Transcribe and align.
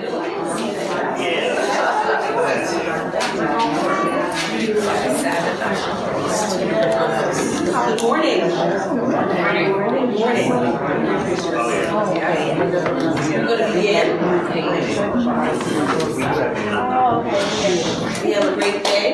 Good 0.00 0.12
morning. 8.02 8.40
Morning. 8.40 9.70
Morning. 10.18 10.48
We're 13.30 13.46
going 13.46 13.60
to 13.60 13.72
begin. 13.74 14.06
We 18.24 18.32
have 18.32 18.46
a 18.46 18.54
great 18.54 18.80
day. 18.82 19.06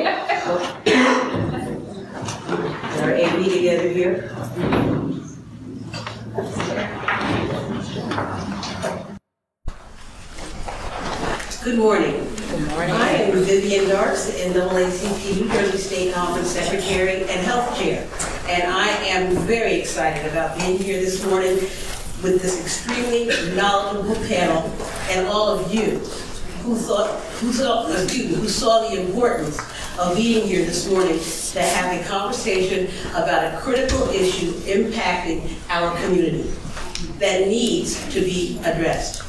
Our 3.01 3.11
AV 3.13 3.37
together 3.43 3.89
here. 3.89 4.96
Good 11.77 11.83
morning. 11.83 12.35
Good 12.49 12.67
morning. 12.69 12.95
I 12.95 13.09
am 13.09 13.43
Vivian 13.43 13.87
Darks, 13.87 14.31
NAACP 14.31 15.41
New 15.41 15.47
Jersey 15.47 15.77
State 15.77 16.15
Conference 16.15 16.49
Secretary 16.49 17.21
and 17.21 17.45
Health 17.45 17.77
Chair. 17.77 18.09
And 18.49 18.63
I 18.63 18.87
am 19.05 19.35
very 19.45 19.75
excited 19.75 20.25
about 20.25 20.57
being 20.57 20.79
here 20.79 20.99
this 20.99 21.23
morning 21.23 21.59
with 22.23 22.41
this 22.41 22.59
extremely 22.59 23.27
knowledgeable 23.55 24.15
panel 24.27 24.73
and 25.11 25.27
all 25.27 25.49
of 25.49 25.71
you 25.71 25.99
who 26.63 26.75
thought, 26.75 27.11
who 27.41 27.53
saw, 27.53 27.87
excuse 27.91 28.31
me, 28.31 28.33
who 28.33 28.49
saw 28.49 28.89
the 28.89 28.99
importance 28.99 29.59
of 29.99 30.15
being 30.15 30.47
here 30.47 30.65
this 30.65 30.89
morning 30.89 31.19
to 31.19 31.61
have 31.61 32.01
a 32.01 32.03
conversation 32.09 32.87
about 33.11 33.53
a 33.53 33.57
critical 33.59 34.09
issue 34.09 34.51
impacting 34.61 35.47
our 35.69 35.95
community 35.99 36.51
that 37.19 37.47
needs 37.47 38.03
to 38.11 38.21
be 38.21 38.57
addressed. 38.65 39.21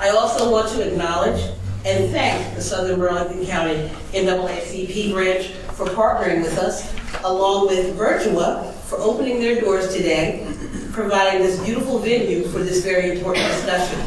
I 0.00 0.08
also 0.08 0.50
want 0.50 0.70
to 0.70 0.90
acknowledge 0.90 1.52
and 1.84 2.12
thank 2.12 2.54
the 2.54 2.62
Southern 2.62 3.00
Burlington 3.00 3.44
County 3.44 3.90
NAACP 4.12 5.12
branch 5.12 5.48
for 5.74 5.86
partnering 5.86 6.42
with 6.42 6.56
us, 6.58 6.94
along 7.24 7.66
with 7.66 7.96
Virtua 7.96 8.72
for 8.72 8.98
opening 8.98 9.40
their 9.40 9.60
doors 9.60 9.92
today, 9.92 10.46
providing 10.92 11.42
this 11.42 11.60
beautiful 11.64 11.98
venue 11.98 12.44
for 12.44 12.58
this 12.58 12.84
very 12.84 13.18
important 13.18 13.46
discussion. 13.48 13.98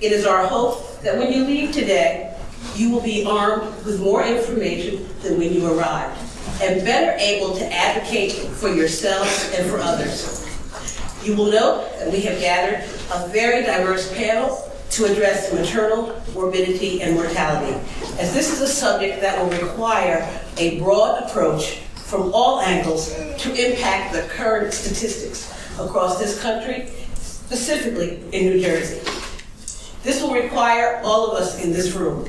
It 0.00 0.12
is 0.12 0.24
our 0.24 0.46
hope 0.46 1.02
that 1.02 1.18
when 1.18 1.32
you 1.32 1.44
leave 1.44 1.72
today, 1.72 2.34
you 2.74 2.90
will 2.90 3.02
be 3.02 3.26
armed 3.26 3.62
with 3.84 4.00
more 4.00 4.24
information 4.24 5.06
than 5.20 5.38
when 5.38 5.52
you 5.52 5.66
arrived, 5.66 6.18
and 6.62 6.82
better 6.82 7.12
able 7.18 7.54
to 7.56 7.72
advocate 7.72 8.32
for 8.32 8.68
yourselves 8.70 9.52
and 9.54 9.68
for 9.68 9.78
others. 9.78 10.46
You 11.22 11.36
will 11.36 11.50
note 11.50 11.90
that 11.98 12.10
we 12.10 12.20
have 12.22 12.40
gathered 12.40 12.88
a 13.12 13.28
very 13.28 13.64
diverse 13.64 14.10
panel 14.14 14.69
to 14.90 15.04
address 15.04 15.52
maternal 15.52 16.20
morbidity 16.34 17.02
and 17.02 17.14
mortality, 17.14 17.78
as 18.18 18.34
this 18.34 18.52
is 18.52 18.60
a 18.60 18.66
subject 18.66 19.20
that 19.20 19.38
will 19.38 19.50
require 19.60 20.28
a 20.58 20.78
broad 20.80 21.22
approach 21.22 21.78
from 21.94 22.32
all 22.34 22.60
angles 22.60 23.14
to 23.38 23.54
impact 23.54 24.12
the 24.12 24.22
current 24.22 24.72
statistics 24.72 25.52
across 25.78 26.18
this 26.18 26.40
country, 26.42 26.90
specifically 27.14 28.20
in 28.32 28.46
New 28.46 28.60
Jersey. 28.60 29.00
This 30.02 30.22
will 30.22 30.34
require 30.34 31.00
all 31.04 31.30
of 31.30 31.40
us 31.40 31.62
in 31.62 31.72
this 31.72 31.92
room. 31.92 32.28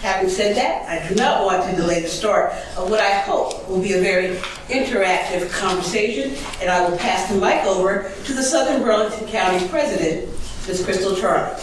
Having 0.00 0.28
said 0.28 0.56
that, 0.56 0.86
I 0.86 1.08
do 1.08 1.14
not 1.14 1.46
want 1.46 1.64
to 1.70 1.74
delay 1.74 2.02
the 2.02 2.08
start 2.08 2.52
of 2.76 2.90
what 2.90 3.00
I 3.00 3.20
hope 3.20 3.66
will 3.66 3.80
be 3.80 3.94
a 3.94 4.00
very 4.00 4.36
interactive 4.68 5.50
conversation, 5.50 6.36
and 6.60 6.68
I 6.68 6.86
will 6.86 6.98
pass 6.98 7.32
the 7.32 7.40
mic 7.40 7.64
over 7.64 8.12
to 8.26 8.32
the 8.34 8.42
Southern 8.42 8.82
Burlington 8.82 9.26
County 9.28 9.66
President, 9.68 10.28
Ms. 10.66 10.84
Crystal 10.84 11.16
Charlie. 11.16 11.58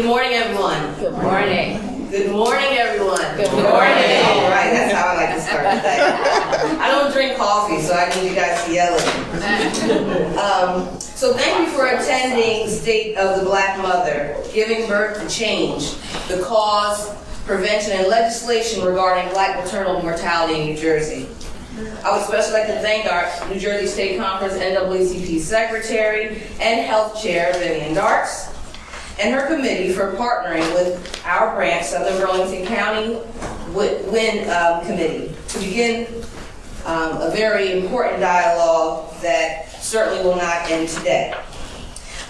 Good 0.00 0.06
morning, 0.06 0.32
everyone. 0.32 0.94
Good 0.98 1.12
morning. 1.12 2.08
Good 2.10 2.32
morning, 2.32 2.78
everyone. 2.78 3.20
Good 3.36 3.52
morning. 3.52 3.68
All 3.68 4.48
right, 4.48 4.72
that's 4.72 4.94
how 4.94 5.08
I 5.08 5.14
like 5.14 5.34
to 5.34 5.40
start 5.42 5.62
the 5.62 5.82
day. 5.82 6.00
I 6.80 6.90
don't 6.90 7.12
drink 7.12 7.36
coffee, 7.36 7.82
so 7.82 7.92
I 7.92 8.08
need 8.14 8.30
you 8.30 8.34
guys 8.34 8.64
to 8.64 8.72
yell 8.72 8.98
at 8.98 10.30
me. 10.32 10.36
Um, 10.40 10.98
so 11.00 11.34
thank 11.34 11.66
you 11.66 11.74
for 11.76 11.84
attending 11.86 12.66
State 12.66 13.18
of 13.18 13.40
the 13.40 13.44
Black 13.44 13.76
Mother, 13.76 14.42
Giving 14.54 14.88
Birth 14.88 15.20
to 15.20 15.28
Change, 15.28 15.92
the 16.28 16.42
cause, 16.42 17.14
prevention, 17.44 17.92
and 17.92 18.08
legislation 18.08 18.82
regarding 18.82 19.30
black 19.34 19.62
maternal 19.62 20.00
mortality 20.00 20.62
in 20.62 20.66
New 20.68 20.76
Jersey. 20.78 21.28
I 22.02 22.12
would 22.12 22.22
especially 22.22 22.54
like 22.54 22.68
to 22.68 22.80
thank 22.80 23.04
our 23.04 23.28
New 23.50 23.60
Jersey 23.60 23.86
State 23.86 24.18
Conference 24.18 24.54
NAACP 24.54 25.40
Secretary 25.40 26.40
and 26.58 26.86
Health 26.86 27.22
Chair 27.22 27.52
Vivian 27.52 27.92
Darks 27.92 28.50
and 29.20 29.34
her 29.34 29.46
committee 29.46 29.92
for 29.92 30.12
partnering 30.14 30.72
with 30.74 31.22
our 31.26 31.54
branch, 31.54 31.86
Southern 31.86 32.18
Burlington 32.18 32.66
County 32.66 33.14
Wi- 33.72 34.00
WIN 34.10 34.48
um, 34.50 34.84
Committee, 34.86 35.34
to 35.48 35.58
begin 35.58 36.06
um, 36.86 37.20
a 37.20 37.30
very 37.30 37.78
important 37.80 38.20
dialogue 38.20 39.12
that 39.20 39.70
certainly 39.80 40.24
will 40.24 40.36
not 40.36 40.70
end 40.70 40.88
today. 40.88 41.34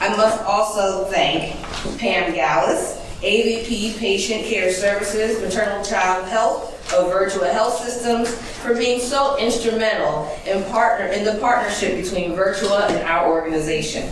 I 0.00 0.08
must 0.16 0.42
also 0.44 1.04
thank 1.04 1.54
Pam 1.98 2.32
Gallus, 2.34 2.98
AVP 3.22 3.98
Patient 3.98 4.44
Care 4.44 4.72
Services, 4.72 5.40
Maternal 5.42 5.84
Child 5.84 6.26
Health 6.26 6.92
of 6.94 7.12
Virtua 7.12 7.52
Health 7.52 7.84
Systems, 7.84 8.34
for 8.62 8.74
being 8.74 8.98
so 9.00 9.36
instrumental 9.38 10.36
in 10.46 10.64
partner 10.70 11.06
in 11.06 11.24
the 11.24 11.34
partnership 11.38 12.02
between 12.02 12.32
Virtua 12.32 12.88
and 12.90 13.06
our 13.06 13.30
organization. 13.30 14.08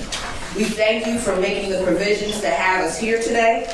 We 0.57 0.65
thank 0.65 1.07
you 1.07 1.19
for 1.19 1.37
making 1.37 1.71
the 1.71 1.83
provisions 1.85 2.41
to 2.41 2.49
have 2.49 2.85
us 2.85 2.99
here 2.99 3.21
today 3.23 3.71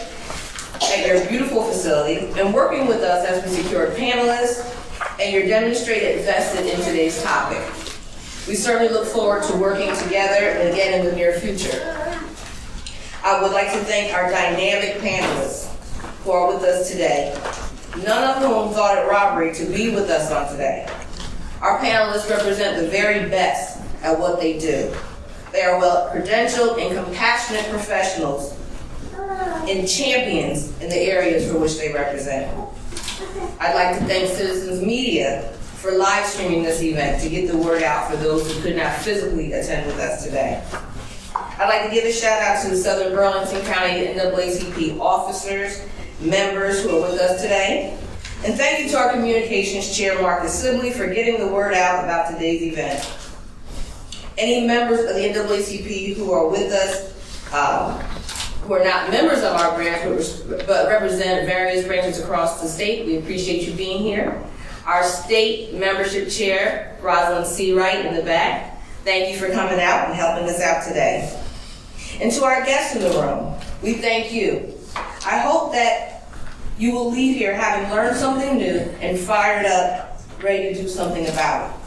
at 0.83 1.07
your 1.07 1.25
beautiful 1.29 1.63
facility 1.63 2.27
and 2.39 2.53
working 2.53 2.87
with 2.87 3.01
us 3.01 3.25
as 3.25 3.45
we 3.45 3.63
secured 3.63 3.97
panelists 3.97 4.71
and 5.21 5.33
your 5.33 5.47
demonstrated 5.47 6.25
vested 6.25 6.67
in 6.67 6.77
today's 6.81 7.23
topic. 7.23 7.63
We 8.49 8.57
certainly 8.57 8.93
look 8.93 9.07
forward 9.07 9.45
to 9.45 9.57
working 9.57 9.95
together 9.97 10.51
again 10.69 11.01
in 11.01 11.07
the 11.07 11.13
near 11.13 11.39
future. 11.39 12.19
I 13.23 13.41
would 13.41 13.53
like 13.53 13.73
to 13.73 13.79
thank 13.79 14.13
our 14.13 14.29
dynamic 14.29 14.97
panelists 14.97 15.73
who 16.25 16.33
are 16.33 16.53
with 16.53 16.65
us 16.65 16.91
today, 16.91 17.33
none 18.05 18.37
of 18.37 18.43
whom 18.43 18.75
thought 18.75 18.99
it 18.99 19.09
robbery 19.09 19.55
to 19.55 19.65
be 19.67 19.95
with 19.95 20.11
us 20.11 20.31
on 20.33 20.51
today. 20.51 20.89
Our 21.63 21.79
panelists 21.79 22.29
represent 22.29 22.83
the 22.83 22.89
very 22.89 23.31
best 23.31 23.81
at 24.03 24.19
what 24.19 24.41
they 24.41 24.59
do. 24.59 24.93
They 25.55 25.63
are 25.63 25.79
well 25.79 26.11
credentialed 26.11 26.85
and 26.85 26.97
compassionate 27.05 27.71
professionals 27.71 28.59
and 29.15 29.89
champions 29.89 30.77
in 30.81 30.89
the 30.89 30.97
areas 30.97 31.49
for 31.49 31.61
which 31.61 31.79
they 31.79 31.93
represent. 31.93 32.53
I'd 33.61 33.77
like 33.77 33.97
to 33.97 34.05
thank 34.07 34.31
Citizens 34.31 34.83
Media 34.83 35.53
for 35.77 35.93
live 35.93 36.27
streaming 36.27 36.65
this 36.65 36.83
event 36.83 37.23
to 37.23 37.29
get 37.29 37.47
the 37.47 37.57
word 37.57 37.85
out 37.85 38.11
for 38.11 38.17
those 38.17 38.53
who 38.53 38.63
could 38.63 38.75
not 38.75 38.97
physically 38.97 39.53
attend 39.53 39.87
with 39.87 40.01
us 40.01 40.25
today. 40.25 40.61
I'd 41.33 41.69
like 41.69 41.89
to 41.89 41.95
give 41.95 42.05
a 42.05 42.13
shout 42.13 42.43
out 42.43 42.61
to 42.65 42.71
the 42.71 42.77
Southern 42.77 43.15
Burlington 43.15 43.65
County 43.65 44.07
NAACP 44.09 44.99
officers, 44.99 45.87
members 46.21 46.83
who 46.83 46.99
are 46.99 47.03
with 47.03 47.21
us 47.21 47.41
today. 47.41 47.97
And 48.45 48.57
thank 48.57 48.81
you 48.81 48.89
to 48.89 48.99
our 48.99 49.13
communications 49.13 49.97
chair, 49.97 50.21
Marcus 50.21 50.53
Sibley, 50.53 50.91
for 50.91 51.07
getting 51.07 51.39
the 51.39 51.47
word 51.47 51.75
out 51.75 52.03
about 52.03 52.33
today's 52.33 52.61
event. 52.61 53.09
Any 54.37 54.67
members 54.67 55.01
of 55.01 55.15
the 55.15 55.23
NAACP 55.23 56.17
who 56.17 56.33
are 56.33 56.49
with 56.49 56.73
us, 56.73 57.53
um, 57.53 58.01
who 58.63 58.75
are 58.75 58.85
not 58.85 59.11
members 59.11 59.39
of 59.39 59.53
our 59.53 59.77
branch, 59.77 60.03
but 60.49 60.67
but 60.67 60.89
represent 60.89 61.47
various 61.47 61.87
branches 61.87 62.19
across 62.19 62.61
the 62.61 62.67
state, 62.67 63.07
we 63.07 63.19
appreciate 63.19 63.67
you 63.67 63.75
being 63.75 64.03
here. 64.03 64.43
Our 64.87 65.05
state 65.05 65.75
membership 65.75 66.29
chair, 66.29 66.99
Rosalind 67.01 67.47
Seawright 67.47 68.05
in 68.05 68.15
the 68.15 68.23
back, 68.23 68.83
thank 69.05 69.33
you 69.33 69.39
for 69.39 69.53
coming 69.53 69.81
out 69.81 70.09
and 70.09 70.15
helping 70.15 70.49
us 70.49 70.61
out 70.61 70.87
today. 70.87 71.41
And 72.21 72.33
to 72.33 72.45
our 72.45 72.65
guests 72.65 72.97
in 72.97 73.03
the 73.03 73.11
room, 73.11 73.55
we 73.83 73.95
thank 73.95 74.33
you. 74.33 74.75
I 75.27 75.39
hope 75.39 75.73
that 75.73 76.27
you 76.79 76.93
will 76.93 77.11
leave 77.11 77.37
here 77.37 77.55
having 77.55 77.91
learned 77.91 78.17
something 78.17 78.59
new 78.59 78.79
and 79.01 79.19
fired 79.19 79.67
up, 79.67 80.21
ready 80.43 80.75
to 80.75 80.83
do 80.83 80.89
something 80.89 81.27
about 81.29 81.71
it. 81.71 81.84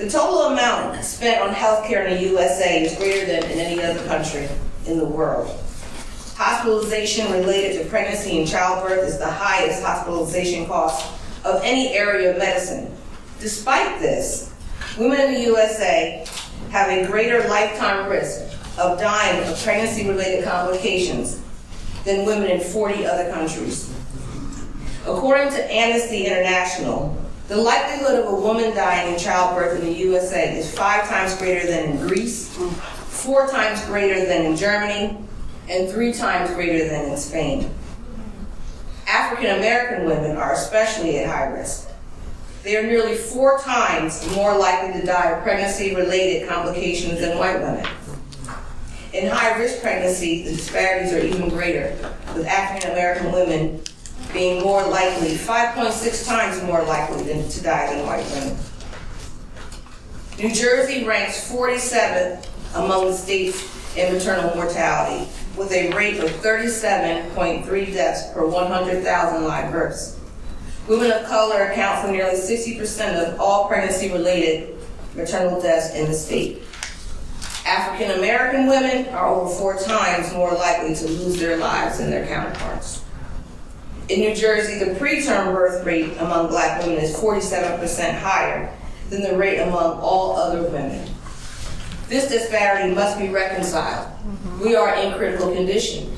The 0.00 0.08
total 0.08 0.44
amount 0.44 1.04
spent 1.04 1.42
on 1.42 1.54
healthcare 1.54 2.08
in 2.08 2.14
the 2.14 2.30
USA 2.30 2.82
is 2.82 2.96
greater 2.96 3.26
than 3.26 3.44
in 3.50 3.58
any 3.58 3.82
other 3.82 4.02
country 4.06 4.48
in 4.86 4.96
the 4.96 5.04
world. 5.04 5.54
Hospitalization 6.36 7.30
related 7.30 7.82
to 7.82 7.88
pregnancy 7.90 8.38
and 8.38 8.48
childbirth 8.48 9.06
is 9.06 9.18
the 9.18 9.30
highest 9.30 9.82
hospitalization 9.82 10.64
cost 10.66 11.06
of 11.44 11.60
any 11.62 11.88
area 11.88 12.30
of 12.30 12.38
medicine. 12.38 12.96
Despite 13.40 14.00
this, 14.00 14.50
women 14.96 15.20
in 15.20 15.34
the 15.34 15.40
USA 15.40 16.26
have 16.70 16.88
a 16.88 17.06
greater 17.06 17.46
lifetime 17.46 18.08
risk 18.08 18.40
of 18.78 18.98
dying 18.98 19.46
of 19.46 19.62
pregnancy 19.62 20.08
related 20.08 20.46
complications 20.46 21.42
than 22.06 22.24
women 22.24 22.48
in 22.48 22.60
40 22.60 23.04
other 23.04 23.30
countries. 23.30 23.94
According 25.02 25.50
to 25.50 25.70
Amnesty 25.70 26.24
International, 26.24 27.22
The 27.50 27.56
likelihood 27.56 28.20
of 28.20 28.32
a 28.32 28.36
woman 28.36 28.76
dying 28.76 29.12
in 29.12 29.18
childbirth 29.18 29.80
in 29.80 29.86
the 29.86 29.92
USA 29.92 30.56
is 30.56 30.72
five 30.72 31.08
times 31.08 31.34
greater 31.34 31.66
than 31.66 31.90
in 31.90 32.06
Greece, 32.06 32.48
four 33.08 33.48
times 33.48 33.84
greater 33.86 34.24
than 34.24 34.46
in 34.46 34.54
Germany, 34.54 35.18
and 35.68 35.90
three 35.90 36.12
times 36.12 36.54
greater 36.54 36.88
than 36.88 37.10
in 37.10 37.16
Spain. 37.16 37.68
African 39.08 39.56
American 39.56 40.06
women 40.06 40.36
are 40.36 40.52
especially 40.52 41.18
at 41.18 41.26
high 41.28 41.48
risk. 41.48 41.90
They 42.62 42.76
are 42.76 42.84
nearly 42.84 43.16
four 43.16 43.58
times 43.58 44.24
more 44.36 44.56
likely 44.56 45.00
to 45.00 45.04
die 45.04 45.30
of 45.32 45.42
pregnancy 45.42 45.96
related 45.96 46.48
complications 46.48 47.18
than 47.18 47.36
white 47.36 47.58
women. 47.58 47.84
In 49.12 49.28
high 49.28 49.58
risk 49.58 49.82
pregnancy, 49.82 50.44
the 50.44 50.50
disparities 50.50 51.12
are 51.12 51.18
even 51.18 51.48
greater, 51.48 51.96
with 52.32 52.46
African 52.46 52.92
American 52.92 53.32
women 53.32 53.82
being 54.32 54.62
more 54.62 54.86
likely, 54.86 55.34
5.6 55.34 56.26
times 56.26 56.62
more 56.62 56.82
likely 56.82 57.22
than 57.24 57.48
to 57.48 57.62
die 57.62 57.94
than 57.94 58.06
white 58.06 58.24
women. 58.30 58.56
New 60.38 60.54
Jersey 60.54 61.04
ranks 61.04 61.50
47th 61.50 62.46
among 62.74 63.06
the 63.06 63.12
states 63.12 63.96
in 63.96 64.12
maternal 64.12 64.54
mortality, 64.54 65.28
with 65.56 65.72
a 65.72 65.92
rate 65.92 66.18
of 66.20 66.30
37.3 66.30 67.92
deaths 67.92 68.32
per 68.32 68.46
100,000 68.46 69.44
live 69.44 69.72
births. 69.72 70.18
Women 70.88 71.10
of 71.12 71.24
color 71.26 71.64
account 71.64 72.04
for 72.04 72.12
nearly 72.12 72.38
60% 72.38 73.34
of 73.34 73.40
all 73.40 73.68
pregnancy 73.68 74.10
related 74.10 74.76
maternal 75.14 75.60
deaths 75.60 75.94
in 75.94 76.06
the 76.06 76.14
state. 76.14 76.62
African 77.66 78.18
American 78.18 78.66
women 78.66 79.06
are 79.14 79.28
over 79.28 79.54
four 79.54 79.78
times 79.78 80.32
more 80.32 80.52
likely 80.52 80.94
to 80.94 81.06
lose 81.06 81.38
their 81.38 81.56
lives 81.58 81.98
than 81.98 82.10
their 82.10 82.26
counterparts. 82.26 83.04
In 84.10 84.18
New 84.18 84.34
Jersey, 84.34 84.76
the 84.76 84.98
preterm 84.98 85.54
birth 85.54 85.86
rate 85.86 86.16
among 86.18 86.48
black 86.48 86.82
women 86.82 86.98
is 86.98 87.14
47% 87.14 88.18
higher 88.18 88.76
than 89.08 89.22
the 89.22 89.36
rate 89.36 89.60
among 89.60 90.00
all 90.00 90.36
other 90.36 90.64
women. 90.64 91.08
This 92.08 92.28
disparity 92.28 92.92
must 92.92 93.20
be 93.20 93.28
reconciled. 93.28 94.08
We 94.60 94.74
are 94.74 94.96
in 94.96 95.14
critical 95.16 95.54
condition. 95.54 96.12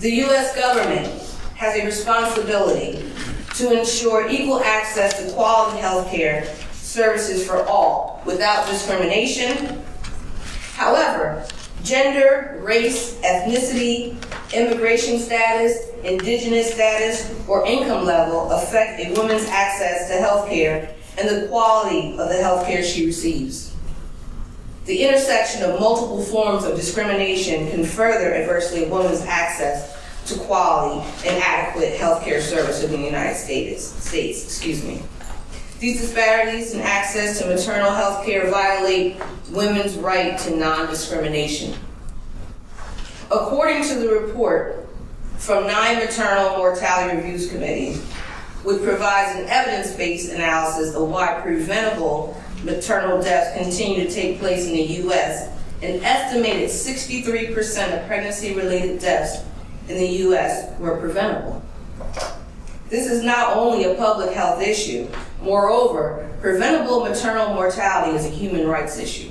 The 0.00 0.10
U.S. 0.10 0.54
government 0.54 1.06
has 1.54 1.74
a 1.74 1.86
responsibility 1.86 3.10
to 3.54 3.78
ensure 3.78 4.28
equal 4.28 4.60
access 4.60 5.24
to 5.24 5.32
quality 5.32 5.80
health 5.80 6.10
care 6.10 6.54
services 6.72 7.46
for 7.46 7.62
all 7.62 8.22
without 8.26 8.68
discrimination. 8.68 9.82
However, 10.74 11.46
gender, 11.82 12.60
race, 12.62 13.14
ethnicity, 13.20 14.18
immigration 14.52 15.18
status, 15.18 15.95
indigenous 16.06 16.72
status, 16.72 17.32
or 17.48 17.66
income 17.66 18.04
level 18.04 18.50
affect 18.50 19.00
a 19.00 19.12
woman's 19.14 19.46
access 19.46 20.08
to 20.08 20.14
health 20.14 20.48
care 20.48 20.94
and 21.18 21.28
the 21.28 21.48
quality 21.48 22.12
of 22.12 22.28
the 22.28 22.36
health 22.36 22.66
care 22.66 22.82
she 22.82 23.06
receives. 23.06 23.74
The 24.84 25.02
intersection 25.02 25.62
of 25.62 25.80
multiple 25.80 26.22
forms 26.22 26.64
of 26.64 26.76
discrimination 26.76 27.70
can 27.70 27.84
further 27.84 28.32
adversely 28.34 28.84
a 28.84 28.88
woman's 28.88 29.22
access 29.22 29.96
to 30.26 30.38
quality 30.40 31.04
and 31.26 31.42
adequate 31.42 31.94
health 31.94 32.22
care 32.22 32.40
service 32.40 32.82
in 32.84 32.90
the 32.92 32.98
United 32.98 33.36
States. 33.36 33.84
States, 33.84 34.44
excuse 34.44 34.84
me. 34.84 35.02
These 35.80 36.00
disparities 36.00 36.72
in 36.72 36.80
access 36.80 37.40
to 37.40 37.46
maternal 37.46 37.90
health 37.90 38.24
care 38.24 38.50
violate 38.50 39.16
women's 39.50 39.96
right 39.96 40.38
to 40.40 40.56
non-discrimination. 40.56 41.74
According 43.30 43.82
to 43.88 43.94
the 43.96 44.08
report 44.08 44.85
from 45.38 45.66
nine 45.66 45.96
maternal 45.96 46.56
mortality 46.56 47.16
reviews 47.16 47.50
committees, 47.50 48.02
which 48.62 48.82
provides 48.82 49.38
an 49.38 49.46
evidence-based 49.48 50.32
analysis 50.32 50.94
of 50.94 51.08
why 51.08 51.40
preventable 51.40 52.40
maternal 52.64 53.22
deaths 53.22 53.56
continue 53.56 54.06
to 54.06 54.12
take 54.12 54.38
place 54.38 54.66
in 54.66 54.72
the 54.72 54.82
U.S., 55.02 55.48
an 55.82 56.02
estimated 56.02 56.70
63% 56.70 58.00
of 58.00 58.06
pregnancy-related 58.06 58.98
deaths 58.98 59.44
in 59.88 59.98
the 59.98 60.06
U.S. 60.06 60.78
were 60.80 60.96
preventable. 60.96 61.62
This 62.88 63.10
is 63.10 63.22
not 63.22 63.56
only 63.56 63.84
a 63.84 63.94
public 63.94 64.32
health 64.32 64.62
issue. 64.62 65.08
Moreover, 65.42 66.28
preventable 66.40 67.00
maternal 67.00 67.54
mortality 67.54 68.16
is 68.16 68.24
a 68.24 68.30
human 68.30 68.66
rights 68.66 68.98
issue. 68.98 69.30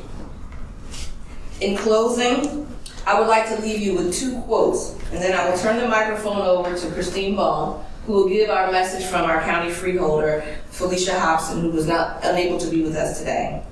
In 1.61 1.77
closing, 1.77 2.67
I 3.05 3.19
would 3.19 3.27
like 3.27 3.47
to 3.49 3.61
leave 3.61 3.81
you 3.81 3.95
with 3.95 4.13
two 4.13 4.41
quotes, 4.41 4.95
and 5.11 5.21
then 5.21 5.37
I 5.37 5.47
will 5.47 5.57
turn 5.57 5.77
the 5.77 5.87
microphone 5.87 6.41
over 6.41 6.75
to 6.75 6.91
Christine 6.91 7.35
Baum, 7.35 7.83
who 8.05 8.13
will 8.13 8.29
give 8.29 8.49
our 8.49 8.71
message 8.71 9.05
from 9.05 9.25
our 9.25 9.41
county 9.43 9.71
freeholder, 9.71 10.43
Felicia 10.71 11.19
Hobson, 11.19 11.61
who 11.61 11.69
was 11.69 11.85
not 11.85 12.23
unable 12.23 12.57
to 12.57 12.69
be 12.69 12.81
with 12.81 12.95
us 12.95 13.19
today. 13.19 13.63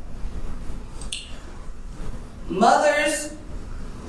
Mothers, 2.47 3.35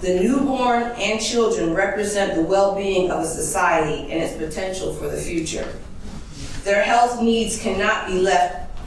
the 0.03 0.21
newborn, 0.21 0.83
and 0.99 1.19
children 1.21 1.73
represent 1.73 2.35
the 2.35 2.43
well-being 2.43 3.11
of 3.11 3.21
a 3.21 3.27
society 3.27 4.13
and 4.13 4.23
its 4.23 4.37
potential 4.37 4.93
for 4.93 5.09
the 5.09 5.17
future. 5.17 5.75
Their 6.65 6.83
health 6.83 7.23
needs 7.23 7.59
cannot 7.59 8.09
be 8.09 8.21
left 8.21 8.79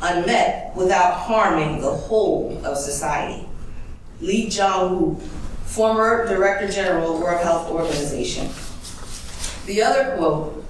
unmet 0.00 0.74
without 0.74 1.14
harming 1.14 1.80
the 1.80 1.90
whole 1.90 2.60
of 2.64 2.78
society. 2.78 3.46
Lee 4.20 4.48
Jong-wook, 4.48 5.20
former 5.74 6.28
Director 6.28 6.68
General 6.68 7.16
of 7.16 7.20
World 7.20 7.42
Health 7.42 7.68
Organization. 7.68 8.48
The 9.66 9.82
other 9.82 10.16
quote, 10.16 10.64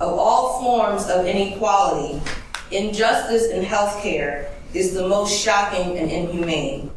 of 0.00 0.18
all 0.18 0.62
forms 0.62 1.06
of 1.10 1.26
inequality, 1.26 2.22
injustice 2.70 3.50
in 3.50 3.62
healthcare 3.62 4.48
is 4.72 4.94
the 4.94 5.06
most 5.06 5.38
shocking 5.38 5.98
and 5.98 6.10
inhumane. 6.10 6.90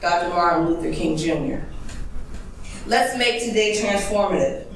Dr. 0.00 0.30
Martin 0.30 0.66
Luther 0.66 0.92
King 0.92 1.16
Jr. 1.16 1.64
Let's 2.88 3.16
make 3.16 3.44
today 3.44 3.80
transformative. 3.80 4.66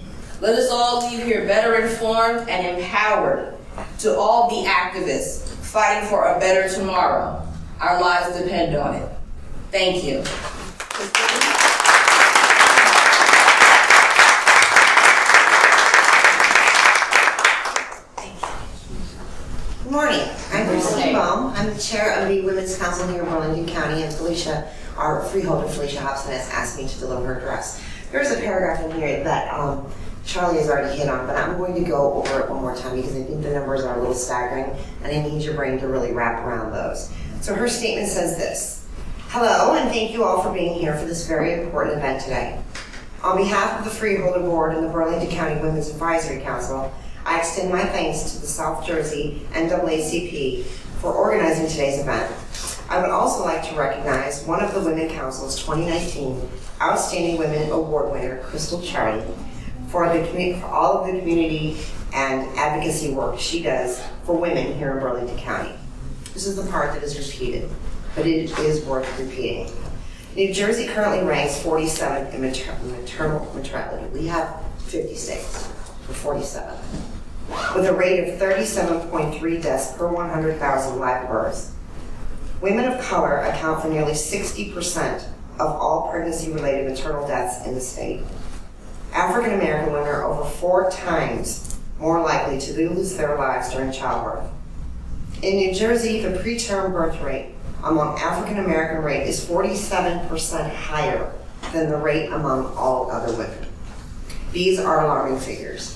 Let 0.40 0.56
us 0.56 0.70
all 0.70 1.10
leave 1.10 1.24
here 1.24 1.44
better 1.44 1.74
informed 1.74 2.48
and 2.48 2.78
empowered 2.78 3.56
to 4.00 4.16
all 4.16 4.48
be 4.48 4.64
activists 4.68 5.48
fighting 5.48 6.08
for 6.08 6.24
a 6.24 6.38
better 6.38 6.72
tomorrow. 6.72 7.44
Our 7.80 8.00
lives 8.00 8.38
depend 8.38 8.76
on 8.76 8.94
it. 8.94 9.08
Thank 9.72 10.04
you. 10.04 10.22
Morning. 19.96 20.28
I'm 20.52 20.66
Christine 20.66 21.14
Baum. 21.14 21.54
I'm 21.56 21.72
the 21.72 21.80
chair 21.80 22.20
of 22.20 22.28
the 22.28 22.42
Women's 22.42 22.76
Council 22.76 23.08
here 23.08 23.22
in 23.22 23.30
Burlington 23.30 23.66
County, 23.66 24.02
and 24.02 24.12
Felicia, 24.12 24.70
our 24.94 25.24
freeholder 25.24 25.66
Felicia 25.66 26.02
Hobson, 26.02 26.32
has 26.32 26.50
asked 26.50 26.76
me 26.76 26.86
to 26.86 26.98
deliver 26.98 27.32
her 27.32 27.40
address. 27.40 27.82
There's 28.12 28.30
a 28.30 28.36
paragraph 28.36 28.84
in 28.84 28.94
here 28.94 29.24
that 29.24 29.50
um, 29.54 29.90
Charlie 30.26 30.58
has 30.58 30.68
already 30.68 30.98
hit 30.98 31.08
on, 31.08 31.26
but 31.26 31.34
I'm 31.34 31.56
going 31.56 31.74
to 31.76 31.80
go 31.80 32.12
over 32.12 32.40
it 32.40 32.50
one 32.50 32.60
more 32.60 32.76
time 32.76 32.96
because 32.96 33.16
I 33.16 33.22
think 33.22 33.42
the 33.42 33.52
numbers 33.52 33.84
are 33.84 33.96
a 33.96 33.98
little 33.98 34.14
staggering, 34.14 34.76
and 35.02 35.16
I 35.16 35.26
need 35.26 35.42
your 35.42 35.54
brain 35.54 35.78
to 35.78 35.88
really 35.88 36.12
wrap 36.12 36.44
around 36.44 36.74
those. 36.74 37.10
So 37.40 37.54
her 37.54 37.66
statement 37.66 38.08
says 38.08 38.36
this 38.36 38.86
Hello, 39.28 39.76
and 39.76 39.88
thank 39.88 40.12
you 40.12 40.24
all 40.24 40.42
for 40.42 40.52
being 40.52 40.74
here 40.74 40.94
for 40.94 41.06
this 41.06 41.26
very 41.26 41.54
important 41.54 41.96
event 41.96 42.22
today. 42.22 42.60
On 43.22 43.34
behalf 43.34 43.78
of 43.78 43.86
the 43.86 43.90
Freeholder 43.90 44.40
Board 44.40 44.74
and 44.74 44.84
the 44.84 44.90
Burlington 44.90 45.30
County 45.30 45.58
Women's 45.58 45.88
Advisory 45.88 46.42
Council, 46.42 46.92
I 47.26 47.40
extend 47.40 47.72
my 47.72 47.84
thanks 47.84 48.30
to 48.30 48.40
the 48.40 48.46
South 48.46 48.86
Jersey 48.86 49.42
NAACP 49.50 50.62
for 51.00 51.12
organizing 51.12 51.66
today's 51.66 51.98
event. 51.98 52.32
I 52.88 53.00
would 53.00 53.10
also 53.10 53.44
like 53.44 53.68
to 53.68 53.74
recognize 53.74 54.44
one 54.44 54.62
of 54.62 54.72
the 54.72 54.80
Women 54.80 55.08
Council's 55.08 55.58
2019 55.60 56.48
Outstanding 56.80 57.36
Women 57.36 57.68
Award 57.72 58.12
winner, 58.12 58.38
Crystal 58.44 58.80
Charlie, 58.80 59.26
for, 59.88 60.08
the, 60.08 60.24
for 60.60 60.66
all 60.66 60.98
of 60.98 61.12
the 61.12 61.18
community 61.18 61.78
and 62.12 62.48
advocacy 62.56 63.12
work 63.12 63.40
she 63.40 63.60
does 63.60 64.00
for 64.22 64.36
women 64.36 64.78
here 64.78 64.92
in 64.92 65.00
Burlington 65.00 65.36
County. 65.36 65.74
This 66.32 66.46
is 66.46 66.54
the 66.54 66.70
part 66.70 66.94
that 66.94 67.02
is 67.02 67.18
repeated, 67.18 67.68
but 68.14 68.24
it 68.24 68.56
is 68.56 68.84
worth 68.84 69.18
repeating. 69.18 69.68
New 70.36 70.54
Jersey 70.54 70.86
currently 70.86 71.26
ranks 71.26 71.60
47th 71.60 72.34
in 72.34 72.42
mater- 72.42 72.78
maternal 72.84 73.44
mortality. 73.52 74.06
We 74.16 74.28
have 74.28 74.62
50 74.78 75.16
states, 75.16 75.68
we're 76.06 76.14
47th 76.14 77.15
with 77.74 77.86
a 77.86 77.94
rate 77.94 78.20
of 78.20 78.40
37.3 78.40 79.62
deaths 79.62 79.96
per 79.96 80.08
100,000 80.08 80.98
live 80.98 81.28
births. 81.28 81.72
Women 82.60 82.86
of 82.86 83.00
color 83.02 83.38
account 83.38 83.82
for 83.82 83.88
nearly 83.88 84.12
60% 84.12 85.28
of 85.58 85.68
all 85.68 86.10
pregnancy 86.10 86.52
related 86.52 86.90
maternal 86.90 87.26
deaths 87.26 87.66
in 87.66 87.74
the 87.74 87.80
state. 87.80 88.22
African 89.12 89.54
American 89.54 89.92
women 89.92 90.08
are 90.08 90.24
over 90.24 90.48
four 90.48 90.90
times 90.90 91.78
more 91.98 92.20
likely 92.20 92.58
to 92.60 92.72
lose 92.74 93.16
their 93.16 93.36
lives 93.36 93.72
during 93.72 93.92
childbirth. 93.92 94.50
In 95.42 95.56
New 95.56 95.74
Jersey, 95.74 96.20
the 96.20 96.38
preterm 96.38 96.92
birth 96.92 97.20
rate 97.20 97.54
among 97.84 98.18
African 98.18 98.58
American 98.58 99.02
rate 99.04 99.26
is 99.26 99.44
47% 99.44 100.74
higher 100.74 101.32
than 101.72 101.90
the 101.90 101.96
rate 101.96 102.30
among 102.30 102.74
all 102.74 103.10
other 103.10 103.34
women. 103.36 103.66
These 104.52 104.78
are 104.78 105.04
alarming 105.04 105.38
figures. 105.38 105.95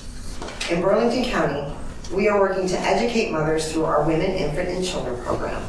In 0.69 0.81
Burlington 0.81 1.25
County, 1.25 1.73
We 2.11 2.27
are 2.27 2.39
working 2.41 2.67
to 2.67 2.79
educate 2.79 3.31
mothers 3.31 3.71
through 3.71 3.85
our 3.85 4.05
Women, 4.05 4.31
Infant, 4.31 4.67
and 4.67 4.83
Children 4.85 5.21
program. 5.23 5.63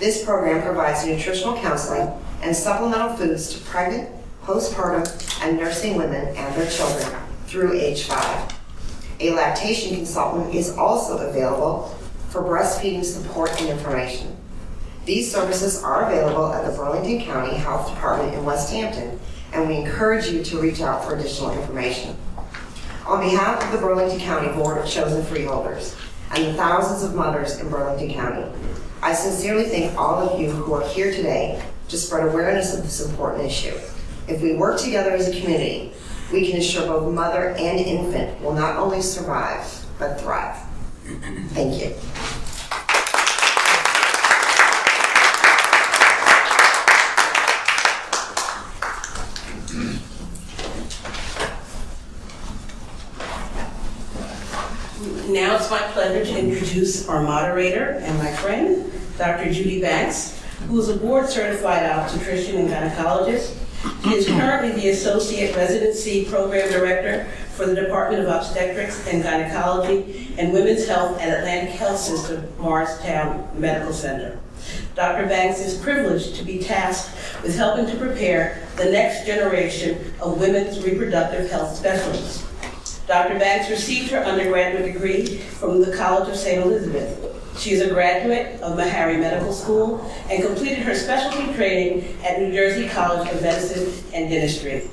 This 0.00 0.24
program 0.24 0.60
provides 0.60 1.06
nutritional 1.06 1.56
counseling 1.56 2.12
and 2.42 2.54
supplemental 2.54 3.16
foods 3.16 3.52
to 3.54 3.60
pregnant, 3.64 4.10
postpartum, 4.44 5.06
and 5.42 5.56
nursing 5.56 5.96
women 5.96 6.34
and 6.36 6.54
their 6.56 6.68
children 6.68 7.12
through 7.46 7.74
age 7.74 8.04
five. 8.04 8.52
A 9.20 9.30
lactation 9.30 9.94
consultant 9.94 10.52
is 10.52 10.76
also 10.76 11.18
available 11.28 11.96
for 12.28 12.42
breastfeeding 12.42 13.04
support 13.04 13.50
and 13.60 13.70
information. 13.70 14.36
These 15.04 15.30
services 15.32 15.82
are 15.82 16.10
available 16.10 16.52
at 16.52 16.68
the 16.68 16.76
Burlington 16.76 17.20
County 17.24 17.56
Health 17.56 17.88
Department 17.88 18.34
in 18.34 18.40
Westampton, 18.40 19.16
and 19.52 19.68
we 19.68 19.76
encourage 19.76 20.26
you 20.26 20.42
to 20.42 20.60
reach 20.60 20.80
out 20.80 21.04
for 21.04 21.16
additional 21.16 21.52
information. 21.52 22.16
On 23.08 23.20
behalf 23.20 23.64
of 23.64 23.72
the 23.72 23.78
Burlington 23.78 24.20
County 24.20 24.52
Board 24.52 24.76
of 24.76 24.86
Chosen 24.86 25.24
Freeholders 25.24 25.96
and 26.32 26.44
the 26.44 26.52
thousands 26.52 27.02
of 27.02 27.14
mothers 27.14 27.58
in 27.58 27.70
Burlington 27.70 28.12
County, 28.12 28.44
I 29.00 29.14
sincerely 29.14 29.64
thank 29.64 29.96
all 29.96 30.16
of 30.16 30.38
you 30.38 30.50
who 30.50 30.74
are 30.74 30.86
here 30.86 31.10
today 31.10 31.64
to 31.88 31.96
spread 31.96 32.28
awareness 32.28 32.76
of 32.76 32.82
this 32.82 33.00
important 33.00 33.46
issue. 33.46 33.74
If 34.28 34.42
we 34.42 34.56
work 34.56 34.78
together 34.78 35.12
as 35.12 35.26
a 35.26 35.40
community, 35.40 35.94
we 36.30 36.46
can 36.48 36.56
ensure 36.56 36.86
both 36.86 37.10
mother 37.14 37.52
and 37.52 37.80
infant 37.80 38.42
will 38.42 38.52
not 38.52 38.76
only 38.76 39.00
survive, 39.00 39.64
but 39.98 40.20
thrive. 40.20 40.58
Thank 41.54 41.80
you. 41.82 41.94
Now 55.28 55.56
it's 55.56 55.70
my 55.70 55.82
pleasure 55.92 56.24
to 56.24 56.38
introduce 56.38 57.06
our 57.06 57.22
moderator 57.22 57.98
and 58.00 58.16
my 58.16 58.32
friend, 58.32 58.90
Dr. 59.18 59.52
Judy 59.52 59.78
Banks, 59.78 60.42
who 60.68 60.80
is 60.80 60.88
a 60.88 60.96
board-certified 60.96 61.84
obstetrician 61.84 62.56
and 62.56 62.70
gynecologist. 62.70 63.54
She 64.04 64.14
is 64.14 64.26
currently 64.26 64.72
the 64.80 64.88
Associate 64.88 65.54
Residency 65.54 66.24
Program 66.24 66.72
Director 66.72 67.28
for 67.50 67.66
the 67.66 67.74
Department 67.74 68.22
of 68.22 68.30
Obstetrics 68.30 69.06
and 69.06 69.22
Gynecology 69.22 70.34
and 70.38 70.50
Women's 70.50 70.86
Health 70.86 71.20
at 71.20 71.40
Atlantic 71.40 71.74
Health 71.74 71.98
System, 71.98 72.48
Morristown 72.58 73.50
Medical 73.54 73.92
Center. 73.92 74.40
Dr. 74.94 75.26
Banks 75.26 75.60
is 75.60 75.78
privileged 75.78 76.36
to 76.36 76.42
be 76.42 76.58
tasked 76.58 77.14
with 77.42 77.54
helping 77.54 77.84
to 77.84 77.96
prepare 77.96 78.66
the 78.76 78.86
next 78.86 79.26
generation 79.26 80.14
of 80.22 80.40
women's 80.40 80.82
reproductive 80.82 81.50
health 81.50 81.76
specialists. 81.76 82.47
Dr. 83.08 83.38
Banks 83.38 83.70
received 83.70 84.10
her 84.10 84.18
undergraduate 84.18 84.92
degree 84.92 85.38
from 85.38 85.80
the 85.80 85.96
College 85.96 86.28
of 86.28 86.36
St. 86.36 86.62
Elizabeth. 86.62 87.24
She 87.58 87.70
is 87.70 87.80
a 87.80 87.88
graduate 87.88 88.60
of 88.60 88.76
Meharry 88.76 89.18
Medical 89.18 89.54
School 89.54 90.12
and 90.28 90.44
completed 90.44 90.80
her 90.80 90.94
specialty 90.94 91.50
training 91.54 92.18
at 92.22 92.38
New 92.38 92.52
Jersey 92.52 92.86
College 92.86 93.26
of 93.32 93.40
Medicine 93.40 94.04
and 94.12 94.28
Dentistry. 94.28 94.90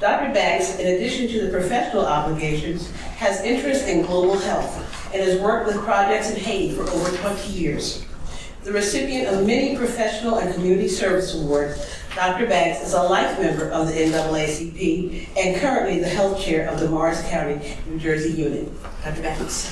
Dr. 0.00 0.32
Banks, 0.32 0.78
in 0.78 0.86
addition 0.86 1.28
to 1.28 1.44
the 1.44 1.52
professional 1.52 2.06
obligations, 2.06 2.90
has 3.18 3.42
interest 3.42 3.86
in 3.86 4.06
global 4.06 4.38
health 4.38 5.12
and 5.12 5.22
has 5.22 5.38
worked 5.38 5.66
with 5.66 5.76
projects 5.84 6.30
in 6.30 6.40
Haiti 6.40 6.74
for 6.74 6.84
over 6.84 7.14
20 7.14 7.52
years. 7.52 8.06
The 8.64 8.72
recipient 8.72 9.28
of 9.28 9.46
many 9.46 9.76
professional 9.76 10.38
and 10.38 10.54
community 10.54 10.88
service 10.88 11.34
awards, 11.34 11.78
Dr. 12.14 12.46
Banks 12.46 12.82
is 12.82 12.94
a 12.94 13.02
life 13.02 13.38
member 13.38 13.70
of 13.70 13.86
the 13.86 13.92
NAACP 13.92 15.28
and 15.36 15.60
currently 15.60 16.00
the 16.00 16.08
health 16.08 16.40
chair 16.40 16.68
of 16.68 16.80
the 16.80 16.88
Morris 16.88 17.22
County, 17.28 17.76
New 17.86 17.98
Jersey 17.98 18.32
unit. 18.32 18.68
Dr. 19.04 19.22
Banks. 19.22 19.68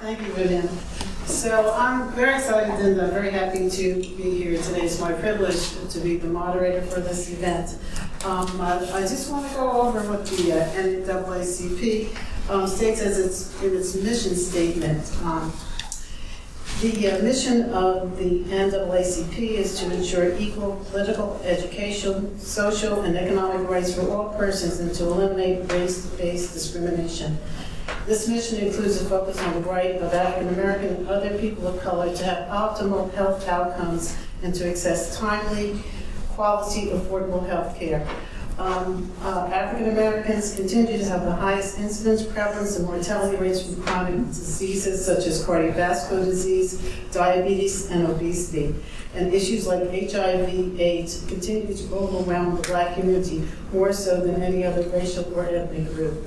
Thank 0.00 0.20
you, 0.20 0.32
Vivian. 0.32 0.68
So 1.26 1.72
I'm 1.76 2.12
very 2.12 2.34
excited 2.34 2.84
and 2.84 3.12
very 3.12 3.30
happy 3.30 3.70
to 3.70 3.94
be 3.94 4.36
here 4.36 4.60
today. 4.62 4.82
It's 4.82 5.00
my 5.00 5.12
privilege 5.12 5.70
to 5.90 6.00
be 6.00 6.16
the 6.16 6.28
moderator 6.28 6.82
for 6.82 7.00
this 7.00 7.30
event. 7.30 7.78
Um, 8.24 8.60
I, 8.60 8.78
I 8.92 9.00
just 9.00 9.30
want 9.30 9.48
to 9.48 9.54
go 9.54 9.70
over 9.70 10.00
what 10.10 10.26
the 10.26 10.52
uh, 10.52 10.68
NAACP 10.74 12.16
um, 12.50 12.66
states 12.66 13.00
as 13.00 13.18
its 13.18 13.62
in 13.62 13.76
its 13.76 13.94
mission 13.94 14.34
statement. 14.36 15.12
Um, 15.22 15.52
the 16.82 17.12
uh, 17.12 17.22
mission 17.22 17.70
of 17.70 18.18
the 18.18 18.42
NAACP 18.42 19.38
is 19.38 19.78
to 19.78 19.94
ensure 19.94 20.36
equal 20.36 20.84
political, 20.90 21.40
educational, 21.44 22.36
social, 22.38 23.02
and 23.02 23.16
economic 23.16 23.68
rights 23.68 23.94
for 23.94 24.10
all 24.10 24.30
persons 24.30 24.80
and 24.80 24.92
to 24.96 25.04
eliminate 25.04 25.70
race-based 25.72 26.52
discrimination. 26.52 27.38
This 28.04 28.26
mission 28.26 28.58
includes 28.58 29.00
a 29.00 29.04
focus 29.04 29.40
on 29.42 29.54
the 29.54 29.60
right 29.60 29.94
of 29.94 30.12
African 30.12 30.48
American 30.54 30.88
and 30.96 31.08
other 31.08 31.38
people 31.38 31.68
of 31.68 31.80
color 31.80 32.12
to 32.16 32.24
have 32.24 32.48
optimal 32.48 33.14
health 33.14 33.46
outcomes 33.46 34.16
and 34.42 34.52
to 34.56 34.68
access 34.68 35.16
timely, 35.16 35.80
quality, 36.30 36.86
affordable 36.86 37.46
health 37.46 37.78
care. 37.78 38.04
Um, 38.58 39.10
uh, 39.22 39.48
African 39.52 39.88
Americans 39.88 40.54
continue 40.54 40.98
to 40.98 41.04
have 41.06 41.24
the 41.24 41.32
highest 41.32 41.78
incidence, 41.78 42.22
prevalence, 42.22 42.76
and 42.76 42.86
mortality 42.86 43.36
rates 43.38 43.62
from 43.62 43.82
chronic 43.82 44.26
diseases 44.26 45.04
such 45.04 45.26
as 45.26 45.44
cardiovascular 45.44 46.24
disease, 46.24 46.82
diabetes, 47.12 47.90
and 47.90 48.06
obesity. 48.06 48.74
And 49.14 49.32
issues 49.32 49.66
like 49.66 49.90
HIV, 49.90 50.78
AIDS 50.80 51.24
continue 51.28 51.74
to 51.74 51.94
overwhelm 51.94 52.56
the 52.56 52.62
black 52.62 52.94
community 52.94 53.46
more 53.72 53.92
so 53.92 54.20
than 54.20 54.42
any 54.42 54.64
other 54.64 54.82
racial 54.90 55.32
or 55.34 55.46
ethnic 55.46 55.92
group. 55.94 56.24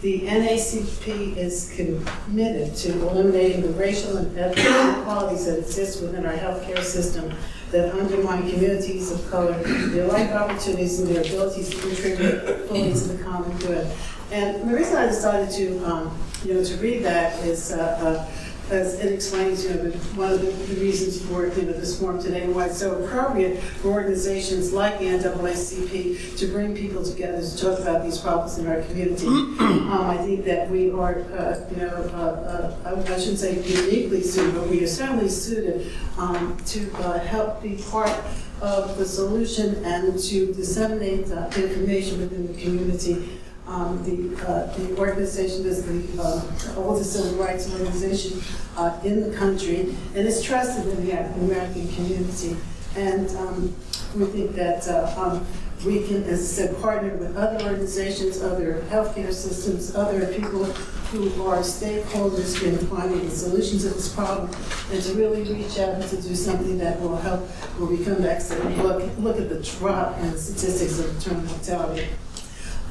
The 0.00 0.20
NAACP 0.20 1.36
is 1.36 1.74
committed 1.74 2.76
to 2.76 2.92
eliminating 3.08 3.62
the 3.62 3.70
racial 3.70 4.16
and 4.16 4.38
ethnic 4.38 4.64
inequalities 4.64 5.46
that 5.46 5.58
exist 5.58 6.02
within 6.02 6.24
our 6.24 6.34
healthcare 6.34 6.82
system 6.84 7.34
that 7.70 7.94
undermine 7.94 8.48
communities 8.50 9.10
of 9.12 9.30
color, 9.30 9.52
their 9.88 10.06
life 10.06 10.30
opportunities, 10.32 11.00
and 11.00 11.08
their 11.08 11.22
abilities 11.22 11.70
to 11.70 11.76
contribute 11.76 12.68
fully 12.68 12.92
to 12.92 12.98
the 12.98 13.22
common 13.22 13.56
good. 13.58 13.86
And 14.30 14.68
the 14.68 14.74
reason 14.76 14.96
I 14.96 15.06
decided 15.06 15.50
to, 15.56 15.84
um, 15.84 16.18
you 16.44 16.54
know, 16.54 16.64
to 16.64 16.76
read 16.76 17.02
that 17.04 17.42
is 17.44 17.72
uh, 17.72 17.78
uh, 17.78 18.47
as 18.70 19.00
it 19.00 19.12
explains, 19.12 19.64
you 19.64 19.70
know, 19.70 19.90
one 20.14 20.32
of 20.32 20.40
the, 20.40 20.50
the, 20.50 20.80
reasons 20.80 21.24
for 21.26 21.46
you 21.46 21.62
know 21.62 21.72
this 21.72 21.98
forum 21.98 22.22
today 22.22 22.42
and 22.42 22.54
why 22.54 22.66
it's 22.66 22.78
so 22.78 23.02
appropriate 23.02 23.60
for 23.62 23.88
organizations 23.88 24.72
like 24.72 24.98
the 24.98 25.06
NAACP 25.06 26.38
to 26.38 26.46
bring 26.48 26.76
people 26.76 27.02
together 27.02 27.40
to 27.40 27.56
talk 27.56 27.78
about 27.78 28.04
these 28.04 28.18
problems 28.18 28.58
in 28.58 28.66
our 28.66 28.82
community. 28.82 29.26
um, 29.26 29.90
I 29.90 30.18
think 30.18 30.44
that 30.44 30.70
we 30.70 30.90
are, 30.90 31.20
uh, 31.32 31.66
you 31.70 31.76
know, 31.78 32.10
uh, 32.12 32.76
uh, 32.84 33.04
I 33.08 33.18
shouldn't 33.18 33.38
say 33.38 33.54
uniquely 33.62 34.22
suited, 34.22 34.54
but 34.54 34.68
we 34.68 34.84
are 34.84 34.86
certainly 34.86 35.28
suited 35.28 35.90
um, 36.18 36.56
to 36.66 36.92
uh, 36.96 37.18
help 37.20 37.62
be 37.62 37.76
part 37.90 38.12
of 38.60 38.98
the 38.98 39.04
solution 39.04 39.84
and 39.84 40.18
to 40.18 40.52
disseminate 40.52 41.30
uh, 41.30 41.48
information 41.56 42.20
within 42.20 42.46
the 42.46 42.60
community 42.60 43.37
um, 43.68 44.02
the, 44.02 44.48
uh, 44.48 44.66
the 44.76 44.96
organization 44.96 45.66
is 45.66 45.84
the 45.84 46.22
uh, 46.22 46.42
oldest 46.76 47.12
civil 47.12 47.44
rights 47.44 47.70
organization 47.70 48.40
uh, 48.76 48.98
in 49.04 49.28
the 49.28 49.36
country, 49.36 49.94
and 50.14 50.26
it's 50.26 50.42
trusted 50.42 50.86
in 50.86 51.04
the 51.04 51.12
African 51.12 51.44
American 51.44 51.88
community. 51.92 52.56
And 52.96 53.28
um, 53.36 53.76
we 54.16 54.24
think 54.26 54.54
that 54.56 54.88
uh, 54.88 55.14
um, 55.16 55.46
we 55.84 56.06
can, 56.06 56.24
as 56.24 56.40
I 56.40 56.66
said, 56.66 56.80
partner 56.80 57.14
with 57.16 57.36
other 57.36 57.62
organizations, 57.64 58.42
other 58.42 58.82
healthcare 58.88 59.32
systems, 59.32 59.94
other 59.94 60.32
people 60.32 60.64
who 60.64 61.46
are 61.46 61.58
stakeholders 61.58 62.62
in 62.62 62.78
finding 62.88 63.24
the 63.24 63.30
solutions 63.30 63.82
to 63.82 63.90
this 63.90 64.12
problem, 64.14 64.50
and 64.90 65.02
to 65.02 65.14
really 65.14 65.42
reach 65.42 65.78
out 65.78 65.94
and 65.94 66.04
to 66.04 66.20
do 66.20 66.34
something 66.34 66.78
that 66.78 67.00
will 67.00 67.16
help 67.16 67.40
when 67.78 67.96
we 67.96 68.04
come 68.04 68.22
back 68.22 68.42
and 68.50 68.82
look, 68.82 69.18
look 69.18 69.38
at 69.38 69.48
the 69.48 69.60
drop 69.62 70.18
in 70.18 70.36
statistics 70.36 70.98
of 70.98 71.14
maternal 71.14 71.42
mortality. 71.42 72.08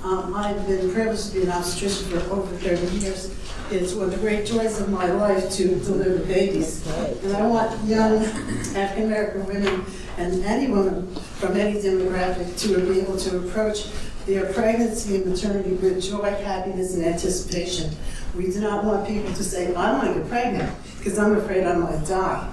Um, 0.03 0.33
I've 0.35 0.67
been 0.67 0.91
privileged 0.93 1.31
to 1.31 1.33
be 1.33 1.43
an 1.43 1.51
obstetrician 1.51 2.07
for 2.09 2.33
over 2.33 2.55
30 2.57 2.97
years. 2.97 3.33
It's 3.71 3.93
one 3.93 4.05
of 4.05 4.11
the 4.11 4.17
great 4.17 4.45
joys 4.45 4.79
of 4.79 4.89
my 4.89 5.11
life 5.11 5.51
to 5.53 5.67
deliver 5.79 6.23
babies. 6.25 6.85
And 7.23 7.35
I 7.35 7.47
want 7.47 7.83
young 7.83 8.23
African 8.23 9.05
American 9.05 9.45
women 9.45 9.85
and 10.17 10.45
any 10.45 10.71
woman 10.71 11.13
from 11.39 11.57
any 11.57 11.81
demographic 11.81 12.57
to 12.61 12.79
be 12.91 13.01
able 13.01 13.17
to 13.17 13.37
approach 13.39 13.87
their 14.25 14.51
pregnancy 14.53 15.15
and 15.17 15.25
maternity 15.25 15.71
with 15.73 16.01
joy, 16.01 16.29
happiness, 16.29 16.95
and 16.95 17.03
anticipation. 17.03 17.91
We 18.35 18.51
do 18.51 18.61
not 18.61 18.85
want 18.85 19.07
people 19.07 19.33
to 19.33 19.43
say, 19.43 19.73
I 19.73 19.91
don't 19.91 20.05
want 20.05 20.13
to 20.13 20.19
get 20.21 20.29
pregnant 20.29 20.75
because 20.97 21.17
I'm 21.17 21.35
afraid 21.35 21.65
I 21.65 21.75
might 21.75 22.05
die. 22.05 22.47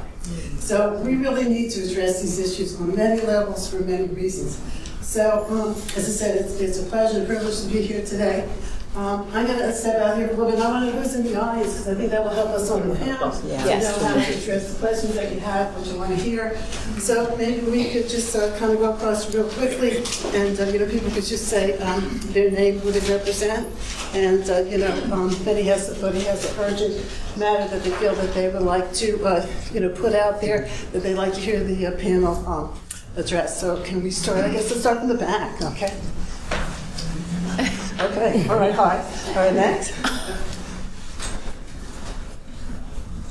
So 0.58 0.98
we 1.00 1.16
really 1.16 1.44
need 1.44 1.70
to 1.72 1.82
address 1.82 2.22
these 2.22 2.38
issues 2.38 2.80
on 2.80 2.96
many 2.96 3.20
levels 3.20 3.68
for 3.68 3.80
many 3.80 4.06
reasons. 4.08 4.58
So, 5.04 5.46
um, 5.50 5.70
as 5.96 6.08
I 6.08 6.12
said, 6.12 6.36
it's, 6.36 6.58
it's, 6.60 6.78
a 6.80 6.82
pleasure 6.84 7.18
and 7.18 7.26
privilege 7.26 7.60
to 7.62 7.68
be 7.68 7.82
here 7.82 8.04
today. 8.04 8.48
Um, 8.96 9.28
I'm 9.32 9.46
going 9.46 9.58
to 9.58 9.72
step 9.72 10.00
out 10.00 10.16
here 10.16 10.28
for 10.28 10.34
a 10.34 10.36
little 10.38 10.52
bit. 10.52 10.60
I 10.60 10.70
want 10.70 10.86
to 10.86 10.92
know 10.92 11.02
who's 11.02 11.14
in 11.14 11.24
the 11.24 11.40
audience 11.40 11.72
because 11.72 11.88
I 11.88 11.94
think 11.94 12.10
that 12.10 12.22
will 12.24 12.30
help 12.30 12.48
us 12.50 12.70
on 12.70 12.88
the 12.88 12.96
panel. 12.96 13.30
To 13.30 13.46
know 13.46 14.06
how 14.06 14.14
to 14.14 14.20
address 14.20 14.72
the 14.72 14.78
questions 14.78 15.14
that 15.14 15.32
you 15.32 15.40
have, 15.40 15.76
what 15.76 15.86
you 15.86 15.98
want 15.98 16.10
to 16.10 16.16
hear. 16.16 16.56
So 16.98 17.36
maybe 17.36 17.60
we 17.70 17.90
could 17.90 18.08
just 18.08 18.34
uh, 18.34 18.56
kind 18.58 18.72
of 18.72 18.78
go 18.78 18.94
across 18.94 19.32
real 19.34 19.48
quickly 19.50 19.98
and, 20.38 20.58
uh, 20.58 20.64
you 20.64 20.78
know, 20.78 20.88
people 20.88 21.10
could 21.10 21.24
just 21.24 21.48
say 21.48 21.76
um, 21.78 22.20
their 22.32 22.50
name, 22.50 22.78
who 22.80 22.90
they 22.92 23.12
represent. 23.12 23.68
And, 24.14 24.48
uh, 24.48 24.60
you 24.60 24.78
know, 24.78 24.92
um, 25.12 25.30
if 25.30 25.46
any 25.46 25.62
has, 25.64 25.90
if 25.90 26.02
any 26.02 26.24
has 26.24 26.50
an 26.50 26.60
urgent 26.60 27.04
matter 27.36 27.68
that 27.68 27.84
they 27.84 27.90
feel 27.90 28.14
that 28.14 28.32
they 28.32 28.48
would 28.48 28.62
like 28.62 28.92
to, 28.94 29.24
uh, 29.24 29.46
you 29.72 29.80
know, 29.80 29.90
put 29.90 30.14
out 30.14 30.40
there, 30.40 30.68
that 30.92 31.02
they'd 31.02 31.14
like 31.14 31.34
to 31.34 31.40
hear 31.40 31.62
the 31.62 31.88
uh, 31.88 31.96
panel 31.98 32.34
um, 32.48 32.78
address. 33.16 33.60
So 33.60 33.82
can 33.82 34.02
we 34.02 34.10
start, 34.10 34.38
I 34.38 34.50
guess 34.50 34.70
let's 34.70 34.80
start 34.80 34.98
from 34.98 35.08
the 35.08 35.14
back, 35.14 35.60
okay? 35.62 35.94
Okay, 38.00 38.48
all 38.48 38.58
right, 38.58 38.74
hi. 38.74 38.98
All 39.28 39.34
right, 39.36 39.54
next. 39.54 39.92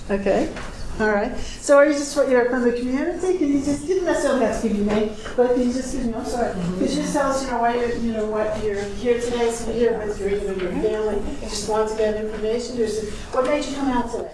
Okay, 0.10 0.54
all 1.00 1.10
right. 1.10 1.38
So 1.38 1.78
are 1.78 1.86
you 1.86 1.94
just, 1.94 2.16
you're 2.16 2.50
from 2.50 2.63
the 2.63 2.72
community? 2.72 3.38
Can 3.38 3.50
you 3.50 3.63
just, 3.63 3.86
you 3.86 3.96
don't 3.96 4.06
necessarily 4.06 4.46
have 4.46 4.62
to 4.62 4.68
give 4.68 4.78
your 4.78 4.86
name, 4.86 5.16
but 5.36 5.54
can 5.54 5.68
you 5.68 5.74
just 5.74 5.94
give 5.94 6.06
me, 6.06 6.13
I'm 6.13 6.25
sorry, 6.25 6.54
could 6.54 6.90
you 6.90 6.96
just 6.96 7.13
tell 7.13 7.32
us, 7.32 7.44
you 7.44 7.52
know, 7.52 7.60
why 7.60 7.75
you're, 7.75 7.96
you 7.98 8.13
know, 8.13 8.25
what 8.25 8.63
you're 8.63 8.84
here 8.84 9.20
today, 9.20 9.52
so 9.52 9.72
you're 9.72 9.92
here 9.92 10.08
with 10.08 10.20
your, 10.20 10.30
you 10.30 10.42
know, 10.48 10.54
your 10.54 10.72
family, 10.72 11.22
just 11.42 11.70
want 11.70 11.90
to 11.90 11.98
get 11.98 12.16
information, 12.24 12.80
or 12.80 12.88
what 13.32 13.46
made 13.46 13.66
you 13.66 13.75
come 13.75 13.90
out 13.90 14.12
today? 14.12 14.32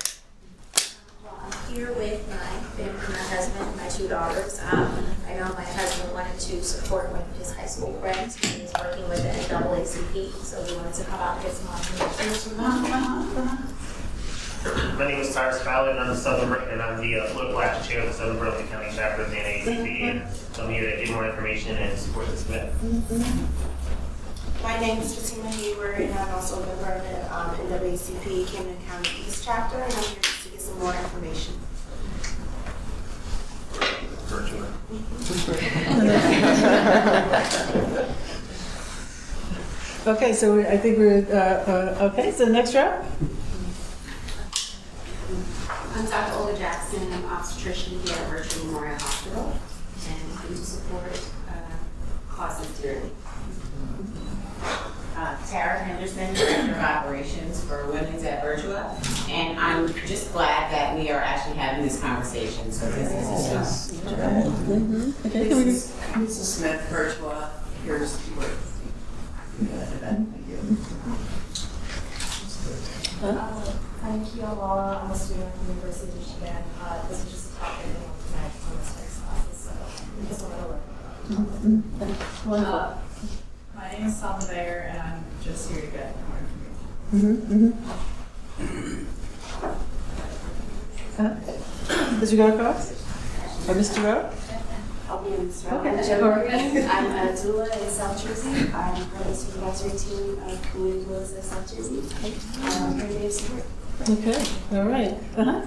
Well, 1.70 1.78
I'm 1.78 1.86
here 1.86 1.94
with 1.94 2.28
my 2.30 2.36
family, 2.78 3.14
my 3.14 3.18
husband, 3.30 3.78
my 3.78 3.88
two 3.90 4.08
daughters. 4.08 4.60
Um, 4.72 5.06
I 5.28 5.34
know 5.36 5.54
my 5.54 5.62
husband 5.62 6.14
wanted 6.14 6.40
to 6.40 6.64
support 6.64 7.12
one 7.12 7.22
of 7.22 7.38
his 7.38 7.54
high 7.54 7.68
school 7.68 7.94
friends 8.00 8.38
who 8.38 8.64
is 8.64 8.74
working 8.74 9.08
with 9.08 9.22
the 9.22 9.30
NAACP, 9.54 10.32
so 10.44 10.66
we 10.66 10.76
wanted 10.78 10.96
to 10.96 11.04
come 11.04 11.20
out 11.20 11.36
and 11.36 11.46
get 11.46 11.54
some 11.54 11.70
information. 11.76 12.58
My 14.98 15.08
name 15.08 15.20
is 15.20 15.30
Cyrus 15.30 15.62
Fowler, 15.62 15.92
and 15.92 16.00
I'm 16.00 16.08
the 16.08 16.16
Southern, 16.16 16.52
and 16.70 16.82
I'm 16.82 17.00
the 17.02 17.20
uh, 17.20 17.32
political 17.34 17.62
action 17.62 17.92
chair 17.92 18.02
of 18.02 18.08
the 18.08 18.14
Southern 18.14 18.40
Burlington 18.40 18.68
County 18.70 18.90
chapter 18.96 19.22
of 19.24 19.30
the 19.30 19.38
NAACP. 19.38 20.02
And 20.02 20.28
so 20.54 20.66
I'm 20.66 20.72
here 20.72 20.90
to 20.90 20.98
give 21.06 21.14
more 21.14 21.28
information 21.30 21.78
and 21.78 21.98
support 21.98 22.28
this 22.28 22.50
event. 22.50 22.74
My 24.64 24.80
name 24.80 25.00
is 25.00 25.16
Fatima 25.16 25.52
Hayward, 25.52 26.02
and 26.02 26.14
I've 26.18 26.34
also 26.34 26.66
been 26.66 26.78
part 26.84 26.98
of 26.98 27.04
the 27.04 27.34
um, 27.34 27.56
NAACP 27.70 28.48
Camden 28.52 28.78
County 28.88 29.10
East 29.26 29.46
Chapter, 29.46 29.78
and 29.78 29.94
I'm 29.94 30.04
here 30.04 30.16
to 30.16 30.22
get 30.22 30.39
some 30.70 30.80
more 30.80 30.94
information. 30.94 31.54
Okay, 40.08 40.34
so 40.34 40.56
we- 40.56 40.66
I 40.66 40.78
think 40.78 40.98
we're, 40.98 41.26
uh, 41.30 41.36
uh, 42.00 42.10
okay, 42.12 42.32
so 42.32 42.46
next 42.46 42.74
row? 42.74 43.04
I'm 45.94 46.06
Dr. 46.06 46.34
Olga 46.40 46.58
Jackson, 46.58 47.12
I'm 47.14 47.26
obstetrician 47.26 48.00
here 48.00 48.16
at 48.16 48.30
Virtua 48.32 48.66
Memorial 48.66 48.96
Hospital, 48.98 49.54
and 50.08 50.40
I'm 50.40 50.48
to 50.48 50.56
support 50.56 51.20
uh, 51.50 52.34
causes 52.34 52.80
dearly. 52.80 53.12
Uh, 55.20 55.36
Tara 55.50 55.80
Henderson, 55.80 56.34
Director 56.34 56.72
of 56.72 56.78
Operations 56.78 57.62
for 57.66 57.88
Women's 57.88 58.24
at 58.24 58.42
Virtua. 58.42 58.96
And 59.30 59.60
I'm 59.60 59.94
just 60.08 60.32
glad 60.32 60.72
that 60.72 60.98
we 60.98 61.10
are 61.12 61.20
actually 61.20 61.58
having 61.58 61.84
this 61.84 62.00
conversation, 62.00 62.72
so 62.72 62.90
this 62.90 63.12
is 63.12 64.02
a 64.08 64.16
Okay, 65.28 65.50
can 65.50 65.58
we 65.58 65.64
This 65.66 65.90
is 65.90 65.92
Mrs. 65.92 66.46
Smith, 66.60 66.82
Virtua, 66.90 67.50
here's 67.84 68.16
what. 68.30 68.48
Thank 70.00 70.30
you. 70.48 70.58
I'm 74.02 74.26
Kia 74.26 74.44
Lala, 74.46 75.02
I'm 75.04 75.12
a 75.12 75.16
student 75.18 75.48
at 75.48 75.60
the 75.60 75.66
University 75.74 76.12
of 76.14 76.18
Michigan. 76.18 76.64
Uh, 76.82 77.08
This 77.10 77.26
is 77.26 77.32
just 77.32 77.52
a 77.52 77.60
topic 77.60 77.88
I 77.88 77.92
want 78.08 78.16
to 78.16 78.26
connect 78.32 78.56
on 78.64 78.78
this 78.80 78.90
first 78.96 79.18
classes, 79.26 79.58
so 79.68 79.72
we 80.18 80.28
just 80.30 80.42
wanted 80.44 80.64
to 80.64 80.68
learn. 80.70 81.84
Wonderful. 82.46 82.74
Uh, 82.74 82.98
My 83.80 83.92
name 83.94 84.08
is 84.08 84.16
Salma 84.16 84.46
Bayer, 84.50 84.90
and 84.92 85.02
I'm 85.02 85.24
just 85.42 85.72
here 85.72 85.80
to 85.80 85.88
get 85.88 86.14
more 86.28 86.38
information. 87.14 87.78
Did 92.20 92.32
you 92.32 92.38
go 92.38 92.54
across? 92.54 92.92
Or 93.70 93.76
Mr. 93.76 94.04
Rowe? 94.04 94.30
I'll 95.08 95.24
be 95.24 95.34
in 95.34 95.48
this 95.48 95.64
row. 95.64 95.78
Okay. 95.78 95.90
I'm 95.92 96.04
Jen 96.04 96.22
Morgan. 96.22 96.90
I'm 96.90 97.06
a 97.06 97.32
doula 97.32 97.82
in 97.82 97.90
South 97.90 98.22
Jersey. 98.22 98.50
I'm 98.50 98.70
part 98.72 99.00
of 99.00 99.28
the 99.28 99.34
supervisory 99.34 99.98
team 99.98 100.44
of 100.44 100.62
Community 100.72 101.06
Doulas 101.06 101.38
in 101.38 101.42
South 101.42 101.74
Jersey. 101.74 102.00
Um, 102.82 103.00
Here 103.00 103.20
to 103.22 103.32
support. 103.32 103.64
Okay, 104.10 104.44
all 104.78 104.88
right. 104.90 105.16
Uh-huh. 105.38 105.62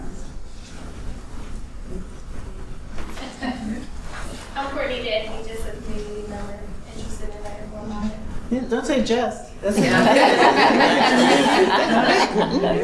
I'm 4.57 4.70
Courtney 4.70 5.03
Danny, 5.03 5.48
just 5.48 5.66
a 5.66 5.72
community 5.72 6.29
member 6.29 6.59
interested 6.96 7.28
in 7.28 7.42
learning 7.42 7.70
more 7.70 7.85
about 7.87 8.07
it. 8.07 8.12
Yeah, 8.50 8.61
don't 8.68 8.87
say 8.87 9.02
just. 9.05 9.61
That's 9.62 9.78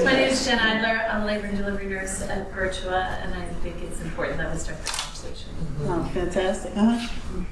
My 0.05 0.13
name 0.13 0.31
is 0.31 0.45
Jen 0.47 0.59
Adler. 0.59 1.07
I'm 1.11 1.23
a 1.23 1.27
labor 1.27 1.47
and 1.47 1.59
delivery 1.59 1.87
nurse 1.87 2.23
at 2.23 2.51
Virtua, 2.53 3.23
and 3.23 3.35
I 3.35 3.45
think 3.63 3.83
it's 3.83 4.01
important 4.01 4.39
that 4.39 4.53
we 4.53 4.59
start 4.59 4.83
the 4.85 4.91
conversation. 4.91 5.51
Oh, 5.83 6.11
fantastic. 6.15 6.73
Uh-huh. 6.77 7.45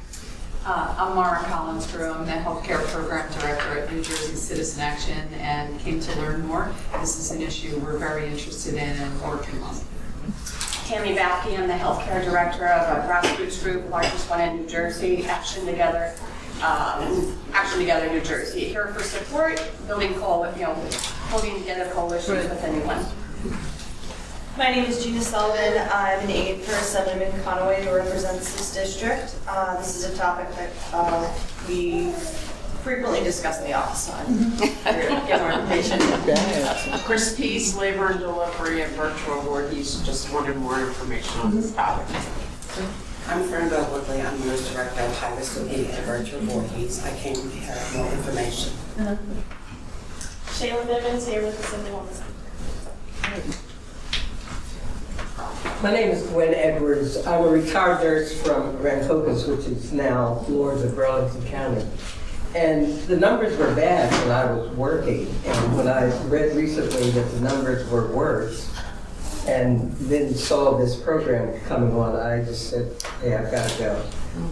Uh, 0.64 0.94
I'm 0.98 1.14
Maura 1.14 1.38
Collinsgru, 1.44 2.12
I'm 2.12 2.26
the 2.26 2.32
Healthcare 2.32 2.82
Program 2.88 3.30
Director 3.38 3.78
at 3.78 3.92
New 3.92 4.02
Jersey 4.02 4.34
Citizen 4.34 4.80
Action, 4.80 5.28
and 5.34 5.78
came 5.78 6.00
to 6.00 6.20
learn 6.20 6.44
more. 6.44 6.72
This 7.00 7.18
is 7.20 7.30
an 7.30 7.40
issue 7.40 7.78
we're 7.78 7.98
very 7.98 8.26
interested 8.26 8.74
in 8.74 8.80
and 8.80 9.22
working 9.22 9.62
on. 9.62 9.76
Tammy 10.86 11.14
Balke, 11.14 11.56
I'm 11.56 11.68
the 11.68 11.74
healthcare 11.74 12.24
director 12.24 12.66
of 12.66 12.98
a 12.98 13.02
grassroots 13.08 13.62
group, 13.62 13.88
largest 13.90 14.28
one 14.28 14.40
in 14.40 14.56
New 14.56 14.66
Jersey, 14.66 15.24
Action 15.26 15.66
Together, 15.66 16.12
um, 16.62 17.36
Action 17.52 17.78
Together 17.80 18.08
New 18.10 18.20
Jersey. 18.20 18.64
Here 18.66 18.88
for 18.88 19.02
support, 19.02 19.60
building 19.86 20.14
coal, 20.14 20.46
you 20.56 20.62
know, 20.62 20.74
putting 21.30 21.54
together 21.58 21.90
coalitions 21.92 22.48
with 22.48 22.62
anyone. 22.64 23.04
My 24.56 24.70
name 24.70 24.86
is 24.86 25.04
Gina 25.04 25.20
Sullivan. 25.20 25.86
I'm 25.92 26.20
an 26.20 26.30
aide 26.30 26.62
for 26.62 26.72
Assemblyman 26.72 27.30
Conaway 27.42 27.84
who 27.84 27.94
represents 27.94 28.52
this 28.54 28.72
district. 28.74 29.36
Uh, 29.46 29.76
This 29.76 29.96
is 29.96 30.04
a 30.14 30.16
topic 30.16 30.48
that 30.56 30.70
uh, 30.94 31.30
we 31.68 32.10
frequently 32.82 33.20
discuss 33.22 33.58
in 33.60 33.64
the 33.66 33.74
office 33.74 34.08
on. 34.10 34.26
Here 34.94 35.08
to 35.10 35.26
Get 35.26 35.40
more 35.42 35.52
information. 35.52 36.00
Chris 37.00 37.36
Peace, 37.36 37.76
Labor 37.76 38.08
and 38.12 38.20
Delivery 38.20 38.82
at 38.82 38.90
Virtua 38.90 39.70
he's 39.72 40.00
just 40.02 40.32
wanted 40.32 40.56
more 40.56 40.80
information 40.80 41.38
on 41.40 41.54
this 41.54 41.74
topic. 41.74 42.06
I'm 43.28 43.42
Fernando 43.42 43.82
Woodley, 43.90 44.22
I'm 44.22 44.38
nurse 44.46 44.72
director 44.72 45.00
of 45.00 45.18
High 45.18 45.34
Risk 45.36 45.56
Community 45.56 45.90
at 45.90 46.04
Virtua 46.04 46.38
Voorhees. 46.42 47.04
I 47.04 47.10
came 47.18 47.34
to 47.34 47.56
have 47.58 47.96
more 47.96 48.12
information. 48.12 48.72
Shayla 50.46 50.86
Bivens 50.86 51.28
here 51.28 51.42
with 51.42 51.60
Assemblywoman. 51.60 52.22
My 55.82 55.92
name 55.92 56.10
is 56.10 56.22
Gwen 56.28 56.54
Edwards. 56.54 57.26
I'm 57.26 57.42
a 57.42 57.48
retired 57.48 58.04
nurse 58.04 58.40
from 58.42 58.76
Rancocas, 58.78 59.48
which 59.48 59.66
is 59.66 59.92
now 59.92 60.44
Lourdes 60.48 60.84
of 60.84 60.94
Burlington 60.94 61.44
County. 61.46 61.84
And 62.54 62.96
the 63.08 63.16
numbers 63.16 63.58
were 63.58 63.74
bad 63.74 64.08
when 64.22 64.30
I 64.30 64.52
was 64.52 64.70
working, 64.76 65.26
and 65.44 65.76
when 65.76 65.88
I 65.88 66.16
read 66.28 66.54
recently 66.54 67.10
that 67.10 67.28
the 67.32 67.40
numbers 67.40 67.90
were 67.90 68.06
worse, 68.06 68.70
and 69.46 69.92
then 69.92 70.34
saw 70.34 70.76
this 70.76 70.96
program 70.96 71.58
coming 71.66 71.94
on, 71.96 72.16
I 72.16 72.44
just 72.44 72.70
said, 72.70 72.92
hey, 73.20 73.34
I've 73.34 73.50
got 73.50 73.68
to 73.68 73.78
go. 73.78 74.02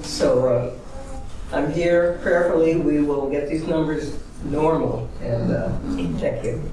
So 0.02 0.48
uh, 0.48 1.54
I'm 1.54 1.72
here 1.72 2.18
prayerfully, 2.22 2.76
we 2.76 3.02
will 3.02 3.28
get 3.28 3.48
these 3.48 3.66
numbers 3.66 4.18
normal, 4.44 5.09
and 5.20 5.50
uh, 5.52 5.68
thank 6.18 6.44
you. 6.44 6.70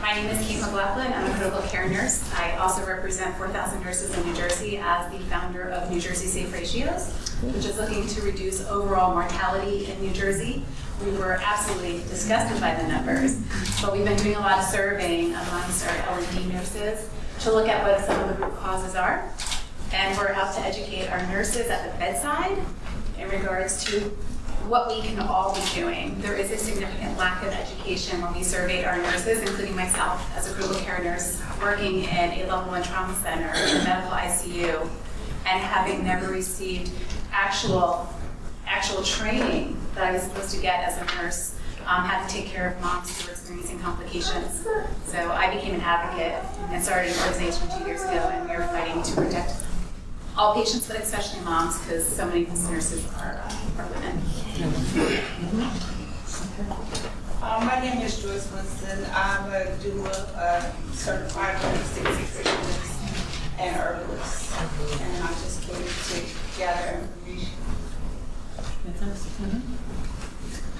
My 0.00 0.14
name 0.14 0.26
is 0.26 0.46
Kate 0.46 0.60
McLaughlin. 0.60 1.12
I'm 1.12 1.30
a 1.30 1.34
critical 1.34 1.62
care 1.62 1.88
nurse. 1.88 2.32
I 2.34 2.56
also 2.56 2.84
represent 2.84 3.36
4,000 3.36 3.82
nurses 3.82 4.16
in 4.16 4.26
New 4.26 4.34
Jersey 4.34 4.78
as 4.78 5.10
the 5.12 5.18
founder 5.26 5.70
of 5.70 5.90
New 5.90 6.00
Jersey 6.00 6.26
Safe 6.26 6.52
Ratios, 6.52 7.10
which 7.42 7.64
is 7.64 7.78
looking 7.78 8.06
to 8.06 8.22
reduce 8.22 8.66
overall 8.66 9.12
mortality 9.14 9.86
in 9.86 10.00
New 10.00 10.12
Jersey. 10.12 10.64
We 11.04 11.12
were 11.12 11.40
absolutely 11.42 11.98
disgusted 12.08 12.60
by 12.60 12.74
the 12.74 12.86
numbers, 12.86 13.38
but 13.80 13.92
we've 13.92 14.04
been 14.04 14.18
doing 14.18 14.36
a 14.36 14.40
lot 14.40 14.58
of 14.58 14.64
surveying 14.64 15.34
amongst 15.34 15.86
our 15.86 15.96
L&D 15.96 16.46
nurses 16.52 17.08
to 17.40 17.52
look 17.52 17.68
at 17.68 17.82
what 17.82 18.04
some 18.04 18.20
of 18.20 18.36
the 18.36 18.44
root 18.44 18.54
causes 18.56 18.94
are. 18.94 19.32
And 19.92 20.16
we're 20.18 20.28
out 20.28 20.54
to 20.56 20.60
educate 20.60 21.08
our 21.08 21.20
nurses 21.28 21.68
at 21.68 21.90
the 21.90 21.98
bedside 21.98 22.58
in 23.18 23.28
regards 23.30 23.82
to 23.84 24.00
what 24.68 24.88
we 24.88 25.00
can 25.00 25.18
all 25.20 25.54
be 25.54 25.62
doing. 25.74 26.20
There 26.20 26.34
is 26.34 26.50
a 26.50 26.58
significant 26.58 27.16
lack 27.16 27.42
of 27.42 27.48
education 27.48 28.20
when 28.20 28.34
we 28.34 28.42
surveyed 28.42 28.84
our 28.84 28.98
nurses, 28.98 29.40
including 29.40 29.74
myself 29.74 30.30
as 30.36 30.50
a 30.50 30.54
critical 30.54 30.78
care 30.80 31.02
nurse, 31.02 31.42
working 31.60 32.04
in 32.04 32.30
a 32.30 32.46
level 32.46 32.70
one 32.70 32.82
trauma 32.82 33.14
center 33.22 33.48
in 33.48 33.80
a 33.80 33.84
medical 33.84 34.10
ICU 34.10 34.88
and 35.46 35.60
having 35.62 36.04
never 36.04 36.30
received 36.30 36.92
actual, 37.32 38.06
actual 38.70 39.02
training 39.02 39.76
that 39.94 40.04
I 40.04 40.12
was 40.12 40.22
supposed 40.22 40.54
to 40.54 40.60
get 40.62 40.84
as 40.84 40.96
a 40.96 41.04
nurse 41.16 41.56
um, 41.86 42.04
had 42.04 42.26
to 42.26 42.32
take 42.32 42.46
care 42.46 42.70
of 42.70 42.80
moms 42.80 43.20
who 43.20 43.26
were 43.26 43.32
experiencing 43.32 43.80
complications. 43.80 44.64
So 45.06 45.32
I 45.32 45.52
became 45.52 45.74
an 45.74 45.80
advocate 45.80 46.38
and 46.70 46.82
started 46.82 47.10
an 47.12 47.18
organization 47.18 47.68
two 47.76 47.84
years 47.84 48.02
ago, 48.02 48.30
and 48.32 48.48
we 48.48 48.54
are 48.54 48.66
fighting 48.68 49.02
to 49.02 49.12
protect 49.14 49.54
all 50.38 50.54
patients, 50.54 50.86
but 50.86 50.96
especially 51.00 51.40
moms, 51.40 51.80
because 51.80 52.06
so 52.06 52.26
many 52.26 52.44
of 52.44 52.50
these 52.50 52.68
nurses 52.70 53.04
are, 53.14 53.42
uh, 53.44 53.82
are 53.82 53.88
women. 53.88 54.22
Uh, 57.42 57.64
my 57.64 57.80
name 57.80 58.00
is 58.02 58.22
Joyce 58.22 58.52
Winston. 58.52 59.04
I'm 59.12 59.50
a 59.50 59.64
doula, 59.82 60.36
uh, 60.36 60.92
certified 60.92 61.56
holistic 61.56 62.04
nutritionist 62.04 63.58
and 63.58 63.76
herbalist. 63.76 64.52
And 65.00 65.24
I 65.24 65.28
just 65.28 65.62
came 65.62 65.82
to 65.82 66.58
gather 66.58 67.00
information. 67.00 67.59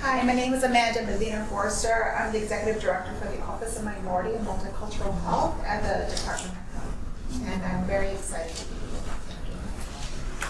Hi, 0.00 0.22
my 0.24 0.34
name 0.34 0.52
is 0.52 0.64
Amanda 0.64 1.02
Medina 1.06 1.44
Forrester. 1.46 2.16
I'm 2.18 2.32
the 2.32 2.42
Executive 2.42 2.82
Director 2.82 3.12
for 3.14 3.28
the 3.28 3.40
Office 3.42 3.78
of 3.78 3.84
Minority 3.84 4.34
and 4.34 4.44
Multicultural 4.44 5.22
Health 5.22 5.62
at 5.64 5.82
the 5.82 6.16
Department 6.16 6.52
of 6.52 6.74
Health. 6.74 6.96
And 7.44 7.62
I'm 7.62 7.84
very 7.84 8.08
excited 8.08 8.56
to 8.56 8.64
be 8.64 8.74
here. 8.74 9.14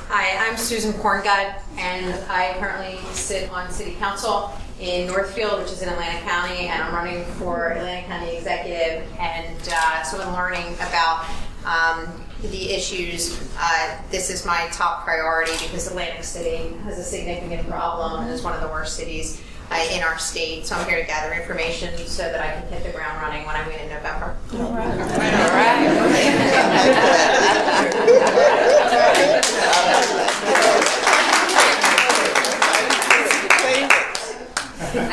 Hi, 0.08 0.48
I'm 0.48 0.56
Susan 0.56 0.92
Korngut, 0.94 1.60
and 1.76 2.14
I 2.30 2.56
currently 2.58 2.98
sit 3.12 3.50
on 3.50 3.70
City 3.70 3.94
Council 3.96 4.52
in 4.80 5.06
Northfield, 5.08 5.60
which 5.60 5.72
is 5.72 5.82
in 5.82 5.90
Atlantic 5.90 6.22
County, 6.22 6.68
and 6.68 6.82
I'm 6.82 6.94
running 6.94 7.24
for 7.32 7.72
Atlantic 7.72 8.06
County 8.06 8.36
Executive, 8.36 9.06
and 9.18 9.68
uh, 9.70 10.02
so 10.02 10.18
I'm 10.22 10.32
learning 10.32 10.74
about 10.76 11.26
um, 11.66 12.24
the 12.42 12.70
issues. 12.70 13.38
Uh, 13.58 14.00
this 14.10 14.30
is 14.30 14.46
my 14.46 14.68
top 14.72 15.04
priority 15.04 15.52
because 15.52 15.86
Atlantic 15.86 16.24
City 16.24 16.74
has 16.84 16.98
a 16.98 17.02
significant 17.04 17.68
problem 17.68 18.22
and 18.22 18.30
is 18.32 18.42
one 18.42 18.54
of 18.54 18.60
the 18.60 18.68
worst 18.68 18.96
cities 18.96 19.42
uh, 19.70 19.86
in 19.92 20.02
our 20.02 20.18
state. 20.18 20.66
So 20.66 20.76
I'm 20.76 20.88
here 20.88 21.00
to 21.00 21.06
gather 21.06 21.34
information 21.34 21.96
so 22.06 22.22
that 22.22 22.40
I 22.40 22.60
can 22.60 22.72
hit 22.72 22.84
the 22.84 22.96
ground 22.96 23.20
running 23.22 23.46
when 23.46 23.56
I 23.56 23.66
win 23.66 23.78
in 23.80 23.88
November. 23.88 24.36
All 24.54 24.72
right. 24.72 24.90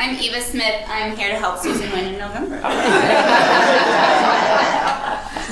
I'm 0.00 0.16
Eva 0.18 0.40
Smith. 0.40 0.84
I'm 0.88 1.16
here 1.16 1.30
to 1.30 1.38
help 1.38 1.58
Susan 1.58 1.90
win 1.92 2.14
in 2.14 2.18
November. 2.18 2.60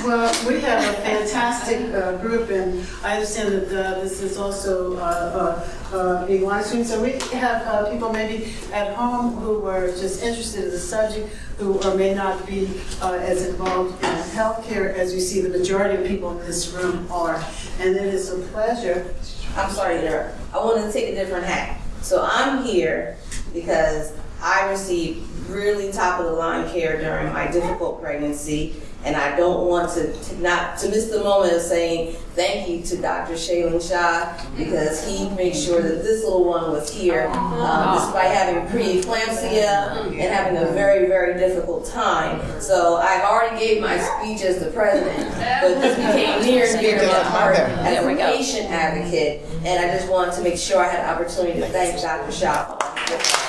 Well, 0.07 0.47
we 0.47 0.61
have 0.61 0.81
a 0.87 1.01
fantastic 1.01 1.93
uh, 1.93 2.15
group, 2.19 2.49
and 2.49 2.87
I 3.03 3.15
understand 3.15 3.53
that 3.53 3.97
uh, 3.97 3.99
this 3.99 4.21
is 4.21 4.37
also 4.37 4.95
uh, 4.95 5.59
uh, 5.91 5.93
uh, 5.97 6.25
a 6.29 6.39
live 6.39 6.63
stream. 6.65 6.85
So 6.85 7.03
we 7.03 7.19
have 7.37 7.67
uh, 7.67 7.91
people 7.91 8.13
maybe 8.13 8.53
at 8.71 8.95
home 8.95 9.35
who 9.35 9.65
are 9.65 9.87
just 9.87 10.23
interested 10.23 10.63
in 10.63 10.69
the 10.69 10.79
subject, 10.79 11.35
who 11.57 11.83
or 11.83 11.95
may 11.95 12.13
not 12.13 12.47
be 12.47 12.69
uh, 13.01 13.15
as 13.15 13.49
involved 13.49 14.01
in 14.01 14.09
healthcare 14.31 14.93
as 14.93 15.11
we 15.11 15.19
see 15.19 15.41
the 15.41 15.49
majority 15.49 16.01
of 16.01 16.07
people 16.07 16.39
in 16.39 16.45
this 16.47 16.71
room 16.71 17.05
are. 17.11 17.43
And 17.81 17.93
it 17.93 18.13
is 18.13 18.31
a 18.31 18.37
pleasure. 18.53 19.13
I'm 19.57 19.69
sorry. 19.71 20.07
I 20.07 20.31
want 20.53 20.85
to 20.85 20.89
take 20.89 21.09
a 21.09 21.15
different 21.15 21.43
hat. 21.43 21.81
So 22.01 22.25
I'm 22.31 22.63
here 22.63 23.17
because 23.53 24.13
I 24.41 24.69
received 24.69 25.27
really 25.49 25.91
top 25.91 26.21
of 26.21 26.27
the 26.27 26.31
line 26.31 26.69
care 26.69 26.97
during 26.97 27.33
my 27.33 27.51
difficult 27.51 28.01
pregnancy, 28.01 28.81
and 29.05 29.15
I 29.15 29.35
don't 29.37 29.67
want 29.67 29.93
to, 29.93 30.11
to 30.11 30.41
not 30.41 30.77
to 30.79 30.89
miss 30.89 31.09
the 31.09 31.23
moment 31.23 31.53
of 31.53 31.61
saying 31.61 32.15
thank 32.33 32.67
you 32.67 32.81
to 32.83 33.01
Dr. 33.01 33.33
Shailen 33.33 33.81
Shah 33.81 34.37
because 34.57 35.07
he 35.07 35.29
made 35.29 35.55
sure 35.55 35.81
that 35.81 36.03
this 36.03 36.23
little 36.23 36.45
one 36.45 36.71
was 36.71 36.89
here 36.89 37.27
um, 37.27 37.95
despite 37.95 38.31
having 38.31 38.67
preeclampsia 38.69 40.05
and 40.07 40.13
having 40.13 40.57
a 40.57 40.71
very 40.71 41.07
very 41.07 41.39
difficult 41.39 41.85
time. 41.85 42.41
So 42.61 42.97
I 42.97 43.23
already 43.23 43.59
gave 43.59 43.81
my 43.81 43.97
speech 43.97 44.41
as 44.41 44.59
the 44.59 44.71
president, 44.71 45.29
but 45.61 45.79
this 45.81 45.95
became 45.95 46.41
near 46.41 46.65
and 46.65 46.79
dear 46.79 46.99
to 46.99 47.07
my 47.07 47.23
heart 47.23 47.55
as 47.57 48.05
a 48.05 48.15
patient 48.15 48.69
advocate, 48.69 49.43
and 49.63 49.85
I 49.85 49.95
just 49.95 50.09
wanted 50.09 50.33
to 50.35 50.41
make 50.41 50.57
sure 50.57 50.83
I 50.83 50.89
had 50.89 51.01
an 51.01 51.09
opportunity 51.09 51.59
to 51.59 51.67
thank 51.67 52.01
Dr. 52.01 52.31
Shah. 52.31 53.46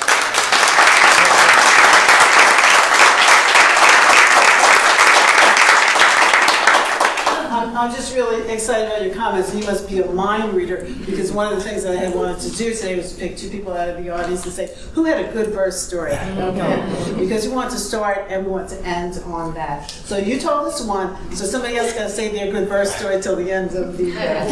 I'm, 7.79 7.89
I'm 7.89 7.95
just 7.95 8.13
really 8.15 8.51
excited 8.51 8.87
about 8.87 9.03
your 9.05 9.15
comments. 9.15 9.55
You 9.55 9.63
must 9.63 9.87
be 9.87 9.99
a 9.99 10.11
mind 10.11 10.53
reader 10.53 10.85
because 11.05 11.31
one 11.31 11.51
of 11.51 11.57
the 11.57 11.63
things 11.63 11.83
that 11.83 11.95
I 11.97 11.99
had 11.99 12.13
wanted 12.13 12.39
to 12.41 12.51
do 12.51 12.73
today 12.73 12.97
was 12.97 13.13
pick 13.13 13.37
two 13.37 13.49
people 13.49 13.71
out 13.73 13.89
of 13.89 14.03
the 14.03 14.09
audience 14.09 14.43
and 14.45 14.53
say, 14.53 14.75
who 14.93 15.05
had 15.05 15.25
a 15.25 15.31
good 15.31 15.53
birth 15.53 15.73
story? 15.73 16.11
Okay? 16.13 17.15
Because 17.17 17.47
we 17.47 17.53
want 17.53 17.71
to 17.71 17.77
start 17.77 18.27
and 18.29 18.45
we 18.45 18.51
want 18.51 18.69
to 18.69 18.81
end 18.85 19.19
on 19.25 19.53
that. 19.53 19.89
So 19.89 20.17
you 20.17 20.39
told 20.39 20.67
us 20.67 20.83
one, 20.85 21.15
so 21.35 21.45
somebody 21.45 21.77
else 21.77 21.93
got 21.93 22.03
to 22.03 22.09
say 22.09 22.29
their 22.29 22.51
good 22.51 22.67
birth 22.67 22.89
story 22.89 23.21
till 23.21 23.37
the 23.37 23.51
end 23.51 23.73
of 23.75 23.97
the. 23.97 24.11
Uh, 24.17 24.49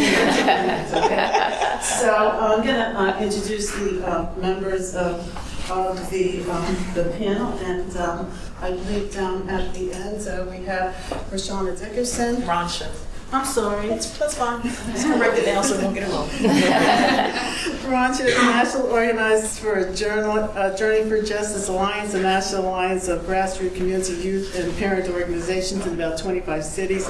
so 1.82 2.16
I'm 2.16 2.64
going 2.64 2.76
to 2.76 3.00
uh, 3.00 3.20
introduce 3.20 3.72
the 3.72 4.08
uh, 4.08 4.34
members 4.38 4.96
of, 4.96 5.20
of 5.70 6.10
the, 6.10 6.50
um, 6.50 6.76
the 6.94 7.14
panel 7.18 7.52
and 7.60 7.98
um, 7.98 8.32
I 8.62 8.72
believe 8.72 9.14
down 9.14 9.50
at 9.50 9.74
the 9.74 9.92
end 9.94 10.28
uh, 10.28 10.46
we 10.50 10.64
have 10.66 10.96
Rashana 11.30 11.78
Dickerson. 11.78 12.38
Ronsha. 12.38 12.90
I'm 13.32 13.46
sorry. 13.46 13.90
That's, 13.90 14.18
that's 14.18 14.36
fine. 14.36 14.62
Just 14.64 15.06
correct 15.06 15.38
it 15.38 15.46
down 15.46 15.64
so 15.64 15.78
we 15.78 15.84
won't 15.84 15.96
get 15.96 16.08
it 16.08 16.12
wrong. 16.12 16.30
Ron 17.92 18.12
the 18.12 18.24
National 18.24 18.88
Organizers 18.88 19.60
for 19.60 19.76
a 19.76 19.94
Journal, 19.94 20.40
uh, 20.56 20.76
Journey 20.76 21.10
for 21.10 21.22
Justice 21.22 21.68
Alliance, 21.68 22.14
the 22.14 22.22
national 22.22 22.66
alliance 22.66 23.08
of 23.08 23.22
grassroots 23.22 23.76
community 23.76 24.14
youth 24.14 24.56
and 24.56 24.76
parent 24.78 25.10
organizations 25.10 25.86
in 25.86 25.94
about 25.94 26.18
25 26.18 26.64
cities. 26.64 27.08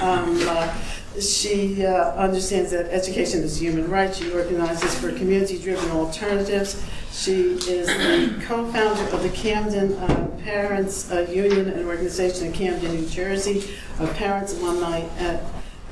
Um, 0.00 0.38
uh, 0.46 0.74
she 1.20 1.84
uh, 1.84 2.12
understands 2.12 2.70
that 2.72 2.86
education 2.92 3.42
is 3.42 3.60
human 3.60 3.90
right. 3.90 4.14
She 4.14 4.30
organizes 4.32 4.94
for 4.98 5.10
community-driven 5.12 5.90
alternatives. 5.90 6.84
She 7.16 7.54
is 7.54 7.86
the 7.86 8.44
co-founder 8.44 9.04
of 9.08 9.22
the 9.22 9.30
Camden 9.30 9.94
uh, 9.94 10.28
Parents 10.44 11.10
uh, 11.10 11.26
Union, 11.30 11.70
an 11.70 11.86
organization 11.86 12.48
in 12.48 12.52
Camden, 12.52 12.94
New 12.94 13.06
Jersey, 13.06 13.70
of 13.98 14.14
parents, 14.16 14.52
alumni, 14.60 14.98
and, 15.16 15.40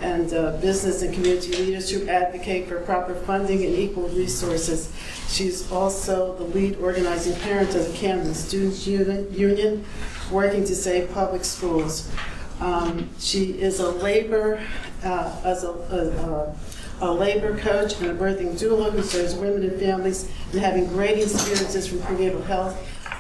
and 0.03 0.35
uh, 0.35 0.59
business 0.59 1.01
and 1.01 1.15
community 1.15 1.57
leaders 1.57 1.89
who 1.91 2.07
advocate 2.09 2.69
for 2.69 2.79
proper 2.81 3.15
funding 3.15 3.65
and 3.65 3.75
equal 3.75 4.07
resources. 4.11 4.93
She's 5.29 5.73
also 5.73 6.37
the 6.37 6.45
lead 6.45 6.77
organizing 6.77 7.35
parent 7.41 7.75
of 7.75 7.91
the 7.91 7.97
Camden 7.97 8.35
Students 8.35 8.87
Union, 8.87 9.85
working 10.31 10.65
to 10.67 10.75
save 10.77 11.11
public 11.13 11.47
schools. 11.47 12.13
Um, 12.61 13.09
she 13.19 13.59
is 13.61 13.81
a 13.81 13.91
labor 13.91 14.63
uh, 15.03 15.41
as 15.43 15.65
a, 15.65 15.71
a, 15.71 16.09
a, 16.11 16.57
labor 17.03 17.59
coach 17.59 18.01
and 18.01 18.11
a 18.11 18.15
birthing 18.15 18.59
doula 18.59 18.93
who 18.93 19.03
serves 19.03 19.35
women 19.35 19.63
and 19.63 19.81
families 19.81 20.31
and 20.53 20.61
having 20.61 20.87
great 20.87 21.19
experiences 21.19 21.87
from 21.87 22.01
prenatal 22.03 22.43
health 22.43 22.77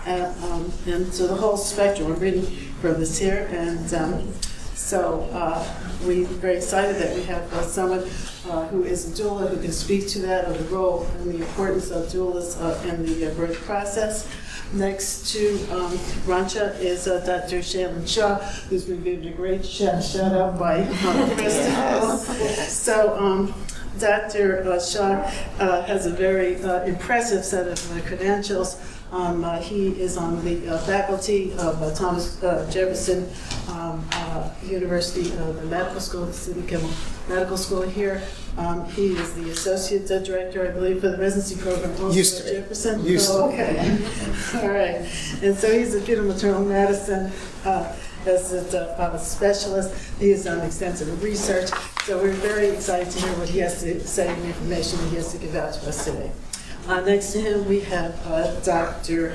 and, 0.06 0.44
um, 0.44 0.72
and 0.86 1.12
so 1.12 1.26
the 1.26 1.34
whole 1.34 1.56
spectrum. 1.56 2.08
We're 2.08 2.16
reading 2.16 2.44
from 2.80 3.00
this 3.00 3.18
here, 3.18 3.48
and 3.50 3.94
um, 3.94 4.32
so 4.74 5.28
uh, 5.32 5.66
we're 6.04 6.26
very 6.26 6.56
excited 6.56 6.96
that 6.96 7.16
we 7.16 7.22
have 7.24 7.52
uh, 7.54 7.62
someone 7.62 8.00
uh, 8.50 8.66
who 8.68 8.84
is 8.84 9.18
a 9.18 9.22
doula 9.22 9.48
who 9.48 9.60
can 9.60 9.72
speak 9.72 10.08
to 10.08 10.18
that 10.20 10.44
of 10.44 10.58
the 10.58 10.74
role 10.74 11.06
and 11.18 11.32
the 11.32 11.38
importance 11.38 11.90
of 11.90 12.06
doulas 12.06 12.60
uh, 12.60 12.88
in 12.88 13.06
the 13.06 13.30
uh, 13.30 13.34
birth 13.34 13.56
process. 13.64 14.28
Next 14.74 15.32
to 15.32 15.54
um, 15.70 15.92
Ronsha 16.26 16.76
is 16.80 17.06
uh, 17.06 17.24
Dr. 17.24 17.60
Shailen 17.60 18.08
Shah, 18.08 18.38
who's 18.68 18.84
been 18.84 19.04
given 19.04 19.28
a 19.28 19.30
great 19.30 19.64
shout, 19.64 20.02
shout 20.02 20.32
out 20.32 20.58
by 20.58 20.80
uh, 20.80 21.34
Kristen. 21.36 22.66
So, 22.68 23.16
um, 23.16 23.54
Dr. 24.00 24.68
Uh, 24.68 24.80
Shah 24.80 25.30
uh, 25.60 25.82
has 25.84 26.06
a 26.06 26.10
very 26.10 26.60
uh, 26.64 26.82
impressive 26.86 27.44
set 27.44 27.68
of 27.68 27.96
uh, 27.96 28.04
credentials. 28.04 28.80
Um, 29.12 29.44
uh, 29.44 29.60
he 29.60 29.90
is 29.90 30.16
on 30.16 30.44
the 30.44 30.68
uh, 30.68 30.78
faculty 30.78 31.52
of 31.52 31.80
uh, 31.80 31.94
Thomas 31.94 32.42
uh, 32.42 32.68
Jefferson 32.68 33.30
um, 33.68 34.04
uh, 34.10 34.50
University, 34.64 35.22
the 35.22 35.66
medical 35.66 36.00
school, 36.00 36.26
the 36.26 36.32
Sidney 36.32 36.66
Kimmel 36.66 36.90
Medical 37.28 37.56
School 37.56 37.82
here. 37.82 38.22
Um, 38.56 38.84
he 38.90 39.08
is 39.16 39.34
the 39.34 39.50
associate 39.50 40.06
director, 40.24 40.68
I 40.68 40.70
believe, 40.70 41.00
for 41.00 41.08
the 41.08 41.18
residency 41.18 41.60
program 41.60 41.90
also 41.92 42.10
Used 42.12 42.40
at 42.40 42.46
to 42.46 42.52
be. 42.52 42.60
Jefferson. 42.60 43.04
Used 43.04 43.26
to 43.28 43.32
Oh, 43.34 43.48
be. 43.48 43.54
okay. 43.54 43.98
All 44.62 44.68
right. 44.68 45.42
And 45.42 45.56
so 45.56 45.76
he's 45.76 45.94
a 45.94 46.00
fetal 46.00 46.24
maternal 46.24 46.64
medicine 46.64 47.32
uh, 47.64 47.96
as 48.26 48.52
a 48.74 49.00
uh, 49.00 49.18
specialist. 49.18 50.12
He 50.20 50.30
has 50.30 50.44
done 50.44 50.64
extensive 50.64 51.22
research. 51.22 51.70
So 52.04 52.18
we're 52.22 52.32
very 52.32 52.68
excited 52.68 53.10
to 53.12 53.20
hear 53.26 53.38
what 53.38 53.48
he 53.48 53.58
has 53.60 53.80
to 53.82 54.00
say, 54.06 54.28
and 54.28 54.42
the 54.42 54.48
information 54.48 54.98
that 55.00 55.08
he 55.08 55.16
has 55.16 55.32
to 55.32 55.38
give 55.38 55.54
out 55.56 55.72
to 55.74 55.88
us 55.88 56.04
today. 56.04 56.30
Uh, 56.86 57.00
next 57.00 57.32
to 57.32 57.40
him, 57.40 57.66
we 57.66 57.80
have 57.80 58.14
uh, 58.26 58.60
Dr. 58.60 59.34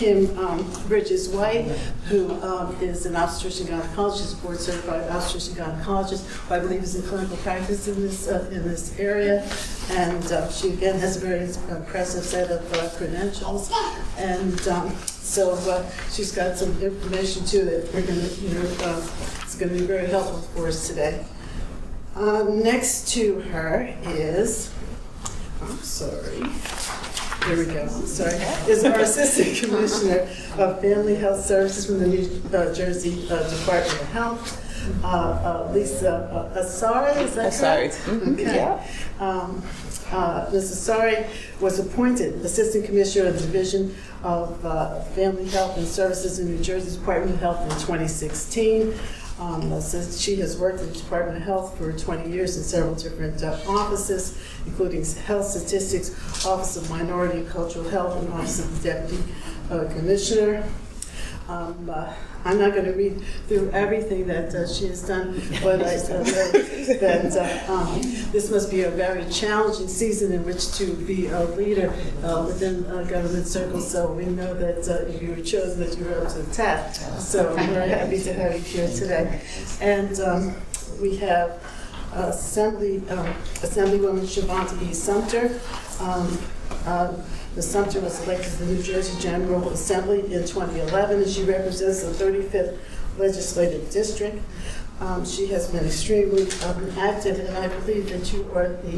Kim 0.00 0.38
um, 0.38 0.66
Bridges 0.88 1.28
White, 1.28 1.66
who 2.08 2.32
um, 2.40 2.74
is 2.80 3.04
an 3.04 3.16
obstetrician 3.16 3.66
gynecologist, 3.66 4.42
board 4.42 4.58
certified 4.58 5.06
obstetrician 5.10 5.56
gynecologist, 5.56 6.24
who 6.24 6.54
I 6.54 6.58
believe 6.58 6.82
is 6.82 6.94
in 6.94 7.02
clinical 7.02 7.36
practice 7.36 7.86
in 7.86 8.00
this 8.00 8.26
uh, 8.26 8.48
in 8.50 8.66
this 8.66 8.98
area, 8.98 9.46
and 9.90 10.24
uh, 10.32 10.50
she 10.50 10.70
again 10.70 10.98
has 11.00 11.18
a 11.18 11.20
very 11.20 11.44
impressive 11.76 12.24
set 12.24 12.50
of 12.50 12.72
uh, 12.72 12.88
credentials, 12.96 13.70
and 14.16 14.68
um, 14.68 14.96
so 15.06 15.52
uh, 15.70 15.86
she's 16.10 16.32
got 16.32 16.56
some 16.56 16.80
information 16.80 17.44
too 17.44 17.66
that 17.66 17.92
we're 17.92 18.00
going 18.00 18.26
to, 18.26 18.40
you 18.40 18.54
know, 18.54 18.74
uh, 18.80 19.06
it's 19.42 19.54
going 19.54 19.70
to 19.70 19.78
be 19.78 19.84
very 19.84 20.06
helpful 20.06 20.40
for 20.54 20.68
us 20.68 20.88
today. 20.88 21.26
Uh, 22.16 22.44
next 22.44 23.06
to 23.08 23.40
her 23.52 23.94
is, 24.04 24.72
I'm 25.60 25.76
sorry. 25.82 26.40
There 27.46 27.56
we 27.58 27.64
go, 27.66 27.86
sorry, 27.88 28.34
is 28.70 28.84
our 28.84 29.00
Assistant 29.00 29.56
Commissioner 29.72 30.28
of 30.62 30.80
Family 30.80 31.14
Health 31.16 31.44
Services 31.44 31.86
from 31.86 31.98
the 31.98 32.06
New 32.06 32.42
uh, 32.56 32.72
Jersey 32.74 33.26
uh, 33.30 33.48
Department 33.48 34.00
of 34.00 34.08
Health, 34.12 35.02
uh, 35.04 35.06
uh, 35.06 35.72
Lisa 35.74 36.12
uh, 36.54 36.58
Asare, 36.62 37.16
is 37.22 37.34
that 37.34 37.52
Asare. 37.52 37.76
correct? 37.90 37.94
Mhm, 38.06 38.32
Okay. 38.34 38.54
yeah. 38.56 38.86
Um, 39.18 39.62
uh, 40.12 40.48
Ms. 40.52 40.70
Asare 40.88 41.26
was 41.60 41.78
appointed 41.78 42.34
Assistant 42.44 42.84
Commissioner 42.84 43.28
of 43.28 43.34
the 43.34 43.40
Division 43.46 43.94
of 44.22 44.60
Family 45.14 45.48
Health 45.48 45.76
and 45.78 45.86
Services 45.86 46.38
in 46.38 46.46
New 46.54 46.62
Jersey 46.62 46.98
Department 46.98 47.34
of 47.34 47.40
Health 47.40 47.62
in 47.62 47.70
2016. 47.70 48.94
Um, 49.40 49.80
she 49.80 50.36
has 50.36 50.58
worked 50.58 50.80
in 50.80 50.88
the 50.88 50.98
Department 50.98 51.38
of 51.38 51.44
Health 51.44 51.78
for 51.78 51.90
20 51.92 52.30
years 52.30 52.58
in 52.58 52.62
several 52.62 52.94
different 52.94 53.42
uh, 53.42 53.58
offices, 53.66 54.38
including 54.66 55.02
Health 55.02 55.46
Statistics, 55.46 56.44
Office 56.44 56.76
of 56.76 56.90
Minority 56.90 57.38
and 57.38 57.48
Cultural 57.48 57.88
Health, 57.88 58.22
and 58.22 58.30
Office 58.34 58.58
of 58.58 58.82
the 58.82 58.92
Deputy 58.92 59.24
uh, 59.70 59.84
Commissioner. 59.94 60.62
Um, 61.48 61.88
uh, 61.90 62.12
I'm 62.44 62.58
not 62.58 62.72
going 62.72 62.86
to 62.86 62.92
read 62.92 63.22
through 63.48 63.70
everything 63.72 64.26
that 64.28 64.54
uh, 64.54 64.66
she 64.66 64.86
has 64.86 65.06
done, 65.06 65.40
but 65.62 65.82
I 65.82 65.96
uh, 65.96 66.08
know 66.08 66.52
that 67.00 67.66
uh, 67.68 67.72
um, 67.72 68.00
this 68.32 68.50
must 68.50 68.70
be 68.70 68.82
a 68.82 68.90
very 68.90 69.28
challenging 69.30 69.88
season 69.88 70.32
in 70.32 70.44
which 70.44 70.72
to 70.78 70.94
be 70.94 71.26
a 71.26 71.44
leader 71.44 71.92
uh, 72.24 72.44
within 72.46 72.86
uh, 72.86 73.02
government 73.04 73.46
circles. 73.46 73.90
So 73.90 74.12
we 74.12 74.24
know 74.24 74.54
that 74.54 74.88
uh, 74.88 75.06
if 75.06 75.22
you 75.22 75.30
were 75.30 75.42
chosen, 75.42 75.80
that 75.80 75.98
you 75.98 76.04
were 76.04 76.24
up 76.24 76.32
to 76.32 76.38
the 76.38 76.54
task. 76.54 77.02
So 77.20 77.54
we're 77.54 77.86
happy 77.86 78.22
to 78.22 78.32
have 78.32 78.54
you 78.54 78.60
here 78.60 78.88
today. 78.88 79.40
And 79.80 80.18
um, 80.20 80.54
we 81.00 81.16
have 81.16 81.62
Assembly 82.12 82.96
um, 83.10 83.26
Assemblywoman 83.60 84.24
Shavonda 84.24 84.82
E. 84.82 84.94
Sumter. 84.94 85.60
Um, 86.00 86.38
Ms. 87.60 87.72
Sumter 87.72 88.00
was 88.00 88.24
elected 88.24 88.50
to 88.52 88.64
the 88.64 88.72
New 88.72 88.82
Jersey 88.82 89.20
General 89.20 89.68
Assembly 89.68 90.20
in 90.32 90.46
2011, 90.46 91.20
and 91.20 91.30
she 91.30 91.44
represents 91.44 92.02
the 92.02 92.10
35th 92.12 92.78
Legislative 93.18 93.90
District. 93.90 94.38
Um, 94.98 95.26
She 95.26 95.46
has 95.48 95.68
been 95.68 95.84
extremely 95.84 96.50
um, 96.64 96.90
active, 96.98 97.38
and 97.38 97.54
I 97.58 97.68
believe 97.68 98.08
that 98.08 98.32
you 98.32 98.50
are 98.54 98.68
the 98.68 98.96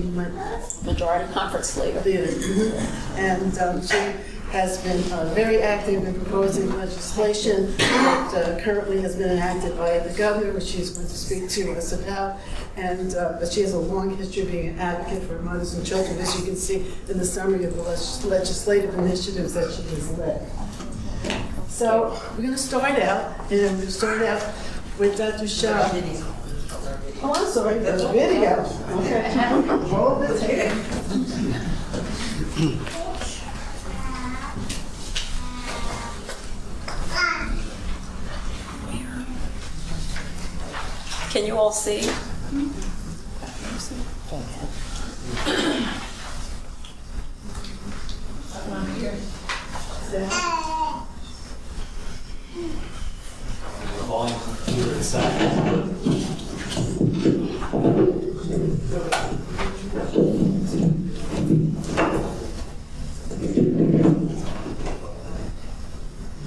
Majority 0.85 1.33
conference 1.33 1.77
leader. 1.77 2.01
leader. 2.03 2.79
And 3.17 3.59
um, 3.59 3.85
she 3.85 3.99
has 4.53 4.77
been 4.83 5.03
uh, 5.13 5.33
very 5.35 5.63
active 5.63 6.07
in 6.07 6.15
proposing 6.15 6.69
legislation 6.77 7.75
that 7.79 8.35
uh, 8.35 8.61
currently 8.63 9.01
has 9.01 9.17
been 9.17 9.31
enacted 9.31 9.75
by 9.79 9.99
the 9.99 10.13
governor, 10.13 10.53
which 10.53 10.65
she's 10.65 10.91
going 10.91 11.09
to 11.09 11.15
speak 11.15 11.49
to 11.49 11.73
us 11.73 11.93
about. 11.93 12.39
And, 12.77 13.15
uh, 13.15 13.39
but 13.41 13.51
she 13.51 13.63
has 13.63 13.73
a 13.73 13.79
long 13.79 14.15
history 14.15 14.43
of 14.43 14.51
being 14.51 14.69
an 14.69 14.79
advocate 14.79 15.23
for 15.23 15.41
mothers 15.41 15.73
and 15.73 15.87
children, 15.87 16.19
as 16.19 16.39
you 16.39 16.45
can 16.45 16.57
see 16.57 16.85
in 17.09 17.17
the 17.17 17.25
summary 17.25 17.65
of 17.65 17.75
the 17.75 17.83
legis- 17.83 18.23
legislative 18.27 18.95
initiatives 18.99 19.55
that 19.55 19.73
she 19.73 19.83
has 19.85 20.19
led. 20.19 20.47
So 21.69 22.21
we're 22.33 22.43
going 22.43 22.51
to 22.51 22.59
start 22.59 22.99
out, 23.01 23.51
and 23.51 23.51
we're 23.51 23.69
going 23.69 23.81
to 23.81 23.91
start 23.91 24.21
out 24.21 24.43
with 24.99 25.17
Dr. 25.17 25.49
Shah. 25.49 25.91
Oh, 27.23 27.33
I'm 27.35 27.47
sorry, 27.47 27.79
a 27.79 27.97
video. 28.13 28.67
Okay. 28.99 29.35
Roll 29.91 30.17
the 30.17 30.39
tape. 30.39 30.73
Can 41.33 41.47
you 41.47 41.57
all 41.57 41.73
see? 41.73 42.03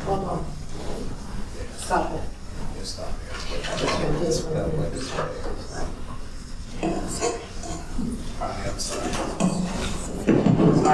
Hold 0.03 0.23
on. 0.29 0.45
Stop 1.75 2.11
it. 2.11 2.21
Okay, 3.75 4.11
this 4.21 4.45
one. 4.45 4.65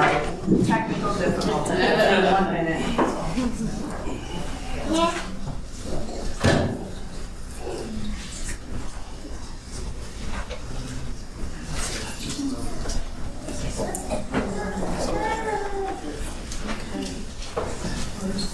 Sorry, 0.02 0.64
technical 0.64 1.14
difficulty. 1.14 1.70
One 1.70 2.52
minute. 2.52 2.82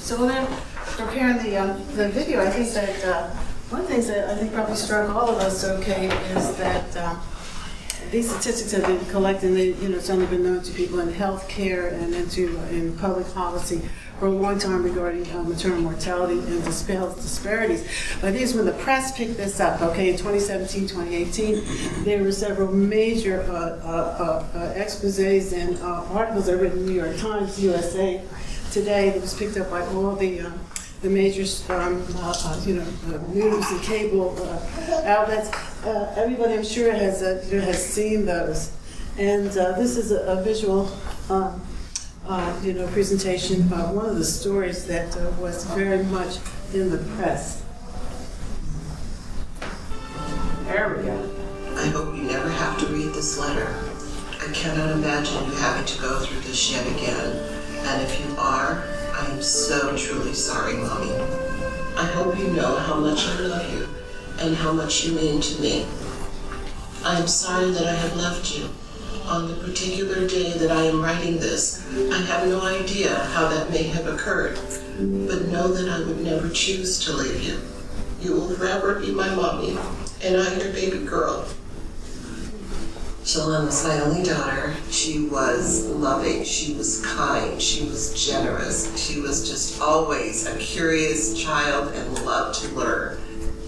So 0.02 0.20
when 0.20 0.30
I'm 0.30 0.46
preparing 0.84 1.38
the, 1.38 1.56
um, 1.56 1.82
the 1.96 2.10
video, 2.10 2.44
I 2.44 2.50
think 2.50 2.70
that, 2.74 3.04
uh, 3.06 3.30
one 3.70 3.84
things 3.86 4.08
that 4.08 4.28
I 4.28 4.36
think 4.36 4.52
probably 4.52 4.76
struck 4.76 5.08
all 5.08 5.30
of 5.30 5.38
us, 5.38 5.64
okay, 5.64 6.08
is 6.08 6.56
that, 6.56 6.94
um, 6.98 7.20
these 8.10 8.30
statistics 8.30 8.72
have 8.72 8.86
been 8.86 9.04
collected, 9.10 9.54
they, 9.54 9.72
you 9.74 9.88
know, 9.90 9.98
it's 9.98 10.10
only 10.10 10.26
been 10.26 10.42
known 10.42 10.62
to 10.62 10.72
people 10.72 11.00
in 11.00 11.08
healthcare 11.08 11.92
and 11.92 12.14
into, 12.14 12.58
uh, 12.58 12.62
in 12.66 12.96
public 12.96 13.32
policy 13.34 13.82
for 14.18 14.26
a 14.26 14.30
long 14.30 14.58
time 14.58 14.82
regarding 14.82 15.30
uh, 15.30 15.42
maternal 15.42 15.80
mortality 15.80 16.38
and 16.38 16.64
dis- 16.64 16.86
health 16.86 17.16
disparities. 17.16 17.86
But 18.20 18.32
these, 18.32 18.54
when 18.54 18.64
the 18.64 18.72
press 18.72 19.16
picked 19.16 19.36
this 19.36 19.60
up, 19.60 19.80
okay, 19.80 20.10
in 20.10 20.16
2017, 20.16 20.88
2018, 20.88 22.04
there 22.04 22.22
were 22.22 22.32
several 22.32 22.72
major 22.72 23.42
uh, 23.42 23.52
uh, 23.52 24.46
uh, 24.54 24.58
uh, 24.58 24.74
exposés 24.74 25.52
and 25.52 25.78
articles 25.82 26.46
that 26.46 26.56
were 26.56 26.62
written 26.62 26.78
in 26.78 26.86
the 26.86 26.92
New 26.92 27.04
York 27.04 27.16
Times, 27.18 27.60
USA 27.62 28.22
Today, 28.72 29.10
that 29.10 29.20
was 29.20 29.34
picked 29.34 29.56
up 29.56 29.70
by 29.70 29.80
all 29.80 30.14
the, 30.14 30.42
the 31.00 31.08
major, 31.08 31.42
um, 31.72 32.04
you 32.66 32.74
know, 32.74 32.86
news 33.28 33.70
and 33.70 33.82
cable 33.82 34.36
outlets. 35.04 35.50
Uh, 35.88 36.12
Everybody, 36.16 36.52
I'm 36.52 36.64
sure, 36.64 36.92
has, 36.92 37.22
uh, 37.22 37.42
you 37.48 37.56
know, 37.56 37.64
has 37.64 37.82
seen 37.82 38.26
those. 38.26 38.76
And 39.16 39.48
uh, 39.56 39.72
this 39.72 39.96
is 39.96 40.12
a 40.12 40.20
a 40.36 40.42
visual, 40.42 40.92
um, 41.30 41.62
uh, 42.26 42.60
you 42.62 42.74
know, 42.74 42.86
presentation 42.88 43.62
of 43.72 43.94
one 43.94 44.04
of 44.04 44.16
the 44.16 44.24
stories 44.24 44.84
that 44.84 45.16
uh, 45.16 45.30
was 45.40 45.64
very 45.72 46.04
much 46.04 46.40
in 46.74 46.90
the 46.90 46.98
press. 47.16 47.64
There 50.66 50.94
we 50.94 51.04
go. 51.04 51.16
I 51.76 51.86
hope 51.86 52.14
you 52.14 52.24
never 52.24 52.50
have 52.50 52.78
to 52.80 52.86
read 52.88 53.14
this 53.14 53.38
letter. 53.38 53.74
I 54.44 54.52
cannot 54.52 54.90
imagine 54.90 55.42
you 55.46 55.56
having 55.56 55.86
to 55.86 56.02
go 56.02 56.20
through 56.20 56.40
this 56.40 56.70
yet 56.70 56.86
again. 56.86 57.32
And 57.88 58.02
if 58.02 58.12
you 58.20 58.36
are, 58.36 58.84
I 59.14 59.24
am 59.30 59.40
so 59.40 59.96
truly 59.96 60.34
sorry, 60.34 60.74
Mommy. 60.74 61.14
I 61.96 62.04
hope 62.12 62.38
you 62.38 62.48
know 62.48 62.76
how 62.76 63.00
much 63.00 63.24
I 63.24 63.40
love 63.40 63.72
you 63.72 63.97
and 64.38 64.56
how 64.56 64.72
much 64.72 65.04
you 65.04 65.12
mean 65.12 65.40
to 65.40 65.60
me. 65.60 65.86
I 67.04 67.18
am 67.18 67.26
sorry 67.26 67.70
that 67.70 67.86
I 67.86 67.94
have 67.94 68.16
left 68.16 68.56
you. 68.56 68.68
On 69.26 69.48
the 69.48 69.54
particular 69.54 70.26
day 70.26 70.52
that 70.52 70.70
I 70.70 70.84
am 70.84 71.02
writing 71.02 71.38
this, 71.38 71.84
I 72.12 72.22
have 72.22 72.48
no 72.48 72.62
idea 72.62 73.14
how 73.14 73.48
that 73.48 73.70
may 73.70 73.82
have 73.84 74.06
occurred, 74.06 74.56
but 74.56 75.48
know 75.48 75.68
that 75.68 75.88
I 75.88 75.98
would 76.06 76.20
never 76.20 76.48
choose 76.48 76.98
to 77.04 77.12
leave 77.12 77.42
you. 77.42 77.60
You 78.20 78.32
will 78.32 78.54
forever 78.54 78.98
be 79.00 79.12
my 79.12 79.34
mommy, 79.34 79.76
and 80.22 80.36
I'm 80.36 80.58
your 80.58 80.72
baby 80.72 81.04
girl. 81.04 81.46
Shalon 83.22 83.66
was 83.66 83.84
my 83.84 84.00
only 84.00 84.22
daughter. 84.22 84.74
She 84.90 85.28
was 85.28 85.86
loving, 85.86 86.44
she 86.44 86.72
was 86.74 87.04
kind, 87.04 87.60
she 87.60 87.84
was 87.84 88.26
generous. 88.26 88.96
She 88.96 89.20
was 89.20 89.46
just 89.46 89.82
always 89.82 90.46
a 90.46 90.56
curious 90.56 91.38
child 91.38 91.92
and 91.92 92.24
loved 92.24 92.62
to 92.62 92.68
learn. 92.74 93.18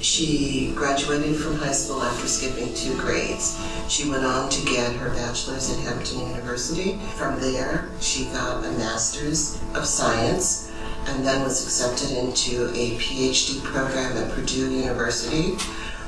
She 0.01 0.73
graduated 0.75 1.37
from 1.37 1.57
high 1.57 1.73
school 1.73 2.03
after 2.03 2.27
skipping 2.27 2.73
two 2.73 2.97
grades. 2.97 3.61
She 3.89 4.09
went 4.09 4.25
on 4.25 4.49
to 4.49 4.65
get 4.65 4.95
her 4.97 5.11
bachelor's 5.11 5.71
at 5.71 5.79
Hampton 5.81 6.21
University. 6.21 6.99
From 7.17 7.39
there, 7.39 7.91
she 8.01 8.25
got 8.27 8.65
a 8.65 8.71
master's 8.73 9.59
of 9.75 9.85
science 9.85 10.73
and 11.07 11.25
then 11.25 11.43
was 11.43 11.63
accepted 11.63 12.17
into 12.17 12.71
a 12.71 12.97
PhD 12.97 13.63
program 13.63 14.17
at 14.17 14.33
Purdue 14.33 14.71
University. 14.71 15.57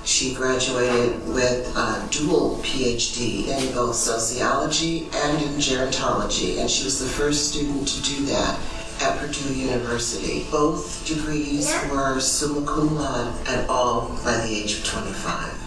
She 0.05 0.35
graduated 0.35 1.29
with 1.29 1.77
a 1.77 2.09
dual 2.11 2.61
PhD 2.63 3.49
in 3.49 3.75
both 3.75 3.95
sociology 3.95 5.09
and 5.13 5.43
in 5.43 5.53
gerontology, 5.55 6.61
and 6.61 6.71
she 6.71 6.85
was 6.85 6.99
the 6.99 7.07
first 7.07 7.53
student 7.53 7.87
to 7.89 8.03
do 8.03 8.25
that 8.27 8.59
at 9.03 9.19
Purdue 9.19 9.53
University. 9.53 10.47
Both 10.51 11.05
degrees 11.07 11.75
were 11.91 12.21
summa 12.21 12.65
cum 12.65 12.95
laude 12.95 13.35
and 13.49 13.69
all 13.69 14.17
by 14.25 14.37
the 14.39 14.49
age 14.49 14.79
of 14.79 14.85
25. 14.85 15.59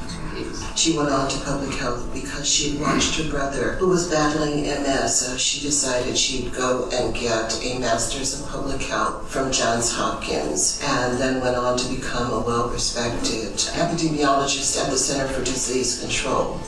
She 0.76 0.98
went 0.98 1.10
on 1.10 1.30
to 1.30 1.39
public 1.39 1.74
health 1.76 2.13
because 2.13 2.48
she 2.48 2.71
had 2.71 2.82
watched 2.82 3.15
her 3.15 3.30
brother, 3.30 3.74
who 3.74 3.88
was 3.88 4.10
battling 4.10 4.63
MS, 4.63 5.19
so 5.19 5.38
she 5.38 5.62
decided 5.62 6.17
she'd 6.17 6.54
go 6.54 6.89
and 6.91 7.13
get 7.15 7.62
a 7.63 7.80
master's 7.80 8.39
in 8.39 8.48
public 8.48 8.82
health 8.82 9.30
from 9.30 9.52
Johns 9.52 9.91
Hopkins, 9.91 10.82
and 10.84 11.17
then 11.17 11.41
went 11.41 11.56
on 11.56 11.78
to 11.78 11.95
become 11.95 12.32
a 12.32 12.39
well 12.39 12.69
respected 12.69 13.54
epidemiologist 13.54 14.82
at 14.82 14.89
the 14.89 14.98
Center 14.98 15.28
for 15.28 15.43
Disease 15.43 16.02
Control. 16.02 16.60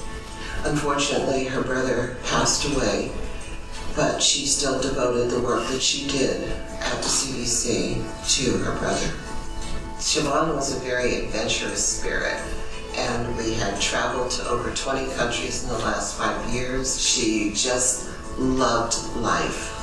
Unfortunately, 0.63 1.45
her 1.45 1.61
brother 1.61 2.17
passed 2.23 2.65
away, 2.73 3.11
but 3.97 4.21
she 4.21 4.45
still 4.45 4.79
devoted 4.79 5.31
the 5.31 5.41
work 5.41 5.67
that 5.69 5.81
she 5.81 6.07
did 6.07 6.43
at 6.79 7.01
the 7.01 7.09
CDC 7.09 7.95
to 8.37 8.57
her 8.59 8.77
brother. 8.77 9.11
Shalon 9.97 10.53
was 10.55 10.77
a 10.77 10.79
very 10.81 11.15
adventurous 11.15 11.83
spirit 11.83 12.39
and 12.95 13.35
we 13.35 13.55
had 13.55 13.81
traveled 13.81 14.29
to 14.31 14.47
over 14.47 14.69
20 14.71 15.13
countries 15.15 15.63
in 15.63 15.69
the 15.69 15.79
last 15.79 16.15
five 16.15 16.53
years. 16.53 17.01
She 17.01 17.51
just 17.55 18.07
loved 18.37 18.95
life. 19.17 19.73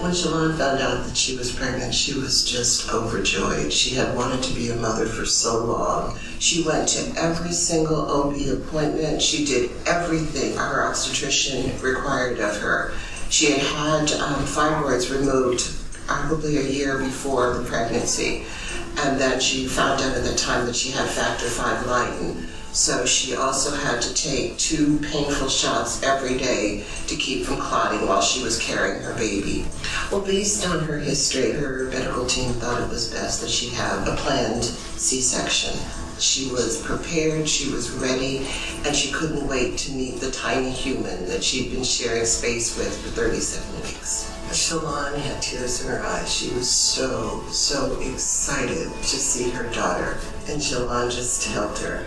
When 0.00 0.12
Shalon 0.12 0.56
found 0.58 0.80
out 0.80 1.04
that 1.06 1.16
she 1.16 1.36
was 1.36 1.52
pregnant, 1.52 1.94
she 1.94 2.14
was 2.14 2.44
just 2.44 2.92
overjoyed. 2.92 3.72
She 3.72 3.94
had 3.94 4.16
wanted 4.16 4.42
to 4.44 4.54
be 4.54 4.70
a 4.70 4.76
mother 4.76 5.06
for 5.06 5.26
so 5.26 5.64
long. 5.64 6.18
She 6.38 6.62
went 6.62 6.88
to 6.90 7.14
every 7.16 7.52
single 7.52 8.08
OB 8.08 8.34
appointment. 8.60 9.20
She 9.22 9.44
did 9.44 9.70
everything 9.86 10.56
her 10.56 10.86
obstetrician 10.88 11.80
required 11.80 12.38
of 12.38 12.56
her. 12.58 12.94
She 13.30 13.52
had 13.52 13.60
had 13.60 14.12
um, 14.20 14.44
fibroids 14.44 15.10
removed 15.10 15.70
probably 16.06 16.56
a 16.58 16.62
year 16.62 16.98
before 16.98 17.54
the 17.54 17.64
pregnancy. 17.64 18.44
And 19.00 19.20
then 19.20 19.38
she 19.38 19.66
found 19.66 20.00
out 20.00 20.16
at 20.16 20.24
the 20.24 20.34
time 20.34 20.66
that 20.66 20.74
she 20.74 20.90
had 20.90 21.08
factor 21.08 21.46
V 21.46 21.88
Leiden. 21.88 22.48
So 22.72 23.06
she 23.06 23.34
also 23.34 23.74
had 23.74 24.02
to 24.02 24.14
take 24.14 24.58
two 24.58 24.98
painful 24.98 25.48
shots 25.48 26.02
every 26.02 26.36
day 26.36 26.84
to 27.06 27.16
keep 27.16 27.44
from 27.44 27.56
clotting 27.56 28.06
while 28.06 28.20
she 28.20 28.42
was 28.42 28.58
carrying 28.58 29.02
her 29.02 29.14
baby. 29.14 29.66
Well, 30.10 30.20
based 30.20 30.66
on 30.68 30.84
her 30.84 30.98
history, 30.98 31.52
her 31.52 31.84
medical 31.90 32.26
team 32.26 32.52
thought 32.54 32.82
it 32.82 32.88
was 32.88 33.12
best 33.12 33.40
that 33.40 33.50
she 33.50 33.70
have 33.70 34.06
a 34.06 34.16
planned 34.16 34.64
C-section. 34.64 35.78
She 36.18 36.50
was 36.50 36.82
prepared, 36.82 37.48
she 37.48 37.70
was 37.70 37.90
ready, 37.90 38.46
and 38.84 38.94
she 38.94 39.12
couldn't 39.12 39.46
wait 39.46 39.78
to 39.78 39.92
meet 39.92 40.20
the 40.20 40.32
tiny 40.32 40.70
human 40.70 41.26
that 41.26 41.44
she'd 41.44 41.70
been 41.70 41.84
sharing 41.84 42.24
space 42.24 42.76
with 42.76 42.96
for 43.02 43.10
37 43.10 43.76
weeks. 43.82 44.32
Shalon 44.50 45.16
had 45.16 45.40
tears 45.40 45.84
in 45.84 45.90
her 45.90 46.04
eyes. 46.04 46.32
She 46.32 46.52
was 46.54 46.68
so, 46.68 47.44
so 47.50 48.00
excited 48.00 48.88
to 48.88 49.06
see 49.06 49.50
her 49.50 49.70
daughter, 49.72 50.18
and 50.48 50.60
Shalon 50.60 51.10
just 51.10 51.46
held 51.48 51.78
her. 51.78 52.04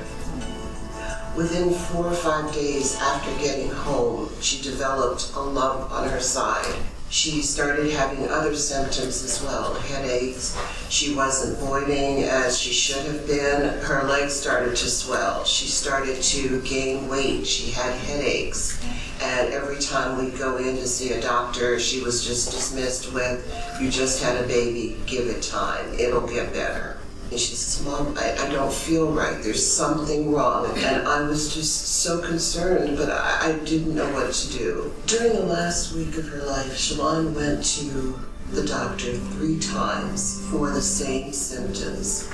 Within 1.38 1.72
four 1.72 2.08
or 2.08 2.14
five 2.14 2.54
days 2.54 2.98
after 3.00 3.32
getting 3.42 3.70
home, 3.70 4.30
she 4.42 4.62
developed 4.62 5.32
a 5.36 5.40
lump 5.40 5.90
on 5.90 6.10
her 6.10 6.20
side. 6.20 6.76
She 7.12 7.42
started 7.42 7.92
having 7.92 8.30
other 8.30 8.56
symptoms 8.56 9.22
as 9.26 9.44
well 9.44 9.74
headaches. 9.74 10.58
She 10.88 11.14
wasn't 11.14 11.60
voiding 11.60 12.24
as 12.24 12.58
she 12.58 12.72
should 12.72 13.06
have 13.06 13.28
been. 13.28 13.80
Her 13.82 14.04
legs 14.04 14.32
started 14.32 14.78
to 14.78 14.90
swell. 14.90 15.44
She 15.44 15.68
started 15.68 16.24
to 16.24 16.62
gain 16.62 17.10
weight. 17.10 17.46
She 17.46 17.70
had 17.70 17.94
headaches. 17.96 18.82
And 19.22 19.54
every 19.54 19.80
time 19.80 20.24
we'd 20.24 20.40
go 20.40 20.56
in 20.56 20.78
to 20.78 20.88
see 20.88 21.12
a 21.12 21.22
doctor, 21.22 21.78
she 21.82 22.00
was 22.00 22.26
just 22.26 22.50
dismissed 22.52 23.12
with, 23.12 23.46
You 23.82 23.92
just 23.92 24.24
had 24.24 24.42
a 24.42 24.48
baby, 24.48 24.96
give 25.06 25.28
it 25.28 25.44
time, 25.44 25.94
it'll 26.00 26.26
get 26.26 26.54
better. 26.54 27.01
And 27.32 27.40
she 27.40 27.56
says, 27.56 27.86
Mom, 27.86 28.14
I, 28.18 28.36
I 28.38 28.50
don't 28.52 28.74
feel 28.74 29.10
right. 29.10 29.42
There's 29.42 29.66
something 29.66 30.34
wrong. 30.34 30.78
And 30.80 31.08
I 31.08 31.22
was 31.22 31.56
just 31.56 32.04
so 32.04 32.22
concerned, 32.22 32.98
but 32.98 33.10
I, 33.10 33.52
I 33.52 33.60
didn't 33.64 33.96
know 33.96 34.12
what 34.14 34.34
to 34.34 34.58
do. 34.58 34.94
During 35.08 35.34
the 35.34 35.46
last 35.46 35.94
week 35.94 36.18
of 36.18 36.28
her 36.28 36.44
life, 36.46 36.74
Shalon 36.74 37.34
went 37.34 37.64
to 37.78 38.20
the 38.50 38.68
doctor 38.68 39.14
three 39.14 39.60
times 39.60 40.46
for 40.50 40.72
the 40.72 40.82
same 40.82 41.32
symptoms. 41.32 42.30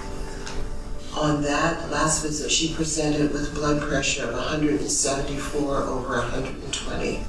On 1.16 1.44
that 1.44 1.92
last 1.92 2.24
visit, 2.24 2.52
she 2.52 2.74
presented 2.74 3.32
with 3.32 3.54
blood 3.54 3.82
pressure 3.84 4.24
of 4.24 4.34
174 4.34 5.84
over 5.84 6.18
120. 6.18 7.24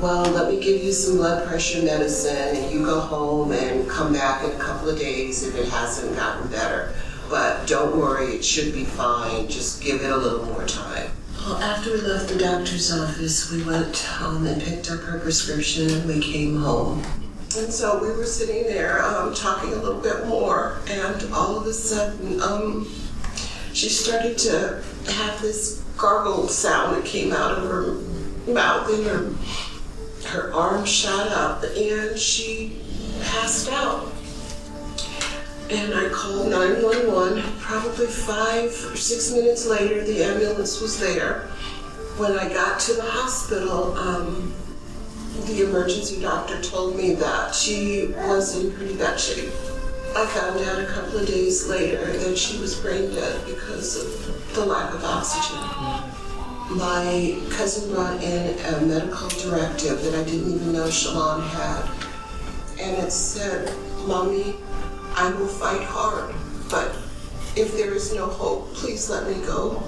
Well, 0.00 0.30
let 0.30 0.52
me 0.52 0.60
give 0.60 0.82
you 0.82 0.92
some 0.92 1.16
blood 1.18 1.46
pressure 1.46 1.82
medicine, 1.82 2.56
and 2.56 2.72
you 2.72 2.84
go 2.84 3.00
home 3.00 3.52
and 3.52 3.88
come 3.88 4.12
back 4.12 4.44
in 4.44 4.50
a 4.50 4.58
couple 4.58 4.88
of 4.88 4.98
days 4.98 5.46
if 5.46 5.56
it 5.56 5.68
hasn't 5.68 6.16
gotten 6.16 6.48
better. 6.48 6.94
But 7.28 7.66
don't 7.66 7.96
worry, 7.96 8.34
it 8.34 8.44
should 8.44 8.72
be 8.72 8.84
fine. 8.84 9.48
Just 9.48 9.82
give 9.82 10.02
it 10.02 10.10
a 10.10 10.16
little 10.16 10.46
more 10.46 10.66
time. 10.66 11.10
Well, 11.38 11.56
after 11.56 11.92
we 11.92 12.00
left 12.00 12.28
the 12.28 12.38
doctor's 12.38 12.92
office, 12.92 13.50
we 13.50 13.62
went 13.62 13.98
home 13.98 14.46
and 14.46 14.62
picked 14.62 14.90
up 14.90 15.00
her 15.00 15.18
prescription, 15.18 15.90
and 15.90 16.08
we 16.08 16.20
came 16.20 16.56
home. 16.56 17.02
And 17.56 17.72
so 17.72 18.00
we 18.00 18.08
were 18.08 18.24
sitting 18.24 18.64
there 18.64 19.02
um, 19.04 19.34
talking 19.34 19.72
a 19.72 19.76
little 19.76 20.00
bit 20.00 20.26
more, 20.26 20.78
and 20.88 21.32
all 21.32 21.58
of 21.58 21.66
a 21.66 21.72
sudden, 21.72 22.40
um, 22.40 22.90
she 23.72 23.88
started 23.88 24.38
to 24.38 24.82
have 25.12 25.40
this 25.42 25.82
gargled 25.96 26.50
sound 26.50 26.96
that 26.96 27.04
came 27.04 27.32
out 27.32 27.58
of 27.58 27.64
her 27.64 27.94
mouth, 28.52 28.88
and 28.90 29.06
her 29.06 29.34
her 30.28 30.52
arm 30.52 30.84
shot 30.84 31.28
up, 31.28 31.62
and 31.62 32.18
she 32.18 32.80
passed 33.22 33.70
out. 33.70 34.13
And 35.74 35.92
I 35.92 36.08
called 36.08 36.50
911. 36.50 37.42
Probably 37.58 38.06
five 38.06 38.68
or 38.92 38.96
six 38.96 39.32
minutes 39.32 39.66
later, 39.66 40.04
the 40.04 40.22
ambulance 40.22 40.80
was 40.80 41.00
there. 41.00 41.48
When 42.16 42.38
I 42.38 42.48
got 42.48 42.78
to 42.82 42.94
the 42.94 43.02
hospital, 43.02 43.92
um, 43.98 44.54
the 45.46 45.68
emergency 45.68 46.20
doctor 46.20 46.62
told 46.62 46.94
me 46.96 47.14
that 47.14 47.56
she 47.56 48.06
was 48.16 48.56
in 48.56 48.70
pretty 48.72 48.96
bad 48.96 49.18
shape. 49.18 49.50
I 50.16 50.26
found 50.26 50.60
out 50.60 50.78
a 50.78 50.86
couple 50.86 51.18
of 51.18 51.26
days 51.26 51.68
later 51.68 52.06
that 52.06 52.38
she 52.38 52.60
was 52.60 52.78
brain 52.78 53.12
dead 53.12 53.44
because 53.44 53.96
of 53.96 54.54
the 54.54 54.64
lack 54.64 54.94
of 54.94 55.04
oxygen. 55.04 55.58
My 56.70 57.36
cousin 57.50 57.92
brought 57.92 58.22
in 58.22 58.56
a 58.64 58.80
medical 58.86 59.28
directive 59.28 60.00
that 60.02 60.14
I 60.14 60.22
didn't 60.22 60.54
even 60.54 60.72
know 60.72 60.86
Shalon 60.86 61.44
had. 61.48 61.90
And 62.80 63.04
it 63.04 63.10
said, 63.10 63.74
Mommy, 64.06 64.54
I 65.16 65.30
will 65.30 65.46
fight 65.46 65.82
hard, 65.82 66.34
but 66.68 66.96
if 67.56 67.76
there 67.76 67.94
is 67.94 68.12
no 68.12 68.26
hope, 68.26 68.74
please 68.74 69.08
let 69.08 69.28
me 69.28 69.44
go. 69.46 69.80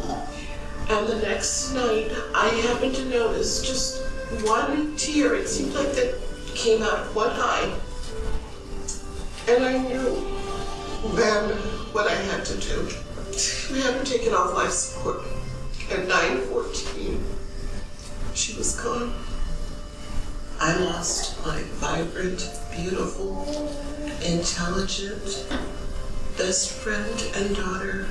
And 0.88 1.08
the 1.08 1.16
next 1.16 1.72
night, 1.74 2.12
I 2.32 2.48
happened 2.48 2.94
to 2.94 3.04
notice 3.06 3.60
just 3.66 4.04
one 4.44 4.96
tear, 4.96 5.34
it 5.34 5.48
seemed 5.48 5.74
like 5.74 5.92
that 5.94 6.20
came 6.54 6.82
out 6.82 7.00
of 7.00 7.16
one 7.16 7.30
eye. 7.32 7.74
And 9.48 9.64
I 9.64 9.78
knew 9.78 10.14
then 11.16 11.50
what 11.92 12.06
I 12.06 12.14
had 12.14 12.44
to 12.44 12.56
do. 12.58 12.88
We 13.72 13.80
had 13.80 13.94
her 13.94 14.04
taken 14.04 14.32
off 14.32 14.54
life 14.54 14.70
support 14.70 15.22
at 15.90 16.06
9.14. 16.06 17.20
She 18.34 18.56
was 18.56 18.80
gone. 18.80 19.12
I 20.58 20.76
lost 20.76 21.44
my 21.44 21.62
vibrant, 21.74 22.48
beautiful, 22.74 23.46
intelligent 24.24 25.46
best 26.38 26.70
friend 26.70 27.22
and 27.34 27.56
daughter 27.56 28.06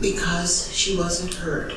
because 0.00 0.72
she 0.72 0.96
wasn't 0.96 1.34
heard. 1.34 1.74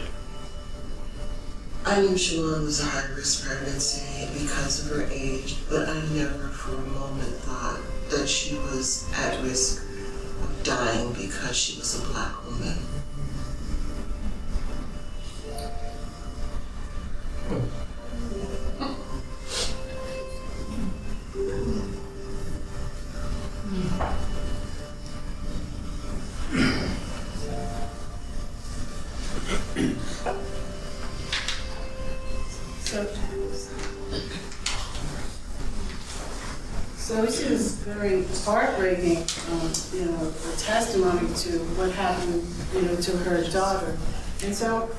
I 1.85 2.01
knew 2.01 2.15
Shalon 2.15 2.63
was 2.65 2.81
a 2.81 2.85
high 2.85 3.13
risk 3.15 3.45
pregnancy 3.45 4.27
because 4.33 4.85
of 4.85 4.95
her 4.95 5.09
age, 5.11 5.57
but 5.69 5.89
I 5.89 6.01
never 6.13 6.49
for 6.49 6.75
a 6.75 6.79
moment 6.79 7.35
thought 7.37 7.79
that 8.09 8.27
she 8.27 8.55
was 8.55 9.09
at 9.15 9.41
risk 9.43 9.83
of 10.41 10.63
dying 10.63 11.13
because 11.13 11.55
she 11.55 11.79
was 11.79 11.99
a 11.99 12.07
black 12.07 12.45
woman. 12.45 12.77
Hmm. 17.47 17.78
So, 36.97 37.21
this 37.21 37.39
is 37.39 37.75
very 37.77 38.25
heartbreaking, 38.43 39.17
um, 39.51 39.71
you 39.93 40.05
know, 40.05 40.33
a 40.53 40.57
testimony 40.57 41.33
to 41.35 41.59
what 41.77 41.91
happened, 41.93 42.43
you 42.73 42.81
know, 42.81 42.95
to 42.97 43.17
her 43.19 43.49
daughter. 43.49 43.97
And 44.43 44.53
so 44.53 44.89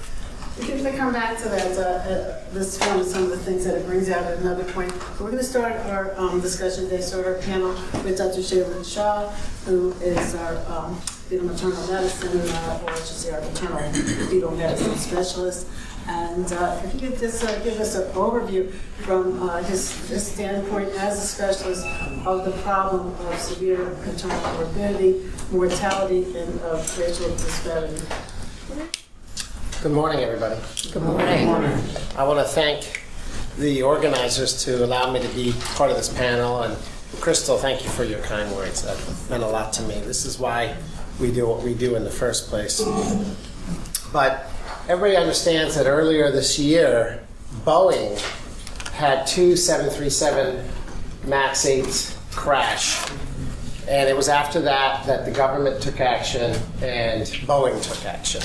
can 0.61 0.84
we 0.84 0.90
come 0.92 1.12
back 1.12 1.38
to 1.38 1.48
that, 1.48 1.78
uh, 1.78 1.80
uh, 1.80 2.44
this 2.52 2.78
film, 2.78 3.04
some 3.04 3.24
of 3.24 3.30
the 3.30 3.38
things 3.38 3.64
that 3.64 3.76
it 3.76 3.86
brings 3.86 4.11
out 4.11 4.22
at 4.24 4.38
another 4.38 4.64
point. 4.72 4.90
But 4.90 5.20
we're 5.20 5.30
going 5.30 5.38
to 5.38 5.44
start 5.44 5.74
our 5.86 6.18
um, 6.18 6.40
discussion 6.40 6.84
today, 6.84 7.00
start 7.00 7.26
our 7.26 7.34
panel 7.34 7.70
with 8.04 8.18
Dr. 8.18 8.40
Shailen 8.40 8.84
Shah, 8.84 9.28
who 9.64 9.92
is 10.00 10.34
our 10.34 10.56
um, 10.66 10.96
fetal 11.00 11.46
maternal 11.46 11.86
medicine, 11.86 12.40
uh, 12.40 12.80
or 12.84 12.90
I 12.90 12.96
should 12.96 13.06
say 13.06 13.32
our 13.32 13.40
maternal 13.40 13.92
fetal 14.28 14.50
medicine 14.52 14.96
specialist. 14.96 15.68
And 16.08 16.52
uh, 16.52 16.80
if 16.84 16.94
you 16.94 17.11
could 17.11 17.18
just 17.18 17.44
uh, 17.44 17.58
give 17.61 17.78
us 17.78 17.94
an 17.94 18.11
overview 18.12 18.72
from 19.04 19.48
uh, 19.48 19.62
his, 19.62 20.08
his 20.08 20.26
standpoint 20.26 20.88
as 20.90 21.22
a 21.22 21.26
specialist 21.26 21.86
of 22.26 22.44
the 22.44 22.52
problem 22.62 23.14
of 23.26 23.38
severe 23.38 23.90
maternal 24.04 24.54
morbidity, 24.54 25.30
mortality, 25.52 26.24
and 26.36 26.61
of 26.62 26.98
racial 26.98 27.28
disparity. 27.30 28.02
Good 29.83 29.93
morning, 29.93 30.20
everybody. 30.20 30.61
Good 30.93 31.03
morning. 31.03 31.26
Good 31.26 31.47
morning. 31.47 31.81
I 32.14 32.24
want 32.24 32.39
to 32.39 32.45
thank 32.45 33.03
the 33.59 33.81
organizers 33.81 34.62
to 34.66 34.85
allow 34.85 35.11
me 35.11 35.22
to 35.22 35.28
be 35.28 35.55
part 35.74 35.91
of 35.91 35.97
this 35.97 36.12
panel. 36.12 36.64
And 36.64 36.76
Crystal, 37.20 37.57
thank 37.57 37.83
you 37.83 37.89
for 37.89 38.05
your 38.05 38.18
kind 38.18 38.55
words. 38.55 38.83
That 38.83 39.31
meant 39.31 39.43
a 39.43 39.47
lot 39.47 39.72
to 39.74 39.83
me. 39.85 39.95
This 40.01 40.26
is 40.26 40.39
why 40.39 40.76
we 41.18 41.33
do 41.33 41.47
what 41.47 41.62
we 41.62 41.72
do 41.72 41.95
in 41.95 42.05
the 42.05 42.11
first 42.11 42.49
place. 42.49 42.83
But 44.12 44.45
everybody 44.87 45.16
understands 45.16 45.76
that 45.76 45.87
earlier 45.87 46.31
this 46.31 46.59
year, 46.59 47.24
Boeing 47.64 48.20
had 48.91 49.26
two 49.26 49.57
737 49.57 50.62
MAX 51.26 51.64
8s 51.64 52.18
crash. 52.37 53.11
And 53.89 54.11
it 54.11 54.14
was 54.14 54.28
after 54.28 54.61
that 54.61 55.07
that 55.07 55.24
the 55.24 55.31
government 55.31 55.83
took 55.83 56.01
action 56.01 56.55
and 56.83 57.22
Boeing 57.47 57.83
took 57.83 58.05
action. 58.05 58.43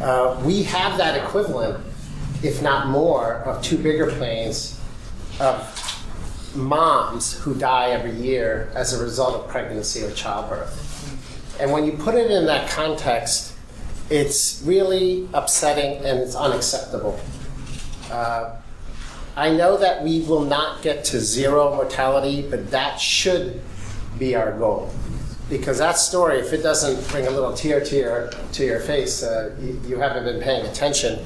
Uh, 0.00 0.40
we 0.44 0.62
have 0.62 0.96
that 0.96 1.22
equivalent, 1.22 1.84
if 2.42 2.62
not 2.62 2.88
more, 2.88 3.34
of 3.44 3.62
two 3.62 3.76
bigger 3.76 4.10
planes 4.12 4.80
of 5.38 5.76
moms 6.54 7.38
who 7.40 7.54
die 7.54 7.90
every 7.90 8.12
year 8.12 8.72
as 8.74 8.98
a 8.98 9.02
result 9.02 9.34
of 9.34 9.48
pregnancy 9.48 10.02
or 10.02 10.10
childbirth. 10.12 10.86
And 11.60 11.70
when 11.70 11.84
you 11.84 11.92
put 11.92 12.14
it 12.14 12.30
in 12.30 12.46
that 12.46 12.70
context, 12.70 13.54
it's 14.08 14.62
really 14.64 15.28
upsetting 15.34 16.04
and 16.04 16.18
it's 16.18 16.34
unacceptable. 16.34 17.20
Uh, 18.10 18.56
I 19.36 19.50
know 19.50 19.76
that 19.76 20.02
we 20.02 20.20
will 20.20 20.44
not 20.44 20.82
get 20.82 21.04
to 21.06 21.20
zero 21.20 21.74
mortality, 21.74 22.46
but 22.48 22.70
that 22.70 22.98
should 22.98 23.60
be 24.18 24.34
our 24.34 24.52
goal. 24.52 24.92
Because 25.50 25.78
that 25.78 25.98
story, 25.98 26.38
if 26.38 26.52
it 26.52 26.62
doesn't 26.62 27.06
bring 27.10 27.26
a 27.26 27.30
little 27.30 27.52
tear 27.52 27.84
to 27.84 27.96
your, 27.96 28.30
to 28.52 28.64
your 28.64 28.78
face, 28.78 29.24
uh, 29.24 29.54
you, 29.60 29.80
you 29.86 29.98
haven't 29.98 30.24
been 30.24 30.40
paying 30.40 30.64
attention. 30.64 31.18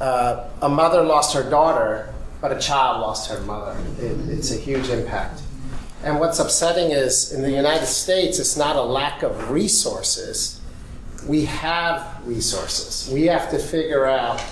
Uh, 0.00 0.48
a 0.62 0.68
mother 0.68 1.02
lost 1.02 1.34
her 1.34 1.48
daughter, 1.48 2.12
but 2.40 2.50
a 2.50 2.58
child 2.58 3.02
lost 3.02 3.30
her 3.30 3.40
mother. 3.42 3.78
It, 4.00 4.30
it's 4.30 4.50
a 4.50 4.56
huge 4.56 4.88
impact. 4.88 5.42
And 6.02 6.18
what's 6.18 6.38
upsetting 6.38 6.90
is 6.90 7.32
in 7.32 7.42
the 7.42 7.50
United 7.50 7.86
States, 7.86 8.38
it's 8.38 8.56
not 8.56 8.74
a 8.74 8.82
lack 8.82 9.22
of 9.22 9.50
resources. 9.50 10.60
We 11.28 11.44
have 11.44 12.26
resources. 12.26 13.12
We 13.12 13.26
have 13.26 13.50
to 13.50 13.58
figure 13.58 14.06
out 14.06 14.42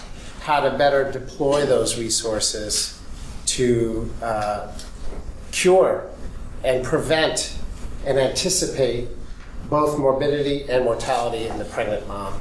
how 0.42 0.60
to 0.60 0.76
better 0.76 1.10
deploy 1.10 1.64
those 1.64 1.98
resources 1.98 3.00
to 3.46 4.12
uh, 4.22 4.72
cure 5.52 6.08
and 6.62 6.84
prevent 6.84 7.56
and 8.06 8.18
anticipate 8.18 9.08
both 9.68 9.98
morbidity 9.98 10.68
and 10.68 10.84
mortality 10.84 11.46
in 11.46 11.58
the 11.58 11.64
pregnant 11.64 12.06
mom. 12.08 12.40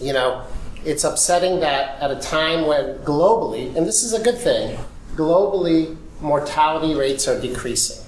You 0.00 0.12
know, 0.12 0.44
it's 0.84 1.04
upsetting 1.04 1.60
that 1.60 2.00
at 2.00 2.10
a 2.10 2.20
time 2.20 2.66
when 2.66 2.98
globally, 2.98 3.74
and 3.76 3.86
this 3.86 4.02
is 4.02 4.12
a 4.12 4.22
good 4.22 4.38
thing, 4.38 4.78
globally 5.14 5.96
mortality 6.20 6.94
rates 6.94 7.26
are 7.28 7.40
decreasing. 7.40 8.04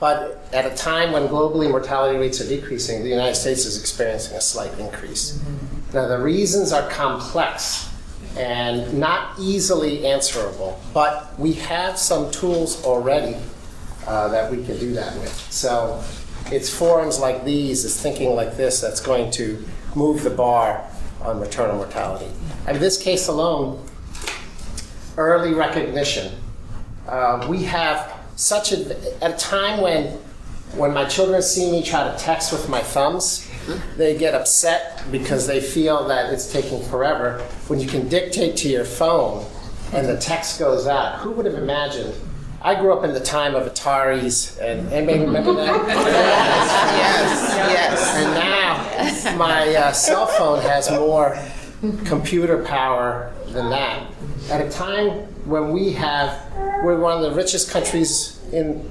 But 0.00 0.44
at 0.52 0.70
a 0.70 0.74
time 0.76 1.12
when 1.12 1.28
globally 1.28 1.70
mortality 1.70 2.18
rates 2.18 2.40
are 2.40 2.48
decreasing, 2.48 3.02
the 3.02 3.08
United 3.08 3.34
States 3.34 3.64
is 3.64 3.80
experiencing 3.80 4.36
a 4.36 4.40
slight 4.40 4.76
increase. 4.78 5.42
Now, 5.92 6.06
the 6.06 6.18
reasons 6.18 6.72
are 6.72 6.88
complex 6.90 7.88
and 8.36 8.98
not 8.98 9.38
easily 9.40 10.06
answerable, 10.06 10.80
but 10.94 11.36
we 11.38 11.54
have 11.54 11.98
some 11.98 12.30
tools 12.30 12.84
already 12.84 13.36
uh, 14.08 14.26
that 14.28 14.50
we 14.50 14.64
can 14.64 14.78
do 14.78 14.94
that 14.94 15.14
with. 15.18 15.32
So 15.52 16.02
it's 16.50 16.70
forums 16.70 17.20
like 17.20 17.44
these, 17.44 17.84
it's 17.84 18.00
thinking 18.00 18.34
like 18.34 18.56
this 18.56 18.80
that's 18.80 19.00
going 19.00 19.30
to 19.32 19.62
move 19.94 20.22
the 20.22 20.30
bar 20.30 20.82
on 21.20 21.38
maternal 21.38 21.76
mortality. 21.76 22.30
In 22.66 22.78
this 22.78 23.00
case 23.00 23.28
alone, 23.28 23.84
early 25.18 25.52
recognition. 25.52 26.32
Uh, 27.06 27.46
we 27.48 27.64
have 27.64 28.14
such 28.36 28.72
a, 28.72 28.96
at 29.22 29.32
a 29.32 29.36
time 29.36 29.80
when, 29.80 30.06
when 30.76 30.94
my 30.94 31.04
children 31.04 31.42
see 31.42 31.70
me 31.70 31.82
try 31.82 32.10
to 32.10 32.16
text 32.18 32.52
with 32.52 32.68
my 32.68 32.80
thumbs, 32.80 33.46
they 33.96 34.16
get 34.16 34.34
upset 34.34 35.04
because 35.12 35.46
they 35.46 35.60
feel 35.60 36.08
that 36.08 36.32
it's 36.32 36.50
taking 36.50 36.82
forever. 36.84 37.40
When 37.66 37.78
you 37.78 37.86
can 37.86 38.08
dictate 38.08 38.56
to 38.58 38.68
your 38.68 38.84
phone 38.84 39.44
and 39.92 40.06
the 40.06 40.16
text 40.16 40.58
goes 40.58 40.86
out, 40.86 41.18
who 41.18 41.32
would 41.32 41.44
have 41.44 41.56
imagined 41.56 42.14
I 42.60 42.74
grew 42.74 42.92
up 42.92 43.04
in 43.04 43.14
the 43.14 43.20
time 43.20 43.54
of 43.54 43.72
Ataris, 43.72 44.58
and 44.60 44.92
anybody 44.92 45.20
remember 45.20 45.54
that? 45.54 45.86
Yes, 45.86 47.54
yes. 47.70 48.16
And 48.16 48.34
now 48.34 49.36
my 49.36 49.74
uh, 49.76 49.92
cell 49.92 50.26
phone 50.26 50.60
has 50.62 50.90
more 50.90 51.38
computer 52.04 52.64
power 52.64 53.32
than 53.46 53.70
that. 53.70 54.10
At 54.50 54.60
a 54.60 54.68
time 54.70 55.10
when 55.46 55.70
we 55.70 55.92
have, 55.92 56.52
we're 56.82 56.98
one 56.98 57.22
of 57.22 57.30
the 57.30 57.36
richest 57.36 57.70
countries 57.70 58.40
in, 58.52 58.90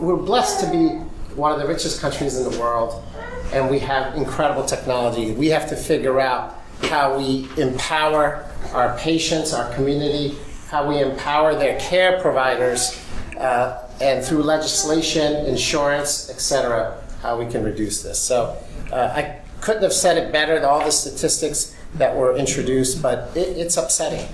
we're 0.00 0.16
blessed 0.16 0.64
to 0.64 0.70
be 0.70 0.88
one 1.36 1.52
of 1.52 1.58
the 1.60 1.66
richest 1.66 2.00
countries 2.00 2.38
in 2.38 2.50
the 2.50 2.58
world, 2.58 3.04
and 3.52 3.68
we 3.70 3.80
have 3.80 4.14
incredible 4.16 4.64
technology. 4.64 5.32
We 5.32 5.48
have 5.48 5.68
to 5.68 5.76
figure 5.76 6.20
out 6.20 6.58
how 6.84 7.18
we 7.18 7.48
empower 7.58 8.48
our 8.72 8.96
patients, 8.96 9.52
our 9.52 9.70
community, 9.74 10.38
how 10.74 10.88
we 10.88 11.00
empower 11.00 11.54
their 11.54 11.78
care 11.78 12.20
providers, 12.20 13.00
uh, 13.38 13.88
and 14.00 14.24
through 14.24 14.42
legislation, 14.42 15.46
insurance, 15.46 16.28
etc., 16.28 17.00
how 17.22 17.38
we 17.38 17.46
can 17.46 17.62
reduce 17.62 18.02
this. 18.02 18.18
So 18.18 18.58
uh, 18.90 19.12
I 19.14 19.38
couldn't 19.60 19.84
have 19.84 19.92
said 19.92 20.18
it 20.18 20.32
better, 20.32 20.66
all 20.66 20.84
the 20.84 20.90
statistics 20.90 21.76
that 21.94 22.16
were 22.16 22.36
introduced, 22.36 23.00
but 23.00 23.30
it, 23.36 23.56
it's 23.56 23.76
upsetting. 23.76 24.26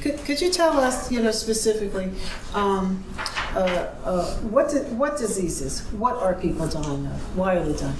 Could, 0.00 0.16
could 0.24 0.40
you 0.40 0.50
tell 0.50 0.80
us, 0.80 1.12
you 1.12 1.20
know, 1.22 1.30
specifically, 1.30 2.08
um, 2.54 3.04
uh, 3.54 3.92
uh, 4.02 4.34
what, 4.36 4.70
di- 4.70 4.88
what 4.94 5.18
diseases, 5.18 5.80
what 5.92 6.16
are 6.16 6.32
people 6.32 6.66
dying 6.68 7.04
of? 7.06 7.36
Why 7.36 7.56
are 7.56 7.64
they 7.66 7.78
dying? 7.78 7.98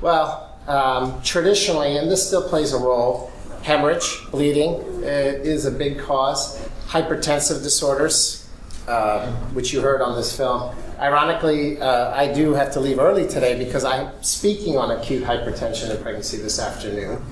Well, 0.00 0.58
um, 0.66 1.22
traditionally, 1.22 1.96
and 1.96 2.10
this 2.10 2.26
still 2.26 2.48
plays 2.48 2.72
a 2.72 2.78
role, 2.78 3.30
hemorrhage, 3.62 4.18
bleeding 4.32 4.74
uh, 5.04 5.46
is 5.54 5.64
a 5.64 5.70
big 5.70 6.00
cause. 6.00 6.68
Hypertensive 6.88 7.62
disorders, 7.62 8.48
uh, 8.86 9.30
which 9.52 9.72
you 9.72 9.80
heard 9.80 10.00
on 10.00 10.16
this 10.16 10.36
film. 10.36 10.74
Ironically, 10.98 11.80
uh, 11.80 12.14
I 12.14 12.32
do 12.32 12.54
have 12.54 12.72
to 12.72 12.80
leave 12.80 12.98
early 12.98 13.28
today 13.28 13.62
because 13.62 13.84
I'm 13.84 14.10
speaking 14.22 14.76
on 14.76 14.90
acute 14.90 15.22
hypertension 15.22 15.94
in 15.94 16.02
pregnancy 16.02 16.38
this 16.38 16.58
afternoon. 16.58 17.22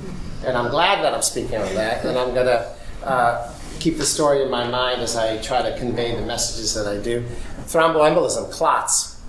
And 0.44 0.57
I'm 0.57 0.70
glad 0.70 1.02
that 1.02 1.14
I'm 1.14 1.22
speaking 1.22 1.57
on 1.57 1.74
that. 1.74 2.04
And 2.04 2.18
I'm 2.18 2.34
going 2.34 2.46
to 2.46 2.76
uh, 3.02 3.52
keep 3.80 3.96
the 3.96 4.04
story 4.04 4.42
in 4.42 4.50
my 4.50 4.68
mind 4.68 5.00
as 5.00 5.16
I 5.16 5.40
try 5.42 5.62
to 5.62 5.76
convey 5.78 6.14
the 6.14 6.22
messages 6.22 6.74
that 6.74 6.86
I 6.86 6.98
do. 7.02 7.24
Thromboembolism, 7.62 8.50
clots. 8.52 9.20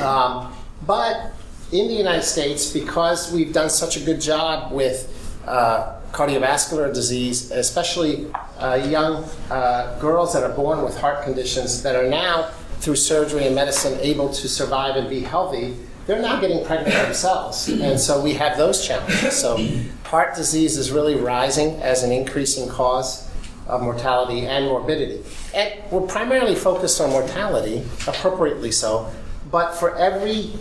Um, 0.00 0.52
but 0.86 1.32
in 1.72 1.88
the 1.88 1.94
United 1.94 2.22
States, 2.22 2.72
because 2.72 3.32
we've 3.32 3.52
done 3.52 3.70
such 3.70 3.96
a 3.96 4.00
good 4.00 4.20
job 4.20 4.72
with 4.72 5.10
uh, 5.46 6.00
cardiovascular 6.14 6.94
disease, 6.94 7.50
especially 7.50 8.32
uh, 8.58 8.76
young 8.88 9.28
uh, 9.50 9.98
girls 9.98 10.32
that 10.32 10.44
are 10.44 10.54
born 10.54 10.82
with 10.82 10.96
heart 10.96 11.24
conditions 11.24 11.82
that 11.82 11.96
are 11.96 12.08
now, 12.08 12.50
through 12.78 12.96
surgery 12.96 13.46
and 13.46 13.54
medicine, 13.54 13.98
able 14.00 14.32
to 14.32 14.48
survive 14.48 14.94
and 14.94 15.10
be 15.10 15.20
healthy, 15.20 15.76
they're 16.06 16.22
now 16.22 16.38
getting 16.40 16.64
pregnant 16.64 16.94
themselves. 16.94 17.68
And 17.68 17.98
so 17.98 18.22
we 18.22 18.34
have 18.34 18.56
those 18.56 18.86
challenges. 18.86 19.36
So 19.36 19.58
heart 20.04 20.36
disease 20.36 20.76
is 20.76 20.92
really 20.92 21.16
rising 21.16 21.82
as 21.82 22.02
an 22.02 22.12
increasing 22.12 22.68
cause 22.68 23.28
of 23.66 23.82
mortality 23.82 24.46
and 24.46 24.66
morbidity. 24.66 25.24
And 25.54 25.72
we're 25.90 26.06
primarily 26.06 26.54
focused 26.54 27.00
on 27.00 27.10
mortality, 27.10 27.82
appropriately 28.06 28.70
so, 28.70 29.10
but 29.50 29.74
for 29.74 29.96
every 29.96 30.52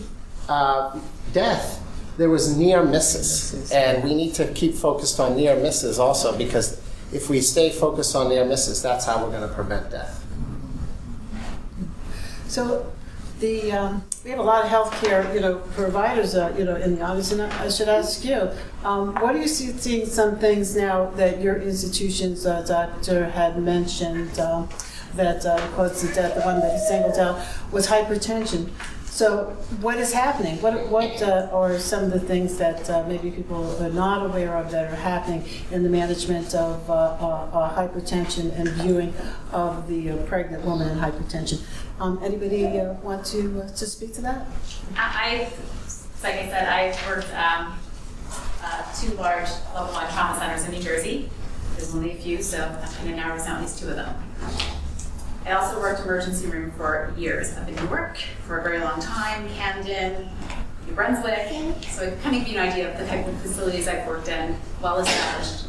uh, 0.47 0.97
death, 1.33 1.82
there 2.17 2.29
was 2.29 2.55
near 2.57 2.83
misses. 2.83 3.71
And 3.71 4.03
we 4.03 4.13
need 4.13 4.33
to 4.35 4.47
keep 4.53 4.75
focused 4.75 5.19
on 5.19 5.35
near 5.35 5.55
misses 5.55 5.99
also 5.99 6.37
because 6.37 6.81
if 7.11 7.29
we 7.29 7.41
stay 7.41 7.69
focused 7.69 8.15
on 8.15 8.29
near 8.29 8.45
misses, 8.45 8.81
that's 8.81 9.05
how 9.05 9.23
we're 9.23 9.31
going 9.31 9.47
to 9.47 9.53
prevent 9.53 9.91
death. 9.91 10.19
So 12.47 12.91
the, 13.39 13.71
um, 13.71 14.03
we 14.23 14.29
have 14.29 14.39
a 14.39 14.43
lot 14.43 14.63
of 14.63 14.71
healthcare, 14.71 15.33
you 15.33 15.41
know, 15.41 15.57
providers, 15.75 16.35
uh, 16.35 16.53
you 16.57 16.65
know, 16.65 16.75
in 16.75 16.95
the 16.95 17.01
audience, 17.01 17.31
and 17.31 17.41
I 17.41 17.69
should 17.69 17.89
ask 17.89 18.23
you, 18.23 18.49
um, 18.83 19.15
what 19.15 19.33
do 19.33 19.39
you 19.39 19.47
see, 19.47 19.71
seeing 19.71 20.05
some 20.05 20.37
things 20.37 20.75
now 20.75 21.09
that 21.11 21.41
your 21.41 21.57
institution's 21.57 22.45
uh, 22.45 22.61
doctor 22.61 23.29
had 23.29 23.61
mentioned, 23.61 24.39
um, 24.39 24.69
that 25.15 25.45
uh, 25.45 25.59
caused 25.75 26.07
the 26.07 26.13
death, 26.13 26.35
the 26.35 26.41
one 26.41 26.59
that 26.59 26.73
he 26.73 26.79
singled 26.79 27.17
out, 27.17 27.39
was 27.71 27.87
hypertension. 27.87 28.69
So 29.13 29.45
what 29.79 29.99
is 29.99 30.11
happening? 30.11 30.59
What, 30.59 30.87
what 30.89 31.21
uh, 31.21 31.47
are 31.53 31.77
some 31.77 32.05
of 32.05 32.11
the 32.11 32.19
things 32.19 32.57
that 32.57 32.89
uh, 32.89 33.05
maybe 33.07 33.29
people 33.29 33.79
are 33.79 33.91
not 33.91 34.25
aware 34.25 34.57
of 34.57 34.71
that 34.71 34.91
are 34.91 34.95
happening 34.95 35.47
in 35.69 35.83
the 35.83 35.89
management 35.89 36.55
of 36.55 36.89
uh, 36.89 36.93
uh, 36.93 37.49
uh, 37.53 37.75
hypertension 37.75 38.57
and 38.57 38.67
viewing 38.69 39.13
of 39.51 39.87
the 39.87 40.09
uh, 40.09 40.17
pregnant 40.25 40.65
woman 40.65 40.89
in 40.89 40.97
hypertension? 40.97 41.61
Um, 41.99 42.19
anybody 42.23 42.63
want 43.03 43.23
to, 43.27 43.69
to 43.77 43.85
speak 43.85 44.15
to 44.15 44.21
that? 44.21 44.47
I, 44.97 45.47
like 46.23 46.33
I 46.33 46.47
said, 46.47 46.67
I've 46.67 47.07
worked 47.07 47.31
um, 47.35 47.77
two 48.99 49.13
large 49.13 49.47
level 49.75 49.93
one 49.93 50.11
trauma 50.11 50.39
centers 50.39 50.65
in 50.65 50.71
New 50.71 50.81
Jersey. 50.81 51.29
There's 51.75 51.93
only 51.93 52.13
a 52.13 52.15
few, 52.15 52.41
so 52.41 52.57
that 52.57 52.91
kind 52.93 53.11
of 53.11 53.15
narrows 53.15 53.45
down 53.45 53.61
these 53.61 53.79
two 53.79 53.89
of 53.89 53.95
them. 53.95 54.15
I 55.45 55.51
also 55.51 55.79
worked 55.79 55.99
in 55.99 56.05
emergency 56.05 56.47
room 56.47 56.71
for 56.71 57.13
years 57.17 57.57
up 57.57 57.67
in 57.67 57.75
Newark 57.75 58.17
for 58.47 58.59
a 58.59 58.63
very 58.63 58.79
long 58.79 59.01
time, 59.01 59.49
Camden, 59.49 60.29
New 60.87 60.93
Brunswick. 60.93 61.49
So 61.89 62.03
it 62.03 62.21
kind 62.21 62.35
of 62.37 62.45
give 62.45 62.53
you 62.53 62.59
an 62.59 62.69
idea 62.69 62.91
of 62.91 62.97
the 62.97 63.05
type 63.05 63.27
of 63.27 63.41
facilities 63.41 63.89
I've 63.89 64.07
worked 64.07 64.29
in, 64.29 64.57
well 64.81 64.99
established. 64.99 65.65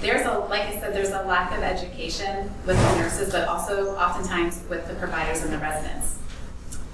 There's 0.00 0.24
a, 0.26 0.38
like 0.38 0.62
I 0.62 0.78
said, 0.78 0.94
there's 0.94 1.10
a 1.10 1.22
lack 1.22 1.50
of 1.56 1.62
education 1.62 2.52
with 2.64 2.76
the 2.76 2.98
nurses, 2.98 3.32
but 3.32 3.48
also 3.48 3.96
oftentimes 3.96 4.62
with 4.68 4.86
the 4.86 4.94
providers 4.94 5.42
and 5.42 5.52
the 5.52 5.58
residents. 5.58 6.18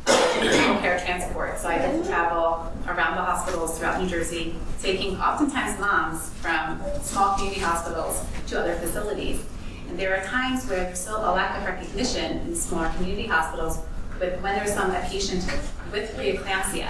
Care 0.06 0.98
transport. 1.00 1.58
So 1.58 1.68
I 1.68 1.76
get 1.76 2.02
to 2.02 2.08
travel 2.08 2.72
around 2.86 3.16
the 3.16 3.22
hospitals 3.22 3.78
throughout 3.78 4.00
New 4.00 4.08
Jersey, 4.08 4.54
taking 4.80 5.16
oftentimes 5.20 5.78
moms 5.78 6.30
from 6.34 6.80
small 7.02 7.34
community 7.34 7.60
hospitals 7.60 8.24
to 8.46 8.60
other 8.60 8.74
facilities. 8.76 9.44
And 9.88 9.98
there 9.98 10.16
are 10.16 10.24
times 10.24 10.66
where 10.66 10.84
there's 10.84 10.98
still 10.98 11.18
a 11.18 11.32
lack 11.32 11.58
of 11.58 11.64
recognition 11.64 12.38
in 12.40 12.54
smaller 12.54 12.90
community 12.96 13.26
hospitals 13.26 13.78
with 14.20 14.40
when 14.42 14.54
there's 14.56 14.72
some 14.72 14.90
a 14.90 15.00
patient 15.02 15.44
with 15.92 16.14
preeclampsia, 16.16 16.88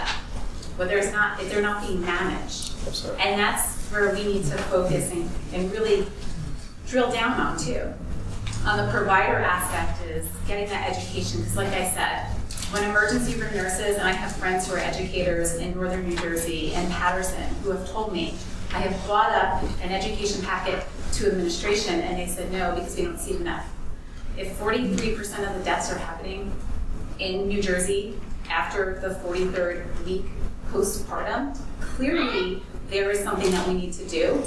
whether 0.77 0.91
there's 0.91 1.13
not, 1.13 1.41
if 1.41 1.51
they're 1.51 1.63
not 1.63 1.87
being 1.87 2.01
managed. 2.01 2.73
And 3.21 3.39
that's 3.39 3.77
where 3.91 4.13
we 4.15 4.25
need 4.25 4.45
to 4.47 4.59
focus 4.65 5.13
and, 5.13 5.31
and 5.53 5.71
really 5.73 6.07
drill 6.87 7.11
down 7.11 7.39
on 7.39 7.59
too. 7.59 7.93
On 8.65 8.85
the 8.85 8.91
provider 8.91 9.37
aspect 9.37 10.03
is 10.09 10.27
getting 10.47 10.69
that 10.69 10.91
education, 10.91 11.41
because 11.41 11.57
like 11.57 11.69
I 11.69 11.89
said, 11.91 12.27
when 12.73 12.85
emergency 12.85 13.41
room 13.41 13.55
nurses, 13.55 13.97
and 13.97 14.07
I 14.07 14.13
have 14.13 14.35
friends 14.37 14.69
who 14.69 14.75
are 14.75 14.79
educators 14.79 15.55
in 15.55 15.75
northern 15.75 16.07
New 16.07 16.17
Jersey 16.17 16.75
and 16.75 16.91
Paterson 16.93 17.45
who 17.63 17.71
have 17.71 17.89
told 17.89 18.13
me, 18.13 18.35
I 18.75 18.81
have 18.81 19.07
brought 19.07 19.33
up 19.33 19.63
an 19.83 19.91
education 19.91 20.43
packet 20.43 20.85
to 21.19 21.29
administration 21.29 22.01
and 22.01 22.17
they 22.17 22.27
said 22.27 22.53
no 22.53 22.75
because 22.75 22.97
we 22.97 23.05
don't 23.05 23.19
see 23.19 23.37
enough. 23.37 23.67
If 24.37 24.57
43% 24.59 25.49
of 25.49 25.59
the 25.59 25.65
deaths 25.65 25.91
are 25.91 25.99
happening 25.99 26.53
in 27.19 27.49
New 27.49 27.61
Jersey 27.61 28.19
after 28.49 29.01
the 29.01 29.15
43rd 29.27 30.05
week 30.05 30.27
postpartum, 30.71 31.59
clearly 31.81 32.63
there 32.89 33.11
is 33.11 33.19
something 33.21 33.51
that 33.51 33.67
we 33.67 33.75
need 33.75 33.93
to 33.95 34.09
do. 34.09 34.43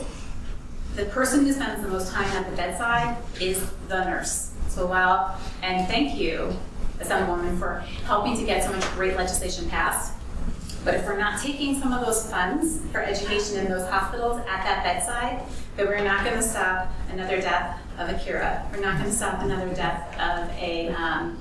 The 0.95 1.05
person 1.05 1.45
who 1.45 1.51
spends 1.51 1.81
the 1.81 1.89
most 1.89 2.11
time 2.11 2.25
at 2.27 2.49
the 2.49 2.55
bedside 2.55 3.17
is 3.39 3.69
the 3.89 4.05
nurse. 4.05 4.53
So 4.69 4.87
while, 4.87 5.37
and 5.61 5.87
thank 5.87 6.17
you, 6.17 6.53
Assemblywoman, 6.99 7.59
for 7.59 7.79
helping 8.05 8.37
to 8.37 8.45
get 8.45 8.63
so 8.63 8.71
much 8.71 8.83
great 8.91 9.17
legislation 9.17 9.69
passed. 9.69 10.13
But 10.85 10.95
if 10.95 11.05
we're 11.05 11.17
not 11.17 11.41
taking 11.41 11.79
some 11.79 11.91
of 11.91 12.05
those 12.05 12.29
funds 12.31 12.79
for 12.91 13.01
education 13.01 13.57
in 13.57 13.69
those 13.69 13.87
hospitals 13.89 14.39
at 14.39 14.63
that 14.63 14.83
bedside, 14.83 15.43
then 15.75 15.87
we're 15.87 16.03
not 16.03 16.25
going 16.25 16.35
to 16.37 16.43
stop 16.43 16.91
another 17.09 17.39
death 17.39 17.79
of 17.97 18.09
Akira. 18.09 18.67
We're 18.71 18.81
not 18.81 18.97
going 18.97 19.09
to 19.09 19.15
stop 19.15 19.41
another 19.41 19.73
death 19.73 20.13
of 20.19 20.49
a 20.57 20.89
um, 20.89 21.39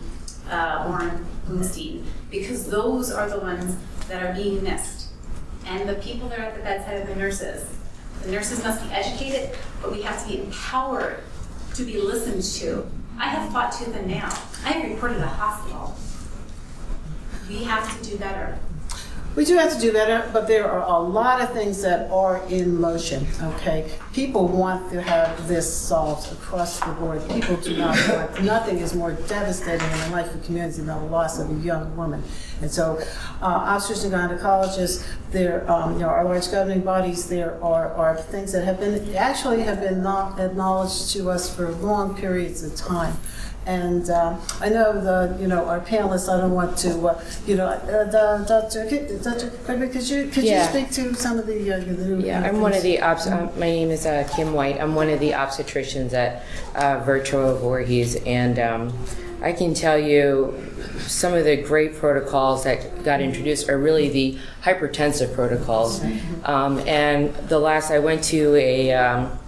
uh, 0.48 0.86
Lauren 0.88 1.26
Bloomstein, 1.46 2.04
because 2.30 2.66
those 2.68 3.10
are 3.10 3.28
the 3.28 3.38
ones 3.38 3.76
that 4.08 4.22
are 4.22 4.34
being 4.34 4.62
missed. 4.62 5.08
And 5.66 5.88
the 5.88 5.94
people 5.96 6.28
that 6.28 6.38
are 6.38 6.42
at 6.42 6.56
the 6.56 6.62
bedside 6.62 7.00
of 7.00 7.08
the 7.08 7.16
nurses. 7.16 7.68
The 8.22 8.30
nurses 8.30 8.62
must 8.64 8.82
be 8.84 8.92
educated, 8.92 9.56
but 9.80 9.92
we 9.92 10.02
have 10.02 10.22
to 10.22 10.28
be 10.28 10.40
empowered 10.40 11.20
to 11.74 11.84
be 11.84 11.98
listened 12.00 12.42
to. 12.60 12.86
I 13.18 13.28
have 13.28 13.52
fought 13.52 13.72
tooth 13.72 13.94
and 13.94 14.06
nail. 14.06 14.28
I 14.64 14.72
have 14.72 14.90
reported 14.90 15.18
a 15.18 15.26
hospital. 15.26 15.96
We 17.48 17.64
have 17.64 18.00
to 18.00 18.10
do 18.10 18.16
better. 18.18 18.58
We 19.40 19.46
do 19.46 19.56
have 19.56 19.72
to 19.72 19.80
do 19.80 19.90
better, 19.90 20.28
but 20.34 20.46
there 20.46 20.70
are 20.70 20.86
a 20.86 21.02
lot 21.02 21.40
of 21.40 21.54
things 21.54 21.80
that 21.80 22.10
are 22.10 22.46
in 22.50 22.78
motion, 22.78 23.26
okay? 23.42 23.90
People 24.12 24.46
want 24.46 24.92
to 24.92 25.00
have 25.00 25.48
this 25.48 25.66
solved 25.74 26.30
across 26.30 26.78
the 26.80 26.92
board. 26.92 27.26
People 27.30 27.56
do 27.56 27.74
not 27.74 27.96
want, 28.10 28.42
nothing 28.42 28.80
is 28.80 28.94
more 28.94 29.12
devastating 29.12 29.90
in 29.92 29.98
the 30.00 30.10
life 30.10 30.34
of 30.34 30.44
community 30.44 30.82
than 30.82 30.88
the 30.88 30.96
loss 31.06 31.38
of 31.38 31.50
a 31.50 31.54
young 31.64 31.96
woman. 31.96 32.22
And 32.60 32.70
so, 32.70 33.02
uh, 33.40 33.78
obstetricians 33.78 34.12
and 34.12 34.38
gynecologists, 34.38 35.06
there, 35.30 35.64
um, 35.70 35.94
you 35.94 36.00
know, 36.00 36.08
our 36.08 36.26
large 36.26 36.50
governing 36.50 36.82
bodies, 36.82 37.26
there 37.26 37.54
are, 37.64 37.94
are 37.94 38.18
things 38.18 38.52
that 38.52 38.66
have 38.66 38.78
been, 38.78 39.16
actually 39.16 39.62
have 39.62 39.80
been 39.80 40.02
not 40.02 40.38
acknowledged 40.38 41.12
to 41.12 41.30
us 41.30 41.48
for 41.56 41.70
long 41.76 42.14
periods 42.14 42.62
of 42.62 42.76
time. 42.76 43.16
And 43.66 44.08
uh, 44.08 44.36
I 44.60 44.68
know 44.70 44.98
the, 45.00 45.36
you 45.40 45.46
know, 45.46 45.66
our 45.66 45.80
panelists, 45.80 46.28
I 46.32 46.40
don't 46.40 46.52
want 46.54 46.78
to, 46.78 47.08
uh, 47.08 47.22
you 47.46 47.56
know, 47.56 47.66
uh, 47.66 48.04
the- 48.04 48.44
Dr. 48.48 48.86
Ki- 48.88 49.18
Dr. 49.22 49.50
Gregory, 49.66 49.88
could 49.90 50.08
you, 50.08 50.28
could 50.28 50.44
you 50.44 50.62
speak 50.62 50.90
to 50.92 51.14
some 51.14 51.38
of 51.38 51.46
the, 51.46 51.72
uh, 51.72 51.78
the 51.78 51.84
new? 51.92 52.26
Yeah, 52.26 52.42
I'm 52.42 52.60
one 52.62 52.72
of 52.72 52.82
the 52.82 53.00
obs. 53.02 53.26
Uh, 53.26 53.50
my 53.56 53.66
name 53.66 53.90
is 53.90 54.06
uh, 54.06 54.26
Kim 54.34 54.54
White. 54.54 54.80
I'm 54.80 54.94
one 54.94 55.10
of 55.10 55.20
the 55.20 55.32
obstetricians 55.32 56.14
at 56.14 56.42
uh, 56.74 57.04
Virtua 57.04 57.60
Voorhees, 57.60 58.16
and 58.24 58.58
um, 58.58 58.92
I 59.42 59.52
can 59.52 59.74
tell 59.74 59.98
you 59.98 60.54
some 61.00 61.34
of 61.34 61.44
the 61.44 61.56
great 61.56 61.96
protocols 61.96 62.64
that 62.64 63.04
got 63.04 63.20
introduced 63.20 63.68
are 63.68 63.78
really 63.78 64.08
the 64.08 64.38
hypertensive 64.62 65.34
protocols. 65.34 66.02
Um, 66.44 66.78
and 66.80 67.34
the 67.48 67.58
last 67.58 67.90
I 67.90 67.98
went 67.98 68.24
to 68.24 68.54
a. 68.56 68.92
Um, 68.94 69.38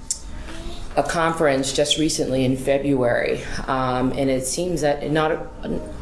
a 0.96 1.02
conference 1.02 1.72
just 1.72 1.98
recently 1.98 2.44
in 2.44 2.56
February, 2.56 3.42
um, 3.66 4.12
and 4.12 4.28
it 4.28 4.46
seems 4.46 4.82
that 4.82 5.10
not 5.10 5.32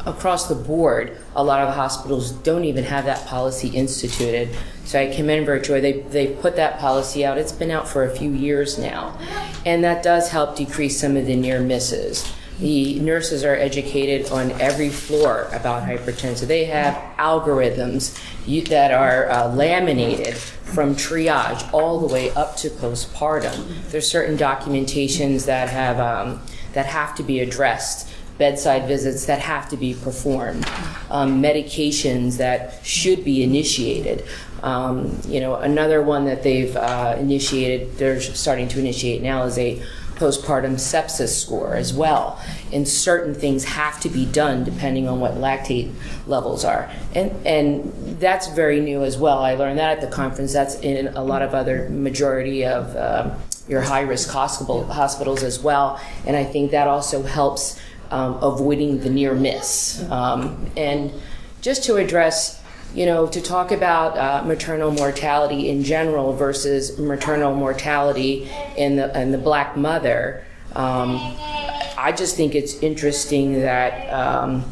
across 0.05 0.47
the 0.47 0.55
board, 0.55 1.17
a 1.35 1.43
lot 1.43 1.65
of 1.65 1.73
hospitals 1.73 2.31
don't 2.31 2.65
even 2.65 2.83
have 2.83 3.05
that 3.05 3.25
policy 3.25 3.69
instituted. 3.69 4.49
So 4.83 4.99
I 4.99 5.13
commend 5.13 5.47
Virtua. 5.47 5.81
They 5.81 6.01
they 6.01 6.27
put 6.35 6.57
that 6.57 6.79
policy 6.79 7.25
out. 7.25 7.37
It's 7.37 7.53
been 7.53 7.71
out 7.71 7.87
for 7.87 8.03
a 8.03 8.15
few 8.15 8.31
years 8.31 8.77
now, 8.77 9.17
and 9.65 9.83
that 9.83 10.03
does 10.03 10.29
help 10.29 10.57
decrease 10.57 10.99
some 10.99 11.15
of 11.15 11.25
the 11.25 11.35
near 11.35 11.61
misses. 11.61 12.31
The 12.61 12.99
nurses 12.99 13.43
are 13.43 13.55
educated 13.55 14.31
on 14.31 14.51
every 14.61 14.89
floor 14.89 15.49
about 15.51 15.81
hypertension. 15.81 16.45
They 16.45 16.65
have 16.65 16.93
algorithms 17.17 18.15
that 18.67 18.91
are 18.91 19.31
uh, 19.31 19.55
laminated 19.55 20.35
from 20.35 20.95
triage 20.95 21.67
all 21.73 21.99
the 21.99 22.13
way 22.13 22.29
up 22.31 22.55
to 22.57 22.69
postpartum. 22.69 23.89
There's 23.89 24.07
certain 24.07 24.37
documentations 24.37 25.47
that 25.47 25.69
have 25.69 25.99
um, 25.99 26.39
that 26.73 26.85
have 26.85 27.15
to 27.15 27.23
be 27.23 27.39
addressed. 27.39 28.07
Bedside 28.37 28.87
visits 28.87 29.25
that 29.25 29.39
have 29.39 29.67
to 29.69 29.77
be 29.77 29.95
performed, 29.95 30.65
um, 31.09 31.41
medications 31.41 32.37
that 32.37 32.83
should 32.85 33.23
be 33.23 33.43
initiated. 33.43 34.23
Um, 34.61 35.19
you 35.27 35.39
know, 35.39 35.55
another 35.55 36.01
one 36.03 36.25
that 36.25 36.43
they've 36.43 36.75
uh, 36.75 37.15
initiated, 37.19 37.97
they're 37.97 38.21
starting 38.21 38.67
to 38.69 38.79
initiate 38.79 39.21
now, 39.23 39.43
is 39.43 39.57
a 39.57 39.81
postpartum 40.21 40.75
sepsis 40.75 41.29
score 41.29 41.73
as 41.73 41.93
well. 41.93 42.39
And 42.71 42.87
certain 42.87 43.33
things 43.33 43.63
have 43.63 43.99
to 44.01 44.09
be 44.09 44.25
done 44.27 44.63
depending 44.63 45.07
on 45.07 45.19
what 45.19 45.33
lactate 45.33 45.91
levels 46.27 46.63
are. 46.63 46.91
And, 47.15 47.31
and 47.45 48.19
that's 48.19 48.47
very 48.49 48.79
new 48.79 49.03
as 49.03 49.17
well. 49.17 49.39
I 49.39 49.55
learned 49.55 49.79
that 49.79 49.97
at 49.97 50.01
the 50.01 50.15
conference. 50.15 50.53
That's 50.53 50.75
in 50.75 51.07
a 51.07 51.23
lot 51.23 51.41
of 51.41 51.55
other 51.55 51.89
majority 51.89 52.63
of 52.63 52.95
um, 52.95 53.33
your 53.67 53.81
high 53.81 54.01
risk 54.01 54.29
hospital, 54.29 54.85
hospitals 54.85 55.41
as 55.41 55.59
well. 55.59 55.99
And 56.27 56.37
I 56.37 56.43
think 56.43 56.69
that 56.71 56.87
also 56.87 57.23
helps 57.23 57.79
um, 58.11 58.35
avoiding 58.43 58.99
the 58.99 59.09
near 59.09 59.33
miss. 59.33 60.07
Um, 60.11 60.69
and 60.77 61.11
just 61.61 61.83
to 61.85 61.95
address 61.95 62.60
you 62.93 63.05
know, 63.05 63.27
to 63.27 63.41
talk 63.41 63.71
about 63.71 64.17
uh, 64.17 64.45
maternal 64.45 64.91
mortality 64.91 65.69
in 65.69 65.83
general 65.83 66.33
versus 66.33 66.97
maternal 66.97 67.55
mortality 67.55 68.49
in 68.75 68.97
the 68.97 69.19
in 69.19 69.31
the 69.31 69.37
black 69.37 69.77
mother, 69.77 70.43
um, 70.75 71.17
I 71.97 72.13
just 72.15 72.35
think 72.35 72.55
it's 72.55 72.75
interesting 72.79 73.61
that 73.61 74.11
um, 74.11 74.69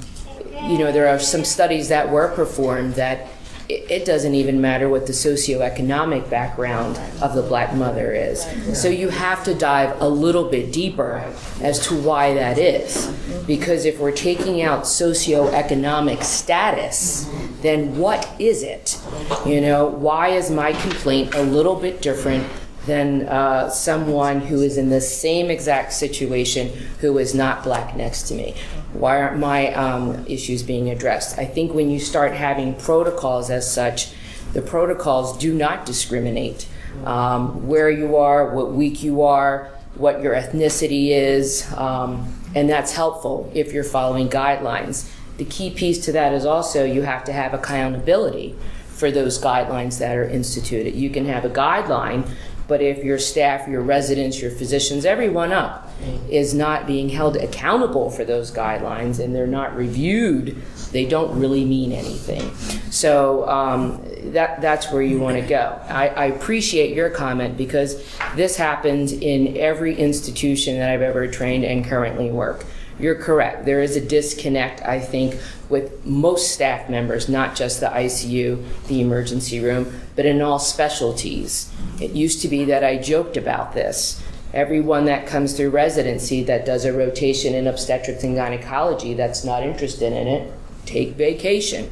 you 0.64 0.78
know 0.78 0.92
there 0.92 1.08
are 1.08 1.20
some 1.20 1.46
studies 1.46 1.88
that 1.90 2.10
were 2.10 2.28
performed 2.30 2.96
that 2.96 3.28
it, 3.70 4.04
doesn't 4.04 4.34
even 4.34 4.60
matter 4.60 4.90
what 4.90 5.06
the 5.06 5.14
socioeconomic 5.14 6.28
background 6.30 7.00
of 7.22 7.36
the 7.36 7.44
black 7.44 7.76
mother 7.76 8.12
is. 8.12 8.44
So 8.80 8.90
you 8.90 9.10
have 9.10 9.44
to 9.44 9.54
dive 9.54 10.02
a 10.02 10.10
little 10.10 10.50
bit 10.50 10.74
deeper 10.74 11.24
as 11.62 11.80
to 11.88 11.96
why 12.02 12.34
that 12.34 12.58
is. 12.58 13.08
Because 13.46 13.86
if 13.86 14.00
we're 14.00 14.12
taking 14.12 14.64
out 14.64 14.84
socioeconomic 14.84 16.24
status, 16.24 17.30
then 17.62 17.98
what 17.98 18.28
is 18.40 18.64
it? 18.64 19.00
You 19.46 19.62
know, 19.62 19.86
why 19.86 20.30
is 20.30 20.50
my 20.50 20.74
complaint 20.74 21.36
a 21.36 21.44
little 21.44 21.76
bit 21.76 22.02
different 22.02 22.48
than 22.86 23.28
uh, 23.28 23.70
someone 23.70 24.42
who 24.42 24.62
is 24.62 24.78
in 24.78 24.90
the 24.90 25.02
same 25.02 25.50
exact 25.50 25.94
situation 25.94 26.70
who 27.02 27.18
is 27.18 27.36
not 27.36 27.64
black 27.64 27.96
next 27.96 28.24
to 28.30 28.34
me? 28.34 28.56
Why 28.94 29.22
aren't 29.22 29.40
my 29.40 29.74
um, 29.74 30.26
issues 30.28 30.64
being 30.64 30.90
addressed? 30.90 31.38
I 31.38 31.46
think 31.46 31.74
when 31.74 31.90
you 31.90 32.00
start 32.00 32.34
having 32.34 32.76
protocols 32.76 33.50
as 33.50 33.72
such, 33.72 34.14
the 34.54 34.62
protocols 34.62 35.38
do 35.38 35.54
not 35.54 35.86
discriminate. 35.86 36.68
Um, 37.06 37.68
where 37.68 37.90
you 37.90 38.16
are, 38.16 38.54
what 38.56 38.74
week 38.74 39.04
you 39.04 39.22
are, 39.22 39.70
what 39.96 40.22
your 40.22 40.34
ethnicity 40.34 41.10
is, 41.10 41.72
um, 41.74 42.34
and 42.56 42.68
that's 42.68 42.94
helpful 42.94 43.52
if 43.54 43.74
you're 43.74 43.84
following 43.84 44.28
guidelines. 44.28 45.12
The 45.38 45.46
key 45.46 45.70
piece 45.70 46.04
to 46.06 46.12
that 46.14 46.34
is 46.34 46.46
also 46.46 46.84
you 46.84 47.04
have 47.04 47.24
to 47.26 47.32
have 47.32 47.54
accountability 47.54 48.56
for 48.88 49.12
those 49.12 49.40
guidelines 49.40 50.00
that 50.00 50.18
are 50.18 50.28
instituted. 50.28 50.96
You 50.96 51.10
can 51.10 51.26
have 51.26 51.46
a 51.46 51.50
guideline, 51.50 52.30
but 52.70 52.82
if 52.84 53.04
your 53.04 53.18
staff, 53.18 53.68
your 53.68 53.82
residents, 53.82 54.40
your 54.40 54.52
physicians, 54.52 55.04
everyone 55.04 55.52
up 55.52 55.92
is 56.30 56.54
not 56.54 56.86
being 56.86 57.10
held 57.10 57.36
accountable 57.36 58.12
for 58.12 58.24
those 58.24 58.52
guidelines 58.52 59.20
and 59.20 59.36
they're 59.36 59.48
not 59.48 59.76
reviewed, 59.76 60.56
they 60.92 61.04
don't 61.04 61.38
really 61.38 61.66
mean 61.66 61.92
anything. 61.92 62.54
So 62.92 63.50
um, 63.50 64.06
that, 64.34 64.62
that's 64.62 64.92
where 64.92 65.02
you 65.02 65.20
want 65.20 65.38
to 65.38 65.48
go. 65.48 65.82
I, 65.90 66.10
I 66.10 66.26
appreciate 66.26 66.96
your 66.96 67.10
comment 67.10 67.58
because 67.58 68.06
this 68.36 68.56
happens 68.56 69.14
in 69.14 69.58
every 69.58 69.96
institution 69.96 70.78
that 70.78 70.92
I've 70.92 71.02
ever 71.02 71.28
trained 71.28 71.66
and 71.66 71.84
currently 71.84 72.30
work. 72.30 72.66
You're 73.00 73.16
correct. 73.16 73.66
There 73.66 73.82
is 73.82 73.96
a 73.96 74.02
disconnect, 74.02 74.82
I 74.82 75.00
think, 75.00 75.40
with 75.70 76.06
most 76.06 76.52
staff 76.54 76.90
members, 76.90 77.30
not 77.30 77.56
just 77.56 77.80
the 77.80 77.88
ICU, 77.88 78.64
the 78.88 79.02
emergency 79.02 79.60
room, 79.60 80.02
but 80.16 80.26
in 80.26 80.42
all 80.42 80.60
specialties. 80.60 81.72
It 82.00 82.12
used 82.12 82.42
to 82.42 82.48
be 82.48 82.66
that 82.66 82.84
I 82.84 82.98
joked 82.98 83.38
about 83.38 83.74
this. 83.74 84.22
Everyone 84.54 85.06
that 85.06 85.28
comes 85.28 85.54
through 85.54 85.70
residency 85.70 86.44
that 86.44 86.66
does 86.66 86.86
a 86.86 86.94
rotation 86.94 87.54
in 87.54 87.68
obstetrics 87.68 88.24
and 88.24 88.36
gynecology 88.36 89.14
that's 89.14 89.44
not 89.44 89.64
interested 89.64 90.12
in 90.12 90.28
it, 90.28 90.54
take 90.86 91.10
vacation. 91.12 91.92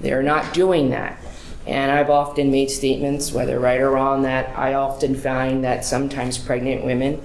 They're 0.00 0.22
not 0.22 0.54
doing 0.54 0.90
that. 0.90 1.18
And 1.66 1.92
I've 1.92 2.10
often 2.10 2.50
made 2.50 2.70
statements, 2.70 3.32
whether 3.32 3.60
right 3.60 3.80
or 3.80 3.90
wrong, 3.90 4.22
that 4.22 4.56
I 4.58 4.74
often 4.74 5.14
find 5.14 5.62
that 5.64 5.84
sometimes 5.84 6.38
pregnant 6.38 6.84
women 6.84 7.22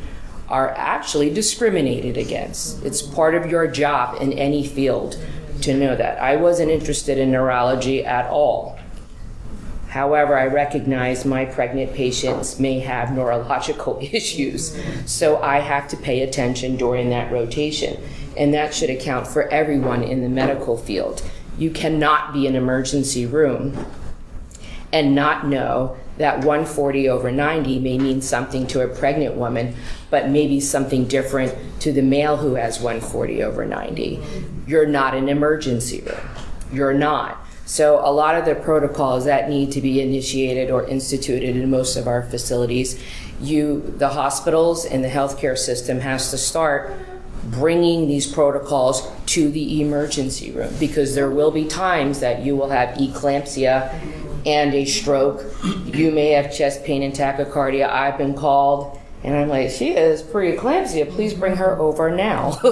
are 0.47 0.69
actually 0.71 1.33
discriminated 1.33 2.17
against. 2.17 2.83
It's 2.83 3.01
part 3.01 3.35
of 3.35 3.49
your 3.49 3.67
job 3.67 4.21
in 4.21 4.33
any 4.33 4.65
field 4.65 5.17
to 5.61 5.73
know 5.73 5.95
that. 5.95 6.21
I 6.21 6.35
wasn't 6.35 6.71
interested 6.71 7.17
in 7.17 7.31
neurology 7.31 8.05
at 8.05 8.29
all. 8.29 8.77
However, 9.97 10.37
I 10.37 10.45
recognize 10.45 11.25
my 11.25 11.45
pregnant 11.45 11.91
patients 11.95 12.59
may 12.59 12.81
have 12.81 13.11
neurological 13.11 13.97
issues, 14.13 14.77
so 15.07 15.41
I 15.41 15.57
have 15.57 15.87
to 15.87 15.97
pay 15.97 16.21
attention 16.21 16.77
during 16.77 17.09
that 17.09 17.31
rotation. 17.31 17.99
And 18.37 18.53
that 18.53 18.75
should 18.75 18.91
account 18.91 19.25
for 19.25 19.49
everyone 19.49 20.03
in 20.03 20.21
the 20.21 20.29
medical 20.29 20.77
field. 20.77 21.27
You 21.57 21.71
cannot 21.71 22.31
be 22.31 22.45
in 22.45 22.55
an 22.55 22.61
emergency 22.61 23.25
room 23.25 23.87
and 24.93 25.15
not 25.15 25.47
know 25.47 25.97
that 26.19 26.45
140 26.45 27.09
over 27.09 27.31
90 27.31 27.79
may 27.79 27.97
mean 27.97 28.21
something 28.21 28.67
to 28.67 28.81
a 28.81 28.87
pregnant 28.87 29.33
woman, 29.33 29.73
but 30.11 30.29
maybe 30.29 30.59
something 30.59 31.07
different 31.07 31.55
to 31.79 31.91
the 31.91 32.03
male 32.03 32.37
who 32.37 32.53
has 32.53 32.79
140 32.79 33.41
over 33.41 33.65
90. 33.65 34.21
You're 34.67 34.85
not 34.85 35.15
an 35.15 35.27
emergency 35.27 36.01
room. 36.01 36.29
You're 36.71 36.93
not. 36.93 37.46
So, 37.67 37.99
a 37.99 38.09
lot 38.09 38.35
of 38.35 38.45
the 38.45 38.55
protocols 38.55 39.25
that 39.25 39.49
need 39.49 39.73
to 39.73 39.81
be 39.81 40.01
initiated 40.01 40.71
or 40.71 40.87
instituted 40.87 41.57
in 41.57 41.69
most 41.69 41.97
of 41.97 42.07
our 42.07 42.23
facilities, 42.23 42.97
you, 43.41 43.93
the 43.97 44.07
hospitals 44.07 44.85
and 44.85 45.03
the 45.03 45.09
healthcare 45.09 45.57
system 45.57 45.99
has 45.99 46.31
to 46.31 46.37
start 46.37 46.93
bringing 47.43 48.07
these 48.07 48.25
protocols 48.25 49.11
to 49.25 49.51
the 49.51 49.81
emergency 49.81 50.49
room 50.51 50.73
because 50.79 51.13
there 51.13 51.29
will 51.29 51.51
be 51.51 51.65
times 51.65 52.21
that 52.21 52.41
you 52.41 52.55
will 52.55 52.69
have 52.69 52.97
eclampsia 52.97 53.93
and 54.45 54.73
a 54.73 54.85
stroke. 54.85 55.43
You 55.87 56.09
may 56.11 56.31
have 56.31 56.55
chest 56.55 56.85
pain 56.85 57.03
and 57.03 57.13
tachycardia. 57.13 57.89
I've 57.89 58.17
been 58.17 58.33
called 58.33 58.96
and 59.23 59.35
I'm 59.35 59.49
like, 59.49 59.71
she 59.71 59.89
is 59.89 60.21
preeclampsia. 60.21 61.11
Please 61.11 61.33
bring 61.33 61.55
her 61.55 61.77
over 61.79 62.15
now. 62.15 62.59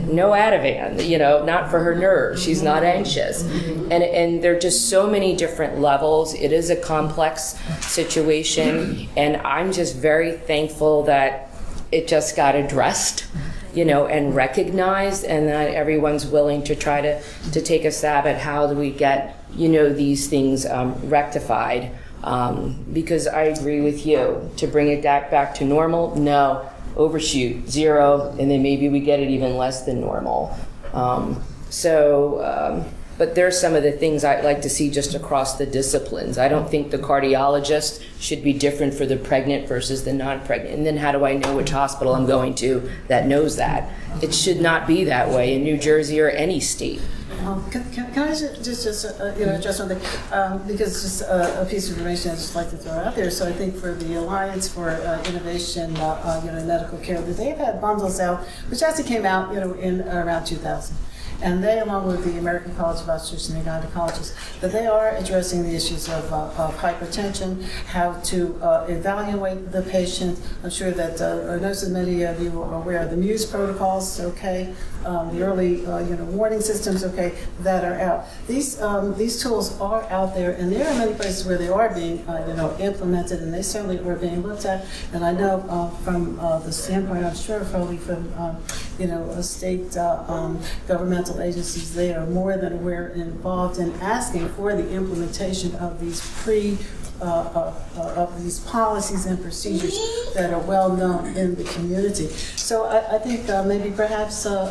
no 0.00 0.30
Ativan, 0.32 1.08
you 1.08 1.16
know, 1.16 1.44
not 1.44 1.70
for 1.70 1.78
her 1.78 1.94
nerves. 1.94 2.42
She's 2.42 2.62
not 2.62 2.82
anxious. 2.82 3.42
And, 3.44 4.02
and 4.02 4.42
there 4.42 4.56
are 4.56 4.58
just 4.58 4.90
so 4.90 5.08
many 5.08 5.36
different 5.36 5.78
levels. 5.78 6.34
It 6.34 6.52
is 6.52 6.70
a 6.70 6.76
complex 6.76 7.56
situation. 7.80 9.08
And 9.16 9.36
I'm 9.38 9.72
just 9.72 9.96
very 9.96 10.32
thankful 10.32 11.04
that 11.04 11.50
it 11.92 12.08
just 12.08 12.36
got 12.36 12.56
addressed 12.56 13.26
you 13.74 13.84
know, 13.86 14.06
and 14.06 14.34
recognized, 14.34 15.24
and 15.24 15.48
that 15.48 15.72
everyone's 15.72 16.26
willing 16.26 16.62
to 16.64 16.76
try 16.76 17.00
to, 17.00 17.22
to 17.52 17.62
take 17.62 17.84
a 17.84 17.90
stab 17.90 18.26
at 18.26 18.38
how 18.38 18.66
do 18.66 18.74
we 18.74 18.90
get, 18.90 19.42
you 19.54 19.68
know, 19.68 19.90
these 19.90 20.28
things 20.28 20.66
um, 20.66 20.94
rectified. 21.08 21.90
Um, 22.22 22.84
because 22.92 23.26
I 23.26 23.42
agree 23.44 23.80
with 23.80 24.06
you. 24.06 24.50
To 24.58 24.66
bring 24.66 24.88
it 24.88 25.02
back, 25.02 25.30
back 25.30 25.54
to 25.56 25.64
normal, 25.64 26.14
no. 26.16 26.68
Overshoot, 26.96 27.68
zero, 27.68 28.34
and 28.38 28.50
then 28.50 28.62
maybe 28.62 28.88
we 28.88 29.00
get 29.00 29.18
it 29.18 29.30
even 29.30 29.56
less 29.56 29.84
than 29.84 30.00
normal. 30.00 30.56
Um, 30.92 31.42
so, 31.70 32.44
um, 32.44 32.84
but 33.18 33.34
there's 33.34 33.58
some 33.58 33.74
of 33.74 33.82
the 33.82 33.92
things 33.92 34.24
I'd 34.24 34.44
like 34.44 34.62
to 34.62 34.68
see 34.68 34.90
just 34.90 35.14
across 35.14 35.56
the 35.56 35.64
disciplines. 35.64 36.38
I 36.38 36.48
don't 36.48 36.68
think 36.68 36.90
the 36.90 36.98
cardiologist 36.98 38.02
should 38.18 38.42
be 38.42 38.52
different 38.52 38.94
for 38.94 39.06
the 39.06 39.16
pregnant 39.16 39.68
versus 39.68 40.04
the 40.04 40.12
non 40.12 40.40
pregnant. 40.40 40.74
And 40.74 40.86
then 40.86 40.96
how 40.96 41.12
do 41.12 41.24
I 41.24 41.34
know 41.34 41.56
which 41.56 41.70
hospital 41.70 42.14
I'm 42.14 42.26
going 42.26 42.54
to 42.56 42.90
that 43.08 43.26
knows 43.26 43.56
that? 43.56 43.90
It 44.22 44.34
should 44.34 44.60
not 44.60 44.86
be 44.86 45.04
that 45.04 45.28
way 45.28 45.54
in 45.54 45.62
New 45.62 45.78
Jersey 45.78 46.20
or 46.20 46.30
any 46.30 46.60
state. 46.60 47.00
Um, 47.44 47.68
can, 47.70 47.90
can, 47.92 48.18
I 48.18 48.28
just, 48.28 48.62
just, 48.64 49.04
uh, 49.20 49.34
you 49.36 49.46
know, 49.46 49.56
address 49.56 49.80
one 49.80 49.88
thing? 49.88 50.00
Um, 50.32 50.64
because 50.66 51.02
just 51.02 51.22
uh, 51.22 51.56
a 51.58 51.66
piece 51.66 51.90
of 51.90 51.96
information 51.96 52.30
I'd 52.30 52.36
just 52.36 52.54
like 52.54 52.70
to 52.70 52.76
throw 52.76 52.92
out 52.92 53.16
there. 53.16 53.30
So 53.32 53.48
I 53.48 53.52
think 53.52 53.74
for 53.76 53.94
the 53.94 54.14
Alliance 54.14 54.68
for 54.68 54.90
uh, 54.90 55.24
Innovation, 55.24 55.96
uh, 55.96 56.20
uh, 56.22 56.40
you 56.44 56.52
know, 56.52 56.58
in 56.58 56.68
medical 56.68 56.98
care, 56.98 57.20
that 57.20 57.36
they've 57.36 57.56
had 57.56 57.80
bundles 57.80 58.20
out, 58.20 58.44
which 58.68 58.82
actually 58.82 59.04
came 59.04 59.26
out, 59.26 59.52
you 59.52 59.58
know, 59.58 59.72
in 59.74 60.02
around 60.02 60.44
2000 60.44 60.96
and 61.42 61.62
they, 61.62 61.80
along 61.80 62.06
with 62.06 62.24
the 62.24 62.38
American 62.38 62.74
College 62.76 63.00
of 63.00 63.08
Obstetricians 63.08 63.54
and 63.54 63.66
Gynecologists, 63.66 64.60
that 64.60 64.70
they 64.70 64.86
are 64.86 65.16
addressing 65.16 65.64
the 65.64 65.74
issues 65.74 66.08
of, 66.08 66.32
uh, 66.32 66.52
of 66.56 66.76
hypertension, 66.76 67.64
how 67.86 68.12
to 68.20 68.56
uh, 68.62 68.86
evaluate 68.88 69.72
the 69.72 69.82
patient. 69.82 70.38
I'm 70.62 70.70
sure 70.70 70.92
that 70.92 71.20
uh, 71.20 71.56
nurses, 71.56 71.90
many 71.90 72.22
of 72.22 72.40
you 72.40 72.62
are 72.62 72.74
aware 72.74 73.02
of 73.02 73.10
the 73.10 73.16
MEWS 73.16 73.50
protocols, 73.50 74.20
okay, 74.20 74.72
um, 75.04 75.36
the 75.36 75.42
early 75.42 75.84
uh, 75.86 75.98
you 75.98 76.16
know 76.16 76.24
warning 76.24 76.60
systems, 76.60 77.04
okay, 77.04 77.34
that 77.60 77.84
are 77.84 77.98
out. 77.98 78.26
These 78.46 78.80
um, 78.80 79.16
these 79.16 79.42
tools 79.42 79.78
are 79.80 80.02
out 80.04 80.34
there, 80.34 80.52
and 80.52 80.72
there 80.72 80.86
are 80.86 80.98
many 80.98 81.14
places 81.14 81.46
where 81.46 81.58
they 81.58 81.68
are 81.68 81.92
being 81.94 82.26
uh, 82.28 82.44
you 82.48 82.54
know 82.54 82.76
implemented, 82.78 83.42
and 83.42 83.52
they 83.52 83.62
certainly 83.62 83.98
are 83.98 84.16
being 84.16 84.42
looked 84.42 84.64
at. 84.64 84.86
And 85.12 85.24
I 85.24 85.32
know 85.32 85.64
uh, 85.68 85.90
from 86.02 86.36
the 86.36 86.72
standpoint, 86.72 87.24
I'm 87.24 87.34
sure 87.34 87.64
probably 87.64 87.98
from 87.98 88.32
um, 88.38 88.62
you 88.98 89.06
know 89.06 89.40
state 89.42 89.96
um, 89.96 90.60
governmental 90.86 91.40
agencies, 91.40 91.94
they 91.94 92.14
are 92.14 92.26
more 92.26 92.56
than 92.56 92.72
aware 92.72 93.08
and 93.08 93.22
involved 93.22 93.78
in 93.78 93.92
asking 93.94 94.48
for 94.50 94.74
the 94.74 94.88
implementation 94.90 95.74
of 95.76 96.00
these 96.00 96.20
pre 96.42 96.78
uh, 97.22 97.72
uh, 97.96 98.14
of 98.16 98.42
these 98.42 98.60
policies 98.60 99.26
and 99.26 99.40
procedures 99.40 99.98
that 100.34 100.52
are 100.52 100.60
well 100.60 100.94
known 100.94 101.36
in 101.36 101.54
the 101.54 101.64
community. 101.64 102.28
So 102.56 102.84
I, 102.84 103.16
I 103.16 103.18
think 103.18 103.48
uh, 103.48 103.62
maybe 103.62 103.94
perhaps 103.94 104.46
um, 104.46 104.68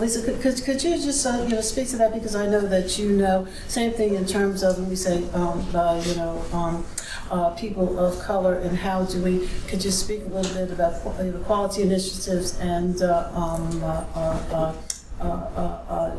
Lisa, 0.00 0.24
could, 0.24 0.40
could, 0.40 0.62
could, 0.64 0.82
you 0.82 0.96
just 0.96 1.24
you 1.24 1.48
know 1.48 1.60
speak 1.60 1.88
to 1.88 1.96
that 1.96 2.12
because 2.12 2.34
I 2.34 2.46
know 2.46 2.60
that 2.60 2.98
you 2.98 3.12
know 3.12 3.46
same 3.68 3.92
thing 3.92 4.14
in 4.14 4.26
terms 4.26 4.62
of 4.62 4.78
when 4.78 4.88
we 4.88 4.96
say 4.96 5.28
um, 5.32 5.60
you 6.06 6.16
know. 6.16 6.44
Um, 6.52 6.84
uh, 7.30 7.50
people 7.50 7.98
of 7.98 8.18
color 8.20 8.58
and 8.58 8.76
how 8.76 9.04
do 9.04 9.22
we 9.22 9.48
could 9.66 9.84
you 9.84 9.90
speak 9.90 10.22
a 10.24 10.28
little 10.28 10.54
bit 10.54 10.70
about 10.70 11.04
know, 11.24 11.38
quality 11.44 11.82
initiatives 11.82 12.58
and 12.60 13.02
uh, 13.02 13.30
um, 13.34 13.82
uh, 13.82 13.86
uh, 13.86 14.04
uh, 14.14 14.54
uh, 14.54 14.74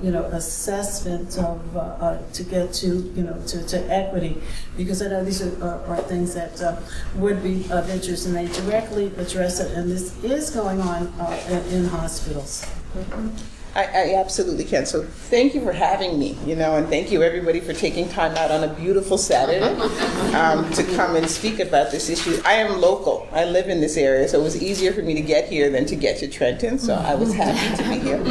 you 0.01 0.11
know, 0.11 0.23
assessment 0.25 1.37
of 1.37 1.75
uh, 1.75 1.79
uh, 1.79 2.31
to 2.33 2.43
get 2.43 2.73
to 2.73 2.87
you 3.15 3.23
know 3.23 3.41
to, 3.47 3.65
to 3.67 3.77
equity, 3.91 4.41
because 4.77 5.01
I 5.01 5.07
know 5.07 5.23
these 5.23 5.41
are, 5.41 5.63
uh, 5.63 5.91
are 5.91 6.01
things 6.01 6.33
that 6.35 6.83
would 7.15 7.43
be 7.43 7.65
of 7.71 7.89
interest, 7.89 8.27
and 8.27 8.35
they 8.35 8.47
directly 8.47 9.07
address 9.17 9.59
it. 9.59 9.71
And 9.71 9.89
this 9.89 10.23
is 10.23 10.49
going 10.49 10.81
on 10.81 11.13
in, 11.49 11.65
in, 11.73 11.85
hospitals. 11.85 12.65
Mm-hmm. 12.93 13.55
I, 13.76 13.84
I 13.84 14.15
absolutely 14.15 14.63
can. 14.63 14.86
So 14.86 15.03
thank 15.03 15.53
you 15.53 15.61
for 15.61 15.73
having 15.73 16.17
me, 16.17 16.38
you 16.45 16.55
know, 16.55 16.78
and 16.78 16.88
thank 16.88 17.11
you 17.11 17.23
everybody 17.23 17.59
for 17.59 17.73
taking 17.73 18.07
time 18.07 18.34
out 18.38 18.49
on 18.49 18.63
a 18.63 18.73
beautiful 18.73 19.17
Saturday 19.17 19.65
um, 20.34 20.71
to 20.71 20.84
come 20.95 21.17
and 21.17 21.30
speak 21.30 21.59
about 21.59 21.91
this 21.91 22.09
issue. 22.09 22.41
I 22.45 22.53
am 22.53 22.80
local. 22.80 23.28
I 23.34 23.43
live 23.43 23.67
in 23.67 23.82
this 23.82 23.97
area, 23.97 24.30
so 24.30 24.39
it 24.39 24.43
was 24.43 24.63
easier 24.63 24.93
for 24.93 25.01
me 25.01 25.13
to 25.15 25.21
get 25.21 25.49
here 25.49 25.69
than 25.69 25.86
to 25.88 25.95
get 25.97 26.19
to 26.19 26.30
Trenton. 26.30 26.80
So 26.80 26.95
I 26.95 27.15
was 27.15 27.34
happy 27.34 27.84
to 27.84 27.89
be 27.89 27.99
here. 27.99 28.21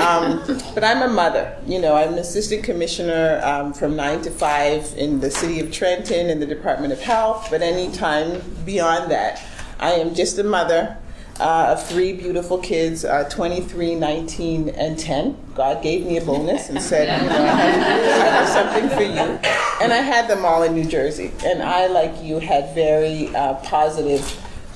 Um, 0.00 0.44
but 0.74 0.84
I'm 0.84 1.02
a 1.02 1.12
mother. 1.12 1.58
You 1.66 1.80
know, 1.80 1.96
I'm 1.96 2.12
an 2.12 2.18
assistant 2.20 2.62
commissioner 2.62 3.40
um, 3.42 3.72
from 3.72 3.96
nine 3.96 4.22
to 4.22 4.30
five 4.30 4.94
in 4.96 5.18
the 5.18 5.30
city 5.30 5.58
of 5.58 5.72
Trenton 5.72 6.30
in 6.30 6.38
the 6.38 6.46
Department 6.46 6.92
of 6.92 7.00
Health. 7.00 7.48
But 7.50 7.62
any 7.62 7.90
time 7.90 8.40
beyond 8.64 9.10
that, 9.10 9.42
I 9.80 9.92
am 9.94 10.14
just 10.14 10.38
a 10.38 10.44
mother 10.44 10.98
uh, 11.40 11.74
of 11.76 11.86
three 11.86 12.12
beautiful 12.12 12.58
kids, 12.58 13.04
uh, 13.04 13.28
23, 13.28 13.94
19, 13.96 14.68
and 14.70 14.98
10. 14.98 15.36
God 15.54 15.82
gave 15.82 16.06
me 16.06 16.16
a 16.18 16.24
bonus 16.24 16.68
and 16.68 16.80
said, 16.80 17.22
you 17.22 17.28
know, 17.28 17.34
I 17.34 17.46
have, 17.46 18.48
something 18.48 18.88
for 18.90 19.02
you. 19.02 19.38
And 19.82 19.92
I 19.92 19.98
had 19.98 20.28
them 20.28 20.44
all 20.44 20.62
in 20.62 20.74
New 20.74 20.84
Jersey. 20.84 21.32
And 21.44 21.62
I, 21.62 21.88
like 21.88 22.22
you, 22.22 22.38
had 22.38 22.74
very 22.74 23.34
uh, 23.34 23.54
positive 23.56 24.22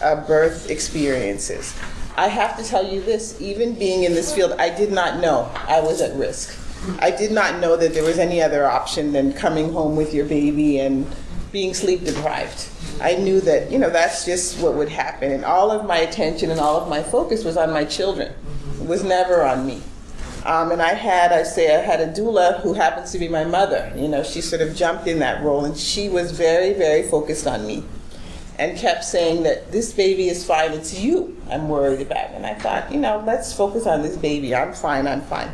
uh, 0.02 0.26
birth 0.26 0.70
experiences. 0.70 1.78
I 2.16 2.26
have 2.26 2.56
to 2.56 2.64
tell 2.64 2.84
you 2.84 3.00
this 3.00 3.40
even 3.40 3.74
being 3.74 4.02
in 4.02 4.14
this 4.14 4.34
field, 4.34 4.52
I 4.58 4.74
did 4.74 4.90
not 4.90 5.20
know 5.20 5.50
I 5.68 5.80
was 5.80 6.00
at 6.00 6.16
risk. 6.16 6.58
I 7.00 7.10
did 7.10 7.30
not 7.30 7.60
know 7.60 7.76
that 7.76 7.94
there 7.94 8.04
was 8.04 8.18
any 8.18 8.42
other 8.42 8.66
option 8.66 9.12
than 9.12 9.32
coming 9.32 9.72
home 9.72 9.96
with 9.96 10.14
your 10.14 10.24
baby 10.26 10.78
and 10.78 11.06
being 11.52 11.74
sleep 11.74 12.04
deprived. 12.04 12.68
I 13.00 13.14
knew 13.14 13.40
that, 13.42 13.70
you 13.70 13.78
know, 13.78 13.90
that's 13.90 14.24
just 14.24 14.60
what 14.60 14.74
would 14.74 14.88
happen. 14.88 15.30
And 15.30 15.44
all 15.44 15.70
of 15.70 15.86
my 15.86 15.98
attention 15.98 16.50
and 16.50 16.58
all 16.58 16.80
of 16.80 16.88
my 16.88 17.02
focus 17.02 17.44
was 17.44 17.56
on 17.56 17.72
my 17.72 17.84
children. 17.84 18.32
It 18.80 18.86
was 18.86 19.04
never 19.04 19.44
on 19.44 19.66
me. 19.66 19.82
Um, 20.44 20.72
and 20.72 20.80
I 20.80 20.94
had, 20.94 21.32
I 21.32 21.42
say, 21.42 21.74
I 21.76 21.80
had 21.80 22.00
a 22.00 22.12
doula 22.12 22.60
who 22.60 22.72
happens 22.72 23.12
to 23.12 23.18
be 23.18 23.28
my 23.28 23.44
mother. 23.44 23.92
You 23.94 24.08
know, 24.08 24.22
she 24.22 24.40
sort 24.40 24.62
of 24.62 24.74
jumped 24.74 25.06
in 25.06 25.18
that 25.18 25.42
role, 25.42 25.64
and 25.64 25.76
she 25.76 26.08
was 26.08 26.32
very, 26.32 26.72
very 26.72 27.02
focused 27.02 27.46
on 27.46 27.66
me, 27.66 27.84
and 28.58 28.78
kept 28.78 29.04
saying 29.04 29.42
that 29.42 29.72
this 29.72 29.92
baby 29.92 30.28
is 30.28 30.46
fine. 30.46 30.72
It's 30.72 30.98
you 30.98 31.36
I'm 31.50 31.68
worried 31.68 32.00
about. 32.00 32.30
And 32.30 32.46
I 32.46 32.54
thought, 32.54 32.90
you 32.90 32.98
know, 32.98 33.22
let's 33.26 33.52
focus 33.52 33.86
on 33.86 34.02
this 34.02 34.16
baby. 34.16 34.54
I'm 34.54 34.72
fine. 34.72 35.06
I'm 35.06 35.22
fine. 35.22 35.50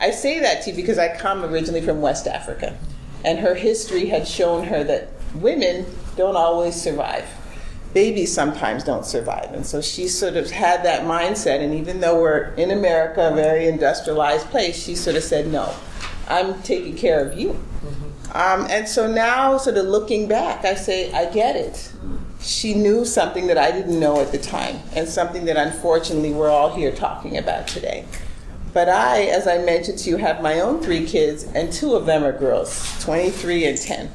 I 0.00 0.10
say 0.10 0.38
that 0.40 0.62
to 0.62 0.70
you 0.70 0.76
because 0.76 0.98
I 0.98 1.16
come 1.16 1.44
originally 1.44 1.80
from 1.80 2.00
West 2.00 2.26
Africa, 2.26 2.76
and 3.24 3.38
her 3.38 3.54
history 3.54 4.06
had 4.06 4.28
shown 4.28 4.64
her 4.66 4.84
that 4.84 5.08
women 5.34 5.86
don't 6.16 6.36
always 6.36 6.74
survive. 6.80 7.28
Babies 7.94 8.32
sometimes 8.32 8.84
don't 8.84 9.06
survive. 9.06 9.52
And 9.52 9.64
so 9.64 9.80
she 9.80 10.08
sort 10.08 10.36
of 10.36 10.50
had 10.50 10.84
that 10.84 11.02
mindset. 11.02 11.60
And 11.60 11.74
even 11.74 12.00
though 12.00 12.20
we're 12.20 12.52
in 12.54 12.70
America, 12.70 13.30
a 13.30 13.34
very 13.34 13.68
industrialized 13.68 14.48
place, 14.50 14.82
she 14.82 14.94
sort 14.94 15.16
of 15.16 15.22
said, 15.22 15.46
no, 15.46 15.74
I'm 16.28 16.62
taking 16.62 16.96
care 16.96 17.26
of 17.26 17.38
you. 17.38 17.58
Um, 18.34 18.66
and 18.68 18.86
so 18.86 19.10
now, 19.10 19.56
sort 19.56 19.78
of 19.78 19.86
looking 19.86 20.28
back, 20.28 20.64
I 20.64 20.74
say, 20.74 21.10
I 21.12 21.32
get 21.32 21.56
it. 21.56 21.90
She 22.40 22.74
knew 22.74 23.04
something 23.04 23.46
that 23.46 23.56
I 23.56 23.70
didn't 23.70 23.98
know 23.98 24.20
at 24.20 24.30
the 24.30 24.38
time, 24.38 24.76
and 24.94 25.08
something 25.08 25.46
that 25.46 25.56
unfortunately 25.56 26.32
we're 26.32 26.50
all 26.50 26.74
here 26.74 26.92
talking 26.92 27.38
about 27.38 27.66
today. 27.66 28.04
But 28.74 28.90
I, 28.90 29.22
as 29.22 29.46
I 29.46 29.58
mentioned 29.58 29.98
to 30.00 30.10
you, 30.10 30.18
have 30.18 30.42
my 30.42 30.60
own 30.60 30.82
three 30.82 31.06
kids, 31.06 31.44
and 31.44 31.72
two 31.72 31.94
of 31.94 32.04
them 32.04 32.22
are 32.24 32.38
girls 32.38 33.02
23 33.02 33.64
and 33.64 33.78
10. 33.80 34.10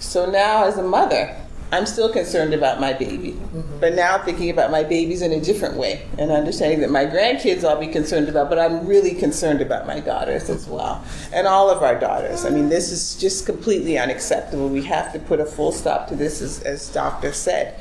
So 0.00 0.30
now, 0.30 0.64
as 0.64 0.78
a 0.78 0.82
mother, 0.82 1.36
I'm 1.70 1.84
still 1.84 2.10
concerned 2.10 2.54
about 2.54 2.80
my 2.80 2.94
baby. 2.94 3.32
Mm-hmm. 3.32 3.80
But 3.80 3.94
now 3.94 4.18
thinking 4.18 4.48
about 4.48 4.70
my 4.70 4.82
babies 4.82 5.20
in 5.20 5.32
a 5.32 5.40
different 5.40 5.76
way 5.76 6.08
and 6.16 6.30
understanding 6.30 6.80
that 6.80 6.90
my 6.90 7.04
grandkids 7.04 7.62
I'll 7.62 7.78
be 7.78 7.88
concerned 7.88 8.28
about, 8.28 8.48
but 8.48 8.58
I'm 8.58 8.86
really 8.86 9.14
concerned 9.14 9.60
about 9.60 9.86
my 9.86 10.00
daughters 10.00 10.48
as 10.48 10.66
well. 10.66 11.04
And 11.32 11.46
all 11.46 11.68
of 11.68 11.82
our 11.82 11.98
daughters. 11.98 12.46
I 12.46 12.50
mean, 12.50 12.70
this 12.70 12.90
is 12.90 13.16
just 13.16 13.44
completely 13.44 13.98
unacceptable. 13.98 14.68
We 14.68 14.82
have 14.84 15.12
to 15.12 15.18
put 15.18 15.40
a 15.40 15.44
full 15.44 15.72
stop 15.72 16.08
to 16.08 16.16
this, 16.16 16.40
as, 16.40 16.62
as 16.62 16.88
Doctor 16.88 17.32
said. 17.32 17.74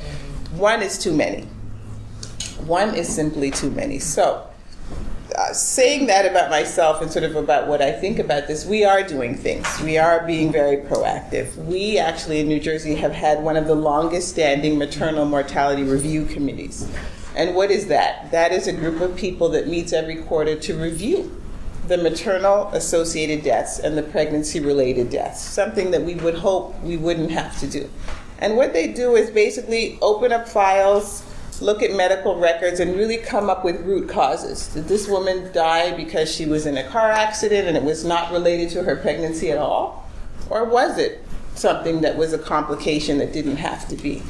One 0.55 0.81
is 0.81 0.97
too 0.97 1.13
many. 1.13 1.43
One 2.65 2.93
is 2.93 3.07
simply 3.07 3.51
too 3.51 3.71
many. 3.71 3.99
So, 3.99 4.46
uh, 5.37 5.53
saying 5.53 6.07
that 6.07 6.25
about 6.25 6.49
myself 6.49 6.99
and 6.99 7.11
sort 7.11 7.23
of 7.23 7.35
about 7.35 7.67
what 7.67 7.79
I 7.79 7.91
think 7.91 8.17
about 8.17 8.47
this, 8.47 8.65
we 8.65 8.83
are 8.83 9.03
doing 9.03 9.35
things. 9.35 9.67
We 9.81 9.99
are 9.99 10.25
being 10.25 10.51
very 10.51 10.77
proactive. 10.77 11.55
We 11.65 11.99
actually 11.99 12.39
in 12.39 12.47
New 12.47 12.59
Jersey 12.59 12.95
have 12.95 13.11
had 13.11 13.43
one 13.43 13.55
of 13.55 13.67
the 13.67 13.75
longest 13.75 14.29
standing 14.29 14.79
maternal 14.79 15.25
mortality 15.25 15.83
review 15.83 16.25
committees. 16.25 16.89
And 17.35 17.53
what 17.53 17.69
is 17.69 17.85
that? 17.87 18.31
That 18.31 18.51
is 18.51 18.65
a 18.65 18.73
group 18.73 18.99
of 18.99 19.15
people 19.15 19.49
that 19.49 19.67
meets 19.67 19.93
every 19.93 20.15
quarter 20.15 20.55
to 20.55 20.73
review 20.75 21.39
the 21.87 21.99
maternal 21.99 22.69
associated 22.69 23.43
deaths 23.43 23.77
and 23.77 23.95
the 23.95 24.03
pregnancy 24.03 24.59
related 24.59 25.11
deaths, 25.11 25.39
something 25.39 25.91
that 25.91 26.01
we 26.01 26.15
would 26.15 26.35
hope 26.35 26.81
we 26.81 26.97
wouldn't 26.97 27.29
have 27.29 27.59
to 27.59 27.67
do. 27.67 27.87
And 28.39 28.57
what 28.57 28.73
they 28.73 28.91
do 28.91 29.15
is 29.15 29.29
basically 29.29 29.99
open 30.01 30.31
up 30.31 30.49
files 30.49 31.23
look 31.61 31.81
at 31.81 31.95
medical 31.95 32.39
records 32.39 32.79
and 32.79 32.95
really 32.95 33.17
come 33.17 33.49
up 33.49 33.63
with 33.63 33.81
root 33.81 34.09
causes. 34.09 34.67
Did 34.67 34.87
this 34.87 35.07
woman 35.07 35.51
die 35.53 35.95
because 35.95 36.31
she 36.31 36.45
was 36.45 36.65
in 36.65 36.77
a 36.77 36.87
car 36.89 37.11
accident 37.11 37.67
and 37.67 37.75
it 37.75 37.83
was 37.83 38.05
not 38.05 38.31
related 38.31 38.69
to 38.71 38.83
her 38.83 38.95
pregnancy 38.95 39.51
at 39.51 39.57
all? 39.57 40.09
Or 40.49 40.65
was 40.65 40.97
it 40.97 41.23
something 41.55 42.01
that 42.01 42.17
was 42.17 42.33
a 42.33 42.37
complication 42.37 43.17
that 43.17 43.33
didn't 43.33 43.57
have 43.57 43.87
to 43.89 43.95
be? 43.95 44.21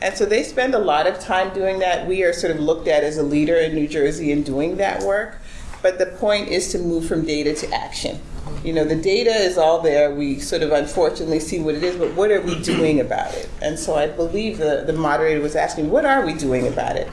And 0.00 0.16
so 0.16 0.26
they 0.26 0.42
spend 0.42 0.74
a 0.74 0.78
lot 0.78 1.06
of 1.06 1.18
time 1.18 1.54
doing 1.54 1.78
that. 1.80 2.06
We 2.06 2.22
are 2.22 2.32
sort 2.32 2.54
of 2.54 2.60
looked 2.60 2.86
at 2.86 3.02
as 3.02 3.16
a 3.16 3.22
leader 3.22 3.56
in 3.56 3.74
New 3.74 3.88
Jersey 3.88 4.30
in 4.30 4.42
doing 4.42 4.76
that 4.76 5.02
work. 5.02 5.38
But 5.82 5.98
the 5.98 6.06
point 6.06 6.48
is 6.48 6.70
to 6.72 6.78
move 6.78 7.06
from 7.06 7.24
data 7.24 7.54
to 7.54 7.74
action. 7.74 8.20
You 8.62 8.72
know, 8.72 8.84
the 8.84 8.96
data 8.96 9.30
is 9.30 9.58
all 9.58 9.80
there. 9.80 10.14
We 10.14 10.40
sort 10.40 10.62
of 10.62 10.72
unfortunately 10.72 11.40
see 11.40 11.60
what 11.60 11.74
it 11.74 11.84
is, 11.84 11.96
but 11.96 12.12
what 12.14 12.30
are 12.30 12.40
we 12.40 12.60
doing 12.62 13.00
about 13.00 13.32
it? 13.34 13.48
And 13.62 13.78
so 13.78 13.94
I 13.94 14.08
believe 14.08 14.58
the, 14.58 14.82
the 14.86 14.92
moderator 14.92 15.40
was 15.40 15.54
asking, 15.54 15.90
what 15.90 16.04
are 16.04 16.26
we 16.26 16.34
doing 16.34 16.66
about 16.66 16.96
it? 16.96 17.08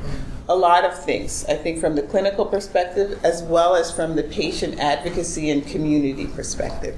A 0.50 0.56
lot 0.56 0.84
of 0.84 0.98
things, 1.04 1.46
I 1.46 1.56
think, 1.56 1.80
from 1.80 1.96
the 1.96 2.02
clinical 2.02 2.46
perspective 2.46 3.20
as 3.24 3.44
well 3.44 3.76
as 3.76 3.96
from 3.96 4.16
the 4.16 4.24
patient 4.24 4.80
advocacy 4.80 5.50
and 5.50 5.66
community 5.66 6.28
perspective. 6.28 6.98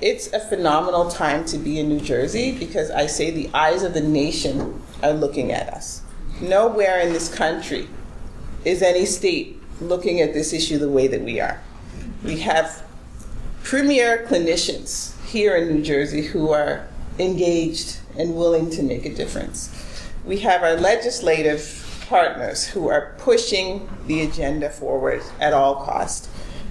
It's 0.00 0.32
a 0.32 0.40
phenomenal 0.40 1.10
time 1.10 1.44
to 1.46 1.58
be 1.58 1.78
in 1.78 1.88
New 1.88 2.00
Jersey 2.00 2.58
because 2.58 2.90
I 2.90 3.06
say 3.06 3.30
the 3.30 3.50
eyes 3.54 3.82
of 3.82 3.94
the 3.94 4.00
nation 4.00 4.82
are 5.02 5.12
looking 5.12 5.52
at 5.52 5.68
us. 5.68 6.02
Nowhere 6.40 7.00
in 7.00 7.12
this 7.12 7.32
country 7.32 7.88
is 8.64 8.82
any 8.82 9.06
state 9.06 9.60
looking 9.80 10.20
at 10.20 10.32
this 10.32 10.52
issue 10.52 10.78
the 10.78 10.88
way 10.88 11.06
that 11.08 11.22
we 11.22 11.40
are. 11.40 11.60
We 12.24 12.40
have 12.40 12.84
premier 13.62 14.26
clinicians 14.28 15.18
here 15.24 15.56
in 15.56 15.74
New 15.74 15.82
Jersey 15.82 16.22
who 16.22 16.50
are 16.50 16.86
engaged 17.18 17.98
and 18.18 18.36
willing 18.36 18.70
to 18.70 18.82
make 18.82 19.06
a 19.06 19.14
difference. 19.14 19.70
We 20.24 20.38
have 20.40 20.62
our 20.62 20.76
legislative 20.76 21.78
partners 22.08 22.66
who 22.66 22.88
are 22.88 23.14
pushing 23.18 23.88
the 24.06 24.22
agenda 24.22 24.68
forward 24.70 25.22
at 25.40 25.52
all 25.52 25.76
cost. 25.84 26.28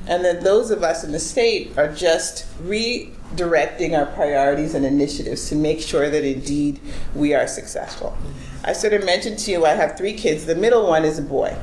And 0.08 0.24
then 0.26 0.44
those 0.44 0.72
of 0.72 0.84
us 0.84 1.04
in 1.04 1.12
the 1.12 1.20
state 1.20 1.78
are 1.78 1.92
just 1.92 2.46
redirecting 2.64 3.98
our 3.98 4.08
priorities 4.08 4.76
and 4.76 4.86
initiatives 4.86 5.50
to 5.50 5.56
make 5.56 5.80
sure 5.82 6.10
that 6.10 6.24
indeed 6.24 6.80
we 7.16 7.34
are 7.34 7.48
successful. 7.48 8.18
I 8.64 8.74
sort 8.74 8.94
of 8.94 9.06
mentioned 9.06 9.40
to 9.40 9.52
you 9.52 9.66
I 9.66 9.72
have 9.72 9.98
three 9.98 10.14
kids. 10.14 10.46
The 10.46 10.56
middle 10.56 10.88
one 10.88 11.06
is 11.06 11.18
a 11.18 11.24
boy. 11.24 11.56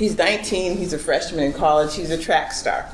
He's 0.00 0.16
19, 0.16 0.78
he's 0.78 0.94
a 0.94 0.98
freshman 0.98 1.44
in 1.44 1.52
college, 1.52 1.94
he's 1.94 2.08
a 2.08 2.16
track 2.16 2.52
star. 2.52 2.90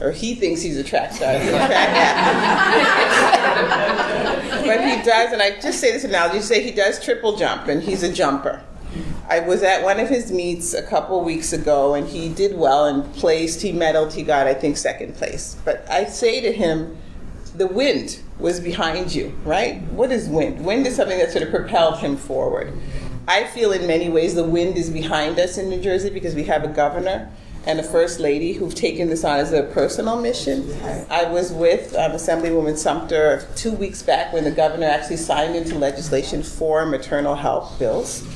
Or 0.00 0.12
he 0.12 0.34
thinks 0.34 0.62
he's 0.62 0.78
a 0.78 0.82
track 0.82 1.12
star, 1.12 1.38
he's 1.38 1.46
a 1.46 1.66
track 1.66 2.88
but 4.64 4.80
he 4.80 5.02
does, 5.02 5.30
and 5.34 5.42
I 5.42 5.60
just 5.60 5.78
say 5.78 5.92
this 5.92 6.04
analogy, 6.04 6.40
say 6.40 6.62
he 6.62 6.70
does 6.70 7.04
triple 7.04 7.36
jump, 7.36 7.68
and 7.68 7.82
he's 7.82 8.02
a 8.02 8.10
jumper. 8.10 8.62
I 9.28 9.40
was 9.40 9.62
at 9.62 9.82
one 9.82 10.00
of 10.00 10.08
his 10.08 10.32
meets 10.32 10.72
a 10.72 10.82
couple 10.82 11.22
weeks 11.22 11.52
ago, 11.52 11.92
and 11.92 12.08
he 12.08 12.30
did 12.30 12.56
well 12.56 12.86
and 12.86 13.04
placed. 13.14 13.60
He 13.60 13.70
medaled. 13.70 14.14
He 14.14 14.22
got, 14.22 14.46
I 14.46 14.54
think, 14.54 14.78
second 14.78 15.16
place. 15.16 15.54
But 15.66 15.86
I 15.90 16.06
say 16.06 16.40
to 16.40 16.50
him, 16.50 16.96
the 17.54 17.66
wind 17.66 18.20
was 18.38 18.58
behind 18.58 19.14
you, 19.14 19.38
right? 19.44 19.82
What 19.92 20.10
is 20.12 20.30
wind? 20.30 20.64
Wind 20.64 20.86
is 20.86 20.96
something 20.96 21.18
that 21.18 21.30
sort 21.30 21.42
of 21.44 21.50
propelled 21.50 21.98
him 21.98 22.16
forward. 22.16 22.72
I 23.28 23.44
feel 23.44 23.72
in 23.72 23.86
many 23.86 24.08
ways 24.08 24.34
the 24.34 24.42
wind 24.42 24.78
is 24.78 24.88
behind 24.88 25.38
us 25.38 25.58
in 25.58 25.68
New 25.68 25.82
Jersey 25.82 26.08
because 26.08 26.34
we 26.34 26.44
have 26.44 26.64
a 26.64 26.68
governor 26.68 27.30
and 27.66 27.78
a 27.78 27.82
first 27.82 28.20
lady 28.20 28.54
who've 28.54 28.74
taken 28.74 29.10
this 29.10 29.22
on 29.22 29.38
as 29.38 29.52
a 29.52 29.64
personal 29.64 30.18
mission. 30.18 30.74
I 31.10 31.24
was 31.24 31.52
with 31.52 31.94
um, 31.94 32.12
Assemblywoman 32.12 32.78
Sumter 32.78 33.46
two 33.54 33.72
weeks 33.72 34.02
back 34.02 34.32
when 34.32 34.44
the 34.44 34.50
governor 34.50 34.86
actually 34.86 35.18
signed 35.18 35.54
into 35.54 35.74
legislation 35.74 36.42
four 36.42 36.86
maternal 36.86 37.34
health 37.34 37.78
bills. 37.78 38.26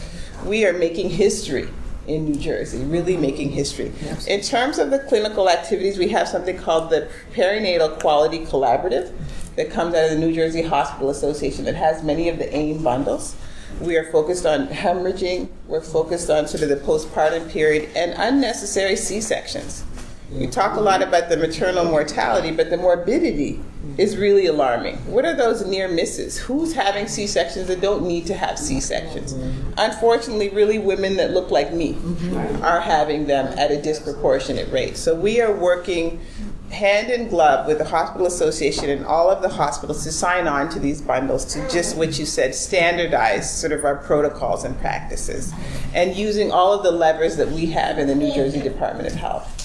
We 0.45 0.67
are 0.67 0.75
making 0.75 1.09
history 1.09 1.71
in 2.07 2.27
New 2.27 2.39
Jersey, 2.39 2.85
really 2.85 3.17
making 3.17 3.53
history. 3.53 3.93
In 4.27 4.43
terms 4.43 4.77
of 4.77 4.91
the 4.91 4.99
clinical 4.99 5.49
activities, 5.49 5.97
we 5.97 6.09
have 6.09 6.29
something 6.29 6.59
called 6.59 6.91
the 6.91 7.09
Perinatal 7.33 7.99
Quality 7.99 8.41
Collaborative 8.41 9.11
that 9.57 9.71
comes 9.71 9.95
out 9.95 10.05
of 10.05 10.11
the 10.11 10.19
New 10.19 10.35
Jersey 10.35 10.61
Hospital 10.61 11.09
Association 11.09 11.65
that 11.65 11.77
has 11.77 12.03
many 12.03 12.29
of 12.29 12.37
the 12.39 12.55
AIM 12.55 12.83
bundles. 12.83 13.37
We 13.81 13.97
are 13.97 14.11
focused 14.11 14.47
on 14.47 14.69
hemorrhaging. 14.69 15.49
We're 15.67 15.81
focused 15.81 16.31
on 16.31 16.47
sort 16.47 16.63
of 16.63 16.69
the 16.69 16.77
postpartum 16.77 17.51
period 17.51 17.89
and 17.97 18.15
unnecessary 18.17 18.97
C 18.97 19.21
sections. 19.21 19.85
We 20.31 20.47
talk 20.47 20.77
a 20.77 20.81
lot 20.81 21.03
about 21.03 21.29
the 21.29 21.37
maternal 21.37 21.85
mortality, 21.85 22.53
but 22.53 22.71
the 22.71 22.79
morbidity 22.79 23.61
is 23.99 24.17
really 24.17 24.47
alarming. 24.47 24.97
What 25.11 25.27
are 25.27 25.35
those 25.35 25.67
near 25.67 25.89
misses? 25.89 26.39
Who's 26.39 26.73
having 26.73 27.07
C 27.07 27.27
sections 27.27 27.69
that 27.69 27.83
don't 27.83 28.07
need 28.07 28.27
to 28.27 28.35
have 28.35 28.59
C 28.59 28.81
sections? 28.81 29.35
Unfortunately, 29.77 30.49
really 30.49 30.79
women 30.79 31.17
that 31.17 31.33
look 31.33 31.51
like 31.51 31.75
me 31.75 31.95
mm-hmm. 31.95 32.63
are 32.63 32.81
having 32.81 33.27
them 33.27 33.47
at 33.59 33.71
a 33.71 33.83
disproportionate 33.83 34.73
rate. 34.73 34.97
So 34.97 35.15
we 35.15 35.41
are 35.43 35.53
working 35.53 36.21
hand 36.73 37.11
in 37.11 37.29
glove 37.29 37.67
with 37.67 37.79
the 37.79 37.85
Hospital 37.85 38.27
Association 38.27 38.89
and 38.89 39.05
all 39.05 39.31
of 39.31 39.43
the 39.43 39.49
hospitals 39.49 40.05
to 40.05 40.13
sign 40.13 40.47
on 40.47 40.69
to 40.71 40.79
these 40.79 41.03
bundles 41.03 41.45
to 41.45 41.69
just 41.69 41.97
what 41.97 42.19
you 42.19 42.25
said, 42.25 42.55
standardize 42.55 43.61
sort 43.61 43.73
of 43.73 43.85
our 43.85 43.97
protocols 43.97 44.65
and 44.65 44.79
practices, 44.81 45.53
and 45.95 46.17
using 46.17 46.51
all 46.51 46.73
of 46.73 46.83
the 46.83 46.91
levers 46.91 47.37
that 47.37 47.49
we 47.49 47.67
have 47.67 47.99
in 47.99 48.07
the 48.07 48.15
New 48.15 48.33
Jersey 48.35 48.61
Department 48.61 49.07
of 49.07 49.15
Health. 49.15 49.59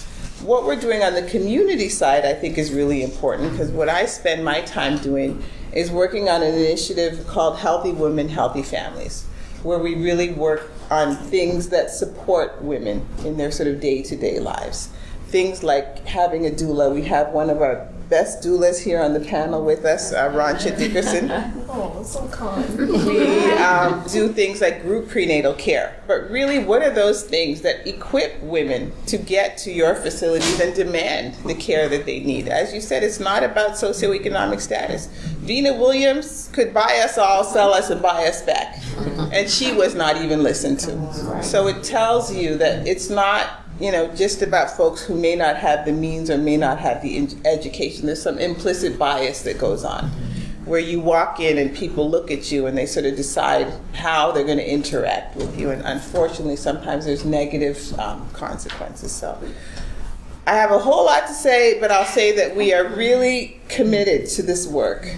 What 0.43 0.66
we're 0.66 0.80
doing 0.80 1.01
on 1.01 1.14
the 1.14 1.24
community 1.24 1.89
side, 1.89 2.26
I 2.26 2.34
think, 2.34 2.58
is 2.58 2.72
really 2.72 3.01
important 3.01 3.51
because 3.51 3.72
what 3.72 3.89
I 3.89 4.05
spend 4.05 4.43
my 4.43 4.62
time 4.62 4.97
doing 4.99 5.41
is 5.72 5.89
working 5.89 6.30
on 6.30 6.43
an 6.43 6.53
initiative 6.53 7.26
called 7.26 7.58
Healthy 7.58 7.93
Women, 7.93 8.30
Healthy 8.30 8.64
Families, 8.64 9.26
where 9.64 9.80
we 9.80 9.95
really 9.95 10.34
work 10.34 10.72
on 10.91 11.16
things 11.16 11.70
that 11.70 11.89
support 11.89 12.62
women 12.62 13.05
in 13.26 13.38
their 13.38 13.51
sort 13.51 13.70
of 13.70 13.80
day 13.80 14.03
to 14.03 14.16
day 14.16 14.39
lives 14.39 14.89
things 15.28 15.63
like 15.63 16.05
having 16.05 16.45
a 16.45 16.49
doula. 16.49 16.93
We 16.93 17.03
have 17.03 17.30
one 17.30 17.49
of 17.49 17.61
our 17.61 17.88
best 18.09 18.41
doulas 18.43 18.82
here 18.82 19.01
on 19.01 19.13
the 19.13 19.19
panel 19.19 19.65
with 19.65 19.84
us, 19.84 20.13
uh, 20.13 20.30
Ronsha 20.30 20.78
Dickerson. 20.78 21.32
Oh, 21.69 22.01
so 22.01 22.28
kind. 22.30 22.78
We 22.78 23.51
um, 23.57 24.03
do 24.07 24.30
things 24.30 24.61
like 24.61 24.82
group 24.82 25.09
prenatal 25.09 25.53
care. 25.53 26.01
But 26.07 26.30
really, 26.32 26.57
what 26.57 26.82
are 26.82 26.89
those 26.89 27.23
things 27.23 27.61
that 27.61 27.86
equip 27.86 28.41
women 28.41 28.93
to 29.07 29.17
get 29.17 29.57
to 29.59 29.71
your 29.71 29.93
facilities 29.93 30.59
and 30.59 30.73
demand 30.73 31.36
the 31.45 31.53
care 31.53 31.88
that 31.89 32.05
they 32.05 32.21
need? 32.21 32.47
As 32.47 32.73
you 32.73 32.82
said, 32.82 33.03
it's 33.03 33.19
not 33.19 33.43
about 33.43 33.71
socioeconomic 33.71 34.59
status. 34.61 35.07
Vina 35.41 35.73
Williams 35.73 36.49
could 36.53 36.73
buy 36.73 37.01
us 37.03 37.17
all, 37.17 37.43
sell 37.43 37.73
us, 37.73 37.91
and 37.91 38.01
buy 38.01 38.25
us 38.25 38.41
back. 38.41 38.82
And 39.32 39.47
she 39.47 39.73
was 39.73 39.93
not 39.93 40.17
even 40.17 40.41
listened 40.41 40.80
to. 40.80 41.43
So 41.43 41.67
it 41.67 41.84
tells 41.84 42.34
you 42.34 42.57
that 42.57 42.88
it's 42.88 43.09
not 43.09 43.66
you 43.80 43.91
know, 43.91 44.13
just 44.15 44.41
about 44.41 44.71
folks 44.71 45.03
who 45.03 45.15
may 45.15 45.36
not 45.36 45.55
have 45.57 45.86
the 45.86 45.91
means 45.91 46.30
or 46.30 46.38
may 46.38 46.57
not 46.57 46.80
have 46.80 47.01
the 47.01 47.28
education. 47.45 48.07
There's 48.07 48.21
some 48.21 48.39
implicit 48.39 48.97
bias 48.97 49.43
that 49.43 49.59
goes 49.59 49.84
on 49.84 50.09
where 50.67 50.80
you 50.80 50.99
walk 50.99 51.39
in 51.39 51.57
and 51.57 51.73
people 51.73 52.09
look 52.09 52.30
at 52.30 52.51
you 52.51 52.65
and 52.65 52.78
they 52.78 52.86
sort 52.86 53.05
of 53.05 53.15
decide 53.15 53.71
how 53.93 54.32
they're 54.32 54.43
going 54.43 54.57
to 54.57 54.69
interact 54.69 55.36
with 55.38 55.57
you. 55.57 55.69
And 55.69 55.82
unfortunately, 55.84 56.57
sometimes 56.57 57.05
there's 57.05 57.23
negative 57.23 57.97
um, 57.97 58.30
consequences. 58.32 59.11
So 59.11 59.41
I 60.45 60.55
have 60.55 60.71
a 60.71 60.80
whole 60.80 61.05
lot 61.05 61.25
to 61.28 61.34
say, 61.34 61.80
but 61.80 61.89
I'll 61.89 62.05
say 62.05 62.36
that 62.36 62.55
we 62.55 62.73
are 62.73 62.88
really 62.88 63.61
committed 63.69 64.28
to 64.32 64.43
this 64.43 64.67
work. 64.67 65.15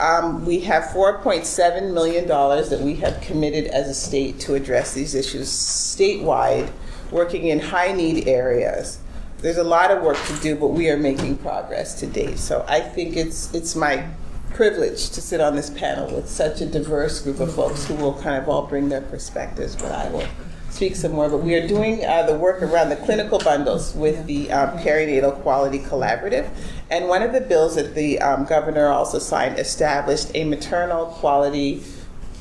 Um, 0.00 0.44
we 0.46 0.60
have 0.60 0.84
$4.7 0.84 1.92
million 1.92 2.26
that 2.26 2.80
we 2.82 2.96
have 2.96 3.20
committed 3.20 3.66
as 3.66 3.88
a 3.88 3.94
state 3.94 4.40
to 4.40 4.54
address 4.54 4.94
these 4.94 5.14
issues 5.14 5.48
statewide 5.48 6.70
working 7.10 7.46
in 7.48 7.60
high 7.60 7.92
need 7.92 8.28
areas. 8.28 8.98
There's 9.38 9.58
a 9.58 9.64
lot 9.64 9.90
of 9.90 10.02
work 10.02 10.16
to 10.26 10.34
do, 10.40 10.56
but 10.56 10.68
we 10.68 10.88
are 10.90 10.96
making 10.96 11.38
progress 11.38 11.98
to 12.00 12.06
date. 12.06 12.38
So 12.38 12.64
I 12.68 12.80
think 12.80 13.16
it's 13.16 13.52
it's 13.54 13.76
my 13.76 14.08
privilege 14.50 15.10
to 15.10 15.20
sit 15.20 15.40
on 15.40 15.54
this 15.54 15.68
panel 15.70 16.14
with 16.14 16.28
such 16.28 16.60
a 16.60 16.66
diverse 16.66 17.20
group 17.20 17.40
of 17.40 17.54
folks 17.54 17.86
who 17.86 17.94
will 17.94 18.14
kind 18.14 18.42
of 18.42 18.48
all 18.48 18.66
bring 18.66 18.88
their 18.88 19.02
perspectives, 19.02 19.76
but 19.76 19.92
I 19.92 20.08
will 20.10 20.26
speak 20.70 20.96
some 20.96 21.12
more. 21.12 21.28
But 21.28 21.38
we 21.38 21.54
are 21.54 21.66
doing 21.66 22.04
uh, 22.04 22.22
the 22.22 22.34
work 22.34 22.62
around 22.62 22.88
the 22.88 22.96
clinical 22.96 23.38
bundles 23.38 23.94
with 23.94 24.26
the 24.26 24.50
um, 24.50 24.78
Perinatal 24.78 25.42
Quality 25.42 25.80
Collaborative. 25.80 26.48
And 26.90 27.08
one 27.08 27.22
of 27.22 27.32
the 27.32 27.40
bills 27.40 27.74
that 27.74 27.94
the 27.94 28.20
um, 28.20 28.44
governor 28.46 28.88
also 28.88 29.18
signed 29.18 29.58
established 29.58 30.30
a 30.34 30.44
maternal 30.44 31.06
quality 31.06 31.82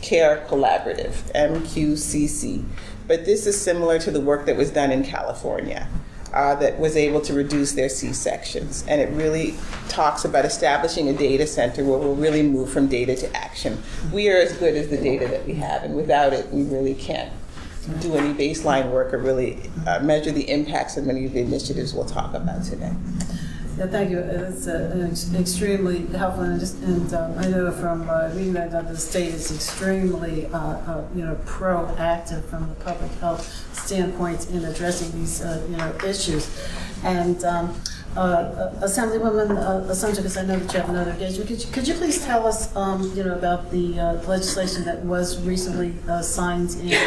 care 0.01 0.45
collaborative, 0.47 1.13
MQCC. 1.33 2.63
But 3.07 3.25
this 3.25 3.45
is 3.45 3.59
similar 3.59 3.99
to 3.99 4.11
the 4.11 4.21
work 4.21 4.45
that 4.45 4.57
was 4.57 4.71
done 4.71 4.91
in 4.91 5.03
California. 5.03 5.87
Uh, 6.33 6.53
that 6.55 6.77
was 6.77 6.97
able 6.97 7.21
to 7.21 7.33
reduce 7.33 7.71
their 7.71 7.87
C 7.87 8.11
sections. 8.11 8.83
And 8.89 8.99
it 8.99 9.09
really 9.11 9.55
talks 9.87 10.25
about 10.25 10.43
establishing 10.43 11.07
a 11.07 11.13
data 11.13 11.47
center 11.47 11.85
where 11.85 11.97
we'll 11.97 12.15
really 12.15 12.43
move 12.43 12.69
from 12.69 12.87
data 12.87 13.15
to 13.15 13.37
action. 13.37 13.81
We 14.11 14.29
are 14.29 14.35
as 14.35 14.51
good 14.57 14.75
as 14.75 14.89
the 14.89 14.97
data 14.97 15.29
that 15.29 15.45
we 15.45 15.53
have, 15.53 15.83
and 15.83 15.95
without 15.95 16.33
it, 16.33 16.51
we 16.51 16.63
really 16.63 16.93
can't 16.93 17.31
do 18.01 18.15
any 18.15 18.33
baseline 18.33 18.91
work 18.91 19.13
or 19.13 19.19
really 19.19 19.69
uh, 19.87 19.99
measure 19.99 20.31
the 20.31 20.49
impacts 20.49 20.97
of 20.97 21.05
many 21.05 21.25
of 21.25 21.31
the 21.31 21.39
initiatives 21.39 21.93
we'll 21.93 22.03
talk 22.03 22.33
about 22.33 22.65
today. 22.65 22.91
Yeah, 23.77 23.87
thank 23.87 24.09
you. 24.09 24.19
It's 24.19 24.67
uh, 24.67 25.13
extremely 25.37 26.05
helpful, 26.07 26.43
and, 26.43 26.57
just, 26.57 26.81
and 26.81 27.13
um, 27.13 27.37
I 27.37 27.47
know 27.49 27.71
from 27.73 28.09
uh, 28.09 28.29
reading 28.33 28.53
that, 28.53 28.71
that 28.71 28.87
the 28.87 28.97
state 28.97 29.33
is 29.33 29.51
extremely, 29.53 30.45
uh, 30.45 30.57
uh, 30.57 31.05
you 31.13 31.25
know, 31.25 31.35
proactive 31.45 32.45
from 32.45 32.69
the 32.69 32.75
public 32.75 33.11
health 33.19 33.43
standpoint 33.75 34.49
in 34.51 34.63
addressing 34.63 35.11
these, 35.19 35.41
uh, 35.41 35.61
you 35.69 35.75
know, 35.75 35.93
issues. 36.05 36.49
And 37.03 37.43
um, 37.43 37.75
uh, 38.15 38.71
Assemblywoman 38.81 39.57
uh, 39.57 39.81
because 40.15 40.37
I 40.37 40.45
know 40.45 40.57
that 40.57 40.73
you 40.73 40.79
have 40.79 40.89
another 40.89 41.11
engagement, 41.11 41.49
could 41.49 41.63
you, 41.63 41.71
could 41.71 41.87
you 41.87 41.93
please 41.95 42.23
tell 42.23 42.47
us, 42.47 42.73
um, 42.75 43.11
you 43.15 43.23
know, 43.23 43.35
about 43.35 43.71
the 43.71 43.99
uh, 43.99 44.13
legislation 44.23 44.85
that 44.85 45.03
was 45.03 45.41
recently 45.43 45.95
uh, 46.07 46.21
signed 46.21 46.75
in 46.81 46.97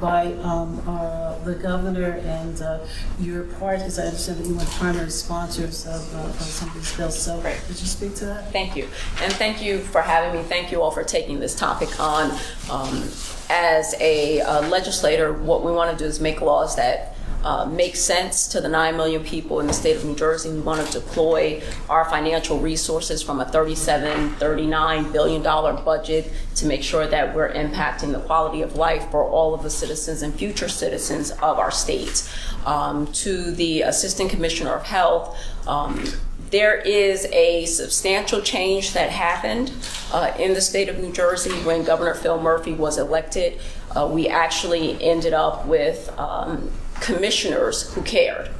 by 0.00 0.32
um, 0.42 0.82
uh, 0.86 1.38
the 1.40 1.54
governor 1.54 2.12
and 2.24 2.62
uh, 2.62 2.78
your 3.20 3.44
part, 3.44 3.78
because 3.78 3.98
I 3.98 4.04
understand 4.04 4.38
that 4.38 4.46
you 4.46 4.54
were 4.54 4.64
primary 4.64 5.10
sponsors 5.10 5.86
of, 5.86 6.14
uh, 6.14 6.18
of 6.28 6.40
some 6.40 6.68
of 6.68 6.74
these 6.74 6.96
bills. 6.96 7.18
So, 7.20 7.38
Right. 7.40 7.60
could 7.66 7.80
you 7.80 7.86
speak 7.86 8.14
to 8.16 8.26
that? 8.26 8.50
Thank 8.52 8.74
you. 8.76 8.88
And 9.20 9.32
thank 9.34 9.62
you 9.62 9.80
for 9.80 10.00
having 10.00 10.40
me. 10.40 10.46
Thank 10.48 10.72
you 10.72 10.80
all 10.80 10.90
for 10.90 11.04
taking 11.04 11.40
this 11.40 11.54
topic 11.54 12.00
on. 12.00 12.30
Um, 12.70 13.04
as 13.50 13.94
a 14.00 14.40
uh, 14.40 14.66
legislator, 14.68 15.32
what 15.32 15.62
we 15.62 15.72
want 15.72 15.96
to 15.96 16.02
do 16.02 16.08
is 16.08 16.20
make 16.20 16.40
laws 16.40 16.76
that 16.76 17.13
uh, 17.44 17.66
make 17.66 17.94
sense 17.94 18.48
to 18.48 18.60
the 18.60 18.68
9 18.68 18.96
million 18.96 19.22
people 19.22 19.60
in 19.60 19.66
the 19.66 19.72
state 19.72 19.96
of 19.96 20.04
New 20.04 20.16
Jersey. 20.16 20.50
We 20.50 20.60
want 20.60 20.84
to 20.86 20.92
deploy 20.98 21.62
our 21.90 22.06
financial 22.06 22.58
resources 22.58 23.22
from 23.22 23.38
a 23.38 23.44
37, 23.44 24.30
39 24.30 25.12
billion 25.12 25.42
dollar 25.42 25.74
budget 25.74 26.32
to 26.56 26.66
make 26.66 26.82
sure 26.82 27.06
that 27.06 27.34
we're 27.34 27.52
impacting 27.52 28.12
the 28.12 28.20
quality 28.20 28.62
of 28.62 28.76
life 28.76 29.10
for 29.10 29.28
all 29.28 29.52
of 29.52 29.62
the 29.62 29.70
citizens 29.70 30.22
and 30.22 30.34
future 30.34 30.68
citizens 30.68 31.30
of 31.32 31.58
our 31.58 31.70
state. 31.70 32.28
Um, 32.64 33.12
to 33.12 33.50
the 33.50 33.82
Assistant 33.82 34.30
Commissioner 34.30 34.72
of 34.72 34.84
Health, 34.84 35.38
um, 35.68 36.02
there 36.50 36.76
is 36.76 37.26
a 37.26 37.66
substantial 37.66 38.40
change 38.40 38.94
that 38.94 39.10
happened 39.10 39.70
uh, 40.12 40.32
in 40.38 40.54
the 40.54 40.60
state 40.60 40.88
of 40.88 40.98
New 40.98 41.12
Jersey 41.12 41.52
when 41.64 41.84
Governor 41.84 42.14
Phil 42.14 42.40
Murphy 42.40 42.72
was 42.72 42.96
elected. 42.96 43.60
Uh, 43.94 44.08
we 44.10 44.28
actually 44.28 45.02
ended 45.02 45.34
up 45.34 45.66
with 45.66 46.16
um, 46.18 46.70
commissioners 47.04 47.92
who 47.92 48.02
cared. 48.02 48.50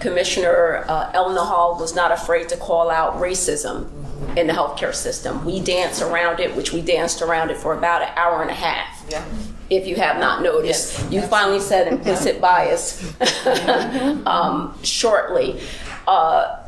Commissioner 0.00 0.84
uh, 0.88 1.12
Elnahal 1.12 1.78
was 1.78 1.94
not 1.94 2.10
afraid 2.10 2.48
to 2.48 2.56
call 2.56 2.90
out 2.90 3.14
racism 3.16 3.90
in 4.38 4.46
the 4.46 4.54
healthcare 4.54 4.94
system. 4.94 5.44
We 5.44 5.60
danced 5.60 6.00
around 6.00 6.40
it, 6.40 6.56
which 6.56 6.72
we 6.72 6.80
danced 6.80 7.20
around 7.20 7.50
it 7.50 7.58
for 7.58 7.76
about 7.76 8.00
an 8.02 8.08
hour 8.16 8.40
and 8.40 8.50
a 8.50 8.54
half. 8.54 9.04
Yeah. 9.10 9.24
If 9.68 9.86
you 9.86 9.96
have 9.96 10.18
not 10.18 10.42
noticed, 10.42 11.12
you 11.12 11.20
finally 11.22 11.60
said 11.60 11.88
implicit 11.88 12.40
bias 12.40 13.14
um, 14.26 14.76
shortly. 14.82 15.60
Uh, 16.06 16.64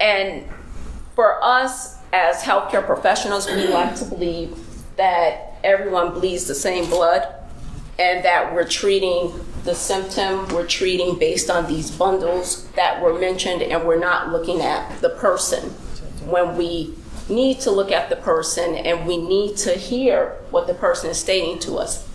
and 0.00 0.44
for 1.16 1.42
us 1.42 1.98
as 2.12 2.40
healthcare 2.40 2.86
professionals, 2.86 3.48
we 3.48 3.66
like 3.66 3.96
to 3.96 4.04
believe 4.04 4.56
that 4.96 5.58
everyone 5.64 6.12
bleeds 6.12 6.46
the 6.46 6.54
same 6.54 6.88
blood 6.88 7.26
and 7.98 8.24
that 8.24 8.52
we're 8.54 8.66
treating 8.66 9.32
the 9.64 9.74
symptom, 9.74 10.48
we're 10.48 10.66
treating 10.66 11.18
based 11.18 11.48
on 11.48 11.66
these 11.66 11.90
bundles 11.90 12.68
that 12.72 13.00
were 13.00 13.18
mentioned, 13.18 13.62
and 13.62 13.86
we're 13.86 13.98
not 13.98 14.30
looking 14.32 14.60
at 14.60 15.00
the 15.00 15.10
person 15.10 15.70
when 16.26 16.56
we 16.56 16.94
need 17.28 17.60
to 17.60 17.70
look 17.70 17.92
at 17.92 18.10
the 18.10 18.16
person 18.16 18.74
and 18.74 19.06
we 19.06 19.16
need 19.16 19.56
to 19.56 19.72
hear 19.72 20.36
what 20.50 20.66
the 20.66 20.74
person 20.74 21.10
is 21.10 21.18
stating 21.18 21.58
to 21.60 21.76
us. 21.76 22.08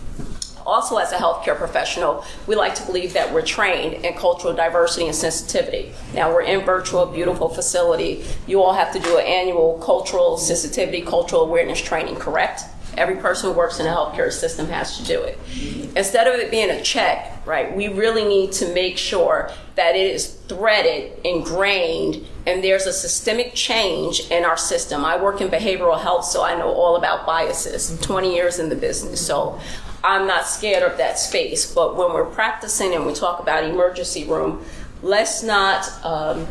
Also, 0.66 0.98
as 0.98 1.14
a 1.14 1.16
healthcare 1.16 1.56
professional, 1.56 2.26
we 2.46 2.54
like 2.54 2.76
to 2.76 2.86
believe 2.86 3.14
that 3.14 3.34
we're 3.34 3.42
trained 3.42 4.06
in 4.06 4.14
cultural 4.16 4.54
diversity 4.54 5.06
and 5.06 5.16
sensitivity. 5.16 5.94
Now, 6.14 6.34
we're 6.34 6.42
in 6.42 6.60
Virtua, 6.60 7.14
beautiful 7.14 7.48
facility. 7.48 8.26
You 8.48 8.62
all 8.62 8.74
have 8.74 8.92
to 8.92 9.00
do 9.00 9.18
an 9.18 9.26
annual 9.26 9.82
cultural 9.82 10.38
sensitivity, 10.38 11.02
cultural 11.04 11.44
awareness 11.44 11.80
training, 11.80 12.16
correct? 12.18 12.64
Every 12.98 13.16
person 13.16 13.52
who 13.52 13.58
works 13.58 13.80
in 13.80 13.86
the 13.86 13.92
healthcare 13.92 14.32
system 14.32 14.68
has 14.68 14.98
to 14.98 15.06
do 15.06 15.22
it. 15.22 15.38
Instead 15.96 16.28
of 16.28 16.36
it 16.36 16.52
being 16.52 16.70
a 16.70 16.82
check, 16.82 17.46
right, 17.46 17.76
we 17.76 17.88
really 17.88 18.26
need 18.26 18.52
to 18.54 18.74
make 18.74 18.98
sure 18.98 19.52
that 19.76 19.96
it 19.96 20.12
is 20.12 20.28
threaded, 20.48 21.20
ingrained, 21.24 22.26
and 22.48 22.64
there's 22.64 22.86
a 22.88 22.94
systemic 22.94 23.54
change 23.54 24.30
in 24.32 24.44
our 24.44 24.58
system. 24.58 25.06
I 25.06 25.22
work 25.22 25.42
in 25.42 25.50
behavioral 25.50 26.00
health, 26.00 26.26
so 26.26 26.44
I 26.44 26.58
know 26.58 26.74
all 26.74 26.96
about 26.96 27.26
biases. 27.26 28.00
20 28.02 28.34
years 28.34 28.58
in 28.60 28.70
the 28.70 28.76
business, 28.76 29.26
so 29.26 29.60
I'm 30.04 30.26
not 30.26 30.48
scared 30.48 30.84
of 30.84 30.98
that 30.98 31.20
space. 31.20 31.72
But 31.72 31.96
when 31.96 32.14
we're 32.14 32.26
practicing 32.26 32.94
and 32.96 33.06
we 33.06 33.14
talk 33.14 33.40
about 33.40 33.64
emergency 33.64 34.26
room, 34.26 34.64
let's 35.04 35.44
not 35.44 35.88
um, 36.04 36.48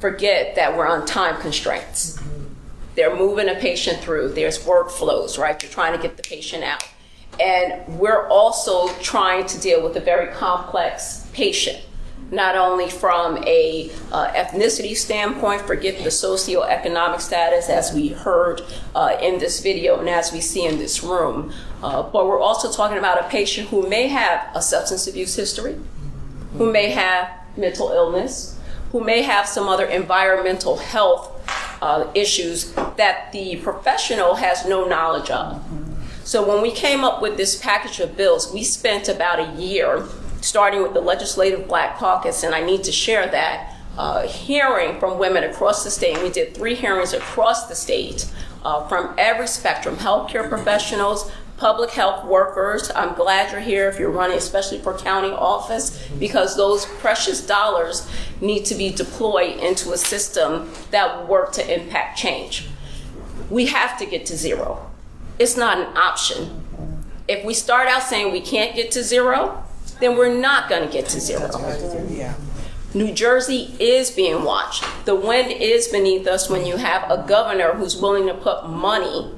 forget 0.00 0.54
that 0.54 0.76
we're 0.76 0.86
on 0.86 1.06
time 1.06 1.40
constraints. 1.40 2.20
They're 2.94 3.16
moving 3.16 3.48
a 3.48 3.56
patient 3.56 4.02
through, 4.02 4.30
there's 4.34 4.64
workflows, 4.64 5.38
right? 5.38 5.60
You're 5.62 5.72
trying 5.72 5.96
to 5.96 6.02
get 6.02 6.16
the 6.16 6.22
patient 6.22 6.64
out. 6.64 6.88
And 7.40 7.98
we're 7.98 8.28
also 8.28 8.88
trying 9.00 9.46
to 9.46 9.60
deal 9.60 9.82
with 9.82 9.96
a 9.96 10.00
very 10.00 10.32
complex 10.32 11.26
patient, 11.32 11.84
not 12.30 12.56
only 12.56 12.88
from 12.88 13.38
a 13.44 13.90
uh, 14.12 14.32
ethnicity 14.32 14.96
standpoint, 14.96 15.62
forget 15.62 16.04
the 16.04 16.10
socioeconomic 16.10 17.20
status 17.20 17.68
as 17.68 17.92
we 17.92 18.08
heard 18.08 18.62
uh, 18.94 19.16
in 19.20 19.38
this 19.38 19.60
video 19.60 19.98
and 19.98 20.08
as 20.08 20.32
we 20.32 20.40
see 20.40 20.64
in 20.64 20.78
this 20.78 21.02
room, 21.02 21.52
uh, 21.82 22.02
but 22.04 22.26
we're 22.26 22.40
also 22.40 22.70
talking 22.70 22.98
about 22.98 23.20
a 23.20 23.28
patient 23.28 23.68
who 23.70 23.88
may 23.88 24.06
have 24.06 24.48
a 24.54 24.62
substance 24.62 25.08
abuse 25.08 25.34
history, 25.34 25.76
who 26.56 26.70
may 26.70 26.90
have 26.90 27.28
mental 27.56 27.90
illness, 27.90 28.58
who 28.92 29.02
may 29.02 29.22
have 29.22 29.48
some 29.48 29.68
other 29.68 29.86
environmental 29.86 30.76
health 30.76 31.33
uh, 31.84 32.10
issues 32.14 32.72
that 32.96 33.30
the 33.32 33.56
professional 33.56 34.36
has 34.36 34.64
no 34.66 34.86
knowledge 34.86 35.30
of. 35.30 35.62
So 36.24 36.48
when 36.48 36.62
we 36.62 36.70
came 36.70 37.04
up 37.04 37.20
with 37.20 37.36
this 37.36 37.60
package 37.60 38.00
of 38.00 38.16
bills, 38.16 38.50
we 38.50 38.64
spent 38.64 39.10
about 39.10 39.38
a 39.38 39.60
year, 39.60 40.02
starting 40.40 40.82
with 40.82 40.94
the 40.94 41.02
Legislative 41.02 41.68
Black 41.68 41.98
Caucus, 41.98 42.42
and 42.42 42.54
I 42.54 42.64
need 42.64 42.84
to 42.84 42.92
share 42.92 43.26
that, 43.26 43.76
uh, 43.98 44.26
hearing 44.26 44.98
from 44.98 45.18
women 45.18 45.44
across 45.44 45.84
the 45.84 45.90
state. 45.90 46.22
We 46.22 46.30
did 46.30 46.54
three 46.54 46.74
hearings 46.74 47.12
across 47.12 47.68
the 47.68 47.74
state 47.74 48.32
uh, 48.64 48.88
from 48.88 49.14
every 49.18 49.46
spectrum 49.46 49.96
healthcare 49.96 50.48
professionals, 50.48 51.30
public 51.56 51.90
health 51.90 52.24
workers. 52.24 52.90
I'm 52.94 53.14
glad 53.14 53.52
you're 53.52 53.60
here 53.60 53.88
if 53.88 53.98
you're 53.98 54.10
running, 54.10 54.36
especially 54.36 54.78
for 54.78 54.96
county 54.96 55.30
office, 55.30 56.06
because 56.18 56.56
those 56.56 56.86
precious 56.86 57.46
dollars 57.46 58.08
need 58.40 58.64
to 58.66 58.74
be 58.74 58.90
deployed 58.90 59.58
into 59.58 59.92
a 59.92 59.98
system 59.98 60.70
that 60.90 61.16
will 61.16 61.26
work 61.26 61.52
to 61.52 61.74
impact 61.82 62.18
change. 62.18 62.68
We 63.50 63.66
have 63.66 63.98
to 63.98 64.06
get 64.06 64.26
to 64.26 64.36
zero. 64.36 64.90
It's 65.38 65.56
not 65.56 65.78
an 65.78 65.96
option. 65.96 66.62
If 67.28 67.44
we 67.44 67.54
start 67.54 67.88
out 67.88 68.02
saying 68.02 68.32
we 68.32 68.40
can't 68.40 68.74
get 68.74 68.90
to 68.92 69.02
zero, 69.02 69.64
then 70.00 70.16
we're 70.16 70.34
not 70.34 70.68
going 70.68 70.86
to 70.86 70.92
get 70.92 71.06
to 71.10 71.20
zero. 71.20 71.50
New 72.94 73.12
Jersey 73.12 73.74
is 73.80 74.10
being 74.10 74.44
watched. 74.44 74.84
The 75.04 75.16
wind 75.16 75.50
is 75.50 75.88
beneath 75.88 76.28
us 76.28 76.48
when 76.48 76.64
you 76.64 76.76
have 76.76 77.10
a 77.10 77.24
governor 77.26 77.72
who's 77.74 78.00
willing 78.00 78.28
to 78.28 78.34
put 78.34 78.68
money 78.68 79.32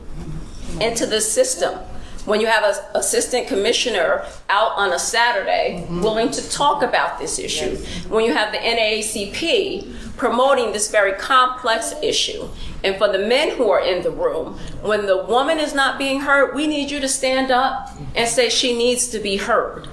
into 0.81 1.07
the 1.07 1.21
system. 1.21 1.79
When 2.27 2.41
you 2.41 2.49
have 2.49 2.65
an 2.65 2.75
assistant 2.95 3.49
commissioner 3.49 4.27
out 4.51 4.73
on 4.73 4.93
a 4.93 4.99
Saturday 4.99 5.81
mm-hmm. 5.81 6.03
willing 6.03 6.31
to 6.33 6.51
talk 6.51 6.83
about 6.83 7.19
this 7.19 7.39
issue. 7.39 7.77
When 8.09 8.25
you 8.25 8.35
have 8.35 8.53
the 8.53 8.59
NAACP 8.59 10.17
promoting 10.17 10.73
this 10.73 10.91
very 10.91 11.13
complex 11.13 11.95
issue. 12.03 12.49
And 12.83 12.97
for 12.97 13.09
the 13.09 13.19
men 13.19 13.57
who 13.57 13.71
are 13.71 13.81
in 13.81 14.03
the 14.03 14.11
room, 14.11 14.59
when 14.83 15.07
the 15.07 15.25
woman 15.25 15.59
is 15.59 15.75
not 15.75 15.99
being 15.99 16.21
heard, 16.21 16.55
we 16.55 16.67
need 16.67 16.91
you 16.91 17.01
to 17.01 17.09
stand 17.09 17.51
up 17.51 17.91
and 18.15 18.29
say 18.29 18.49
she 18.49 18.77
needs 18.77 19.09
to 19.09 19.19
be 19.19 19.37
heard. 19.37 19.89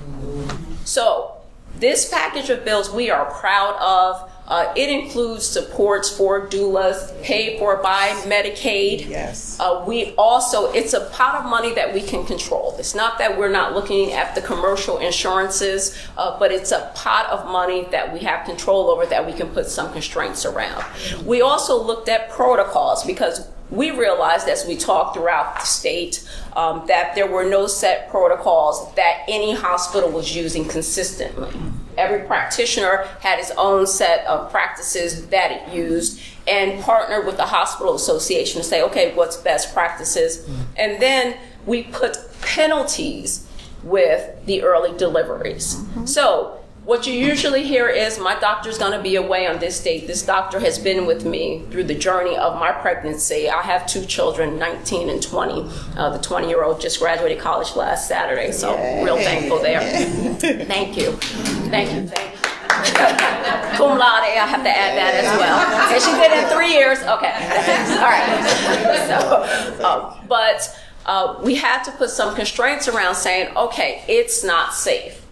So, 0.86 1.38
this 1.76 2.10
package 2.10 2.50
of 2.50 2.64
bills 2.64 2.90
we 2.92 3.10
are 3.10 3.26
proud 3.26 3.76
of. 3.76 4.30
Uh, 4.48 4.74
it 4.76 4.90
includes 4.90 5.46
supports 5.46 6.10
for 6.10 6.48
doulas 6.48 7.22
paid 7.24 7.58
for 7.60 7.78
by 7.82 8.10
Medicaid. 8.26 9.08
Yes. 9.08 9.58
Uh, 9.60 9.84
we 9.88 10.14
also, 10.18 10.72
it's 10.74 10.94
a 10.94 11.02
pot 11.12 11.36
of 11.36 11.50
money 11.50 11.74
that 11.74 11.94
we 11.94 12.02
can 12.02 12.26
control. 12.26 12.76
It's 12.78 12.94
not 12.94 13.18
that 13.20 13.38
we're 13.38 13.52
not 13.52 13.74
looking 13.74 14.12
at 14.12 14.36
the 14.36 14.42
commercial 14.42 14.98
insurances, 14.98 15.98
uh, 16.18 16.38
but 16.40 16.52
it's 16.52 16.72
a 16.72 16.92
pot 16.94 17.28
of 17.28 17.46
money 17.50 17.86
that 17.92 18.12
we 18.14 18.20
have 18.20 18.46
control 18.46 18.90
over 18.90 19.06
that 19.06 19.26
we 19.26 19.34
can 19.34 19.48
put 19.48 19.68
some 19.68 19.92
constraints 19.94 20.46
around. 20.46 20.84
We 21.26 21.42
also 21.42 21.82
looked 21.82 22.10
at 22.10 22.30
protocols 22.30 23.04
because 23.06 23.48
we 23.74 23.90
realized 23.92 24.48
as 24.48 24.68
we 24.68 24.76
talked 24.76 25.16
throughout 25.16 25.60
the 25.60 25.66
state 25.66 26.28
um, 26.56 26.86
that 26.88 27.16
there 27.16 27.28
were 27.28 27.44
no 27.44 27.66
set 27.66 28.10
protocols 28.10 28.94
that 28.94 29.24
any 29.28 29.56
hospital 29.56 30.10
was 30.10 30.36
using 30.36 30.64
consistently. 30.66 31.52
Every 31.98 32.26
practitioner 32.26 33.08
had 33.20 33.40
his 33.40 33.52
own 33.58 33.88
set 33.88 34.26
of 34.26 34.52
practices 34.52 35.28
that 35.28 35.52
it 35.52 35.74
used 35.74 36.22
and 36.48 36.82
partnered 36.84 37.26
with 37.26 37.38
the 37.38 37.46
hospital 37.46 37.96
association 37.96 38.62
to 38.62 38.68
say, 38.68 38.84
okay, 38.84 39.14
what's 39.16 39.38
best 39.38 39.74
practices? 39.74 40.48
And 40.76 41.02
then 41.02 41.38
we 41.66 41.84
put 41.84 42.18
penalties 42.42 43.48
with 43.84 44.46
the 44.46 44.64
early 44.64 44.96
deliveries. 44.98 45.84
So 46.06 46.63
what 46.86 47.08
you 47.08 47.14
usually 47.14 47.64
hear 47.64 47.88
is 47.88 48.20
my 48.20 48.38
doctor's 48.40 48.78
going 48.78 48.92
to 48.92 49.02
be 49.02 49.16
away 49.16 49.48
on 49.48 49.60
this 49.60 49.82
date. 49.82 50.06
This 50.06 50.22
doctor 50.22 50.60
has 50.60 50.78
been 50.78 51.06
with 51.06 51.26
me 51.26 51.64
through 51.72 51.86
the 51.86 51.96
journey 51.96 52.36
of 52.36 52.60
my 52.60 52.72
pregnancy. 52.72 53.50
I 53.50 53.62
have 53.62 53.88
two 53.88 54.06
children, 54.06 54.60
19 54.60 55.10
and 55.10 55.24
20. 55.24 55.70
Uh, 55.96 56.10
the 56.10 56.20
20 56.20 56.50
year 56.50 56.64
old 56.64 56.82
just 56.82 57.00
graduated 57.00 57.40
college 57.40 57.76
last 57.76 58.08
Saturday, 58.08 58.52
so 58.52 58.76
real 59.02 59.16
thankful 59.16 59.60
there. 59.60 59.80
Thank 60.40 60.98
you. 60.98 61.14
Thank 61.14 61.94
you. 61.94 62.08
Thank 62.08 62.34
you. 62.34 62.40
Cum 63.78 63.98
laude, 63.98 64.24
I 64.24 64.46
have 64.46 64.64
to 64.64 64.70
add 64.70 64.98
that 64.98 65.14
as 65.24 65.40
well. 65.40 65.60
And 65.94 66.02
she 66.02 66.12
did 66.12 66.32
it 66.32 66.44
in 66.44 66.56
three 66.56 66.74
years. 66.74 67.00
Okay. 67.00 67.08
All 67.98 68.10
right. 68.10 69.08
So, 69.08 69.86
um, 69.86 70.28
but 70.28 70.80
uh, 71.06 71.40
we 71.44 71.56
had 71.56 71.84
to 71.84 71.92
put 71.92 72.10
some 72.10 72.36
constraints 72.36 72.88
around 72.88 73.16
saying, 73.16 73.56
okay, 73.56 74.04
it's 74.08 74.44
not 74.44 74.74
safe. 74.74 75.23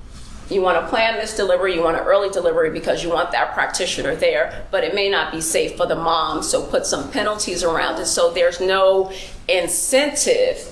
You 0.52 0.62
want 0.62 0.84
to 0.84 0.88
plan 0.90 1.16
this 1.16 1.38
delivery, 1.38 1.76
you 1.76 1.82
want 1.82 1.96
an 1.96 2.04
early 2.04 2.30
delivery 2.30 2.72
because 2.72 3.04
you 3.04 3.10
want 3.10 3.32
that 3.32 3.54
practitioner 3.54 4.16
there, 4.16 4.66
but 4.70 4.84
it 4.84 4.94
may 4.94 5.10
not 5.10 5.32
be 5.32 5.40
safe 5.40 5.78
for 5.78 5.86
the 5.86 5.96
mom, 5.96 6.44
so 6.44 6.66
put 6.66 6.86
some 6.86 7.10
penalties 7.10 7.64
around 7.64 8.02
it 8.02 8.06
so 8.06 8.34
there's 8.34 8.60
no 8.60 9.14
incentive 9.48 10.68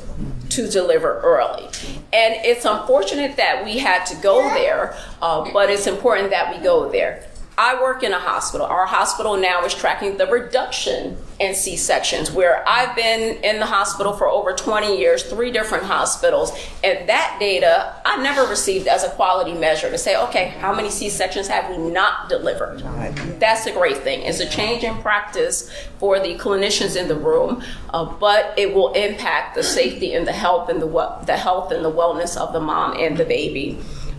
to 0.49 0.67
deliver 0.67 1.21
early. 1.21 1.63
And 2.11 2.35
it's 2.43 2.65
unfortunate 2.65 3.37
that 3.37 3.63
we 3.63 3.77
had 3.77 4.03
to 4.07 4.15
go 4.17 4.41
there, 4.49 4.97
uh, 5.21 5.49
but 5.53 5.69
it's 5.69 5.87
important 5.87 6.31
that 6.31 6.53
we 6.53 6.61
go 6.61 6.91
there. 6.91 7.28
I 7.59 7.81
work 7.81 8.03
in 8.03 8.13
a 8.13 8.19
hospital. 8.19 8.65
Our 8.65 8.85
hospital 8.85 9.35
now 9.35 9.65
is 9.65 9.73
tracking 9.73 10.15
the 10.15 10.27
reduction 10.27 11.17
in 11.39 11.53
C 11.53 11.75
sections, 11.75 12.31
where 12.31 12.67
I've 12.67 12.95
been 12.95 13.43
in 13.43 13.59
the 13.59 13.65
hospital 13.65 14.13
for 14.13 14.29
over 14.29 14.53
20 14.53 14.97
years, 14.97 15.23
three 15.23 15.51
different 15.51 15.83
hospitals, 15.83 16.53
and 16.85 17.09
that 17.09 17.35
data 17.37 17.95
I 18.05 18.23
never 18.23 18.45
received 18.49 18.87
as 18.87 19.03
a 19.03 19.09
quality 19.09 19.51
measure 19.51 19.91
to 19.91 19.97
say, 19.97 20.15
okay, 20.27 20.47
how 20.59 20.73
many 20.73 20.89
C 20.89 21.09
sections 21.09 21.49
have 21.49 21.69
we 21.69 21.77
not 21.77 22.29
delivered? 22.29 22.79
That's 23.39 23.65
a 23.65 23.73
great 23.73 23.97
thing. 23.97 24.21
It's 24.21 24.39
a 24.39 24.47
change 24.47 24.85
in 24.85 24.95
practice 25.01 25.69
for 25.97 26.17
the 26.17 26.35
clinicians 26.35 26.95
in 26.95 27.09
the 27.09 27.15
room, 27.17 27.61
uh, 27.89 28.05
but 28.05 28.57
it 28.57 28.73
will 28.73 28.93
impact 28.93 29.55
the 29.55 29.63
safety 29.63 30.13
and 30.13 30.25
the 30.25 30.31
health 30.31 30.69
and 30.69 30.81
the, 30.81 30.87
the 31.25 31.35
health 31.35 31.73
and 31.73 31.83
the 31.83 31.91
wellness 31.91 32.37
of 32.37 32.53
the 32.53 32.61
mom 32.61 32.95
and 32.97 33.17
the 33.17 33.25
baby. 33.25 33.77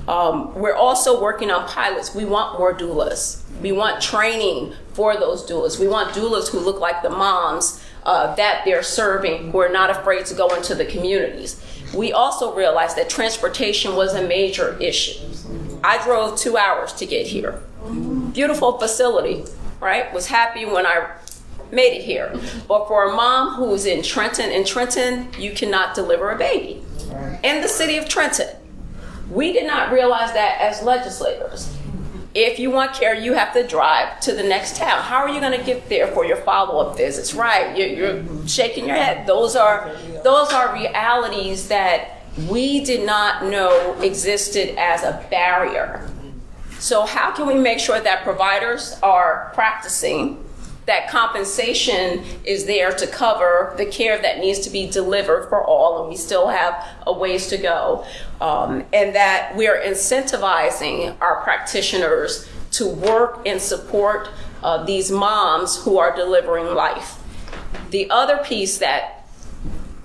Um, 0.08 0.54
we're 0.54 0.74
also 0.74 1.20
working 1.20 1.50
on 1.50 1.68
pilots. 1.68 2.14
We 2.14 2.24
want 2.24 2.58
more 2.58 2.74
doulas. 2.74 3.42
We 3.60 3.72
want 3.72 4.02
training 4.02 4.74
for 4.92 5.16
those 5.16 5.48
doulas. 5.48 5.78
We 5.78 5.88
want 5.88 6.14
doulas 6.14 6.48
who 6.50 6.58
look 6.58 6.80
like 6.80 7.02
the 7.02 7.10
moms 7.10 7.82
uh, 8.04 8.34
that 8.36 8.64
they're 8.64 8.82
serving, 8.82 9.52
who 9.52 9.58
are 9.58 9.68
not 9.68 9.90
afraid 9.90 10.26
to 10.26 10.34
go 10.34 10.54
into 10.54 10.74
the 10.74 10.86
communities. 10.86 11.62
We 11.94 12.12
also 12.12 12.54
realized 12.54 12.96
that 12.96 13.10
transportation 13.10 13.96
was 13.96 14.14
a 14.14 14.26
major 14.26 14.76
issue. 14.80 15.20
I 15.82 16.02
drove 16.04 16.38
two 16.38 16.56
hours 16.56 16.92
to 16.94 17.06
get 17.06 17.26
here. 17.26 17.60
Beautiful 18.32 18.78
facility, 18.78 19.44
right? 19.80 20.12
Was 20.12 20.26
happy 20.26 20.64
when 20.64 20.86
I 20.86 21.10
made 21.72 21.96
it 21.96 22.04
here. 22.04 22.32
But 22.68 22.86
for 22.86 23.10
a 23.10 23.14
mom 23.14 23.54
who's 23.54 23.86
in 23.86 24.02
Trenton, 24.02 24.50
in 24.50 24.64
Trenton, 24.64 25.28
you 25.38 25.52
cannot 25.52 25.94
deliver 25.94 26.30
a 26.30 26.38
baby. 26.38 26.82
In 27.42 27.60
the 27.60 27.68
city 27.68 27.96
of 27.96 28.08
Trenton, 28.08 28.48
we 29.30 29.52
did 29.52 29.66
not 29.66 29.92
realize 29.92 30.32
that 30.32 30.60
as 30.60 30.82
legislators. 30.82 31.76
If 32.34 32.58
you 32.60 32.70
want 32.70 32.94
care, 32.94 33.14
you 33.14 33.32
have 33.32 33.52
to 33.54 33.66
drive 33.66 34.20
to 34.20 34.32
the 34.32 34.42
next 34.42 34.76
town. 34.76 35.02
How 35.02 35.18
are 35.18 35.28
you 35.28 35.40
going 35.40 35.58
to 35.58 35.64
get 35.64 35.88
there 35.88 36.06
for 36.08 36.24
your 36.24 36.36
follow-up 36.36 36.96
visits? 36.96 37.34
Right? 37.34 37.76
You're, 37.76 37.88
you're 37.88 38.48
shaking 38.48 38.86
your 38.86 38.96
head. 38.96 39.26
Those 39.26 39.56
are 39.56 39.96
those 40.22 40.52
are 40.52 40.72
realities 40.72 41.68
that 41.68 42.22
we 42.48 42.84
did 42.84 43.04
not 43.04 43.44
know 43.44 43.98
existed 44.00 44.78
as 44.78 45.02
a 45.02 45.24
barrier. 45.28 46.08
So 46.78 47.04
how 47.04 47.32
can 47.32 47.46
we 47.46 47.54
make 47.54 47.80
sure 47.80 48.00
that 48.00 48.22
providers 48.22 48.98
are 49.02 49.50
practicing 49.54 50.42
that 50.90 51.08
compensation 51.08 52.24
is 52.44 52.66
there 52.66 52.92
to 52.92 53.06
cover 53.06 53.74
the 53.78 53.86
care 53.86 54.20
that 54.20 54.38
needs 54.38 54.58
to 54.58 54.70
be 54.70 54.90
delivered 54.90 55.48
for 55.48 55.64
all, 55.64 56.00
and 56.00 56.10
we 56.10 56.16
still 56.16 56.48
have 56.48 56.84
a 57.06 57.12
ways 57.12 57.46
to 57.46 57.56
go. 57.56 58.04
Um, 58.40 58.84
and 58.92 59.14
that 59.14 59.54
we're 59.54 59.80
incentivizing 59.80 61.16
our 61.20 61.42
practitioners 61.42 62.48
to 62.72 62.88
work 62.88 63.46
and 63.46 63.60
support 63.60 64.30
uh, 64.62 64.84
these 64.84 65.10
moms 65.10 65.82
who 65.84 65.98
are 65.98 66.14
delivering 66.14 66.74
life. 66.74 67.18
The 67.90 68.10
other 68.10 68.38
piece 68.38 68.78
that 68.78 69.26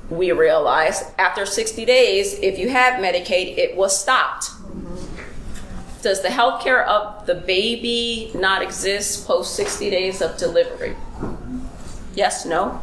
we 0.09 0.31
realized 0.31 1.03
after 1.17 1.45
60 1.45 1.83
days, 1.85 2.33
if 2.39 2.59
you 2.59 2.69
have 2.69 3.01
Medicaid, 3.01 3.57
it 3.57 3.75
was 3.75 3.99
stopped. 3.99 4.51
Does 6.05 6.21
the 6.21 6.29
health 6.29 6.61
care 6.61 6.87
of 6.87 7.25
the 7.25 7.33
baby 7.33 8.29
not 8.35 8.61
exist 8.61 9.25
post 9.25 9.55
60 9.55 9.89
days 9.89 10.21
of 10.21 10.37
delivery? 10.37 10.95
Yes, 12.13 12.45
no? 12.45 12.79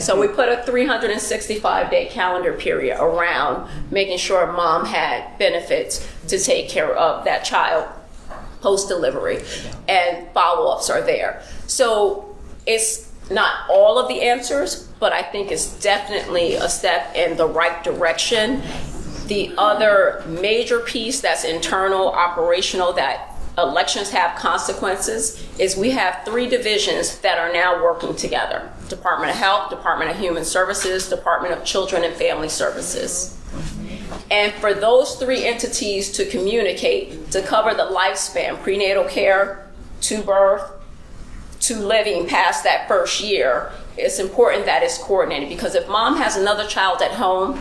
So 0.00 0.20
we 0.20 0.26
put 0.26 0.48
a 0.48 0.64
365 0.64 1.90
day 1.92 2.06
calendar 2.06 2.54
period 2.54 2.98
around 3.00 3.70
making 3.92 4.18
sure 4.18 4.52
mom 4.52 4.84
had 4.84 5.38
benefits 5.38 6.04
to 6.26 6.40
take 6.40 6.68
care 6.68 6.92
of 6.92 7.24
that 7.24 7.44
child 7.44 7.88
post 8.60 8.88
delivery, 8.88 9.40
and 9.88 10.26
follow 10.34 10.72
ups 10.72 10.90
are 10.90 11.02
there. 11.02 11.40
So 11.68 12.36
it's 12.66 13.12
not 13.30 13.70
all 13.70 13.96
of 14.00 14.08
the 14.08 14.22
answers, 14.22 14.88
but 14.98 15.12
I 15.12 15.22
think 15.22 15.52
it's 15.52 15.80
definitely 15.80 16.54
a 16.54 16.68
step 16.68 17.14
in 17.14 17.36
the 17.36 17.46
right 17.46 17.82
direction. 17.84 18.60
The 19.26 19.54
other 19.56 20.24
major 20.26 20.80
piece 20.80 21.20
that's 21.20 21.44
internal, 21.44 22.08
operational, 22.08 22.92
that 22.94 23.32
elections 23.58 24.10
have 24.10 24.38
consequences 24.38 25.46
is 25.58 25.76
we 25.76 25.90
have 25.90 26.24
three 26.24 26.48
divisions 26.48 27.18
that 27.18 27.38
are 27.38 27.52
now 27.52 27.82
working 27.82 28.16
together 28.16 28.70
Department 28.88 29.30
of 29.30 29.36
Health, 29.36 29.70
Department 29.70 30.10
of 30.10 30.18
Human 30.18 30.44
Services, 30.44 31.08
Department 31.08 31.54
of 31.54 31.64
Children 31.64 32.04
and 32.04 32.14
Family 32.14 32.48
Services. 32.48 33.38
And 34.30 34.52
for 34.54 34.74
those 34.74 35.16
three 35.16 35.44
entities 35.44 36.10
to 36.12 36.24
communicate 36.26 37.30
to 37.32 37.42
cover 37.42 37.74
the 37.74 37.84
lifespan, 37.84 38.60
prenatal 38.62 39.04
care 39.04 39.70
to 40.02 40.22
birth 40.22 40.70
to 41.60 41.76
living 41.76 42.26
past 42.26 42.64
that 42.64 42.88
first 42.88 43.20
year, 43.20 43.70
it's 43.96 44.18
important 44.18 44.66
that 44.66 44.82
it's 44.82 44.98
coordinated 44.98 45.48
because 45.48 45.74
if 45.74 45.86
mom 45.88 46.16
has 46.16 46.36
another 46.36 46.66
child 46.66 47.02
at 47.02 47.12
home 47.12 47.60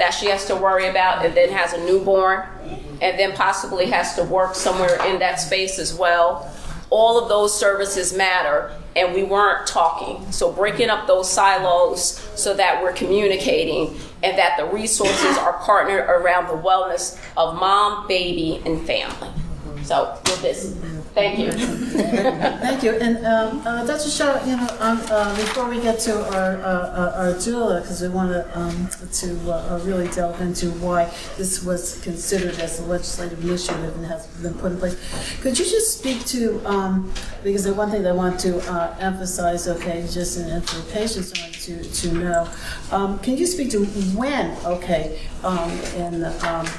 that 0.00 0.14
she 0.14 0.26
has 0.26 0.46
to 0.46 0.56
worry 0.56 0.88
about 0.88 1.24
and 1.24 1.36
then 1.36 1.50
has 1.50 1.74
a 1.74 1.84
newborn 1.84 2.42
and 3.02 3.18
then 3.18 3.32
possibly 3.32 3.84
has 3.84 4.14
to 4.14 4.24
work 4.24 4.54
somewhere 4.54 4.96
in 5.06 5.18
that 5.18 5.38
space 5.38 5.78
as 5.78 5.94
well, 5.94 6.50
all 6.88 7.22
of 7.22 7.28
those 7.28 7.56
services 7.58 8.16
matter 8.16 8.72
and 8.96 9.14
we 9.14 9.22
weren't 9.22 9.66
talking. 9.66 10.32
So 10.32 10.50
breaking 10.52 10.88
up 10.88 11.06
those 11.06 11.30
silos 11.30 12.18
so 12.34 12.54
that 12.54 12.82
we're 12.82 12.94
communicating 12.94 13.94
and 14.22 14.38
that 14.38 14.56
the 14.56 14.64
resources 14.64 15.36
are 15.36 15.52
partnered 15.58 16.08
around 16.08 16.48
the 16.48 16.62
wellness 16.62 17.20
of 17.36 17.56
mom, 17.56 18.08
baby, 18.08 18.62
and 18.64 18.80
family. 18.86 19.28
So 19.82 20.18
with 20.24 20.40
this, 20.40 20.76
thank 21.14 21.38
you. 21.38 21.52
Thank 22.60 22.82
you. 22.82 22.92
And 22.92 23.24
um, 23.26 23.66
uh, 23.66 23.84
Dr. 23.84 24.08
Shah, 24.08 24.44
you 24.44 24.56
know, 24.56 24.68
um, 24.80 25.00
uh, 25.10 25.36
before 25.36 25.68
we 25.68 25.80
get 25.80 25.98
to 26.00 26.14
our 26.36 26.56
uh, 26.56 26.62
uh, 26.62 27.12
our 27.16 27.32
doula, 27.34 27.82
because 27.82 28.02
we 28.02 28.08
want 28.08 28.30
to 28.30 28.58
um, 28.58 28.88
to 29.12 29.52
uh, 29.52 29.80
really 29.84 30.08
delve 30.08 30.40
into 30.40 30.70
why 30.72 31.12
this 31.36 31.64
was 31.64 32.00
considered 32.02 32.58
as 32.58 32.80
a 32.80 32.84
legislative 32.84 33.42
initiative 33.44 33.94
and 33.96 34.06
has 34.06 34.26
been 34.42 34.54
put 34.54 34.72
in 34.72 34.78
place, 34.78 34.96
could 35.40 35.58
you 35.58 35.64
just 35.64 35.98
speak 35.98 36.24
to 36.26 36.60
um, 36.64 37.12
because 37.42 37.64
the 37.64 37.74
one 37.74 37.90
thing 37.90 38.02
that 38.02 38.10
I 38.10 38.16
want 38.16 38.40
to 38.40 38.58
uh, 38.70 38.96
emphasize, 39.00 39.68
okay, 39.68 40.06
just 40.10 40.38
in, 40.38 40.48
and 40.48 40.68
for 40.68 40.80
patients 40.92 41.32
to 41.66 41.82
to 41.82 42.12
know, 42.14 42.48
um, 42.90 43.18
can 43.20 43.36
you 43.36 43.46
speak 43.46 43.70
to 43.70 43.84
when, 44.16 44.56
okay, 44.64 45.20
um, 45.44 45.70
in 45.96 46.22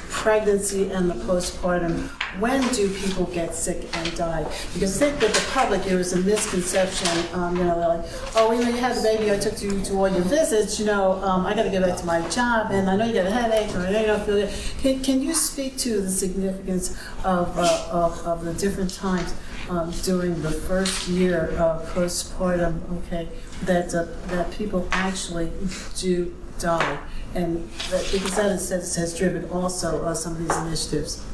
pregnancy 0.08 0.90
and 0.90 1.10
the 1.10 1.14
postpartum, 1.14 2.08
when 2.38 2.66
do 2.68 2.88
people 2.94 3.26
get 3.26 3.54
sick 3.54 3.94
and 3.96 4.16
die? 4.16 4.44
Because 4.72 5.00
I 5.00 5.06
think 5.06 5.20
that 5.20 5.34
the 5.34 5.46
public, 5.52 5.82
there 5.82 5.98
is 5.98 6.12
a 6.12 6.20
misconception, 6.20 7.08
um, 7.34 7.56
you 7.56 7.64
know, 7.64 7.78
they're 7.78 7.88
like, 7.88 8.06
oh, 8.34 8.48
when 8.48 8.66
you 8.66 8.72
had 8.72 8.96
the 8.96 9.02
baby, 9.02 9.30
I 9.30 9.38
took 9.38 9.60
you 9.60 9.82
to 9.82 9.94
all 9.94 10.08
your 10.08 10.22
visits, 10.22 10.78
you 10.80 10.86
know, 10.86 11.12
um, 11.22 11.44
I 11.44 11.54
got 11.54 11.64
to 11.64 11.70
go 11.70 11.80
back 11.80 11.98
to 11.98 12.06
my 12.06 12.26
job, 12.30 12.70
and 12.70 12.88
I 12.88 12.96
know 12.96 13.04
you 13.04 13.14
got 13.14 13.26
a 13.26 13.30
headache, 13.30 13.74
or 13.74 13.80
I 13.80 13.92
know 13.92 14.00
you 14.00 14.06
don't 14.06 14.24
feel 14.24 14.34
good. 14.36 14.54
Can, 14.78 15.02
can 15.02 15.22
you 15.22 15.34
speak 15.34 15.76
to 15.78 16.00
the 16.00 16.10
significance 16.10 16.96
of, 17.24 17.56
uh, 17.58 17.88
of, 17.90 18.18
of 18.26 18.44
the 18.44 18.54
different 18.54 18.94
times 18.94 19.34
um, 19.68 19.90
during 20.02 20.40
the 20.42 20.50
first 20.50 21.08
year 21.08 21.48
of 21.58 21.86
postpartum, 21.94 22.80
okay, 23.06 23.28
that, 23.64 23.94
uh, 23.94 24.06
that 24.28 24.50
people 24.52 24.88
actually 24.90 25.52
do 25.98 26.34
die? 26.58 26.98
And 27.34 27.68
because 27.88 28.36
that 28.36 28.50
has, 28.50 28.70
has 28.70 29.18
driven 29.18 29.48
also 29.50 30.04
uh, 30.04 30.14
some 30.14 30.32
of 30.32 30.38
these 30.38 30.56
initiatives. 30.56 31.24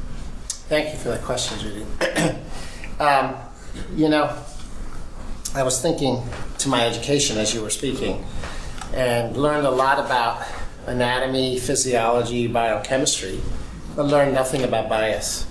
Thank 0.69 0.93
you 0.93 0.99
for 0.99 1.09
that 1.09 1.23
question, 1.23 1.57
Judy. 1.57 1.83
um, 2.99 3.35
you 3.95 4.07
know, 4.07 4.37
I 5.55 5.63
was 5.63 5.81
thinking 5.81 6.21
to 6.59 6.69
my 6.69 6.85
education 6.85 7.39
as 7.39 7.55
you 7.55 7.63
were 7.63 7.71
speaking 7.71 8.23
and 8.93 9.35
learned 9.35 9.65
a 9.65 9.71
lot 9.71 9.97
about 9.97 10.45
anatomy, 10.85 11.57
physiology, 11.57 12.45
biochemistry, 12.45 13.41
but 13.95 14.03
learned 14.05 14.35
nothing 14.35 14.61
about 14.61 14.89
bias. 14.89 15.47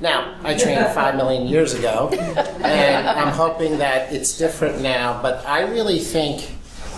Now, 0.00 0.38
I 0.42 0.56
trained 0.56 0.86
five 0.94 1.16
million 1.16 1.46
years 1.46 1.74
ago, 1.74 2.08
and 2.08 3.06
I'm 3.06 3.34
hoping 3.34 3.76
that 3.76 4.10
it's 4.10 4.38
different 4.38 4.80
now, 4.80 5.20
but 5.20 5.46
I 5.46 5.68
really 5.68 5.98
think, 5.98 6.50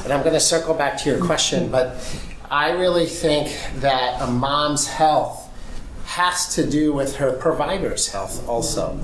and 0.04 0.12
I'm 0.12 0.20
going 0.20 0.34
to 0.34 0.38
circle 0.38 0.74
back 0.74 0.96
to 0.98 1.10
your 1.10 1.18
question, 1.26 1.72
but 1.72 1.96
I 2.48 2.70
really 2.70 3.06
think 3.06 3.58
that 3.80 4.22
a 4.22 4.30
mom's 4.30 4.86
health 4.86 5.43
has 6.14 6.54
to 6.54 6.64
do 6.64 6.92
with 6.92 7.16
her 7.16 7.32
provider's 7.32 8.06
health 8.06 8.48
also. 8.48 9.00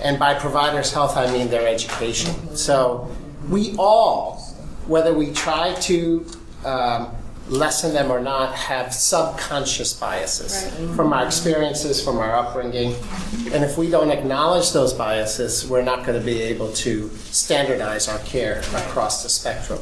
And 0.00 0.16
by 0.16 0.34
provider's 0.34 0.92
health, 0.92 1.16
I 1.16 1.28
mean 1.32 1.48
their 1.48 1.66
education. 1.66 2.56
So 2.56 3.10
we 3.48 3.74
all, 3.78 4.36
whether 4.86 5.12
we 5.12 5.32
try 5.32 5.74
to 5.90 6.24
um, 6.64 7.10
lessen 7.48 7.92
them 7.92 8.12
or 8.12 8.20
not, 8.20 8.54
have 8.54 8.94
subconscious 8.94 9.92
biases 9.98 10.70
from 10.94 11.12
our 11.12 11.26
experiences, 11.26 12.02
from 12.04 12.18
our 12.18 12.36
upbringing. 12.36 12.94
And 13.50 13.64
if 13.64 13.76
we 13.76 13.90
don't 13.90 14.10
acknowledge 14.10 14.72
those 14.72 14.92
biases, 14.92 15.68
we're 15.68 15.82
not 15.82 16.06
going 16.06 16.18
to 16.18 16.24
be 16.24 16.42
able 16.42 16.72
to 16.74 17.08
standardize 17.32 18.06
our 18.06 18.20
care 18.20 18.60
across 18.74 19.24
the 19.24 19.28
spectrum. 19.28 19.80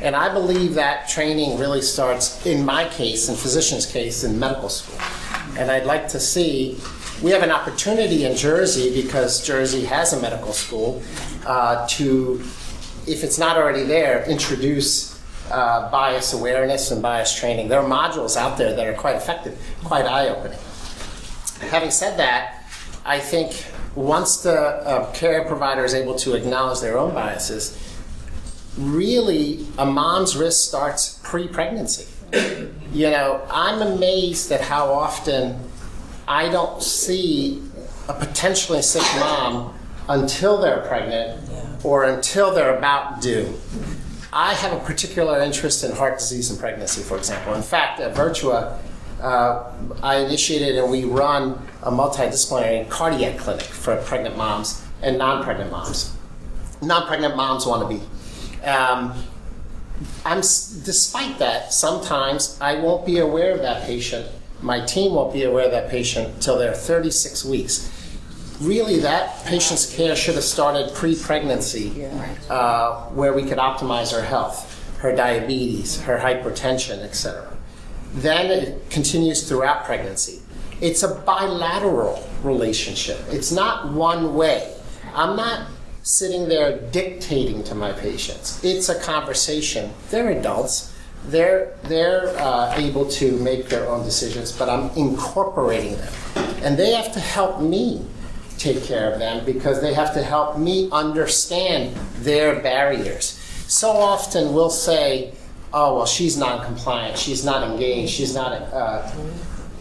And 0.00 0.16
I 0.16 0.32
believe 0.32 0.72
that 0.74 1.10
training 1.10 1.58
really 1.58 1.82
starts, 1.82 2.46
in 2.46 2.64
my 2.64 2.88
case, 2.88 3.28
in 3.28 3.36
physician's 3.36 3.84
case, 3.84 4.24
in 4.24 4.38
medical 4.38 4.70
school. 4.70 4.98
And 5.60 5.70
I'd 5.70 5.84
like 5.84 6.08
to 6.08 6.18
see, 6.18 6.78
we 7.22 7.32
have 7.32 7.42
an 7.42 7.50
opportunity 7.50 8.24
in 8.24 8.34
Jersey, 8.34 9.02
because 9.02 9.46
Jersey 9.46 9.84
has 9.84 10.14
a 10.14 10.20
medical 10.20 10.54
school, 10.54 11.02
uh, 11.44 11.86
to, 11.88 12.40
if 13.06 13.22
it's 13.22 13.38
not 13.38 13.58
already 13.58 13.84
there, 13.84 14.24
introduce 14.24 15.20
uh, 15.50 15.90
bias 15.90 16.32
awareness 16.32 16.90
and 16.90 17.02
bias 17.02 17.38
training. 17.38 17.68
There 17.68 17.78
are 17.78 17.86
modules 17.86 18.38
out 18.38 18.56
there 18.56 18.74
that 18.74 18.86
are 18.86 18.94
quite 18.94 19.16
effective, 19.16 19.60
quite 19.84 20.06
eye 20.06 20.28
opening. 20.28 20.58
Having 21.68 21.90
said 21.90 22.18
that, 22.18 22.64
I 23.04 23.18
think 23.18 23.66
once 23.94 24.42
the 24.42 24.58
uh, 24.58 25.12
care 25.12 25.44
provider 25.44 25.84
is 25.84 25.92
able 25.92 26.14
to 26.20 26.36
acknowledge 26.36 26.80
their 26.80 26.96
own 26.96 27.12
biases, 27.12 27.76
really 28.78 29.66
a 29.76 29.84
mom's 29.84 30.38
risk 30.38 30.66
starts 30.66 31.20
pre 31.22 31.48
pregnancy. 31.48 32.09
You 32.32 33.10
know, 33.10 33.46
I'm 33.50 33.82
amazed 33.82 34.50
at 34.52 34.60
how 34.60 34.92
often 34.92 35.58
I 36.26 36.48
don't 36.48 36.82
see 36.82 37.62
a 38.08 38.12
potentially 38.12 38.82
sick 38.82 39.02
mom 39.20 39.74
until 40.08 40.60
they're 40.60 40.80
pregnant 40.82 41.40
or 41.84 42.04
until 42.04 42.52
they're 42.52 42.76
about 42.76 43.22
due. 43.22 43.54
I 44.32 44.54
have 44.54 44.72
a 44.72 44.80
particular 44.84 45.40
interest 45.40 45.82
in 45.84 45.92
heart 45.92 46.18
disease 46.18 46.50
and 46.50 46.58
pregnancy, 46.58 47.02
for 47.02 47.16
example. 47.16 47.54
In 47.54 47.62
fact, 47.62 48.00
at 48.00 48.14
Virtua, 48.14 48.78
uh, 49.20 49.72
I 50.02 50.16
initiated 50.18 50.76
and 50.78 50.90
we 50.90 51.04
run 51.04 51.60
a 51.82 51.90
multidisciplinary 51.90 52.88
cardiac 52.88 53.38
clinic 53.38 53.62
for 53.62 53.96
pregnant 54.02 54.36
moms 54.36 54.84
and 55.02 55.18
non 55.18 55.42
pregnant 55.42 55.70
moms. 55.70 56.16
Non 56.82 57.06
pregnant 57.06 57.36
moms 57.36 57.66
want 57.66 57.88
to 57.88 57.98
be 57.98 58.66
um, 58.66 59.14
I'm, 60.24 60.38
despite 60.38 61.38
that, 61.38 61.72
sometimes 61.72 62.58
I 62.60 62.76
won't 62.76 63.04
be 63.04 63.18
aware 63.18 63.52
of 63.52 63.60
that 63.60 63.84
patient. 63.84 64.26
My 64.62 64.80
team 64.84 65.14
won't 65.14 65.32
be 65.32 65.44
aware 65.44 65.66
of 65.66 65.70
that 65.72 65.90
patient 65.90 66.34
until 66.34 66.58
they're 66.58 66.74
36 66.74 67.44
weeks. 67.44 67.90
Really, 68.60 69.00
that 69.00 69.44
patient's 69.46 69.94
care 69.94 70.14
should 70.14 70.34
have 70.34 70.44
started 70.44 70.94
pre 70.94 71.16
pregnancy, 71.16 72.06
uh, 72.50 73.06
where 73.06 73.32
we 73.32 73.42
could 73.44 73.58
optimize 73.58 74.12
her 74.12 74.22
health, 74.22 74.98
her 74.98 75.14
diabetes, 75.16 76.00
her 76.02 76.18
hypertension, 76.18 76.98
etc. 76.98 77.56
Then 78.14 78.50
it 78.50 78.90
continues 78.90 79.48
throughout 79.48 79.84
pregnancy. 79.84 80.42
It's 80.82 81.02
a 81.02 81.14
bilateral 81.14 82.26
relationship, 82.42 83.18
it's 83.30 83.52
not 83.52 83.92
one 83.92 84.34
way. 84.34 84.74
I'm 85.14 85.36
not 85.36 85.66
sitting 86.02 86.48
there 86.48 86.78
dictating 86.90 87.62
to 87.64 87.74
my 87.74 87.92
patients. 87.92 88.62
It's 88.64 88.88
a 88.88 88.98
conversation. 89.00 89.92
They're 90.10 90.30
adults. 90.30 90.94
They're 91.26 91.76
they're 91.84 92.34
uh, 92.38 92.74
able 92.76 93.06
to 93.10 93.32
make 93.38 93.68
their 93.68 93.88
own 93.88 94.04
decisions, 94.04 94.52
but 94.52 94.70
I'm 94.70 94.88
incorporating 94.96 95.96
them, 95.96 96.12
and 96.62 96.78
they 96.78 96.92
have 96.94 97.12
to 97.12 97.20
help 97.20 97.60
me 97.60 98.06
take 98.56 98.82
care 98.84 99.12
of 99.12 99.18
them 99.18 99.44
because 99.44 99.82
they 99.82 99.92
have 99.92 100.14
to 100.14 100.22
help 100.22 100.58
me 100.58 100.88
understand 100.90 101.94
their 102.20 102.60
barriers. 102.60 103.38
So 103.68 103.90
often 103.90 104.54
we'll 104.54 104.70
say, 104.70 105.34
"Oh, 105.74 105.96
well, 105.96 106.06
she's 106.06 106.38
non-compliant. 106.38 107.18
She's 107.18 107.44
not 107.44 107.70
engaged. 107.70 108.12
She's 108.12 108.34
not 108.34 108.52
uh, 108.52 109.10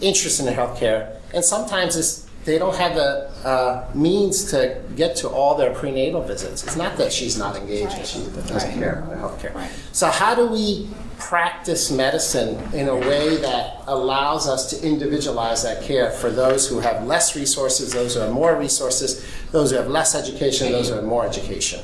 interested 0.02 0.46
in 0.46 0.54
healthcare," 0.54 1.16
and 1.34 1.44
sometimes 1.46 1.96
it's 1.96 2.29
they 2.50 2.58
don't 2.58 2.76
have 2.78 2.96
the 2.96 3.30
uh, 3.48 3.88
means 3.94 4.46
to 4.46 4.82
get 4.96 5.16
to 5.18 5.30
all 5.30 5.54
their 5.56 5.72
prenatal 5.72 6.24
visits. 6.24 6.64
It's 6.64 6.76
not 6.76 6.98
that 6.98 7.14
she's 7.14 7.38
not 7.38 7.56
engaged 7.56 7.96
and 7.96 8.08
she 8.08 8.26
doesn't 8.48 8.74
care 8.74 9.04
about 9.06 9.20
health 9.20 9.40
care. 9.40 9.70
So, 9.92 10.08
how 10.08 10.34
do 10.34 10.48
we 10.48 10.90
practice 11.20 11.92
medicine 11.92 12.58
in 12.74 12.88
a 12.88 12.96
way 12.96 13.38
that 13.38 13.84
allows 13.86 14.48
us 14.48 14.72
to 14.72 14.88
individualize 14.88 15.62
that 15.62 15.84
care 15.84 16.10
for 16.10 16.32
those 16.32 16.68
who 16.68 16.80
have 16.80 17.06
less 17.06 17.36
resources, 17.36 17.94
those 17.94 18.16
who 18.16 18.22
have 18.22 18.32
more 18.32 18.56
resources, 18.56 19.24
those 19.52 19.70
who 19.70 19.78
have 19.78 19.88
less 19.88 20.16
education, 20.16 20.72
those 20.72 20.90
who 20.90 20.96
have 20.96 21.04
more 21.04 21.28
education? 21.28 21.82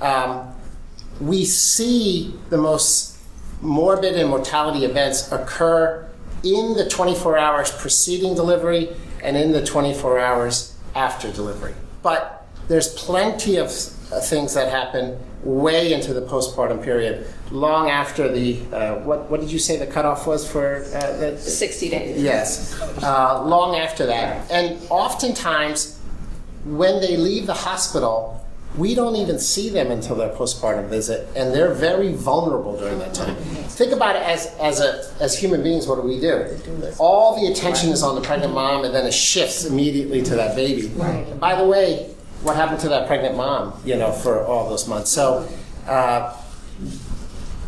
Um, 0.00 0.52
we 1.20 1.44
see 1.44 2.34
the 2.50 2.58
most 2.58 3.18
morbid 3.60 4.16
and 4.16 4.28
mortality 4.28 4.84
events 4.84 5.30
occur 5.30 6.08
in 6.42 6.74
the 6.74 6.88
24 6.88 7.38
hours 7.38 7.70
preceding 7.70 8.34
delivery 8.34 8.96
and 9.22 9.36
in 9.36 9.52
the 9.52 9.64
24 9.64 10.18
hours 10.18 10.76
after 10.94 11.30
delivery. 11.32 11.74
But 12.02 12.46
there's 12.68 12.92
plenty 12.94 13.56
of 13.56 13.68
uh, 13.68 14.20
things 14.20 14.54
that 14.54 14.68
happen 14.70 15.18
way 15.42 15.92
into 15.92 16.14
the 16.14 16.22
postpartum 16.22 16.82
period, 16.82 17.26
long 17.50 17.90
after 17.90 18.30
the 18.30 18.60
uh, 18.72 18.96
what 19.00 19.28
what 19.30 19.40
did 19.40 19.50
you 19.50 19.58
say 19.58 19.76
the 19.76 19.86
cutoff 19.86 20.26
was 20.26 20.48
for 20.48 20.84
uh, 20.94 21.16
the 21.16 21.38
60 21.38 21.88
days. 21.88 22.22
Yes, 22.22 22.80
uh, 23.02 23.42
long 23.44 23.76
after 23.76 24.06
that, 24.06 24.50
and 24.50 24.78
oftentimes 24.90 25.98
when 26.64 27.00
they 27.00 27.16
leave 27.16 27.46
the 27.46 27.54
hospital. 27.54 28.38
We 28.76 28.94
don't 28.94 29.16
even 29.16 29.38
see 29.38 29.68
them 29.68 29.90
until 29.90 30.16
their 30.16 30.30
postpartum 30.30 30.88
visit, 30.88 31.28
and 31.36 31.54
they're 31.54 31.74
very 31.74 32.14
vulnerable 32.14 32.78
during 32.78 32.98
that 33.00 33.12
time. 33.12 33.36
Think 33.36 33.92
about 33.92 34.16
it 34.16 34.22
as, 34.22 34.46
as, 34.60 34.80
a, 34.80 35.12
as 35.20 35.38
human 35.38 35.62
beings, 35.62 35.86
what 35.86 35.96
do 35.96 36.02
we 36.02 36.18
do? 36.18 36.46
All 36.98 37.38
the 37.38 37.52
attention 37.52 37.90
is 37.90 38.02
on 38.02 38.14
the 38.14 38.22
pregnant 38.22 38.54
mom, 38.54 38.84
and 38.84 38.94
then 38.94 39.06
it 39.06 39.12
shifts 39.12 39.66
immediately 39.66 40.22
to 40.22 40.34
that 40.36 40.56
baby. 40.56 40.88
By 41.38 41.54
the 41.54 41.64
way, 41.64 42.14
what 42.42 42.56
happened 42.56 42.80
to 42.80 42.88
that 42.88 43.06
pregnant 43.06 43.36
mom, 43.36 43.78
you 43.84 43.96
know, 43.96 44.10
for 44.10 44.42
all 44.44 44.68
those 44.68 44.88
months? 44.88 45.10
So, 45.10 45.46
uh, 45.86 46.34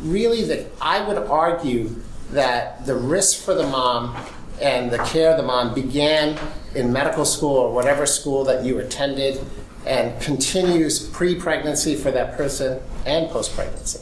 really, 0.01 0.45
the, 0.45 0.67
I 0.81 1.07
would 1.07 1.19
argue 1.19 1.95
that 2.31 2.87
the 2.87 2.95
risk 2.95 3.45
for 3.45 3.55
the 3.55 3.67
mom 3.67 4.17
and 4.61 4.91
the 4.91 4.99
care 4.99 5.31
of 5.31 5.37
the 5.37 5.43
mom 5.43 5.75
began 5.75 6.39
in 6.75 6.93
medical 6.93 7.25
school 7.25 7.57
or 7.57 7.73
whatever 7.75 8.07
school 8.07 8.45
that 8.45 8.65
you 8.65 8.79
attended 8.79 9.45
and 9.87 10.21
continues 10.21 11.09
pre 11.09 11.35
pregnancy 11.35 11.95
for 11.97 12.11
that 12.11 12.37
person 12.37 12.81
and 13.07 13.31
post 13.31 13.55
pregnancy. 13.55 14.01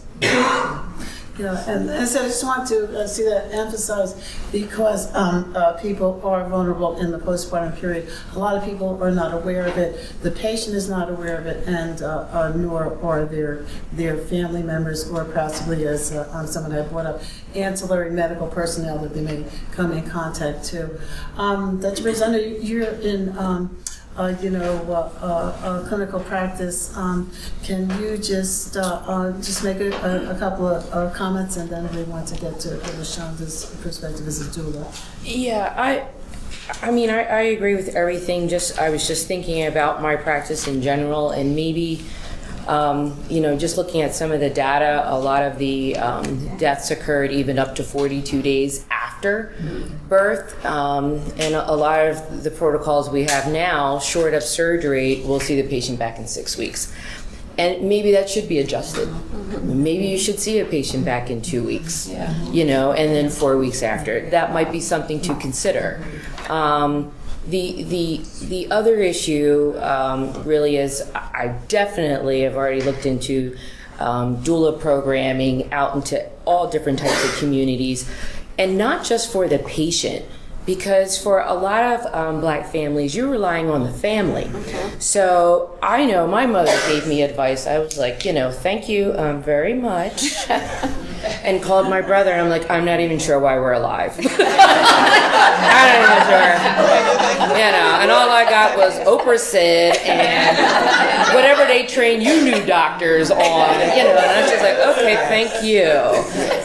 Yeah, 1.39 1.65
and, 1.67 1.89
and 1.89 2.07
so 2.07 2.21
I 2.21 2.25
just 2.25 2.45
want 2.45 2.69
to 2.69 3.01
uh, 3.01 3.07
see 3.07 3.25
that 3.25 3.53
emphasized 3.53 4.23
because 4.53 5.13
um, 5.15 5.57
uh, 5.57 5.73
people 5.75 6.21
are 6.25 6.47
vulnerable 6.47 6.99
in 6.99 7.11
the 7.11 7.19
postpartum 7.19 7.81
period. 7.81 8.11
A 8.35 8.39
lot 8.39 8.55
of 8.55 8.65
people 8.65 9.03
are 9.03 9.11
not 9.11 9.33
aware 9.33 9.67
of 9.67 9.79
it. 9.79 10.13
The 10.21 10.31
patient 10.31 10.77
is 10.77 10.91
not 10.91 11.09
aware 11.09 11.39
of 11.39 11.47
it, 11.47 11.67
and 11.67 12.03
uh, 12.03 12.29
uh, 12.31 12.53
nor 12.55 12.99
are 13.03 13.25
their 13.25 13.65
their 13.93 14.19
family 14.19 14.63
members, 14.63 15.09
or 15.09 15.25
possibly, 15.25 15.87
as 15.87 16.15
um, 16.15 16.47
someone 16.47 16.73
had 16.73 16.91
brought 16.91 17.07
up, 17.07 17.23
ancillary 17.55 18.11
medical 18.11 18.47
personnel 18.47 18.99
that 18.99 19.15
they 19.15 19.23
may 19.23 19.47
come 19.71 19.93
in 19.93 20.09
contact 20.09 20.65
to. 20.67 21.01
Um, 21.39 21.81
Dr. 21.81 22.03
Briggs, 22.03 22.21
I 22.21 22.31
know 22.31 22.39
you're 22.39 22.85
in. 22.85 23.37
Um, 23.39 23.82
uh, 24.17 24.35
you 24.43 24.51
know, 24.51 24.77
uh, 24.91 25.27
uh, 25.27 25.89
clinical 25.89 26.21
practice. 26.21 26.95
Um, 26.97 27.31
can 27.63 27.89
you 28.01 28.19
just 28.19 28.77
uh, 28.77 29.03
uh, 29.07 29.33
just 29.39 29.65
make 29.65 29.81
a, 29.81 29.91
a, 29.91 30.35
a 30.35 30.39
couple 30.39 30.67
of 30.67 31.15
comments, 31.15 31.57
and 31.57 31.71
then 31.71 31.95
we 31.95 32.03
want 32.05 32.29
to 32.29 32.41
get 32.41 32.61
to 32.61 32.77
Lashonda's 32.99 33.75
perspective 33.83 34.27
as 34.27 34.41
a 34.41 34.61
doula. 34.61 34.85
Yeah, 35.25 35.75
I, 35.77 36.07
I 36.87 36.91
mean, 36.91 37.11
I, 37.11 37.23
I 37.23 37.41
agree 37.43 37.75
with 37.75 37.95
everything. 37.95 38.49
Just 38.49 38.79
I 38.79 38.91
was 38.91 39.07
just 39.07 39.27
thinking 39.27 39.67
about 39.67 40.03
my 40.03 40.17
practice 40.17 40.69
in 40.69 40.83
general, 40.83 41.31
and 41.31 41.57
maybe, 41.57 42.05
um, 42.69 43.17
you 43.29 43.41
know, 43.41 43.57
just 43.57 43.77
looking 43.77 44.03
at 44.03 44.15
some 44.15 44.33
of 44.33 44.41
the 44.41 44.51
data. 44.51 45.03
A 45.07 45.19
lot 45.19 45.43
of 45.43 45.59
the 45.59 45.97
um, 45.97 46.57
deaths 46.59 46.91
occurred 46.91 47.31
even 47.31 47.59
up 47.59 47.75
to 47.77 47.83
42 47.83 48.43
days 48.43 48.87
after 48.91 49.55
birth, 50.09 50.65
um, 50.65 51.15
and 51.39 51.55
a, 51.55 51.71
a 51.71 51.75
lot 51.75 52.01
of 52.01 52.43
the 52.43 52.51
protocols 52.51 53.11
we 53.11 53.25
have 53.25 53.53
now, 53.53 53.99
short 53.99 54.35
of 54.35 54.43
surgery, 54.43 55.23
we'll 55.25 55.41
see 55.41 55.61
the 55.61 55.69
patient 55.69 55.99
back 55.99 56.19
in 56.19 56.27
six 56.27 56.57
weeks. 56.57 56.93
And 57.59 57.89
maybe 57.89 58.13
that 58.13 58.31
should 58.31 58.49
be 58.49 58.59
adjusted. 58.61 59.09
Maybe 59.63 60.07
you 60.07 60.19
should 60.19 60.39
see 60.41 60.61
a 60.61 60.65
patient 60.65 61.05
back 61.05 61.29
in 61.29 61.43
two 61.43 61.63
weeks, 61.63 62.09
you 62.51 62.65
know, 62.65 62.93
and 62.93 63.15
then 63.15 63.29
four 63.29 63.59
weeks 63.59 63.83
after. 63.83 64.29
That 64.31 64.53
might 64.55 64.73
be 64.73 64.81
something 64.81 65.21
to 65.21 65.35
consider. 65.35 66.03
Um, 66.49 67.13
the 67.47 67.83
the 67.83 68.21
the 68.47 68.71
other 68.71 68.97
issue 69.01 69.75
um, 69.81 70.33
really 70.45 70.77
is 70.77 71.03
I 71.15 71.59
definitely 71.69 72.43
have 72.43 72.57
already 72.57 72.83
looked 72.83 73.07
into 73.07 73.57
um, 73.99 74.37
doula 74.39 74.79
programming 74.81 75.73
out 75.73 75.95
into 75.95 76.29
all 76.45 76.71
different 76.71 76.99
types 76.99 77.25
of 77.25 77.39
communities, 77.39 78.09
and 78.59 78.79
not 78.79 79.05
just 79.05 79.33
for 79.33 79.49
the 79.49 79.59
patient. 79.59 80.25
Because 80.65 81.21
for 81.21 81.41
a 81.41 81.55
lot 81.55 81.83
of 81.83 82.15
um, 82.15 82.41
black 82.41 82.71
families, 82.71 83.17
you're 83.17 83.29
relying 83.29 83.69
on 83.69 83.83
the 83.83 83.93
family. 83.93 84.49
So 85.01 85.77
I 85.83 86.07
know 86.07 86.27
my 86.27 86.47
mother 86.47 86.77
gave 86.87 87.07
me 87.07 87.23
advice. 87.23 87.67
I 87.67 87.79
was 87.79 87.99
like, 87.99 88.25
you 88.25 88.33
know, 88.33 88.53
thank 88.53 88.89
you 88.89 89.13
um, 89.17 89.43
very 89.43 89.75
much. 89.75 90.49
and 91.45 91.63
called 91.63 91.89
my 91.89 92.01
brother, 92.01 92.31
and 92.31 92.41
I'm 92.41 92.49
like, 92.49 92.69
I'm 92.71 92.85
not 92.85 93.01
even 93.01 93.19
sure 93.19 93.39
why 93.39 93.59
we're 93.59 93.73
alive. 93.73 94.13
I'm 94.19 94.27
not 95.69 95.89
even 95.99 96.21
sure. 96.27 96.53
You 97.57 97.71
know, 97.71 97.99
and 98.01 98.11
all 98.11 98.31
I 98.31 98.45
got 98.49 98.77
was 98.77 98.95
Oprah 99.01 99.39
said 99.39 99.97
and 99.99 101.35
whatever 101.35 101.65
they 101.67 101.87
train 101.87 102.21
you 102.21 102.45
new 102.45 102.65
doctors 102.65 103.31
on, 103.31 103.39
you 103.41 104.05
know, 104.05 104.17
and 104.17 104.31
I'm 104.31 104.49
just 104.49 104.63
like, 104.63 104.79
okay, 104.97 105.17
thank 105.29 105.65
you. 105.65 105.83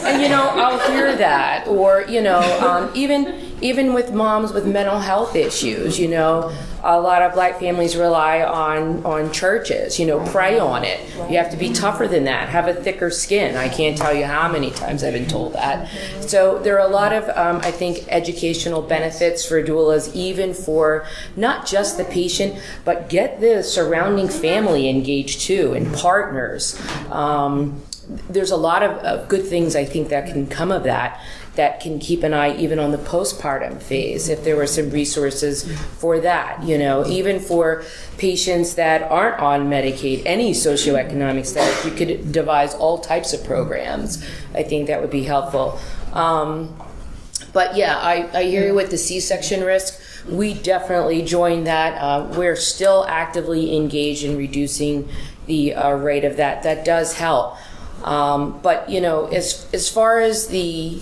And 0.06 0.22
you 0.22 0.28
know, 0.28 0.48
I'll 0.48 0.78
hear 0.90 1.14
that, 1.16 1.66
or 1.66 2.04
you 2.08 2.22
know, 2.22 2.40
um, 2.60 2.90
even 2.94 3.47
even 3.60 3.94
with 3.94 4.12
moms 4.12 4.52
with 4.52 4.66
mental 4.66 4.98
health 4.98 5.34
issues, 5.34 5.98
you 5.98 6.08
know, 6.08 6.52
a 6.82 7.00
lot 7.00 7.22
of 7.22 7.34
black 7.34 7.58
families 7.58 7.96
rely 7.96 8.42
on 8.42 9.04
on 9.04 9.32
churches, 9.32 9.98
you 9.98 10.06
know, 10.06 10.24
pray 10.30 10.58
on 10.58 10.84
it. 10.84 11.00
You 11.30 11.38
have 11.38 11.50
to 11.50 11.56
be 11.56 11.72
tougher 11.72 12.06
than 12.06 12.24
that, 12.24 12.48
have 12.48 12.68
a 12.68 12.74
thicker 12.74 13.10
skin. 13.10 13.56
I 13.56 13.68
can't 13.68 13.96
tell 13.96 14.14
you 14.14 14.24
how 14.24 14.50
many 14.50 14.70
times 14.70 15.02
I've 15.02 15.12
been 15.12 15.26
told 15.26 15.54
that. 15.54 15.88
So 16.20 16.58
there 16.58 16.78
are 16.78 16.86
a 16.86 16.92
lot 16.92 17.12
of, 17.12 17.28
um, 17.36 17.60
I 17.62 17.70
think, 17.70 18.06
educational 18.08 18.82
benefits 18.82 19.44
for 19.44 19.62
doulas, 19.62 20.14
even 20.14 20.54
for 20.54 21.06
not 21.36 21.66
just 21.66 21.96
the 21.96 22.04
patient, 22.04 22.60
but 22.84 23.08
get 23.08 23.40
the 23.40 23.62
surrounding 23.62 24.28
family 24.28 24.88
engaged 24.88 25.40
too 25.40 25.74
and 25.74 25.92
partners. 25.94 26.80
Um, 27.10 27.82
there's 28.30 28.50
a 28.50 28.56
lot 28.56 28.82
of, 28.82 28.92
of 28.98 29.28
good 29.28 29.44
things 29.44 29.76
I 29.76 29.84
think 29.84 30.08
that 30.08 30.26
can 30.32 30.46
come 30.46 30.72
of 30.72 30.84
that 30.84 31.20
that 31.58 31.80
can 31.80 31.98
keep 31.98 32.22
an 32.22 32.32
eye 32.32 32.56
even 32.56 32.78
on 32.78 32.92
the 32.92 32.98
postpartum 32.98 33.82
phase 33.82 34.28
if 34.28 34.44
there 34.44 34.54
were 34.54 34.66
some 34.66 34.88
resources 34.90 35.70
for 35.98 36.20
that 36.20 36.62
you 36.62 36.78
know 36.78 37.04
even 37.06 37.40
for 37.40 37.84
patients 38.16 38.76
that 38.76 39.02
aren't 39.10 39.40
on 39.40 39.68
medicaid 39.68 40.22
any 40.24 40.52
socioeconomic 40.52 41.44
status 41.44 41.84
you 41.84 41.90
could 41.90 42.30
devise 42.30 42.74
all 42.74 42.98
types 42.98 43.32
of 43.32 43.44
programs. 43.44 44.24
I 44.54 44.62
think 44.62 44.86
that 44.86 45.00
would 45.00 45.10
be 45.10 45.24
helpful. 45.24 45.80
Um, 46.12 46.80
but 47.52 47.76
yeah 47.76 47.98
I, 47.98 48.30
I 48.32 48.44
hear 48.44 48.64
you 48.64 48.74
with 48.74 48.90
the 48.90 48.98
c-section 48.98 49.64
risk. 49.64 50.00
We 50.28 50.54
definitely 50.54 51.22
join 51.22 51.64
that. 51.64 52.00
Uh, 52.00 52.32
we're 52.36 52.56
still 52.56 53.04
actively 53.08 53.76
engaged 53.76 54.22
in 54.22 54.36
reducing 54.36 55.08
the 55.46 55.74
uh, 55.74 55.94
rate 55.94 56.24
of 56.24 56.36
that. 56.36 56.62
That 56.62 56.84
does 56.84 57.14
help. 57.14 57.56
Um, 58.04 58.60
but 58.62 58.88
you 58.88 59.00
know, 59.00 59.26
as 59.26 59.66
as 59.72 59.88
far 59.88 60.20
as 60.20 60.48
the 60.48 61.00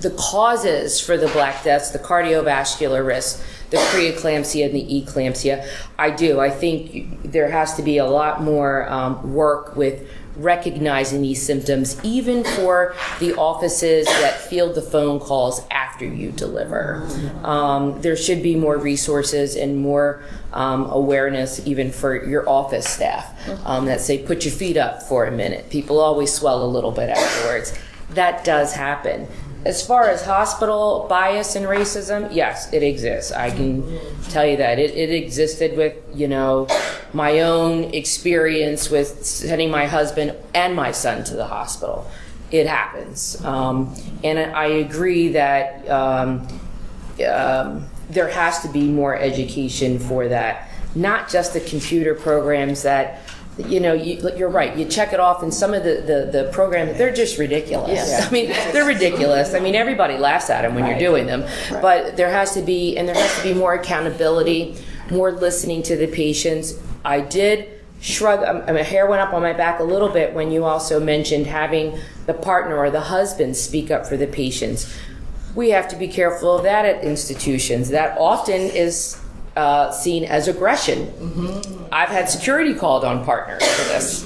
the 0.00 0.10
causes 0.10 1.00
for 1.00 1.16
the 1.16 1.28
black 1.28 1.64
deaths, 1.64 1.90
the 1.90 1.98
cardiovascular 1.98 3.06
risk, 3.06 3.42
the 3.70 3.76
preeclampsia 3.76 4.66
and 4.66 4.74
the 4.74 5.02
eclampsia, 5.02 5.68
I 5.98 6.10
do. 6.10 6.40
I 6.40 6.50
think 6.50 7.22
there 7.32 7.50
has 7.50 7.74
to 7.74 7.82
be 7.82 7.98
a 7.98 8.06
lot 8.06 8.42
more 8.42 8.88
um, 8.90 9.34
work 9.34 9.76
with 9.76 10.08
recognizing 10.36 11.20
these 11.20 11.42
symptoms, 11.42 11.98
even 12.04 12.44
for 12.44 12.94
the 13.18 13.34
offices 13.34 14.06
that 14.06 14.40
field 14.40 14.74
the 14.76 14.82
phone 14.82 15.18
calls 15.18 15.66
after 15.70 16.04
you 16.06 16.30
deliver. 16.30 17.06
Um, 17.42 18.00
there 18.02 18.16
should 18.16 18.42
be 18.42 18.54
more 18.54 18.78
resources 18.78 19.56
and 19.56 19.76
more 19.78 20.22
um, 20.52 20.88
awareness, 20.90 21.66
even 21.66 21.90
for 21.90 22.24
your 22.24 22.48
office 22.48 22.88
staff, 22.88 23.26
um, 23.66 23.86
that 23.86 24.00
say, 24.00 24.18
put 24.18 24.44
your 24.44 24.54
feet 24.54 24.76
up 24.76 25.02
for 25.02 25.26
a 25.26 25.30
minute. 25.32 25.70
People 25.70 25.98
always 25.98 26.32
swell 26.32 26.64
a 26.64 26.70
little 26.70 26.92
bit 26.92 27.10
afterwards. 27.10 27.76
That 28.10 28.44
does 28.44 28.72
happen. 28.72 29.26
As 29.68 29.86
far 29.86 30.08
as 30.08 30.24
hospital 30.24 31.04
bias 31.10 31.54
and 31.54 31.66
racism, 31.66 32.34
yes, 32.34 32.72
it 32.72 32.82
exists. 32.82 33.32
I 33.32 33.50
can 33.50 33.98
tell 34.30 34.46
you 34.46 34.56
that. 34.56 34.78
It, 34.78 34.92
it 34.96 35.10
existed 35.10 35.76
with, 35.76 35.94
you 36.14 36.26
know, 36.26 36.68
my 37.12 37.40
own 37.40 37.84
experience 37.92 38.88
with 38.88 39.26
sending 39.26 39.70
my 39.70 39.84
husband 39.84 40.34
and 40.54 40.74
my 40.74 40.90
son 40.92 41.22
to 41.24 41.36
the 41.36 41.44
hospital. 41.44 42.10
It 42.50 42.66
happens. 42.66 43.44
Um, 43.44 43.94
and 44.24 44.38
I 44.38 44.64
agree 44.64 45.28
that 45.32 45.86
um, 45.90 46.48
um, 47.30 47.86
there 48.08 48.28
has 48.28 48.60
to 48.60 48.68
be 48.68 48.88
more 48.88 49.16
education 49.16 49.98
for 49.98 50.28
that. 50.28 50.70
Not 50.94 51.28
just 51.28 51.52
the 51.52 51.60
computer 51.60 52.14
programs 52.14 52.84
that, 52.84 53.20
you 53.58 53.80
know, 53.80 53.92
you, 53.92 54.20
you're 54.36 54.48
right. 54.48 54.76
You 54.76 54.84
check 54.84 55.12
it 55.12 55.20
off, 55.20 55.42
and 55.42 55.52
some 55.52 55.74
of 55.74 55.82
the 55.84 55.94
the, 55.94 56.30
the 56.44 56.50
programs 56.52 56.96
they're 56.96 57.12
just 57.12 57.38
ridiculous. 57.38 57.90
Yes. 57.90 58.26
I 58.26 58.30
mean, 58.30 58.48
they're 58.72 58.86
ridiculous. 58.86 59.54
I 59.54 59.58
mean, 59.60 59.74
everybody 59.74 60.16
laughs 60.16 60.48
at 60.50 60.62
them 60.62 60.74
when 60.74 60.86
you're 60.86 60.98
doing 60.98 61.26
them, 61.26 61.42
Right. 61.70 61.82
but 61.82 62.16
there 62.16 62.30
has 62.30 62.54
to 62.54 62.62
be, 62.62 62.96
and 62.96 63.08
there 63.08 63.16
has 63.16 63.36
to 63.38 63.42
be 63.42 63.54
more 63.54 63.74
accountability, 63.74 64.76
more 65.10 65.32
listening 65.32 65.82
to 65.84 65.96
the 65.96 66.06
patients. 66.06 66.74
I 67.04 67.20
did 67.20 67.68
shrug, 68.00 68.44
um, 68.44 68.74
my 68.74 68.82
hair 68.82 69.08
went 69.08 69.20
up 69.20 69.32
on 69.34 69.42
my 69.42 69.52
back 69.52 69.80
a 69.80 69.84
little 69.84 70.08
bit 70.08 70.32
when 70.34 70.52
you 70.52 70.64
also 70.64 71.00
mentioned 71.00 71.46
having 71.46 71.98
the 72.26 72.34
partner 72.34 72.76
or 72.76 72.90
the 72.90 73.00
husband 73.00 73.56
speak 73.56 73.90
up 73.90 74.06
for 74.06 74.16
the 74.16 74.26
patients. 74.28 74.94
We 75.56 75.70
have 75.70 75.88
to 75.88 75.96
be 75.96 76.06
careful 76.06 76.56
of 76.56 76.62
that 76.62 76.84
at 76.84 77.02
institutions. 77.02 77.88
That 77.88 78.16
often 78.18 78.60
is 78.60 79.20
uh, 79.58 79.90
seen 79.90 80.24
as 80.24 80.46
aggression. 80.46 81.12
I've 81.90 82.08
had 82.10 82.28
security 82.30 82.74
called 82.74 83.04
on 83.04 83.24
partners 83.24 83.66
for 83.66 83.88
this. 83.88 84.24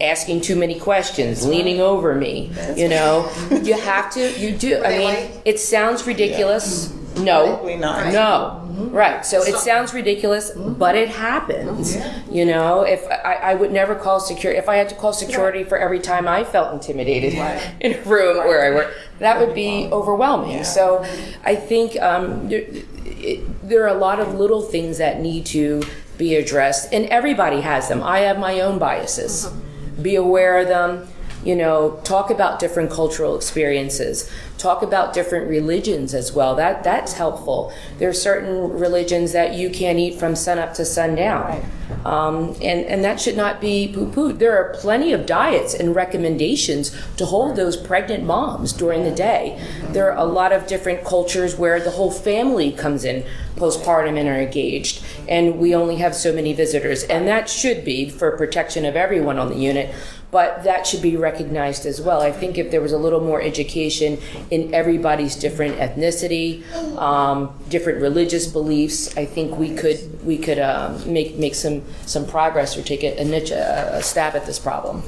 Asking 0.00 0.40
too 0.40 0.56
many 0.56 0.80
questions, 0.80 1.46
leaning 1.46 1.80
over 1.80 2.14
me. 2.14 2.50
You 2.74 2.88
know, 2.88 3.30
you 3.62 3.78
have 3.78 4.10
to, 4.14 4.40
you 4.40 4.52
do. 4.56 4.82
I 4.82 4.96
mean, 4.96 5.30
it 5.44 5.60
sounds 5.60 6.06
ridiculous. 6.06 6.90
No, 7.16 7.62
not. 7.76 8.10
no, 8.10 8.69
Mm-hmm. 8.80 8.96
right. 8.96 9.26
So 9.26 9.42
it 9.42 9.56
sounds 9.56 9.92
ridiculous, 9.92 10.50
mm-hmm. 10.50 10.74
but 10.74 10.96
it 10.96 11.08
happens. 11.08 11.96
You 12.30 12.46
know, 12.46 12.82
if 12.82 13.06
I, 13.10 13.34
I 13.34 13.54
would 13.54 13.72
never 13.72 13.94
call 13.94 14.20
security, 14.20 14.58
if 14.58 14.68
I 14.68 14.76
had 14.76 14.88
to 14.88 14.94
call 14.94 15.12
security 15.12 15.64
for 15.64 15.78
every 15.78 15.98
time 15.98 16.26
I 16.26 16.44
felt 16.44 16.72
intimidated 16.72 17.34
in 17.80 17.94
a 17.94 18.02
room 18.02 18.38
where 18.38 18.72
I 18.72 18.74
work, 18.74 18.94
that 19.18 19.38
would 19.38 19.54
be 19.54 19.88
overwhelming. 19.92 20.64
So 20.64 21.04
I 21.44 21.56
think 21.56 22.00
um, 22.00 22.48
there, 22.48 22.64
it, 23.04 23.68
there 23.68 23.84
are 23.84 23.94
a 23.94 23.98
lot 23.98 24.20
of 24.20 24.34
little 24.34 24.62
things 24.62 24.98
that 24.98 25.20
need 25.20 25.46
to 25.46 25.82
be 26.16 26.34
addressed, 26.36 26.92
and 26.92 27.06
everybody 27.06 27.60
has 27.60 27.88
them. 27.88 28.02
I 28.02 28.20
have 28.20 28.38
my 28.38 28.60
own 28.60 28.78
biases. 28.78 29.46
Mm-hmm. 29.46 30.02
Be 30.02 30.16
aware 30.16 30.58
of 30.58 30.68
them. 30.68 31.08
You 31.44 31.56
know, 31.56 31.98
talk 32.04 32.30
about 32.30 32.58
different 32.58 32.90
cultural 32.90 33.34
experiences. 33.34 34.30
Talk 34.60 34.82
about 34.82 35.14
different 35.14 35.48
religions 35.48 36.12
as 36.12 36.34
well. 36.34 36.54
That 36.54 36.84
that's 36.84 37.14
helpful. 37.14 37.72
There 37.96 38.10
are 38.10 38.12
certain 38.12 38.78
religions 38.78 39.32
that 39.32 39.54
you 39.54 39.70
can't 39.70 39.98
eat 39.98 40.18
from 40.18 40.36
sunup 40.36 40.74
to 40.74 40.84
sundown, 40.84 41.64
um, 42.04 42.54
and 42.60 42.84
and 42.84 43.02
that 43.02 43.18
should 43.22 43.38
not 43.38 43.58
be 43.62 43.88
poo-pooed. 43.88 44.38
There 44.38 44.54
are 44.58 44.74
plenty 44.74 45.14
of 45.14 45.24
diets 45.24 45.72
and 45.72 45.96
recommendations 45.96 46.94
to 47.16 47.24
hold 47.24 47.56
those 47.56 47.74
pregnant 47.74 48.24
moms 48.24 48.74
during 48.74 49.02
the 49.04 49.10
day. 49.10 49.58
There 49.92 50.12
are 50.12 50.18
a 50.18 50.30
lot 50.30 50.52
of 50.52 50.66
different 50.66 51.06
cultures 51.06 51.56
where 51.56 51.80
the 51.80 51.92
whole 51.92 52.10
family 52.10 52.70
comes 52.70 53.02
in 53.06 53.24
postpartum 53.56 54.18
and 54.18 54.28
are 54.28 54.42
engaged, 54.42 55.02
and 55.26 55.58
we 55.58 55.74
only 55.74 55.96
have 55.96 56.14
so 56.14 56.34
many 56.34 56.52
visitors, 56.52 57.02
and 57.04 57.26
that 57.26 57.48
should 57.48 57.82
be 57.82 58.10
for 58.10 58.30
protection 58.36 58.84
of 58.84 58.94
everyone 58.94 59.38
on 59.38 59.48
the 59.48 59.58
unit 59.58 59.94
but 60.30 60.64
that 60.64 60.86
should 60.86 61.02
be 61.02 61.16
recognized 61.16 61.86
as 61.86 62.00
well. 62.00 62.20
I 62.20 62.32
think 62.32 62.58
if 62.58 62.70
there 62.70 62.80
was 62.80 62.92
a 62.92 62.98
little 62.98 63.20
more 63.20 63.40
education 63.40 64.18
in 64.50 64.72
everybody's 64.74 65.36
different 65.36 65.76
ethnicity, 65.76 66.64
um, 66.96 67.52
different 67.68 68.00
religious 68.00 68.46
beliefs, 68.46 69.16
I 69.16 69.24
think 69.24 69.58
we 69.58 69.74
could 69.74 70.24
we 70.24 70.38
could 70.38 70.58
um, 70.58 71.12
make 71.12 71.36
make 71.36 71.54
some 71.54 71.82
some 72.06 72.26
progress 72.26 72.76
or 72.76 72.82
take 72.82 73.02
a, 73.02 73.24
niche, 73.24 73.50
a, 73.50 73.96
a 73.96 74.02
stab 74.02 74.34
at 74.36 74.46
this 74.46 74.58
problem. 74.58 75.02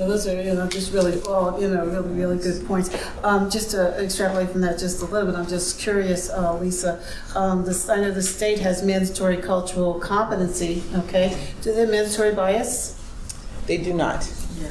So 0.00 0.08
those 0.08 0.26
are, 0.26 0.42
you 0.42 0.54
know, 0.54 0.66
just 0.66 0.94
really, 0.94 1.20
all, 1.24 1.60
you 1.60 1.68
know, 1.68 1.84
really, 1.84 2.08
really 2.08 2.38
good 2.38 2.66
points. 2.66 2.88
Um, 3.22 3.50
just 3.50 3.72
to 3.72 4.02
extrapolate 4.02 4.48
from 4.48 4.62
that 4.62 4.78
just 4.78 5.02
a 5.02 5.04
little 5.04 5.30
bit, 5.30 5.38
I'm 5.38 5.46
just 5.46 5.78
curious, 5.78 6.30
uh, 6.30 6.58
Lisa, 6.58 7.02
um, 7.34 7.66
this, 7.66 7.86
I 7.90 7.96
know 7.96 8.10
the 8.10 8.22
state 8.22 8.60
has 8.60 8.82
mandatory 8.82 9.36
cultural 9.36 10.00
competency, 10.00 10.82
okay? 10.94 11.36
Do 11.60 11.74
they 11.74 11.80
have 11.80 11.90
mandatory 11.90 12.32
bias? 12.32 12.99
They 13.70 13.76
do 13.78 13.94
not. 13.94 14.28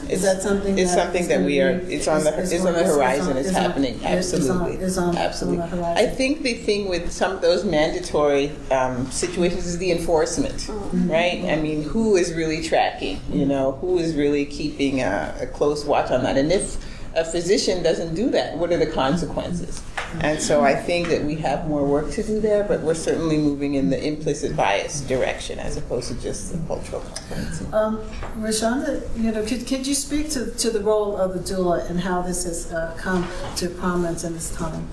Is 0.09 0.23
that 0.23 0.41
something 0.41 0.77
It's 0.77 0.93
that 0.93 1.03
something 1.05 1.21
is 1.21 1.27
that 1.29 1.41
we 1.41 1.61
are, 1.61 1.77
be- 1.79 1.93
it's 1.95 2.07
on 2.09 2.25
the, 2.25 2.37
is- 2.37 2.51
it's 2.51 2.65
on 2.65 2.73
the 2.73 2.81
is- 2.81 2.89
is 2.89 2.95
horizon, 2.97 3.31
on- 3.31 3.37
it's 3.37 3.49
happening, 3.51 3.93
is- 4.03 4.33
is 4.33 4.49
on- 4.49 4.57
absolutely. 4.57 4.85
Is 4.85 4.97
on, 4.97 5.09
on 5.09 5.17
Absolutely. 5.17 5.81
I 5.83 6.05
think 6.05 6.41
the 6.41 6.55
thing 6.55 6.89
with 6.89 7.09
some 7.13 7.31
of 7.31 7.39
those 7.41 7.63
mandatory 7.63 8.51
um, 8.71 9.09
situations 9.09 9.65
is 9.67 9.77
the 9.77 9.91
enforcement, 9.93 10.55
Mm-hmm. 10.57 11.09
right? 11.09 11.45
I 11.45 11.55
mean, 11.55 11.83
who 11.83 12.17
is 12.17 12.33
really 12.33 12.61
tracking? 12.61 13.21
You 13.31 13.45
know, 13.45 13.71
who 13.79 13.97
is 13.99 14.15
really 14.15 14.45
keeping 14.45 15.01
a, 15.01 15.33
a 15.39 15.47
close 15.47 15.85
watch 15.85 16.11
on 16.11 16.23
that? 16.23 16.35
And 16.37 16.51
if 16.51 16.75
a 17.15 17.25
physician 17.25 17.83
doesn't 17.83 18.15
do 18.15 18.29
that, 18.29 18.57
what 18.57 18.71
are 18.71 18.77
the 18.77 18.87
consequences? 18.87 19.81
And 20.21 20.41
so 20.41 20.61
I 20.61 20.73
think 20.75 21.07
that 21.09 21.23
we 21.23 21.35
have 21.35 21.67
more 21.67 21.85
work 21.85 22.11
to 22.11 22.23
do 22.23 22.39
there, 22.39 22.63
but 22.63 22.81
we're 22.81 22.95
certainly 22.95 23.37
moving 23.37 23.75
in 23.75 23.89
the 23.89 24.03
implicit 24.03 24.55
bias 24.55 25.01
direction 25.01 25.59
as 25.59 25.77
opposed 25.77 26.07
to 26.07 26.19
just 26.19 26.51
the 26.51 26.57
cultural 26.67 27.01
competency. 27.01 27.65
Um, 27.71 27.99
Rashonda, 28.39 29.07
you 29.17 29.31
know, 29.31 29.45
could, 29.45 29.67
could 29.67 29.85
you 29.85 29.93
speak 29.93 30.29
to, 30.31 30.51
to 30.51 30.69
the 30.71 30.79
role 30.79 31.15
of 31.15 31.33
the 31.33 31.39
doula 31.39 31.87
and 31.89 31.99
how 31.99 32.21
this 32.21 32.43
has 32.45 32.71
uh, 32.71 32.95
come 32.97 33.27
to 33.57 33.69
prominence 33.69 34.23
in 34.23 34.33
this 34.33 34.55
time? 34.55 34.87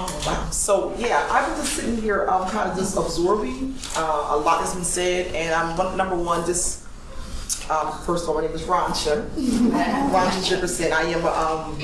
Oh 0.00 0.22
wow! 0.24 0.48
So 0.50 0.94
yeah, 0.96 1.26
I've 1.28 1.44
been 1.48 1.56
just 1.56 1.72
sitting 1.72 2.00
here, 2.00 2.28
um, 2.28 2.48
kind 2.48 2.70
of 2.70 2.78
just 2.78 2.96
absorbing. 2.96 3.74
Uh, 3.96 4.28
a 4.30 4.36
lot 4.36 4.60
that's 4.60 4.74
been 4.74 4.84
said, 4.84 5.34
and 5.34 5.52
I'm 5.52 5.96
number 5.96 6.14
one. 6.14 6.46
Just 6.46 6.84
um, 7.70 7.92
first 8.02 8.24
of 8.24 8.30
all, 8.30 8.36
my 8.36 8.42
name 8.42 8.52
is 8.52 8.62
Ronsha. 8.62 9.28
Ronsha 9.36 10.48
Jefferson. 10.48 10.92
I 10.92 11.02
am 11.02 11.24
a, 11.24 11.28
um, 11.28 11.78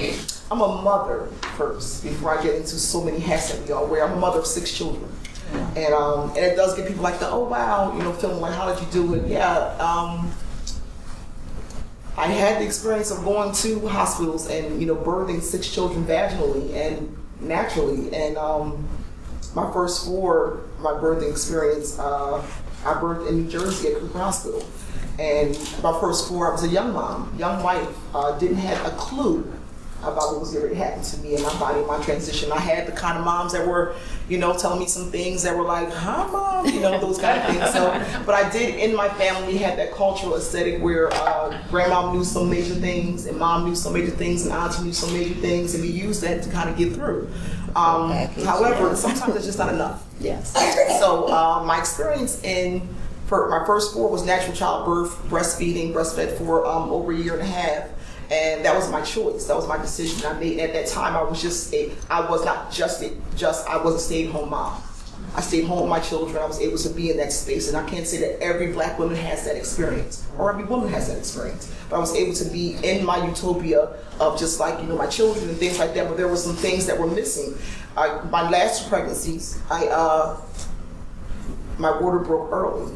I'm 0.51 0.61
a 0.61 0.83
mother 0.83 1.27
first 1.57 2.03
before 2.03 2.39
I 2.39 2.43
get 2.43 2.55
into 2.55 2.77
so 2.77 3.03
many 3.03 3.19
hats 3.19 3.53
that 3.53 3.67
we 3.67 3.73
all 3.73 3.87
wear. 3.87 4.05
I'm 4.05 4.13
a 4.13 4.21
mother 4.21 4.39
of 4.39 4.47
six 4.47 4.73
children, 4.77 5.11
and 5.77 5.93
um, 5.95 6.31
and 6.31 6.39
it 6.39 6.57
does 6.57 6.75
get 6.77 6.89
people 6.89 7.03
like 7.03 7.19
the 7.19 7.29
oh 7.29 7.45
wow, 7.45 7.95
you 7.97 8.03
know, 8.03 8.13
feeling 8.13 8.41
like 8.41 8.55
how 8.55 8.73
did 8.73 8.85
you 8.85 8.93
do 8.93 9.15
it? 9.15 9.27
Yeah. 9.27 9.57
Um, 9.79 10.31
I 12.17 12.29
had 12.29 12.63
the 12.63 12.65
experience 12.65 13.11
of 13.11 13.25
going 13.25 13.53
to 13.53 13.89
hospitals 13.89 14.49
and 14.49 14.81
you 14.81 14.87
know 14.87 14.97
birthing 14.97 15.43
six 15.43 15.69
children 15.73 16.05
vaginally 16.05 16.73
and 16.75 17.17
naturally, 17.41 18.15
and 18.15 18.37
um, 18.37 18.89
my 19.55 19.71
first 19.73 20.07
four, 20.07 20.61
my 20.81 20.93
birthing 20.93 21.31
experience, 21.31 21.99
uh, 21.99 22.39
I 22.85 22.93
birthed 22.95 23.29
in 23.29 23.45
New 23.45 23.51
Jersey 23.51 23.89
at 23.89 24.01
Cooper 24.01 24.19
Hospital, 24.19 24.65
and 25.19 25.51
my 25.83 25.99
first 26.01 26.29
four, 26.29 26.49
I 26.49 26.53
was 26.53 26.65
a 26.65 26.69
young 26.69 26.93
mom, 26.93 27.35
young 27.39 27.63
wife, 27.63 27.89
uh, 28.15 28.39
didn't 28.39 28.59
have 28.59 28.87
a 28.87 28.91
clue 28.97 29.51
about 30.03 30.33
what 30.33 30.41
was 30.41 30.53
going 30.53 30.69
to 30.69 30.75
happen 30.75 31.03
to 31.03 31.19
me 31.19 31.35
and 31.35 31.43
my 31.43 31.59
body, 31.59 31.81
my 31.87 32.03
transition. 32.05 32.53
I 32.53 32.59
had 32.59 32.87
the 32.87 32.93
kind 32.93 33.19
of 33.19 33.25
moms 33.25 33.53
that 33.53 33.67
were, 33.67 33.95
you 34.29 34.39
know, 34.39 34.57
telling 34.57 34.79
me 34.79 34.87
some 34.87 35.11
things 35.11 35.43
that 35.43 35.57
were 35.57 35.65
like, 35.65 35.91
"Huh, 35.91 36.29
mom," 36.31 36.67
you 36.67 36.81
know, 36.81 37.01
those 37.01 37.19
kind 37.19 37.41
of 37.41 37.47
things. 37.47 37.73
So, 37.73 38.23
but 38.27 38.35
I 38.35 38.51
did 38.51 38.77
in 38.77 38.95
my 38.95 39.09
family 39.09 39.57
had 39.57 39.79
that 39.79 39.93
cultural 39.93 40.37
aesthetic 40.37 40.83
where 40.83 41.13
uh, 41.13 41.59
grandma 41.71 42.13
knew 42.13 42.25
some 42.25 42.51
major 42.51 42.75
things 42.75 43.27
and 43.27 43.39
mom 43.39 43.65
knew 43.65 43.75
some 43.75 43.95
major 43.95 44.11
things 44.11 44.45
and 44.45 44.55
auntie 44.55 44.83
knew 44.85 44.93
some 44.93 45.13
major 45.13 45.35
things, 45.35 45.75
and 45.75 45.83
we 45.83 45.91
used 45.91 46.23
that 46.23 46.43
to 46.43 46.51
kind 46.51 46.69
of 46.69 46.77
get 46.77 46.93
through. 46.93 47.31
Um, 47.77 48.11
however, 48.45 48.95
sometimes 48.95 49.35
it's 49.37 49.47
just 49.47 49.59
not 49.59 49.73
enough. 49.73 50.07
Yes. 50.21 50.53
So 51.01 51.29
uh, 51.29 51.65
my 51.65 51.79
experience 51.79 52.43
in 52.45 52.89
for 53.27 53.49
my 53.49 53.65
first 53.67 53.95
four 53.95 54.11
was 54.11 54.25
natural 54.25 54.55
childbirth, 54.55 55.17
breastfeeding, 55.29 55.93
breastfed 55.93 56.37
for 56.39 56.67
um, 56.67 56.91
over 56.91 57.13
a 57.13 57.17
year 57.17 57.35
and 57.35 57.43
a 57.43 57.47
half. 57.47 57.89
And 58.31 58.65
that 58.65 58.75
was 58.75 58.91
my 58.91 59.03
choice. 59.03 59.47
That 59.47 59.57
was 59.57 59.69
my 59.69 59.77
decision 59.77 60.27
I 60.27 60.39
made. 60.39 60.59
At 60.59 60.73
that 60.73 60.87
time, 60.87 61.15
I 61.15 61.23
was 61.23 61.43
just 61.43 61.73
a, 61.75 61.93
I 62.09 62.29
was 62.29 62.45
not 62.45 62.73
just 62.73 63.03
a, 63.03 63.13
just 63.37 63.69
I 63.69 63.77
was 63.83 63.95
a 63.95 63.99
stay-at-home 63.99 64.51
mom. 64.51 64.83
I 65.37 65.41
stayed 65.41 65.65
home 65.65 65.81
with 65.81 65.91
my 65.91 66.01
children. 66.01 66.37
I 66.37 66.47
was 66.47 66.61
able 66.61 66.79
to 66.79 66.89
be 66.91 67.11
in 67.11 67.17
that 67.17 67.33
space, 67.33 67.69
and 67.69 67.77
I 67.77 67.89
can't 67.89 68.07
say 68.07 68.19
that 68.19 68.41
every 68.41 68.73
black 68.73 68.99
woman 68.99 69.17
has 69.17 69.45
that 69.47 69.57
experience, 69.57 70.27
or 70.39 70.51
every 70.51 70.65
woman 70.65 70.89
has 70.91 71.09
that 71.09 71.19
experience. 71.19 71.75
But 71.91 71.97
I 71.97 71.99
was 71.99 72.15
able 72.15 72.35
to 72.35 72.45
be 72.47 72.77
in 72.83 73.05
my 73.05 73.27
utopia 73.27 73.97
of 74.21 74.39
just 74.39 74.61
like 74.61 74.81
you 74.81 74.87
know 74.87 74.97
my 74.97 75.07
children 75.07 75.49
and 75.49 75.59
things 75.59 75.79
like 75.79 75.93
that. 75.95 76.09
But 76.09 76.17
there 76.17 76.29
were 76.29 76.37
some 76.37 76.55
things 76.55 76.87
that 76.87 76.99
were 76.99 77.09
missing. 77.09 77.57
I, 77.97 78.23
my 78.31 78.49
last 78.49 78.89
pregnancies, 78.89 79.61
I 79.71 79.89
uh, 79.89 80.41
my 81.79 81.99
water 82.01 82.21
broke 82.21 82.53
early, 82.53 82.95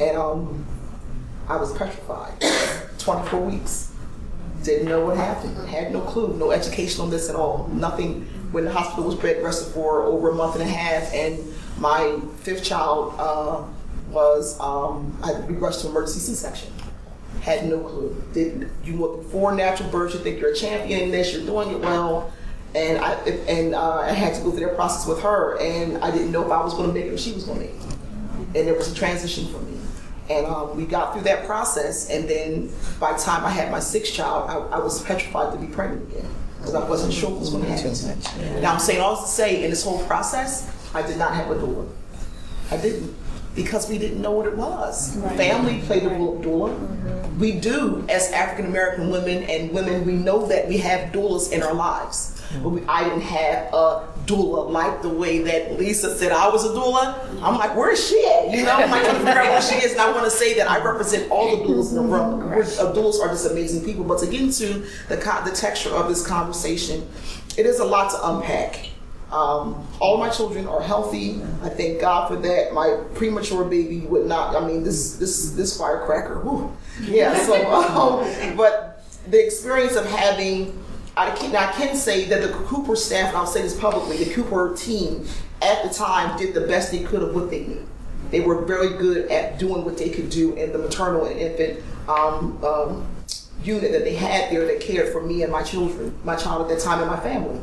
and 0.00 0.16
um, 0.16 0.66
I 1.48 1.56
was 1.56 1.72
petrified. 1.76 2.34
24 2.98 3.40
weeks. 3.40 3.92
Didn't 4.62 4.88
know 4.88 5.06
what 5.06 5.16
happened. 5.16 5.56
Had 5.68 5.92
no 5.92 6.00
clue. 6.00 6.36
No 6.36 6.50
education 6.50 7.00
on 7.00 7.10
this 7.10 7.30
at 7.30 7.36
all. 7.36 7.68
Nothing. 7.72 8.26
When 8.52 8.64
the 8.64 8.72
hospital 8.72 9.04
was 9.04 9.14
bed 9.14 9.42
rested 9.42 9.72
for 9.72 10.02
over 10.02 10.30
a 10.30 10.34
month 10.34 10.54
and 10.54 10.62
a 10.62 10.72
half, 10.72 11.12
and 11.12 11.38
my 11.78 12.18
fifth 12.40 12.64
child 12.64 13.14
uh, 13.18 13.64
was 14.10 14.58
um, 14.60 15.16
I 15.22 15.32
we 15.40 15.54
rushed 15.54 15.82
to 15.82 15.88
emergency 15.88 16.20
C-section. 16.20 16.72
Had 17.42 17.66
no 17.66 17.80
clue. 17.80 18.22
Didn't 18.32 18.70
you 18.84 18.94
know 18.94 19.16
before 19.18 19.54
natural 19.54 19.90
birth? 19.90 20.14
You 20.14 20.20
think 20.20 20.40
you're 20.40 20.52
a 20.52 20.56
champion 20.56 21.00
in 21.00 21.10
this. 21.10 21.32
You're 21.32 21.44
doing 21.44 21.70
it 21.70 21.80
well. 21.80 22.32
And 22.74 22.98
I 22.98 23.14
and 23.48 23.74
uh, 23.74 24.00
I 24.00 24.12
had 24.12 24.34
to 24.34 24.42
go 24.42 24.50
through 24.50 24.66
that 24.66 24.76
process 24.76 25.06
with 25.06 25.20
her, 25.22 25.58
and 25.60 25.98
I 25.98 26.10
didn't 26.10 26.32
know 26.32 26.44
if 26.44 26.50
I 26.50 26.62
was 26.62 26.74
going 26.74 26.88
to 26.88 26.94
make 26.94 27.06
it 27.06 27.12
or 27.12 27.18
she 27.18 27.32
was 27.32 27.44
going 27.44 27.60
to 27.60 27.66
make 27.66 27.74
it. 27.74 28.58
And 28.58 28.68
it 28.68 28.76
was 28.76 28.90
a 28.90 28.94
transition 28.94 29.46
for 29.46 29.58
me. 29.60 29.75
And 30.28 30.46
um, 30.46 30.76
we 30.76 30.86
got 30.86 31.12
through 31.12 31.22
that 31.22 31.46
process, 31.46 32.10
and 32.10 32.28
then 32.28 32.70
by 32.98 33.12
the 33.12 33.18
time 33.18 33.44
I 33.44 33.50
had 33.50 33.70
my 33.70 33.78
sixth 33.78 34.12
child, 34.12 34.50
I, 34.50 34.76
I 34.76 34.78
was 34.78 35.02
petrified 35.02 35.52
to 35.52 35.58
be 35.64 35.72
pregnant 35.72 36.10
again 36.10 36.28
because 36.58 36.74
I 36.74 36.88
wasn't 36.88 37.12
sure 37.12 37.30
what 37.30 37.40
was 37.40 37.50
going 37.50 37.64
to 37.64 37.70
happen. 37.70 38.60
Now 38.60 38.72
I'm 38.72 38.80
saying 38.80 39.00
all 39.00 39.14
this 39.14 39.24
to 39.24 39.30
say, 39.30 39.62
in 39.62 39.70
this 39.70 39.84
whole 39.84 40.04
process, 40.06 40.72
I 40.94 41.06
did 41.06 41.16
not 41.16 41.34
have 41.34 41.50
a 41.50 41.54
doula. 41.54 41.88
I 42.70 42.76
didn't 42.76 43.14
because 43.54 43.88
we 43.88 43.98
didn't 43.98 44.20
know 44.20 44.32
what 44.32 44.46
it 44.46 44.56
was. 44.56 45.16
Right. 45.16 45.36
Family 45.36 45.80
played 45.86 46.04
a 46.04 46.10
role 46.10 46.36
of 46.36 46.44
doula. 46.44 47.38
We 47.38 47.52
do, 47.52 48.04
as 48.08 48.30
African 48.32 48.66
American 48.66 49.10
women 49.10 49.44
and 49.44 49.72
women, 49.72 50.04
we 50.04 50.12
know 50.12 50.46
that 50.46 50.68
we 50.68 50.78
have 50.78 51.12
doulas 51.12 51.52
in 51.52 51.62
our 51.62 51.74
lives. 51.74 52.35
But 52.62 52.68
we, 52.68 52.82
I 52.86 53.04
didn't 53.04 53.22
have 53.22 53.72
a 53.72 54.08
doula 54.26 54.70
like 54.70 55.02
the 55.02 55.08
way 55.08 55.42
that 55.42 55.78
Lisa 55.78 56.16
said 56.16 56.32
I 56.32 56.48
was 56.48 56.64
a 56.64 56.68
doula. 56.68 57.18
I'm 57.42 57.58
like, 57.58 57.76
where 57.76 57.90
is 57.90 58.08
she 58.08 58.24
at? 58.26 58.50
You 58.50 58.64
know, 58.64 58.72
I'm 58.72 58.90
like, 58.90 59.02
trying 59.02 59.14
to 59.14 59.24
figure 59.24 59.40
out 59.40 59.50
where 59.50 59.62
she 59.62 59.76
is. 59.76 59.92
And 59.92 60.00
I 60.00 60.10
want 60.10 60.24
to 60.24 60.30
say 60.30 60.54
that 60.54 60.70
I 60.70 60.82
represent 60.84 61.30
all 61.30 61.56
the 61.56 61.64
doulas 61.64 61.90
in 61.90 61.96
the 61.96 62.02
room. 62.02 62.50
We're, 62.50 62.62
uh, 62.62 62.94
doulas 62.94 63.20
are 63.20 63.28
just 63.28 63.50
amazing 63.50 63.84
people. 63.84 64.04
But 64.04 64.18
to 64.20 64.26
get 64.26 64.40
into 64.40 64.86
the, 65.08 65.16
the 65.16 65.52
texture 65.54 65.90
of 65.90 66.08
this 66.08 66.26
conversation, 66.26 67.08
it 67.56 67.66
is 67.66 67.78
a 67.78 67.84
lot 67.84 68.10
to 68.10 68.28
unpack. 68.28 68.90
Um, 69.30 69.84
all 69.98 70.18
my 70.18 70.28
children 70.28 70.68
are 70.68 70.80
healthy. 70.80 71.40
I 71.62 71.68
thank 71.68 72.00
God 72.00 72.28
for 72.28 72.36
that. 72.36 72.72
My 72.72 73.02
premature 73.14 73.64
baby 73.64 74.00
would 74.00 74.26
not. 74.26 74.54
I 74.54 74.66
mean, 74.66 74.84
this 74.84 75.16
this 75.16 75.40
is 75.40 75.56
this 75.56 75.76
firecracker. 75.76 76.40
Whew. 76.40 76.72
Yeah. 77.02 77.36
So, 77.44 77.70
um, 77.72 78.56
but 78.56 79.04
the 79.28 79.44
experience 79.44 79.96
of 79.96 80.06
having, 80.06 80.80
I 81.16 81.30
can 81.30 81.56
I 81.56 81.72
can 81.72 81.96
say 81.96 82.26
that 82.26 82.42
the 82.42 82.48
Cooper 82.48 82.94
staff, 82.94 83.28
and 83.28 83.36
I'll 83.36 83.46
say 83.46 83.62
this 83.62 83.78
publicly, 83.78 84.22
the 84.22 84.32
Cooper 84.34 84.74
team 84.76 85.26
at 85.62 85.82
the 85.82 85.88
time 85.88 86.36
did 86.38 86.52
the 86.52 86.60
best 86.62 86.92
they 86.92 87.02
could 87.02 87.22
of 87.22 87.34
what 87.34 87.50
they 87.50 87.60
knew. 87.60 87.86
They 88.30 88.40
were 88.40 88.64
very 88.64 88.98
good 88.98 89.30
at 89.30 89.58
doing 89.58 89.84
what 89.84 89.96
they 89.96 90.10
could 90.10 90.28
do 90.28 90.54
in 90.54 90.72
the 90.72 90.78
maternal 90.78 91.24
and 91.24 91.38
infant 91.38 91.82
um, 92.08 92.62
um, 92.62 93.06
unit 93.62 93.92
that 93.92 94.04
they 94.04 94.14
had 94.14 94.52
there 94.52 94.66
that 94.66 94.80
cared 94.80 95.10
for 95.12 95.22
me 95.22 95.42
and 95.42 95.50
my 95.50 95.62
children, 95.62 96.14
my 96.24 96.36
child 96.36 96.62
at 96.62 96.76
that 96.76 96.84
time, 96.84 97.00
and 97.00 97.10
my 97.10 97.20
family. 97.20 97.60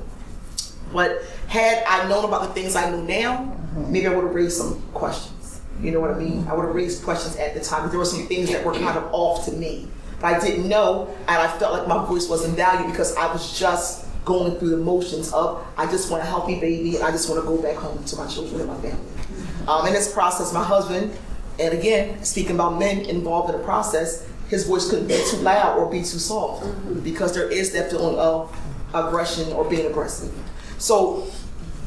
But 0.91 1.21
had 1.47 1.83
I 1.87 2.07
known 2.07 2.25
about 2.25 2.47
the 2.47 2.53
things 2.53 2.75
I 2.75 2.89
know 2.89 3.01
now, 3.01 3.55
maybe 3.75 4.07
I 4.07 4.15
would 4.15 4.25
have 4.25 4.33
raised 4.33 4.57
some 4.57 4.81
questions. 4.93 5.61
You 5.81 5.91
know 5.91 5.99
what 5.99 6.11
I 6.11 6.17
mean? 6.17 6.47
I 6.47 6.53
would 6.53 6.65
have 6.65 6.75
raised 6.75 7.03
questions 7.03 7.35
at 7.35 7.53
the 7.53 7.59
time. 7.59 7.89
There 7.89 7.99
were 7.99 8.05
some 8.05 8.25
things 8.27 8.51
that 8.51 8.65
were 8.65 8.73
kind 8.73 8.97
of 8.97 9.09
off 9.11 9.45
to 9.45 9.51
me. 9.51 9.87
I 10.23 10.39
didn't 10.39 10.67
know, 10.67 11.13
and 11.27 11.37
I 11.37 11.47
felt 11.57 11.73
like 11.73 11.87
my 11.87 12.05
voice 12.05 12.29
wasn't 12.29 12.55
valued 12.55 12.91
because 12.91 13.15
I 13.15 13.31
was 13.31 13.57
just 13.59 14.07
going 14.25 14.57
through 14.57 14.69
the 14.69 14.77
motions 14.77 15.33
of 15.33 15.65
I 15.77 15.85
just 15.85 16.09
want 16.09 16.23
a 16.23 16.25
healthy 16.25 16.59
baby 16.59 16.95
and 16.95 17.03
I 17.03 17.11
just 17.11 17.29
want 17.29 17.41
to 17.41 17.47
go 17.47 17.61
back 17.61 17.75
home 17.75 18.03
to 18.05 18.15
my 18.15 18.27
children 18.27 18.61
and 18.61 18.69
my 18.69 18.77
family. 18.77 19.05
Um, 19.67 19.85
in 19.85 19.93
this 19.93 20.13
process, 20.13 20.53
my 20.53 20.63
husband, 20.63 21.11
and 21.59 21.73
again, 21.73 22.23
speaking 22.23 22.55
about 22.55 22.79
men 22.79 23.01
involved 23.01 23.53
in 23.53 23.57
the 23.59 23.63
process, 23.63 24.27
his 24.49 24.65
voice 24.65 24.89
couldn't 24.89 25.07
be 25.07 25.21
too 25.29 25.37
loud 25.37 25.77
or 25.77 25.89
be 25.89 25.99
too 25.99 26.19
soft 26.19 26.65
because 27.03 27.33
there 27.33 27.49
is 27.49 27.71
that 27.73 27.91
feeling 27.91 28.17
of 28.17 28.55
aggression 28.93 29.51
or 29.53 29.67
being 29.69 29.85
aggressive. 29.87 30.33
So 30.77 31.27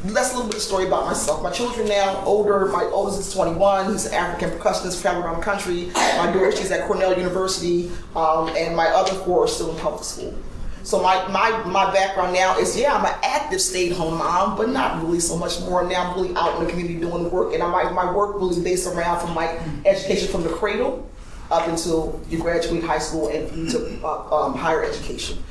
that's 0.05 0.33
a 0.33 0.37
little 0.37 0.49
bit 0.49 0.57
of 0.57 0.63
story 0.63 0.87
about 0.87 1.07
myself. 1.07 1.43
My 1.43 1.51
children 1.51 1.89
now 1.89 2.23
older. 2.25 2.67
My 2.67 2.85
oldest 2.85 3.21
is 3.21 3.33
21. 3.33 3.93
He's 3.93 4.07
an 4.07 4.15
African 4.15 4.51
percussionist, 4.51 5.01
traveling 5.01 5.25
around 5.25 5.39
the 5.39 5.43
country. 5.43 5.91
My 5.95 6.31
daughter, 6.33 6.53
she's 6.53 6.71
at 6.71 6.87
Cornell 6.87 7.17
University, 7.17 7.91
um, 8.15 8.49
and 8.51 8.77
my 8.77 8.87
other 8.87 9.13
four 9.25 9.45
are 9.45 9.49
still 9.49 9.71
in 9.71 9.77
public 9.79 10.05
school. 10.05 10.35
So 10.83 11.03
my, 11.03 11.27
my, 11.29 11.65
my 11.65 11.93
background 11.93 12.33
now 12.33 12.57
is, 12.59 12.79
yeah, 12.79 12.95
I'm 12.95 13.05
an 13.05 13.19
active 13.25 13.61
stay-at-home 13.61 14.19
mom, 14.19 14.57
but 14.57 14.69
not 14.69 15.03
really 15.03 15.19
so 15.19 15.37
much 15.37 15.59
more. 15.63 15.85
Now 15.85 16.11
I'm 16.11 16.21
really 16.21 16.37
out 16.37 16.57
in 16.59 16.65
the 16.65 16.71
community 16.71 17.01
doing 17.01 17.29
work, 17.29 17.55
and 17.55 17.63
I, 17.63 17.69
my, 17.69 17.91
my 17.91 18.13
work 18.13 18.37
really 18.37 18.63
based 18.63 18.87
around 18.87 19.19
from 19.19 19.35
like 19.35 19.59
education 19.85 20.29
from 20.29 20.45
the 20.45 20.51
cradle 20.51 21.11
up 21.51 21.67
until 21.67 22.21
you 22.29 22.39
graduate 22.39 22.85
high 22.85 22.99
school 22.99 23.29
and 23.29 23.51
into 23.53 23.99
uh, 24.05 24.45
um, 24.45 24.55
higher 24.55 24.85
education. 24.85 25.43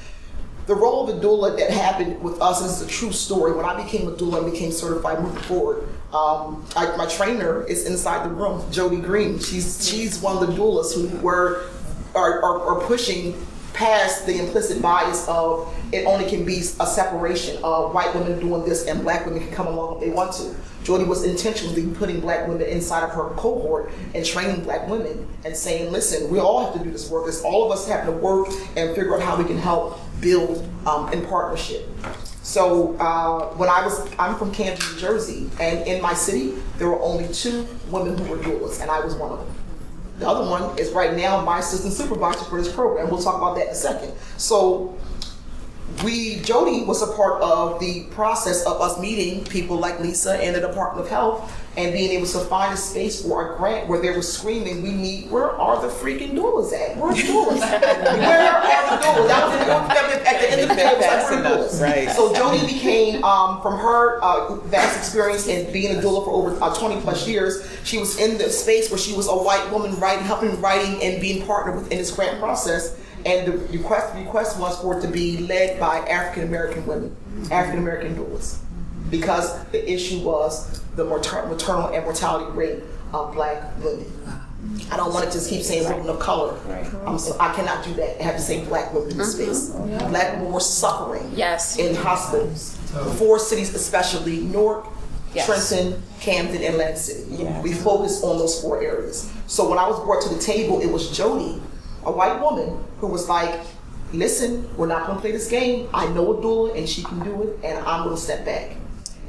The 0.68 0.74
role 0.76 1.08
of 1.08 1.16
the 1.16 1.28
doula 1.28 1.58
that 1.58 1.70
happened 1.70 2.22
with 2.24 2.42
us 2.42 2.62
is 2.62 2.82
a 2.82 2.88
true 2.88 3.12
story. 3.12 3.52
When 3.52 3.66
I 3.66 3.84
became 3.84 4.08
a 4.08 4.12
doula 4.12 4.44
and 4.44 4.52
became 4.52 4.72
certified 4.72 5.22
moving 5.22 5.42
forward, 5.44 5.88
um, 6.12 6.66
I, 6.76 6.96
my 6.98 7.06
trainer 7.06 7.64
is 7.64 7.86
inside 7.86 8.26
the 8.28 8.34
room, 8.34 8.64
Jody 8.72 8.98
Green. 8.98 9.38
She's 9.38 9.88
she's 9.88 10.20
one 10.20 10.42
of 10.42 10.48
the 10.48 10.54
doulas 10.56 10.96
who 10.96 11.16
were 11.18 11.70
are, 12.16 12.42
are, 12.42 12.62
are 12.62 12.88
pushing 12.88 13.34
past 13.76 14.26
the 14.26 14.40
implicit 14.40 14.82
bias 14.82 15.28
of 15.28 15.72
it 15.92 16.06
only 16.06 16.28
can 16.30 16.46
be 16.46 16.60
a 16.60 16.88
separation 16.88 17.62
of 17.64 17.94
white 17.94 18.14
women 18.16 18.40
doing 18.40 18.64
this 18.64 18.88
and 18.88 19.02
black 19.02 19.26
women 19.26 19.42
can 19.42 19.52
come 19.52 19.68
along 19.68 19.96
if 19.96 20.00
they 20.02 20.10
want 20.10 20.34
to. 20.34 20.56
Jody 20.84 21.04
was 21.04 21.24
intentionally 21.24 21.88
putting 21.96 22.22
black 22.22 22.48
women 22.48 22.68
inside 22.68 23.04
of 23.04 23.10
her 23.12 23.30
cohort 23.36 23.92
and 24.14 24.26
training 24.26 24.64
black 24.64 24.88
women 24.88 25.28
and 25.44 25.56
saying, 25.56 25.92
listen, 25.92 26.30
we 26.32 26.40
all 26.40 26.64
have 26.64 26.74
to 26.78 26.84
do 26.84 26.92
this 26.92 27.10
work. 27.10 27.28
It's 27.28 27.42
all 27.42 27.66
of 27.66 27.72
us 27.72 27.88
having 27.88 28.14
to 28.14 28.20
work 28.20 28.48
and 28.78 28.96
figure 28.96 29.16
out 29.16 29.22
how 29.22 29.36
we 29.36 29.44
can 29.44 29.58
help 29.58 30.00
build 30.22 30.68
um, 30.86 31.12
in 31.12 31.26
partnership. 31.26 31.90
So 32.44 32.96
uh, 32.98 33.48
when 33.56 33.68
I 33.68 33.84
was, 33.84 34.08
I'm 34.20 34.36
from 34.38 34.54
Camden, 34.54 34.80
New 34.94 35.00
Jersey, 35.00 35.50
and 35.60 35.86
in 35.88 36.02
my 36.02 36.14
city, 36.14 36.54
there 36.78 36.88
were 36.88 37.02
only 37.02 37.28
two 37.34 37.68
women 37.90 38.16
who 38.18 38.30
were 38.30 38.38
doulas, 38.38 38.82
and 38.82 38.92
I 38.92 39.00
was 39.00 39.16
one 39.16 39.32
of 39.32 39.40
them. 39.40 39.65
The 40.20 40.28
other 40.28 40.50
one 40.50 40.78
is 40.80 40.92
right 40.92 41.14
now 41.16 41.42
my 41.42 41.60
assistant 41.60 41.94
supervisor 41.94 42.46
for 42.46 42.62
this 42.62 42.74
program. 42.74 43.10
We'll 43.10 43.22
talk 43.22 43.36
about 43.36 43.56
that 43.56 43.68
in 43.68 43.72
a 43.72 43.76
second. 43.76 44.14
So 44.38 44.98
we, 46.04 46.40
Jody 46.42 46.84
was 46.84 47.02
a 47.02 47.16
part 47.16 47.42
of 47.42 47.80
the 47.80 48.04
process 48.12 48.66
of 48.66 48.82
us 48.82 49.00
meeting 49.00 49.46
people 49.46 49.78
like 49.78 50.00
Lisa 50.00 50.36
and 50.36 50.56
the 50.56 50.60
Department 50.60 51.06
of 51.06 51.12
Health 51.12 51.52
and 51.78 51.94
being 51.94 52.12
able 52.12 52.26
to 52.26 52.40
find 52.40 52.74
a 52.74 52.78
space 52.78 53.22
for 53.22 53.54
a 53.54 53.58
grant 53.58 53.88
where 53.88 54.02
they 54.02 54.10
were 54.10 54.22
screaming, 54.22 54.82
we 54.82 54.92
need, 54.92 55.30
where 55.30 55.52
are 55.52 55.82
the 55.82 55.90
freaking 55.90 56.32
doulas 56.32 56.74
at? 56.74 56.98
Where's 56.98 57.18
doulas? 57.18 57.60
where 57.60 58.52
are 58.52 58.98
the 58.98 59.04
doulas? 59.04 59.28
That 59.28 60.08
was 60.08 60.16
the, 60.16 60.28
at 60.28 60.42
the 60.42 60.52
end 60.52 60.62
of 60.62 60.70
the 60.70 60.76
day, 60.76 60.88
it 60.88 60.98
was 60.98 61.06
like, 61.06 61.30
where 61.30 61.40
are 61.40 61.44
the 61.44 61.50
doulas? 61.50 61.82
Right. 61.82 62.10
So 62.10 62.34
Jody 62.34 62.66
became, 62.66 63.24
um, 63.24 63.62
from 63.62 63.78
her 63.78 64.22
uh, 64.24 64.56
vast 64.68 64.98
experience 64.98 65.48
in 65.48 65.72
being 65.72 65.96
a 65.98 66.00
doula 66.00 66.24
for 66.24 66.32
over 66.32 66.64
uh, 66.64 66.74
20 66.74 67.02
plus 67.02 67.28
years, 67.28 67.68
she 67.84 67.98
was 67.98 68.18
in 68.20 68.38
the 68.38 68.50
space 68.50 68.90
where 68.90 69.00
she 69.00 69.14
was 69.14 69.28
a 69.28 69.36
white 69.36 69.70
woman 69.72 70.00
writing, 70.00 70.26
helping 70.26 70.60
writing 70.62 71.02
and 71.04 71.22
being 71.22 71.46
partnered 71.46 71.76
within 71.76 71.98
this 71.98 72.12
grant 72.12 72.40
process. 72.40 72.98
And 73.26 73.48
the 73.48 73.58
request, 73.78 74.16
request 74.16 74.60
was 74.60 74.80
for 74.82 74.98
it 75.00 75.02
to 75.02 75.08
be 75.08 75.38
led 75.38 75.80
by 75.80 75.98
African 76.00 76.44
American 76.44 76.86
women, 76.86 77.16
African 77.52 77.80
American 77.80 78.16
doulas, 78.16 78.60
because 79.10 79.64
the 79.66 79.92
issue 79.92 80.20
was 80.20 80.82
the 80.96 81.04
mater- 81.04 81.46
maternal 81.48 81.88
and 81.88 82.04
mortality 82.04 82.52
rate 82.52 82.84
of 83.14 83.34
black 83.34 83.78
women. 83.84 84.06
I 84.92 84.98
don't 84.98 85.14
want 85.14 85.26
to 85.26 85.32
just 85.32 85.50
keep 85.50 85.62
saying 85.62 85.84
women 85.90 86.10
of 86.10 86.20
color. 86.20 86.58
I'm 87.06 87.20
so, 87.20 87.36
I 87.40 87.54
cannot 87.54 87.84
do 87.84 87.94
that. 87.96 88.20
I 88.20 88.24
have 88.24 88.36
to 88.36 88.42
say 88.42 88.64
black 88.66 88.94
women 88.94 89.12
in 89.12 89.18
this 89.18 89.36
mm-hmm. 89.36 89.54
space. 89.54 89.72
Oh, 89.76 90.10
black 90.10 90.34
women 90.38 90.52
were 90.52 90.60
suffering 90.60 91.32
Yes. 91.36 91.78
in 91.78 91.96
hospitals. 91.96 92.78
Four 93.18 93.40
cities, 93.40 93.74
especially 93.76 94.42
Newark, 94.42 94.88
Yes. 95.34 95.46
Trenton, 95.46 96.02
Camden, 96.22 96.64
and 96.64 96.76
Atlantic 96.76 96.98
City. 96.98 97.26
Yes. 97.30 97.62
We 97.62 97.74
focused 97.74 98.24
on 98.24 98.38
those 98.38 98.62
four 98.62 98.82
areas. 98.82 99.30
So 99.48 99.70
when 99.70 99.78
I 99.78 99.88
was 99.88 100.00
brought 100.00 100.22
to 100.24 100.30
the 100.30 100.40
table, 100.40 100.82
it 100.82 100.90
was 100.90 101.16
Jody, 101.16 101.62
a 102.06 102.12
white 102.12 102.40
woman, 102.40 102.84
who 103.00 103.08
was 103.08 103.28
like, 103.28 103.60
listen, 104.14 104.68
we're 104.78 104.88
not 104.88 105.08
gonna 105.08 105.20
play 105.20 105.32
this 105.32 105.50
game. 105.50 105.90
I 105.94 106.08
know 106.10 106.38
a 106.38 106.42
doula 106.42 106.78
and 106.78 106.88
she 106.88 107.04
can 107.04 107.24
do 107.24 107.44
it, 107.44 107.60
and 107.64 107.78
I'm 107.86 108.04
gonna 108.04 108.18
step 108.18 108.46
back. 108.46 108.78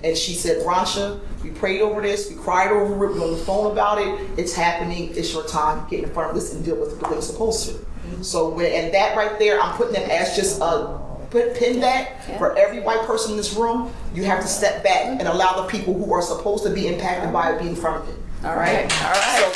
And 0.05 0.17
she 0.17 0.35
said, 0.35 0.65
Ronsha, 0.65 1.21
we 1.43 1.51
prayed 1.51 1.81
over 1.81 2.01
this, 2.03 2.31
we 2.31 2.37
cried 2.37 2.71
over 2.71 2.93
it, 2.93 2.97
we're 2.97 3.25
on 3.25 3.33
the 3.33 3.39
phone 3.39 3.73
about 3.73 3.99
it, 3.99 4.39
it's 4.39 4.55
happening, 4.55 5.11
it's 5.17 5.33
your 5.33 5.45
time, 5.45 5.89
get 5.89 6.05
in 6.05 6.11
front 6.11 6.31
of 6.31 6.35
this 6.37 6.55
and 6.55 6.65
deal 6.65 6.77
with 6.77 6.93
it 6.93 7.01
the 7.01 7.07
way 7.07 7.15
you're 7.15 7.23
supposed 7.23 7.69
to. 7.69 7.87
So 8.23 8.49
when, 8.51 8.71
and 8.71 8.95
that 8.95 9.17
right 9.17 9.39
there, 9.39 9.61
I'm 9.61 9.77
putting 9.77 10.01
it 10.01 10.09
as 10.09 10.37
just 10.37 10.61
a, 10.61 10.99
put, 11.31 11.57
pin 11.57 11.81
that 11.81 12.25
for 12.39 12.57
every 12.57 12.81
white 12.81 13.01
person 13.01 13.33
in 13.33 13.37
this 13.37 13.55
room, 13.55 13.93
you 14.15 14.25
have 14.25 14.41
to 14.41 14.47
step 14.47 14.85
back 14.85 15.07
and 15.07 15.23
allow 15.23 15.63
the 15.63 15.69
people 15.69 15.95
who 15.95 16.13
are 16.13 16.23
supposed 16.23 16.65
to 16.65 16.71
be 16.71 16.87
impacted 16.87 17.33
by 17.33 17.53
it 17.53 17.61
be 17.61 17.69
in 17.69 17.75
front 17.75 18.03
of 18.03 18.09
it. 18.09 18.17
All 18.45 18.55
right. 18.55 18.85
All 19.03 19.11
right. 19.11 19.39
So, 19.39 19.53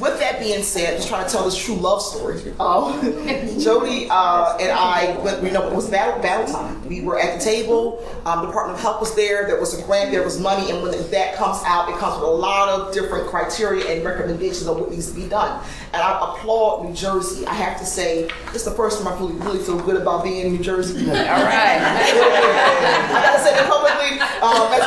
with 0.00 0.18
that 0.18 0.34
being 0.46 0.62
said, 0.62 0.96
just 0.96 1.08
trying 1.08 1.26
to 1.26 1.32
tell 1.32 1.44
this 1.44 1.56
true 1.56 1.74
love 1.74 2.00
story. 2.00 2.40
Um, 2.60 3.00
Jody 3.58 4.06
uh, 4.08 4.56
and 4.58 4.70
I, 4.70 5.18
went, 5.22 5.42
you 5.42 5.50
know, 5.50 5.66
it 5.68 5.74
was 5.74 5.90
battle, 5.90 6.22
battle 6.22 6.52
time. 6.52 6.86
We 6.88 7.00
were 7.00 7.18
at 7.18 7.38
the 7.38 7.44
table. 7.44 8.04
Um, 8.24 8.42
the 8.42 8.46
Department 8.46 8.78
of 8.78 8.82
Health 8.82 9.00
was 9.00 9.14
there. 9.16 9.46
There 9.46 9.58
was 9.58 9.78
a 9.78 9.82
grant. 9.84 10.12
There 10.12 10.22
was 10.22 10.40
money. 10.40 10.70
And 10.70 10.82
when 10.82 10.92
that 11.10 11.34
comes 11.34 11.60
out, 11.66 11.88
it 11.88 11.96
comes 11.98 12.14
with 12.14 12.28
a 12.28 12.32
lot 12.32 12.68
of 12.68 12.94
different 12.94 13.26
criteria 13.26 13.84
and 13.86 14.04
recommendations 14.04 14.66
of 14.66 14.78
what 14.78 14.90
needs 14.90 15.10
to 15.10 15.14
be 15.14 15.28
done. 15.28 15.62
And 15.92 16.02
I 16.02 16.12
applaud 16.12 16.86
New 16.86 16.94
Jersey. 16.94 17.44
I 17.46 17.54
have 17.54 17.78
to 17.78 17.84
say, 17.84 18.30
it's 18.54 18.64
the 18.64 18.70
first 18.70 19.02
time 19.02 19.12
I 19.12 19.18
really, 19.18 19.34
really 19.34 19.58
feel 19.58 19.80
good 19.80 20.00
about 20.00 20.22
being 20.22 20.46
in 20.46 20.52
New 20.52 20.62
Jersey. 20.62 21.06
All 21.10 21.14
right. 21.14 21.80
I 23.10 23.20
gotta 23.22 23.42
say 23.42 23.50
that 23.50 23.68
publicly. 23.68 24.20
Um, 24.46 24.70
like 24.70 24.82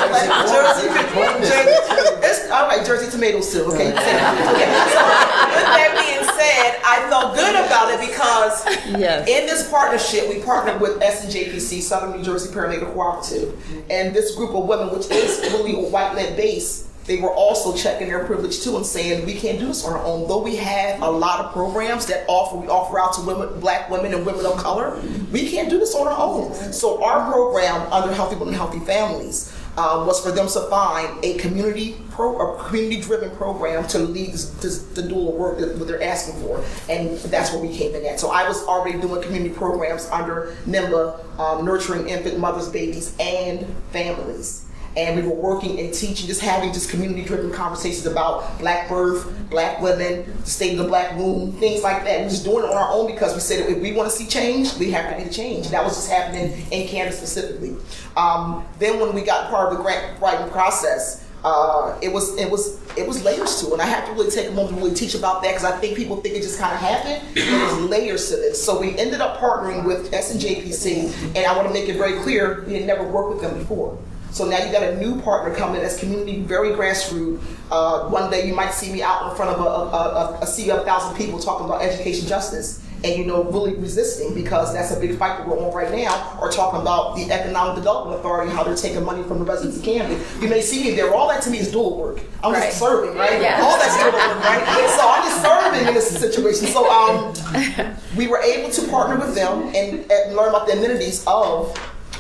Jersey. 0.48 0.88
Jersey. 0.88 2.10
It's, 2.22 2.52
all 2.52 2.68
right, 2.68 2.86
Jersey 2.86 3.10
tomatoes 3.10 3.52
too. 3.52 3.64
Okay. 3.64 3.92
okay. 3.92 5.49
That 5.76 5.92
being 6.00 6.24
said, 6.38 6.82
I 6.86 7.08
felt 7.10 7.36
good 7.36 7.56
about 7.56 7.92
it 7.94 8.00
because 8.10 8.66
Yes. 9.00 9.28
in 9.28 9.46
this 9.46 9.70
partnership, 9.70 10.28
we 10.30 10.42
partnered 10.42 10.82
with 10.82 11.00
SNJPC, 11.02 11.82
Southern 11.82 12.18
New 12.18 12.24
Jersey 12.24 12.54
Perinatal 12.54 12.94
Cooperative, 12.94 13.56
and 13.90 14.14
this 14.16 14.36
group 14.36 14.52
of 14.56 14.66
women, 14.66 14.90
which 14.92 15.10
is 15.12 15.40
really 15.54 15.76
a 15.76 15.90
white-led 15.90 16.36
base, 16.36 16.86
they 17.06 17.18
were 17.20 17.34
also 17.34 17.76
checking 17.76 18.08
their 18.08 18.24
privilege 18.26 18.62
too 18.62 18.78
and 18.78 18.86
saying 18.86 19.26
we 19.26 19.34
can't 19.34 19.58
do 19.60 19.66
this 19.66 19.84
on 19.84 19.94
our 19.94 20.04
own. 20.04 20.28
Though 20.28 20.44
we 20.44 20.56
have 20.58 21.02
a 21.02 21.10
lot 21.10 21.44
of 21.44 21.52
programs 21.54 22.06
that 22.06 22.24
offer 22.28 22.56
we 22.58 22.68
offer 22.68 23.00
out 23.00 23.14
to 23.14 23.22
women, 23.22 23.60
black 23.60 23.90
women 23.90 24.14
and 24.14 24.24
women 24.28 24.46
of 24.46 24.58
color, 24.58 24.96
we 25.32 25.50
can't 25.50 25.72
do 25.72 25.80
this 25.80 25.96
on 25.96 26.08
our 26.08 26.16
own. 26.20 26.54
So 26.72 27.04
our 27.04 27.32
program 27.32 27.92
under 27.92 28.14
Healthy 28.14 28.36
Women, 28.36 28.54
Healthy 28.54 28.80
Families 28.82 29.52
uh, 29.80 30.04
was 30.06 30.22
for 30.22 30.32
them 30.32 30.46
to 30.46 30.60
find 30.70 31.24
a 31.24 31.38
community 31.38 31.96
pro, 32.10 32.38
a 32.38 32.64
community 32.66 33.00
driven 33.00 33.30
program 33.38 33.88
to 33.88 33.98
lead 33.98 34.34
this, 34.34 34.84
the 34.94 35.02
doula 35.02 35.34
work 35.34 35.58
that 35.60 35.78
what 35.78 35.88
they're 35.88 36.04
asking 36.04 36.36
for, 36.42 36.62
and 36.90 37.18
that's 37.32 37.54
where 37.54 37.62
we 37.62 37.74
came 37.74 37.96
in 37.96 38.06
at. 38.06 38.20
So 38.20 38.30
I 38.30 38.46
was 38.46 38.62
already 38.66 39.00
doing 39.00 39.22
community 39.22 39.56
programs 39.56 40.06
under 40.10 40.58
NIMBA, 40.66 41.40
um, 41.40 41.66
nurturing 41.66 42.10
infant 42.10 42.38
mothers, 42.40 42.68
babies, 42.68 43.16
and 43.22 43.74
families. 43.94 44.66
And 45.00 45.16
we 45.16 45.28
were 45.28 45.36
working 45.36 45.80
and 45.80 45.94
teaching, 45.94 46.28
just 46.28 46.42
having 46.42 46.74
just 46.74 46.90
community 46.90 47.24
driven 47.24 47.52
conversations 47.52 48.06
about 48.06 48.60
black 48.60 48.90
birth, 48.90 49.34
black 49.50 49.82
women, 49.82 50.26
the 50.42 50.50
state 50.50 50.74
of 50.74 50.80
the 50.80 50.90
black 50.90 51.16
womb, 51.16 51.54
things 51.54 51.84
like 51.84 52.04
that. 52.04 52.18
We 52.18 52.24
were 52.26 52.30
just 52.30 52.44
doing 52.44 52.66
it 52.66 52.70
on 52.70 52.76
our 52.76 52.92
own 52.92 53.08
because 53.08 53.34
we 53.34 53.40
said 53.40 53.70
if 53.70 53.80
we 53.80 53.94
want 53.94 54.10
to 54.10 54.16
see 54.16 54.28
change, 54.28 54.76
we 54.76 54.92
have 54.92 55.10
to 55.12 55.18
be 55.18 55.28
the 55.30 55.34
change. 55.34 55.70
That 55.70 55.86
was 55.86 55.96
just 55.96 56.10
happening 56.10 56.66
in 56.72 56.88
Camden 56.88 57.14
specifically. 57.14 57.78
Um, 58.18 58.66
then 58.78 59.00
when 59.00 59.16
we 59.16 59.22
got 59.22 59.50
part 59.50 59.72
of 59.72 59.78
the 59.78 59.84
grant 59.84 60.20
writing 60.20 60.50
process, 60.52 61.26
uh, 61.44 61.98
it 62.02 62.12
was 62.12 62.38
it 62.38 62.52
was 62.52 62.82
it 62.98 63.08
was 63.08 63.24
layers 63.24 63.62
to 63.62 63.68
it. 63.68 63.74
And 63.74 63.82
I 63.82 63.86
have 63.86 64.06
to 64.08 64.12
really 64.12 64.30
take 64.30 64.50
a 64.50 64.52
moment 64.52 64.76
to 64.76 64.84
really 64.84 64.96
teach 64.96 65.16
about 65.16 65.42
that 65.44 65.52
because 65.52 65.64
I 65.64 65.78
think 65.80 65.96
people 65.96 66.18
think 66.18 66.36
it 66.36 66.42
just 66.42 66.60
kind 66.60 66.74
of 66.74 66.80
happened. 66.80 67.24
There's 67.34 67.80
layers 67.80 68.30
to 68.30 68.36
this. 68.36 68.64
So 68.64 68.80
we 68.80 68.98
ended 68.98 69.22
up 69.22 69.40
partnering 69.40 69.86
with 69.86 70.12
SNJPC, 70.12 71.36
and 71.36 71.46
I 71.46 71.56
want 71.56 71.68
to 71.68 71.74
make 71.74 71.88
it 71.88 71.96
very 71.96 72.20
clear 72.22 72.66
we 72.68 72.74
had 72.74 72.86
never 72.86 73.04
worked 73.04 73.36
with 73.36 73.42
them 73.42 73.58
before. 73.58 73.98
So 74.32 74.46
now 74.46 74.58
you've 74.60 74.72
got 74.72 74.84
a 74.84 74.98
new 74.98 75.20
partner 75.22 75.56
coming 75.56 75.82
that's 75.82 76.00
community, 76.00 76.42
very 76.42 76.70
grassroots. 76.70 77.42
Uh, 77.72 78.10
one 78.10 78.30
day 78.32 78.48
you 78.48 78.54
might 78.56 78.72
see 78.72 78.92
me 78.92 79.02
out 79.02 79.30
in 79.30 79.36
front 79.36 79.52
of 79.52 79.60
a, 79.60 79.64
a, 79.70 80.38
a, 80.38 80.40
a 80.42 80.48
sea 80.48 80.72
of 80.72 80.84
thousand 80.86 81.16
people 81.18 81.40
talking 81.40 81.66
about 81.66 81.82
education 81.82 82.28
justice. 82.28 82.86
And 83.02 83.16
you 83.18 83.26
know 83.26 83.46
really 83.46 83.76
resisting 83.76 84.36
because 84.36 84.74
that's 84.74 84.92
a 84.92 85.00
big 85.00 85.18
fight 85.18 85.38
that 85.38 85.48
we're 85.48 85.58
on 85.58 85.74
right 85.74 85.90
now 85.90 86.38
or 86.42 86.52
talking 86.52 86.82
about 86.82 87.16
the 87.16 87.32
economic 87.32 87.76
development 87.78 88.20
authority 88.20 88.52
how 88.52 88.62
they're 88.66 88.76
taking 88.76 89.06
money 89.06 89.24
from 89.24 89.40
the 89.40 89.46
residents 89.46 89.78
of 89.78 89.84
camden. 89.86 90.20
You 90.42 90.50
may 90.50 90.60
see 90.60 90.84
me 90.84 90.96
there. 90.98 91.14
All 91.14 91.30
that 91.30 91.42
to 91.44 91.50
me 91.50 91.60
is 91.60 91.74
doula 91.74 91.96
work. 91.96 92.20
I'm 92.44 92.52
Right. 92.52 92.64
just 92.66 92.78
serving 92.78 93.16
right? 93.18 93.42
Yeah. 93.42 93.62
all 93.64 93.78
that's 93.78 93.96
doula 93.96 94.12
work 94.12 94.44
right? 94.44 94.90
So 95.00 95.10
i'm 95.10 95.24
just 95.24 95.42
serving 95.42 95.88
in 95.88 95.94
this 95.94 96.10
situation. 96.20 96.68
So 96.68 96.92
um 96.92 97.96
we 98.18 98.28
were 98.28 98.40
able 98.40 98.70
to 98.70 98.86
partner 98.90 99.16
with 99.18 99.34
them 99.34 99.72
and, 99.74 100.12
and 100.12 100.36
learn 100.36 100.50
about 100.50 100.68
the 100.68 100.74
amenities 100.74 101.24
of 101.26 101.72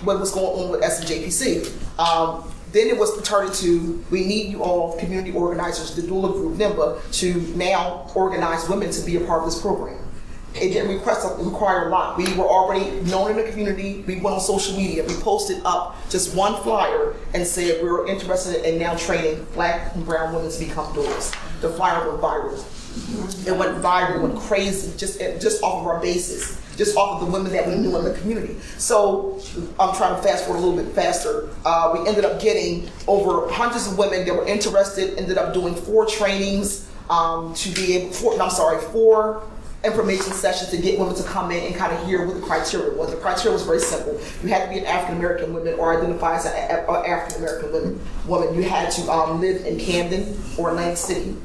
what 0.03 0.19
was 0.19 0.31
going 0.31 0.65
on 0.65 0.71
with 0.71 0.81
SNJPC. 0.81 1.99
Um, 1.99 2.51
then 2.71 2.87
it 2.87 2.97
was 2.97 3.21
turned 3.23 3.53
to 3.55 4.03
we 4.11 4.25
need 4.25 4.51
you 4.51 4.63
all, 4.63 4.97
community 4.99 5.31
organizers, 5.31 5.95
the 5.95 6.03
doula 6.03 6.31
group, 6.31 6.57
NIMBA, 6.57 7.11
to 7.19 7.57
now 7.57 8.09
organize 8.13 8.69
women 8.69 8.91
to 8.91 9.01
be 9.05 9.15
a 9.15 9.21
part 9.21 9.39
of 9.43 9.45
this 9.45 9.59
program. 9.59 9.97
It 10.55 10.69
didn't 10.73 10.95
request 10.95 11.27
require 11.39 11.87
a 11.87 11.89
lot. 11.89 12.17
We 12.17 12.31
were 12.33 12.45
already 12.45 12.89
known 13.01 13.31
in 13.31 13.37
the 13.37 13.49
community. 13.51 14.03
We 14.07 14.15
went 14.15 14.35
on 14.35 14.41
social 14.41 14.75
media. 14.75 15.03
We 15.03 15.13
posted 15.15 15.61
up 15.63 15.95
just 16.09 16.35
one 16.35 16.61
flyer 16.63 17.15
and 17.33 17.45
said 17.45 17.83
we 17.83 17.89
were 17.89 18.07
interested 18.07 18.67
in 18.67 18.79
now 18.79 18.95
training 18.95 19.45
black 19.53 19.95
and 19.95 20.05
brown 20.05 20.33
women 20.33 20.51
to 20.51 20.59
become 20.59 20.91
doulas. 20.93 21.35
The 21.61 21.69
flyer 21.69 22.09
went 22.09 22.21
viral. 22.21 23.47
It 23.47 23.55
went 23.55 23.77
viral, 23.77 24.21
went 24.21 24.39
crazy, 24.39 24.95
just 24.97 25.19
just 25.19 25.61
off 25.61 25.81
of 25.81 25.87
our 25.87 26.01
basis, 26.01 26.59
just 26.79 26.95
off 26.95 27.21
of 27.21 27.27
the 27.27 27.31
women 27.31 27.51
that 27.51 27.67
we 27.67 27.75
knew 27.75 27.95
in 27.97 28.05
the 28.05 28.13
community. 28.19 28.55
So 28.77 29.37
I'm 29.77 29.93
trying 29.95 30.15
to 30.15 30.21
fast 30.21 30.45
forward 30.45 30.61
a 30.61 30.65
little 30.65 30.81
bit 30.81 30.95
faster. 30.95 31.49
Uh, 31.65 31.93
we 31.93 32.07
ended 32.07 32.23
up 32.23 32.41
getting 32.41 32.89
over 33.05 33.51
hundreds 33.51 33.85
of 33.85 33.97
women 33.97 34.25
that 34.25 34.33
were 34.33 34.47
interested. 34.47 35.19
Ended 35.19 35.37
up 35.37 35.53
doing 35.53 35.75
four 35.75 36.05
trainings 36.05 36.89
um, 37.09 37.53
to 37.55 37.69
be 37.71 37.97
able. 37.97 38.13
Four, 38.13 38.41
I'm 38.41 38.49
sorry, 38.49 38.81
four 38.93 39.43
information 39.83 40.31
sessions 40.31 40.69
to 40.71 40.77
get 40.77 40.97
women 40.97 41.15
to 41.15 41.23
come 41.23 41.51
in 41.51 41.65
and 41.65 41.75
kind 41.75 41.93
of 41.93 42.05
hear 42.05 42.25
what 42.25 42.35
the 42.35 42.41
criteria 42.41 42.97
was. 42.97 43.11
The 43.11 43.17
criteria 43.17 43.51
was 43.51 43.63
very 43.63 43.79
simple. 43.79 44.17
You 44.41 44.47
had 44.47 44.63
to 44.63 44.69
be 44.69 44.79
an 44.79 44.85
African 44.85 45.17
American 45.17 45.53
woman 45.53 45.73
or 45.75 45.97
identify 45.97 46.37
as 46.37 46.45
an 46.45 46.53
African 46.55 47.43
American 47.43 47.71
woman. 47.73 48.01
Woman, 48.25 48.55
you 48.55 48.63
had 48.63 48.89
to 48.91 49.11
um, 49.11 49.41
live 49.41 49.65
in 49.65 49.77
Camden 49.77 50.37
or 50.57 50.69
Atlantic 50.69 50.97
City, 50.97 51.35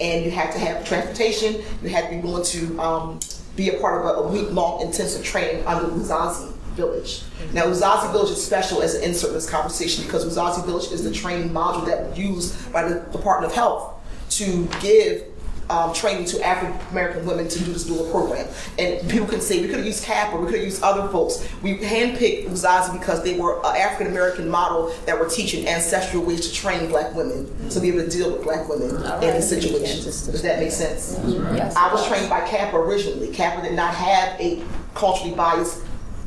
and 0.00 0.24
you 0.24 0.30
had 0.30 0.52
to 0.52 0.58
have 0.60 0.86
transportation. 0.86 1.62
You 1.82 1.88
had 1.88 2.10
to 2.10 2.10
be 2.10 2.20
willing 2.20 2.44
to 2.44 2.80
um, 2.80 3.18
be 3.56 3.70
a 3.70 3.80
part 3.80 4.00
of 4.00 4.06
a, 4.06 4.20
a 4.20 4.28
week-long 4.28 4.82
intensive 4.82 5.24
training 5.24 5.66
under 5.66 5.88
Uzazi 5.88 6.52
Village. 6.74 7.22
Now, 7.52 7.66
Uzazi 7.66 8.10
Village 8.12 8.30
is 8.30 8.44
special 8.44 8.82
as 8.82 8.94
an 8.94 9.04
insert 9.04 9.28
in 9.28 9.34
this 9.34 9.48
conversation 9.48 10.04
because 10.04 10.24
Uzazi 10.24 10.64
Village 10.66 10.90
is 10.90 11.04
the 11.04 11.12
training 11.12 11.50
module 11.50 11.86
that 11.86 12.08
was 12.08 12.18
used 12.18 12.72
by 12.72 12.82
the 12.88 13.00
Department 13.12 13.52
of 13.52 13.54
Health 13.54 13.94
to 14.30 14.68
give 14.80 15.24
um, 15.70 15.92
training 15.94 16.26
to 16.26 16.44
African 16.44 16.78
American 16.90 17.26
women 17.26 17.48
to 17.48 17.58
do 17.58 17.72
this 17.72 17.88
doula 17.88 18.10
program. 18.10 18.46
And 18.78 19.08
people 19.08 19.26
can 19.26 19.40
say 19.40 19.60
we 19.60 19.68
could 19.68 19.78
have 19.78 19.86
used 19.86 20.04
CAP 20.04 20.32
or 20.32 20.40
we 20.40 20.46
could 20.46 20.56
have 20.56 20.64
used 20.64 20.82
other 20.82 21.08
folks. 21.08 21.46
We 21.62 21.78
handpicked 21.78 22.46
Uzazi 22.46 22.98
because 22.98 23.22
they 23.22 23.38
were 23.38 23.58
an 23.60 23.76
African 23.76 24.08
American 24.08 24.48
model 24.48 24.94
that 25.06 25.18
were 25.18 25.28
teaching 25.28 25.66
ancestral 25.66 26.24
ways 26.24 26.48
to 26.48 26.54
train 26.54 26.88
black 26.88 27.14
women 27.14 27.50
to 27.70 27.80
be 27.80 27.88
able 27.88 28.04
to 28.04 28.10
deal 28.10 28.32
with 28.32 28.42
black 28.42 28.68
women 28.68 28.90
in 29.22 29.34
these 29.34 29.48
situations. 29.48 30.26
Does 30.26 30.42
that 30.42 30.58
make 30.58 30.70
sense? 30.70 31.18
Yes. 31.26 31.74
I 31.76 31.92
was 31.92 32.06
trained 32.06 32.28
by 32.28 32.40
CAPPA 32.40 32.74
originally. 32.74 33.28
CAPPA 33.28 33.62
did 33.62 33.74
not 33.74 33.94
have 33.94 34.40
a 34.40 34.62
culturally 34.94 35.34
biased 35.34 35.82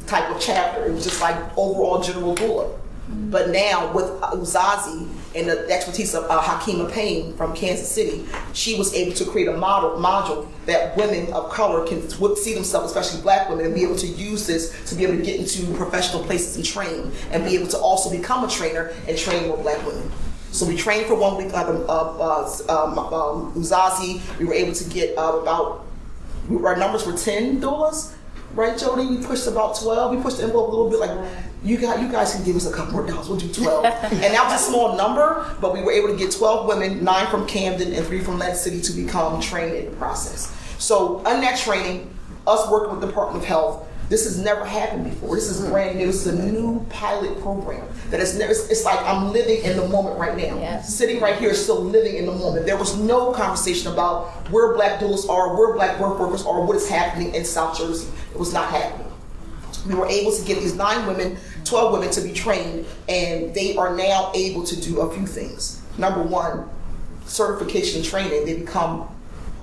type 0.08 0.30
of 0.30 0.42
chapter. 0.42 0.86
It 0.86 0.94
was 0.94 1.04
just 1.04 1.22
like 1.22 1.36
overall 1.58 2.02
general 2.02 2.36
doula. 2.36 2.74
But 3.10 3.50
now 3.50 3.92
with 3.94 4.06
Uzazi 4.22 5.08
and 5.38 5.48
the 5.48 5.70
expertise 5.72 6.16
of 6.16 6.26
uh, 6.30 6.42
Hakima 6.42 6.92
Payne 6.92 7.36
from 7.36 7.56
Kansas 7.56 7.90
City, 7.90 8.26
she 8.54 8.78
was 8.78 8.94
able 8.94 9.14
to 9.16 9.26
create 9.26 9.48
a 9.48 9.56
model 9.56 9.92
module 9.92 10.48
that 10.66 10.98
women 10.98 11.32
of 11.34 11.52
color 11.52 11.86
can 11.88 12.08
see 12.36 12.54
themselves, 12.54 12.92
especially 12.92 13.22
black 13.22 13.50
women, 13.50 13.66
and 13.66 13.76
be 13.76 13.84
able 13.84 13.96
to 13.96 14.08
use 14.08 14.48
this 14.48 14.90
to 14.90 14.96
be 14.96 15.04
able 15.04 15.18
to 15.18 15.24
get 15.24 15.40
into 15.40 15.72
professional 15.76 16.24
places 16.24 16.56
and 16.56 16.66
train, 16.66 17.12
and 17.32 17.44
be 17.44 17.56
able 17.56 17.68
to 17.68 17.78
also 17.78 18.10
become 18.10 18.44
a 18.44 18.48
trainer 18.48 18.92
and 19.08 19.18
train 19.18 19.48
more 19.48 19.58
black 19.58 19.84
women. 19.86 20.12
So 20.52 20.66
we 20.66 20.76
trained 20.76 21.06
for 21.06 21.16
one 21.16 21.38
week 21.38 21.54
of 21.54 21.54
uh, 21.54 21.94
uh, 21.94 22.86
um, 22.86 22.98
um, 22.98 23.54
Uzazi. 23.54 24.22
We 24.40 24.46
were 24.46 24.54
able 24.54 24.74
to 24.74 24.90
get 24.90 25.18
uh, 25.18 25.40
about 25.42 25.86
our 26.50 26.76
numbers 26.78 27.06
were 27.06 27.18
10 27.18 27.62
doulas, 27.62 28.14
right, 28.54 28.78
Jody? 28.78 29.06
We 29.06 29.24
pushed 29.24 29.48
about 29.48 29.78
12. 29.80 30.16
We 30.16 30.22
pushed 30.24 30.38
the 30.38 30.44
envelope 30.44 30.70
a 30.70 30.76
little 30.76 30.90
bit 30.90 31.00
like, 31.00 31.47
you 31.64 31.78
guys, 31.78 32.02
you 32.02 32.12
guys 32.12 32.36
can 32.36 32.44
give 32.44 32.56
us 32.56 32.66
a 32.66 32.74
couple 32.74 32.94
more 32.94 33.06
dollars. 33.06 33.30
We'll 33.30 33.40
do 33.40 33.52
12. 33.52 33.86
and 34.04 34.22
that 34.22 34.44
was 34.44 34.62
a 34.62 34.64
small 34.64 34.96
number, 34.96 35.56
but 35.60 35.74
we 35.74 35.82
were 35.82 35.92
able 35.92 36.10
to 36.10 36.16
get 36.16 36.32
12 36.32 36.68
women, 36.68 37.04
nine 37.04 37.28
from 37.28 37.48
Camden 37.48 37.94
and 37.94 38.06
three 38.06 38.20
from 38.20 38.36
Atlantic 38.36 38.58
City 38.58 38.82
to 38.82 38.94
become 38.94 39.42
trained 39.42 39.76
in 39.76 39.86
the 39.86 39.98
process. 39.98 40.54
So 40.78 41.18
on 41.26 41.42
that 41.42 41.58
training, 41.60 42.14
us 42.46 42.70
working 42.70 42.92
with 42.92 43.02
the 43.02 43.08
Department 43.08 43.44
of 43.44 43.48
Health, 43.48 43.88
this 44.10 44.24
has 44.24 44.38
never 44.38 44.64
happened 44.64 45.04
before. 45.04 45.36
This 45.36 45.50
is 45.50 45.62
mm-hmm. 45.62 45.72
brand 45.72 45.98
new. 45.98 46.06
This 46.06 46.26
is 46.26 46.40
a 46.40 46.52
new 46.52 46.86
pilot 46.90 47.42
program 47.42 47.86
that 48.10 48.22
is 48.22 48.38
never. 48.38 48.52
It's, 48.52 48.70
it's 48.70 48.86
like 48.86 49.02
I'm 49.02 49.34
living 49.34 49.64
in 49.64 49.76
the 49.76 49.88
moment 49.90 50.18
right 50.18 50.38
now. 50.38 50.58
Yes. 50.58 50.94
Sitting 50.94 51.20
right 51.20 51.38
here, 51.38 51.54
still 51.54 51.82
living 51.82 52.16
in 52.16 52.26
the 52.26 52.32
moment. 52.32 52.66
There 52.66 52.78
was 52.78 52.98
no 52.98 53.34
conversation 53.34 53.92
about 53.92 54.28
where 54.50 54.74
black 54.76 55.02
doulas 55.02 55.28
are, 55.28 55.58
where 55.58 55.74
black 55.74 56.00
birth 56.00 56.20
workers 56.20 56.46
are, 56.46 56.64
what 56.66 56.78
is 56.78 56.88
happening 56.88 57.36
in 57.36 57.44
South 57.44 57.78
Jersey. 57.78 58.10
It 58.32 58.40
was 58.40 58.54
not 58.54 58.70
happening. 58.70 59.07
We 59.88 59.96
were 59.96 60.08
able 60.08 60.32
to 60.32 60.46
get 60.46 60.60
these 60.60 60.76
nine 60.76 61.08
women, 61.08 61.38
12 61.64 61.94
women 61.94 62.10
to 62.12 62.22
be 62.22 62.34
trained, 62.34 62.86
and 63.08 63.54
they 63.54 63.76
are 63.78 63.96
now 63.96 64.32
able 64.36 64.64
to 64.64 64.80
do 64.80 65.02
a 65.02 65.14
few 65.14 65.26
things. 65.26 65.82
Number 65.98 66.22
one, 66.22 66.70
certification 67.26 68.04
training. 68.04 68.46
They 68.46 68.60
become 68.60 69.08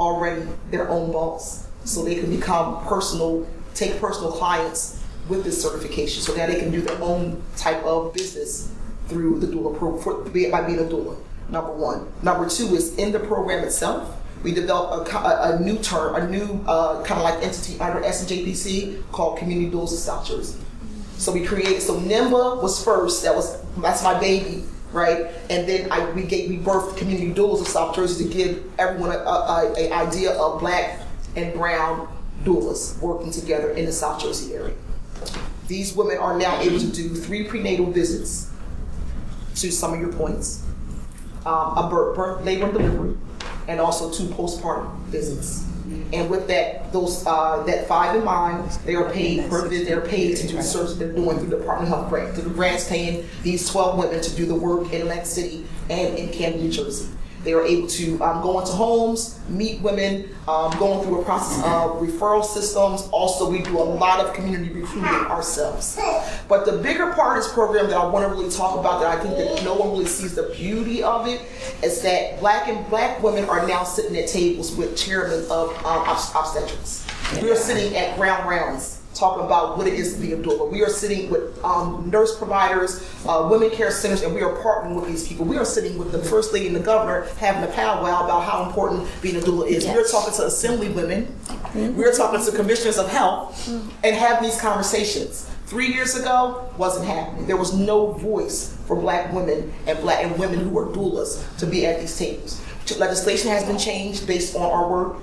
already 0.01 0.47
their 0.71 0.89
own 0.89 1.13
boss. 1.13 1.67
So 1.85 2.03
they 2.03 2.15
can 2.15 2.31
become 2.31 2.85
personal, 2.87 3.47
take 3.75 4.01
personal 4.01 4.33
clients 4.33 5.03
with 5.29 5.45
this 5.45 5.61
certification 5.61 6.23
so 6.23 6.33
that 6.35 6.51
they 6.51 6.59
can 6.59 6.71
do 6.71 6.81
their 6.81 7.01
own 7.03 7.43
type 7.57 7.83
of 7.85 8.15
business 8.15 8.73
through 9.09 9.39
the 9.41 9.47
doula 9.47 9.77
pro 9.77 9.99
for, 9.99 10.25
by 10.25 10.63
being 10.63 10.79
a 10.79 10.83
doula. 10.83 11.17
Number 11.51 11.73
one. 11.73 12.11
Number 12.23 12.49
two 12.49 12.75
is 12.75 12.97
in 12.97 13.13
the 13.13 13.21
program 13.21 13.65
itself. 13.65 14.21
We 14.45 14.53
developed 14.53 15.11
a, 15.11 15.19
a, 15.19 15.57
a 15.57 15.61
new 15.61 15.79
term, 15.79 16.15
a 16.17 16.29
new 16.29 16.63
uh, 16.69 17.03
kind 17.03 17.19
of 17.19 17.25
like 17.25 17.43
entity 17.43 17.81
under 17.81 18.01
SNJPC 18.03 19.11
called 19.11 19.39
Community 19.39 19.71
Doulas 19.71 19.95
of 19.95 19.99
South 19.99 20.27
Jersey. 20.27 20.61
So 21.17 21.33
we 21.33 21.47
created. 21.47 21.81
So 21.81 21.99
NIMBA 21.99 22.63
was 22.63 22.85
first. 22.85 23.23
That 23.25 23.35
was 23.35 23.63
that's 23.79 24.05
my 24.05 24.21
baby, 24.21 24.65
right? 24.93 25.29
And 25.49 25.67
then 25.67 25.91
I 25.91 26.11
we 26.11 26.25
gave 26.25 26.51
we 26.51 26.59
birthed 26.59 26.99
Community 26.99 27.33
Doulas 27.33 27.63
of 27.63 27.69
South 27.69 27.97
Jersey 27.97 28.29
to 28.29 28.33
give 28.33 28.71
everyone 28.79 29.13
a, 29.13 29.19
a, 29.19 29.75
a 29.79 29.93
idea 29.93 30.33
of 30.33 30.61
black 30.61 31.01
and 31.37 31.55
brown 31.55 32.07
doulas 32.45 33.01
working 33.01 33.31
together 33.31 33.71
in 33.71 33.87
the 33.87 33.93
South 33.93 34.21
Jersey 34.21 34.55
area. 34.55 34.75
These 35.69 35.95
women 35.95 36.19
are 36.19 36.39
now 36.39 36.61
able 36.61 36.79
to 36.79 36.93
do 36.93 37.15
three 37.15 37.45
prenatal 37.45 37.87
visits 37.87 38.51
to 39.57 39.73
some 39.73 39.95
of 39.95 40.01
your 40.01 40.13
points, 40.13 40.63
um, 41.47 41.79
a 41.79 41.89
birth, 41.91 42.15
birth, 42.15 42.45
labor 42.45 42.67
and 42.67 42.75
delivery, 42.75 43.17
and 43.69 43.81
also 43.81 44.11
two 44.11 44.25
postpartum 44.35 44.95
visits. 45.07 45.65
And 46.13 46.31
with 46.31 46.47
that, 46.49 46.93
those 46.93 47.27
uh, 47.27 47.63
that 47.65 47.87
five 47.87 48.17
in 48.17 48.25
mind, 48.25 48.71
they 48.87 48.95
are 48.95 49.11
paid 49.11 49.51
per. 49.51 49.69
They're 49.69 50.01
paid 50.01 50.37
to 50.39 50.47
do 50.47 50.57
the 50.57 50.63
service 50.63 50.97
they're 50.97 51.13
doing 51.13 51.39
through 51.39 51.49
the 51.49 51.59
Department 51.59 51.93
of 51.93 51.99
Health 51.99 52.09
grant. 52.09 52.35
Through 52.35 52.45
the 52.45 52.55
grants 52.55 52.89
paying 52.89 53.27
these 53.43 53.69
12 53.69 53.99
women 53.99 54.23
to 54.23 54.35
do 54.35 54.47
the 54.47 54.55
work 54.55 54.93
in 54.93 55.03
Atlantic 55.03 55.27
City 55.27 55.67
and 55.91 56.17
in 56.17 56.31
Camden, 56.31 56.63
New 56.63 56.71
Jersey. 56.71 57.09
They 57.45 57.53
are 57.53 57.63
able 57.65 57.87
to 57.89 58.23
um, 58.23 58.43
go 58.43 58.59
into 58.59 58.73
homes, 58.73 59.39
meet 59.49 59.81
women, 59.83 60.35
um, 60.49 60.77
going 60.79 61.05
through 61.05 61.21
a 61.21 61.25
process 61.25 61.59
of 61.59 62.01
referral 62.01 62.45
systems. 62.45 63.09
Also, 63.13 63.49
we 63.49 63.61
do 63.61 63.79
a 63.79 63.85
lot 63.85 64.25
of 64.25 64.33
community 64.35 64.73
recruiting 64.73 65.05
ourselves. 65.05 65.99
But 66.49 66.65
the 66.65 66.79
bigger 66.79 67.13
part 67.13 67.37
of 67.37 67.45
this 67.45 67.53
program 67.53 67.89
that 67.89 67.97
I 67.97 68.07
want 68.07 68.27
to 68.27 68.35
really 68.35 68.51
talk 68.51 68.79
about, 68.79 69.01
that 69.01 69.19
I 69.19 69.23
think 69.23 69.37
that 69.37 69.63
no 69.63 69.75
one 69.75 69.91
really 69.91 70.07
sees 70.07 70.35
the 70.35 70.55
beauty 70.57 71.03
of 71.03 71.29
it, 71.29 71.43
is 71.83 72.01
that 72.03 72.41
black 72.41 72.67
and 72.69 72.89
black 72.89 73.23
women 73.23 73.45
are 73.45 73.67
now 73.69 73.85
sitting 73.85 74.17
at 74.17 74.29
tables 74.29 74.75
with 74.75 74.97
chairmen 74.97 75.45
of 75.51 75.69
um, 75.85 76.05
obst- 76.07 76.35
obstetrics. 76.35 77.07
We 77.43 77.51
are 77.51 77.57
sitting 77.57 77.95
at 77.97 78.17
grand 78.17 78.49
rounds 78.49 79.01
talking 79.15 79.45
about 79.45 79.79
what 79.79 79.87
it 79.87 79.95
is 79.95 80.15
to 80.15 80.21
be 80.21 80.33
a 80.33 80.37
doula. 80.37 80.71
We 80.71 80.83
are 80.83 80.89
sitting 80.89 81.31
with 81.31 81.63
um, 81.65 82.11
nurse 82.11 82.37
providers, 82.37 83.09
uh, 83.27 83.49
women 83.51 83.71
care 83.71 83.91
centers, 83.91 84.23
and 84.23 84.35
we 84.35 84.43
are 84.43 84.57
partnering 84.57 84.97
with 84.97 85.07
these 85.07 85.27
people. 85.27 85.45
We 85.45 85.57
are 85.57 85.65
sitting 85.65 85.97
with 85.99 86.13
the 86.13 86.19
first 86.19 86.53
lady 86.53 86.67
and 86.67 86.77
the 86.77 86.81
governor 86.81 87.27
having 87.39 87.63
a 87.63 87.73
powwow 87.73 88.25
about 88.25 88.41
how 88.45 88.65
important 88.67 89.09
being 89.23 89.37
a 89.37 89.41
doula 89.41 89.67
is. 89.69 89.85
We 89.87 89.93
are 89.93 90.05
talking 90.05 90.35
to 90.35 90.47
assembly 90.47 90.89
women. 90.91 91.35
We 91.75 92.05
are 92.05 92.13
talking 92.13 92.45
to 92.45 92.53
commissioners 92.57 92.99
of 92.99 93.09
health 93.09 93.69
and 93.69 94.15
having 94.17 94.45
these 94.49 94.61
conversations. 94.61 95.51
Three 95.67 95.93
years 95.93 96.15
ago, 96.15 96.71
wasn't 96.77 97.07
happening. 97.07 97.47
There 97.47 97.57
was 97.57 97.73
no 97.75 98.13
voice 98.13 98.77
for 98.87 98.97
black 98.97 99.33
women 99.33 99.73
and 99.87 99.99
black 100.01 100.23
and 100.23 100.39
women 100.39 100.61
who 100.61 100.79
are 100.79 100.87
doulas 100.87 101.43
to 101.59 101.67
be 101.67 101.87
at 101.87 102.01
these 102.01 102.17
tables. 102.17 102.61
Legislation 102.99 103.49
has 103.51 103.65
been 103.65 103.79
changed 103.79 104.27
based 104.27 104.55
on 104.55 104.63
our 104.63 104.91
work. 104.91 105.17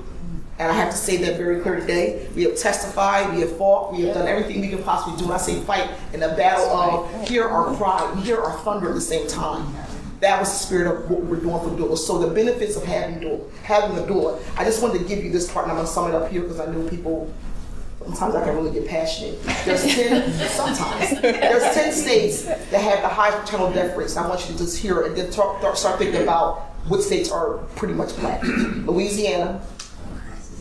And 0.62 0.70
I 0.70 0.76
have 0.76 0.92
to 0.92 0.96
say 0.96 1.18
that 1.18 1.38
very 1.38 1.60
clear 1.60 1.80
today. 1.80 2.28
We 2.36 2.44
have 2.44 2.56
testified, 2.56 3.34
we 3.34 3.42
have 3.42 3.58
fought, 3.58 3.92
we 3.94 4.04
have 4.04 4.14
done 4.14 4.28
everything 4.28 4.62
we 4.62 4.68
can 4.68 4.84
possibly 4.84 5.20
do. 5.20 5.34
I 5.34 5.38
say 5.38 5.60
fight, 5.62 5.90
in 6.14 6.20
the 6.20 6.28
battle 6.28 6.70
of 6.70 7.28
hear 7.28 7.46
our 7.46 7.76
cry, 7.76 8.16
hear 8.22 8.40
our 8.40 8.60
thunder 8.60 8.90
at 8.90 8.94
the 8.94 9.02
same 9.02 9.28
time. 9.28 9.74
That 10.20 10.40
was 10.40 10.52
the 10.52 10.64
spirit 10.64 10.86
of 10.86 11.10
what 11.10 11.24
we're 11.24 11.40
doing 11.40 11.60
for 11.62 11.76
doula. 11.76 11.98
So 11.98 12.20
the 12.20 12.32
benefits 12.32 12.78
of 12.78 12.84
having 12.84 13.22
doula, 13.22 13.52
having 13.64 13.98
a 13.98 14.02
doula. 14.04 14.40
I 14.56 14.64
just 14.64 14.84
wanted 14.84 15.00
to 15.00 15.06
give 15.06 15.24
you 15.24 15.32
this 15.32 15.52
part, 15.52 15.66
and 15.66 15.72
I'm 15.72 15.78
gonna 15.80 15.88
sum 15.88 16.10
it 16.10 16.14
up 16.14 16.30
here 16.30 16.42
because 16.42 16.60
I 16.60 16.68
know 16.68 16.88
people. 16.88 17.34
Sometimes 18.04 18.36
I 18.36 18.44
can 18.44 18.56
really 18.56 18.72
get 18.72 18.88
passionate. 18.88 19.42
There's 19.66 19.84
ten. 19.84 20.32
sometimes 20.50 21.22
there's 21.22 21.74
ten 21.74 21.92
states 21.92 22.44
that 22.44 22.82
have 22.82 23.02
the 23.02 23.08
highest 23.08 23.40
maternal 23.40 23.74
death 23.74 23.98
rates. 23.98 24.16
I 24.16 24.28
want 24.28 24.42
you 24.42 24.54
to 24.54 24.60
just 24.60 24.78
hear 24.78 25.02
it 25.02 25.08
and 25.08 25.18
then 25.18 25.32
talk, 25.32 25.76
start 25.76 25.98
thinking 25.98 26.22
about 26.22 26.60
what 26.88 27.02
states 27.02 27.32
are 27.32 27.58
pretty 27.76 27.96
much 27.96 28.16
black. 28.18 28.44
Louisiana, 28.44 29.62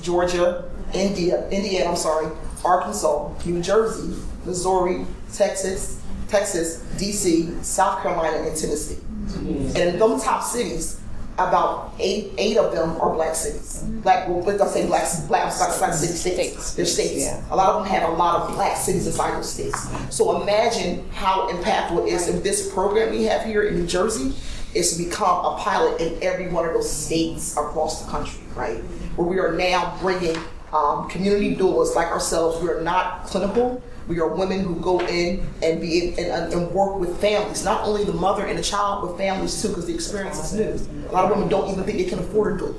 Georgia, 0.03 0.71
India, 0.93 1.49
Indiana, 1.51 1.91
I'm 1.91 1.97
sorry, 1.97 2.31
Arkansas, 2.65 3.33
New 3.45 3.63
Jersey, 3.63 4.17
Missouri, 4.45 5.05
Texas, 5.33 6.03
Texas, 6.29 6.85
DC, 6.97 7.65
South 7.65 8.03
Carolina, 8.03 8.49
and 8.49 8.57
Tennessee. 8.57 8.99
And 9.37 9.77
in 9.79 9.99
those 9.99 10.23
top 10.23 10.43
cities, 10.43 11.01
about 11.35 11.95
eight, 11.99 12.33
eight 12.39 12.57
of 12.57 12.73
them 12.73 13.01
are 13.01 13.15
black 13.15 13.35
cities. 13.35 13.83
Black, 14.03 14.29
well, 14.29 14.41
let's 14.43 14.73
say 14.73 14.87
black, 14.87 15.09
black, 15.29 15.57
black, 15.57 15.79
black 15.79 15.95
city 15.95 16.13
states. 16.13 16.75
They're 16.75 16.85
states. 16.85 17.31
A 17.51 17.57
lot 17.57 17.71
of 17.71 17.83
them 17.83 17.93
have 17.93 18.11
a 18.11 18.13
lot 18.13 18.43
of 18.43 18.55
black 18.55 18.77
cities 18.77 19.07
inside 19.07 19.35
those 19.35 19.51
states. 19.51 19.89
So 20.15 20.43
imagine 20.43 21.09
how 21.13 21.49
impactful 21.51 22.07
it 22.07 22.13
is 22.13 22.29
if 22.29 22.43
this 22.43 22.73
program 22.73 23.11
we 23.11 23.25
have 23.25 23.45
here 23.45 23.63
in 23.63 23.77
New 23.77 23.87
Jersey 23.87 24.35
is 24.75 24.97
to 24.97 25.03
become 25.03 25.45
a 25.45 25.57
pilot 25.59 26.01
in 26.01 26.23
every 26.23 26.49
one 26.49 26.67
of 26.67 26.75
those 26.75 26.91
states 26.91 27.57
across 27.57 28.05
the 28.05 28.11
country, 28.11 28.40
right? 28.55 28.79
Where 29.17 29.27
we 29.27 29.39
are 29.39 29.53
now 29.53 29.97
bringing 30.01 30.37
um, 30.73 31.09
community 31.09 31.57
doulas 31.57 31.95
like 31.95 32.09
ourselves. 32.09 32.63
We 32.63 32.69
are 32.69 32.81
not 32.81 33.25
clinical. 33.25 33.83
We 34.09 34.19
are 34.21 34.29
women 34.29 34.61
who 34.65 34.77
go 34.77 35.01
in 35.01 35.47
and 35.63 35.81
be 35.81 36.09
in, 36.09 36.31
and, 36.31 36.53
and 36.53 36.71
work 36.73 36.99
with 36.99 37.21
families, 37.21 37.65
not 37.65 37.85
only 37.85 38.05
the 38.05 38.13
mother 38.13 38.45
and 38.47 38.59
the 38.59 38.63
child, 38.63 39.07
but 39.07 39.17
families 39.17 39.61
too, 39.61 39.69
because 39.69 39.87
the 39.87 39.95
experience 39.95 40.53
is 40.53 40.53
new. 40.53 41.09
A 41.09 41.13
lot 41.13 41.25
of 41.25 41.31
women 41.31 41.49
don't 41.49 41.71
even 41.71 41.85
think 41.85 41.99
they 41.99 42.05
can 42.05 42.19
afford 42.19 42.61
a 42.61 42.65
doula. 42.65 42.75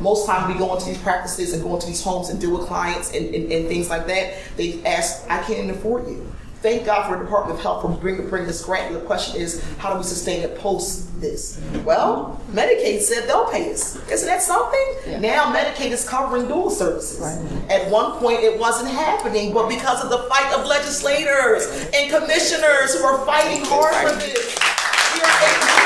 Most 0.00 0.26
times 0.26 0.52
we 0.52 0.58
go 0.58 0.74
into 0.74 0.86
these 0.86 0.98
practices 0.98 1.54
and 1.54 1.62
go 1.62 1.74
into 1.74 1.86
these 1.86 2.02
homes 2.02 2.28
and 2.28 2.40
deal 2.40 2.56
with 2.56 2.66
clients 2.66 3.12
and, 3.14 3.34
and, 3.34 3.50
and 3.50 3.68
things 3.68 3.88
like 3.88 4.06
that. 4.06 4.34
They 4.56 4.84
ask, 4.84 5.24
I 5.30 5.42
can't 5.42 5.70
afford 5.70 6.06
you. 6.06 6.30
Thank 6.60 6.86
God 6.86 7.08
for 7.08 7.16
the 7.16 7.22
Department 7.22 7.56
of 7.56 7.62
Health 7.62 7.82
for 7.82 7.88
bringing 8.00 8.28
bring 8.28 8.44
this 8.44 8.64
grant. 8.64 8.92
The 8.92 8.98
question 9.00 9.40
is, 9.40 9.62
how 9.78 9.92
do 9.92 9.98
we 9.98 10.02
sustain 10.02 10.42
it 10.42 10.58
post 10.58 11.20
this? 11.20 11.60
Well, 11.84 12.40
Medicaid 12.50 13.00
said 13.00 13.28
they'll 13.28 13.48
pay 13.48 13.72
us. 13.72 13.94
Isn't 14.10 14.26
that 14.26 14.42
something? 14.42 15.20
Now 15.20 15.54
Medicaid 15.54 15.92
is 15.92 16.08
covering 16.08 16.46
doula 16.46 16.72
services. 16.72 17.22
At 17.70 17.88
one 17.92 18.18
point, 18.18 18.40
it 18.40 18.58
wasn't 18.58 18.90
happening, 18.90 19.54
but 19.54 19.68
because 19.68 20.02
of 20.02 20.10
the 20.10 20.18
fight 20.28 20.52
of 20.52 20.66
legislators 20.66 21.64
and 21.94 22.10
commissioners 22.10 22.98
who 22.98 23.04
are 23.06 23.24
fighting 23.24 23.64
hard 23.64 23.94
for 23.94 24.16
this, 24.18 24.58
we 25.14 25.20
are 25.22 25.38
able 25.38 25.62
to 25.62 25.78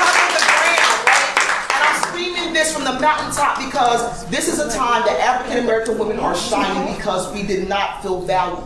cover 0.00 0.24
the 0.32 0.40
ground, 0.40 1.04
right? 1.04 1.36
And 1.68 1.80
I'm 1.84 1.96
screaming 2.08 2.54
this 2.54 2.72
from 2.72 2.84
the 2.84 2.98
mountaintop 2.98 3.58
because 3.62 4.24
this 4.30 4.48
is 4.48 4.58
a 4.58 4.70
time 4.74 5.04
that 5.04 5.20
African 5.20 5.58
American 5.64 5.98
women 5.98 6.18
are 6.18 6.34
shining 6.34 6.96
because 6.96 7.30
we 7.34 7.42
did 7.42 7.68
not 7.68 8.00
feel 8.00 8.22
valued. 8.22 8.64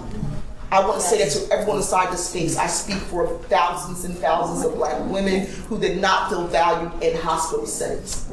I 0.72 0.86
want 0.86 1.00
to 1.00 1.06
say 1.06 1.18
that 1.18 1.32
to 1.32 1.52
everyone 1.52 1.78
inside 1.78 2.12
this 2.12 2.28
space. 2.28 2.56
I 2.56 2.68
speak 2.68 2.98
for 2.98 3.26
thousands 3.48 4.04
and 4.04 4.16
thousands 4.16 4.64
of 4.64 4.74
black 4.74 5.04
women 5.10 5.46
who 5.68 5.80
did 5.80 6.00
not 6.00 6.30
feel 6.30 6.46
valued 6.46 7.02
in 7.02 7.16
hospital 7.16 7.66
settings. 7.66 8.30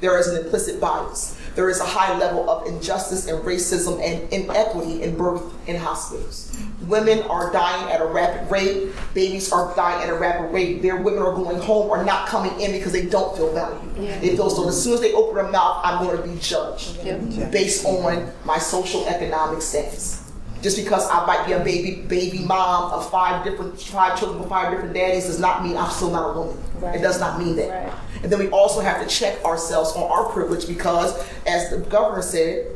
There 0.00 0.18
is 0.18 0.26
an 0.28 0.44
implicit 0.44 0.80
bias. 0.82 1.40
There 1.54 1.70
is 1.70 1.80
a 1.80 1.86
high 1.86 2.16
level 2.18 2.48
of 2.48 2.66
injustice 2.66 3.26
and 3.26 3.42
racism 3.42 4.00
and 4.02 4.30
inequity 4.32 5.02
in 5.02 5.16
birth 5.16 5.42
in 5.66 5.76
hospitals. 5.76 6.56
Women 6.82 7.22
are 7.22 7.50
dying 7.52 7.90
at 7.90 8.02
a 8.02 8.06
rapid 8.06 8.50
rate. 8.50 8.92
Babies 9.14 9.50
are 9.50 9.74
dying 9.74 10.02
at 10.02 10.10
a 10.10 10.14
rapid 10.14 10.52
rate. 10.52 10.82
Their 10.82 10.96
women 10.96 11.22
are 11.22 11.34
going 11.34 11.58
home 11.58 11.88
or 11.90 12.04
not 12.04 12.28
coming 12.28 12.60
in 12.60 12.72
because 12.72 12.92
they 12.92 13.06
don't 13.06 13.34
feel 13.34 13.52
valued. 13.54 13.96
They 14.20 14.36
feel 14.36 14.50
so 14.50 14.68
as 14.68 14.80
soon 14.82 14.92
as 14.92 15.00
they 15.00 15.14
open 15.14 15.36
their 15.36 15.48
mouth, 15.50 15.80
I'm 15.82 16.04
going 16.04 16.16
to 16.18 16.22
be 16.22 16.38
judged 16.38 17.02
based 17.50 17.86
on 17.86 18.30
my 18.44 18.58
social 18.58 19.06
economic 19.08 19.62
status. 19.62 20.27
Just 20.62 20.76
because 20.76 21.08
I 21.08 21.24
might 21.26 21.46
be 21.46 21.52
a 21.52 21.60
baby 21.60 22.02
baby 22.02 22.40
mom 22.40 22.92
of 22.92 23.08
five 23.10 23.44
different 23.44 23.80
five 23.80 24.18
children 24.18 24.40
with 24.40 24.48
five 24.48 24.72
different 24.72 24.92
daddies 24.94 25.26
does 25.26 25.38
not 25.38 25.62
mean 25.62 25.76
I'm 25.76 25.90
still 25.90 26.10
not 26.10 26.30
a 26.30 26.38
woman. 26.38 26.58
It 26.94 27.02
does 27.02 27.20
not 27.20 27.38
mean 27.38 27.56
that. 27.56 27.94
And 28.22 28.32
then 28.32 28.38
we 28.38 28.48
also 28.48 28.80
have 28.80 29.00
to 29.00 29.08
check 29.08 29.44
ourselves 29.44 29.92
on 29.92 30.10
our 30.10 30.30
privilege 30.32 30.66
because, 30.66 31.16
as 31.46 31.70
the 31.70 31.78
governor 31.78 32.22
said, 32.22 32.66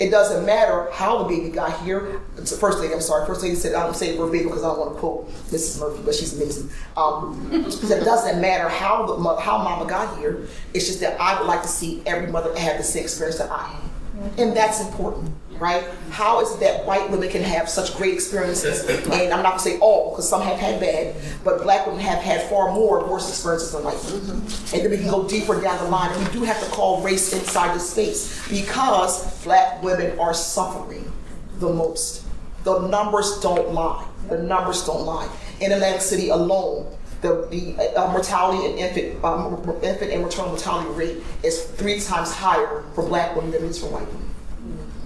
it 0.00 0.10
doesn't 0.10 0.44
matter 0.44 0.88
how 0.92 1.22
the 1.22 1.28
baby 1.28 1.50
got 1.50 1.80
here. 1.82 2.20
First 2.60 2.80
lady, 2.80 2.92
I'm 2.92 3.00
sorry, 3.00 3.26
first 3.26 3.42
lady 3.42 3.54
said, 3.54 3.74
I 3.74 3.84
don't 3.84 3.94
say 3.94 4.16
verbatim 4.16 4.48
because 4.48 4.64
I 4.64 4.68
don't 4.68 4.78
want 4.80 4.94
to 4.94 4.98
quote 4.98 5.30
Mrs. 5.50 5.80
Murphy, 5.80 6.02
but 6.04 6.14
she's 6.14 6.34
amazing. 6.34 6.70
Um, 6.96 7.64
she 7.66 7.70
said 7.70 8.02
it 8.02 8.04
doesn't 8.04 8.40
matter 8.40 8.68
how 8.68 9.06
the 9.06 9.36
how 9.40 9.58
mama 9.58 9.88
got 9.88 10.18
here. 10.18 10.46
It's 10.72 10.86
just 10.86 11.00
that 11.00 11.20
I 11.20 11.38
would 11.38 11.46
like 11.46 11.62
to 11.62 11.68
see 11.68 12.02
every 12.06 12.30
mother 12.30 12.56
have 12.58 12.76
the 12.76 12.82
same 12.82 13.04
experience 13.04 13.38
that 13.38 13.50
I 13.50 13.68
had. 13.68 13.90
And 14.38 14.56
that's 14.56 14.80
important, 14.80 15.30
right? 15.58 15.84
How 16.10 16.40
is 16.40 16.54
it 16.54 16.60
that 16.60 16.84
white 16.84 17.10
women 17.10 17.28
can 17.28 17.42
have 17.42 17.68
such 17.68 17.96
great 17.96 18.14
experiences? 18.14 18.84
And 19.06 19.32
I'm 19.32 19.42
not 19.42 19.52
gonna 19.52 19.58
say 19.58 19.78
all, 19.78 20.10
because 20.10 20.28
some 20.28 20.42
have 20.42 20.58
had 20.58 20.80
bad, 20.80 21.16
but 21.42 21.62
black 21.62 21.86
women 21.86 22.00
have 22.00 22.22
had 22.22 22.48
far 22.48 22.72
more 22.72 23.08
worse 23.08 23.28
experiences 23.28 23.72
than 23.72 23.84
white 23.84 24.02
women. 24.04 24.40
And 24.72 24.82
then 24.82 24.90
we 24.90 24.96
can 24.96 25.08
go 25.08 25.26
deeper 25.28 25.60
down 25.60 25.82
the 25.82 25.90
line. 25.90 26.12
And 26.12 26.26
we 26.26 26.32
do 26.32 26.44
have 26.44 26.62
to 26.64 26.70
call 26.70 27.02
race 27.02 27.32
inside 27.32 27.74
the 27.74 27.80
space 27.80 28.48
because 28.48 29.42
black 29.44 29.82
women 29.82 30.18
are 30.18 30.34
suffering 30.34 31.10
the 31.58 31.72
most. 31.72 32.24
The 32.64 32.86
numbers 32.88 33.40
don't 33.40 33.72
lie. 33.72 34.06
The 34.28 34.42
numbers 34.42 34.84
don't 34.86 35.04
lie. 35.04 35.28
In 35.60 35.72
Atlantic 35.72 36.00
City 36.00 36.30
alone, 36.30 36.86
the, 37.20 37.46
the 37.50 37.96
uh, 37.96 38.10
mortality 38.12 38.66
and 38.66 38.78
infant, 38.78 39.24
um, 39.24 39.54
infant 39.82 40.12
and 40.12 40.22
maternal 40.22 40.50
mortality 40.50 40.90
rate 40.90 41.16
is 41.42 41.64
three 41.64 42.00
times 42.00 42.32
higher 42.32 42.84
for 42.94 43.06
black 43.06 43.34
women 43.34 43.50
than 43.50 43.64
it 43.64 43.68
is 43.68 43.78
for 43.78 43.86
white 43.86 44.06
women. 44.06 44.23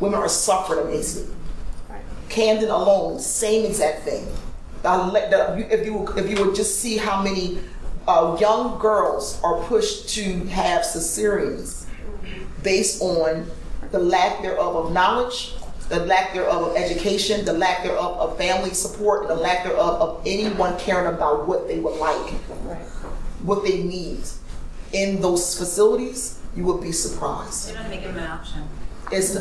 Women 0.01 0.21
are 0.21 0.29
suffering 0.29 0.81
amazingly. 0.87 1.35
Camden 2.29 2.69
alone, 2.71 3.19
same 3.21 3.65
exact 3.65 4.03
thing. 4.05 4.27
The- 4.83 5.67
If 5.71 5.85
you 5.87 6.07
if 6.17 6.31
you 6.31 6.45
would 6.45 6.55
just 6.55 6.81
see 6.81 6.97
how 6.99 7.23
many 7.23 7.59
uh, 8.07 8.37
young 8.41 8.79
girls 8.79 9.41
are 9.43 9.61
pushed 9.65 10.09
to 10.11 10.23
have 10.47 10.83
cesareans 10.83 11.87
based 12.63 13.03
on 13.03 13.47
the 13.91 13.99
lack 13.99 14.43
thereof 14.43 14.77
of 14.77 14.93
knowledge, 14.93 15.55
the 15.89 16.01
lack 16.07 16.33
thereof 16.35 16.63
of 16.71 16.77
education, 16.77 17.45
the 17.45 17.53
lack 17.53 17.83
thereof 17.83 18.19
of 18.19 18.37
family 18.39 18.73
support, 18.75 19.27
the 19.29 19.35
lack 19.35 19.65
thereof 19.65 20.01
of 20.01 20.23
anyone 20.27 20.79
caring 20.79 21.07
about 21.15 21.49
what 21.49 21.67
they 21.67 21.79
would 21.81 21.99
like, 21.99 22.33
what 23.43 23.65
they 23.65 23.83
need 23.83 24.21
in 24.93 25.21
those 25.21 25.57
facilities, 25.59 26.39
you 26.55 26.65
would 26.65 26.81
be 26.83 26.93
surprised. 26.93 27.71
They 27.71 27.75
don't 27.75 27.91
make 27.91 28.03
it 28.03 28.15
an 28.15 28.21
option. 28.21 28.63
It's 29.11 29.35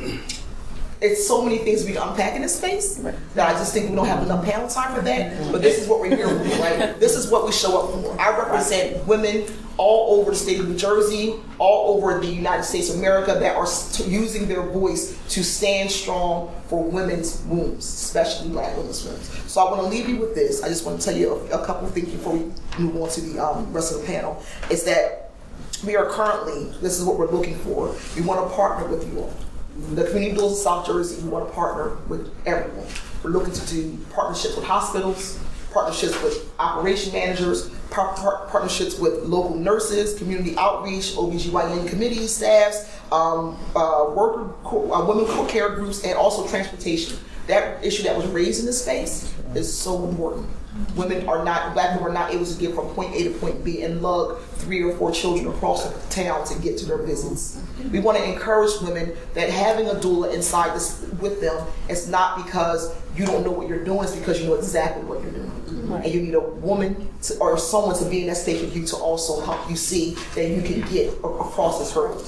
it's 1.00 1.26
so 1.26 1.42
many 1.42 1.58
things 1.58 1.84
we 1.84 1.92
can 1.92 2.08
unpack 2.08 2.34
in 2.34 2.42
this 2.42 2.56
space 2.56 2.96
that 3.34 3.48
I 3.48 3.52
just 3.52 3.72
think 3.72 3.90
we 3.90 3.96
don't 3.96 4.06
have 4.06 4.22
enough 4.22 4.44
panel 4.44 4.68
time 4.68 4.94
for 4.94 5.02
that. 5.02 5.52
But 5.52 5.62
this 5.62 5.78
is 5.78 5.88
what 5.88 6.00
we're 6.00 6.16
here 6.16 6.28
for, 6.28 6.62
right? 6.62 6.98
This 7.00 7.14
is 7.16 7.30
what 7.30 7.44
we 7.44 7.52
show 7.52 7.80
up 7.80 7.90
for. 7.92 8.20
I 8.20 8.36
represent 8.36 9.06
women 9.06 9.44
all 9.76 10.18
over 10.20 10.30
the 10.30 10.36
state 10.36 10.58
of 10.58 10.68
New 10.68 10.76
Jersey, 10.76 11.34
all 11.58 11.96
over 11.96 12.18
the 12.18 12.26
United 12.26 12.62
States 12.62 12.88
of 12.88 12.96
America 12.96 13.36
that 13.38 13.56
are 13.56 13.66
st- 13.66 14.08
using 14.08 14.48
their 14.48 14.62
voice 14.62 15.18
to 15.28 15.44
stand 15.44 15.90
strong 15.90 16.54
for 16.68 16.82
women's 16.82 17.42
wombs, 17.42 17.84
especially 17.84 18.48
black 18.48 18.74
women's 18.76 19.04
wombs. 19.04 19.28
So 19.52 19.60
I 19.60 19.70
want 19.70 19.82
to 19.82 19.88
leave 19.88 20.08
you 20.08 20.16
with 20.16 20.34
this. 20.34 20.62
I 20.62 20.68
just 20.68 20.86
want 20.86 20.98
to 20.98 21.04
tell 21.04 21.16
you 21.16 21.34
a, 21.52 21.60
a 21.60 21.66
couple 21.66 21.86
things 21.88 22.08
before 22.10 22.32
we 22.32 22.52
move 22.78 22.96
on 22.96 23.10
to 23.10 23.20
the 23.20 23.38
um, 23.38 23.70
rest 23.72 23.94
of 23.94 24.00
the 24.00 24.06
panel. 24.06 24.42
Is 24.70 24.84
that 24.84 25.30
we 25.84 25.94
are 25.94 26.08
currently, 26.08 26.72
this 26.80 26.98
is 26.98 27.04
what 27.04 27.18
we're 27.18 27.30
looking 27.30 27.56
for. 27.56 27.94
We 28.14 28.22
want 28.22 28.48
to 28.48 28.56
partner 28.56 28.88
with 28.88 29.06
you 29.12 29.20
all. 29.20 29.32
The 29.76 30.04
community 30.04 30.36
doulas 30.36 30.52
of 30.52 30.56
South 30.58 30.86
Jersey, 30.86 31.22
we 31.22 31.28
want 31.28 31.48
to 31.48 31.54
partner 31.54 31.96
with 32.08 32.32
everyone. 32.46 32.86
We're 33.22 33.30
looking 33.30 33.52
to 33.52 33.66
do 33.66 33.98
partnerships 34.10 34.56
with 34.56 34.64
hospitals, 34.64 35.38
partnerships 35.72 36.20
with 36.22 36.50
operation 36.58 37.12
managers, 37.12 37.68
par- 37.90 38.14
par- 38.16 38.46
partnerships 38.50 38.98
with 38.98 39.24
local 39.24 39.54
nurses, 39.54 40.16
community 40.18 40.56
outreach, 40.56 41.12
OBGYN 41.14 41.88
committee 41.88 42.26
staffs, 42.26 42.90
um, 43.12 43.58
uh, 43.76 44.10
worker, 44.16 44.50
co- 44.64 44.90
uh, 44.92 45.04
women 45.04 45.26
co- 45.26 45.44
care 45.46 45.68
groups, 45.74 46.04
and 46.04 46.14
also 46.14 46.48
transportation. 46.48 47.18
That 47.46 47.84
issue 47.84 48.02
that 48.04 48.16
was 48.16 48.26
raised 48.28 48.60
in 48.60 48.66
this 48.66 48.82
space 48.82 49.32
is 49.54 49.72
so 49.76 50.08
important. 50.08 50.46
Women 50.94 51.28
are 51.28 51.44
not, 51.44 51.74
black 51.74 51.98
women 51.98 52.10
are 52.10 52.14
not 52.14 52.32
able 52.32 52.46
to 52.46 52.58
get 52.58 52.74
from 52.74 52.88
point 52.88 53.14
A 53.14 53.24
to 53.24 53.30
point 53.30 53.64
B 53.64 53.82
and 53.82 54.02
lug 54.02 54.40
three 54.56 54.82
or 54.82 54.96
four 54.96 55.12
children 55.12 55.46
across 55.48 55.88
the 55.88 56.10
town 56.10 56.46
to 56.46 56.58
get 56.60 56.78
to 56.78 56.86
their 56.86 57.02
visits. 57.02 57.62
We 57.92 58.00
want 58.00 58.18
to 58.18 58.24
encourage 58.24 58.70
women 58.82 59.12
that 59.34 59.50
having 59.50 59.88
a 59.88 59.94
doula 59.94 60.32
inside 60.34 60.74
this 60.74 61.06
with 61.20 61.40
them 61.40 61.66
is 61.88 62.08
not 62.08 62.44
because 62.44 62.94
you 63.14 63.26
don't 63.26 63.44
know 63.44 63.50
what 63.50 63.68
you're 63.68 63.84
doing, 63.84 64.04
it's 64.04 64.16
because 64.16 64.40
you 64.40 64.46
know 64.48 64.54
exactly 64.54 65.04
what 65.04 65.22
you're 65.22 65.32
doing. 65.32 65.52
And 65.86 66.06
you 66.06 66.20
need 66.20 66.34
a 66.34 66.40
woman 66.40 67.08
to, 67.22 67.38
or 67.38 67.56
someone 67.58 67.96
to 67.98 68.04
be 68.06 68.22
in 68.22 68.26
that 68.26 68.36
state 68.36 68.60
with 68.60 68.76
you 68.76 68.84
to 68.86 68.96
also 68.96 69.40
help 69.40 69.70
you 69.70 69.76
see 69.76 70.16
that 70.34 70.48
you 70.48 70.60
can 70.60 70.80
get 70.92 71.12
across 71.18 71.78
this 71.78 71.92
hurdle. 71.92 72.22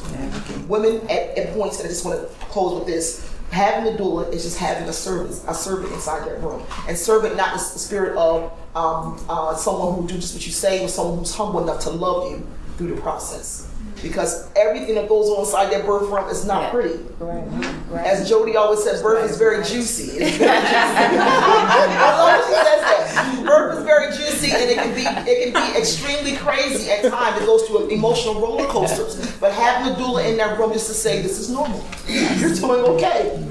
Women 0.69 1.01
at, 1.11 1.37
at 1.37 1.55
points, 1.55 1.79
and 1.79 1.87
I 1.87 1.91
just 1.91 2.05
want 2.05 2.21
to 2.21 2.35
close 2.47 2.79
with 2.79 2.87
this, 2.87 3.35
having 3.51 3.93
a 3.93 3.97
doula 3.97 4.33
is 4.33 4.43
just 4.43 4.59
having 4.59 4.89
a 4.89 4.93
servant, 4.93 5.43
a 5.49 5.55
servant 5.55 5.93
inside 5.93 6.27
that 6.29 6.41
room. 6.43 6.65
And 6.87 6.97
servant 6.97 7.37
not 7.37 7.53
the 7.53 7.59
spirit 7.59 8.17
of 8.17 8.53
um, 8.75 9.25
uh, 9.29 9.55
someone 9.57 9.95
who 9.95 10.09
do 10.09 10.15
just 10.15 10.35
what 10.35 10.47
you 10.47 10.53
say, 10.53 10.81
but 10.81 10.91
someone 10.91 11.19
who's 11.19 11.35
humble 11.35 11.63
enough 11.63 11.81
to 11.81 11.91
love 11.91 12.31
you 12.31 12.47
through 12.77 12.95
the 12.95 13.01
process. 13.01 13.68
Because 14.03 14.49
everything 14.55 14.95
that 14.95 15.09
goes 15.09 15.29
on 15.29 15.41
inside 15.41 15.73
that 15.73 15.85
birth 15.87 16.09
room 16.09 16.29
is 16.29 16.45
not 16.47 16.71
pretty. 16.71 16.99
Right. 17.19 17.45
Right. 17.91 18.07
As 18.07 18.29
Jodi 18.29 18.57
always 18.57 18.83
says, 18.83 19.03
birth 19.03 19.29
is 19.31 19.37
very 19.39 19.65
juicy. 19.65 20.19
It's 20.19 20.37
very 20.37 20.61
juicy. 20.61 20.79
I 20.79 22.15
love 22.19 22.45
she 22.47 22.55
says 22.55 22.81
that. 22.83 23.45
Birth 23.45 23.79
is 23.79 23.85
very 23.85 24.13
juicy 24.13 24.53
and 24.53 24.71
it 24.71 24.77
can 24.77 24.95
be 24.95 25.31
it 25.31 25.53
can 25.53 25.73
be 25.73 25.79
extremely 25.79 26.37
crazy 26.37 26.91
at 26.91 27.11
times. 27.11 27.41
It 27.43 27.47
goes 27.47 27.63
through 27.65 27.89
emotional 27.89 28.41
roller 28.41 28.67
coasters. 28.67 29.37
But 29.39 29.53
having 29.53 29.93
a 29.93 29.97
doula 29.97 30.29
in 30.31 30.37
that 30.37 30.59
room 30.59 30.73
just 30.73 30.87
to 30.89 30.95
say 30.95 31.23
this 31.23 31.39
is 31.39 31.51
normal. 31.51 31.85
You're 32.07 32.55
doing 32.55 32.81
okay. 32.97 33.45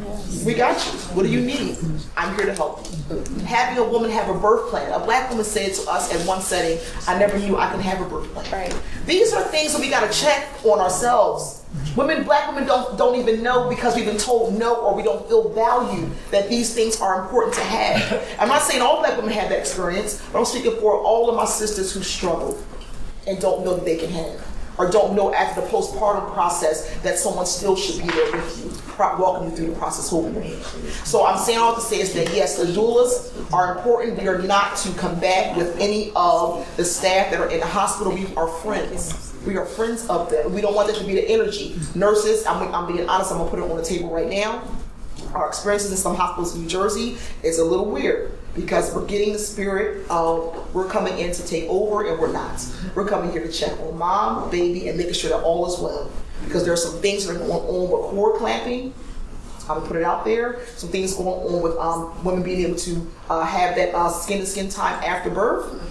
We 0.45 0.53
got 0.53 0.77
you. 0.85 0.91
What 1.13 1.23
do 1.23 1.29
you 1.29 1.41
need? 1.41 1.77
I'm 2.15 2.35
here 2.35 2.45
to 2.45 2.53
help 2.53 2.87
you. 3.09 3.23
Having 3.45 3.79
a 3.83 3.87
woman 3.89 4.09
have 4.11 4.29
a 4.33 4.39
birth 4.39 4.69
plan. 4.69 4.91
A 4.91 4.99
black 5.03 5.29
woman 5.29 5.43
said 5.43 5.73
to 5.73 5.89
us 5.89 6.13
at 6.13 6.25
one 6.27 6.41
setting, 6.41 6.79
I 7.07 7.17
never 7.17 7.37
knew 7.39 7.57
I 7.57 7.69
could 7.71 7.81
have 7.81 7.99
a 8.05 8.09
birth 8.09 8.31
plan. 8.33 8.51
Right. 8.51 8.81
These 9.05 9.33
are 9.33 9.41
things 9.43 9.73
that 9.73 9.81
we 9.81 9.89
gotta 9.89 10.11
check 10.13 10.36
on 10.63 10.79
ourselves. 10.79 11.63
Women, 11.95 12.23
black 12.23 12.47
women 12.47 12.65
don't 12.65 12.97
don't 12.97 13.19
even 13.19 13.43
know 13.43 13.69
because 13.69 13.95
we've 13.95 14.05
been 14.05 14.17
told 14.17 14.57
no 14.57 14.75
or 14.75 14.95
we 14.95 15.03
don't 15.03 15.27
feel 15.27 15.49
valued 15.49 16.11
that 16.31 16.49
these 16.49 16.73
things 16.73 16.99
are 17.01 17.21
important 17.21 17.53
to 17.55 17.61
have. 17.61 18.35
I'm 18.39 18.47
not 18.47 18.61
saying 18.61 18.81
all 18.81 18.99
black 18.99 19.17
women 19.17 19.31
have 19.33 19.49
that 19.49 19.59
experience, 19.59 20.21
but 20.31 20.39
I'm 20.39 20.45
speaking 20.45 20.75
for 20.79 20.97
all 20.97 21.29
of 21.29 21.35
my 21.35 21.45
sisters 21.45 21.93
who 21.93 22.01
struggle 22.03 22.57
and 23.27 23.39
don't 23.39 23.63
know 23.65 23.75
that 23.75 23.85
they 23.85 23.97
can 23.97 24.09
have 24.09 24.47
or 24.77 24.89
don't 24.89 25.15
know 25.15 25.33
after 25.33 25.61
the 25.61 25.67
postpartum 25.67 26.31
process 26.33 26.95
that 27.01 27.17
someone 27.17 27.45
still 27.45 27.75
should 27.75 28.01
be 28.01 28.07
there 28.07 28.31
with 28.31 28.63
you, 28.63 28.81
pro- 28.83 29.17
walking 29.17 29.49
you 29.49 29.55
through 29.55 29.67
the 29.67 29.75
process, 29.75 30.09
holding 30.09 30.41
hand. 30.41 30.63
So 31.03 31.25
I'm 31.25 31.37
saying 31.37 31.57
all 31.59 31.75
to 31.75 31.81
say 31.81 31.99
is 31.99 32.13
that 32.13 32.33
yes, 32.33 32.57
the 32.57 32.65
doulas 32.65 33.51
are 33.53 33.75
important. 33.75 34.19
We 34.19 34.27
are 34.27 34.41
not 34.41 34.77
to 34.77 34.91
combat 34.93 35.57
with 35.57 35.77
any 35.79 36.11
of 36.15 36.67
the 36.77 36.85
staff 36.85 37.31
that 37.31 37.39
are 37.39 37.49
in 37.49 37.59
the 37.59 37.65
hospital. 37.65 38.13
We 38.13 38.33
are 38.35 38.47
friends. 38.47 39.26
We 39.45 39.57
are 39.57 39.65
friends 39.65 40.07
of 40.07 40.29
them. 40.29 40.53
We 40.53 40.61
don't 40.61 40.75
want 40.75 40.87
that 40.87 40.97
to 40.97 41.05
be 41.05 41.13
the 41.13 41.29
energy. 41.29 41.79
Nurses, 41.95 42.45
I'm, 42.45 42.73
I'm 42.73 42.93
being 42.93 43.07
honest, 43.07 43.31
I'm 43.31 43.37
gonna 43.37 43.49
put 43.49 43.59
it 43.59 43.69
on 43.69 43.77
the 43.77 43.83
table 43.83 44.09
right 44.09 44.27
now. 44.27 44.63
Our 45.33 45.47
experiences 45.47 45.91
in 45.91 45.97
some 45.97 46.15
hospitals 46.15 46.55
in 46.55 46.63
New 46.63 46.67
Jersey 46.67 47.17
is 47.43 47.59
a 47.59 47.63
little 47.63 47.89
weird 47.89 48.31
because 48.55 48.93
we're 48.93 49.05
getting 49.05 49.33
the 49.33 49.39
spirit 49.39 50.09
of 50.09 50.73
we're 50.73 50.87
coming 50.87 51.17
in 51.19 51.31
to 51.31 51.45
take 51.45 51.69
over 51.69 52.07
and 52.07 52.19
we're 52.19 52.31
not. 52.31 52.65
We're 52.95 53.07
coming 53.07 53.31
here 53.31 53.45
to 53.45 53.51
check 53.51 53.79
on 53.79 53.97
mom, 53.97 54.49
baby, 54.49 54.87
and 54.87 54.97
making 54.97 55.13
sure 55.13 55.29
that 55.29 55.43
all 55.43 55.71
is 55.71 55.79
well. 55.79 56.11
Because 56.43 56.63
there 56.63 56.73
are 56.73 56.77
some 56.77 56.99
things 57.01 57.25
that 57.25 57.35
are 57.35 57.39
going 57.39 57.51
on 57.51 57.81
with 57.81 58.11
cord 58.11 58.35
clamping. 58.37 58.93
I'm 59.61 59.77
gonna 59.77 59.87
put 59.87 59.97
it 59.97 60.03
out 60.03 60.23
there. 60.23 60.65
Some 60.75 60.89
things 60.89 61.13
going 61.13 61.27
on 61.27 61.61
with 61.61 61.75
um, 61.77 62.23
women 62.23 62.41
being 62.41 62.65
able 62.65 62.77
to 62.77 63.11
uh, 63.29 63.45
have 63.45 63.75
that 63.75 64.11
skin 64.11 64.39
to 64.39 64.45
skin 64.45 64.69
time 64.69 65.03
after 65.03 65.29
birth. 65.29 65.81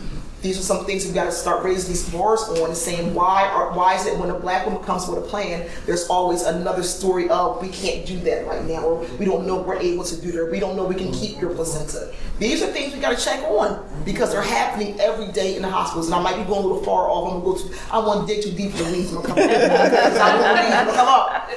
These 0.47 0.61
are 0.61 0.63
some 0.63 0.87
things 0.87 1.05
we've 1.05 1.13
got 1.13 1.25
to 1.25 1.33
start 1.33 1.65
raising 1.65 1.91
these 1.91 2.09
bars 2.09 2.43
on 2.43 2.69
and 2.69 2.77
saying 2.77 3.13
why 3.15 3.49
are, 3.49 3.73
why 3.73 3.97
is 3.97 4.07
it 4.07 4.17
when 4.17 4.31
a 4.31 4.39
black 4.39 4.65
woman 4.65 4.81
comes 4.85 5.09
with 5.09 5.19
a 5.19 5.23
plan, 5.27 5.69
there's 5.87 6.07
always 6.07 6.43
another 6.43 6.85
story 6.85 7.29
of 7.31 7.61
we 7.61 7.69
can't 7.69 8.07
do 8.07 8.17
that 8.21 8.47
right 8.47 8.65
now, 8.65 8.85
or 8.85 9.05
we 9.17 9.25
don't 9.25 9.45
know 9.45 9.61
we're 9.61 9.75
able 9.81 10.05
to 10.05 10.17
do 10.21 10.31
that, 10.31 10.49
we 10.53 10.61
don't 10.61 10.77
know 10.77 10.85
we 10.85 10.95
can 10.95 11.11
keep 11.11 11.41
your 11.41 11.53
placenta. 11.53 12.15
These 12.39 12.63
are 12.63 12.69
things 12.69 12.95
we 12.95 13.01
got 13.01 13.19
to 13.19 13.25
check 13.25 13.43
on 13.43 13.85
because 14.05 14.31
they're 14.31 14.41
happening 14.41 15.01
every 15.01 15.33
day 15.33 15.57
in 15.57 15.63
the 15.63 15.69
hospitals. 15.69 16.07
And 16.07 16.15
I 16.15 16.23
might 16.23 16.37
be 16.37 16.45
going 16.45 16.63
a 16.63 16.67
little 16.67 16.85
far 16.85 17.11
off. 17.11 17.33
I'm 17.33 17.41
gonna 17.43 17.53
go 17.53 17.69
to. 17.69 17.77
I 17.91 17.99
want 17.99 18.29
to 18.29 18.33
dig 18.33 18.45
too 18.45 18.53
deep 18.53 18.73
in 18.77 18.93
the. 18.93 19.17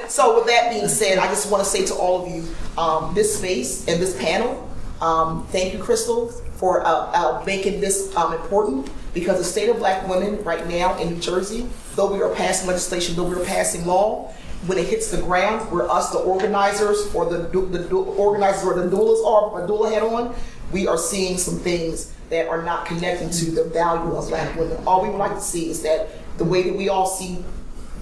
So 0.08 0.36
with 0.36 0.46
that 0.46 0.70
being 0.70 0.88
said, 0.88 1.18
I 1.18 1.28
just 1.28 1.48
want 1.48 1.62
to 1.62 1.70
say 1.70 1.84
to 1.86 1.94
all 1.94 2.24
of 2.24 2.32
you, 2.32 2.44
um, 2.76 3.14
this 3.14 3.38
space 3.38 3.86
and 3.86 4.02
this 4.02 4.18
panel. 4.20 4.66
Um, 5.00 5.46
thank 5.46 5.72
you, 5.72 5.78
Crystal, 5.78 6.32
for 6.60 6.86
uh, 6.86 6.90
uh, 6.90 7.42
making 7.46 7.80
this 7.80 8.14
um, 8.16 8.34
important 8.34 8.90
because 9.14 9.38
the 9.38 9.44
state 9.44 9.70
of 9.70 9.78
black 9.78 10.06
women 10.06 10.44
right 10.44 10.68
now 10.68 10.96
in 10.98 11.14
New 11.14 11.18
Jersey, 11.18 11.66
though 11.96 12.12
we 12.12 12.20
are 12.20 12.32
passing 12.34 12.68
legislation, 12.68 13.16
though 13.16 13.24
we 13.24 13.34
are 13.34 13.44
passing 13.46 13.86
law, 13.86 14.28
when 14.66 14.76
it 14.76 14.86
hits 14.86 15.10
the 15.10 15.22
ground, 15.22 15.72
where 15.72 15.90
us, 15.90 16.10
the 16.10 16.18
organizers, 16.18 17.12
or 17.14 17.24
the, 17.24 17.48
du- 17.48 17.66
the 17.66 17.96
organizers 17.96 18.62
or 18.62 18.74
the 18.74 18.94
doulas 18.94 19.24
are, 19.26 19.64
a 19.64 19.66
doula 19.66 19.90
hat 19.90 20.02
on, 20.02 20.34
we 20.70 20.86
are 20.86 20.98
seeing 20.98 21.38
some 21.38 21.56
things 21.56 22.12
that 22.28 22.46
are 22.46 22.62
not 22.62 22.84
connecting 22.84 23.30
to 23.30 23.50
the 23.50 23.64
value 23.64 24.14
of 24.14 24.28
black 24.28 24.54
women. 24.54 24.76
All 24.86 25.02
we 25.02 25.08
would 25.08 25.16
like 25.16 25.34
to 25.34 25.40
see 25.40 25.70
is 25.70 25.82
that 25.82 26.08
the 26.36 26.44
way 26.44 26.62
that 26.64 26.76
we 26.76 26.90
all 26.90 27.06
see 27.06 27.42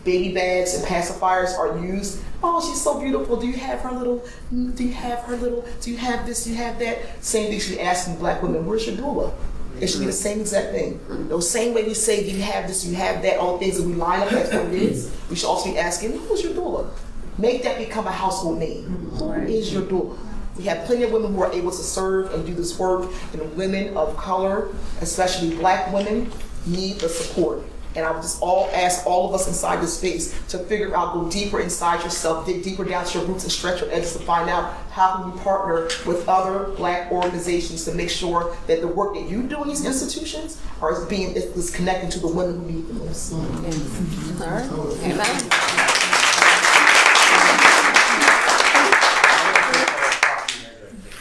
baby 0.05 0.33
bags 0.35 0.75
and 0.75 0.85
pacifiers 0.85 1.57
are 1.59 1.79
used. 1.79 2.23
Oh, 2.43 2.61
she's 2.67 2.81
so 2.81 3.01
beautiful. 3.01 3.37
Do 3.37 3.47
you 3.47 3.57
have 3.57 3.81
her 3.81 3.93
little? 3.93 4.25
Do 4.51 4.85
you 4.85 4.93
have 4.93 5.21
her 5.21 5.37
little? 5.37 5.65
Do 5.81 5.91
you 5.91 5.97
have 5.97 6.27
this? 6.27 6.45
Do 6.45 6.51
you 6.51 6.57
have 6.57 6.79
that? 6.79 7.23
Same 7.25 7.51
thing 7.51 7.77
be 7.77 7.81
asking 7.81 8.17
black 8.17 8.43
women. 8.43 8.67
Where's 8.67 8.87
your 8.87 8.97
doula? 8.97 9.33
It 9.81 9.87
should 9.89 10.01
be 10.01 10.07
the 10.07 10.13
same 10.13 10.41
exact 10.41 10.73
thing. 10.73 11.01
The 11.29 11.41
same 11.41 11.73
way 11.73 11.85
we 11.85 11.95
say, 11.95 12.29
do 12.29 12.37
you 12.37 12.43
have 12.43 12.67
this? 12.67 12.83
Do 12.83 12.91
you 12.91 12.97
have 12.97 13.23
that? 13.23 13.39
All 13.39 13.59
the 13.59 13.65
things 13.65 13.79
that 13.79 13.87
we 13.87 13.95
line 13.95 14.23
up. 14.23 14.31
That's 14.31 14.53
what 14.53 14.67
it 14.67 14.73
is. 14.73 15.15
We 15.31 15.37
should 15.37 15.49
also 15.49 15.71
be 15.71 15.79
asking, 15.79 16.19
who's 16.19 16.43
your 16.43 16.53
doula? 16.53 16.91
Make 17.39 17.63
that 17.63 17.79
become 17.79 18.07
a 18.09 18.13
household 18.13 18.59
name. 18.59 18.85
Who 18.85 19.33
is 19.43 19.73
your 19.73 19.83
doula? 19.83 20.19
We 20.57 20.65
have 20.65 20.85
plenty 20.87 21.05
of 21.05 21.13
women 21.13 21.33
who 21.33 21.43
are 21.43 21.53
able 21.53 21.71
to 21.71 21.77
serve 21.77 22.35
and 22.35 22.45
do 22.45 22.53
this 22.53 22.77
work, 22.77 23.09
and 23.33 23.57
women 23.57 23.97
of 23.97 24.17
color, 24.17 24.71
especially 25.01 25.55
black 25.55 25.93
women, 25.93 26.33
need 26.67 26.99
the 26.99 27.09
support. 27.09 27.63
And 27.97 28.05
I 28.05 28.11
would 28.11 28.23
just 28.23 28.41
all 28.43 28.71
ask 28.73 29.07
all 29.07 29.29
of 29.29 29.35
us 29.35 29.49
inside 29.49 29.83
this 29.83 29.97
space 29.99 30.39
to 30.49 30.59
figure 30.59 30.95
out, 30.95 31.15
go 31.15 31.31
deeper 31.31 31.61
inside 31.61 32.03
yourself, 32.05 32.47
dig 32.47 32.63
deeper 32.63 32.85
down 32.85 33.05
to 33.07 33.19
your 33.19 33.27
roots 33.27 33.45
and 33.45 33.53
stretch 33.53 33.81
your 33.81 33.91
edges 33.91 34.13
to 34.13 34.21
find 34.21 34.49
out 34.49 34.75
how 34.91 35.17
can 35.17 35.33
you 35.33 35.39
partner 35.41 35.89
with 36.07 36.29
other 36.29 36.71
black 36.75 37.11
organizations 37.11 37.85
to 37.85 37.95
make 37.95 38.11
sure 38.11 38.57
that 38.67 38.81
the 38.81 38.89
work 38.89 39.15
that 39.15 39.29
you 39.29 39.43
do 39.43 39.63
in 39.63 39.69
these 39.69 39.85
institutions 39.85 40.61
are 40.81 40.93
is 40.93 41.05
being 41.09 41.33
is, 41.33 41.71
connected 41.71 42.11
to 42.11 42.19
the 42.19 42.27
women 42.27 42.61
who 42.61 42.67
need 42.71 42.89
the 42.89 42.95
most. 42.95 43.33
All 43.33 43.41
right. 43.41 44.65
Amen. 45.05 45.89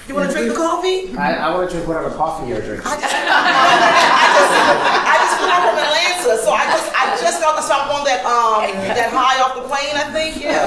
You 0.07 0.15
want 0.15 0.29
to 0.29 0.35
drink 0.37 0.49
the 0.49 0.55
coffee? 0.55 1.17
I, 1.17 1.33
I 1.33 1.53
want 1.53 1.69
to 1.69 1.75
drink 1.75 1.87
whatever 1.87 2.09
coffee 2.15 2.47
you're 2.47 2.61
drinking. 2.61 2.87
I 2.87 2.95
just 3.01 3.11
flew 5.11 5.16
out 5.47 5.69
from 5.69 5.79
Atlanta, 5.79 6.37
so 6.43 6.51
I 6.51 6.65
just 6.65 6.91
I 6.93 7.17
just 7.19 7.41
got 7.41 7.63
so 7.63 7.73
I'm 7.73 7.89
on 7.91 8.03
that 8.05 8.23
um 8.25 8.63
that 8.95 9.11
high 9.11 9.41
off 9.41 9.55
the 9.55 9.61
plane. 9.61 9.95
I 9.95 10.11
think 10.11 10.43
yeah. 10.43 10.57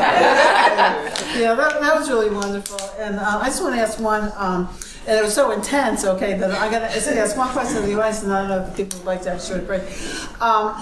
Yeah, 1.38 1.54
that, 1.54 1.80
that 1.80 1.94
was 1.98 2.08
really 2.08 2.30
wonderful. 2.30 2.80
And 2.98 3.18
uh, 3.18 3.38
I 3.40 3.46
just 3.46 3.62
want 3.62 3.74
to 3.74 3.80
ask 3.80 3.98
one, 4.00 4.32
um, 4.36 4.68
and 5.06 5.18
it 5.18 5.22
was 5.22 5.34
so 5.34 5.52
intense, 5.52 6.04
okay, 6.04 6.36
that 6.36 6.50
I 6.50 6.70
got 6.70 6.90
to 6.90 7.18
ask 7.18 7.36
one 7.36 7.48
question 7.50 7.80
to 7.80 7.86
the 7.86 7.98
audience, 7.98 8.22
and 8.22 8.32
I 8.32 8.40
don't 8.40 8.50
know 8.50 8.66
if 8.66 8.76
people 8.76 8.98
would 8.98 9.06
like 9.06 9.22
to 9.22 9.30
have 9.30 9.38
a 9.38 9.42
short 9.42 9.66
break. 9.66 9.82
Um, 10.40 10.74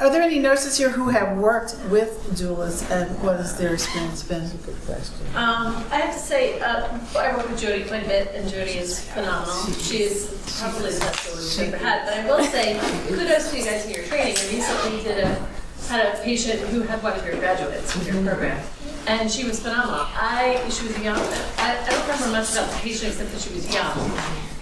Are 0.00 0.10
there 0.10 0.22
any 0.22 0.38
nurses 0.38 0.78
here 0.78 0.90
who 0.90 1.08
have 1.08 1.36
worked 1.38 1.76
with 1.90 2.22
doulas 2.38 2.88
and 2.88 3.20
what 3.20 3.38
has 3.38 3.58
their 3.58 3.74
experience 3.74 4.22
been? 4.22 4.44
a 4.44 4.54
Good 4.64 4.76
question. 4.86 5.26
Um, 5.34 5.74
I 5.90 5.96
have 5.96 6.14
to 6.14 6.20
say, 6.20 6.60
uh, 6.60 6.86
I 7.18 7.36
work 7.36 7.48
with 7.50 7.60
Jodi 7.60 7.82
quite 7.82 8.04
a 8.04 8.08
bit, 8.08 8.32
and 8.32 8.48
Jodi 8.48 8.78
is 8.78 9.04
phenomenal. 9.10 9.56
She 9.72 10.04
is 10.04 10.38
probably 10.60 10.92
the 10.92 11.00
best 11.00 11.26
doula 11.26 11.58
we've 11.58 11.74
ever 11.74 11.84
had. 11.84 12.04
But 12.04 12.14
I 12.14 12.26
will 12.26 12.44
say, 12.44 12.78
kudos 13.08 13.50
to 13.50 13.58
you 13.58 13.64
guys 13.64 13.86
in 13.86 13.94
your 13.94 14.04
training. 14.04 14.36
I 14.38 14.54
recently 14.54 15.02
did 15.02 15.24
a 15.24 15.48
had 15.88 16.14
a 16.14 16.22
patient 16.22 16.60
who 16.68 16.82
had 16.82 17.02
one 17.02 17.18
of 17.18 17.24
your 17.26 17.36
graduates 17.36 17.96
with 17.96 18.06
your 18.06 18.22
program, 18.22 18.62
and 19.06 19.30
she 19.30 19.44
was 19.44 19.58
phenomenal. 19.58 20.06
I 20.14 20.62
she 20.70 20.86
was 20.86 20.98
young. 21.00 21.18
I, 21.56 21.78
I 21.82 21.90
don't 21.90 22.02
remember 22.02 22.38
much 22.38 22.52
about 22.52 22.70
the 22.70 22.78
patient 22.78 23.12
except 23.12 23.32
that 23.32 23.40
she 23.40 23.54
was 23.54 23.74
young. 23.74 23.96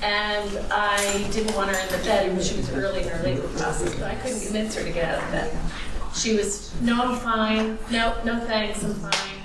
And 0.02 0.58
I 0.70 1.28
didn't 1.32 1.54
want 1.56 1.70
her 1.70 1.78
in 1.78 1.88
the 1.90 2.06
bed 2.06 2.32
when 2.32 2.42
she 2.42 2.56
was 2.56 2.70
early 2.72 3.02
in 3.02 3.08
her 3.08 3.22
labor 3.22 3.48
process, 3.48 3.94
but 3.94 4.04
I 4.04 4.14
couldn't 4.16 4.40
convince 4.40 4.74
her 4.74 4.84
to 4.84 4.92
get 4.92 5.14
out 5.14 5.24
of 5.24 5.30
bed. 5.30 5.56
She 6.14 6.34
was, 6.34 6.72
no, 6.80 7.02
I'm 7.02 7.18
fine. 7.18 7.78
No, 7.90 8.14
no 8.24 8.40
thanks, 8.40 8.84
I'm 8.84 8.94
fine. 8.94 9.36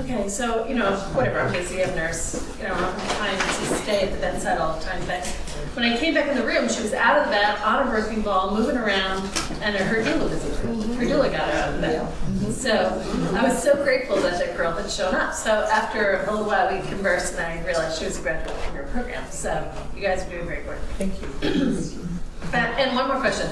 Okay, 0.00 0.28
so, 0.28 0.64
you 0.68 0.76
know, 0.76 0.92
whatever, 1.12 1.40
I'm 1.40 1.52
busy, 1.52 1.82
I'm 1.82 1.90
a 1.90 1.96
nurse, 1.96 2.48
you 2.58 2.68
know, 2.68 2.74
I 2.74 2.78
don't 2.78 2.92
have 2.92 3.18
time 3.18 3.36
to 3.36 3.74
stay 3.82 4.02
at 4.02 4.12
the 4.12 4.18
bedside 4.18 4.58
all 4.58 4.78
the 4.78 4.84
time. 4.84 5.04
But 5.06 5.26
when 5.74 5.84
I 5.84 5.96
came 5.96 6.14
back 6.14 6.28
in 6.28 6.36
the 6.36 6.46
room, 6.46 6.68
she 6.68 6.80
was 6.82 6.94
out 6.94 7.18
of 7.18 7.24
the 7.24 7.32
bed, 7.32 7.58
on 7.62 7.88
a 7.88 7.90
birthing 7.90 8.22
ball, 8.22 8.54
moving 8.54 8.76
around, 8.76 9.24
and 9.60 9.74
her 9.74 10.02
doula 10.04 10.30
was, 10.30 10.44
her 10.44 11.04
doula 11.04 11.32
got 11.32 11.50
her 11.50 11.58
out 11.58 11.68
of 11.70 11.74
the 11.74 11.80
bed. 11.80 12.12
So 12.58 13.02
I 13.36 13.44
was 13.48 13.62
so 13.62 13.76
grateful 13.84 14.16
that 14.16 14.38
that 14.38 14.56
girl 14.56 14.72
had 14.72 14.90
shown 14.90 15.14
up. 15.14 15.32
So 15.32 15.50
after 15.50 16.22
a 16.24 16.30
little 16.30 16.44
while, 16.46 16.72
we 16.74 16.86
conversed, 16.88 17.34
and 17.34 17.42
I 17.60 17.64
realized 17.64 17.98
she 18.00 18.04
was 18.06 18.18
a 18.18 18.22
graduate 18.22 18.56
from 18.56 18.74
your 18.74 18.84
program. 18.86 19.24
So 19.30 19.72
you 19.94 20.02
guys 20.02 20.26
are 20.26 20.30
doing 20.30 20.46
great 20.46 20.66
work. 20.66 20.78
Thank 20.98 21.14
you. 21.22 21.28
and 22.52 22.96
one 22.96 23.06
more 23.08 23.20
question. 23.20 23.48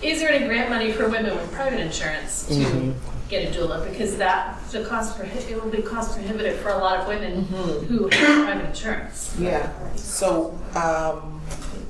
Is 0.00 0.20
there 0.20 0.30
any 0.30 0.46
grant 0.46 0.70
money 0.70 0.92
for 0.92 1.08
women 1.08 1.34
with 1.34 1.50
private 1.52 1.80
insurance 1.80 2.46
to 2.48 2.54
Mhm. 2.54 2.94
get 3.28 3.48
a 3.54 3.58
doula? 3.58 3.88
Because 3.90 4.16
that, 4.18 4.58
the 4.70 4.84
cost, 4.84 5.18
prohi- 5.18 5.50
it 5.50 5.60
will 5.62 5.70
be 5.70 5.82
cost 5.82 6.14
prohibitive 6.14 6.58
for 6.60 6.68
a 6.68 6.78
lot 6.78 6.98
of 7.00 7.08
women 7.08 7.44
who 7.46 8.08
have 8.08 8.44
private 8.44 8.66
insurance. 8.66 9.34
Yeah. 9.38 9.70
So, 9.96 10.56
um, 10.76 11.35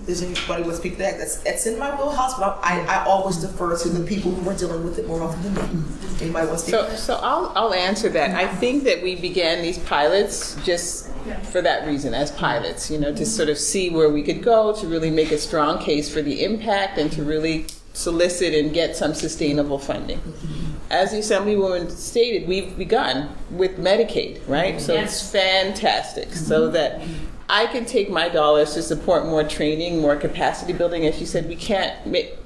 does 0.06 0.22
anybody 0.22 0.62
want 0.62 0.74
to 0.74 0.76
speak 0.76 0.92
to 0.92 0.98
that? 0.98 1.18
That's, 1.18 1.36
that's 1.38 1.66
in 1.66 1.78
my 1.78 1.90
wheelhouse, 1.96 2.38
but 2.38 2.60
I, 2.62 2.80
I 2.82 3.04
always 3.04 3.38
defer 3.38 3.76
to 3.76 3.88
the 3.88 4.06
people 4.06 4.30
who 4.30 4.48
are 4.48 4.56
dealing 4.56 4.84
with 4.84 4.98
it 4.98 5.06
more 5.06 5.22
often 5.22 5.42
than 5.42 5.54
me. 5.54 5.84
Anybody 6.20 6.46
want 6.46 6.58
to 6.60 6.64
speak? 6.64 6.74
So, 6.74 6.94
so 6.94 7.14
I'll, 7.22 7.52
I'll 7.56 7.74
answer 7.74 8.08
that. 8.10 8.30
I 8.30 8.46
think 8.46 8.84
that 8.84 9.02
we 9.02 9.16
began 9.16 9.62
these 9.62 9.78
pilots 9.80 10.56
just 10.64 11.10
for 11.50 11.60
that 11.60 11.86
reason, 11.86 12.14
as 12.14 12.30
pilots, 12.30 12.90
you 12.90 12.98
know, 12.98 13.12
to 13.12 13.26
sort 13.26 13.48
of 13.48 13.58
see 13.58 13.90
where 13.90 14.08
we 14.08 14.22
could 14.22 14.42
go, 14.42 14.72
to 14.76 14.86
really 14.86 15.10
make 15.10 15.32
a 15.32 15.38
strong 15.38 15.80
case 15.80 16.12
for 16.12 16.22
the 16.22 16.44
impact, 16.44 16.98
and 16.98 17.10
to 17.12 17.24
really 17.24 17.66
solicit 17.92 18.54
and 18.54 18.72
get 18.72 18.94
some 18.94 19.12
sustainable 19.12 19.78
funding. 19.78 20.20
As 20.88 21.10
the 21.10 21.18
Assemblywoman 21.18 21.90
stated, 21.90 22.46
we've 22.46 22.78
begun 22.78 23.34
with 23.50 23.76
Medicaid, 23.76 24.40
right? 24.46 24.80
So 24.80 24.94
it's 24.94 25.32
fantastic. 25.32 26.32
So 26.32 26.68
that 26.70 27.02
I 27.48 27.66
can 27.66 27.84
take 27.84 28.10
my 28.10 28.28
dollars 28.28 28.74
to 28.74 28.82
support 28.82 29.26
more 29.26 29.44
training, 29.44 30.00
more 30.00 30.16
capacity 30.16 30.72
building. 30.72 31.06
As 31.06 31.20
you 31.20 31.26
said, 31.26 31.48
we 31.48 31.56
can't 31.56 31.94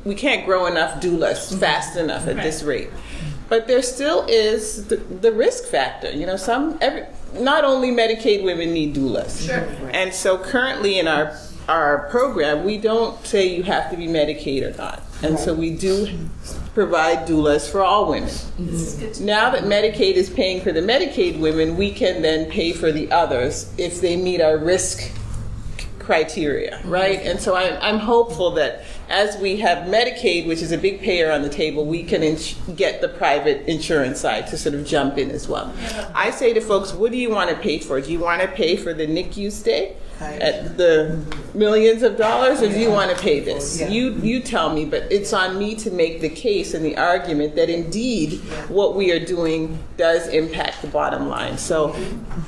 we 0.05 0.14
can't 0.14 0.44
grow 0.44 0.66
enough 0.66 1.01
doulas 1.01 1.48
mm-hmm. 1.48 1.59
fast 1.59 1.97
enough 1.97 2.27
at 2.27 2.36
this 2.36 2.62
rate. 2.62 2.90
But 3.48 3.66
there 3.66 3.82
still 3.82 4.27
is 4.28 4.86
the, 4.86 4.97
the 4.97 5.32
risk 5.32 5.64
factor. 5.64 6.10
You 6.10 6.27
know, 6.27 6.36
some 6.36 6.78
every 6.81 7.06
not 7.35 7.64
only 7.64 7.90
Medicaid 7.90 8.44
women 8.44 8.72
need 8.72 8.94
doulas. 8.94 9.47
Sure. 9.47 9.66
And 9.93 10.12
so 10.12 10.39
currently 10.39 10.98
in 10.98 11.09
our 11.09 11.36
our 11.68 12.09
program, 12.10 12.64
we 12.64 12.78
don't 12.78 13.24
say 13.24 13.47
you 13.47 13.62
have 13.62 13.90
to 13.90 13.97
be 13.97 14.06
Medicaid 14.06 14.62
or 14.62 14.77
not. 14.77 15.02
And 15.22 15.39
so 15.39 15.55
we 15.55 15.70
do 15.70 16.09
provide 16.74 17.26
doulas 17.26 17.70
for 17.70 17.82
all 17.82 18.09
women. 18.09 18.30
Now 19.20 19.51
that 19.51 19.64
Medicaid 19.64 20.14
is 20.14 20.30
paying 20.30 20.60
for 20.60 20.72
the 20.72 20.80
Medicaid 20.80 21.40
women, 21.40 21.76
we 21.76 21.90
can 21.90 22.22
then 22.22 22.51
pay 22.51 22.72
for 22.72 22.92
the 22.92 23.10
others 23.10 23.72
if 23.76 24.01
they 24.01 24.16
meet 24.16 24.40
our 24.40 24.56
risk 24.56 25.12
criteria, 25.98 26.80
right? 26.86 27.20
And 27.20 27.38
so 27.38 27.55
I'm, 27.55 27.78
I'm 27.80 27.98
hopeful 27.98 28.51
that 28.52 28.84
as 29.09 29.36
we 29.38 29.59
have 29.59 29.86
Medicaid, 29.86 30.47
which 30.47 30.60
is 30.60 30.72
a 30.72 30.78
big 30.78 31.01
payer 31.01 31.30
on 31.30 31.42
the 31.42 31.48
table, 31.48 31.86
we 31.86 32.02
can 32.02 32.22
ins- 32.22 32.55
get 32.74 33.01
the 33.01 33.09
private 33.09 33.66
insurance 33.68 34.20
side 34.20 34.47
to 34.48 34.59
sort 34.59 34.74
of 34.74 34.84
jump 34.84 35.18
in 35.18 35.30
as 35.30 35.47
well. 35.47 35.72
I 36.14 36.30
say 36.30 36.52
to 36.52 36.60
folks, 36.60 36.92
what 36.92 37.12
do 37.12 37.18
you 37.18 37.30
want 37.30 37.51
to 37.51 37.56
pay 37.56 37.78
for? 37.78 38.01
Do 38.01 38.10
you 38.10 38.18
want 38.18 38.42
to 38.42 38.48
pay 38.48 38.76
for 38.76 38.92
the 38.92 39.06
NICU 39.06 39.52
stay 39.52 39.97
at 40.20 40.76
the 40.76 41.18
millions 41.55 42.02
of 42.02 42.16
dollars, 42.16 42.62
or 42.62 42.68
do 42.68 42.78
you 42.78 42.90
want 42.90 43.14
to 43.14 43.22
pay 43.22 43.40
this? 43.40 43.80
You 43.80 44.14
you 44.16 44.40
tell 44.40 44.72
me, 44.72 44.84
but 44.84 45.10
it's 45.10 45.32
on 45.32 45.59
me 45.59 45.74
to 45.76 45.90
make 45.90 46.20
the 46.20 46.28
case 46.28 46.74
and 46.74 46.84
the 46.84 46.97
argument 46.97 47.56
that 47.56 47.70
indeed 47.70 48.40
what 48.68 48.94
we 48.94 49.10
are 49.12 49.24
doing 49.24 49.78
does 49.97 50.28
impact 50.28 50.82
the 50.82 50.88
bottom 50.88 51.28
line. 51.28 51.59
So 51.59 51.94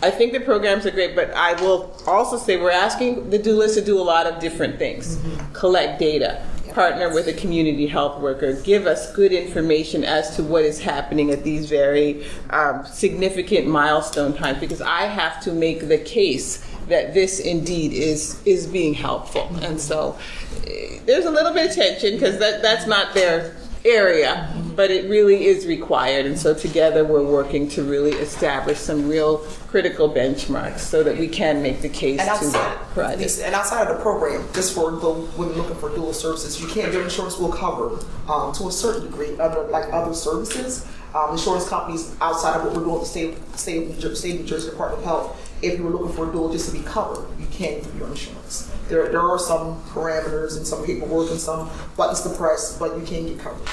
I 0.03 0.11
think 0.11 0.33
the 0.33 0.41
programs 0.41 0.87
are 0.87 0.91
great, 0.91 1.15
but 1.15 1.31
I 1.33 1.55
will 1.63 1.97
also 2.07 2.37
say 2.37 2.57
we're 2.57 2.71
asking 2.71 3.31
the 3.31 3.39
doulas 3.39 3.75
to 3.75 3.81
do 3.81 3.99
a 3.99 4.03
lot 4.03 4.27
of 4.27 4.41
different 4.41 4.79
things. 4.79 5.19
Collect 5.53 5.99
data, 5.99 6.45
partner 6.73 7.13
with 7.13 7.29
a 7.29 7.33
community 7.33 7.87
health 7.87 8.21
worker, 8.21 8.55
give 8.63 8.87
us 8.87 9.13
good 9.15 9.33
information 9.33 10.05
as 10.05 10.37
to 10.37 10.43
what 10.43 10.65
is 10.65 10.81
happening 10.81 11.31
at 11.31 11.45
these 11.45 11.69
very 11.69 12.27
um, 12.51 12.85
significant 12.87 13.67
milestone 13.67 14.35
times 14.35 14.59
because 14.59 14.81
I 14.81 15.03
have 15.03 15.41
to 15.43 15.53
make 15.53 15.89
the 15.89 15.99
case 15.99 16.65
that 16.89 17.15
this 17.15 17.41
indeed 17.41 17.93
is 17.93 18.41
is 18.45 18.67
being 18.67 18.95
helpful. 18.95 19.49
And 19.63 19.81
so 19.81 20.19
eh, 20.67 21.01
there's 21.07 21.25
a 21.25 21.31
little 21.31 21.53
bit 21.53 21.71
of 21.71 21.75
tension 21.75 22.15
because 22.15 22.39
that, 22.39 22.63
that's 22.63 22.87
not 22.87 23.15
their 23.15 23.57
area, 23.85 24.55
but 24.77 24.91
it 24.91 25.09
really 25.09 25.47
is 25.47 25.67
required. 25.67 26.27
And 26.27 26.39
so 26.39 26.55
together 26.55 27.05
we're 27.05 27.25
working 27.25 27.69
to 27.71 27.83
really 27.83 28.13
establish 28.13 28.79
some 28.79 29.09
real 29.09 29.39
critical 29.69 30.09
benchmarks 30.09 30.81
so 30.81 31.03
that 31.03 31.19
we 31.19 31.29
can 31.29 31.63
make 31.63 31.81
the 31.81 31.89
case 31.89 32.21
And 32.21 32.29
to 32.29 32.35
outside, 32.35 33.15
it. 33.15 33.19
Lisa, 33.19 33.47
and 33.47 33.55
outside 33.55 33.89
of 33.89 33.97
the 33.97 34.03
program, 34.03 34.47
just 34.55 34.75
for 34.75 34.91
the 34.91 35.11
women 35.11 35.57
looking 35.57 35.77
for 35.77 35.91
doula 35.91 36.15
services, 36.15 36.61
you 36.61 36.69
can't. 36.69 36.93
your 36.93 37.03
insurance 37.03 37.39
will 37.39 37.53
cover 37.53 38.05
um, 38.29 38.53
to 38.55 38.69
a 38.69 38.73
certain 38.73 39.03
degree 39.03 39.37
under 39.39 39.63
like 39.65 39.93
other 39.93 40.15
services. 40.15 40.87
Um, 41.15 41.33
insurance 41.33 41.69
companies 41.69 42.17
outside 42.23 42.57
of 42.57 42.65
what 42.65 42.75
we're 42.75 42.85
doing 42.85 42.95
with 42.95 43.03
the 43.03 43.09
state, 43.09 43.59
state, 43.59 43.83
of 43.83 43.89
New 43.91 44.01
Jersey, 44.01 44.15
state 44.15 44.35
of 44.35 44.41
New 44.41 44.47
Jersey 44.47 44.71
Department 44.71 45.01
of 45.01 45.05
Health, 45.05 45.42
if 45.63 45.79
you 45.79 45.85
were 45.85 45.91
looking 45.91 46.15
for 46.15 46.29
a 46.29 46.33
doula 46.33 46.53
just 46.53 46.71
to 46.71 46.79
be 46.79 46.85
covered, 46.85 47.27
you 47.39 47.47
can't 47.47 47.83
through 47.85 47.99
your 48.01 48.09
insurance. 48.09 48.71
There, 48.89 49.09
there 49.09 49.21
are 49.21 49.39
some 49.39 49.81
parameters 49.85 50.57
and 50.57 50.67
some 50.67 50.85
paperwork 50.85 51.31
and 51.31 51.41
some 51.41 51.71
buttons 51.97 52.23
to 52.23 52.31
press, 52.31 52.77
but 52.79 52.99
you 52.99 53.05
can 53.05 53.27
get 53.27 53.39
covered. 53.39 53.67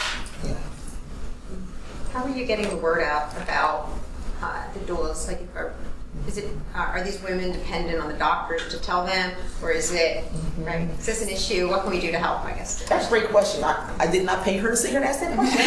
Yeah. 0.44 0.58
How 2.14 2.24
are 2.24 2.30
you 2.30 2.46
getting 2.46 2.70
the 2.70 2.78
word 2.78 3.04
out 3.04 3.36
about 3.42 3.90
uh, 4.42 4.72
the 4.74 4.80
doulas? 4.82 5.28
Like, 5.28 5.42
are, 5.56 5.74
is 6.28 6.38
it 6.38 6.46
uh, 6.76 6.80
are 6.80 7.04
these 7.04 7.22
women 7.22 7.52
dependent 7.52 8.00
on 8.00 8.12
the 8.12 8.18
doctors 8.18 8.68
to 8.70 8.80
tell 8.80 9.06
them, 9.06 9.32
or 9.62 9.72
is 9.72 9.92
it 9.94 10.24
right? 10.60 10.88
Is 11.00 11.06
this 11.06 11.22
an 11.24 11.30
issue? 11.30 11.70
What 11.70 11.82
can 11.82 11.92
we 11.92 12.00
do 12.00 12.12
to 12.12 12.20
help? 12.20 12.46
I 12.46 12.52
guess. 12.52 12.88
That's 12.88 13.08
a 13.08 13.10
great 13.10 13.30
question. 13.30 13.64
I, 13.64 13.96
I 14.00 14.08
did 14.08 14.26
not 14.26 14.44
pay 14.44 14.58
her 14.58 14.70
to 14.70 14.78
sit 14.78 14.92
here 14.92 15.00
and 15.00 15.10
ask 15.10 15.20
that 15.22 15.36
question. 15.36 15.60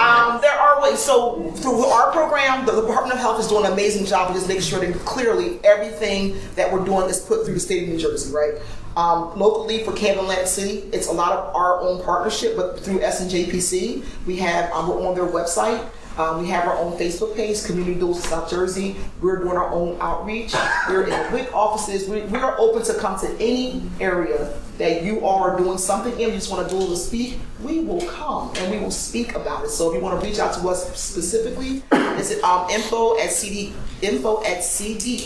um, 0.00 0.40
there 0.40 0.58
are 0.58 0.82
ways. 0.82 0.98
So 0.98 1.50
through 1.56 1.84
our 1.84 2.12
program, 2.12 2.64
the 2.64 2.80
Department 2.80 3.14
of 3.14 3.18
Health 3.18 3.40
is 3.40 3.48
doing 3.48 3.66
an 3.66 3.72
amazing 3.72 4.06
job 4.06 4.30
of 4.30 4.34
just 4.34 4.48
making 4.48 4.62
sure 4.62 4.80
that 4.80 4.94
clearly 5.04 5.60
everything 5.64 6.36
that 6.56 6.72
we're 6.72 6.84
doing 6.84 7.08
is 7.08 7.20
put 7.20 7.44
through 7.44 7.54
the 7.54 7.60
state 7.60 7.84
of 7.84 7.88
New 7.90 7.98
Jersey, 7.98 8.32
right? 8.32 8.54
Um, 8.96 9.38
locally 9.38 9.84
for 9.84 9.92
Camden 9.92 10.24
Atlantic 10.24 10.48
City, 10.48 10.78
it's 10.92 11.08
a 11.08 11.12
lot 11.12 11.32
of 11.32 11.54
our 11.56 11.80
own 11.80 12.02
partnership, 12.02 12.56
but 12.56 12.78
through 12.80 12.98
SNJPC, 13.00 14.04
we 14.26 14.36
have 14.36 14.70
um, 14.72 14.88
we're 14.88 15.06
on 15.06 15.14
their 15.14 15.24
website. 15.24 15.88
Um, 16.18 16.42
we 16.42 16.48
have 16.48 16.66
our 16.68 16.76
own 16.76 16.98
Facebook 16.98 17.34
page, 17.34 17.64
Community 17.64 18.00
of 18.00 18.16
South 18.16 18.50
Jersey. 18.50 18.96
We're 19.20 19.38
doing 19.38 19.56
our 19.56 19.70
own 19.72 19.96
outreach. 20.00 20.54
We're 20.88 21.04
in 21.04 21.10
the 21.10 21.28
WIC 21.32 21.54
offices. 21.54 22.08
We, 22.08 22.22
we 22.22 22.38
are 22.38 22.58
open 22.58 22.82
to 22.84 22.94
come 22.94 23.18
to 23.20 23.28
any 23.40 23.82
area 23.98 24.52
that 24.78 25.02
you 25.04 25.24
are 25.26 25.56
doing 25.56 25.78
something 25.78 26.12
in. 26.14 26.28
You 26.28 26.34
just 26.34 26.50
want 26.50 26.68
to 26.68 26.78
do 26.78 26.86
to 26.86 26.96
speak. 26.96 27.38
We 27.62 27.80
will 27.80 28.04
come 28.06 28.52
and 28.56 28.70
we 28.70 28.78
will 28.78 28.90
speak 28.90 29.34
about 29.34 29.64
it. 29.64 29.70
So 29.70 29.88
if 29.90 29.94
you 29.96 30.02
want 30.02 30.20
to 30.20 30.26
reach 30.26 30.38
out 30.38 30.52
to 30.54 30.68
us 30.68 30.94
specifically, 31.00 31.82
is 32.18 32.30
it 32.30 32.44
um, 32.44 32.68
info 32.68 33.18
at 33.18 33.30
cd 33.30 33.72
info 34.02 34.44
at 34.44 34.58
cdosj.org. 34.58 35.22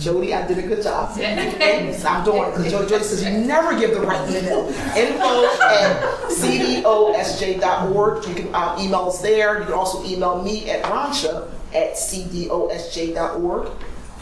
Jodi, 0.00 0.32
I 0.34 0.46
did 0.46 0.58
a 0.58 0.62
good 0.62 0.82
job. 0.82 1.10
I'm 1.20 2.24
doing 2.24 2.42
it 2.42 2.56
because 2.56 2.72
Jodi, 2.72 2.88
Jodi 2.88 3.04
says 3.04 3.22
you 3.22 3.30
never 3.38 3.78
give 3.78 3.90
the 3.92 4.00
right 4.00 4.28
email. 4.28 4.66
Info 4.96 5.44
at 5.62 6.02
cdosj.org. 6.30 8.26
You 8.26 8.34
can 8.34 8.54
um, 8.54 8.78
email 8.78 9.08
us 9.08 9.20
there. 9.20 9.58
You 9.58 9.64
can 9.66 9.74
also 9.74 10.02
email 10.04 10.42
me 10.42 10.70
at 10.70 10.82
Ronsha 10.84 11.48
at 11.74 11.92
cdosj.org. 11.94 13.68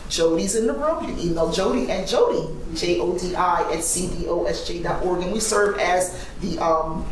Jodi's 0.09 0.55
in 0.55 0.67
the 0.67 0.73
room. 0.73 1.05
You 1.05 1.15
can 1.15 1.21
email 1.21 1.53
Jodi 1.53 1.91
at 1.91 2.09
Jodi, 2.09 2.55
J 2.75 3.01
O 3.01 3.19
D 3.19 3.35
I, 3.35 3.63
at 3.73 3.81
cdosj.org. 3.81 5.23
And 5.23 5.33
we 5.33 5.41
serve 5.41 5.79
as 5.79 6.27
the 6.41 6.59
um, 6.59 7.07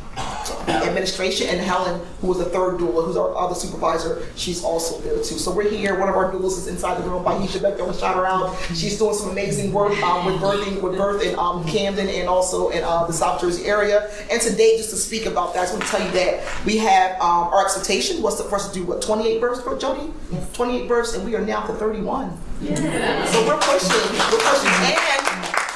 administration, 0.69 1.49
and 1.49 1.61
Helen, 1.61 2.01
who 2.21 2.33
is 2.33 2.39
the 2.39 2.47
third 2.47 2.79
doula, 2.79 3.05
who's 3.05 3.17
our 3.17 3.35
other 3.37 3.55
supervisor, 3.55 4.27
she's 4.37 4.65
also 4.65 5.01
there 5.01 5.17
too. 5.17 5.39
So 5.39 5.53
we're 5.53 5.69
here. 5.69 5.99
One 5.99 6.09
of 6.09 6.17
our 6.17 6.33
doulas 6.33 6.59
is 6.59 6.69
inside 6.69 7.03
the 7.03 7.09
room. 7.09 7.25
Bahisha 7.25 7.61
Beck, 7.61 7.77
don't 7.77 7.95
shout 7.97 8.17
her 8.17 8.27
out. 8.27 8.57
She's 8.75 8.99
doing 8.99 9.15
some 9.15 9.31
amazing 9.31 9.73
work 9.73 10.01
um, 10.03 10.27
with 10.27 10.37
birthing, 10.37 10.81
with 10.81 10.97
birth 10.97 11.23
in 11.23 11.39
um, 11.39 11.65
Camden 11.67 12.09
and 12.09 12.29
also 12.29 12.71
in 12.71 12.83
uh, 12.83 13.07
the 13.07 13.13
South 13.13 13.41
Jersey 13.41 13.67
area. 13.67 14.11
And 14.31 14.41
today, 14.41 14.77
just 14.77 14.91
to 14.91 14.97
speak 14.97 15.27
about 15.27 15.55
that, 15.55 15.61
I 15.61 15.63
just 15.65 15.75
want 15.75 15.85
to 15.85 15.91
tell 15.91 16.07
you 16.07 16.13
that 16.13 16.65
we 16.65 16.79
have 16.79 17.21
um, 17.21 17.49
our 17.49 17.65
expectation 17.65 18.23
was 18.23 18.41
to, 18.41 18.49
for 18.49 18.57
us 18.57 18.69
to 18.69 18.75
do 18.75 18.85
what 18.85 19.03
28 19.03 19.41
births, 19.41 19.63
for 19.63 19.77
Jodi, 19.77 20.13
28 20.55 20.89
births, 20.89 21.15
and 21.15 21.25
we 21.25 21.35
are 21.35 21.45
now 21.45 21.67
to 21.67 21.73
31. 21.75 22.37
So 22.61 23.47
we're 23.47 23.59
pushing, 23.59 24.17
we're 24.33 24.41
pushing, 24.41 24.97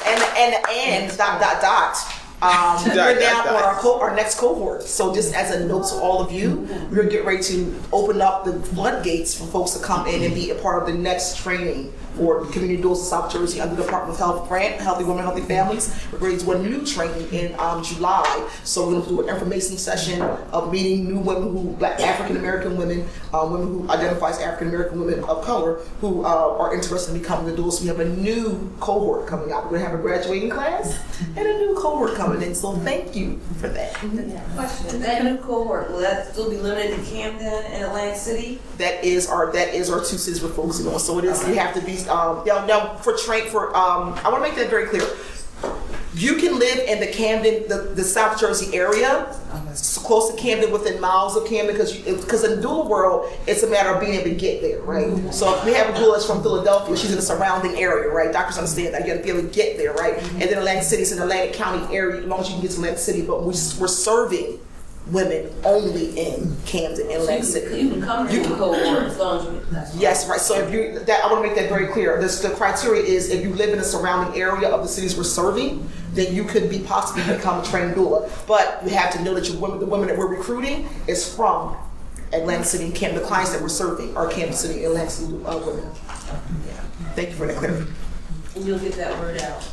and 0.07 0.21
and 0.37 0.55
and 0.55 0.65
and 0.69 1.17
dot 1.17 1.39
dot 1.39 1.61
dot. 1.61 1.97
Um, 2.41 2.83
we're 2.95 3.19
now 3.19 3.43
on 3.55 3.63
our 3.63 3.75
co- 3.75 3.99
our 3.99 4.15
next 4.15 4.39
cohort. 4.39 4.81
So 4.81 5.13
just 5.13 5.35
as 5.35 5.51
a 5.55 5.63
note 5.67 5.87
to 5.89 5.95
all 5.95 6.21
of 6.23 6.31
you, 6.31 6.67
we're 6.91 7.03
getting 7.03 7.27
ready 7.27 7.43
to 7.43 7.79
open 7.93 8.19
up 8.19 8.45
the 8.45 8.53
floodgates 8.53 9.35
for 9.37 9.45
folks 9.45 9.71
to 9.71 9.79
come 9.83 10.07
in 10.07 10.23
and 10.23 10.33
be 10.33 10.49
a 10.49 10.55
part 10.55 10.81
of 10.81 10.89
the 10.91 10.97
next 10.99 11.37
training 11.37 11.93
for 12.21 12.45
community 12.51 12.81
doulas 12.81 12.97
in 12.97 13.05
South 13.05 13.33
Jersey 13.33 13.59
under 13.59 13.73
the 13.73 13.81
Department 13.81 14.13
of 14.13 14.19
Health 14.19 14.47
grant, 14.47 14.79
Healthy 14.79 15.05
Women, 15.05 15.23
Healthy 15.23 15.41
Families. 15.41 16.05
We're 16.11 16.19
going 16.19 16.37
to 16.37 16.45
do 16.45 16.51
a 16.51 16.59
new 16.59 16.85
training 16.85 17.27
in 17.33 17.59
um, 17.59 17.83
July. 17.83 18.47
So 18.63 18.85
we're 18.85 18.93
going 18.93 19.03
to 19.03 19.09
do 19.09 19.21
an 19.21 19.29
information 19.29 19.77
session 19.77 20.21
of 20.21 20.71
meeting 20.71 21.07
new 21.07 21.17
women 21.17 21.51
who, 21.51 21.71
black 21.77 21.99
African 21.99 22.37
American 22.37 22.77
women, 22.77 23.07
uh, 23.33 23.47
women 23.49 23.67
who 23.67 23.89
identify 23.89 24.29
as 24.29 24.39
African 24.39 24.67
American 24.67 24.99
women 24.99 25.23
of 25.23 25.43
color 25.43 25.79
who 25.99 26.23
uh, 26.23 26.57
are 26.59 26.75
interested 26.75 27.15
in 27.15 27.21
becoming 27.21 27.53
the 27.53 27.59
doulas. 27.59 27.73
So 27.73 27.81
we 27.81 27.87
have 27.87 27.99
a 27.99 28.09
new 28.09 28.71
cohort 28.79 29.25
coming 29.25 29.51
out. 29.51 29.63
We're 29.63 29.79
going 29.79 29.81
to 29.81 29.89
have 29.89 29.99
a 29.99 30.01
graduating 30.01 30.51
class 30.51 30.99
and 31.35 31.39
a 31.39 31.57
new 31.57 31.73
cohort 31.73 32.13
coming 32.13 32.43
in. 32.43 32.53
So 32.53 32.73
thank 32.77 33.15
you 33.15 33.39
for 33.59 33.67
that. 33.69 33.95
Question, 33.95 35.01
that 35.01 35.23
new 35.23 35.37
cohort, 35.37 35.89
will 35.89 36.01
that 36.01 36.31
still 36.33 36.51
be 36.51 36.57
limited 36.57 36.97
to 36.97 37.11
Camden 37.11 37.47
and 37.47 37.83
Atlantic 37.85 38.17
City? 38.17 38.59
That 38.77 39.03
is 39.03 39.27
our 39.27 39.51
that 39.53 39.73
is 39.73 39.89
our 39.89 39.99
two 39.99 40.17
cities 40.17 40.43
we're 40.43 40.49
focusing 40.49 40.87
on. 40.87 40.99
So 40.99 41.17
it 41.17 41.25
is 41.25 41.47
you 41.47 41.55
have 41.55 41.73
to 41.73 41.81
be 41.81 41.97
um 42.11 42.43
now, 42.45 42.65
now 42.65 42.95
for 42.97 43.15
train 43.17 43.47
for 43.47 43.75
um 43.75 44.13
I 44.23 44.29
want 44.29 44.43
to 44.43 44.49
make 44.49 44.55
that 44.55 44.69
very 44.69 44.87
clear. 44.87 45.07
You 46.13 46.35
can 46.35 46.59
live 46.59 46.79
in 46.79 46.99
the 46.99 47.07
Camden, 47.07 47.69
the, 47.69 47.93
the 47.95 48.03
South 48.03 48.37
Jersey 48.37 48.75
area, 48.75 49.33
close 50.03 50.29
to 50.29 50.35
Camden, 50.35 50.69
within 50.69 50.99
miles 50.99 51.37
of 51.37 51.47
Camden, 51.47 51.73
because 51.73 51.95
because 51.95 52.43
in 52.43 52.59
doula 52.59 52.85
world, 52.85 53.31
it's 53.47 53.63
a 53.63 53.69
matter 53.69 53.91
of 53.91 54.01
being 54.01 54.15
able 54.15 54.25
to 54.25 54.35
get 54.35 54.61
there, 54.61 54.81
right? 54.81 55.33
So 55.33 55.57
if 55.57 55.63
we 55.63 55.73
have 55.73 55.87
a 55.95 55.97
doula 55.97 56.15
that's 56.15 56.25
from 56.25 56.43
Philadelphia, 56.43 56.97
she's 56.97 57.11
in 57.11 57.15
the 57.15 57.21
surrounding 57.21 57.77
area, 57.77 58.09
right? 58.09 58.29
Doctors 58.33 58.57
understand 58.57 58.93
that 58.93 59.07
you 59.07 59.13
got 59.13 59.19
to 59.19 59.23
be 59.23 59.29
able 59.29 59.47
to 59.47 59.55
get 59.55 59.77
there, 59.77 59.93
right? 59.93 60.21
And 60.21 60.41
then 60.41 60.57
Atlantic 60.57 60.83
City's 60.83 61.13
in 61.13 61.21
Atlantic 61.21 61.53
County 61.53 61.95
area, 61.95 62.19
as 62.19 62.25
long 62.25 62.41
as 62.41 62.49
you 62.49 62.55
can 62.55 62.61
get 62.61 62.71
to 62.71 62.77
Atlantic 62.77 62.99
City, 62.99 63.21
but 63.21 63.43
we, 63.43 63.53
we're 63.79 63.87
serving 63.87 64.59
women 65.07 65.51
only 65.63 66.17
in 66.17 66.55
Camden 66.65 67.09
and 67.11 67.23
Lexington. 67.23 67.43
City. 67.43 67.81
You 67.81 67.89
can 67.89 68.01
come 68.01 68.27
to 68.27 68.39
the 68.39 68.55
cohort 68.55 69.03
as 69.03 69.17
long 69.17 69.63
as 69.75 69.95
you. 69.95 70.01
Yes, 70.01 70.29
right. 70.29 70.39
So 70.39 70.55
if 70.55 70.71
you, 70.71 70.99
that, 70.99 71.23
I 71.23 71.31
want 71.31 71.43
to 71.43 71.47
make 71.49 71.57
that 71.57 71.69
very 71.69 71.87
clear. 71.87 72.19
This, 72.21 72.41
the 72.41 72.51
criteria 72.51 73.01
is 73.01 73.29
if 73.29 73.41
you 73.43 73.53
live 73.53 73.71
in 73.71 73.77
the 73.77 73.83
surrounding 73.83 74.39
area 74.39 74.69
of 74.69 74.81
the 74.81 74.87
cities 74.87 75.17
we're 75.17 75.23
serving, 75.23 75.89
then 76.13 76.33
you 76.33 76.43
could 76.43 76.69
be 76.69 76.79
possibly 76.79 77.23
become 77.35 77.61
a 77.61 77.65
trained 77.65 77.95
doula. 77.95 78.29
But 78.47 78.81
you 78.83 78.91
have 78.91 79.11
to 79.13 79.23
know 79.23 79.33
that 79.33 79.49
your 79.49 79.57
women, 79.59 79.79
the 79.79 79.85
women 79.85 80.07
that 80.07 80.17
we're 80.17 80.27
recruiting 80.27 80.87
is 81.07 81.33
from 81.33 81.75
Atlantic 82.33 82.65
City 82.65 82.85
and 82.85 82.95
Camden. 82.95 83.21
The 83.21 83.27
clients 83.27 83.51
that 83.51 83.61
we're 83.61 83.69
serving 83.69 84.15
are 84.15 84.29
Camden 84.29 84.53
City 84.53 84.83
and 84.83 84.87
Atlantic 84.87 85.11
City 85.11 85.33
uh, 85.45 85.57
women. 85.57 85.89
Thank 87.15 87.29
you 87.29 87.35
for 87.35 87.47
that 87.47 87.57
clarity. 87.57 87.91
And 88.55 88.65
you'll 88.65 88.79
get 88.79 88.93
that 88.93 89.17
word 89.19 89.41
out. 89.41 89.69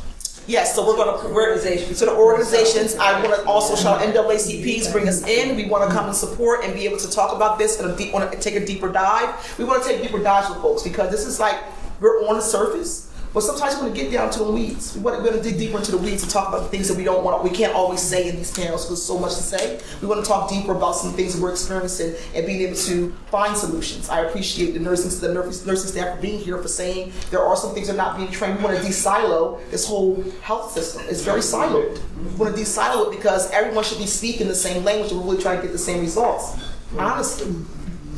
Yes, 0.49 0.73
so 0.73 0.83
we're 0.83 0.95
gonna, 0.95 1.31
we're, 1.31 1.59
so 1.93 2.05
the 2.07 2.11
organizations, 2.11 2.95
I 2.95 3.21
wanna 3.21 3.43
also 3.43 3.75
shout 3.75 4.01
NAACP's 4.01 4.91
bring 4.91 5.07
us 5.07 5.23
in. 5.27 5.55
We 5.55 5.69
wanna 5.69 5.93
come 5.93 6.07
and 6.07 6.15
support 6.15 6.65
and 6.65 6.73
be 6.73 6.85
able 6.85 6.97
to 6.97 7.11
talk 7.11 7.35
about 7.35 7.59
this 7.59 7.79
and 7.79 7.95
deep, 7.95 8.11
wanna 8.11 8.35
take 8.35 8.55
a 8.55 8.65
deeper 8.65 8.91
dive. 8.91 9.55
We 9.59 9.65
wanna 9.65 9.83
take 9.83 10.01
deeper 10.01 10.17
dives 10.17 10.49
with 10.49 10.57
folks 10.59 10.81
because 10.81 11.11
this 11.11 11.27
is 11.27 11.39
like, 11.39 11.59
we're 11.99 12.27
on 12.27 12.37
the 12.37 12.41
surface, 12.41 13.08
but 13.33 13.41
sometimes 13.41 13.75
we 13.75 13.81
wanna 13.83 13.95
get 13.95 14.11
down 14.11 14.31
to 14.31 14.39
the 14.39 14.51
weeds. 14.51 14.95
We 14.95 15.01
wanna, 15.01 15.41
dig 15.41 15.57
deeper 15.57 15.77
into 15.77 15.91
the 15.91 15.97
weeds 15.97 16.23
and 16.23 16.31
talk 16.31 16.49
about 16.49 16.63
the 16.63 16.69
things 16.69 16.87
that 16.87 16.97
we 16.97 17.03
don't 17.03 17.23
want, 17.23 17.43
we 17.43 17.51
can't 17.51 17.73
always 17.73 18.01
say 18.01 18.27
in 18.27 18.37
these 18.37 18.51
panels 18.51 18.85
because 18.85 18.99
there's 18.99 19.03
so 19.03 19.19
much 19.19 19.35
to 19.35 19.43
say. 19.43 19.79
We 20.01 20.07
wanna 20.07 20.23
talk 20.23 20.49
deeper 20.49 20.71
about 20.71 20.93
some 20.93 21.13
things 21.13 21.39
we're 21.39 21.51
experiencing 21.51 22.15
and 22.33 22.45
being 22.45 22.61
able 22.61 22.75
to 22.75 23.11
find 23.29 23.55
solutions. 23.55 24.09
I 24.09 24.21
appreciate 24.21 24.73
the 24.73 24.79
nursing, 24.79 25.11
the 25.21 25.33
nursing, 25.33 25.91
staff 25.91 26.15
for 26.15 26.21
being 26.21 26.39
here, 26.39 26.57
for 26.57 26.67
saying 26.67 27.11
there 27.29 27.41
are 27.41 27.55
some 27.55 27.73
things 27.73 27.87
that 27.87 27.93
are 27.93 27.97
not 27.97 28.17
being 28.17 28.31
trained. 28.31 28.57
We 28.57 28.63
wanna 28.63 28.81
de-silo 28.81 29.59
this 29.69 29.85
whole 29.85 30.23
health 30.41 30.71
system. 30.71 31.03
It's 31.07 31.21
very 31.21 31.41
siloed. 31.41 31.99
We 32.17 32.35
wanna 32.35 32.55
de-silo 32.55 33.09
it 33.09 33.15
because 33.15 33.51
everyone 33.51 33.83
should 33.83 33.99
be 33.99 34.07
speaking 34.07 34.47
the 34.47 34.55
same 34.55 34.83
language 34.83 35.11
and 35.11 35.21
we're 35.21 35.27
really 35.27 35.43
trying 35.43 35.57
to 35.57 35.63
get 35.63 35.71
the 35.71 35.77
same 35.77 36.01
results, 36.01 36.57
honestly. 36.97 37.53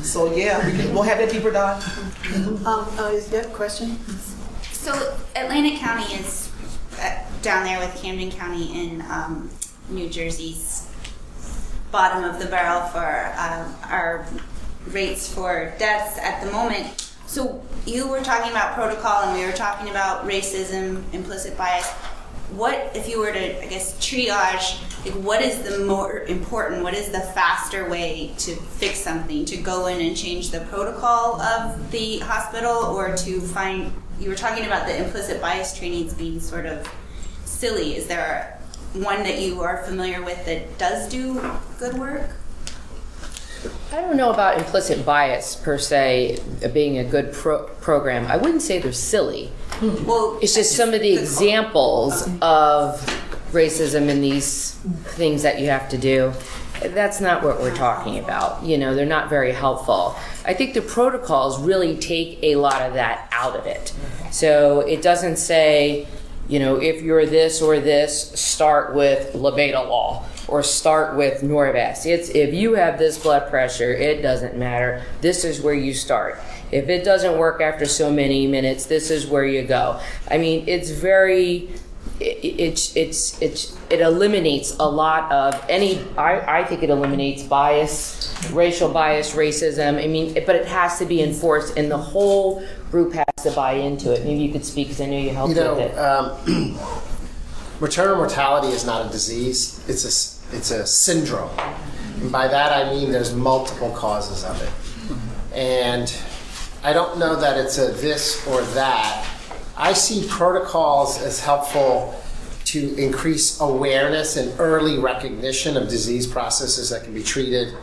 So 0.03 0.33
yeah, 0.33 0.65
we 0.65 0.91
we'll 0.91 1.03
have 1.03 1.19
that 1.19 1.31
deeper 1.31 1.51
dive. 1.51 1.83
Um, 2.65 2.87
uh, 2.97 3.11
is 3.13 3.27
there 3.27 3.43
a 3.43 3.49
question? 3.49 3.99
So 4.81 5.15
Atlantic 5.35 5.77
County 5.77 6.11
is 6.15 6.51
uh, 6.99 7.19
down 7.43 7.65
there 7.65 7.77
with 7.77 7.95
Camden 8.01 8.31
County 8.31 8.83
in 8.83 9.03
um, 9.03 9.47
New 9.89 10.09
Jersey's 10.09 10.91
bottom 11.91 12.23
of 12.23 12.39
the 12.39 12.47
barrel 12.47 12.81
for 12.87 13.31
um, 13.37 13.75
our 13.91 14.25
rates 14.87 15.31
for 15.31 15.71
deaths 15.77 16.17
at 16.17 16.43
the 16.43 16.51
moment. 16.51 17.13
So 17.27 17.63
you 17.85 18.07
were 18.07 18.21
talking 18.21 18.49
about 18.49 18.73
protocol 18.73 19.25
and 19.25 19.37
we 19.37 19.45
were 19.45 19.51
talking 19.51 19.91
about 19.91 20.27
racism, 20.27 21.03
implicit 21.13 21.55
bias. 21.55 21.87
What 22.49 22.89
if 22.95 23.07
you 23.07 23.19
were 23.19 23.31
to, 23.31 23.63
I 23.63 23.67
guess, 23.67 23.95
triage? 23.99 24.81
Like, 25.05 25.13
what 25.23 25.43
is 25.43 25.61
the 25.61 25.85
more 25.85 26.21
important? 26.21 26.81
What 26.81 26.95
is 26.95 27.11
the 27.11 27.19
faster 27.19 27.87
way 27.87 28.33
to 28.39 28.55
fix 28.55 28.97
something? 28.97 29.45
To 29.45 29.57
go 29.57 29.85
in 29.85 30.01
and 30.01 30.17
change 30.17 30.49
the 30.49 30.61
protocol 30.61 31.39
of 31.39 31.91
the 31.91 32.17
hospital, 32.19 32.71
or 32.71 33.15
to 33.15 33.41
find? 33.41 33.93
You 34.21 34.29
were 34.29 34.35
talking 34.35 34.67
about 34.67 34.85
the 34.85 35.03
implicit 35.03 35.41
bias 35.41 35.75
trainings 35.75 36.13
being 36.13 36.39
sort 36.39 36.67
of 36.67 36.87
silly. 37.43 37.95
Is 37.95 38.05
there 38.05 38.59
one 38.93 39.23
that 39.23 39.41
you 39.41 39.61
are 39.61 39.81
familiar 39.83 40.21
with 40.21 40.45
that 40.45 40.77
does 40.77 41.09
do 41.09 41.41
good 41.79 41.97
work? 41.97 42.29
I 43.91 43.99
don't 43.99 44.17
know 44.17 44.29
about 44.31 44.59
implicit 44.59 45.03
bias 45.03 45.55
per 45.55 45.79
se 45.79 46.37
being 46.71 46.99
a 46.99 47.03
good 47.03 47.33
pro- 47.33 47.65
program. 47.81 48.27
I 48.27 48.37
wouldn't 48.37 48.61
say 48.61 48.77
they're 48.77 48.93
silly. 48.93 49.51
Well, 49.81 50.37
it's 50.39 50.53
just 50.53 50.75
some 50.75 50.93
of 50.93 51.01
the 51.01 51.13
examples 51.13 52.29
of 52.43 53.01
racism 53.51 54.07
and 54.07 54.23
these 54.23 54.73
things 55.15 55.41
that 55.41 55.59
you 55.59 55.69
have 55.69 55.89
to 55.89 55.97
do. 55.97 56.31
That's 56.81 57.21
not 57.21 57.43
what 57.43 57.59
we're 57.59 57.75
talking 57.75 58.19
about. 58.19 58.63
You 58.63 58.77
know, 58.77 58.95
they're 58.95 59.05
not 59.05 59.29
very 59.29 59.51
helpful. 59.51 60.15
I 60.45 60.53
think 60.53 60.73
the 60.73 60.81
protocols 60.81 61.61
really 61.61 61.97
take 61.97 62.39
a 62.41 62.55
lot 62.55 62.81
of 62.81 62.93
that 62.95 63.27
out 63.31 63.55
of 63.55 63.65
it. 63.65 63.93
So 64.31 64.81
it 64.81 65.01
doesn't 65.01 65.37
say, 65.37 66.07
you 66.47 66.59
know, 66.59 66.77
if 66.77 67.01
you're 67.01 67.25
this 67.25 67.61
or 67.61 67.79
this, 67.79 68.31
start 68.39 68.95
with 68.95 69.33
labetalol 69.33 70.23
or 70.47 70.63
start 70.63 71.15
with 71.15 71.41
Norvasc. 71.41 72.05
It's 72.05 72.29
if 72.29 72.53
you 72.53 72.73
have 72.73 72.97
this 72.97 73.17
blood 73.17 73.49
pressure, 73.49 73.93
it 73.93 74.21
doesn't 74.21 74.57
matter. 74.57 75.03
This 75.21 75.45
is 75.45 75.61
where 75.61 75.73
you 75.73 75.93
start. 75.93 76.39
If 76.71 76.89
it 76.89 77.03
doesn't 77.03 77.37
work 77.37 77.61
after 77.61 77.85
so 77.85 78.11
many 78.11 78.47
minutes, 78.47 78.85
this 78.85 79.11
is 79.11 79.27
where 79.27 79.45
you 79.45 79.63
go. 79.63 79.99
I 80.29 80.37
mean, 80.37 80.67
it's 80.67 80.89
very 80.89 81.69
it's 82.21 82.95
it's 82.95 83.41
it's 83.41 83.77
it 83.89 83.99
eliminates 83.99 84.75
a 84.79 84.87
lot 84.89 85.31
of 85.31 85.65
any 85.69 85.99
I, 86.17 86.59
I 86.59 86.63
think 86.63 86.83
it 86.83 86.89
eliminates 86.89 87.43
bias 87.43 88.33
racial 88.51 88.91
bias 88.91 89.33
racism 89.33 90.01
i 90.03 90.07
mean 90.07 90.33
but 90.45 90.55
it 90.55 90.67
has 90.67 90.99
to 90.99 91.05
be 91.05 91.21
enforced 91.21 91.77
and 91.77 91.89
the 91.89 91.97
whole 91.97 92.63
group 92.91 93.13
has 93.13 93.43
to 93.43 93.51
buy 93.51 93.73
into 93.73 94.13
it 94.13 94.23
maybe 94.25 94.41
you 94.41 94.51
could 94.51 94.65
speak 94.65 94.87
because 94.87 95.01
i 95.01 95.05
know 95.05 95.17
you 95.17 95.31
helped 95.31 95.55
You 95.55 95.61
know, 95.61 95.75
with 95.75 95.91
it 95.91 95.97
um, 95.97 96.77
maternal 97.81 98.15
mortality 98.15 98.67
is 98.67 98.85
not 98.85 99.07
a 99.07 99.09
disease; 99.09 99.83
it's 99.89 100.05
a 100.05 100.55
it's 100.55 100.71
a 100.71 100.85
syndrome. 100.85 101.49
And 102.21 102.31
by 102.31 102.47
that 102.47 102.71
I 102.71 102.91
mean 102.93 103.11
there's 103.11 103.33
multiple 103.33 103.91
causes 103.91 104.43
of 104.45 104.61
it, 104.61 105.57
and 105.57 106.13
I 106.83 106.93
don't 106.93 107.17
know 107.17 107.35
that 107.35 107.57
it's 107.57 107.77
a 107.79 107.87
this 107.87 108.47
or 108.47 108.61
that. 108.61 109.27
I 109.81 109.93
see 109.93 110.27
protocols 110.29 111.19
as 111.23 111.39
helpful 111.39 112.13
to 112.65 112.95
increase 112.97 113.59
awareness 113.59 114.37
and 114.37 114.53
early 114.59 114.99
recognition 114.99 115.75
of 115.75 115.89
disease 115.89 116.27
processes 116.27 116.91
that 116.91 117.03
can 117.03 117.15
be 117.15 117.23
treated 117.23 117.73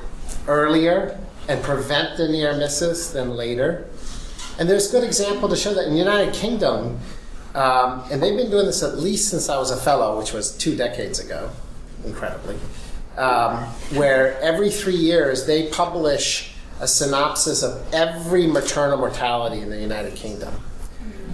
earlier 0.46 1.18
and 1.48 1.60
prevent 1.60 2.16
the 2.16 2.28
near 2.28 2.56
misses 2.56 3.12
than 3.12 3.30
later. 3.30 3.88
And 4.60 4.68
there's 4.68 4.92
good 4.92 5.02
example 5.02 5.48
to 5.48 5.56
show 5.56 5.74
that 5.74 5.86
in 5.88 5.92
the 5.94 5.98
United 5.98 6.32
Kingdom, 6.32 7.00
um, 7.56 8.04
and 8.12 8.22
they've 8.22 8.36
been 8.36 8.50
doing 8.50 8.66
this 8.66 8.84
at 8.84 8.98
least 8.98 9.28
since 9.28 9.48
I 9.48 9.58
was 9.58 9.72
a 9.72 9.76
fellow, 9.76 10.20
which 10.20 10.32
was 10.32 10.56
two 10.56 10.76
decades 10.76 11.18
ago, 11.18 11.50
incredibly, 12.04 12.58
um, 13.16 13.56
where 13.96 14.38
every 14.40 14.70
three 14.70 14.94
years 14.94 15.46
they 15.46 15.66
publish 15.66 16.54
a 16.78 16.86
synopsis 16.86 17.64
of 17.64 17.92
every 17.92 18.46
maternal 18.46 18.98
mortality 18.98 19.60
in 19.60 19.68
the 19.68 19.80
United 19.80 20.14
Kingdom. 20.14 20.54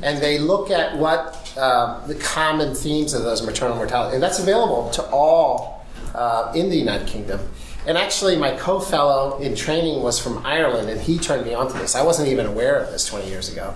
And 0.04 0.22
they 0.22 0.38
look 0.38 0.70
at 0.70 0.98
what 0.98 1.52
uh, 1.56 2.06
the 2.06 2.14
common 2.14 2.74
themes 2.74 3.14
of 3.14 3.22
those 3.22 3.42
maternal 3.42 3.76
mortality, 3.76 4.14
and 4.14 4.22
that's 4.22 4.38
available 4.38 4.90
to 4.90 5.02
all 5.06 5.84
uh, 6.14 6.52
in 6.54 6.68
the 6.68 6.76
United 6.76 7.08
Kingdom. 7.08 7.40
And 7.86 7.96
actually, 7.96 8.36
my 8.36 8.54
co-fellow 8.54 9.38
in 9.40 9.56
training 9.56 10.02
was 10.02 10.18
from 10.18 10.44
Ireland, 10.44 10.90
and 10.90 11.00
he 11.00 11.18
turned 11.18 11.46
me 11.46 11.54
onto 11.54 11.78
this. 11.78 11.94
I 11.94 12.02
wasn't 12.02 12.28
even 12.28 12.44
aware 12.44 12.76
of 12.76 12.92
this 12.92 13.06
20 13.06 13.28
years 13.28 13.50
ago, 13.50 13.74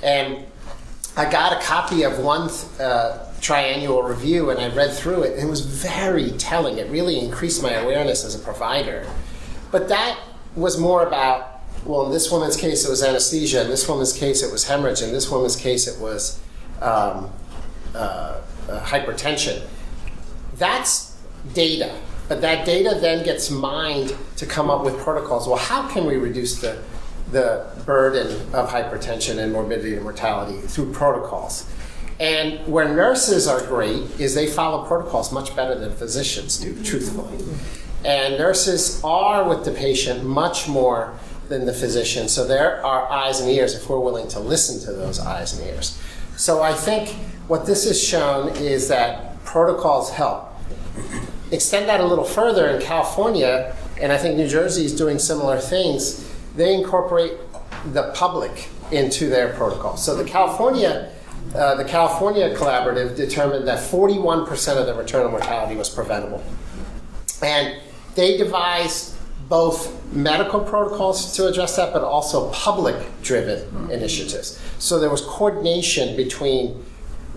and 0.00 0.44
I 1.16 1.28
got 1.28 1.52
a 1.52 1.64
copy 1.64 2.04
of 2.04 2.20
one 2.20 2.42
uh, 2.80 3.32
triannual 3.40 4.08
review, 4.08 4.50
and 4.50 4.60
I 4.60 4.74
read 4.74 4.92
through 4.92 5.24
it. 5.24 5.34
And 5.34 5.48
it 5.48 5.50
was 5.50 5.60
very 5.60 6.30
telling. 6.32 6.78
It 6.78 6.88
really 6.88 7.18
increased 7.18 7.62
my 7.62 7.72
awareness 7.72 8.24
as 8.24 8.34
a 8.34 8.38
provider. 8.38 9.06
But 9.70 9.88
that 9.88 10.18
was 10.56 10.78
more 10.78 11.06
about 11.06 11.53
well, 11.84 12.06
in 12.06 12.12
this 12.12 12.30
woman's 12.30 12.56
case, 12.56 12.84
it 12.84 12.90
was 12.90 13.02
anesthesia. 13.02 13.62
In 13.62 13.68
this 13.68 13.88
woman's 13.88 14.12
case, 14.12 14.42
it 14.42 14.50
was 14.50 14.64
hemorrhage. 14.64 15.02
In 15.02 15.12
this 15.12 15.30
woman's 15.30 15.56
case, 15.56 15.86
it 15.86 16.00
was 16.00 16.40
um, 16.80 17.30
uh, 17.94 18.40
uh, 18.68 18.80
hypertension. 18.84 19.62
That's 20.56 21.16
data. 21.52 21.94
But 22.28 22.40
that 22.40 22.64
data 22.64 22.96
then 23.00 23.24
gets 23.24 23.50
mined 23.50 24.16
to 24.36 24.46
come 24.46 24.70
up 24.70 24.82
with 24.82 24.98
protocols. 24.98 25.46
Well, 25.46 25.58
how 25.58 25.88
can 25.88 26.06
we 26.06 26.16
reduce 26.16 26.58
the, 26.60 26.82
the 27.30 27.66
burden 27.84 28.30
of 28.54 28.70
hypertension 28.70 29.38
and 29.38 29.52
morbidity 29.52 29.94
and 29.94 30.02
mortality 30.02 30.66
through 30.66 30.92
protocols? 30.92 31.70
And 32.18 32.66
where 32.66 32.88
nurses 32.88 33.46
are 33.46 33.60
great 33.66 34.20
is 34.20 34.34
they 34.34 34.46
follow 34.46 34.86
protocols 34.86 35.32
much 35.32 35.54
better 35.54 35.78
than 35.78 35.92
physicians 35.92 36.58
do, 36.58 36.82
truthfully. 36.82 37.44
And 38.04 38.38
nurses 38.38 39.02
are 39.02 39.46
with 39.48 39.64
the 39.64 39.72
patient 39.72 40.24
much 40.24 40.68
more 40.68 41.18
than 41.48 41.66
the 41.66 41.72
physician. 41.72 42.28
So 42.28 42.46
there 42.46 42.84
are 42.84 43.10
eyes 43.10 43.40
and 43.40 43.50
ears 43.50 43.74
if 43.74 43.88
we're 43.88 43.98
willing 43.98 44.28
to 44.28 44.40
listen 44.40 44.80
to 44.86 44.92
those 44.92 45.20
eyes 45.20 45.58
and 45.58 45.66
ears. 45.68 46.00
So 46.36 46.62
I 46.62 46.72
think 46.72 47.10
what 47.46 47.66
this 47.66 47.86
has 47.86 48.02
shown 48.02 48.48
is 48.56 48.88
that 48.88 49.42
protocols 49.44 50.10
help. 50.10 50.48
Extend 51.52 51.88
that 51.88 52.00
a 52.00 52.04
little 52.04 52.24
further 52.24 52.68
in 52.68 52.80
California, 52.80 53.76
and 54.00 54.12
I 54.12 54.18
think 54.18 54.36
New 54.36 54.48
Jersey 54.48 54.84
is 54.84 54.96
doing 54.96 55.18
similar 55.18 55.58
things. 55.58 56.28
They 56.56 56.74
incorporate 56.74 57.32
the 57.92 58.12
public 58.14 58.68
into 58.90 59.28
their 59.28 59.52
protocol. 59.52 59.96
So 59.96 60.16
the 60.16 60.24
California, 60.24 61.12
uh, 61.54 61.74
the 61.76 61.84
California 61.84 62.54
Collaborative 62.56 63.16
determined 63.16 63.68
that 63.68 63.78
41% 63.78 64.76
of 64.76 64.86
the 64.86 64.94
maternal 64.94 65.30
mortality 65.30 65.76
was 65.76 65.90
preventable, 65.90 66.42
and 67.42 67.80
they 68.14 68.36
devised 68.36 69.13
both 69.48 70.12
medical 70.12 70.60
protocols 70.60 71.34
to 71.36 71.46
address 71.46 71.76
that, 71.76 71.92
but 71.92 72.02
also 72.02 72.50
public 72.50 72.96
driven 73.22 73.90
initiatives. 73.90 74.60
So 74.78 74.98
there 74.98 75.10
was 75.10 75.20
coordination 75.22 76.16
between 76.16 76.84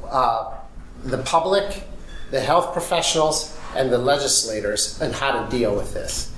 uh, 0.10 0.56
the 1.04 1.18
public, 1.20 1.84
the 2.32 2.40
health 2.40 2.74
professionals, 2.74 3.58
and 3.76 3.92
the 3.92 3.98
legislators 3.98 5.02
on 5.02 5.12
how 5.12 5.44
to 5.44 5.50
deal 5.50 5.76
with 5.76 5.94
this. 5.94 6.34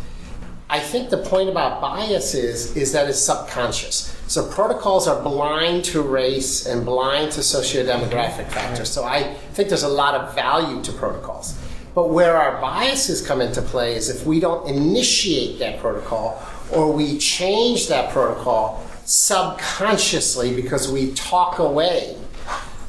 I 0.72 0.80
think 0.80 1.10
the 1.10 1.18
point 1.18 1.50
about 1.50 1.82
bias 1.82 2.36
is, 2.36 2.76
is 2.78 2.92
that 2.92 3.10
it's 3.10 3.20
subconscious. 3.20 4.16
So 4.28 4.48
protocols 4.48 5.08
are 5.08 5.20
blind 5.24 5.84
to 5.86 6.04
race 6.04 6.68
and 6.68 6.86
blind 6.86 7.32
to 7.34 7.42
socio-demographic 7.42 8.50
factors. 8.50 8.92
So 8.92 9.04
I 9.04 9.34
think 9.54 9.70
there's 9.70 9.84
a 9.84 9.90
lot 9.90 10.14
of 10.14 10.36
value 10.36 10.82
to 10.84 10.92
protocols. 10.92 11.58
But 11.96 12.10
where 12.10 12.38
our 12.38 12.62
biases 12.62 13.26
come 13.26 13.42
into 13.42 13.62
play 13.62 13.96
is 13.96 14.10
if 14.10 14.26
we 14.26 14.40
don't 14.40 14.68
initiate 14.68 15.60
that 15.60 15.80
protocol 15.80 16.42
or 16.72 16.92
we 16.92 17.18
change 17.18 17.88
that 17.88 18.12
protocol 18.12 18.86
subconsciously 19.06 20.56
because 20.56 20.92
we 20.92 21.12
talk 21.14 21.60
away 21.60 22.16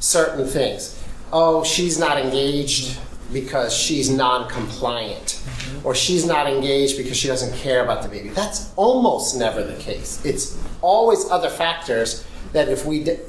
certain 0.01 0.47
things. 0.47 1.03
Oh, 1.33 1.65
she's 1.65 1.99
not 1.99 2.19
engaged 2.19 2.99
because 3.33 3.75
she's 3.75 4.11
non 4.11 4.49
compliant, 4.49 5.41
or 5.85 5.95
she's 5.95 6.27
not 6.27 6.49
engaged 6.49 6.97
because 6.97 7.17
she 7.17 7.29
doesn't 7.29 7.57
care 7.59 7.85
about 7.85 8.03
the 8.03 8.09
baby. 8.09 8.31
That's 8.31 8.73
almost 8.77 9.39
never 9.39 9.63
the 9.63 9.77
case. 9.77 10.23
It's 10.25 10.61
always 10.83 11.31
other 11.31 11.49
factors 11.49 12.27
that 12.53 12.69
if 12.69 12.85
we 12.85 13.05
de- 13.05 13.21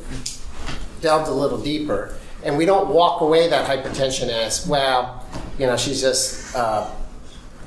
delved 1.02 1.30
a 1.30 1.34
little 1.34 1.62
deeper 1.62 2.16
and 2.44 2.58
we 2.58 2.66
don't 2.66 2.90
walk 2.90 3.22
away 3.22 3.48
that 3.50 3.68
hypertension 3.70 4.30
as, 4.30 4.66
well, 4.68 5.24
you 5.58 5.66
know, 5.68 5.78
she's 5.78 6.02
just 6.02 6.56
uh, 6.56 6.90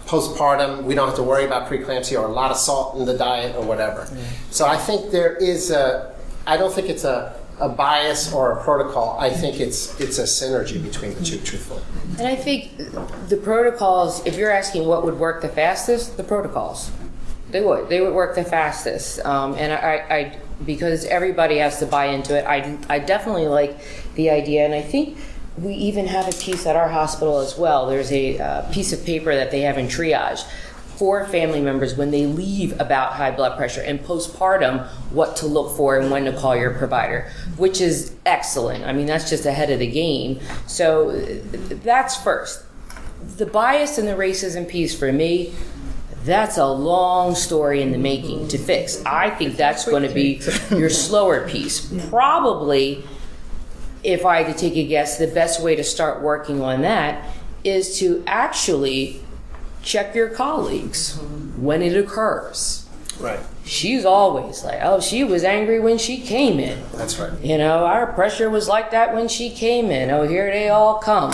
postpartum. 0.07 0.85
We 0.85 0.95
don't 0.95 1.07
have 1.09 1.17
to 1.17 1.23
worry 1.23 1.45
about 1.45 1.69
preeclampsia 1.69 2.21
or 2.21 2.27
a 2.27 2.33
lot 2.33 2.51
of 2.51 2.57
salt 2.57 2.97
in 2.97 3.05
the 3.05 3.17
diet 3.17 3.57
or 3.57 3.65
whatever. 3.65 4.09
So 4.51 4.67
I 4.67 4.77
think 4.77 5.11
there 5.11 5.37
is 5.37 5.71
a. 5.71 6.15
I 6.47 6.57
don't 6.57 6.73
think 6.73 6.91
it's 6.91 7.05
a, 7.05 7.39
a 7.59 7.69
bias 7.69 8.33
or 8.33 8.53
a 8.53 8.63
protocol. 8.63 9.17
I 9.19 9.31
think 9.31 9.61
it's 9.61 9.99
it's 10.01 10.19
a 10.19 10.25
synergy 10.25 10.83
between 10.83 11.15
the 11.15 11.25
two, 11.25 11.39
truthfully. 11.39 11.83
And 12.19 12.29
I 12.29 12.37
think 12.37 12.77
the 13.29 13.41
protocols, 13.43 14.25
if 14.27 14.37
you're 14.37 14.51
asking 14.51 14.87
what 14.87 15.05
would 15.05 15.19
work 15.19 15.43
the 15.43 15.49
fastest, 15.49 16.17
the 16.17 16.25
protocols. 16.25 16.91
They 17.51 17.61
would. 17.61 17.89
They 17.89 18.01
would 18.01 18.15
work 18.15 18.35
the 18.35 18.43
fastest. 18.43 19.25
Um, 19.25 19.55
and 19.55 19.73
I, 19.73 19.95
I, 20.11 20.39
because 20.67 21.05
everybody 21.05 21.59
has 21.59 21.79
to 21.79 21.87
buy 21.87 22.07
into 22.07 22.37
it, 22.37 22.45
I, 22.45 22.77
I 22.89 22.99
definitely 22.99 23.47
like 23.47 23.79
the 24.17 24.31
idea. 24.31 24.65
And 24.65 24.75
I 24.75 24.83
think 24.83 25.19
we 25.57 25.75
even 25.75 26.07
have 26.07 26.29
a 26.29 26.37
piece 26.37 26.67
at 26.67 26.77
our 26.77 26.89
hospital 26.89 27.39
as 27.39 27.57
well. 27.57 27.87
There's 27.87 28.11
a 28.11 28.39
uh, 28.39 28.73
piece 28.73 28.93
of 28.93 29.05
paper 29.05 29.35
that 29.35 29.51
they 29.51 29.61
have 29.61 29.79
in 29.79 29.87
triage 29.87 30.45
for 30.97 31.27
family 31.27 31.61
members 31.61 31.97
when 31.97 32.11
they 32.11 32.27
leave 32.27 32.79
about 32.81 33.15
high 33.15 33.31
blood 33.31 33.57
pressure 33.57 33.81
and 33.81 34.01
postpartum 34.01 34.87
what 35.11 35.37
to 35.37 35.47
look 35.47 35.77
for 35.77 35.99
and 35.99 36.11
when 36.11 36.25
to 36.25 36.33
call 36.33 36.57
your 36.57 36.73
provider, 36.73 37.31
which 37.57 37.81
is 37.81 38.15
excellent. 38.27 38.85
I 38.85 38.93
mean, 38.93 39.07
that's 39.07 39.29
just 39.29 39.45
ahead 39.45 39.71
of 39.71 39.81
the 39.81 39.91
game. 39.91 40.41
So 40.67 41.13
that's 41.13 42.17
first. 42.17 42.65
The 43.37 43.47
bias 43.47 43.99
and 43.99 44.07
the 44.07 44.13
racism 44.13 44.69
piece 44.69 44.97
for 44.97 45.11
me, 45.13 45.55
that's 46.25 46.59
a 46.59 46.67
long 46.67 47.35
story 47.35 47.83
in 47.83 47.91
the 47.91 47.99
making 47.99 48.49
to 48.49 48.59
fix. 48.59 49.05
I 49.05 49.31
think 49.31 49.57
that's 49.57 49.85
going 49.89 50.09
to 50.09 50.15
be 50.15 50.41
your 50.71 50.91
slower 50.91 51.47
piece. 51.49 51.93
Probably, 52.09 53.05
if 54.05 54.25
I 54.25 54.43
had 54.43 54.55
to 54.55 54.59
take 54.59 54.77
a 54.77 54.87
guess, 54.87 55.19
the 55.19 55.27
best 55.27 55.63
way 55.63 55.75
to 55.77 55.85
start 55.85 56.23
working 56.23 56.61
on 56.61 56.83
that 56.83 57.29
is 57.65 57.99
to 57.99 58.23
actually 58.27 59.23
check 59.83 60.15
your 60.15 60.29
colleagues 60.29 61.17
when 61.57 61.83
it 61.83 61.97
occurs. 61.97 62.87
Right. 63.19 63.41
She's 63.65 64.05
always 64.05 64.65
like, 64.65 64.81
oh, 64.83 65.01
she 65.01 65.25
was 65.25 65.45
angry 65.45 65.81
when 65.81 65.99
she 65.99 66.21
came 66.21 66.59
in. 66.59 66.85
That's 66.95 67.19
right. 67.19 67.39
You 67.41 67.59
know, 67.59 67.87
our 67.87 68.13
pressure 68.13 68.51
was 68.51 68.69
like 68.69 68.91
that 68.91 69.15
when 69.15 69.29
she 69.29 69.51
came 69.51 69.91
in. 69.91 70.11
Oh, 70.11 70.27
here 70.27 70.51
they 70.51 70.69
all 70.69 70.99
come. 70.99 71.33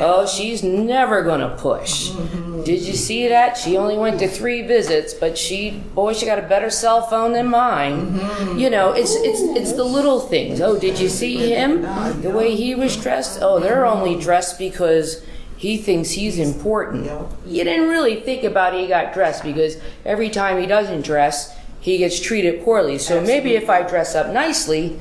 Oh, 0.00 0.26
she's 0.26 0.62
never 0.62 1.22
gonna 1.22 1.56
push. 1.56 2.10
Mm-hmm. 2.10 2.64
Did 2.64 2.82
you 2.82 2.94
see 2.94 3.28
that? 3.28 3.56
She 3.56 3.76
only 3.76 3.96
went 3.96 4.18
to 4.20 4.28
three 4.28 4.62
visits, 4.62 5.14
but 5.14 5.38
she, 5.38 5.70
boy, 5.70 6.12
she 6.12 6.26
got 6.26 6.38
a 6.38 6.42
better 6.42 6.70
cell 6.70 7.02
phone 7.02 7.32
than 7.32 7.46
mine. 7.46 8.12
Mm-hmm. 8.12 8.58
You 8.58 8.70
know, 8.70 8.92
it's 8.92 9.14
it's 9.14 9.40
it's 9.58 9.72
the 9.72 9.84
little 9.84 10.20
things. 10.20 10.60
Oh, 10.60 10.78
did 10.78 10.98
you 10.98 11.08
see 11.08 11.50
him? 11.50 11.82
The 12.22 12.30
way 12.30 12.54
he 12.54 12.74
was 12.74 12.96
dressed. 12.96 13.38
Oh, 13.42 13.60
they're 13.60 13.86
only 13.86 14.18
dressed 14.18 14.58
because 14.58 15.24
he 15.56 15.76
thinks 15.76 16.10
he's 16.10 16.38
important. 16.38 17.10
You 17.44 17.64
didn't 17.64 17.88
really 17.88 18.20
think 18.20 18.44
about 18.44 18.74
he 18.74 18.86
got 18.86 19.12
dressed 19.12 19.42
because 19.42 19.76
every 20.04 20.30
time 20.30 20.60
he 20.60 20.66
doesn't 20.66 21.02
dress, 21.02 21.57
he 21.80 21.98
gets 21.98 22.18
treated 22.20 22.62
poorly. 22.64 22.98
So 22.98 23.20
maybe 23.20 23.54
if 23.54 23.70
I 23.70 23.82
dress 23.82 24.14
up 24.14 24.32
nicely, 24.32 25.00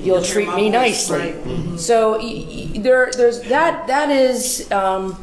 you'll 0.00 0.22
treat 0.22 0.48
me 0.54 0.68
nicely. 0.70 1.34
So 1.78 2.18
y- 2.18 2.72
y- 2.74 2.78
there, 2.80 3.10
there's 3.16 3.42
that. 3.42 3.86
That 3.86 4.10
is. 4.10 4.70
Um, 4.72 5.16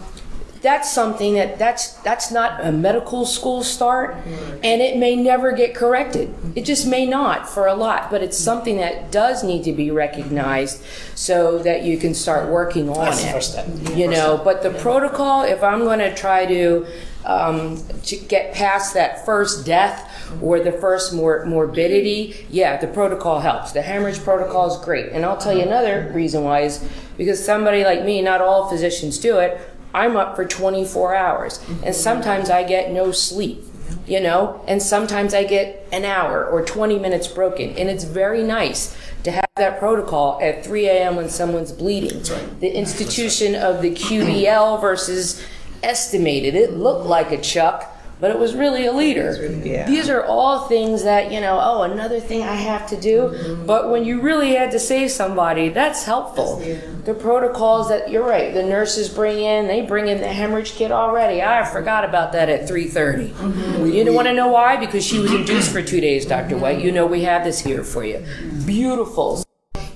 that's 0.62 0.90
something 0.90 1.34
that 1.34 1.60
that's 1.60 1.96
that's 2.04 2.32
not 2.32 2.66
a 2.66 2.72
medical 2.72 3.26
school 3.26 3.64
start 3.64 4.16
and 4.64 4.82
it 4.82 4.96
may 4.96 5.14
never 5.14 5.52
get 5.52 5.76
corrected 5.76 6.34
it 6.56 6.64
just 6.64 6.88
may 6.88 7.06
not 7.06 7.50
for 7.50 7.68
a 7.68 7.74
lot 7.74 8.10
but 8.10 8.24
it's 8.24 8.38
something 8.38 8.78
that 8.78 9.12
does 9.12 9.44
need 9.44 9.62
to 9.66 9.74
be 9.74 9.92
recognized 9.92 10.82
so 11.16 11.60
that 11.60 11.84
you 11.84 11.98
can 11.98 12.14
start 12.14 12.48
working 12.50 12.88
on 12.90 12.96
That's 12.96 13.22
the 13.24 13.28
it 13.28 13.32
first 13.34 13.52
step. 13.52 13.68
you 13.98 14.08
know 14.08 14.40
but 14.42 14.64
the 14.64 14.70
protocol 14.70 15.44
if 15.44 15.62
i'm 15.62 15.80
going 15.80 16.00
to 16.00 16.16
try 16.16 16.46
to 16.46 16.86
um, 17.26 17.78
to 18.04 18.16
get 18.16 18.54
past 18.54 18.94
that 18.94 19.26
first 19.26 19.66
death 19.66 20.10
Mm-hmm. 20.34 20.44
or 20.44 20.60
the 20.60 20.72
first 20.72 21.14
mor- 21.14 21.46
morbidity 21.46 22.46
yeah 22.50 22.78
the 22.78 22.88
protocol 22.88 23.40
helps. 23.40 23.72
The 23.72 23.82
hemorrhage 23.82 24.20
protocol 24.20 24.72
is 24.74 24.84
great. 24.84 25.12
And 25.12 25.26
i'll 25.26 25.38
tell 25.38 25.54
you 25.54 25.60
mm-hmm. 25.60 25.70
another 25.70 26.12
reason 26.14 26.44
why 26.44 26.62
is 26.62 26.88
because 27.18 27.44
somebody 27.44 27.84
like 27.84 28.04
me 28.04 28.22
not 28.22 28.42
all 28.42 28.70
physicians 28.70 29.18
do 29.18 29.38
it 29.40 29.60
i'm 29.94 30.16
up 30.16 30.36
for 30.36 30.46
24 30.46 31.16
hours. 31.16 31.60
Mm-hmm. 31.60 31.84
And 31.86 31.96
sometimes 31.96 32.50
i 32.50 32.64
get 32.64 32.92
no 32.92 33.12
sleep 33.12 33.64
you 34.08 34.20
know? 34.20 34.64
And 34.68 34.82
sometimes 34.82 35.34
i 35.34 35.44
get 35.44 35.88
an 35.92 36.06
hour 36.06 36.46
or 36.46 36.64
20 36.64 37.00
minutes 37.00 37.28
broken. 37.28 37.70
And 37.78 37.90
it's 37.90 38.04
very 38.04 38.44
nice 38.44 38.98
to 39.24 39.32
have 39.32 39.46
that 39.56 39.80
protocol 39.80 40.40
at 40.42 40.66
3 40.66 40.88
a.m. 40.88 41.16
when 41.16 41.30
someone's 41.30 41.72
bleeding. 41.72 42.22
The 42.60 42.76
institution 42.76 43.56
of 43.56 43.82
the 43.82 43.92
QBL 43.92 44.82
versus 44.82 45.46
estimated. 45.82 46.56
It 46.56 46.74
looked 46.74 47.06
like 47.06 47.32
a 47.32 47.40
chuck, 47.40 47.93
but 48.24 48.32
it 48.32 48.40
was 48.40 48.56
really 48.56 48.86
a 48.86 48.94
leader. 48.94 49.36
yeah. 49.66 49.86
These 49.86 50.08
are 50.08 50.24
all 50.24 50.70
things 50.70 51.04
that, 51.04 51.30
you 51.30 51.42
know, 51.42 51.60
oh, 51.62 51.82
another 51.82 52.22
thing 52.22 52.42
I 52.42 52.56
have 52.56 52.88
to 52.88 52.96
do. 52.96 53.24
Mm-hmm. 53.24 53.66
But 53.66 53.92
when 53.92 54.06
you 54.06 54.22
really 54.22 54.56
had 54.56 54.72
to 54.72 54.80
save 54.80 55.12
somebody, 55.12 55.68
that's 55.68 56.06
helpful. 56.06 56.64
The 57.04 57.16
protocols 57.16 57.90
that 57.90 58.10
you're 58.10 58.24
right, 58.24 58.54
the 58.54 58.64
nurses 58.64 59.10
bring 59.10 59.40
in, 59.40 59.68
they 59.68 59.82
bring 59.82 60.08
in 60.08 60.22
the 60.22 60.30
hemorrhage 60.30 60.72
kit 60.72 60.90
already. 60.90 61.42
I 61.42 61.66
forgot 61.66 62.06
about 62.06 62.32
that 62.32 62.48
at 62.48 62.62
3:30. 62.62 63.32
Mm-hmm. 63.32 63.86
You 63.88 63.92
didn't 63.92 64.14
want 64.14 64.30
to 64.30 64.34
know 64.34 64.48
why 64.48 64.78
because 64.78 65.06
she 65.06 65.20
was 65.20 65.34
induced 65.34 65.74
for 65.74 65.82
2 65.82 66.00
days, 66.00 66.26
Dr. 66.26 66.58
White. 66.58 66.80
You 66.80 66.94
know 66.94 67.06
we 67.06 67.24
have 67.24 67.44
this 67.44 67.60
here 67.60 67.84
for 67.84 68.06
you. 68.06 68.26
Beautiful. 68.66 69.44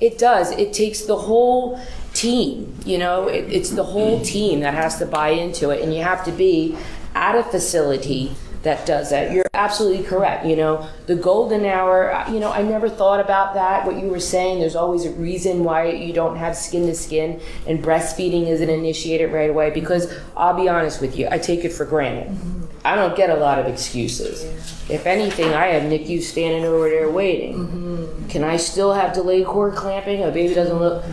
It 0.01 0.17
does. 0.17 0.51
It 0.51 0.73
takes 0.73 1.03
the 1.03 1.15
whole 1.15 1.79
team, 2.17 2.73
you 2.83 2.97
know, 2.97 3.27
it, 3.27 3.45
it's 3.51 3.69
the 3.69 3.83
whole 3.83 4.19
team 4.21 4.61
that 4.61 4.73
has 4.73 4.97
to 4.97 5.05
buy 5.05 5.29
into 5.29 5.69
it, 5.69 5.81
and 5.83 5.93
you 5.93 6.01
have 6.01 6.25
to 6.25 6.31
be 6.31 6.75
at 7.17 7.35
a 7.35 7.43
facility 7.43 8.35
that 8.61 8.85
does 8.85 9.09
that. 9.09 9.31
You're 9.31 9.45
absolutely 9.53 10.03
correct. 10.03 10.45
You 10.45 10.55
know, 10.55 10.87
the 11.07 11.15
golden 11.15 11.65
hour, 11.65 12.13
uh, 12.13 12.31
you 12.31 12.39
know, 12.39 12.51
I 12.51 12.61
never 12.61 12.89
thought 12.89 13.19
about 13.19 13.55
that, 13.55 13.85
what 13.85 13.97
you 13.97 14.07
were 14.07 14.19
saying. 14.19 14.59
There's 14.59 14.75
always 14.75 15.05
a 15.05 15.11
reason 15.11 15.63
why 15.63 15.89
you 15.89 16.13
don't 16.13 16.37
have 16.37 16.55
skin 16.55 16.85
to 16.87 16.95
skin 16.95 17.41
and 17.65 17.83
breastfeeding 17.83 18.47
isn't 18.47 18.69
initiated 18.69 19.31
right 19.31 19.49
away 19.49 19.71
because 19.71 20.13
I'll 20.35 20.55
be 20.55 20.69
honest 20.69 21.01
with 21.01 21.17
you, 21.17 21.27
I 21.31 21.39
take 21.39 21.65
it 21.65 21.73
for 21.73 21.85
granted. 21.85 22.37
I 22.85 22.95
don't 22.95 23.17
get 23.17 23.29
a 23.29 23.35
lot 23.35 23.57
of 23.57 23.65
excuses. 23.65 24.43
If 24.89 25.05
anything, 25.05 25.53
I 25.53 25.67
have 25.67 25.83
NICU 25.83 26.21
standing 26.21 26.63
over 26.63 26.87
there 26.87 27.09
waiting. 27.09 28.27
Can 28.29 28.43
I 28.43 28.57
still 28.57 28.93
have 28.93 29.13
delayed 29.13 29.45
cord 29.45 29.75
clamping? 29.75 30.23
A 30.23 30.31
baby 30.31 30.53
doesn't 30.53 30.77
look. 30.77 31.03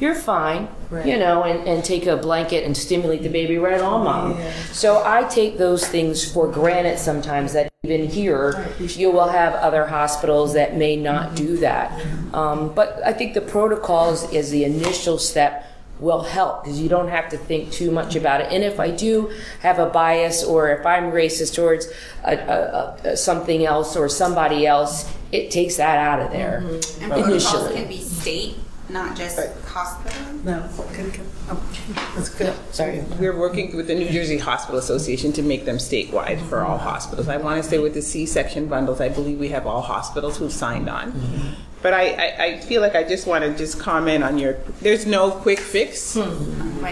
You're 0.00 0.14
fine, 0.14 0.68
you 1.04 1.18
know, 1.18 1.42
and, 1.42 1.66
and 1.68 1.84
take 1.84 2.06
a 2.06 2.16
blanket 2.16 2.64
and 2.64 2.76
stimulate 2.76 3.22
the 3.22 3.28
baby 3.28 3.58
right 3.58 3.80
on, 3.80 4.04
mom. 4.04 4.40
So 4.72 5.02
I 5.04 5.24
take 5.24 5.58
those 5.58 5.86
things 5.86 6.30
for 6.30 6.46
granted 6.50 6.98
sometimes 6.98 7.52
that 7.54 7.68
even 7.84 8.08
here, 8.08 8.68
you 8.78 9.10
will 9.10 9.28
have 9.28 9.54
other 9.54 9.86
hospitals 9.86 10.54
that 10.54 10.76
may 10.76 10.96
not 10.96 11.34
do 11.34 11.56
that. 11.58 12.04
Um, 12.32 12.72
but 12.74 13.00
I 13.04 13.12
think 13.12 13.34
the 13.34 13.40
protocols 13.40 14.32
is 14.32 14.50
the 14.50 14.64
initial 14.64 15.18
step 15.18 15.64
will 16.00 16.22
help 16.22 16.62
because 16.62 16.80
you 16.80 16.88
don't 16.88 17.08
have 17.08 17.28
to 17.28 17.36
think 17.36 17.72
too 17.72 17.90
much 17.90 18.14
about 18.14 18.40
it. 18.40 18.52
And 18.52 18.62
if 18.62 18.78
I 18.78 18.90
do 18.90 19.32
have 19.60 19.80
a 19.80 19.86
bias 19.86 20.44
or 20.44 20.70
if 20.70 20.86
I'm 20.86 21.10
racist 21.10 21.56
towards 21.56 21.88
a, 22.24 22.36
a, 22.36 22.96
a, 23.04 23.16
something 23.16 23.64
else 23.66 23.96
or 23.96 24.08
somebody 24.08 24.64
else, 24.66 25.12
it 25.32 25.50
takes 25.50 25.76
that 25.76 25.98
out 25.98 26.20
of 26.20 26.30
there 26.30 26.58
And 26.58 27.10
protocols 27.12 27.28
initially. 27.28 27.74
can 27.74 27.88
be 27.88 27.98
state, 28.00 28.54
not 28.88 29.16
just 29.16 29.38
hospital. 29.66 30.34
No, 30.44 30.68
oh, 30.78 31.74
That's 32.14 32.30
good. 32.30 32.54
Sorry. 32.72 33.00
We're 33.18 33.36
working 33.36 33.76
with 33.76 33.86
the 33.86 33.94
New 33.94 34.08
Jersey 34.08 34.38
Hospital 34.38 34.78
Association 34.78 35.32
to 35.34 35.42
make 35.42 35.64
them 35.64 35.76
statewide 35.76 36.40
for 36.48 36.64
all 36.64 36.78
hospitals. 36.78 37.28
I 37.28 37.36
want 37.36 37.62
to 37.62 37.68
say 37.68 37.78
with 37.78 37.94
the 37.94 38.02
C-section 38.02 38.66
bundles, 38.66 39.00
I 39.00 39.08
believe 39.08 39.38
we 39.38 39.48
have 39.48 39.66
all 39.66 39.82
hospitals 39.82 40.38
who've 40.38 40.52
signed 40.52 40.88
on. 40.88 41.12
Mm-hmm. 41.12 41.67
But 41.80 41.94
I, 41.94 42.08
I, 42.10 42.44
I 42.44 42.58
feel 42.60 42.80
like 42.82 42.94
I 42.96 43.04
just 43.04 43.26
want 43.26 43.44
to 43.44 43.56
just 43.56 43.78
comment 43.78 44.24
on 44.24 44.36
your, 44.38 44.54
there's 44.80 45.06
no 45.06 45.30
quick 45.30 45.60
fix. 45.60 46.16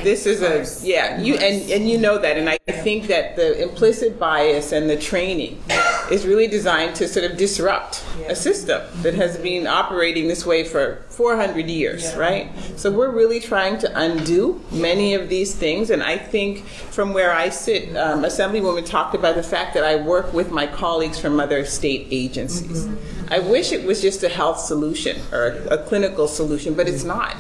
This 0.02 0.26
is 0.26 0.42
a, 0.42 0.86
yeah, 0.86 1.20
you, 1.20 1.34
and, 1.36 1.70
and 1.70 1.88
you 1.88 1.98
know 1.98 2.18
that, 2.18 2.36
and 2.36 2.48
I 2.50 2.58
think 2.58 3.06
that 3.06 3.36
the 3.36 3.62
implicit 3.62 4.18
bias 4.18 4.72
and 4.72 4.90
the 4.90 4.96
training 4.96 5.62
is 6.10 6.26
really 6.26 6.48
designed 6.48 6.96
to 6.96 7.08
sort 7.08 7.28
of 7.28 7.36
disrupt 7.36 8.04
a 8.28 8.34
system 8.34 8.82
that 9.02 9.14
has 9.14 9.36
been 9.38 9.66
operating 9.66 10.26
this 10.28 10.44
way 10.44 10.64
for 10.64 11.04
400 11.10 11.66
years, 11.68 12.14
right? 12.16 12.50
So 12.76 12.90
we're 12.90 13.10
really 13.10 13.38
trying 13.40 13.78
to 13.78 13.98
undo 13.98 14.60
many 14.72 15.14
of 15.14 15.28
these 15.28 15.54
things, 15.54 15.90
and 15.90 16.02
I 16.02 16.18
think 16.18 16.64
from 16.66 17.12
where 17.12 17.32
I 17.32 17.48
sit, 17.50 17.96
um, 17.96 18.22
Assemblywoman 18.22 18.84
talked 18.86 19.14
about 19.14 19.36
the 19.36 19.42
fact 19.42 19.74
that 19.74 19.84
I 19.84 19.96
work 19.96 20.32
with 20.32 20.50
my 20.50 20.66
colleagues 20.66 21.18
from 21.18 21.38
other 21.40 21.64
state 21.64 22.08
agencies. 22.10 22.88
I 23.30 23.40
wish 23.40 23.72
it 23.72 23.84
was 23.84 24.00
just 24.00 24.22
a 24.22 24.28
health 24.28 24.60
solution 24.60 25.20
or 25.32 25.46
a, 25.70 25.78
clinical 25.78 26.28
solution, 26.28 26.74
but 26.74 26.88
it's 26.88 27.04
not. 27.04 27.36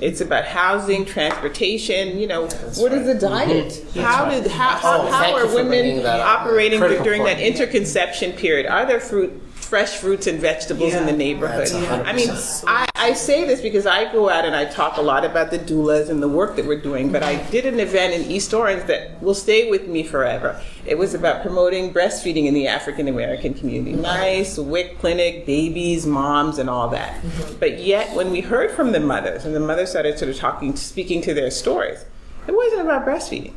It's 0.00 0.20
about 0.20 0.44
housing, 0.44 1.04
transportation. 1.04 2.18
You 2.18 2.26
know, 2.26 2.42
what 2.42 2.92
is 2.92 3.06
the 3.06 3.14
diet? 3.14 3.72
Mhm. 3.72 4.00
How 4.02 4.28
did 4.28 4.44
right. 4.44 4.50
how, 4.52 4.80
Oh, 4.82 5.10
how, 5.10 5.34
are 5.34 5.46
women 5.54 6.02
that 6.02 6.20
operating 6.20 6.78
Critical 6.78 7.04
during 7.04 7.24
that 7.24 7.40
interconception 7.40 8.32
period? 8.32 8.66
Are 8.66 8.86
there 8.86 9.00
fruit? 9.00 9.42
Fresh 9.54 9.96
fruits 9.96 10.28
and 10.28 10.38
vegetables 10.38 10.94
in 10.94 11.06
the 11.06 11.12
neighborhood. 11.12 11.62
That's 11.62 11.72
a 11.72 11.84
hundred 11.86 12.06
I 12.06 12.12
mean. 12.12 12.30
I, 12.68 12.85
I 12.98 13.12
say 13.12 13.44
this 13.44 13.60
because 13.60 13.86
I 13.86 14.10
go 14.10 14.28
out 14.30 14.44
and 14.44 14.56
I 14.56 14.64
talk 14.64 14.96
a 14.96 15.02
lot 15.02 15.24
about 15.24 15.50
the 15.50 15.58
doulas 15.58 16.08
and 16.08 16.22
the 16.22 16.28
work 16.28 16.56
that 16.56 16.66
we're 16.66 16.80
doing, 16.80 17.12
but 17.12 17.22
I 17.22 17.36
mm-hmm. 17.36 17.50
did 17.50 17.66
an 17.66 17.78
event 17.78 18.14
in 18.14 18.30
East 18.30 18.54
Orange 18.54 18.84
that 18.84 19.22
will 19.22 19.34
stay 19.34 19.70
with 19.70 19.86
me 19.86 20.02
forever. 20.02 20.60
It 20.86 20.96
was 20.96 21.14
about 21.14 21.42
promoting 21.42 21.92
breastfeeding 21.92 22.46
in 22.46 22.54
the 22.54 22.66
African 22.66 23.08
American 23.08 23.54
community. 23.54 23.92
Mm-hmm. 23.92 24.02
Nice, 24.02 24.58
WIC 24.58 24.98
clinic, 24.98 25.46
babies, 25.46 26.06
moms, 26.06 26.58
and 26.58 26.70
all 26.70 26.88
that. 26.88 27.22
Mm-hmm. 27.22 27.58
But 27.58 27.80
yet, 27.80 28.14
when 28.16 28.30
we 28.30 28.40
heard 28.40 28.70
from 28.70 28.92
the 28.92 29.00
mothers, 29.00 29.44
and 29.44 29.54
the 29.54 29.60
mothers 29.60 29.90
started 29.90 30.18
sort 30.18 30.30
of 30.30 30.36
talking, 30.36 30.74
speaking 30.76 31.20
to 31.22 31.34
their 31.34 31.50
stories, 31.50 32.04
it 32.46 32.54
wasn't 32.54 32.82
about 32.82 33.04
breastfeeding. 33.04 33.54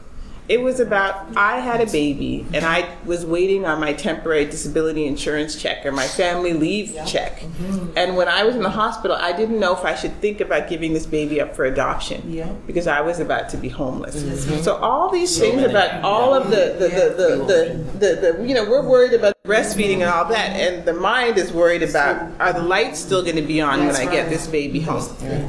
It 0.49 0.61
was 0.61 0.79
about 0.79 1.37
I 1.37 1.59
had 1.59 1.79
a 1.79 1.85
baby 1.85 2.43
and 2.55 2.65
I 2.65 2.89
was 3.05 3.23
waiting 3.23 3.65
on 3.65 3.79
my 3.79 3.93
temporary 3.93 4.45
disability 4.45 5.05
insurance 5.05 5.55
check 5.55 5.85
or 5.85 5.91
my 5.91 6.07
family 6.07 6.53
leave 6.53 6.97
check. 7.05 7.41
Mm-hmm. 7.41 7.91
And 7.95 8.17
when 8.17 8.27
I 8.27 8.43
was 8.43 8.55
in 8.55 8.63
the 8.63 8.69
hospital, 8.71 9.15
I 9.15 9.31
didn't 9.31 9.59
know 9.59 9.73
if 9.73 9.85
I 9.85 9.93
should 9.93 10.19
think 10.21 10.41
about 10.41 10.67
giving 10.67 10.93
this 10.93 11.05
baby 11.05 11.39
up 11.39 11.55
for 11.55 11.65
adoption 11.65 12.23
because 12.65 12.87
I 12.87 13.01
was 13.01 13.19
about 13.19 13.49
to 13.49 13.57
be 13.57 13.69
homeless. 13.69 14.23
Mm-hmm. 14.23 14.63
So 14.63 14.77
all 14.77 15.11
these 15.11 15.35
So 15.35 15.41
things 15.41 15.57
many 15.57 15.69
about 15.69 16.03
all 16.03 16.33
of 16.33 16.49
the 16.49 16.75
the, 16.79 16.87
the, 16.87 17.05
the, 17.19 17.45
the, 17.45 18.15
the, 18.15 18.33
the 18.39 18.47
you 18.47 18.55
know 18.55 18.67
we're 18.67 18.87
worried 18.87 19.13
about 19.13 19.35
breastfeeding 19.45 20.01
and 20.01 20.05
all 20.05 20.25
that, 20.25 20.55
and 20.55 20.83
the 20.83 20.93
mind 20.93 21.37
is 21.37 21.51
worried 21.51 21.83
about 21.83 22.31
are 22.39 22.53
the 22.53 22.63
lights 22.63 22.99
still 22.99 23.21
going 23.21 23.35
to 23.35 23.43
be 23.43 23.61
on 23.61 23.85
when 23.85 23.95
I 23.95 24.05
get 24.05 24.29
this 24.29 24.47
baby 24.47 24.79
home? 24.79 25.03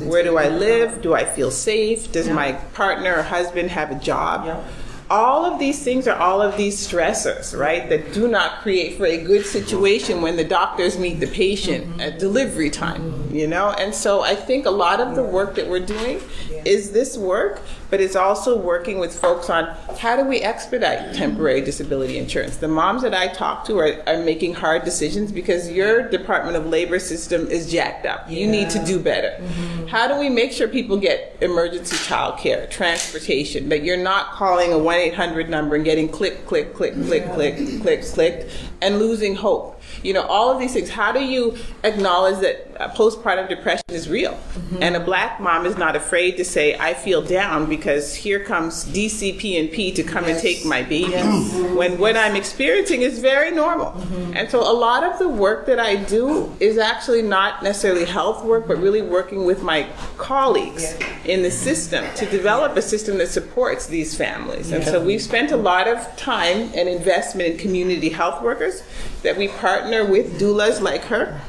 Where 0.09 0.23
do 0.23 0.37
I 0.37 0.49
live? 0.49 1.01
Do 1.01 1.15
I 1.15 1.25
feel 1.25 1.51
safe? 1.51 2.13
Does 2.13 2.29
my 2.29 2.53
partner 2.75 3.17
or 3.17 3.23
husband 3.23 3.71
have 3.71 3.91
a 3.91 3.99
job? 3.99 4.63
All 5.11 5.45
of 5.45 5.59
these 5.59 5.83
things 5.83 6.07
are 6.07 6.17
all 6.17 6.41
of 6.41 6.57
these 6.57 6.87
stressors, 6.87 7.59
right, 7.59 7.89
that 7.89 8.13
do 8.13 8.29
not 8.29 8.63
create 8.63 8.97
for 8.97 9.07
a 9.07 9.23
good 9.23 9.45
situation 9.45 10.23
when 10.23 10.37
the 10.37 10.45
doctors 10.45 10.97
meet 10.99 11.19
the 11.19 11.27
patient 11.27 11.85
mm-hmm. 11.85 12.01
at 12.01 12.21
delivery 12.21 12.71
time, 12.71 13.29
you 13.35 13.49
know? 13.49 13.71
And 13.71 13.93
so 13.93 14.21
I 14.23 14.37
think 14.37 14.67
a 14.67 14.71
lot 14.71 15.01
of 15.01 15.17
the 15.17 15.25
work 15.25 15.57
that 15.57 15.69
we're 15.69 15.81
doing 15.85 16.21
is 16.65 16.93
this 16.93 17.19
work, 17.19 17.61
but 17.91 18.01
it's 18.01 18.17
also 18.17 18.57
working 18.57 18.99
with 18.99 19.19
folks 19.19 19.51
on 19.51 19.65
how 19.99 20.17
do 20.17 20.25
we 20.25 20.41
expedite 20.41 21.15
temporary 21.15 21.61
disability 21.61 22.19
insurance. 22.19 22.57
The 22.57 22.69
moms 22.69 23.03
that 23.03 23.15
I 23.15 23.29
talk 23.29 23.65
to 23.67 23.79
are, 23.79 24.03
are 24.07 24.23
making 24.23 24.55
hard 24.55 24.85
decisions 24.85 25.33
because 25.33 25.71
your 25.71 26.09
Department 26.09 26.57
of 26.57 26.67
Labor 26.67 26.99
system 26.99 27.47
is 27.49 27.71
jacked 27.71 28.07
up. 28.07 28.31
You 28.31 28.47
need 28.47 28.71
to 28.71 28.85
do 28.85 28.99
better. 28.99 29.43
How 29.89 30.07
do 30.07 30.19
we 30.19 30.29
make 30.29 30.53
sure 30.53 30.69
people 30.69 30.97
get 30.97 31.37
emergency 31.41 31.97
child 31.97 32.39
care, 32.39 32.67
transportation, 32.69 33.69
that 33.71 33.83
you're 33.83 33.97
not 33.97 34.33
calling 34.33 34.73
a 34.73 34.79
1 34.79 34.97
800 34.97 35.49
number 35.51 35.75
and 35.75 35.85
getting 35.85 36.09
click, 36.09 36.47
click, 36.47 36.75
click, 36.75 36.95
click, 36.95 37.25
click, 37.33 37.57
click, 37.83 38.03
click, 38.05 38.49
and 38.81 38.99
losing 38.99 39.35
hope? 39.35 39.80
You 40.03 40.15
know, 40.15 40.23
all 40.23 40.51
of 40.51 40.59
these 40.59 40.73
things. 40.73 40.91
How 40.91 41.13
do 41.13 41.21
you 41.21 41.57
acknowledge 41.85 42.41
that 42.41 42.75
postpartum 42.95 43.49
depression 43.49 43.85
is 43.89 44.09
real? 44.09 44.33
Mm-hmm. 44.33 44.83
And 44.83 44.97
a 44.97 45.01
black 45.01 45.41
mom 45.41 45.67
is 45.67 45.77
not 45.77 45.97
afraid 45.97 46.37
to 46.39 46.45
say, 46.45 46.77
I 46.79 46.95
feel 46.95 47.23
down 47.23 47.69
because 47.69 48.15
here 48.15 48.43
comes 48.43 48.85
DCP&P 48.87 49.93
to 49.93 50.03
come 50.03 50.25
and 50.25 50.39
take 50.39 50.65
my 50.65 50.83
baby. 50.83 51.15
When 51.81 51.99
what 51.99 52.17
I'm 52.17 52.37
experiencing 52.37 53.03
is 53.03 53.21
very 53.21 53.51
normal. 53.51 53.93
Mm-hmm. 53.93 54.37
And 54.37 54.51
so 54.51 54.61
a 54.61 54.73
lot 54.73 55.03
of 55.03 55.19
the 55.19 55.29
work 55.29 55.67
that 55.67 55.79
I 55.79 55.97
do 55.97 56.55
is 56.61 56.79
actually 56.79 57.23
not 57.23 57.63
necessarily 57.63 58.05
health 58.05 58.45
work, 58.45 58.69
but 58.69 58.79
really 58.79 59.03
working 59.03 59.45
with 59.45 59.63
my 59.63 59.89
colleagues 60.19 60.97
in 61.25 61.43
the 61.43 61.51
system 61.51 62.05
to 62.17 62.27
develop 62.27 62.77
a 62.77 62.83
system 62.83 63.19
that 63.19 63.29
supports 63.29 63.87
these 63.87 64.15
families. 64.17 64.73
And 64.73 64.85
so 64.85 65.03
we've 65.03 65.23
spent 65.23 65.53
a 65.53 65.57
lot 65.57 65.89
of 65.89 66.17
time 66.17 66.71
and 66.75 66.89
investment 66.89 67.53
in 67.53 67.59
community 67.59 68.09
health 68.09 68.43
workers 68.43 68.83
that 69.23 69.37
we 69.37 69.49
partner 69.49 70.05
with 70.05 70.41
doulas 70.41 70.81
like 70.81 71.05
her 71.05 71.41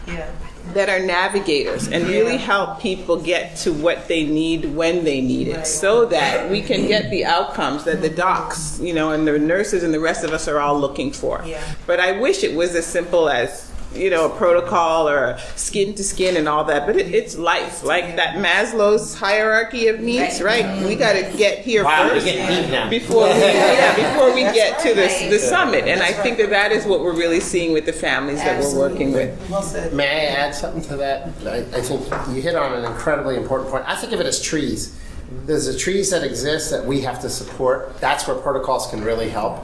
that 0.73 0.89
are 0.89 0.99
navigators 0.99 1.87
and 1.87 2.05
really 2.07 2.37
help 2.37 2.79
people 2.79 3.17
get 3.17 3.57
to 3.57 3.73
what 3.73 4.07
they 4.07 4.23
need 4.23 4.65
when 4.75 5.03
they 5.03 5.19
need 5.19 5.47
it 5.47 5.65
so 5.67 6.05
that 6.05 6.49
we 6.49 6.61
can 6.61 6.87
get 6.87 7.09
the 7.09 7.25
outcomes 7.25 7.83
that 7.83 8.01
the 8.01 8.09
docs, 8.09 8.79
you 8.79 8.93
know, 8.93 9.11
and 9.11 9.27
the 9.27 9.37
nurses 9.37 9.83
and 9.83 9.93
the 9.93 9.99
rest 9.99 10.23
of 10.23 10.31
us 10.31 10.47
are 10.47 10.59
all 10.59 10.79
looking 10.79 11.11
for. 11.11 11.43
But 11.87 11.99
I 11.99 12.19
wish 12.19 12.43
it 12.43 12.55
was 12.55 12.75
as 12.75 12.85
simple 12.85 13.27
as 13.29 13.70
you 13.93 14.09
know, 14.09 14.31
a 14.31 14.37
protocol 14.37 15.09
or 15.09 15.37
skin 15.55 15.93
to 15.95 16.03
skin 16.03 16.37
and 16.37 16.47
all 16.47 16.63
that, 16.63 16.85
but 16.87 16.95
it, 16.95 17.13
it's 17.13 17.37
life, 17.37 17.83
like 17.83 18.15
that 18.15 18.35
Maslow's 18.35 19.15
hierarchy 19.15 19.87
of 19.87 19.99
needs, 19.99 20.41
right? 20.41 20.85
We 20.85 20.95
got 20.95 21.13
to 21.13 21.37
get 21.37 21.59
here 21.59 21.83
Wow, 21.83 22.07
first 22.07 22.25
getting 22.25 22.89
before 22.89 23.23
we, 23.23 23.39
yeah, 23.39 23.95
before 23.95 24.33
we 24.33 24.41
get 24.41 24.79
to 24.79 24.93
this 24.93 25.29
the 25.29 25.39
summit. 25.39 25.85
And 25.85 26.01
I 26.01 26.13
think 26.13 26.37
that 26.37 26.49
that 26.51 26.71
is 26.71 26.85
what 26.85 27.01
we're 27.01 27.15
really 27.15 27.39
seeing 27.39 27.73
with 27.73 27.85
the 27.85 27.93
families 27.93 28.39
that 28.39 28.61
we're 28.61 28.77
working 28.77 29.11
with. 29.11 29.93
May 29.93 30.07
I 30.07 30.31
add 30.35 30.55
something 30.55 30.81
to 30.83 30.97
that? 30.97 31.27
I, 31.45 31.57
I 31.77 31.81
think 31.81 32.35
you 32.35 32.41
hit 32.41 32.55
on 32.55 32.73
an 32.73 32.85
incredibly 32.85 33.35
important 33.35 33.69
point. 33.69 33.83
I 33.87 33.95
think 33.95 34.13
of 34.13 34.19
it 34.19 34.25
as 34.25 34.41
trees. 34.41 34.97
There's 35.45 35.65
the 35.65 35.77
trees 35.77 36.09
that 36.11 36.23
exist 36.23 36.71
that 36.71 36.85
we 36.85 37.01
have 37.01 37.21
to 37.21 37.29
support. 37.29 37.99
That's 37.99 38.27
where 38.27 38.35
protocols 38.37 38.87
can 38.87 39.03
really 39.03 39.29
help. 39.29 39.63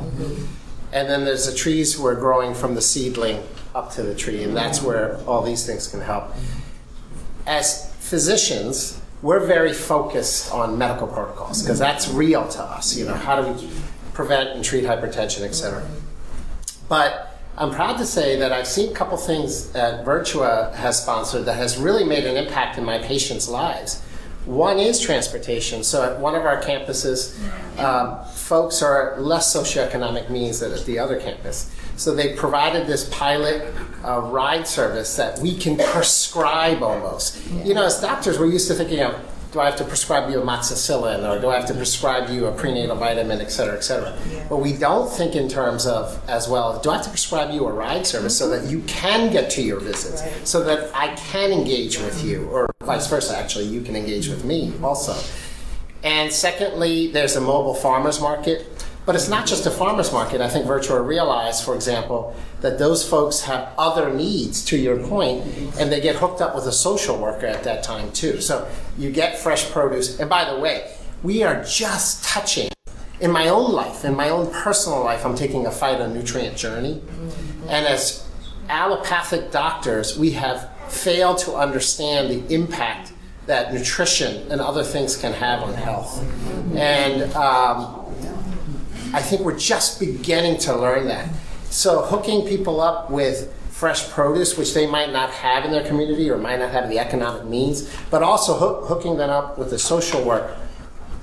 And 0.94 1.10
then 1.10 1.26
there's 1.26 1.46
the 1.46 1.54
trees 1.54 1.94
who 1.94 2.06
are 2.08 2.16
growing 2.16 2.54
from 2.54 2.76
the 2.76 2.82
seedling 2.82 3.44
up 3.78 3.92
to 3.92 4.02
the 4.02 4.16
tree, 4.16 4.44
and 4.44 4.58
that's 4.58 4.82
where 4.82 5.18
all 5.28 5.44
these 5.44 5.66
things 5.66 5.88
can 5.88 6.02
help. 6.02 6.26
As 7.46 7.94
physicians, 8.00 9.00
we're 9.22 9.46
very 9.46 9.74
focused 9.74 10.52
on 10.52 10.78
medical 10.78 11.08
protocols 11.08 11.62
because 11.62 11.80
that's 11.80 12.10
real 12.10 12.48
to 12.48 12.62
us. 12.62 12.98
You 12.98 13.06
know, 13.06 13.14
how 13.14 13.42
do 13.42 13.52
we 13.52 13.70
prevent 14.18 14.50
and 14.50 14.64
treat 14.66 14.84
hypertension, 14.84 15.44
et 15.44 15.54
cetera. 15.54 15.88
But 16.90 17.40
I'm 17.56 17.72
proud 17.72 17.98
to 18.00 18.06
say 18.06 18.38
that 18.38 18.52
I've 18.52 18.68
seen 18.68 18.92
a 18.92 18.96
couple 18.96 19.16
things 19.16 19.72
that 19.74 20.04
Virtua 20.04 20.74
has 20.74 21.02
sponsored 21.04 21.46
that 21.46 21.54
has 21.56 21.78
really 21.78 22.04
made 22.04 22.26
an 22.26 22.36
impact 22.36 22.80
in 22.80 22.84
my 22.84 22.98
patients' 22.98 23.48
lives. 23.48 24.02
One 24.46 24.80
is 24.80 25.00
transportation. 25.00 25.84
So 25.84 26.04
at 26.04 26.20
one 26.20 26.34
of 26.34 26.46
our 26.46 26.60
campuses, 26.62 27.38
um, 27.78 28.26
folks 28.34 28.82
are 28.82 29.20
less 29.20 29.56
socioeconomic 29.56 30.32
means 30.32 30.62
than 30.62 30.72
at 30.72 30.84
the 30.86 30.98
other 30.98 31.20
campus. 31.20 31.70
So 31.98 32.16
they 32.16 32.34
provided 32.36 32.88
this 32.88 33.10
pilot 33.10 33.74
uh, 34.06 34.22
ride 34.22 34.68
service 34.68 35.16
that 35.18 35.40
we 35.40 35.58
can 35.58 35.78
prescribe 35.78 36.82
almost. 36.82 37.46
You 37.66 37.74
know, 37.74 37.86
as 37.86 38.00
doctors, 38.00 38.40
we're 38.40 38.46
used 38.46 38.68
to 38.70 38.76
thinking 38.76 39.02
of, 39.02 39.20
do 39.52 39.62
I 39.62 39.66
have 39.66 39.78
to 39.78 39.84
prescribe 39.84 40.30
you 40.30 40.38
amoxicillin 40.38 41.28
or 41.28 41.42
do 41.42 41.50
I 41.50 41.56
have 41.56 41.66
to 41.68 41.74
prescribe 41.74 42.30
you 42.30 42.46
a 42.46 42.52
prenatal 42.52 42.98
vitamin, 42.98 43.42
et 43.42 43.50
cetera, 43.50 43.76
et 43.76 43.82
cetera. 43.82 44.16
But 44.48 44.58
we 44.58 44.74
don't 44.74 45.10
think 45.10 45.36
in 45.36 45.50
terms 45.50 45.88
of, 45.88 46.22
as 46.30 46.48
well, 46.48 46.80
do 46.80 46.92
I 46.92 46.98
have 46.98 47.06
to 47.06 47.10
prescribe 47.10 47.52
you 47.52 47.66
a 47.66 47.72
ride 47.72 48.06
service 48.06 48.38
so 48.38 48.50
that 48.50 48.70
you 48.70 48.82
can 48.82 49.32
get 49.32 49.50
to 49.52 49.62
your 49.62 49.80
visits, 49.80 50.22
so 50.48 50.64
that 50.66 50.94
I 50.94 51.16
can 51.16 51.52
engage 51.52 51.98
with 51.98 52.24
you, 52.24 52.46
or 52.50 52.70
vice 52.82 53.08
versa, 53.08 53.38
actually, 53.38 53.66
you 53.66 53.82
can 53.82 53.96
engage 53.96 54.28
with 54.28 54.46
me 54.46 54.74
also. 54.84 55.16
And 56.04 56.32
secondly, 56.32 57.12
there's 57.12 57.36
a 57.36 57.42
mobile 57.42 57.74
farmers 57.74 58.22
market. 58.22 58.68
But 59.08 59.16
it's 59.16 59.30
not 59.30 59.48
just 59.48 59.66
a 59.66 59.72
farmer's 59.72 60.12
market. 60.12 60.42
I 60.42 60.50
think 60.50 60.66
Virtua 60.66 61.08
realized, 61.08 61.64
for 61.64 61.74
example, 61.74 62.36
that 62.60 62.78
those 62.78 63.08
folks 63.08 63.40
have 63.44 63.70
other 63.78 64.14
needs, 64.14 64.66
to 64.66 64.78
your 64.78 64.98
point, 64.98 65.46
and 65.80 65.90
they 65.90 66.02
get 66.02 66.18
hooked 66.18 66.42
up 66.42 66.54
with 66.54 66.66
a 66.68 66.74
social 66.74 67.18
worker 67.18 67.46
at 67.46 67.64
that 67.64 67.84
time 67.84 68.12
too. 68.12 68.42
So 68.42 68.70
you 68.98 69.10
get 69.10 69.40
fresh 69.40 69.72
produce. 69.72 70.20
And 70.20 70.30
by 70.30 70.54
the 70.54 70.60
way, 70.60 70.94
we 71.24 71.42
are 71.42 71.64
just 71.64 72.26
touching. 72.26 72.68
In 73.22 73.32
my 73.32 73.48
own 73.48 73.72
life, 73.72 74.04
in 74.04 74.14
my 74.14 74.30
own 74.30 74.52
personal 74.52 75.02
life, 75.02 75.26
I'm 75.26 75.36
taking 75.36 75.66
a 75.66 75.70
phytonutrient 75.70 76.58
journey. 76.58 77.02
And 77.70 77.88
as 77.88 78.30
allopathic 78.68 79.52
doctors, 79.52 80.20
we 80.20 80.32
have 80.32 80.70
failed 80.90 81.38
to 81.40 81.56
understand 81.56 82.30
the 82.30 82.54
impact 82.54 83.14
that 83.46 83.74
nutrition 83.74 84.52
and 84.52 84.60
other 84.60 84.84
things 84.84 85.16
can 85.16 85.32
have 85.32 85.64
on 85.64 85.76
health. 85.76 86.22
And 86.76 87.34
um, 87.34 87.97
I 89.14 89.22
think 89.22 89.42
we're 89.42 89.58
just 89.58 90.00
beginning 90.00 90.58
to 90.60 90.76
learn 90.76 91.08
that. 91.08 91.30
So 91.70 92.02
hooking 92.02 92.48
people 92.48 92.82
up 92.82 93.10
with 93.10 93.54
fresh 93.70 94.10
produce, 94.10 94.58
which 94.58 94.74
they 94.74 94.88
might 94.88 95.12
not 95.12 95.30
have 95.30 95.64
in 95.64 95.72
their 95.72 95.86
community 95.86 96.30
or 96.30 96.38
might 96.38 96.60
not 96.60 96.72
have 96.72 96.90
the 96.90 97.00
economic 97.00 97.46
means, 97.46 97.94
but 98.10 98.24
also 98.24 98.58
hook, 98.58 98.86
hooking 98.88 99.18
them 99.18 99.30
up 99.30 99.58
with 99.58 99.70
the 99.70 99.78
social 99.78 100.24
work 100.24 100.58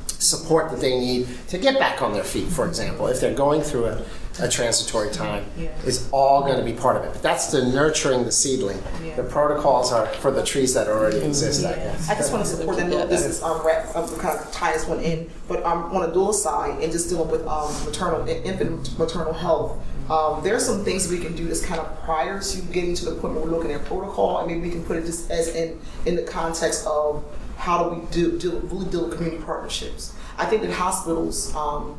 support 0.06 0.70
that 0.70 0.80
they 0.80 0.98
need 0.98 1.26
to 1.48 1.58
get 1.58 1.78
back 1.78 2.00
on 2.00 2.12
their 2.12 2.24
feet, 2.24 2.48
for 2.48 2.66
example, 2.66 3.06
if 3.08 3.20
they're 3.20 3.34
going 3.34 3.60
through 3.60 3.86
a, 3.86 4.04
a 4.40 4.48
transitory 4.48 5.10
time, 5.10 5.44
is 5.84 6.08
all 6.10 6.42
going 6.42 6.58
to 6.58 6.64
be 6.64 6.72
part 6.72 6.96
of 6.96 7.04
it. 7.04 7.12
But 7.12 7.22
that's 7.22 7.52
the 7.52 7.64
nurturing 7.66 8.24
the 8.24 8.32
seedling. 8.32 8.82
The 9.16 9.22
protocols 9.22 9.92
are 9.92 10.06
for 10.06 10.30
the 10.30 10.44
trees 10.44 10.74
that 10.74 10.88
already 10.88 11.18
exist, 11.18 11.64
I 11.64 11.74
guess. 11.74 12.10
I 12.10 12.14
just 12.14 12.32
want 12.32 12.44
to 12.44 12.50
support 12.50 12.76
that. 12.78 12.88
No, 12.88 13.06
this 13.06 13.24
is 13.24 13.42
um, 13.42 13.64
wrap, 13.64 13.94
um, 13.94 14.08
kind 14.18 14.38
of 14.38 14.50
tie 14.52 14.72
this 14.72 14.86
one 14.86 15.00
in, 15.00 15.30
but 15.48 15.64
um, 15.64 15.84
on 15.94 16.08
a 16.08 16.12
doula 16.12 16.34
side 16.34 16.82
and 16.82 16.90
just 16.90 17.08
dealing 17.08 17.30
with 17.30 17.46
um, 17.46 17.72
maternal, 17.84 18.26
infant 18.28 18.98
maternal 18.98 19.32
health. 19.32 19.78
Um, 20.10 20.44
there 20.44 20.54
are 20.54 20.60
some 20.60 20.84
things 20.84 21.08
we 21.08 21.18
can 21.18 21.34
do 21.34 21.46
that's 21.46 21.64
kind 21.64 21.80
of 21.80 22.02
prior 22.02 22.38
to 22.38 22.60
getting 22.60 22.94
to 22.96 23.06
the 23.06 23.12
point 23.12 23.34
where 23.34 23.44
we're 23.44 23.50
looking 23.50 23.72
at 23.72 23.86
protocol. 23.86 24.36
I 24.36 24.46
mean, 24.46 24.60
we 24.60 24.70
can 24.70 24.84
put 24.84 24.98
it 24.98 25.06
just 25.06 25.30
as 25.30 25.48
in 25.54 25.80
in 26.04 26.16
the 26.16 26.22
context 26.22 26.86
of 26.86 27.24
how 27.56 27.82
do 27.82 27.96
we 27.96 28.06
do, 28.10 28.38
do 28.38 28.58
really 28.70 28.90
deal 28.90 29.06
with 29.06 29.16
community 29.16 29.42
partnerships. 29.42 30.14
I 30.36 30.44
think 30.44 30.62
that 30.62 30.72
hospitals, 30.72 31.54
um, 31.54 31.98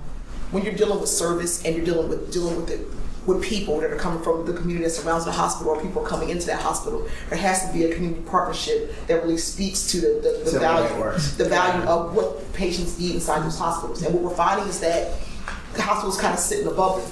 when 0.52 0.64
you're 0.64 0.74
dealing 0.74 1.00
with 1.00 1.10
service 1.10 1.64
and 1.66 1.76
you're 1.76 1.86
dealing 1.86 2.10
with 2.10 2.32
dealing 2.32 2.56
with 2.56 2.70
it 2.70 2.88
with 3.26 3.44
people 3.44 3.80
that 3.80 3.92
are 3.92 3.98
coming 3.98 4.22
from 4.22 4.46
the 4.46 4.54
community 4.54 4.84
that 4.84 4.92
surrounds 4.92 5.26
the 5.26 5.32
hospital 5.32 5.74
or 5.74 5.82
people 5.82 6.04
coming 6.04 6.30
into 6.30 6.46
that 6.46 6.62
hospital, 6.62 7.08
there 7.30 7.40
has 7.40 7.66
to 7.66 7.74
be 7.74 7.86
a 7.86 7.94
community 7.94 8.22
partnership 8.30 8.94
that 9.08 9.16
really 9.24 9.38
speaks 9.38 9.88
to 9.92 10.00
the, 10.00 10.08
the, 10.22 10.44
the 10.44 10.52
So 10.52 10.60
the 10.60 10.66
way 10.66 10.86
it 10.86 10.90
value 10.90 11.20
the 11.38 11.46
value 11.46 11.88
of 11.88 12.16
what 12.16 12.54
patients 12.54 13.00
need 13.00 13.16
inside 13.16 13.44
those 13.44 13.58
hospitals. 13.58 14.04
And 14.04 14.14
what 14.14 14.24
we're 14.24 14.36
finding 14.36 14.68
is 14.68 14.80
that 14.82 15.14
the 15.74 15.82
hospitals 15.82 16.20
kind 16.20 16.34
of 16.34 16.40
sit 16.40 16.60
in 16.60 16.68
a 16.68 16.72
bubble. 16.72 17.04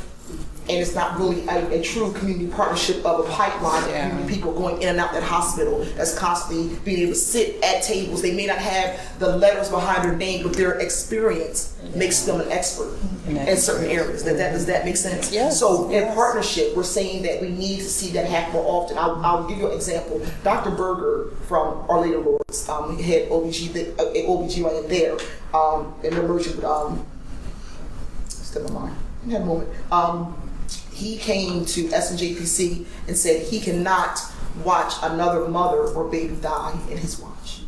And 0.70 0.78
it's 0.78 0.96
not 0.96 1.20
really 1.20 1.46
a, 1.48 1.80
a 1.80 1.84
true 1.84 2.14
community 2.14 2.48
partnership 2.48 3.06
of 3.06 3.26
a 3.26 3.30
pipeline 3.30 3.84
of 3.84 3.90
community 3.90 4.34
people 4.34 4.54
going 4.54 4.82
in 4.82 4.90
and 4.90 5.00
out 5.00 5.12
that 5.12 5.24
hospital 5.24 5.84
that's 5.98 6.18
constantly 6.18 6.74
being 6.86 7.00
able 7.00 7.12
to 7.12 7.20
sit 7.20 7.62
at 7.62 7.84
tables. 7.84 8.22
They 8.22 8.34
may 8.34 8.48
not 8.48 8.60
have 8.60 9.20
the 9.20 9.36
letters 9.36 9.70
behind 9.70 10.06
their 10.06 10.16
name, 10.16 10.44
but 10.44 10.54
their 10.54 10.80
experience 10.80 11.78
makes 11.96 12.22
them 12.22 12.40
an 12.40 12.50
expert 12.50 12.98
in 13.28 13.58
certain 13.58 13.90
areas. 13.90 14.24
Does 14.24 14.38
that, 14.38 14.52
does 14.54 14.66
that 14.68 14.86
make 14.86 14.96
sense? 14.96 15.34
Yes, 15.34 15.60
So 15.60 15.90
in 15.90 16.14
partnership, 16.14 16.76
we're 16.78 16.84
saying 16.84 17.24
that 17.24 17.42
we 17.42 17.50
need 17.50 17.78
to 17.80 17.84
see 17.90 18.12
that 18.14 18.26
happen 18.26 18.54
more 18.54 18.66
often. 18.84 18.98
I'll, 18.98 19.18
I'll 19.26 19.48
give 19.48 19.58
you 19.58 19.68
an 19.68 19.74
example. 19.74 20.26
Dr. 20.44 20.72
Berger 20.72 21.32
from 21.48 21.86
Our 21.90 22.02
Lady 22.02 22.14
of 22.16 22.26
Lourdes, 22.26 22.70
um, 22.70 22.98
had 22.98 23.30
OBG, 23.30 23.74
the, 23.74 23.92
uh, 24.02 24.14
OBGYN 24.14 24.88
there, 24.88 25.18
um, 25.54 25.94
in 26.04 26.16
the 26.16 26.24
merger 26.24 26.52
with, 26.56 26.64
um, 26.64 27.06
still 28.28 28.64
my 28.70 28.80
mind. 28.80 28.96
I 29.28 29.32
had 29.32 29.42
a 29.42 29.46
moment. 29.46 29.70
Um, 29.92 30.43
he 31.04 31.18
came 31.18 31.66
to 31.66 31.90
SNJPC 31.90 32.86
and 33.08 33.18
said 33.18 33.46
he 33.46 33.60
cannot 33.60 34.20
watch 34.64 34.94
another 35.02 35.48
mother 35.50 35.88
or 35.90 36.10
baby 36.10 36.36
die 36.36 36.80
in 36.90 36.98
his 36.98 37.20
watch. 37.20 37.62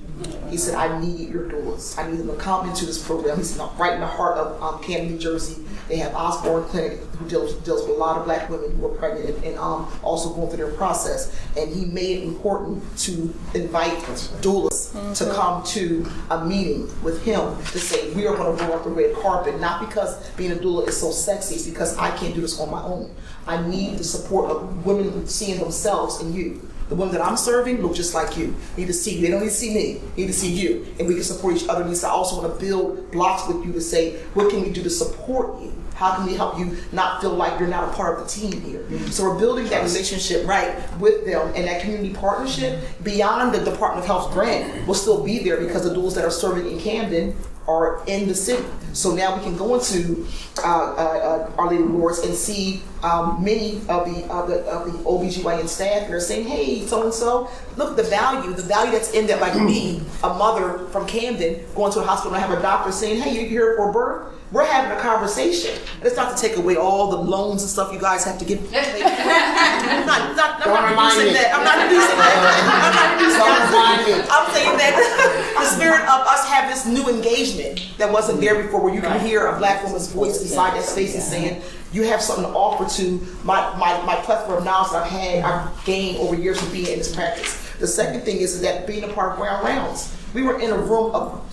He 0.49 0.55
said, 0.55 0.75
I 0.75 0.99
need 1.01 1.29
your 1.29 1.49
doors. 1.49 1.97
I 1.97 2.09
need 2.09 2.19
them 2.19 2.29
to 2.29 2.35
come 2.35 2.69
into 2.69 2.85
this 2.85 3.05
program. 3.05 3.37
He's 3.37 3.57
right 3.77 3.93
in 3.93 3.99
the 3.99 4.07
heart 4.07 4.37
of 4.37 4.63
um, 4.63 4.81
Camden, 4.81 5.13
New 5.13 5.19
Jersey. 5.19 5.64
They 5.87 5.97
have 5.97 6.15
Osborne 6.15 6.63
Clinic 6.65 6.99
who 7.17 7.27
deals, 7.29 7.53
deals 7.55 7.81
with 7.87 7.95
a 7.95 7.99
lot 7.99 8.17
of 8.17 8.25
black 8.25 8.49
women 8.49 8.75
who 8.75 8.87
are 8.87 8.95
pregnant 8.95 9.29
and, 9.29 9.43
and 9.43 9.57
um, 9.59 9.87
also 10.01 10.33
going 10.33 10.49
through 10.49 10.65
their 10.65 10.75
process. 10.75 11.35
And 11.55 11.73
he 11.73 11.85
made 11.85 12.19
it 12.19 12.23
important 12.23 12.83
to 12.99 13.33
invite 13.53 13.93
doulas 14.41 14.85
to 15.15 15.33
come 15.33 15.63
to 15.63 16.05
a 16.31 16.45
meeting 16.45 16.89
with 17.03 17.23
him 17.23 17.55
to 17.71 17.79
say, 17.79 18.13
we 18.13 18.25
are 18.27 18.35
going 18.35 18.57
to 18.57 18.63
roll 18.63 18.75
out 18.75 18.83
the 18.83 18.89
red 18.89 19.15
carpet, 19.17 19.59
not 19.59 19.87
because 19.87 20.29
being 20.31 20.51
a 20.51 20.55
doula 20.55 20.87
is 20.87 20.99
so 20.99 21.11
sexy, 21.11 21.55
it's 21.55 21.67
because 21.67 21.97
I 21.97 22.15
can't 22.17 22.33
do 22.33 22.41
this 22.41 22.59
on 22.59 22.71
my 22.71 22.81
own. 22.81 23.13
I 23.47 23.65
need 23.67 23.99
the 23.99 24.03
support 24.03 24.49
of 24.49 24.85
women 24.85 25.27
seeing 25.27 25.59
themselves 25.59 26.21
in 26.21 26.33
you. 26.33 26.67
The 26.89 26.95
women 26.95 27.15
that 27.15 27.25
I'm 27.25 27.37
serving 27.37 27.81
look 27.81 27.95
just 27.95 28.13
like 28.13 28.37
you. 28.37 28.55
Need 28.77 28.87
to 28.87 28.93
see 28.93 29.15
you. 29.15 29.21
They 29.21 29.31
don't 29.31 29.41
need 29.41 29.47
to 29.47 29.51
see 29.51 29.73
me. 29.73 30.01
Need 30.17 30.27
to 30.27 30.33
see 30.33 30.51
you. 30.51 30.85
And 30.99 31.07
we 31.07 31.15
can 31.15 31.23
support 31.23 31.55
each 31.55 31.67
other. 31.67 31.83
Because 31.83 32.03
I 32.03 32.09
also 32.09 32.41
want 32.41 32.53
to 32.53 32.65
build 32.65 33.11
blocks 33.11 33.47
with 33.47 33.65
you 33.65 33.73
to 33.73 33.81
say, 33.81 34.17
what 34.33 34.49
can 34.49 34.61
we 34.61 34.69
do 34.69 34.83
to 34.83 34.89
support 34.89 35.61
you? 35.61 35.73
How 35.95 36.15
can 36.15 36.25
we 36.25 36.35
help 36.35 36.59
you 36.59 36.77
not 36.91 37.21
feel 37.21 37.33
like 37.33 37.57
you're 37.57 37.69
not 37.69 37.89
a 37.89 37.93
part 37.93 38.19
of 38.19 38.25
the 38.25 38.29
team 38.29 38.61
here? 38.61 38.85
So 39.11 39.23
we're 39.23 39.39
building 39.39 39.65
that 39.69 39.81
relationship 39.81 40.45
right 40.45 40.75
with 40.99 41.25
them 41.25 41.53
and 41.55 41.65
that 41.67 41.81
community 41.81 42.13
partnership 42.13 42.83
beyond 43.03 43.53
the 43.53 43.63
Department 43.63 44.01
of 44.01 44.05
Health 44.05 44.33
grant 44.33 44.85
will 44.85 44.93
still 44.93 45.23
be 45.23 45.39
there 45.39 45.57
because 45.57 45.83
the 45.83 45.95
doulas 45.95 46.13
that 46.15 46.25
are 46.25 46.31
serving 46.31 46.69
in 46.69 46.79
Camden 46.79 47.33
are 47.67 48.03
in 48.07 48.27
the 48.27 48.35
city. 48.35 48.65
So 48.93 49.13
now 49.13 49.35
we 49.35 49.43
can 49.43 49.57
go 49.57 49.75
into 49.75 50.25
uh, 50.59 50.61
uh, 50.63 51.49
uh, 51.49 51.51
Our 51.57 51.69
Lady 51.69 51.83
Lourdes 51.83 52.19
and 52.19 52.33
see 52.33 52.81
um, 53.03 53.43
many 53.43 53.77
of 53.89 54.05
the, 54.05 54.25
of 54.31 54.47
the 54.47 54.63
of 54.65 54.85
the 54.85 54.97
OBGYN 54.99 55.67
staff 55.67 56.09
are 56.09 56.19
saying, 56.19 56.47
hey, 56.47 56.85
so 56.85 57.03
and 57.03 57.13
so, 57.13 57.49
look 57.75 57.97
the 57.97 58.03
value, 58.03 58.53
the 58.53 58.61
value 58.61 58.91
that's 58.91 59.11
in 59.11 59.27
that, 59.27 59.41
like 59.41 59.59
me, 59.61 60.01
a 60.23 60.29
mother 60.29 60.85
from 60.87 61.05
Camden, 61.07 61.65
going 61.75 61.91
to 61.91 61.99
a 61.99 62.05
hospital 62.05 62.33
and 62.33 62.43
I 62.43 62.47
have 62.47 62.57
a 62.57 62.61
doctor 62.61 62.91
saying, 62.91 63.21
hey, 63.21 63.35
you're 63.35 63.49
here 63.49 63.75
for 63.75 63.91
birth. 63.91 64.31
We're 64.55 64.63
having 64.63 64.97
a 64.97 65.01
conversation. 65.01 65.75
And 65.97 66.05
it's 66.05 66.15
not 66.15 66.33
to 66.33 66.41
take 66.41 66.55
away 66.55 66.77
all 66.77 67.11
the 67.11 67.17
loans 67.17 67.61
and 67.61 67.69
stuff 67.69 67.91
you 67.91 67.99
guys 67.99 68.23
have 68.23 68.37
to 68.37 68.45
give. 68.45 68.59
I'm 68.73 70.05
not, 70.07 70.33
not, 70.33 70.55
I'm 70.55 70.63
Don't 70.63 70.73
not 70.73 70.89
remind 70.91 71.17
reducing 71.17 71.27
me. 71.27 71.33
that. 71.33 71.51
I'm 71.51 71.65
not 71.65 71.75
reducing 71.83 72.15
that. 72.15 72.31
I'm 72.79 72.95
not 72.95 73.07
reducing 73.19 73.39
Don't 73.43 73.51
that. 73.51 73.67
remind 73.67 73.99
me. 74.07 74.13
I'm 74.31 74.47
saying 74.55 74.77
that 74.79 75.55
the 75.59 75.65
spirit 75.65 76.03
of 76.03 76.25
us 76.25 76.47
have 76.47 76.71
this 76.71 76.85
new 76.85 77.09
engagement 77.13 77.83
that 77.97 78.09
wasn't 78.09 78.39
there 78.39 78.63
before, 78.63 78.79
where 78.79 78.95
you 78.95 79.01
can 79.01 79.19
hear 79.19 79.47
a 79.47 79.57
black 79.57 79.83
woman's 79.83 80.09
voice 80.09 80.41
inside 80.41 80.73
that 80.77 80.85
space 80.85 81.15
and 81.15 81.23
saying, 81.23 81.61
you 81.91 82.03
have 82.03 82.21
something 82.21 82.45
to 82.45 82.51
offer 82.51 82.87
to 83.03 83.19
my, 83.43 83.59
my, 83.77 84.01
my 84.05 84.15
plethora 84.23 84.55
of 84.59 84.63
knowledge 84.63 84.93
that 84.93 85.03
I've 85.03 85.11
had, 85.11 85.43
I've 85.43 85.83
gained 85.83 86.15
over 86.19 86.33
years 86.33 86.63
of 86.63 86.71
being 86.71 86.87
in 86.87 86.99
this 86.99 87.13
practice. 87.13 87.73
The 87.79 87.87
second 87.87 88.21
thing 88.21 88.37
is, 88.37 88.55
is 88.55 88.61
that 88.61 88.87
being 88.87 89.03
a 89.03 89.09
part 89.09 89.33
of 89.33 89.37
grand 89.37 89.65
rounds, 89.65 90.15
we 90.33 90.43
were 90.43 90.61
in 90.61 90.71
a 90.71 90.77
room 90.77 91.13
of 91.13 91.43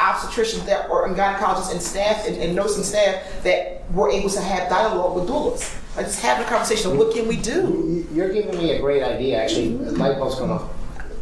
obstetricians 0.00 0.64
that 0.66 0.88
or 0.90 1.06
and 1.06 1.14
gynecologists 1.14 1.70
and 1.72 1.80
staff 1.80 2.26
and, 2.26 2.36
and 2.36 2.56
nursing 2.56 2.82
staff 2.82 3.22
that 3.44 3.82
were 3.92 4.10
able 4.10 4.30
to 4.30 4.40
have 4.40 4.68
dialogue 4.70 5.14
with 5.14 5.28
doulas. 5.28 5.76
Like 5.96 6.06
just 6.06 6.20
having 6.22 6.46
a 6.46 6.48
conversation 6.48 6.92
of 6.92 6.98
what 6.98 7.12
can 7.14 7.28
we 7.28 7.36
do? 7.36 8.06
You're 8.12 8.32
giving 8.32 8.56
me 8.56 8.72
a 8.72 8.80
great 8.80 9.02
idea, 9.02 9.42
actually. 9.42 9.76
The 9.76 9.92
light 9.92 10.18
bulb's 10.18 10.36
going 10.36 10.50
off. 10.52 10.64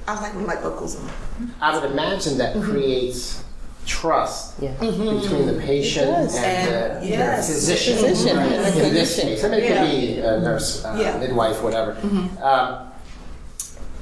I 0.06 0.20
like 0.20 0.34
when 0.34 0.46
light 0.46 0.62
bulb 0.62 0.78
goes 0.78 0.96
on. 0.96 1.10
I 1.60 1.76
would 1.78 1.90
imagine 1.90 2.38
that 2.38 2.55
creates 2.62 3.42
trust 3.86 4.60
Mhm. 4.60 5.22
between 5.22 5.46
the 5.46 5.55
patient 5.55 6.09
and, 6.10 6.30
And- 6.30 7.02
the, 7.02 7.06
yes. 7.09 7.48
the 7.48 7.55
physician. 7.55 7.96
Physician 7.96 8.38
and 8.38 8.74
the 8.76 8.86
In 8.86 8.94
this 8.94 9.18
clinician. 9.18 9.22
case, 9.22 9.44
I 9.44 9.48
mean, 9.48 9.60
it 9.60 9.64
Yeah. 9.70 9.80
could 9.80 9.90
be 9.90 10.18
a 10.20 10.40
nurse, 10.40 10.84
uh, 10.84 10.96
Yeah. 11.00 11.16
midwife, 11.16 11.62
whatever. 11.62 11.94
Mhm. 12.02 12.42
Um, 12.42 12.88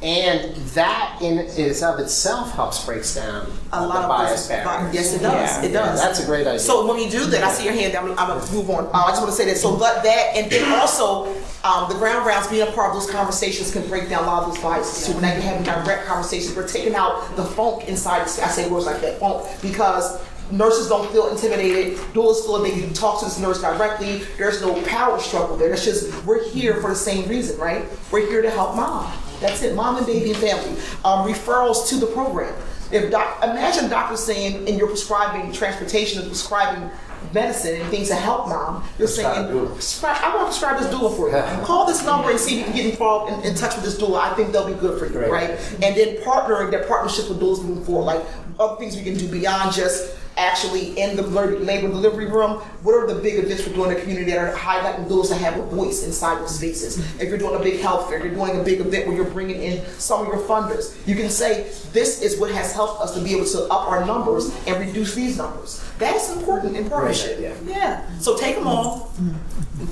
and 0.02 0.54
that 0.74 1.18
in 1.22 1.38
is 1.38 1.82
of 1.82 1.98
itself 1.98 2.52
helps 2.52 2.84
breaks 2.84 3.14
down 3.14 3.46
A 3.72 3.86
lot 3.86 3.94
the 3.94 4.00
of 4.02 4.08
bias 4.08 4.46
those- 4.46 4.48
barrier. 4.48 4.90
Yes, 4.92 5.14
it 5.14 5.22
does. 5.22 5.64
It 5.64 5.72
does. 5.72 6.00
That's 6.00 6.20
a 6.20 6.26
great 6.26 6.46
idea. 6.46 6.58
So 6.60 6.86
when 6.86 6.98
you 7.02 7.08
do 7.10 7.24
that, 7.26 7.42
I 7.42 7.50
see 7.50 7.64
your 7.64 7.72
hand. 7.72 7.96
I'm, 7.96 8.10
I'm 8.10 8.28
gonna 8.28 8.52
move 8.52 8.68
on. 8.70 8.86
Uh, 8.86 8.90
I 8.92 9.08
just 9.10 9.22
want 9.22 9.32
to 9.32 9.36
say 9.36 9.46
that. 9.46 9.56
So 9.56 9.76
that, 9.76 10.02
that 10.04 10.36
and 10.36 10.50
then 10.52 10.78
also 10.78 11.26
um, 11.64 11.88
the 11.88 11.94
grand 11.98 12.26
rounds 12.26 12.46
being 12.48 12.66
a 12.68 12.70
part 12.72 12.94
of 12.94 13.00
those 13.00 13.10
conversations 13.10 13.72
can 13.72 13.88
break 13.88 14.08
down 14.10 14.24
a 14.24 14.26
lot 14.26 14.42
of 14.44 14.54
those 14.54 14.62
biases. 14.62 15.06
So 15.06 15.12
when 15.14 15.22
you're 15.24 15.32
having 15.42 15.62
direct 15.64 16.06
conversations, 16.06 16.54
we're 16.54 16.68
taking 16.68 16.94
out 16.94 17.34
the 17.36 17.44
funk 17.44 17.88
inside. 17.88 18.22
I 18.22 18.26
say 18.26 18.68
words 18.68 18.86
like 18.86 19.00
that 19.00 19.18
funk 19.20 19.46
because. 19.62 20.22
Nurses 20.48 20.86
don't 20.88 21.10
feel 21.10 21.26
intimidated. 21.30 21.98
Doulas 22.14 22.44
feel 22.44 22.62
they 22.62 22.70
can 22.70 22.94
talk 22.94 23.18
to 23.18 23.24
this 23.24 23.40
nurse 23.40 23.60
directly. 23.60 24.18
There's 24.38 24.62
no 24.62 24.80
power 24.82 25.18
struggle 25.18 25.56
there. 25.56 25.72
It's 25.72 25.84
just 25.84 26.24
we're 26.24 26.48
here 26.50 26.80
for 26.80 26.90
the 26.90 26.94
same 26.94 27.28
reason, 27.28 27.58
right? 27.58 27.84
We're 28.12 28.28
here 28.28 28.42
to 28.42 28.50
help 28.50 28.76
mom. 28.76 29.12
That's 29.40 29.62
it, 29.62 29.74
mom 29.74 29.96
and 29.96 30.06
baby 30.06 30.30
and 30.30 30.38
family. 30.38 30.70
Um, 31.04 31.26
referrals 31.28 31.88
to 31.88 31.96
the 31.96 32.06
program. 32.06 32.54
If 32.90 33.10
doc, 33.10 33.42
imagine 33.42 33.90
doctors 33.90 34.20
saying, 34.20 34.68
and 34.68 34.78
you're 34.78 34.86
prescribing 34.86 35.52
transportation 35.52 36.20
and 36.20 36.28
prescribing 36.30 36.88
medicine 37.34 37.80
and 37.80 37.90
things 37.90 38.08
to 38.08 38.14
help 38.14 38.48
mom, 38.48 38.84
you're 38.98 39.08
saying, 39.08 39.48
"Prescribe- 39.74 40.22
I 40.22 40.28
want 40.36 40.40
to 40.40 40.44
prescribe 40.46 40.78
this 40.80 40.94
doula 40.94 41.16
for 41.16 41.28
you. 41.28 41.64
Call 41.66 41.84
this 41.86 42.04
number 42.04 42.30
and 42.30 42.38
see 42.38 42.52
if 42.54 42.58
you 42.60 42.64
can 42.64 42.74
get 42.76 42.86
involved 42.86 43.32
in, 43.32 43.40
in 43.50 43.54
touch 43.56 43.74
with 43.74 43.84
this 43.84 43.98
doula. 44.00 44.20
I 44.20 44.34
think 44.34 44.52
they'll 44.52 44.68
be 44.68 44.74
good 44.74 44.98
for 44.98 45.06
you, 45.06 45.30
right? 45.32 45.50
And 45.82 45.96
then 45.96 46.18
partnering, 46.18 46.70
their 46.70 46.84
partnership 46.84 47.28
with 47.28 47.40
doulas 47.40 47.64
moving 47.64 47.84
forward, 47.84 48.04
like 48.04 48.24
other 48.60 48.76
things 48.76 48.96
we 48.96 49.02
can 49.02 49.16
do 49.16 49.28
beyond 49.28 49.72
just 49.74 50.16
actually 50.36 50.98
in 50.98 51.16
the 51.16 51.22
labor 51.22 51.58
labor 51.60 51.88
delivery 51.88 52.26
room. 52.26 52.58
What 52.82 52.94
are 52.94 53.06
the 53.06 53.20
big 53.20 53.42
events 53.42 53.66
we're 53.66 53.74
doing 53.74 53.90
in 53.90 53.94
the 53.96 54.00
community 54.02 54.30
that 54.32 54.38
are 54.38 54.52
highlighting 54.56 55.08
those 55.08 55.30
that 55.30 55.36
have 55.36 55.56
a 55.58 55.62
voice 55.66 56.04
inside 56.04 56.40
those 56.40 56.56
spaces? 56.56 56.98
If 57.20 57.28
you're 57.28 57.38
doing 57.38 57.54
a 57.58 57.62
big 57.62 57.80
health 57.80 58.08
fair, 58.08 58.24
you're 58.24 58.34
doing 58.34 58.60
a 58.60 58.62
big 58.62 58.80
event 58.80 59.06
where 59.06 59.16
you're 59.16 59.24
bringing 59.30 59.62
in 59.62 59.84
some 59.98 60.20
of 60.22 60.26
your 60.28 60.38
funders, 60.38 60.94
you 61.06 61.14
can 61.16 61.30
say, 61.30 61.64
this 61.92 62.20
is 62.22 62.38
what 62.38 62.50
has 62.50 62.72
helped 62.72 63.00
us 63.00 63.14
to 63.14 63.20
be 63.20 63.34
able 63.34 63.46
to 63.46 63.62
up 63.64 63.88
our 63.88 64.04
numbers 64.04 64.54
and 64.66 64.78
reduce 64.86 65.14
these 65.14 65.36
numbers. 65.38 65.82
That's 65.98 66.30
important 66.36 66.76
in 66.76 66.88
partnership. 66.90 67.38
Yeah. 67.64 68.02
So 68.18 68.36
take 68.36 68.56
them 68.56 68.66
all. 68.66 69.12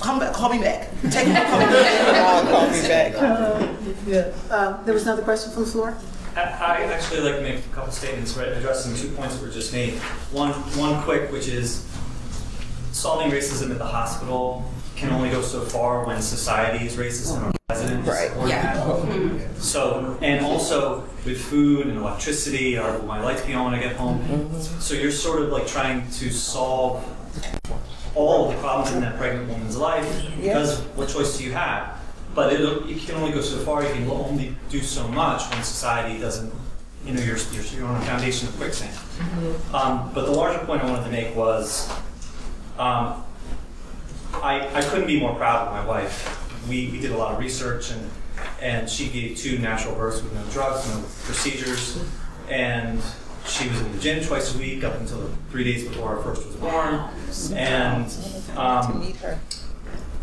Come 0.01 0.19
back, 0.19 0.33
call 0.35 0.51
me 0.51 0.59
back. 0.59 0.91
Take 1.11 1.27
them 1.27 1.37
all, 2.27 2.43
call 2.43 2.71
me 2.71 2.81
back. 2.89 3.15
call 3.15 3.61
me 3.61 3.66
back. 3.66 3.77
Yeah. 4.07 4.33
Uh, 4.51 4.83
There 4.85 4.93
was 4.95 5.05
another 5.05 5.23
question 5.23 5.53
from 5.53 5.65
the 5.65 5.71
floor? 5.71 5.97
I 6.36 6.82
actually 6.93 7.20
like 7.20 7.36
to 7.36 7.43
make 7.43 7.59
a 7.65 7.69
couple 7.74 7.93
statements 7.93 8.36
right, 8.36 8.48
addressing 8.48 8.94
two 8.97 9.15
points 9.15 9.36
that 9.36 9.43
were 9.43 9.52
just 9.52 9.73
made. 9.73 9.94
One, 10.32 10.51
one 10.77 11.02
quick, 11.02 11.31
which 11.31 11.48
is 11.48 11.86
solving 12.93 13.31
racism 13.31 13.70
at 13.70 13.78
the 13.78 13.85
hospital 13.85 14.70
can 14.97 15.11
only 15.12 15.31
go 15.31 15.43
so 15.43 15.61
far 15.61 16.06
when 16.06 16.20
society 16.23 16.86
is 16.86 16.97
racist 16.97 17.35
and 17.36 17.44
our 17.47 17.52
residents 17.69 18.09
Right. 18.09 18.31
that. 18.31 19.56
So, 19.62 20.16
and 20.23 20.44
also 20.44 21.05
with 21.24 21.40
food 21.40 21.86
and 21.86 21.98
electricity, 21.98 22.78
or 22.78 22.98
will 22.98 23.06
my 23.06 23.20
lights 23.20 23.43
be 23.43 23.55
on 23.55 23.73
when 23.73 23.74
I 23.74 23.82
get 23.82 23.97
home? 23.97 24.51
So 24.81 24.94
you're 24.94 25.11
sort 25.11 25.43
of 25.43 25.48
like 25.51 25.66
trying 25.66 26.09
to 26.12 26.31
solve 26.31 27.05
all 28.15 28.48
of 28.48 28.55
the 28.55 28.61
problems 28.61 28.93
in 28.94 29.01
that 29.01 29.16
pregnant 29.19 29.48
woman's 29.48 29.77
life 29.77 30.06
because 30.36 30.81
what 30.94 31.09
choice 31.09 31.36
do 31.39 31.44
you 31.44 31.52
have? 31.52 31.98
But 32.35 32.52
it, 32.52 32.86
you 32.86 32.97
can 33.01 33.15
only 33.16 33.32
go 33.32 33.40
so 33.40 33.59
far. 33.59 33.82
You 33.82 33.93
can 33.93 34.09
only 34.11 34.56
do 34.69 34.81
so 34.81 35.06
much 35.09 35.48
when 35.51 35.62
society 35.62 36.19
doesn't, 36.19 36.52
you 37.06 37.15
know, 37.15 37.23
you're, 37.23 37.36
you're, 37.52 37.65
you're 37.65 37.86
on 37.86 38.01
a 38.01 38.05
foundation 38.05 38.48
of 38.48 38.56
quicksand. 38.56 38.97
Um, 39.73 40.11
but 40.12 40.27
the 40.27 40.32
larger 40.32 40.65
point 40.65 40.82
I 40.82 40.90
wanted 40.90 41.05
to 41.05 41.11
make 41.11 41.35
was 41.36 41.89
um, 42.78 43.23
I, 44.35 44.69
I 44.74 44.82
couldn't 44.82 45.06
be 45.06 45.20
more 45.20 45.35
proud 45.35 45.69
of 45.69 45.73
my 45.73 45.86
wife. 45.86 46.40
We, 46.69 46.89
we 46.89 47.01
did 47.01 47.12
a 47.12 47.16
lot 47.16 47.32
of 47.32 47.39
research 47.39 47.90
and, 47.93 48.11
and 48.61 48.90
she 48.90 49.09
gave 49.09 49.36
two 49.36 49.59
natural 49.59 49.94
births 49.94 50.23
with 50.23 50.32
no 50.32 50.43
drugs, 50.51 50.89
no 50.89 51.02
procedures. 51.24 52.02
And 52.48 53.01
she 53.47 53.69
was 53.69 53.81
in 53.81 53.93
the 53.93 53.98
gym 53.98 54.24
twice 54.24 54.55
a 54.55 54.59
week 54.59 54.82
up 54.85 54.94
until 54.94 55.20
the 55.20 55.28
three 55.51 55.65
days 55.65 55.86
before 55.86 56.16
our 56.16 56.23
first 56.23 56.47
was 56.47 56.56
born. 56.56 57.05
And 57.55 58.06
um, 58.56 59.15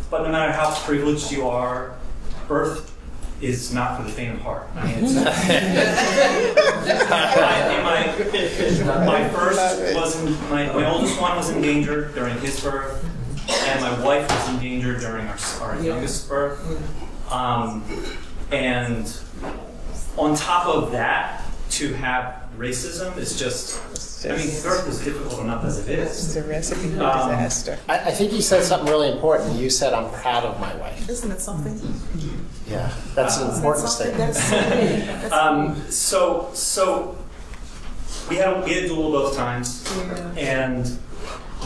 but 0.09 0.23
no 0.23 0.31
matter 0.31 0.51
how 0.51 0.73
privileged 0.83 1.31
you 1.31 1.47
are, 1.47 1.95
birth 2.51 2.91
is 3.41 3.73
not 3.73 3.97
for 3.97 4.03
the 4.03 4.11
faint 4.11 4.35
of 4.35 4.41
heart. 4.41 4.67
I 4.75 4.85
mean, 4.85 4.97
it's 4.99 5.15
my, 7.79 8.05
my, 9.05 9.05
my 9.05 9.29
first 9.29 9.95
was 9.95 10.21
in, 10.21 10.33
my, 10.49 10.65
my 10.73 10.91
oldest 10.91 11.19
one 11.19 11.37
was 11.37 11.49
in 11.49 11.61
danger 11.61 12.11
during 12.13 12.37
his 12.39 12.61
birth, 12.61 13.03
and 13.49 13.81
my 13.81 14.03
wife 14.03 14.29
was 14.29 14.49
in 14.49 14.59
danger 14.59 14.99
during 14.99 15.25
our, 15.27 15.37
our 15.61 15.81
youngest 15.81 16.27
birth. 16.27 16.59
Um, 17.31 17.85
and 18.51 19.17
on 20.17 20.35
top 20.35 20.67
of 20.67 20.91
that, 20.91 21.45
to 21.71 21.93
have 21.93 22.40
racism 22.57 23.17
is 23.17 23.37
just, 23.39 23.79
I 24.25 24.35
mean, 24.37 24.47
birth 24.61 24.87
is 24.87 25.03
difficult 25.03 25.39
enough 25.41 25.63
as 25.65 25.79
it 25.79 25.89
is. 25.99 26.09
It's 26.27 26.35
a 26.35 26.47
recipe 26.47 26.89
for 26.89 27.03
Um, 27.03 27.29
disaster. 27.29 27.77
I, 27.89 27.99
I 27.99 28.11
think 28.11 28.33
you 28.33 28.41
said 28.41 28.63
something 28.63 28.89
really 28.89 29.11
important. 29.11 29.55
You 29.55 29.69
said, 29.69 29.93
I'm 29.93 30.09
proud 30.11 30.43
of 30.43 30.59
my 30.59 30.73
wife. 30.75 31.09
Isn't 31.09 31.31
it 31.31 31.41
something? 31.41 31.79
Yeah, 32.67 32.91
that's 33.15 33.37
an 33.37 33.49
important 33.53 33.85
that 33.85 33.91
statement. 33.91 34.33
That's 34.33 35.29
so 35.29 35.37
Um, 35.37 35.75
so, 35.89 36.49
so 36.53 37.17
we 38.29 38.35
had 38.37 38.47
a, 38.49 38.61
we 38.61 38.73
had 38.73 38.83
a 38.85 38.89
doula 38.89 39.11
both 39.11 39.35
times, 39.35 39.83
and 40.37 40.97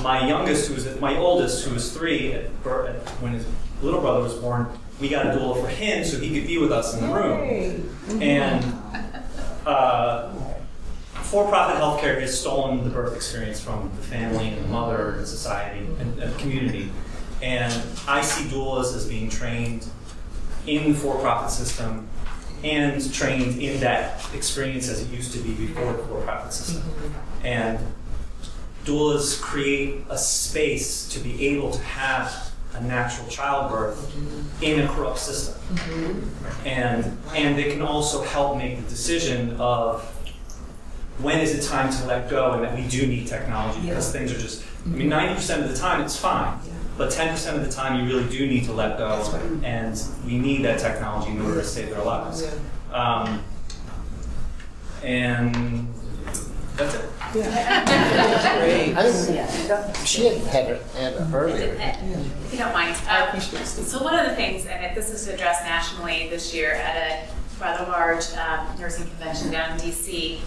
my 0.01 0.27
youngest, 0.27 0.67
who 0.67 0.75
was 0.75 0.99
my 0.99 1.15
oldest, 1.17 1.65
who 1.65 1.73
was 1.73 1.91
three 1.95 2.33
at 2.33 2.63
birth, 2.63 2.89
at, 2.89 3.09
when 3.21 3.33
his 3.33 3.45
little 3.81 4.01
brother 4.01 4.21
was 4.21 4.33
born, 4.35 4.67
we 4.99 5.09
got 5.09 5.25
a 5.27 5.29
doula 5.37 5.61
for 5.61 5.67
him 5.67 6.03
so 6.05 6.17
he 6.19 6.33
could 6.39 6.47
be 6.47 6.57
with 6.57 6.71
us 6.71 6.93
in 6.95 7.05
the 7.07 7.13
room. 7.13 8.21
And 8.21 8.63
uh, 9.65 10.31
for-profit 11.25 11.81
healthcare 11.81 12.19
has 12.21 12.39
stolen 12.39 12.83
the 12.83 12.89
birth 12.89 13.15
experience 13.15 13.59
from 13.59 13.91
the 13.95 14.03
family 14.03 14.49
and 14.49 14.63
the 14.63 14.67
mother 14.67 15.15
and 15.15 15.27
society 15.27 15.85
and, 15.99 16.19
and 16.19 16.37
community. 16.39 16.91
And 17.41 17.73
I 18.07 18.21
see 18.21 18.45
doulas 18.45 18.95
as 18.95 19.07
being 19.07 19.29
trained 19.29 19.87
in 20.65 20.93
the 20.93 20.97
for-profit 20.97 21.51
system 21.51 22.07
and 22.63 23.13
trained 23.13 23.61
in 23.61 23.79
that 23.81 24.27
experience 24.33 24.89
as 24.89 25.01
it 25.01 25.09
used 25.09 25.33
to 25.33 25.39
be 25.39 25.53
before 25.53 25.93
the 25.93 26.03
for-profit 26.03 26.53
system. 26.53 26.81
Mm-hmm. 26.81 27.45
And 27.45 27.79
doulas 28.85 29.41
create 29.41 30.05
a 30.09 30.17
space 30.17 31.07
to 31.09 31.19
be 31.19 31.47
able 31.47 31.71
to 31.71 31.81
have 31.81 32.51
a 32.73 32.81
natural 32.81 33.27
childbirth 33.27 33.97
mm-hmm. 33.97 34.63
in 34.63 34.81
a 34.81 34.87
corrupt 34.87 35.19
system. 35.19 35.55
Mm-hmm. 35.75 36.67
And, 36.67 37.17
and 37.35 37.57
they 37.57 37.71
can 37.71 37.81
also 37.81 38.23
help 38.23 38.57
make 38.57 38.77
the 38.77 38.89
decision 38.89 39.57
of 39.59 40.11
when 41.19 41.39
is 41.39 41.53
it 41.53 41.67
time 41.67 41.91
to 41.91 42.05
let 42.05 42.29
go 42.29 42.53
and 42.53 42.63
that 42.63 42.75
we 42.75 42.87
do 42.87 43.07
need 43.07 43.27
technology 43.27 43.81
because 43.81 44.11
things 44.11 44.31
are 44.31 44.37
just, 44.37 44.65
I 44.85 44.89
mean, 44.89 45.09
90% 45.09 45.63
of 45.63 45.69
the 45.69 45.75
time 45.75 46.01
it's 46.01 46.17
fine. 46.17 46.59
But 46.97 47.09
10% 47.09 47.55
of 47.55 47.65
the 47.65 47.71
time 47.71 47.99
you 47.99 48.07
really 48.07 48.29
do 48.29 48.47
need 48.47 48.65
to 48.65 48.73
let 48.73 48.97
go 48.97 49.21
and 49.63 50.01
we 50.25 50.37
need 50.37 50.63
that 50.63 50.79
technology 50.79 51.31
in 51.31 51.41
order 51.41 51.61
to 51.61 51.67
save 51.67 51.89
their 51.89 52.03
lives. 52.03 52.49
Um, 52.91 53.43
and 55.03 55.87
that's 56.77 56.95
it. 56.95 57.05
I 57.35 59.11
think 59.11 60.07
she 60.07 60.25
had 60.25 60.37
had 60.47 60.67
her 60.67 60.79
hand 60.97 61.15
up 61.17 61.33
earlier. 61.33 61.75
If 61.79 62.53
you 62.53 62.59
don't 62.59 62.73
mind. 62.73 62.95
Um, 63.09 63.41
so 63.41 64.01
one 64.01 64.17
of 64.17 64.29
the 64.29 64.35
things, 64.35 64.65
and 64.65 64.95
this 64.95 65.11
was 65.11 65.27
addressed 65.27 65.63
nationally 65.63 66.29
this 66.29 66.53
year 66.53 66.73
at 66.73 66.95
a 66.95 67.61
rather 67.61 67.91
large 67.91 68.31
um, 68.33 68.67
nursing 68.79 69.05
convention 69.07 69.51
down 69.51 69.71
in 69.71 69.77
DC 69.77 70.39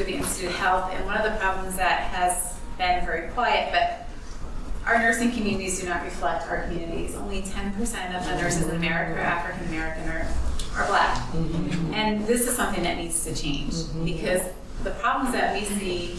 through 0.00 0.12
the 0.12 0.18
Institute 0.18 0.48
of 0.48 0.56
Health, 0.56 0.90
and 0.94 1.04
one 1.04 1.18
of 1.18 1.30
the 1.30 1.38
problems 1.38 1.76
that 1.76 2.00
has 2.00 2.56
been 2.78 3.04
very 3.04 3.28
quiet, 3.32 3.70
but 3.70 4.08
our 4.86 4.98
nursing 4.98 5.30
communities 5.30 5.78
do 5.78 5.86
not 5.86 6.02
reflect 6.02 6.48
our 6.48 6.62
communities. 6.62 7.14
Only 7.14 7.42
10% 7.42 8.16
of 8.16 8.24
the 8.24 8.34
nurses 8.40 8.66
in 8.66 8.76
America 8.76 9.20
are 9.20 9.24
African 9.24 9.68
American 9.68 10.08
or 10.08 10.26
are 10.74 10.86
black. 10.86 11.18
Mm-hmm. 11.32 11.92
And 11.92 12.26
this 12.26 12.48
is 12.48 12.56
something 12.56 12.82
that 12.82 12.96
needs 12.96 13.24
to 13.24 13.34
change 13.34 13.74
mm-hmm. 13.74 14.06
because 14.06 14.42
the 14.84 14.92
problems 14.92 15.34
that 15.34 15.54
we 15.54 15.66
see, 15.66 16.18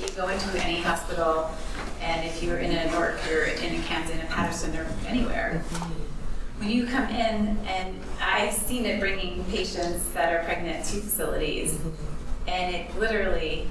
you 0.00 0.08
go 0.14 0.28
into 0.28 0.64
any 0.64 0.80
hospital, 0.80 1.50
and 2.00 2.24
if 2.24 2.44
you're 2.44 2.58
in 2.58 2.70
a 2.70 2.92
Newark, 2.92 3.18
you're 3.28 3.46
in 3.46 3.80
a 3.80 3.82
Camden, 3.86 4.20
a 4.20 4.26
Paterson, 4.26 4.76
or 4.76 4.86
anywhere, 5.08 5.64
mm-hmm. 5.64 6.60
when 6.60 6.70
you 6.70 6.86
come 6.86 7.08
in, 7.08 7.58
and 7.66 8.00
I've 8.22 8.52
seen 8.52 8.86
it 8.86 9.00
bringing 9.00 9.44
patients 9.46 10.08
that 10.12 10.32
are 10.32 10.44
pregnant 10.44 10.84
to 10.84 11.00
facilities, 11.00 11.76
and 12.50 12.74
it 12.74 12.98
literally, 12.98 13.68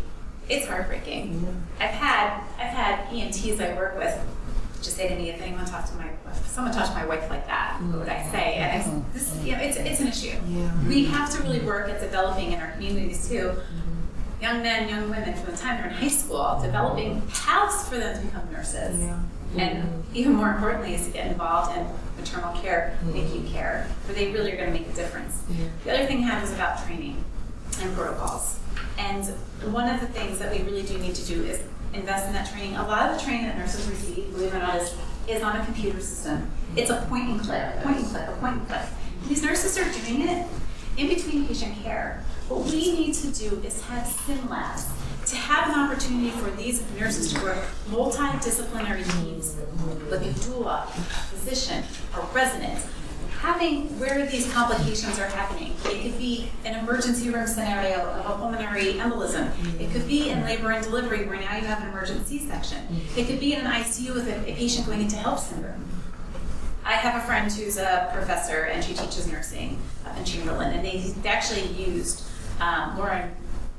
it's 0.48 0.68
heartbreaking. 0.68 1.64
I've 1.80 1.92
had, 1.92 2.42
I've 2.58 2.74
had 2.74 3.08
EMTs 3.10 3.60
I 3.62 3.76
work 3.76 3.98
with 3.98 4.20
just 4.82 4.96
say 4.96 5.10
to 5.10 5.16
me, 5.16 5.30
if 5.30 5.42
anyone 5.42 5.66
talks 5.66 5.90
to 5.90 5.98
my, 5.98 6.10
if 6.32 6.48
someone 6.48 6.74
touched 6.74 6.94
my 6.94 7.06
wife 7.06 7.30
like 7.30 7.46
that, 7.48 7.82
what 7.82 8.00
would 8.00 8.10
I 8.10 8.16
mm-hmm. 8.16 8.32
say? 8.32 8.54
And 8.56 8.82
I, 8.82 9.14
this, 9.14 9.30
mm-hmm. 9.30 9.46
you 9.46 9.52
know, 9.54 9.62
it's, 9.62 9.78
it's 9.78 10.00
an 10.00 10.08
issue. 10.08 10.38
We 10.88 11.06
have 11.06 11.30
to 11.36 11.44
really 11.44 11.60
work 11.60 11.90
at 11.90 12.00
developing 12.00 12.54
in 12.54 12.60
our 12.60 12.72
communities 12.72 13.28
too, 13.28 13.52
mm-hmm. 13.52 14.42
young 14.42 14.64
men, 14.64 14.88
young 14.88 15.10
women 15.10 15.34
from 15.34 15.52
the 15.52 15.58
time 15.58 15.78
they're 15.82 15.90
in 15.90 15.96
high 15.96 16.08
school, 16.08 16.60
developing 16.62 17.22
paths 17.34 17.90
for 17.90 17.98
them 17.98 18.20
to 18.20 18.26
become 18.26 18.52
nurses. 18.52 19.10
And 19.58 20.04
even 20.14 20.34
more 20.34 20.50
importantly 20.50 20.94
is 20.94 21.08
to 21.08 21.12
get 21.12 21.28
involved 21.28 21.76
in 21.76 21.86
maternal 22.18 22.54
care, 22.62 22.98
NICU 23.06 23.52
care, 23.52 23.88
where 24.06 24.16
they 24.16 24.32
really 24.32 24.54
are 24.54 24.58
going 24.58 24.72
to 24.72 24.80
make 24.80 24.88
a 24.88 24.94
difference. 24.94 25.44
The 25.84 25.94
other 25.94 26.06
thing 26.06 26.20
I 26.20 26.28
had 26.28 26.42
was 26.42 26.54
about 26.54 26.86
training 26.86 27.24
and 27.82 27.96
protocols. 27.96 28.59
And 28.98 29.26
one 29.74 29.90
of 29.90 30.02
the 30.02 30.08
things 30.08 30.40
that 30.40 30.52
we 30.52 30.64
really 30.64 30.84
do 30.84 30.98
need 30.98 31.16
to 31.16 31.26
do 31.26 31.44
is 31.44 31.62
invest 31.94 32.28
in 32.28 32.34
that 32.34 32.50
training. 32.50 32.76
A 32.76 32.88
lot 32.88 33.10
of 33.10 33.18
the 33.18 33.24
training 33.24 33.46
that 33.48 33.58
nurses 33.58 33.88
receive, 33.90 34.32
believe 34.32 34.54
it 34.54 34.58
or 34.58 34.60
not, 34.60 34.76
is, 34.76 34.96
is 35.28 35.42
on 35.42 35.56
a 35.56 35.66
computer 35.66 36.00
system. 36.00 36.50
It's 36.76 36.90
a 36.90 37.06
point 37.10 37.30
and 37.30 37.40
click, 37.42 37.62
a 37.62 37.82
point 37.84 37.98
and 37.98 38.08
click, 38.08 38.28
a 38.28 38.32
point 38.34 38.58
and 38.58 38.68
click. 38.68 38.82
These 39.28 39.44
nurses 39.44 39.78
are 39.78 40.06
doing 40.06 40.28
it 40.28 40.48
in 40.98 41.08
between 41.08 41.48
patient 41.48 41.82
care. 41.84 42.24
What 42.48 42.66
we 42.66 42.94
need 42.94 43.14
to 43.16 43.32
do 43.32 43.62
is 43.66 43.82
have 43.84 44.06
sim 44.06 44.50
labs 44.50 44.88
to 45.28 45.36
have 45.36 45.70
an 45.70 45.80
opportunity 45.80 46.32
for 46.32 46.50
these 46.52 46.84
nurses 47.00 47.34
to 47.34 47.42
work 47.44 47.64
multidisciplinary 47.90 49.04
teams 49.22 49.56
with 50.10 50.24
a 50.24 50.30
doula, 50.42 50.88
physician, 51.30 51.84
or 52.18 52.28
resident, 52.34 52.80
having 53.40 53.88
where 54.00 54.26
these 54.26 54.52
complications 54.52 55.18
are 55.18 55.28
happening. 55.28 55.74
It 55.86 56.04
could 56.04 56.18
be 56.18 56.52
an 56.66 56.78
emergency 56.78 57.30
room 57.30 57.48
scenario 57.48 58.02
of 58.02 58.26
a 58.26 58.38
pulmonary 58.38 58.94
embolism. 58.96 59.50
It 59.80 59.92
could 59.92 60.08
be 60.08 60.30
in 60.30 60.44
labor 60.44 60.72
and 60.72 60.84
delivery 60.84 61.26
where 61.26 61.40
now 61.40 61.56
you 61.56 61.66
have 61.66 61.82
an 61.82 61.90
emergency 61.90 62.40
C-section. 62.40 62.86
It 63.16 63.28
could 63.28 63.40
be 63.40 63.54
in 63.54 63.62
an 63.62 63.72
ICU 63.72 64.14
with 64.14 64.28
a, 64.28 64.42
a 64.42 64.56
patient 64.56 64.88
going 64.88 65.02
into 65.02 65.16
HELLP 65.16 65.40
syndrome. 65.40 65.86
I 66.84 66.94
have 66.94 67.24
a 67.24 67.26
friend 67.26 67.50
who's 67.50 67.78
a 67.78 68.10
professor 68.14 68.64
and 68.66 68.84
she 68.84 68.94
teaches 68.94 69.32
nursing 69.32 69.80
up 70.06 70.18
in 70.18 70.26
Chamberlain, 70.26 70.74
and 70.74 70.84
they 70.84 71.30
actually 71.30 71.68
used 71.68 72.24
um, 72.60 72.98
Lauren 72.98 73.34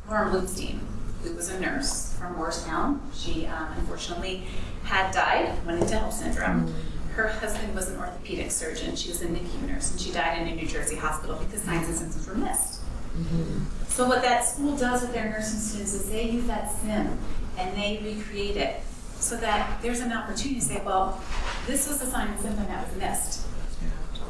Lauren 0.08 0.32
Bloomstein, 0.32 0.78
who 1.22 1.34
was 1.34 1.50
a 1.50 1.60
nurse 1.60 2.16
from 2.18 2.34
Morristown. 2.36 3.00
She 3.14 3.46
um, 3.46 3.68
unfortunately 3.76 4.44
had 4.84 5.12
died, 5.12 5.54
went 5.66 5.82
into 5.82 5.96
HELLP 5.96 6.12
syndrome. 6.12 6.74
Her 7.14 7.28
husband 7.28 7.74
was 7.74 7.90
an 7.90 7.98
orthopedic 7.98 8.50
surgeon. 8.50 8.96
She 8.96 9.08
was 9.10 9.22
a 9.22 9.26
NICU 9.26 9.68
nurse, 9.68 9.90
and 9.90 10.00
she 10.00 10.12
died 10.12 10.40
in 10.40 10.48
a 10.48 10.54
New 10.54 10.66
Jersey 10.66 10.96
hospital 10.96 11.36
because 11.36 11.62
signs 11.62 11.88
and 11.88 11.96
symptoms 11.96 12.26
were 12.26 12.34
missed. 12.34 12.80
Mm-hmm. 13.16 13.64
So 13.88 14.06
what 14.06 14.22
that 14.22 14.44
school 14.44 14.76
does 14.76 15.02
with 15.02 15.12
their 15.12 15.28
nursing 15.28 15.58
students 15.58 15.94
is 15.94 16.08
they 16.10 16.30
use 16.30 16.46
that 16.46 16.70
sim 16.70 17.18
and 17.58 17.76
they 17.76 18.00
recreate 18.02 18.56
it 18.56 18.80
so 19.18 19.36
that 19.36 19.82
there's 19.82 20.00
an 20.00 20.12
opportunity 20.12 20.60
to 20.60 20.64
say, 20.64 20.80
well, 20.84 21.20
this 21.66 21.88
was 21.88 22.00
a 22.00 22.06
sign 22.06 22.28
and 22.28 22.40
symptom 22.40 22.66
that 22.66 22.86
was 22.88 22.96
missed. 22.96 23.40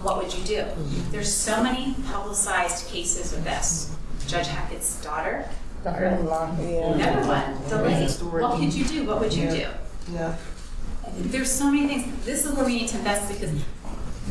What 0.02 0.16
would 0.16 0.32
you 0.34 0.42
do? 0.44 0.56
Mm-hmm. 0.62 1.12
There's 1.12 1.32
so 1.32 1.62
many 1.62 1.94
publicized 2.06 2.88
cases 2.88 3.34
of 3.34 3.44
this. 3.44 3.94
Judge 4.26 4.46
Hackett's 4.46 5.00
daughter, 5.02 5.46
Daughter-in-law, 5.84 6.56
yeah. 6.60 6.92
another 6.92 7.26
one, 7.26 7.68
delayed. 7.68 8.10
What 8.10 8.58
could 8.58 8.74
you 8.74 8.84
do? 8.84 9.04
What 9.04 9.20
would 9.20 9.32
you 9.32 9.48
do? 9.48 9.66
Yeah. 10.12 10.36
There's 11.16 11.50
so 11.50 11.70
many 11.70 11.86
things. 11.86 12.24
This 12.24 12.44
is 12.44 12.52
where 12.52 12.64
we 12.64 12.76
need 12.76 12.88
to 12.88 12.98
invest 12.98 13.28
because 13.32 13.52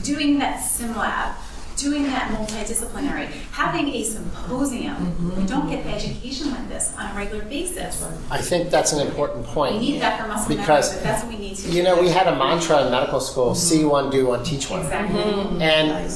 doing 0.03 0.39
that 0.39 0.57
sim 0.57 0.95
lab, 0.95 1.35
doing 1.77 2.03
that 2.03 2.31
multidisciplinary, 2.31 3.27
having 3.51 3.87
a 3.89 4.03
symposium, 4.03 5.35
we 5.37 5.45
don't 5.45 5.69
get 5.69 5.85
education 5.85 6.51
like 6.51 6.67
this 6.67 6.93
on 6.97 7.11
a 7.11 7.15
regular 7.15 7.45
basis. 7.45 8.05
I 8.29 8.41
think 8.41 8.69
that's 8.69 8.91
an 8.91 9.05
important 9.07 9.45
point. 9.45 9.75
We 9.75 9.79
need 9.79 10.01
that 10.01 10.19
for 10.21 10.27
muscle 10.27 10.55
Because, 10.55 10.93
but 10.93 11.03
that's 11.03 11.23
what 11.23 11.33
we 11.33 11.39
need 11.39 11.55
to. 11.57 11.69
You 11.69 11.83
know, 11.83 11.99
we 11.99 12.09
had 12.09 12.27
a 12.27 12.35
mantra 12.35 12.85
in 12.85 12.91
medical 12.91 13.19
school 13.19 13.55
see 13.55 13.85
one, 13.85 14.09
do 14.09 14.27
one, 14.27 14.43
teach 14.43 14.69
one. 14.69 14.81
Exactly. 14.81 15.21
Mm-hmm. 15.21 15.61
And 15.61 16.11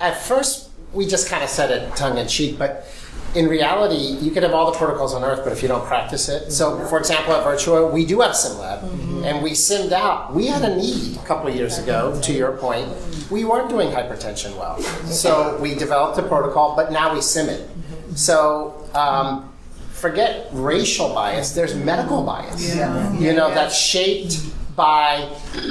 at 0.00 0.20
first, 0.22 0.70
we 0.92 1.06
just 1.06 1.28
kind 1.28 1.42
of 1.42 1.48
said 1.50 1.70
it 1.70 1.96
tongue 1.96 2.18
in 2.18 2.28
cheek, 2.28 2.58
but 2.58 2.86
in 3.34 3.48
reality, 3.48 3.96
you 3.96 4.30
could 4.30 4.42
have 4.42 4.52
all 4.52 4.70
the 4.70 4.78
protocols 4.78 5.12
on 5.12 5.22
earth, 5.22 5.40
but 5.44 5.52
if 5.52 5.62
you 5.62 5.68
don't 5.68 5.84
practice 5.84 6.28
it. 6.28 6.50
So, 6.50 6.72
mm-hmm. 6.72 6.88
for 6.88 6.98
example, 6.98 7.34
at 7.34 7.44
Virtua, 7.44 7.92
we 7.92 8.06
do 8.06 8.20
have 8.20 8.32
SimLab, 8.32 8.82
mm-hmm. 8.82 9.15
And 9.26 9.42
we 9.42 9.50
simmed 9.52 9.92
out. 9.92 10.34
We 10.34 10.46
had 10.46 10.62
a 10.62 10.76
need 10.76 11.16
a 11.16 11.24
couple 11.24 11.48
of 11.48 11.54
years 11.54 11.78
ago, 11.78 12.18
to 12.22 12.32
your 12.32 12.52
point. 12.56 12.88
We 13.30 13.44
weren't 13.44 13.68
doing 13.68 13.90
hypertension 13.90 14.56
well. 14.56 14.80
So, 15.06 15.58
we 15.60 15.74
developed 15.74 16.18
a 16.18 16.22
protocol, 16.22 16.76
but 16.76 16.92
now 16.92 17.14
we 17.14 17.20
sim 17.20 17.48
it. 17.48 17.68
So, 18.14 18.88
um, 18.94 19.52
forget 19.90 20.48
racial 20.52 21.12
bias, 21.14 21.52
there's 21.52 21.74
medical 21.74 22.22
bias. 22.22 22.74
Yeah. 22.74 23.12
You 23.18 23.32
know, 23.32 23.52
that's 23.52 23.76
shaped 23.76 24.40
by 24.76 25.28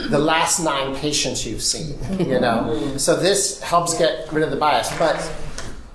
the 0.09 0.17
last 0.17 0.59
nine 0.59 0.95
patients 0.95 1.45
you've 1.45 1.61
seen, 1.61 1.95
you 2.19 2.39
know? 2.39 2.97
So 2.97 3.15
this 3.15 3.61
helps 3.61 3.97
get 3.97 4.31
rid 4.33 4.43
of 4.43 4.49
the 4.49 4.57
bias. 4.57 4.89
But 4.97 5.17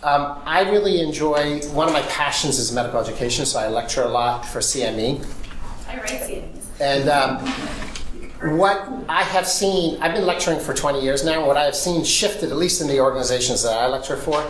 um, 0.03 0.41
I 0.47 0.71
really 0.71 1.01
enjoy, 1.01 1.61
one 1.71 1.89
of 1.89 1.93
my 1.93 2.03
passions 2.03 2.59
is 2.59 2.73
medical 2.73 3.01
education, 3.01 3.45
so 3.47 3.59
I 3.59 3.69
lecture 3.69 4.03
a 4.05 4.09
lot 4.09 4.47
for 4.47 4.61
CME. 4.61 5.27
I 5.89 5.97
write 5.97 6.07
CMEs. 6.09 6.60
And 6.81 7.09
um, 7.09 7.39
what 8.59 8.89
I 9.09 9.23
have 9.23 9.47
seen, 9.47 10.01
I've 10.01 10.15
been 10.15 10.27
lecturing 10.27 10.61
for 10.61 10.73
20 10.73 11.03
years 11.03 11.25
now. 11.25 11.47
What 11.47 11.57
I 11.57 11.65
have 11.65 11.77
seen 11.77 12.05
shifted, 12.05 12.51
at 12.51 12.57
least 12.57 12.81
in 12.81 12.89
the 12.89 13.01
organizations 13.01 13.63
that 13.63 13.77
I 13.77 13.87
lecture 13.87 14.17
for, 14.17 14.47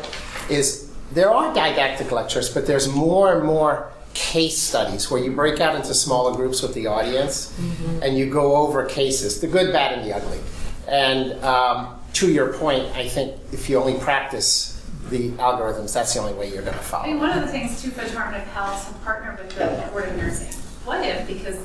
is 0.48 0.92
there 1.12 1.30
are 1.30 1.52
didactic 1.52 2.12
lectures, 2.12 2.52
but 2.52 2.66
there's 2.66 2.88
more 2.88 3.34
and 3.36 3.44
more 3.44 3.90
case 4.14 4.58
studies 4.58 5.10
where 5.10 5.22
you 5.22 5.32
break 5.32 5.60
out 5.60 5.74
into 5.74 5.92
smaller 5.92 6.34
groups 6.34 6.62
with 6.62 6.74
the 6.74 6.86
audience 6.86 7.56
and 8.02 8.16
you 8.16 8.30
go 8.30 8.56
over 8.56 8.84
cases, 8.84 9.40
the 9.40 9.46
good, 9.46 9.72
bad, 9.72 9.98
and 9.98 10.08
the 10.08 10.14
ugly. 10.14 10.38
And 10.86 11.32
um, 11.44 11.98
to 12.14 12.30
your 12.30 12.52
point, 12.52 12.84
I 12.96 13.08
think 13.08 13.36
if 13.52 13.68
you 13.68 13.78
only 13.78 13.98
practice 13.98 14.76
the 15.10 15.30
algorithms, 15.32 15.92
that's 15.92 16.14
the 16.14 16.20
only 16.20 16.34
way 16.34 16.52
you're 16.52 16.62
going 16.62 16.76
to 16.76 16.82
follow. 16.82 17.04
I 17.04 17.08
mean, 17.08 17.18
one 17.18 17.36
of 17.36 17.44
the 17.44 17.48
things 17.50 17.82
too 17.82 17.90
for 17.90 18.02
the 18.02 18.10
Department 18.10 18.42
of 18.44 18.48
Health 18.50 18.88
to 18.88 18.94
partner 19.04 19.36
with 19.40 19.56
the 19.56 19.88
Board 19.90 20.08
of 20.08 20.16
Nursing. 20.16 20.52
What 20.84 21.04
if, 21.04 21.26
because 21.26 21.56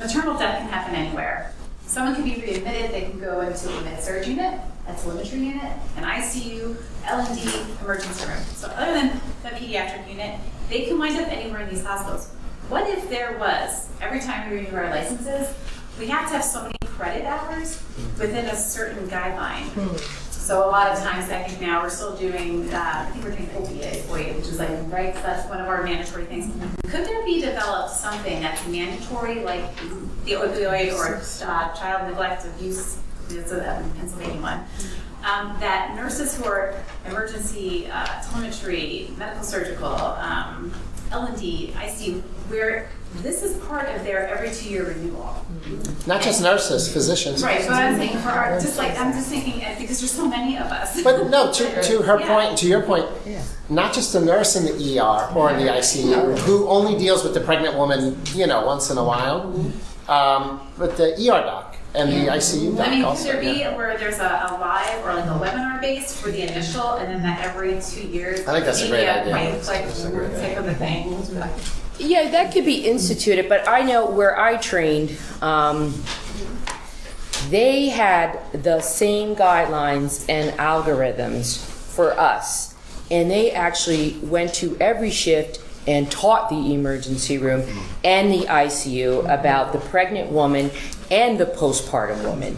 maternal 0.00 0.36
death 0.38 0.58
can 0.58 0.68
happen 0.68 0.94
anywhere. 0.94 1.52
Someone 1.86 2.14
can 2.14 2.24
be 2.24 2.40
readmitted, 2.40 2.92
they 2.92 3.02
can 3.02 3.20
go 3.20 3.40
into 3.40 3.68
a 3.68 3.80
med-surg 3.82 4.26
unit, 4.26 4.60
a 4.86 4.94
telemetry 4.94 5.40
unit, 5.40 5.72
an 5.96 6.04
ICU, 6.04 6.76
L&D, 7.04 7.82
emergency 7.82 8.26
room. 8.26 8.42
So 8.54 8.68
other 8.68 8.94
than 8.94 9.20
the 9.42 9.50
pediatric 9.50 10.08
unit, 10.08 10.38
they 10.68 10.86
can 10.86 10.98
wind 10.98 11.16
up 11.20 11.28
anywhere 11.28 11.62
in 11.62 11.68
these 11.68 11.84
hospitals. 11.84 12.28
What 12.68 12.88
if 12.88 13.10
there 13.10 13.36
was, 13.38 13.88
every 14.00 14.20
time 14.20 14.48
we 14.48 14.58
renew 14.58 14.76
our 14.76 14.88
licenses, 14.88 15.54
we 15.98 16.06
have 16.06 16.28
to 16.28 16.36
have 16.36 16.44
so 16.44 16.62
many 16.62 16.74
credit 16.84 17.24
hours 17.24 17.82
within 18.18 18.46
a 18.46 18.56
certain 18.56 19.08
guideline. 19.08 19.64
Hmm. 19.74 20.29
So 20.50 20.66
a 20.66 20.66
lot 20.66 20.90
of 20.90 20.98
times, 20.98 21.30
I 21.30 21.44
think 21.44 21.60
now 21.60 21.80
we're 21.80 21.90
still 21.90 22.16
doing, 22.16 22.68
uh, 22.74 23.06
I 23.06 23.10
think 23.12 23.24
we're 23.24 23.30
doing 23.30 23.46
opioid, 23.50 24.02
OID, 24.08 24.34
which 24.34 24.48
is 24.48 24.58
like, 24.58 24.68
right, 24.90 25.14
so 25.14 25.22
that's 25.22 25.48
one 25.48 25.60
of 25.60 25.68
our 25.68 25.84
mandatory 25.84 26.24
things. 26.24 26.52
Could 26.90 27.06
there 27.06 27.24
be 27.24 27.40
developed 27.40 27.94
something 27.94 28.42
that's 28.42 28.66
mandatory, 28.66 29.44
like 29.44 29.62
the 30.24 30.32
opioid 30.32 30.92
or 30.92 31.22
uh, 31.46 31.72
child 31.74 32.10
neglect 32.10 32.46
abuse, 32.46 32.98
there's 33.28 33.52
a 33.52 33.88
Pennsylvania 33.96 34.42
one, 34.42 34.64
um, 35.22 35.56
that 35.60 35.94
nurses 35.94 36.36
who 36.36 36.46
are 36.46 36.74
emergency 37.06 37.86
uh, 37.86 38.20
telemetry, 38.20 39.10
medical 39.18 39.44
surgical, 39.44 39.94
um, 39.94 40.74
L&D, 41.12 41.74
ICU, 41.76 42.22
where 42.48 42.88
this 43.16 43.42
is 43.42 43.56
part 43.64 43.88
of 43.88 44.04
their 44.04 44.28
every 44.28 44.50
two-year 44.50 44.86
renewal. 44.88 45.44
Not 46.06 46.22
just 46.22 46.42
nurses, 46.42 46.90
physicians. 46.92 47.42
Right, 47.42 47.60
but 47.66 47.72
I'm 47.74 47.96
saying 47.96 48.18
for 48.18 48.30
our, 48.30 48.58
just 48.60 48.78
like, 48.78 48.98
I'm 48.98 49.12
just 49.12 49.28
thinking, 49.28 49.62
uh, 49.64 49.74
because 49.78 50.00
there's 50.00 50.12
so 50.12 50.28
many 50.28 50.56
of 50.56 50.66
us. 50.66 51.02
But 51.02 51.28
no, 51.28 51.52
to, 51.52 51.82
to 51.82 52.02
her 52.02 52.18
Yeah. 52.20 52.28
point, 52.28 52.58
to 52.58 52.66
your 52.66 52.82
point, 52.82 53.06
not 53.68 53.92
just 53.92 54.12
the 54.12 54.20
nurse 54.20 54.56
in 54.56 54.64
the 54.64 54.98
ER 54.98 55.32
or 55.34 55.50
in 55.50 55.58
the 55.58 55.70
ICU 55.70 56.38
who 56.40 56.68
only 56.68 56.98
deals 56.98 57.22
with 57.24 57.34
the 57.34 57.40
pregnant 57.40 57.76
woman, 57.76 58.18
you 58.34 58.46
know, 58.46 58.64
once 58.64 58.90
in 58.90 58.98
a 58.98 59.04
while, 59.04 59.52
um, 60.08 60.60
but 60.78 60.96
the 60.96 61.12
ER 61.14 61.42
doc 61.42 61.76
and 61.94 62.10
the 62.10 62.30
ICU 62.30 62.76
doc 62.76 62.86
I 62.86 62.90
mean, 62.90 63.00
could 63.00 63.08
also. 63.08 63.24
there 63.24 63.40
be 63.40 63.60
yeah. 63.60 63.76
where 63.76 63.98
there's 63.98 64.18
a, 64.18 64.48
a 64.50 64.56
live 64.60 65.04
or 65.04 65.14
like 65.14 65.24
a 65.24 65.38
webinar 65.44 65.80
based 65.80 66.16
for 66.22 66.30
the 66.30 66.42
initial, 66.42 66.94
and 66.94 67.12
then 67.12 67.22
that 67.22 67.40
every 67.44 67.80
two 67.80 68.06
years? 68.06 68.46
I 68.46 68.52
think 68.54 68.64
that's 68.64 68.82
a 68.82 68.88
great 68.88 69.08
idea. 69.08 69.34
Right, 69.34 69.54
like, 69.66 69.84
type 70.36 70.58
of 70.58 70.66
a 70.68 70.74
thing. 70.74 71.10
Yeah, 72.00 72.30
that 72.30 72.54
could 72.54 72.64
be 72.64 72.86
instituted, 72.86 73.46
but 73.48 73.68
I 73.68 73.82
know 73.82 74.06
where 74.06 74.38
I 74.40 74.56
trained, 74.56 75.16
um, 75.42 75.94
they 77.50 77.90
had 77.90 78.40
the 78.52 78.80
same 78.80 79.36
guidelines 79.36 80.24
and 80.26 80.56
algorithms 80.58 81.58
for 81.58 82.18
us. 82.18 82.74
And 83.10 83.30
they 83.30 83.50
actually 83.50 84.16
went 84.22 84.54
to 84.54 84.78
every 84.80 85.10
shift 85.10 85.60
and 85.86 86.10
taught 86.10 86.48
the 86.48 86.72
emergency 86.72 87.36
room 87.36 87.68
and 88.02 88.32
the 88.32 88.46
ICU 88.46 89.22
about 89.24 89.72
the 89.72 89.78
pregnant 89.78 90.30
woman 90.30 90.70
and 91.10 91.38
the 91.38 91.46
postpartum 91.46 92.24
woman. 92.24 92.56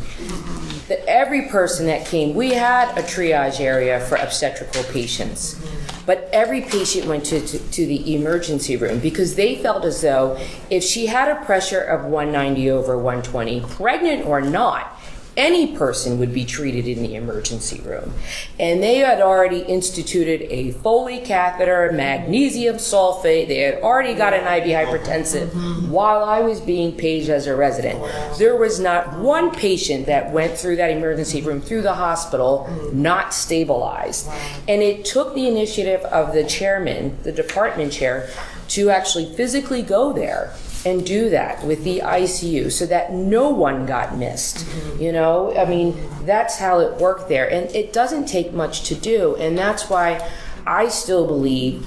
That 0.86 1.04
every 1.08 1.48
person 1.48 1.86
that 1.86 2.06
came, 2.06 2.34
we 2.34 2.50
had 2.50 2.96
a 2.96 3.02
triage 3.02 3.58
area 3.58 3.98
for 4.00 4.16
obstetrical 4.16 4.84
patients. 4.84 5.60
But 6.04 6.28
every 6.32 6.62
patient 6.62 7.06
went 7.06 7.24
to, 7.26 7.40
to, 7.40 7.58
to 7.58 7.86
the 7.86 8.14
emergency 8.14 8.76
room 8.76 8.98
because 8.98 9.36
they 9.36 9.56
felt 9.56 9.84
as 9.84 10.00
though 10.00 10.38
if 10.68 10.82
she 10.82 11.06
had 11.06 11.28
a 11.28 11.44
pressure 11.44 11.80
of 11.80 12.04
190 12.04 12.70
over 12.70 12.96
120, 12.96 13.60
pregnant 13.60 14.26
or 14.26 14.40
not, 14.40 14.98
any 15.36 15.76
person 15.76 16.18
would 16.18 16.32
be 16.32 16.44
treated 16.44 16.86
in 16.86 17.02
the 17.02 17.14
emergency 17.14 17.80
room. 17.80 18.12
And 18.58 18.82
they 18.82 18.98
had 18.98 19.20
already 19.20 19.60
instituted 19.60 20.42
a 20.42 20.72
Foley 20.72 21.20
catheter, 21.20 21.90
magnesium 21.92 22.76
sulfate. 22.76 23.48
They 23.48 23.60
had 23.60 23.82
already 23.82 24.14
got 24.14 24.34
an 24.34 24.40
IV 24.40 24.64
hypertensive 24.64 25.88
while 25.88 26.22
I 26.22 26.40
was 26.40 26.60
being 26.60 26.96
paged 26.96 27.30
as 27.30 27.46
a 27.46 27.56
resident. 27.56 28.02
There 28.38 28.56
was 28.56 28.78
not 28.78 29.18
one 29.18 29.50
patient 29.50 30.06
that 30.06 30.32
went 30.32 30.56
through 30.58 30.76
that 30.76 30.90
emergency 30.90 31.40
room, 31.40 31.60
through 31.60 31.82
the 31.82 31.94
hospital, 31.94 32.68
not 32.92 33.32
stabilized. 33.32 34.28
And 34.68 34.82
it 34.82 35.04
took 35.04 35.34
the 35.34 35.48
initiative 35.48 36.02
of 36.02 36.34
the 36.34 36.44
chairman, 36.44 37.18
the 37.22 37.32
department 37.32 37.92
chair, 37.92 38.28
to 38.68 38.90
actually 38.90 39.34
physically 39.34 39.82
go 39.82 40.12
there 40.12 40.52
and 40.84 41.06
do 41.06 41.30
that 41.30 41.64
with 41.64 41.84
the 41.84 42.00
ICU 42.00 42.70
so 42.70 42.86
that 42.86 43.12
no 43.12 43.50
one 43.50 43.86
got 43.86 44.16
missed. 44.16 44.66
Mm-hmm. 44.66 45.02
You 45.02 45.12
know, 45.12 45.56
I 45.56 45.64
mean, 45.64 45.96
that's 46.24 46.58
how 46.58 46.80
it 46.80 47.00
worked 47.00 47.28
there. 47.28 47.50
And 47.50 47.70
it 47.74 47.92
doesn't 47.92 48.26
take 48.26 48.52
much 48.52 48.82
to 48.88 48.94
do. 48.94 49.36
And 49.36 49.56
that's 49.56 49.88
why 49.88 50.28
I 50.66 50.88
still 50.88 51.26
believe 51.26 51.86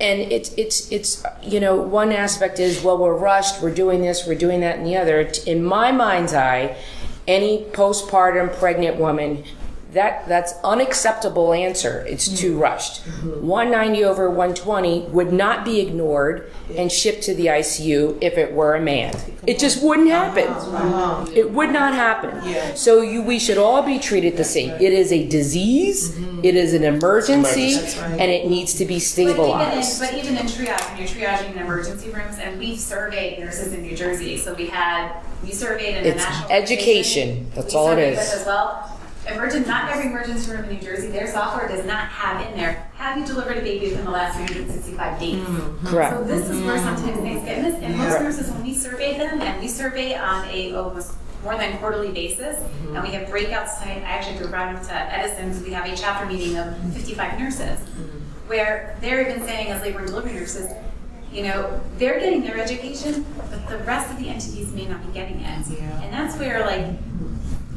and 0.00 0.20
it's 0.32 0.52
it's 0.54 0.90
it's 0.90 1.22
you 1.42 1.60
know 1.60 1.76
one 1.76 2.10
aspect 2.10 2.58
is 2.58 2.82
well 2.82 2.96
we're 2.96 3.14
rushed 3.14 3.60
we're 3.60 3.74
doing 3.74 4.00
this 4.00 4.26
we're 4.26 4.34
doing 4.34 4.60
that 4.60 4.78
and 4.78 4.86
the 4.86 4.96
other 4.96 5.30
in 5.46 5.62
my 5.62 5.92
mind's 5.92 6.32
eye 6.32 6.74
any 7.28 7.64
postpartum 7.72 8.52
pregnant 8.58 8.96
woman 8.96 9.44
that 9.92 10.28
that's 10.28 10.54
unacceptable 10.64 11.52
answer. 11.52 12.04
It's 12.08 12.28
too 12.28 12.52
mm-hmm. 12.52 12.60
rushed. 12.60 13.04
Mm-hmm. 13.04 13.46
190 13.46 14.04
over 14.04 14.28
120 14.28 15.08
would 15.08 15.32
not 15.32 15.64
be 15.64 15.80
ignored 15.80 16.50
and 16.76 16.90
shipped 16.90 17.22
to 17.24 17.34
the 17.34 17.46
ICU 17.46 18.18
if 18.20 18.38
it 18.38 18.52
were 18.52 18.74
a 18.74 18.80
man. 18.80 19.14
It 19.46 19.58
just 19.58 19.78
uh-huh. 19.78 19.86
wouldn't 19.88 20.10
happen. 20.10 20.48
Uh-huh. 20.48 21.26
It 21.34 21.50
would 21.50 21.70
not 21.70 21.94
happen. 21.94 22.76
So 22.76 23.02
you 23.02 23.22
we 23.22 23.38
should 23.38 23.58
all 23.58 23.82
be 23.82 23.98
treated 23.98 24.36
the 24.36 24.44
same. 24.44 24.70
It 24.80 24.92
is 24.92 25.12
a 25.12 25.26
disease. 25.28 26.12
Mm-hmm. 26.12 26.44
It 26.44 26.54
is 26.54 26.74
an 26.74 26.84
emergency 26.84 27.74
That's 27.74 27.96
right. 27.98 28.20
and 28.20 28.30
it 28.30 28.48
needs 28.48 28.74
to 28.74 28.84
be 28.84 28.94
But 28.94 29.18
even, 29.18 29.28
in, 29.28 29.34
stabilized 29.34 30.00
but 30.00 30.14
even 30.14 30.36
in 30.36 30.46
triage, 30.46 30.88
when 30.88 30.98
you're 30.98 31.08
triaging 31.08 31.52
in 31.52 31.58
emergency 31.58 32.10
rooms, 32.10 32.38
and 32.38 32.58
we've 32.58 32.78
surveyed 32.78 33.38
nurses 33.38 33.72
in 33.72 33.82
New 33.82 33.96
Jersey, 33.96 34.36
so 34.36 34.54
we 34.54 34.66
had, 34.66 35.12
we 35.42 35.52
surveyed 35.52 35.96
in 35.96 36.04
a 36.04 36.08
It's 36.08 36.24
national. 36.24 36.50
education. 36.50 37.50
That's 37.54 37.74
we 37.74 37.78
all 37.78 37.88
it 37.88 37.90
surveyed 37.90 38.12
is. 38.12 38.18
this 38.18 38.40
As 38.40 38.46
well, 38.46 38.99
emergent, 39.32 39.66
not 39.66 39.90
every 39.90 40.06
emergency 40.06 40.50
room 40.50 40.64
in 40.64 40.76
New 40.76 40.80
Jersey, 40.80 41.08
their 41.08 41.26
software 41.26 41.68
does 41.68 41.84
not 41.86 42.08
have 42.08 42.46
in 42.46 42.56
there, 42.56 42.90
have 42.94 43.18
you 43.18 43.24
delivered 43.24 43.58
a 43.58 43.62
baby 43.62 43.90
within 43.90 44.04
the 44.04 44.10
last 44.10 44.36
365 44.36 45.20
days? 45.20 45.36
Mm-hmm. 45.36 45.86
Correct. 45.86 46.16
So 46.16 46.24
this 46.24 46.48
is 46.50 46.62
where 46.62 46.78
sometimes 46.78 47.18
things 47.20 47.44
get 47.44 47.62
missed, 47.62 47.78
and 47.82 47.96
most 47.96 48.20
nurses, 48.20 48.50
when 48.50 48.62
we 48.62 48.74
survey 48.74 49.18
them, 49.18 49.40
and 49.40 49.60
we 49.60 49.68
survey 49.68 50.14
on 50.14 50.46
a 50.48 50.74
almost 50.74 51.14
more 51.42 51.56
than 51.56 51.76
quarterly 51.78 52.12
basis, 52.12 52.58
mm-hmm. 52.58 52.96
and 52.96 53.04
we 53.04 53.14
have 53.14 53.28
breakouts, 53.28 53.80
I 53.80 54.02
actually 54.04 54.38
drove 54.38 54.52
around 54.52 54.82
to 54.84 54.94
Edison, 54.94 55.48
because 55.48 55.62
we 55.62 55.70
have 55.72 55.86
a 55.86 55.96
chapter 55.96 56.26
meeting 56.26 56.56
of 56.58 56.76
55 56.92 57.38
nurses, 57.38 57.80
mm-hmm. 57.80 58.18
where 58.48 58.96
they're 59.00 59.28
even 59.28 59.42
saying 59.44 59.68
as 59.68 59.80
labor 59.82 60.00
and 60.00 60.08
delivery 60.08 60.34
nurses, 60.34 60.70
you 61.32 61.44
know, 61.44 61.80
they're 61.96 62.18
getting 62.18 62.42
their 62.42 62.58
education, 62.58 63.24
but 63.36 63.68
the 63.68 63.78
rest 63.84 64.10
of 64.10 64.18
the 64.18 64.28
entities 64.28 64.72
may 64.72 64.86
not 64.86 65.06
be 65.06 65.12
getting 65.12 65.40
it. 65.40 65.46
And 65.46 66.12
that's 66.12 66.36
where 66.36 66.66
like, 66.66 66.86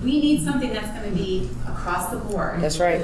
we 0.03 0.19
need 0.21 0.43
something 0.43 0.71
that's 0.73 0.87
gonna 0.89 1.15
be 1.15 1.49
across 1.67 2.09
the 2.11 2.17
board. 2.17 2.61
That's 2.61 2.79
right. 2.79 2.99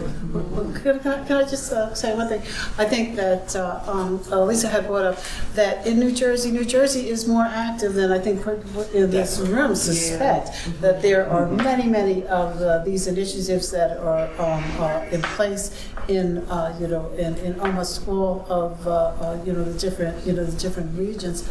Can, 0.84 1.00
can 1.00 1.08
I- 1.08 1.24
can 1.26 1.38
I 1.38 1.44
just 1.44 1.72
uh, 1.72 1.94
say 1.94 2.16
one 2.16 2.28
thing? 2.28 2.42
I 2.78 2.86
think 2.86 3.16
that 3.16 3.56
uh, 3.56 3.82
um, 3.88 4.22
uh, 4.32 4.44
Lisa 4.44 4.68
had 4.68 4.88
brought 4.88 5.06
up 5.06 5.20
that 5.56 5.86
in 5.88 6.00
New 6.00 6.12
Jersey, 6.12 6.52
New 6.52 6.66
Jersey 6.66 7.10
is 7.10 7.28
more 7.28 7.46
active 7.46 7.94
than 7.94 8.12
I 8.12 8.20
think 8.20 8.46
what- 8.46 8.64
what 8.76 8.92
in 8.94 9.12
this 9.12 9.40
room 9.40 9.76
suspect. 9.76 10.50
That 10.82 11.02
there 11.02 11.30
are 11.30 11.46
many, 11.48 11.88
many 11.88 12.26
of 12.28 12.60
the- 12.60 12.82
these 12.86 13.08
initiatives 13.08 13.72
that 13.72 13.98
are, 13.98 14.28
um, 14.40 14.64
are 14.80 15.06
in 15.12 15.22
place 15.22 15.72
in, 16.08 16.40
uh, 16.50 16.76
you 16.80 16.88
know, 16.88 17.10
in, 17.18 17.36
in 17.38 17.60
almost 17.60 18.08
all 18.08 18.46
of, 18.50 18.88
uh, 18.88 18.92
uh, 19.22 19.38
you 19.46 19.54
know, 19.54 19.64
the 19.64 19.78
different, 19.80 20.26
you 20.26 20.34
know, 20.34 20.44
the 20.44 20.58
different 20.60 20.98
regions. 20.98 21.44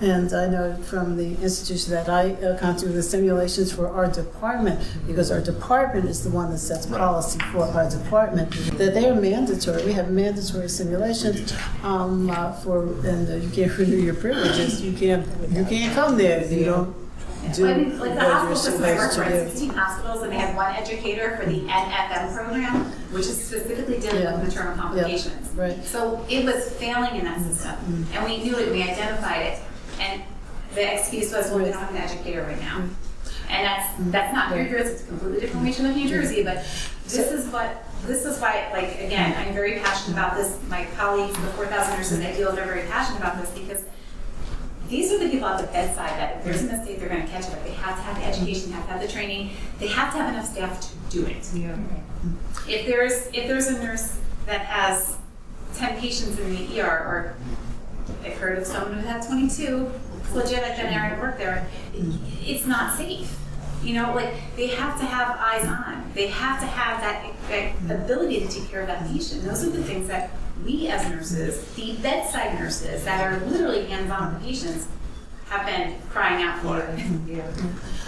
And 0.00 0.32
I 0.32 0.46
know 0.48 0.76
from 0.82 1.16
the 1.16 1.30
institution 1.42 1.92
that 1.92 2.08
I 2.08 2.32
uh, 2.34 2.58
come 2.58 2.76
to, 2.76 2.88
the 2.88 3.02
simulations 3.02 3.72
for 3.72 3.88
our 3.88 4.10
department, 4.10 4.80
because 5.06 5.30
our 5.30 5.40
department 5.40 6.06
is 6.06 6.22
the 6.24 6.30
one 6.30 6.50
that 6.50 6.58
sets 6.58 6.86
policy 6.86 7.38
for 7.52 7.64
our 7.64 7.88
department, 7.88 8.50
that 8.78 8.94
they 8.94 9.08
are 9.08 9.14
mandatory. 9.14 9.84
We 9.84 9.92
have 9.92 10.10
mandatory 10.10 10.68
simulations 10.68 11.54
um, 11.82 12.30
uh, 12.30 12.52
for, 12.52 12.84
and 13.06 13.28
uh, 13.28 13.36
you 13.36 13.50
can't 13.50 13.76
renew 13.78 13.96
your 13.96 14.14
privileges. 14.14 14.82
You 14.82 14.92
can't, 14.92 15.26
you 15.50 15.64
can't 15.64 15.94
come 15.94 16.16
there 16.18 16.40
if 16.40 16.52
you 16.52 16.64
don't 16.64 17.04
do 17.52 17.66
I 17.66 17.74
mean, 17.74 17.98
like 17.98 18.10
the 18.10 18.16
what 18.16 18.22
you're 18.22 18.32
hospital 18.32 18.56
system 18.56 18.84
I 18.84 18.94
work 18.94 19.12
supposed 19.12 19.16
for, 19.18 19.24
to 19.24 19.30
has 19.30 19.52
do. 19.52 19.58
16 19.58 19.70
hospitals, 19.70 20.22
and 20.22 20.32
they 20.32 20.38
have 20.38 20.56
one 20.56 20.74
educator 20.74 21.36
for 21.36 21.44
the 21.46 21.60
MFM 21.60 22.34
program, 22.34 22.84
which 23.12 23.26
is 23.26 23.44
specifically 23.44 24.00
dealing 24.00 24.22
Yeah. 24.22 24.36
with 24.38 24.48
maternal 24.48 24.76
complications. 24.76 25.50
right. 25.50 25.84
So 25.84 26.24
it 26.30 26.44
was 26.44 26.70
failing 26.74 27.16
in 27.16 27.24
that 27.24 27.40
system, 27.42 28.06
and 28.14 28.24
we 28.24 28.42
knew 28.42 28.56
it, 28.58 28.70
we 28.70 28.82
identified 28.82 29.42
it, 29.42 29.58
and 30.04 30.22
the 30.74 30.94
excuse 30.94 31.32
was, 31.32 31.50
well, 31.50 31.58
we 31.58 31.64
don't 31.64 31.74
have 31.74 31.90
an 31.90 31.96
educator 31.96 32.42
right 32.42 32.60
now. 32.60 32.84
And 33.48 33.64
that's, 33.64 33.94
that's 34.10 34.34
not 34.34 34.50
New 34.54 34.68
Jersey, 34.68 34.92
it's 34.92 35.02
a 35.04 35.06
completely 35.06 35.40
different 35.40 35.64
region 35.64 35.86
of 35.86 35.96
New 35.96 36.08
Jersey, 36.08 36.42
but 36.42 36.64
this 37.04 37.30
is 37.30 37.52
what, 37.52 37.84
this 38.06 38.24
is 38.24 38.40
why, 38.40 38.68
like, 38.72 39.00
again, 39.00 39.34
I'm 39.36 39.54
very 39.54 39.78
passionate 39.78 40.16
about 40.16 40.36
this, 40.36 40.58
my 40.68 40.86
colleagues, 40.96 41.34
the 41.34 41.48
4,000 41.48 41.96
nurses 41.96 42.20
I 42.20 42.32
deal 42.34 42.50
with 42.50 42.58
are 42.58 42.64
very 42.64 42.86
passionate 42.88 43.18
about 43.18 43.40
this, 43.40 43.50
because 43.50 43.84
these 44.88 45.12
are 45.12 45.18
the 45.18 45.28
people 45.28 45.46
at 45.46 45.60
the 45.60 45.66
bedside 45.68 46.10
that 46.18 46.36
if 46.38 46.44
there's 46.44 46.62
a 46.62 46.66
mistake, 46.66 46.98
they're 47.00 47.08
gonna 47.08 47.26
catch 47.26 47.44
it, 47.44 47.50
but 47.50 47.64
they 47.64 47.72
have 47.72 47.96
to 47.96 48.02
have 48.02 48.16
the 48.16 48.24
education, 48.24 48.70
they 48.70 48.76
have 48.76 48.86
to 48.86 48.92
have 48.92 49.00
the 49.00 49.08
training, 49.08 49.50
they 49.78 49.88
have 49.88 50.12
to 50.12 50.18
have 50.18 50.32
enough 50.32 50.46
staff 50.46 50.80
to 50.80 51.16
do 51.16 51.26
it. 51.26 51.36
If 52.68 52.86
there's, 52.86 53.26
if 53.28 53.46
there's 53.46 53.68
a 53.68 53.82
nurse 53.82 54.18
that 54.46 54.62
has 54.62 55.18
ten 55.74 55.98
patients 55.98 56.38
in 56.38 56.54
the 56.54 56.80
ER, 56.80 56.86
or 56.86 57.36
I've 58.24 58.34
heard 58.34 58.58
of 58.58 58.66
someone 58.66 58.94
who 58.98 59.06
had 59.06 59.26
twenty-two, 59.26 59.90
it's 60.20 60.32
legit 60.32 60.76
generic 60.76 61.20
work 61.20 61.38
there, 61.38 61.68
it's 61.94 62.66
not 62.66 62.96
safe. 62.96 63.38
You 63.82 63.94
know, 63.94 64.14
like, 64.14 64.34
they 64.56 64.68
have 64.68 64.98
to 64.98 65.04
have 65.04 65.36
eyes 65.38 65.66
on, 65.66 66.10
they 66.14 66.28
have 66.28 66.58
to 66.60 66.66
have 66.66 67.00
that, 67.02 67.76
that 67.84 68.02
ability 68.04 68.40
to 68.40 68.48
take 68.48 68.70
care 68.70 68.80
of 68.80 68.86
that 68.86 69.06
patient. 69.12 69.44
Those 69.44 69.62
are 69.62 69.70
the 69.70 69.82
things 69.82 70.08
that 70.08 70.30
we 70.64 70.88
as 70.88 71.06
nurses, 71.10 71.74
the 71.74 71.96
bedside 71.96 72.58
nurses 72.58 73.04
that 73.04 73.20
are 73.20 73.44
literally 73.46 73.84
hands-on 73.84 74.32
with 74.32 74.42
the 74.42 74.48
patients, 74.48 74.88
have 75.46 75.66
been 75.66 76.00
crying 76.08 76.42
out 76.42 76.62
for. 76.62 76.78
Yeah, 77.30 77.46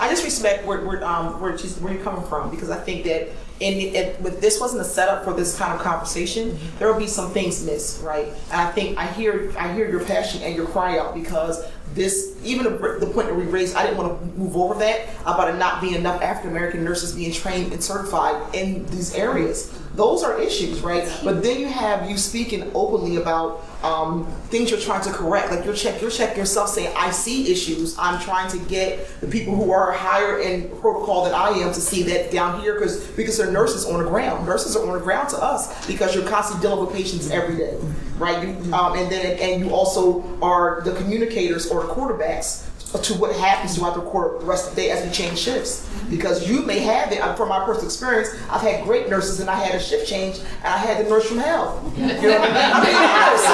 I 0.01 0.09
just 0.09 0.25
respect 0.25 0.65
where 0.67 0.81
where 0.87 1.05
um 1.05 1.39
where 1.39 1.53
where 1.53 1.93
you're 1.93 2.03
coming 2.03 2.27
from 2.27 2.51
because 2.51 2.71
I 2.71 2.79
think 2.79 3.05
that 3.05 3.29
in 3.61 3.95
if, 3.95 4.21
with 4.21 4.41
this 4.41 4.61
wasn't 4.61 4.83
a 4.83 4.85
setup 4.85 5.25
for 5.25 5.33
this 5.33 5.59
kind 5.59 5.73
of 5.73 5.81
conversation, 5.81 6.51
mm-hmm. 6.51 6.79
there 6.79 6.93
will 6.93 6.99
be 6.99 7.07
some 7.07 7.31
things 7.31 7.65
missed, 7.65 8.03
right? 8.03 8.27
And 8.51 8.61
I 8.61 8.71
think 8.73 8.99
I 8.99 9.07
hear 9.07 9.53
I 9.59 9.73
hear 9.73 9.89
your 9.89 10.05
passion 10.05 10.43
and 10.43 10.55
your 10.55 10.67
cry 10.67 10.99
out 10.99 11.15
because 11.15 11.65
this 11.95 12.37
even 12.45 12.65
the, 12.65 12.99
the 13.01 13.07
point 13.07 13.29
that 13.29 13.35
we 13.35 13.45
raised, 13.45 13.75
I 13.75 13.85
didn't 13.85 13.97
want 13.97 14.21
to 14.21 14.39
move 14.39 14.57
over 14.57 14.75
that 14.81 15.09
about 15.23 15.49
it 15.49 15.57
not 15.57 15.81
being 15.81 15.95
enough 15.95 16.23
African 16.23 16.51
American 16.51 16.85
nurses 16.85 17.15
being 17.15 17.33
trained 17.33 17.73
and 17.73 17.83
certified 17.83 18.55
in 18.55 18.87
these 18.87 19.15
areas. 19.15 19.73
Those 19.95 20.23
are 20.23 20.39
issues, 20.39 20.81
right? 20.81 21.11
But 21.25 21.43
then 21.43 21.59
you 21.59 21.69
have 21.69 22.09
you 22.11 22.19
speaking 22.19 22.71
openly 22.75 23.17
about 23.17 23.65
um, 23.87 24.27
things 24.49 24.71
you're 24.71 24.81
trying 24.81 25.03
to 25.03 25.13
correct. 25.13 25.51
Like 25.51 25.65
you're 25.65 25.75
check, 25.75 26.01
you're 26.01 26.11
check 26.11 26.37
yourself 26.37 26.71
saying, 26.71 26.93
I 26.97 27.11
see 27.11 27.51
issues. 27.51 27.97
I'm 27.99 28.21
trying 28.21 28.51
to 28.51 28.59
get 28.69 29.21
the 29.21 29.27
people 29.27 29.55
who 29.55 29.71
are 29.71 29.93
higher 29.93 30.41
in 30.41 30.69
protocol 30.81 31.25
than 31.25 31.35
I 31.35 31.51
am 31.51 31.73
to 31.73 31.81
see 31.81 32.03
that 32.05 32.31
down 32.31 32.61
here 32.61 32.75
because 32.75 33.07
because 33.09 33.39
they're 33.39 33.51
nurses 33.51 33.85
on 33.85 34.03
the 34.03 34.09
ground. 34.09 34.47
Nurses 34.47 34.77
are 34.77 34.87
on 34.87 34.95
the 34.95 35.05
ground 35.05 35.29
to 35.31 35.43
us 35.43 35.87
because 35.87 36.15
you're 36.15 36.29
constantly 36.29 36.69
dealing 36.69 36.85
with 36.85 36.95
patients 36.95 37.31
every 37.31 37.57
day, 37.57 37.79
right? 38.19 38.47
You, 38.47 38.75
um, 38.75 38.99
and 38.99 39.11
then 39.11 39.39
and 39.39 39.65
you 39.65 39.73
also 39.73 40.25
are 40.41 40.81
the 40.83 40.95
communicators 40.95 41.71
or 41.71 41.83
the 41.83 41.89
quarterbacks 41.89 42.66
to 43.03 43.15
what 43.15 43.35
happens 43.37 43.77
throughout 43.77 43.95
the 43.95 44.03
court 44.03 44.41
the 44.41 44.47
rest 44.47 44.69
of 44.69 44.75
the 44.75 44.83
day 44.83 44.91
as 44.91 45.05
we 45.05 45.11
change 45.13 45.39
shifts. 45.39 45.89
Because 46.09 46.49
you 46.49 46.63
may 46.63 46.79
have 46.81 47.11
it, 47.11 47.21
uh, 47.21 47.35
from 47.35 47.49
my 47.49 47.65
personal 47.65 47.87
experience, 47.87 48.29
I've 48.49 48.61
had 48.61 48.85
great 48.85 49.09
nurses 49.09 49.41
and 49.41 49.51
I 49.51 49.57
had 49.57 49.75
a 49.75 49.81
shift 49.81 50.09
change 50.09 50.39
and 50.39 50.67
I 50.67 50.77
had 50.77 51.05
the 51.05 51.11
nurse 51.11 51.29
from 51.29 51.39
hell. 51.39 51.83
You 51.97 52.07
know 52.07 52.39
what 52.39 52.51
I 52.51 52.55
mean? 52.55 52.57
I 52.57 52.85
mean, 52.85 52.95
honest. 52.95 53.47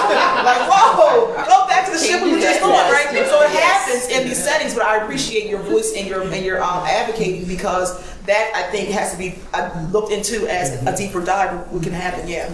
like, 0.45 0.62
whoa, 0.69 1.27
go 1.47 1.67
back 1.67 1.87
to 1.87 1.93
the 1.93 1.99
ship 1.99 2.23
we 2.23 2.33
were 2.33 2.41
just 2.41 2.62
on, 2.62 2.71
right? 2.71 3.09
So 3.27 3.43
it 3.43 3.51
happens 3.51 4.09
in 4.09 4.27
these 4.29 4.43
settings, 4.43 4.75
but 4.75 4.85
I 4.85 4.99
appreciate 4.99 5.49
your 5.49 5.61
voice 5.61 5.93
and 5.97 6.07
your 6.07 6.23
and 6.23 6.45
your 6.45 6.62
um, 6.62 6.85
advocating 6.87 7.47
because 7.47 7.99
that 8.27 8.53
I 8.55 8.71
think 8.71 8.91
has 8.91 9.12
to 9.12 9.19
be 9.19 9.39
uh, 9.53 9.89
looked 9.91 10.12
into 10.12 10.47
as 10.49 10.85
a 10.87 10.97
deeper 10.97 11.25
dive. 11.25 11.71
We 11.73 11.81
can 11.81 11.93
happen, 11.93 12.29
yeah. 12.29 12.51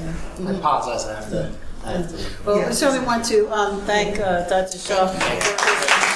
I 0.46 0.52
apologize. 0.52 1.06
I 1.06 1.20
have 1.20 1.30
to. 1.30 1.54
I 1.84 1.90
have 1.92 2.08
to. 2.10 2.44
Well, 2.44 2.66
we 2.66 2.72
certainly 2.72 3.04
want 3.04 3.24
to 3.26 3.48
um, 3.52 3.80
thank 3.82 4.18
uh, 4.20 4.48
Dr. 4.48 4.78
Shah. 4.78 6.06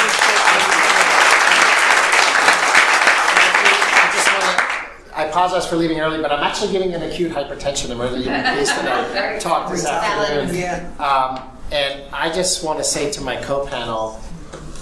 I 5.22 5.26
apologize 5.26 5.68
for 5.68 5.76
leaving 5.76 6.00
early, 6.00 6.20
but 6.20 6.32
I'm 6.32 6.42
actually 6.42 6.72
getting 6.72 6.94
an 6.94 7.02
acute 7.04 7.30
hypertension 7.30 7.90
emergency 7.90 8.28
case 8.28 8.76
today. 8.76 9.38
Talk 9.40 9.70
this 9.70 9.86
afternoon. 9.86 10.52
Yeah. 10.52 10.90
Um, 10.98 11.48
and 11.70 12.02
I 12.12 12.32
just 12.32 12.64
want 12.64 12.80
to 12.80 12.84
say 12.84 13.08
to 13.12 13.20
my 13.20 13.36
co-panel, 13.36 14.20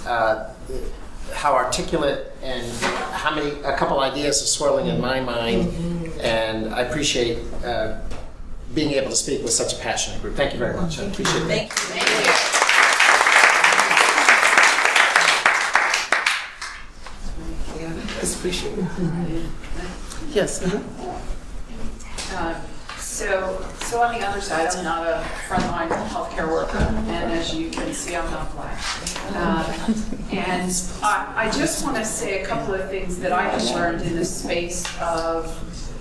uh, 0.07 0.49
how 1.31 1.53
articulate 1.53 2.31
and 2.41 2.67
how 3.13 3.35
many, 3.35 3.51
a 3.61 3.77
couple 3.77 3.99
ideas 3.99 4.41
are 4.41 4.47
swirling 4.47 4.87
in 4.87 4.99
my 4.99 5.19
mind. 5.19 6.11
And 6.19 6.73
I 6.73 6.81
appreciate 6.81 7.37
uh, 7.63 7.99
being 8.73 8.93
able 8.93 9.11
to 9.11 9.15
speak 9.15 9.43
with 9.43 9.53
such 9.53 9.73
a 9.73 9.77
passionate 9.77 10.23
group. 10.23 10.35
Thank 10.35 10.53
you 10.53 10.59
very 10.59 10.75
much. 10.75 10.97
I 10.97 11.03
appreciate 11.03 11.43
it. 11.43 11.69
Thank 11.69 11.71
you. 11.71 12.31
Yeah, 17.79 18.21
it's 18.21 18.35
appreciated. 18.35 18.87
Yes. 20.33 20.61
uh-huh. 20.63 22.37
Uh, 22.37 22.61
So, 22.97 23.63
so 23.81 24.01
on 24.01 24.17
the 24.17 24.25
other 24.25 24.41
side, 24.41 24.69
I'm 24.73 24.83
not 24.83 25.05
a 25.05 25.21
frontline 25.47 25.89
healthcare 26.09 26.47
worker, 26.49 26.77
and 26.77 27.31
as 27.33 27.53
you 27.53 27.69
can 27.69 27.93
see, 27.93 28.15
I'm 28.15 28.29
not 28.31 28.51
black. 28.55 28.79
Uh, 29.35 29.93
And 30.31 30.71
I, 31.03 31.47
I 31.47 31.51
just 31.51 31.83
want 31.83 31.97
to 31.97 32.05
say 32.05 32.41
a 32.41 32.45
couple 32.45 32.73
of 32.73 32.89
things 32.89 33.19
that 33.19 33.33
I 33.33 33.43
have 33.49 33.63
learned 33.75 34.01
in 34.03 34.15
the 34.15 34.23
space 34.25 34.85
of, 35.01 35.51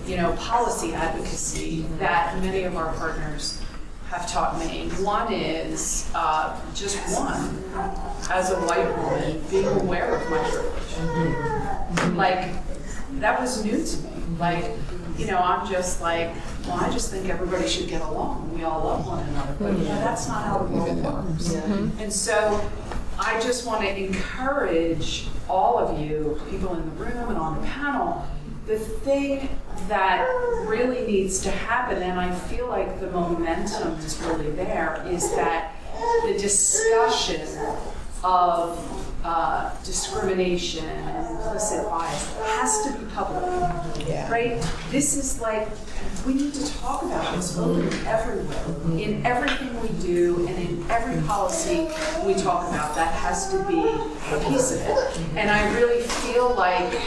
you 0.07 0.17
know, 0.19 0.33
policy 0.37 0.95
advocacy 0.95 1.85
that 1.99 2.39
many 2.41 2.63
of 2.63 2.77
our 2.77 2.93
partners 2.95 3.61
have 4.09 4.31
taught 4.31 4.59
me. 4.61 4.89
One 5.03 5.33
is, 5.33 6.09
uh, 6.15 6.59
just 6.75 6.97
one, 7.19 7.65
as 8.31 8.51
a 8.53 8.57
white 8.69 8.89
woman, 8.99 9.43
being 9.51 9.67
aware 9.67 10.15
of 10.15 10.31
my 10.31 10.39
privilege. 10.49 12.17
Like, 12.17 12.55
that 13.15 13.41
was 13.41 13.65
new 13.65 13.85
to 13.85 13.97
me. 13.99 14.11
Like, 14.39 14.65
you 15.19 15.27
know, 15.27 15.39
I'm 15.39 15.71
just 15.71 16.01
like, 16.01 16.31
well, 16.67 16.79
I 16.79 16.91
just 16.91 17.11
think 17.11 17.29
everybody 17.29 17.69
should 17.69 17.89
get 17.89 18.01
along. 18.03 18.55
We 18.55 18.65
all 18.65 18.85
love 18.85 19.07
one 19.07 19.27
another, 19.29 19.55
but 19.59 19.73
you 19.73 19.85
know, 19.85 20.01
that's 20.01 20.29
not 20.29 20.45
how 20.45 20.59
the 20.59 20.75
world 20.75 21.05
works. 21.05 21.49
Mm-hmm. 21.49 22.01
And 22.01 22.13
so 22.13 22.71
I 23.19 23.39
just 23.41 23.67
want 23.67 23.83
to 23.83 23.95
encourage 23.95 25.29
all 25.49 25.79
of 25.79 26.01
you, 26.01 26.41
people 26.49 26.75
in 26.75 26.85
the 26.85 27.05
room 27.05 27.29
and 27.29 27.37
on 27.37 27.61
the 27.61 27.67
panel, 27.67 28.25
the 28.67 28.79
thing 28.79 29.49
that 29.89 30.27
really 30.67 31.05
needs 31.07 31.41
to 31.41 31.51
happen, 31.51 32.03
and 32.03 32.19
I 32.19 32.33
feel 32.33 32.69
like 32.69 33.01
the 33.01 33.11
momentum 33.11 33.99
is 33.99 34.19
really 34.23 34.51
there, 34.53 35.05
is 35.09 35.35
that 35.35 35.75
the 36.25 36.39
discussion 36.39 37.47
of 38.23 38.79
uh, 39.25 39.75
discrimination 39.85 40.85
and 40.85 41.37
implicit 41.37 41.85
bias 41.89 42.37
has 42.45 42.85
to 42.85 42.93
be 42.99 43.05
public. 43.13 44.09
Yeah. 44.09 44.31
Right? 44.31 44.73
This 44.91 45.17
is 45.17 45.41
like, 45.41 45.69
we 46.27 46.35
need 46.35 46.55
to 46.55 46.73
talk 46.79 47.03
about 47.03 47.37
this 47.37 47.57
openly 47.57 47.97
everywhere. 48.07 48.99
In 48.99 49.25
everything 49.25 49.81
we 49.81 49.89
do 50.01 50.47
and 50.47 50.57
in 50.59 50.91
every 50.91 51.21
policy 51.27 51.89
we 52.25 52.35
talk 52.35 52.69
about, 52.69 52.95
that 52.95 53.13
has 53.15 53.51
to 53.51 53.59
be 53.65 53.81
a 53.81 54.49
piece 54.49 54.73
of 54.73 54.81
it. 54.81 55.21
And 55.37 55.51
I 55.51 55.75
really 55.77 56.03
feel 56.03 56.55
like 56.55 57.01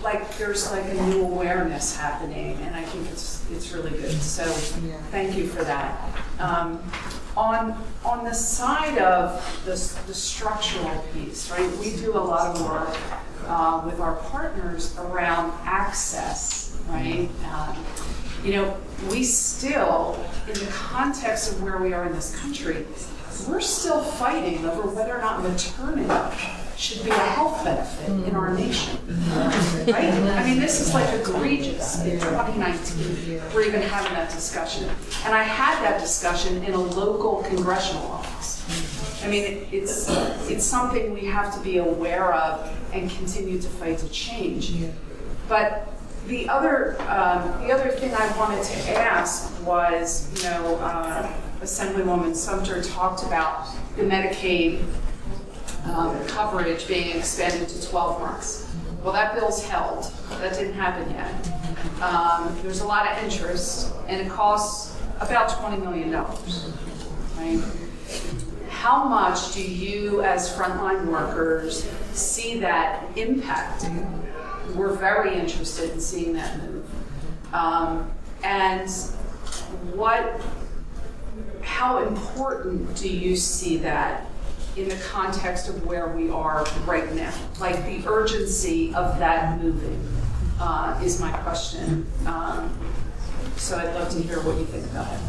like 0.00 0.38
there's 0.38 0.70
like 0.70 0.84
a 0.84 0.94
new 1.06 1.22
awareness 1.22 1.96
happening, 1.96 2.56
and 2.58 2.74
I 2.74 2.84
think 2.84 3.10
it's 3.10 3.44
it's 3.50 3.72
really 3.72 3.90
good. 3.90 4.12
So 4.22 4.44
thank 5.10 5.36
you 5.36 5.48
for 5.48 5.64
that. 5.64 6.14
Um, 6.38 6.80
on 7.38 7.84
on 8.04 8.24
the 8.24 8.34
side 8.34 8.98
of 8.98 9.40
the, 9.64 9.70
the 10.06 10.14
structural 10.14 11.04
piece, 11.14 11.50
right? 11.50 11.70
We 11.78 11.96
do 11.96 12.16
a 12.16 12.18
lot 12.18 12.56
of 12.56 12.62
work 12.68 12.96
uh, 13.46 13.82
with 13.86 14.00
our 14.00 14.16
partners 14.16 14.96
around 14.98 15.52
access, 15.64 16.76
right? 16.88 17.28
Um, 17.52 17.84
you 18.44 18.52
know, 18.52 18.76
we 19.10 19.22
still, 19.22 20.24
in 20.46 20.54
the 20.54 20.70
context 20.72 21.52
of 21.52 21.62
where 21.62 21.78
we 21.78 21.92
are 21.92 22.06
in 22.06 22.12
this 22.12 22.36
country, 22.36 22.86
we're 23.48 23.60
still 23.60 24.02
fighting 24.02 24.64
over 24.66 24.88
whether 24.88 25.16
or 25.16 25.20
not 25.20 25.42
maternity 25.42 26.08
should 26.78 27.04
be 27.04 27.10
a 27.10 27.14
health 27.14 27.64
benefit 27.64 28.08
in 28.28 28.36
our 28.36 28.54
nation. 28.54 28.96
Right? 29.88 30.12
I 30.12 30.44
mean, 30.44 30.60
this 30.60 30.80
is 30.80 30.94
like 30.94 31.12
egregious 31.12 32.04
in 32.04 32.20
2019. 32.20 33.42
We're 33.52 33.62
even 33.62 33.82
having 33.82 34.12
that 34.12 34.30
discussion. 34.30 34.88
And 35.24 35.34
I 35.34 35.42
had 35.42 35.82
that 35.82 36.00
discussion 36.00 36.62
in 36.62 36.74
a 36.74 36.78
local 36.78 37.42
congressional 37.42 38.06
office. 38.06 38.64
I 39.24 39.28
mean, 39.28 39.66
it's, 39.72 40.08
it's 40.48 40.64
something 40.64 41.12
we 41.12 41.24
have 41.24 41.52
to 41.54 41.60
be 41.60 41.78
aware 41.78 42.32
of 42.32 42.72
and 42.92 43.10
continue 43.10 43.60
to 43.60 43.68
fight 43.68 43.98
to 43.98 44.08
change. 44.10 44.72
But 45.48 45.88
the 46.28 46.48
other, 46.48 47.00
um, 47.02 47.66
the 47.66 47.72
other 47.72 47.90
thing 47.90 48.14
I 48.14 48.38
wanted 48.38 48.62
to 48.62 48.96
ask 48.96 49.50
was, 49.66 50.32
you 50.36 50.50
know, 50.50 50.76
uh, 50.76 51.32
Assemblywoman 51.60 52.36
Sumter 52.36 52.82
talked 52.84 53.24
about 53.24 53.66
the 53.96 54.02
Medicaid 54.04 54.84
um, 55.86 56.26
coverage 56.26 56.86
being 56.86 57.16
expanded 57.16 57.68
to 57.68 57.88
12 57.88 58.20
months. 58.20 58.68
Well, 59.02 59.12
that 59.12 59.34
bill's 59.34 59.64
held. 59.64 60.12
That 60.40 60.54
didn't 60.54 60.74
happen 60.74 61.10
yet. 61.10 62.02
Um, 62.02 62.56
there's 62.62 62.80
a 62.80 62.86
lot 62.86 63.10
of 63.10 63.22
interest, 63.22 63.92
and 64.06 64.20
it 64.20 64.30
costs 64.30 64.96
about 65.20 65.48
$20 65.50 65.82
million. 65.82 66.12
Right? 67.36 67.62
How 68.68 69.04
much 69.04 69.54
do 69.54 69.62
you, 69.62 70.22
as 70.22 70.52
frontline 70.52 71.06
workers, 71.06 71.88
see 72.12 72.60
that 72.60 73.14
impacting? 73.14 74.06
We're 74.74 74.94
very 74.94 75.36
interested 75.36 75.90
in 75.90 76.00
seeing 76.00 76.32
that 76.34 76.58
move. 76.62 76.84
Um, 77.52 78.10
and 78.44 78.90
what, 79.94 80.40
how 81.62 82.02
important 82.06 82.94
do 82.96 83.08
you 83.08 83.36
see 83.36 83.78
that 83.78 84.27
in 84.78 84.88
the 84.88 84.96
context 84.96 85.68
of 85.68 85.84
where 85.84 86.08
we 86.08 86.30
are 86.30 86.64
right 86.86 87.12
now? 87.14 87.32
Like 87.58 87.84
the 87.84 88.06
urgency 88.08 88.94
of 88.94 89.18
that 89.18 89.60
moving 89.60 90.06
uh, 90.60 91.00
is 91.02 91.20
my 91.20 91.32
question. 91.32 92.06
Um, 92.26 92.78
so 93.56 93.76
I'd 93.76 93.92
love 93.94 94.10
to 94.10 94.22
hear 94.22 94.40
what 94.40 94.56
you 94.56 94.64
think 94.66 94.86
about 94.86 95.12
it. 95.12 95.20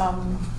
Um, 0.00 0.54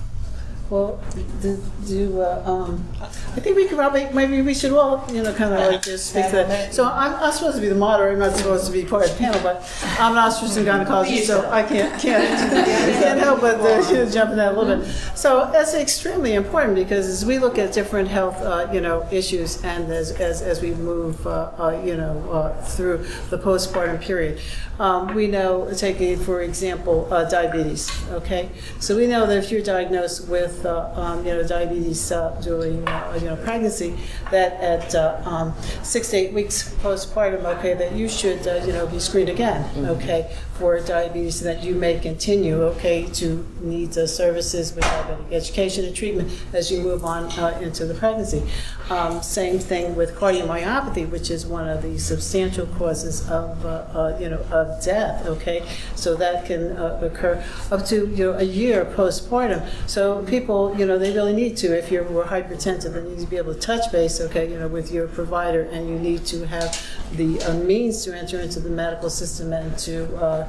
well, 0.69 0.99
do, 1.41 1.59
do 1.88 2.22
uh, 2.22 2.43
um, 2.45 2.85
I 3.01 3.39
think 3.39 3.56
we 3.56 3.67
could 3.67 3.77
probably, 3.77 4.07
maybe 4.11 4.41
we 4.41 4.53
should 4.53 4.72
all, 4.72 5.03
you 5.11 5.23
know, 5.23 5.33
kind 5.33 5.53
of 5.53 5.59
like 5.59 5.81
just 5.81 6.11
speak 6.11 6.25
to 6.25 6.31
that. 6.31 6.73
So 6.73 6.85
I'm, 6.85 7.15
I'm 7.15 7.31
supposed 7.31 7.56
to 7.56 7.61
be 7.61 7.69
the 7.69 7.75
moderator, 7.75 8.14
I'm 8.14 8.19
not 8.19 8.38
supposed 8.38 8.67
to 8.67 8.72
be 8.72 8.85
part 8.85 9.06
of 9.06 9.11
the 9.11 9.17
panel, 9.17 9.39
but 9.41 9.67
I'm 9.99 10.11
an 10.11 10.19
obstetrician 10.19 10.67
and 10.67 10.88
gynecologist, 10.88 11.25
so 11.25 11.49
I 11.49 11.64
can't, 11.64 11.99
can't, 11.99 12.51
can't 12.51 13.19
help 13.19 13.41
but 13.41 13.59
uh, 13.61 14.09
jump 14.11 14.31
in 14.31 14.38
that 14.38 14.53
a 14.53 14.59
little 14.59 14.77
bit. 14.77 14.88
So 15.15 15.49
that's 15.51 15.73
extremely 15.73 16.33
important 16.33 16.75
because 16.75 17.07
as 17.07 17.25
we 17.25 17.39
look 17.39 17.57
at 17.57 17.73
different 17.73 18.07
health, 18.07 18.39
uh, 18.41 18.69
you 18.72 18.81
know, 18.81 19.07
issues 19.11 19.64
and 19.64 19.91
as, 19.91 20.11
as, 20.11 20.41
as 20.41 20.61
we 20.61 20.72
move, 20.72 21.25
uh, 21.25 21.51
uh, 21.57 21.81
you 21.83 21.98
know, 21.98 22.17
uh, 22.31 22.61
through 22.64 23.06
the 23.30 23.38
postpartum 23.38 24.01
period, 24.01 24.39
um, 24.80 25.14
we 25.14 25.27
know, 25.27 25.72
taking 25.75 26.17
for 26.17 26.41
example, 26.41 27.07
uh, 27.11 27.27
diabetes, 27.30 27.91
okay? 28.11 28.49
So 28.80 28.95
we 28.95 29.07
know 29.07 29.25
that 29.25 29.38
if 29.38 29.51
you're 29.51 29.61
diagnosed 29.61 30.27
with, 30.27 30.58
uh, 30.65 30.91
um, 30.95 31.25
you 31.25 31.33
know, 31.33 31.43
diabetes 31.43 32.11
uh, 32.11 32.29
during, 32.41 32.88
uh, 32.88 33.17
you 33.19 33.25
know, 33.27 33.35
pregnancy, 33.38 33.95
that 34.31 34.53
at 34.61 34.95
uh, 34.95 35.21
um, 35.25 35.53
six 35.83 36.09
to 36.09 36.17
eight 36.17 36.33
weeks 36.33 36.75
postpartum, 36.81 37.43
okay, 37.57 37.73
that 37.73 37.93
you 37.93 38.07
should, 38.09 38.47
uh, 38.47 38.55
you 38.65 38.73
know, 38.73 38.85
be 38.88 38.99
screened 38.99 39.29
again, 39.29 39.63
okay, 39.85 40.35
for 40.59 40.79
diabetes, 40.81 41.41
and 41.41 41.49
that 41.49 41.63
you 41.63 41.73
may 41.73 41.97
continue, 41.97 42.61
okay, 42.63 43.05
to 43.05 43.47
need 43.61 43.93
the 43.93 44.07
services 44.07 44.75
with 44.75 44.83
diabetic 44.83 45.31
education 45.31 45.85
and 45.85 45.95
treatment 45.95 46.29
as 46.51 46.69
you 46.69 46.81
move 46.81 47.05
on 47.05 47.31
uh, 47.39 47.57
into 47.61 47.85
the 47.85 47.93
pregnancy. 47.93 48.43
Um, 48.89 49.23
same 49.23 49.57
thing 49.59 49.95
with 49.95 50.15
cardiomyopathy, 50.15 51.09
which 51.09 51.31
is 51.31 51.45
one 51.45 51.69
of 51.69 51.81
the 51.81 51.97
substantial 51.97 52.65
causes 52.65 53.21
of, 53.29 53.65
uh, 53.65 53.69
uh, 53.69 54.17
you 54.19 54.29
know, 54.29 54.43
of 54.51 54.83
death. 54.83 55.25
Okay, 55.25 55.65
so 55.95 56.15
that 56.15 56.45
can 56.45 56.75
uh, 56.75 56.99
occur 57.01 57.43
up 57.71 57.85
to 57.85 58.07
you 58.09 58.25
know 58.25 58.33
a 58.33 58.43
year 58.43 58.83
postpartum. 58.83 59.65
So 59.88 60.23
people, 60.25 60.75
you 60.77 60.85
know, 60.85 60.97
they 60.97 61.13
really 61.13 61.33
need 61.33 61.55
to. 61.57 61.77
If 61.77 61.91
you're 61.91 62.09
more 62.09 62.25
hypertensive, 62.25 62.93
they 62.93 63.03
need 63.03 63.19
to 63.19 63.27
be 63.27 63.38
able 63.38 63.53
to 63.53 63.59
touch 63.59 63.91
base. 63.91 64.19
Okay, 64.19 64.51
you 64.51 64.59
know, 64.59 64.67
with 64.67 64.91
your 64.91 65.07
provider, 65.07 65.61
and 65.61 65.88
you 65.88 65.97
need 65.97 66.25
to 66.25 66.47
have 66.47 66.69
the 67.13 67.41
uh, 67.43 67.53
means 67.53 68.03
to 68.03 68.17
enter 68.17 68.39
into 68.39 68.59
the 68.59 68.69
medical 68.69 69.09
system 69.09 69.53
and 69.53 69.77
to 69.77 70.15
uh, 70.17 70.48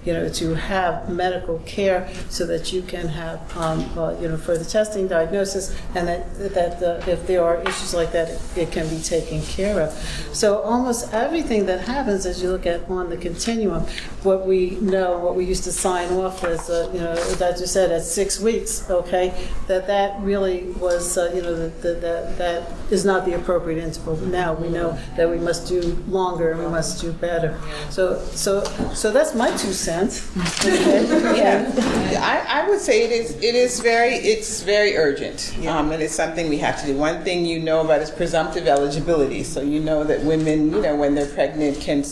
you 0.05 0.13
know, 0.13 0.27
to 0.29 0.55
have 0.55 1.09
medical 1.09 1.59
care 1.59 2.09
so 2.29 2.45
that 2.47 2.73
you 2.73 2.81
can 2.81 3.07
have, 3.07 3.39
um, 3.55 3.79
uh, 3.97 4.17
you 4.19 4.27
know, 4.27 4.37
further 4.37 4.65
testing, 4.65 5.07
diagnosis, 5.07 5.75
and 5.93 6.07
that, 6.07 6.53
that 6.53 6.81
uh, 6.81 7.11
if 7.11 7.27
there 7.27 7.43
are 7.43 7.61
issues 7.61 7.93
like 7.93 8.11
that, 8.11 8.29
it, 8.29 8.41
it 8.57 8.71
can 8.71 8.89
be 8.89 8.99
taken 8.99 9.41
care 9.43 9.79
of. 9.79 9.93
So 10.33 10.61
almost 10.61 11.13
everything 11.13 11.67
that 11.67 11.81
happens 11.81 12.25
as 12.25 12.41
you 12.41 12.49
look 12.49 12.65
at 12.65 12.89
on 12.89 13.09
the 13.09 13.17
continuum, 13.17 13.83
what 14.23 14.47
we 14.47 14.71
know, 14.81 15.19
what 15.19 15.35
we 15.35 15.45
used 15.45 15.65
to 15.65 15.71
sign 15.71 16.11
off 16.13 16.43
as, 16.43 16.69
uh, 16.69 16.89
you 16.93 16.99
know, 16.99 17.15
that 17.35 17.59
you 17.59 17.67
said 17.67 17.91
at 17.91 18.03
six 18.03 18.39
weeks, 18.39 18.89
okay, 18.89 19.47
that 19.67 19.85
that 19.85 20.19
really 20.21 20.63
was, 20.79 21.17
uh, 21.17 21.31
you 21.35 21.41
know, 21.43 21.69
that 21.69 22.01
that 22.37 22.71
is 22.91 23.05
not 23.05 23.25
the 23.25 23.33
appropriate 23.33 23.83
interval. 23.83 24.15
Now 24.17 24.53
we 24.53 24.69
know 24.69 24.97
that 25.15 25.29
we 25.29 25.37
must 25.37 25.67
do 25.67 25.81
longer 26.07 26.51
and 26.51 26.59
we 26.59 26.67
must 26.67 27.01
do 27.01 27.11
better. 27.13 27.59
So, 27.89 28.19
so, 28.31 28.63
so 28.93 29.11
that's 29.11 29.35
my 29.35 29.49
two 29.51 29.73
cents. 29.73 29.90
Okay? 29.91 30.21
Yeah, 31.41 31.71
I, 32.19 32.61
I 32.63 32.69
would 32.69 32.79
say 32.79 33.03
it 33.03 33.11
is, 33.11 33.35
it 33.37 33.55
is 33.55 33.79
very, 33.79 34.15
it's 34.15 34.61
very 34.61 34.97
urgent. 34.97 35.55
Um, 35.77 35.91
and 35.91 36.03
it's 36.03 36.13
something 36.13 36.49
we 36.49 36.57
have 36.59 36.79
to 36.81 36.87
do. 36.87 36.95
One 36.97 37.23
thing 37.23 37.45
you 37.45 37.59
know 37.59 37.81
about 37.81 37.91
about 37.91 38.01
is 38.01 38.09
presumptive 38.11 38.67
eligibility. 38.67 39.43
So 39.43 39.61
you 39.61 39.79
know 39.79 40.03
that 40.03 40.23
women, 40.23 40.71
you 40.71 40.81
know, 40.81 40.95
when 40.95 41.15
they're 41.15 41.27
pregnant 41.27 41.79
can 41.79 42.03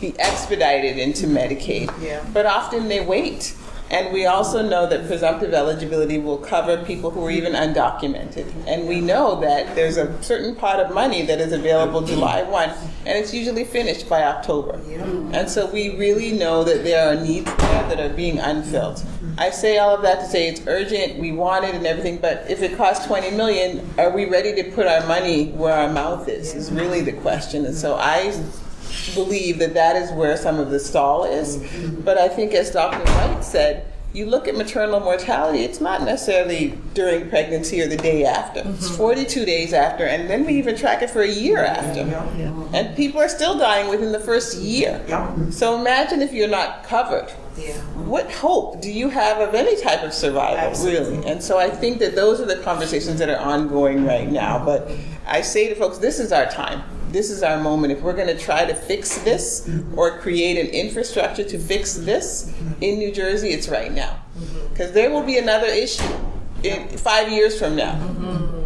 be 0.00 0.18
expedited 0.18 0.98
into 0.98 1.26
Medicaid. 1.26 1.92
Yeah. 2.02 2.24
But 2.32 2.46
often 2.46 2.88
they 2.88 3.04
wait. 3.04 3.54
And 3.90 4.12
we 4.12 4.26
also 4.26 4.62
know 4.62 4.86
that 4.86 5.06
presumptive 5.06 5.54
eligibility 5.54 6.18
will 6.18 6.38
cover 6.38 6.82
people 6.84 7.10
who 7.10 7.24
are 7.24 7.30
even 7.30 7.52
undocumented. 7.52 8.52
And 8.66 8.88
we 8.88 9.00
know 9.00 9.40
that 9.40 9.76
there's 9.76 9.96
a 9.96 10.20
certain 10.22 10.56
pot 10.56 10.80
of 10.80 10.92
money 10.92 11.22
that 11.22 11.40
is 11.40 11.52
available 11.52 12.02
July 12.02 12.42
1, 12.42 12.68
and 12.70 13.18
it's 13.18 13.32
usually 13.32 13.64
finished 13.64 14.08
by 14.08 14.24
October. 14.24 14.80
And 15.32 15.48
so 15.48 15.70
we 15.70 15.96
really 15.96 16.32
know 16.32 16.64
that 16.64 16.82
there 16.82 17.08
are 17.08 17.14
needs 17.14 17.44
there 17.44 17.88
that 17.88 18.00
are 18.00 18.14
being 18.14 18.40
unfilled. 18.40 19.04
I 19.38 19.50
say 19.50 19.78
all 19.78 19.94
of 19.94 20.02
that 20.02 20.20
to 20.20 20.26
say 20.26 20.48
it's 20.48 20.62
urgent, 20.66 21.18
we 21.18 21.30
want 21.30 21.64
it 21.64 21.74
and 21.74 21.86
everything, 21.86 22.18
but 22.18 22.50
if 22.50 22.62
it 22.62 22.76
costs 22.76 23.06
20 23.06 23.32
million, 23.32 23.88
are 23.98 24.10
we 24.10 24.24
ready 24.24 24.54
to 24.62 24.70
put 24.72 24.86
our 24.86 25.06
money 25.06 25.52
where 25.52 25.74
our 25.74 25.92
mouth 25.92 26.28
is, 26.28 26.54
is 26.54 26.72
really 26.72 27.02
the 27.02 27.12
question. 27.12 27.66
And 27.66 27.74
so 27.74 27.94
I 27.96 28.32
believe 29.14 29.58
that 29.58 29.74
that 29.74 29.96
is 29.96 30.10
where 30.12 30.36
some 30.36 30.58
of 30.58 30.70
the 30.70 30.80
stall 30.80 31.24
is. 31.24 31.58
But 32.04 32.18
I 32.18 32.28
think, 32.28 32.52
as 32.54 32.70
Dr. 32.70 32.98
White 32.98 33.44
said, 33.44 33.92
you 34.12 34.24
look 34.24 34.48
at 34.48 34.56
maternal 34.56 35.00
mortality, 35.00 35.58
it's 35.58 35.80
not 35.80 36.02
necessarily 36.02 36.78
during 36.94 37.28
pregnancy 37.28 37.82
or 37.82 37.86
the 37.86 37.98
day 37.98 38.24
after. 38.24 38.60
It's 38.60 38.88
mm-hmm. 38.88 38.96
42 38.96 39.44
days 39.44 39.74
after, 39.74 40.06
and 40.06 40.30
then 40.30 40.46
we 40.46 40.54
even 40.54 40.74
track 40.74 41.02
it 41.02 41.10
for 41.10 41.20
a 41.20 41.28
year 41.28 41.62
after. 41.62 42.00
And 42.72 42.96
people 42.96 43.20
are 43.20 43.28
still 43.28 43.58
dying 43.58 43.90
within 43.90 44.12
the 44.12 44.20
first 44.20 44.58
year. 44.58 45.04
So 45.50 45.78
imagine 45.78 46.22
if 46.22 46.32
you're 46.32 46.48
not 46.48 46.84
covered. 46.84 47.30
What 47.94 48.30
hope 48.30 48.80
do 48.80 48.90
you 48.90 49.10
have 49.10 49.46
of 49.46 49.54
any 49.54 49.80
type 49.82 50.02
of 50.02 50.14
survival, 50.14 50.82
really? 50.86 51.26
And 51.26 51.42
so 51.42 51.58
I 51.58 51.68
think 51.68 51.98
that 51.98 52.14
those 52.14 52.40
are 52.40 52.46
the 52.46 52.56
conversations 52.62 53.18
that 53.18 53.28
are 53.28 53.38
ongoing 53.38 54.06
right 54.06 54.30
now. 54.30 54.64
But 54.64 54.90
I 55.26 55.42
say 55.42 55.68
to 55.68 55.74
folks, 55.74 55.98
this 55.98 56.20
is 56.20 56.32
our 56.32 56.46
time. 56.46 56.82
This 57.10 57.30
is 57.30 57.42
our 57.42 57.62
moment. 57.62 57.92
If 57.92 58.02
we're 58.02 58.14
going 58.14 58.28
to 58.28 58.38
try 58.38 58.64
to 58.64 58.74
fix 58.74 59.18
this 59.18 59.70
or 59.94 60.18
create 60.18 60.58
an 60.58 60.66
infrastructure 60.66 61.44
to 61.44 61.58
fix 61.58 61.94
this 61.94 62.52
in 62.80 62.98
New 62.98 63.12
Jersey, 63.12 63.50
it's 63.50 63.68
right 63.68 63.92
now. 63.92 64.22
Because 64.70 64.92
there 64.92 65.10
will 65.10 65.22
be 65.22 65.38
another 65.38 65.66
issue 65.66 66.04
in 66.62 66.88
five 66.98 67.30
years 67.30 67.58
from 67.58 67.76
now. 67.76 67.94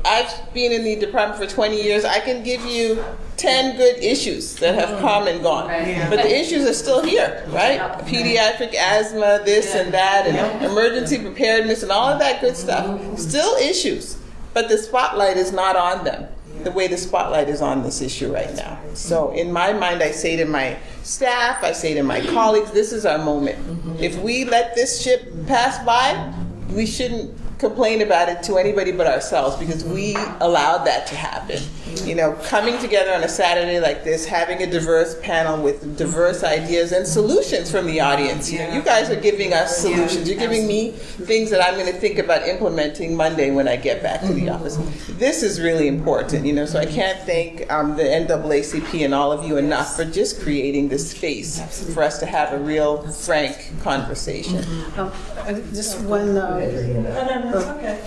I've 0.04 0.52
been 0.54 0.72
in 0.72 0.82
the 0.82 0.96
department 0.96 1.38
for 1.38 1.46
20 1.46 1.82
years. 1.82 2.04
I 2.04 2.20
can 2.20 2.42
give 2.42 2.64
you 2.64 3.04
10 3.36 3.76
good 3.76 4.02
issues 4.02 4.56
that 4.56 4.74
have 4.74 4.98
come 5.00 5.28
and 5.28 5.42
gone. 5.42 5.68
But 6.08 6.22
the 6.22 6.34
issues 6.34 6.66
are 6.66 6.74
still 6.74 7.02
here, 7.02 7.44
right? 7.48 7.78
Pediatric 8.06 8.74
asthma, 8.74 9.42
this 9.44 9.74
and 9.74 9.92
that, 9.92 10.26
and 10.26 10.64
emergency 10.64 11.18
preparedness, 11.18 11.82
and 11.82 11.92
all 11.92 12.08
of 12.08 12.18
that 12.18 12.40
good 12.40 12.56
stuff. 12.56 13.18
Still 13.18 13.54
issues. 13.56 14.16
But 14.54 14.68
the 14.68 14.78
spotlight 14.78 15.36
is 15.36 15.52
not 15.52 15.76
on 15.76 16.04
them 16.04 16.26
the 16.64 16.70
way 16.70 16.86
the 16.86 16.96
spotlight 16.96 17.48
is 17.48 17.60
on 17.60 17.82
this 17.82 18.00
issue 18.00 18.32
right 18.32 18.54
now. 18.54 18.78
So, 18.94 19.30
in 19.30 19.52
my 19.52 19.72
mind, 19.72 20.02
I 20.02 20.10
say 20.10 20.36
to 20.36 20.44
my 20.44 20.76
staff, 21.02 21.62
I 21.62 21.72
say 21.72 21.94
to 21.94 22.02
my 22.02 22.20
colleagues, 22.26 22.70
this 22.72 22.92
is 22.92 23.06
our 23.06 23.18
moment. 23.18 23.58
If 24.00 24.18
we 24.18 24.44
let 24.44 24.74
this 24.74 25.00
ship 25.02 25.32
pass 25.46 25.84
by, 25.84 26.32
we 26.74 26.86
shouldn't 26.86 27.36
complain 27.60 28.02
about 28.02 28.28
it 28.28 28.42
to 28.44 28.56
anybody 28.56 28.90
but 28.90 29.06
ourselves 29.06 29.56
because 29.56 29.84
we 29.84 30.16
allowed 30.40 30.84
that 30.84 31.06
to 31.08 31.14
happen. 31.14 31.60
You 32.06 32.14
know, 32.14 32.32
coming 32.44 32.78
together 32.78 33.12
on 33.12 33.22
a 33.22 33.28
Saturday 33.28 33.80
like 33.80 34.04
this, 34.04 34.24
having 34.24 34.62
a 34.62 34.70
diverse 34.70 35.20
panel 35.20 35.62
with 35.62 35.98
diverse 35.98 36.42
ideas 36.44 36.92
and 36.92 37.06
solutions 37.06 37.70
from 37.70 37.86
the 37.86 38.00
audience. 38.00 38.50
You 38.50 38.60
know, 38.60 38.72
you 38.74 38.82
guys 38.82 39.10
are 39.10 39.20
giving 39.20 39.52
us 39.52 39.76
solutions. 39.76 40.28
You're 40.28 40.38
giving 40.38 40.66
me 40.66 40.92
things 40.92 41.50
that 41.50 41.60
I'm 41.62 41.74
going 41.74 41.92
to 41.92 41.98
think 41.98 42.18
about 42.18 42.46
implementing 42.46 43.16
Monday 43.16 43.50
when 43.50 43.66
I 43.68 43.76
get 43.76 44.02
back 44.02 44.20
to 44.22 44.32
the 44.32 44.48
office. 44.48 44.76
This 45.18 45.42
is 45.42 45.60
really 45.60 45.88
important, 45.88 46.46
you 46.46 46.52
know, 46.52 46.64
so 46.64 46.78
I 46.78 46.86
can't 46.86 47.18
thank 47.26 47.70
um, 47.72 47.96
the 47.96 48.04
NAACP 48.04 49.04
and 49.04 49.12
all 49.12 49.32
of 49.32 49.44
you 49.44 49.56
enough 49.56 49.96
for 49.96 50.04
just 50.04 50.40
creating 50.40 50.88
this 50.88 51.10
space 51.10 51.60
for 51.92 52.02
us 52.02 52.18
to 52.20 52.26
have 52.26 52.52
a 52.52 52.58
real, 52.58 53.02
frank 53.10 53.72
conversation. 53.82 54.64
Um, 54.96 55.12
uh, 55.38 55.54
Just 55.72 56.00
one, 56.00 56.36
uh, 56.36 57.49
Okay. 57.52 58.00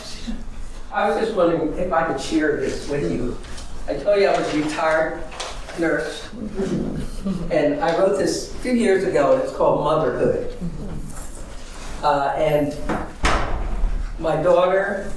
I 0.92 1.10
was 1.10 1.20
just 1.20 1.36
wondering 1.36 1.74
if 1.78 1.92
I 1.92 2.06
could 2.06 2.22
share 2.22 2.58
this 2.58 2.88
with 2.88 3.12
you. 3.12 3.38
I 3.88 3.96
told 3.96 4.22
you 4.22 4.28
I 4.28 4.40
was 4.40 4.54
a 4.54 4.64
retired 4.64 5.24
nurse, 5.78 6.30
and 7.52 7.84
I 7.84 7.98
wrote 7.98 8.18
this 8.18 8.54
a 8.54 8.58
few 8.60 8.74
years 8.74 9.04
ago, 9.04 9.34
and 9.34 9.44
it's 9.44 9.52
called 9.54 9.84
Motherhood. 9.84 10.56
Uh, 12.02 12.34
and 12.38 12.78
my 14.20 14.42
daughter 14.42 15.12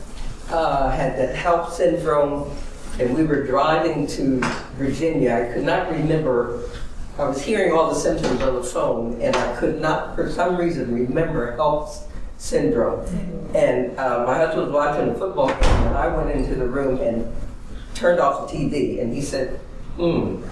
uh, 0.50 0.90
had 0.90 1.16
the 1.18 1.32
HELLP 1.32 1.70
syndrome, 1.70 2.50
and 2.98 3.14
we 3.14 3.22
were 3.22 3.46
driving 3.46 4.06
to 4.08 4.40
Virginia. 4.76 5.34
I 5.34 5.52
could 5.52 5.64
not 5.64 5.90
remember. 5.92 6.68
I 7.18 7.28
was 7.28 7.42
hearing 7.42 7.72
all 7.72 7.88
the 7.88 8.00
symptoms 8.00 8.42
on 8.42 8.55
the 8.56 8.62
phone, 8.64 9.20
and 9.20 9.36
I 9.36 9.56
could 9.56 9.80
not, 9.80 10.16
for 10.16 10.30
some 10.30 10.56
reason, 10.56 10.92
remember 10.92 11.56
HELLP 11.56 12.06
syndrome. 12.39 13.05
And 13.55 13.98
uh, 13.98 14.24
my 14.26 14.36
husband 14.36 14.66
was 14.66 14.73
watching 14.73 15.08
a 15.08 15.15
football 15.15 15.48
game, 15.48 15.62
and 15.62 15.97
I 15.97 16.08
went 16.08 16.31
into 16.31 16.55
the 16.55 16.66
room 16.66 17.00
and 17.00 17.32
turned 17.94 18.20
off 18.20 18.50
the 18.50 18.56
TV, 18.56 19.00
and 19.00 19.12
he 19.12 19.23
said, 19.23 19.58
"Hmm, 19.97 20.42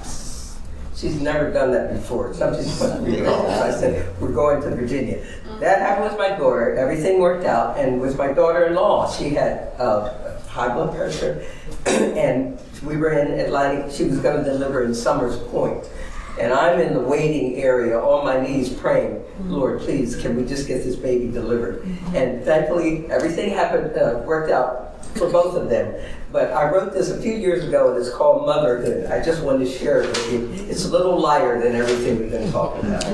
she's 0.96 1.20
never 1.20 1.52
done 1.52 1.72
that 1.72 1.92
before. 1.92 2.32
Something's 2.32 2.80
must 2.80 3.04
be 3.04 3.20
wrong." 3.20 3.44
So 3.46 3.62
I 3.62 3.70
said, 3.70 4.20
"We're 4.20 4.32
going 4.32 4.62
to 4.62 4.70
Virginia." 4.70 5.24
That 5.60 5.80
happened 5.80 6.10
with 6.10 6.18
my 6.18 6.30
daughter. 6.36 6.74
Everything 6.76 7.20
worked 7.20 7.44
out, 7.44 7.78
and 7.78 8.00
with 8.00 8.16
my 8.16 8.32
daughter-in-law, 8.32 9.12
she 9.12 9.30
had 9.30 9.72
uh, 9.78 10.40
high 10.48 10.72
blood 10.72 10.94
pressure, 10.96 11.44
and 11.86 12.58
we 12.84 12.96
were 12.96 13.12
in 13.12 13.38
Atlantic. 13.38 13.92
She 13.92 14.04
was 14.04 14.18
going 14.18 14.42
to 14.42 14.50
deliver 14.50 14.82
in 14.84 14.94
Somers 14.94 15.38
Point. 15.48 15.84
And 16.38 16.52
I'm 16.52 16.80
in 16.80 16.94
the 16.94 17.00
waiting 17.00 17.56
area 17.56 17.98
on 17.98 18.24
my 18.24 18.40
knees 18.40 18.72
praying, 18.72 19.22
Lord, 19.44 19.80
please, 19.80 20.16
can 20.20 20.36
we 20.36 20.44
just 20.44 20.66
get 20.66 20.82
this 20.82 20.96
baby 20.96 21.30
delivered? 21.30 21.86
And 22.14 22.44
thankfully, 22.44 23.06
everything 23.08 23.50
happened, 23.50 23.96
uh, 23.96 24.22
worked 24.24 24.50
out 24.50 25.04
for 25.16 25.30
both 25.30 25.54
of 25.54 25.70
them. 25.70 25.94
But 26.32 26.50
I 26.50 26.68
wrote 26.70 26.92
this 26.92 27.10
a 27.10 27.22
few 27.22 27.34
years 27.34 27.64
ago, 27.64 27.90
and 27.90 28.00
it's 28.00 28.12
called 28.12 28.46
Motherhood. 28.46 29.10
I 29.12 29.22
just 29.22 29.44
wanted 29.44 29.66
to 29.66 29.70
share 29.70 30.02
it 30.02 30.08
with 30.08 30.32
you. 30.32 30.48
It's 30.68 30.84
a 30.84 30.90
little 30.90 31.20
lighter 31.20 31.60
than 31.62 31.76
everything 31.76 32.18
we've 32.18 32.32
been 32.32 32.50
talking 32.50 32.88
about. 32.88 33.04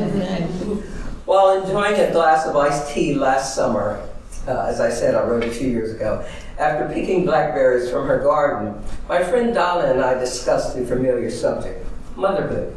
While 1.26 1.62
enjoying 1.62 2.00
a 2.00 2.10
glass 2.12 2.47
of 2.47 2.57
iced 2.57 2.94
tea 2.94 3.15
last 3.15 3.55
summer, 3.55 4.02
uh, 4.49 4.62
as 4.62 4.81
I 4.81 4.89
said, 4.89 5.15
I 5.15 5.23
wrote 5.24 5.44
a 5.44 5.50
few 5.50 5.68
years 5.68 5.94
ago, 5.94 6.24
after 6.58 6.89
picking 6.92 7.26
blackberries 7.26 7.90
from 7.90 8.07
her 8.08 8.20
garden, 8.20 8.82
my 9.08 9.23
friend 9.23 9.52
Donna 9.52 9.92
and 9.92 10.00
I 10.02 10.15
discussed 10.15 10.74
the 10.74 10.86
familiar 10.86 11.31
subject 11.31 11.86
motherhood. 12.16 12.74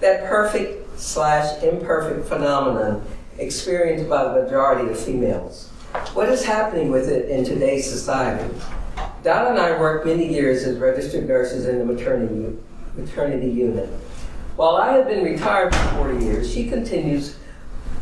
That 0.00 0.26
perfect 0.26 0.98
slash 0.98 1.62
imperfect 1.62 2.26
phenomenon 2.26 3.04
experienced 3.38 4.08
by 4.08 4.24
the 4.24 4.42
majority 4.42 4.90
of 4.90 4.98
females. 4.98 5.68
What 6.12 6.28
is 6.28 6.44
happening 6.44 6.90
with 6.90 7.08
it 7.08 7.28
in 7.28 7.44
today's 7.44 7.88
society? 7.88 8.52
Donna 9.22 9.50
and 9.50 9.58
I 9.58 9.78
worked 9.78 10.06
many 10.06 10.28
years 10.28 10.64
as 10.64 10.78
registered 10.78 11.26
nurses 11.26 11.66
in 11.66 11.78
the 11.78 11.84
maternity, 11.84 12.58
maternity 12.96 13.48
unit. 13.48 13.88
While 14.56 14.76
I 14.76 14.92
have 14.92 15.08
been 15.08 15.24
retired 15.24 15.74
for 15.74 15.88
40 15.96 16.24
years, 16.24 16.52
she 16.52 16.68
continues 16.68 17.36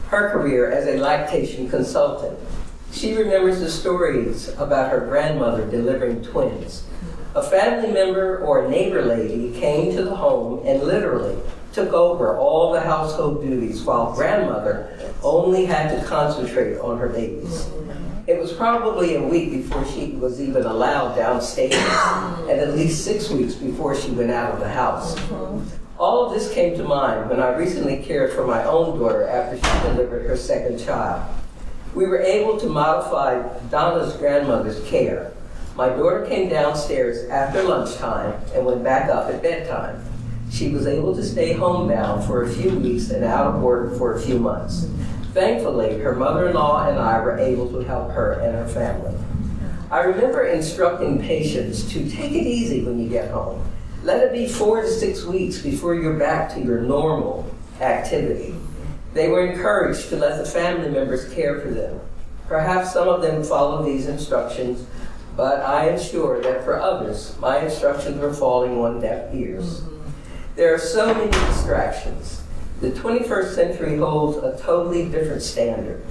her 0.09 0.31
career 0.31 0.71
as 0.71 0.87
a 0.87 0.99
lactation 0.99 1.69
consultant. 1.71 2.39
She 2.93 3.15
remembers 3.15 3.61
the 3.61 3.71
stories 3.71 4.49
about 4.59 4.91
her 4.91 5.01
grandmother 5.01 5.71
delivering 5.71 6.23
twins. 6.23 6.85
A 7.35 7.43
family 7.43 7.91
member 7.91 8.39
or 8.39 8.65
a 8.65 8.69
neighbor 8.69 9.03
lady 9.03 9.59
came 9.59 9.97
to 9.97 10.05
the 10.05 10.17
home 10.17 10.67
and 10.67 10.83
literally 10.83 11.39
took 11.73 11.93
over 11.93 12.37
all 12.37 12.73
the 12.73 12.81
household 12.81 13.43
duties 13.43 13.83
while 13.83 14.13
grandmother 14.15 14.99
only 15.23 15.65
had 15.65 15.89
to 15.99 16.07
concentrate 16.07 16.79
on 16.79 16.99
her 16.99 17.09
babies. 17.09 17.69
It 18.27 18.39
was 18.39 18.53
probably 18.53 19.17
a 19.17 19.23
week 19.23 19.51
before 19.51 19.85
she 19.87 20.13
was 20.13 20.41
even 20.41 20.65
allowed 20.65 21.17
downstairs, 21.17 21.75
and 21.75 22.61
at 22.61 22.75
least 22.75 23.05
six 23.05 23.31
weeks 23.31 23.55
before 23.55 23.97
she 23.97 24.11
went 24.13 24.31
out 24.31 24.53
of 24.53 24.61
the 24.61 24.69
house. 24.69 25.19
All 25.99 26.27
of 26.27 26.33
this 26.33 26.53
came 26.53 26.77
to 26.77 26.85
mind 26.85 27.29
when 27.29 27.41
I 27.41 27.57
recently 27.57 27.99
cared 27.99 28.33
for 28.33 28.47
my 28.47 28.63
own 28.65 28.99
daughter 28.99 29.27
after 29.27 29.57
she 29.57 29.89
delivered 29.89 30.27
her 30.27 30.37
second 30.37 30.79
child. 30.79 31.23
We 31.95 32.07
were 32.07 32.21
able 32.21 32.59
to 32.61 32.67
modify 32.67 33.43
Donna's 33.71 34.15
grandmother's 34.15 34.83
care. 34.89 35.33
My 35.75 35.89
daughter 35.89 36.25
came 36.27 36.49
downstairs 36.49 37.29
after 37.29 37.63
lunchtime 37.63 38.41
and 38.55 38.65
went 38.65 38.85
back 38.85 39.09
up 39.11 39.31
at 39.31 39.43
bedtime. 39.43 40.03
She 40.53 40.69
was 40.69 40.87
able 40.87 41.17
to 41.17 41.25
stay 41.25 41.55
homebound 41.55 42.25
for 42.25 42.43
a 42.43 42.49
few 42.49 42.79
weeks 42.79 43.11
and 43.11 43.25
out 43.25 43.47
of 43.47 43.63
work 43.63 43.97
for 43.97 44.15
a 44.15 44.21
few 44.21 44.39
months. 44.39 44.87
Thankfully, 45.33 45.99
her 45.99 46.15
mother 46.15 46.49
in 46.49 46.55
law 46.55 46.87
and 46.87 46.99
I 46.99 47.19
were 47.21 47.39
able 47.39 47.73
to 47.73 47.79
help 47.81 48.11
her 48.11 48.33
and 48.33 48.55
her 48.55 48.69
family. 48.69 49.17
I 49.91 50.01
remember 50.01 50.45
instructing 50.45 51.19
patients 51.19 51.91
to 51.93 52.09
take 52.09 52.33
it 52.33 52.47
easy 52.47 52.85
when 52.85 52.99
you 52.99 53.09
get 53.09 53.31
home. 53.31 53.65
Let 54.03 54.23
it 54.23 54.33
be 54.33 54.47
four 54.47 54.83
to 54.83 54.89
six 54.89 55.25
weeks 55.25 55.59
before 55.59 55.95
you're 55.95 56.19
back 56.19 56.53
to 56.53 56.61
your 56.61 56.83
normal 56.83 57.51
activity. 57.81 58.55
They 59.15 59.29
were 59.29 59.47
encouraged 59.47 60.11
to 60.11 60.17
let 60.17 60.37
the 60.37 60.45
family 60.45 60.91
members 60.91 61.33
care 61.33 61.61
for 61.61 61.69
them. 61.69 61.99
Perhaps 62.47 62.93
some 62.93 63.09
of 63.09 63.23
them 63.23 63.43
followed 63.43 63.87
these 63.87 64.07
instructions, 64.07 64.87
but 65.35 65.61
I 65.61 65.89
am 65.89 65.99
sure 65.99 66.43
that 66.43 66.63
for 66.63 66.79
others, 66.79 67.37
my 67.41 67.61
instructions 67.61 68.21
were 68.21 68.35
falling 68.35 68.79
on 68.79 69.01
deaf 69.01 69.35
ears. 69.35 69.83
There 70.55 70.75
are 70.75 70.79
so 70.79 71.15
many 71.15 71.31
distractions. 71.31 72.43
The 72.83 72.91
21st 72.91 73.55
century 73.55 73.97
holds 73.97 74.37
a 74.37 74.63
totally 74.63 75.09
different 75.09 75.41
standard. 75.41 76.05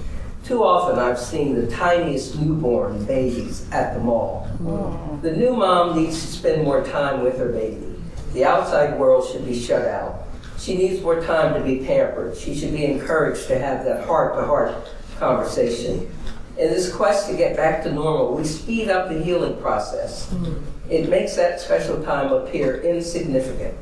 Too 0.44 0.64
often 0.64 0.98
I've 0.98 1.18
seen 1.18 1.54
the 1.54 1.68
tiniest 1.68 2.40
newborn 2.40 3.04
babies 3.04 3.70
at 3.70 3.94
the 3.94 4.00
mall. 4.00 4.50
Mm. 4.60 5.22
The 5.22 5.36
new 5.36 5.54
mom 5.54 5.94
needs 5.94 6.20
to 6.20 6.26
spend 6.26 6.64
more 6.64 6.84
time 6.84 7.22
with 7.22 7.38
her 7.38 7.50
baby. 7.50 7.94
The 8.32 8.44
outside 8.44 8.98
world 8.98 9.30
should 9.30 9.46
be 9.46 9.58
shut 9.58 9.86
out. 9.86 10.24
She 10.58 10.76
needs 10.76 11.00
more 11.02 11.22
time 11.22 11.54
to 11.54 11.60
be 11.60 11.86
pampered. 11.86 12.36
She 12.36 12.58
should 12.58 12.72
be 12.72 12.84
encouraged 12.84 13.46
to 13.46 13.58
have 13.60 13.84
that 13.84 14.04
heart 14.06 14.34
to 14.34 14.42
heart 14.44 14.74
conversation. 15.20 16.12
In 16.58 16.68
this 16.68 16.92
quest 16.92 17.30
to 17.30 17.36
get 17.36 17.56
back 17.56 17.84
to 17.84 17.92
normal, 17.92 18.34
we 18.34 18.42
speed 18.42 18.88
up 18.88 19.08
the 19.08 19.22
healing 19.22 19.60
process. 19.62 20.28
Mm. 20.30 20.62
It 20.90 21.08
makes 21.08 21.36
that 21.36 21.60
special 21.60 22.02
time 22.02 22.32
appear 22.32 22.80
insignificant. 22.82 23.76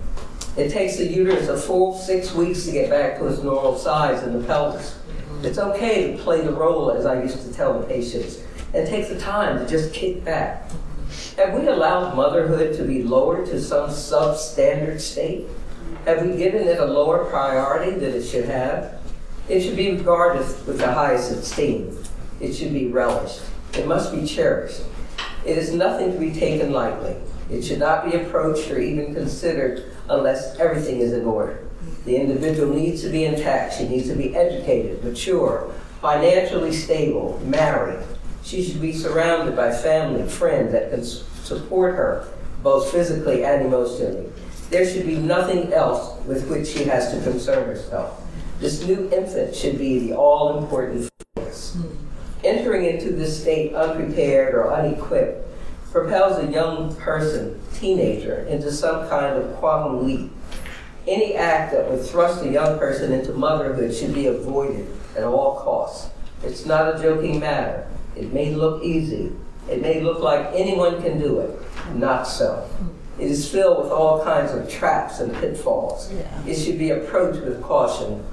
It 0.56 0.70
takes 0.70 0.96
the 0.96 1.06
uterus 1.06 1.48
a 1.48 1.56
full 1.56 1.96
six 1.96 2.34
weeks 2.34 2.64
to 2.64 2.72
get 2.72 2.90
back 2.90 3.18
to 3.18 3.26
its 3.26 3.42
normal 3.42 3.78
size 3.78 4.22
in 4.24 4.38
the 4.38 4.44
pelvis. 4.46 4.98
It's 5.42 5.58
okay 5.58 6.12
to 6.12 6.22
play 6.22 6.42
the 6.42 6.52
role, 6.52 6.90
as 6.90 7.06
I 7.06 7.22
used 7.22 7.46
to 7.46 7.52
tell 7.52 7.78
the 7.78 7.86
patients, 7.86 8.40
It 8.72 8.86
takes 8.86 9.08
the 9.08 9.18
time 9.18 9.58
to 9.58 9.66
just 9.66 9.92
kick 9.92 10.24
back. 10.24 10.70
Have 11.36 11.54
we 11.54 11.66
allowed 11.66 12.14
motherhood 12.14 12.76
to 12.76 12.84
be 12.84 13.02
lowered 13.02 13.46
to 13.46 13.60
some 13.60 13.90
substandard 13.90 15.00
state? 15.00 15.46
Have 16.04 16.24
we 16.24 16.36
given 16.36 16.68
it 16.68 16.78
a 16.78 16.84
lower 16.84 17.24
priority 17.24 17.98
than 17.98 18.14
it 18.14 18.22
should 18.22 18.44
have? 18.44 19.00
It 19.48 19.62
should 19.62 19.76
be 19.76 19.92
regarded 19.92 20.46
with 20.66 20.78
the 20.78 20.92
highest 20.92 21.32
esteem. 21.32 21.98
It 22.40 22.52
should 22.52 22.72
be 22.72 22.88
relished. 22.88 23.42
It 23.74 23.86
must 23.86 24.12
be 24.12 24.24
cherished. 24.24 24.82
It 25.44 25.58
is 25.58 25.72
nothing 25.72 26.12
to 26.12 26.18
be 26.18 26.32
taken 26.32 26.72
lightly. 26.72 27.16
It 27.50 27.62
should 27.62 27.80
not 27.80 28.08
be 28.08 28.16
approached 28.16 28.70
or 28.70 28.78
even 28.78 29.14
considered 29.14 29.92
unless 30.08 30.56
everything 30.58 31.00
is 31.00 31.12
in 31.12 31.24
order. 31.24 31.66
The 32.04 32.16
individual 32.16 32.72
needs 32.72 33.02
to 33.02 33.08
be 33.08 33.24
intact. 33.24 33.74
She 33.74 33.88
needs 33.88 34.08
to 34.08 34.14
be 34.14 34.36
educated, 34.36 35.04
mature, 35.04 35.72
financially 36.00 36.72
stable, 36.72 37.40
married. 37.44 38.02
She 38.42 38.62
should 38.62 38.80
be 38.80 38.92
surrounded 38.92 39.56
by 39.56 39.72
family, 39.72 40.26
friends 40.28 40.72
that 40.72 40.90
can 40.90 41.04
support 41.04 41.94
her, 41.96 42.28
both 42.62 42.90
physically 42.90 43.44
and 43.44 43.66
emotionally. 43.66 44.30
There 44.70 44.88
should 44.88 45.04
be 45.04 45.16
nothing 45.16 45.72
else 45.72 46.24
with 46.26 46.48
which 46.48 46.68
she 46.68 46.84
has 46.84 47.12
to 47.12 47.20
concern 47.22 47.66
herself. 47.66 48.22
This 48.60 48.86
new 48.86 49.10
infant 49.12 49.54
should 49.54 49.78
be 49.78 49.98
the 49.98 50.14
all 50.14 50.58
important 50.58 51.10
focus. 51.34 51.74
Hmm. 51.74 51.88
Entering 52.44 52.84
into 52.84 53.10
this 53.10 53.40
state 53.40 53.74
unprepared 53.74 54.54
or 54.54 54.72
unequipped 54.72 55.49
propels 55.92 56.42
a 56.42 56.50
young 56.50 56.94
person, 56.96 57.60
teenager, 57.74 58.40
into 58.48 58.70
some 58.70 59.08
kind 59.08 59.36
of 59.36 59.54
quantum 59.56 60.06
leap. 60.06 60.30
Any 61.06 61.34
act 61.34 61.72
that 61.72 61.90
would 61.90 62.04
thrust 62.04 62.44
a 62.44 62.48
young 62.48 62.78
person 62.78 63.12
into 63.12 63.32
motherhood 63.32 63.94
should 63.94 64.14
be 64.14 64.26
avoided 64.26 64.86
at 65.16 65.24
all 65.24 65.60
costs. 65.60 66.10
It's 66.44 66.64
not 66.64 66.94
a 66.94 67.02
joking 67.02 67.40
matter. 67.40 67.88
It 68.16 68.32
may 68.32 68.54
look 68.54 68.84
easy. 68.84 69.32
It 69.68 69.82
may 69.82 70.00
look 70.00 70.20
like 70.20 70.50
anyone 70.52 71.02
can 71.02 71.18
do 71.18 71.40
it. 71.40 71.58
Not 71.94 72.24
so. 72.24 72.68
It 73.18 73.30
is 73.30 73.50
filled 73.50 73.82
with 73.82 73.92
all 73.92 74.22
kinds 74.24 74.52
of 74.52 74.68
traps 74.70 75.20
and 75.20 75.34
pitfalls. 75.34 76.12
It 76.46 76.54
should 76.54 76.78
be 76.78 76.90
approached 76.90 77.42
with 77.44 77.62
caution. 77.62 78.24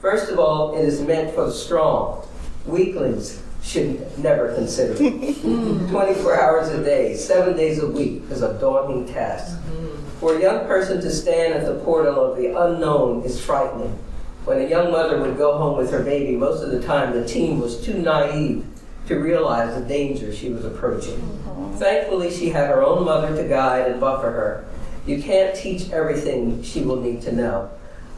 First 0.00 0.30
of 0.30 0.38
all, 0.38 0.74
it 0.74 0.84
is 0.84 1.00
meant 1.00 1.34
for 1.34 1.46
the 1.46 1.52
strong. 1.52 2.26
Weaklings 2.66 3.41
should 3.62 4.18
never 4.18 4.54
consider 4.54 4.94
mm. 4.94 5.90
24 5.90 6.40
hours 6.40 6.68
a 6.70 6.82
day, 6.84 7.14
seven 7.14 7.56
days 7.56 7.78
a 7.78 7.86
week 7.86 8.22
is 8.30 8.42
a 8.42 8.58
daunting 8.60 9.06
task. 9.06 9.58
Mm. 9.60 9.98
For 10.18 10.36
a 10.36 10.40
young 10.40 10.66
person 10.66 11.00
to 11.00 11.10
stand 11.10 11.54
at 11.54 11.66
the 11.66 11.82
portal 11.84 12.24
of 12.24 12.36
the 12.36 12.56
unknown 12.56 13.22
is 13.22 13.44
frightening. 13.44 13.98
When 14.44 14.60
a 14.60 14.68
young 14.68 14.90
mother 14.90 15.20
would 15.20 15.36
go 15.36 15.56
home 15.56 15.78
with 15.78 15.90
her 15.92 16.02
baby, 16.02 16.36
most 16.36 16.62
of 16.62 16.70
the 16.70 16.82
time 16.82 17.12
the 17.12 17.26
teen 17.26 17.60
was 17.60 17.84
too 17.84 17.94
naive 17.94 18.66
to 19.06 19.16
realize 19.16 19.80
the 19.80 19.86
danger 19.86 20.32
she 20.32 20.50
was 20.50 20.64
approaching. 20.64 21.16
Mm-hmm. 21.16 21.76
Thankfully, 21.76 22.30
she 22.30 22.50
had 22.50 22.68
her 22.68 22.82
own 22.82 23.04
mother 23.04 23.34
to 23.36 23.48
guide 23.48 23.90
and 23.90 24.00
buffer 24.00 24.30
her. 24.30 24.64
You 25.06 25.22
can't 25.22 25.54
teach 25.56 25.90
everything 25.90 26.62
she 26.62 26.82
will 26.82 27.00
need 27.00 27.22
to 27.22 27.32
know. 27.32 27.70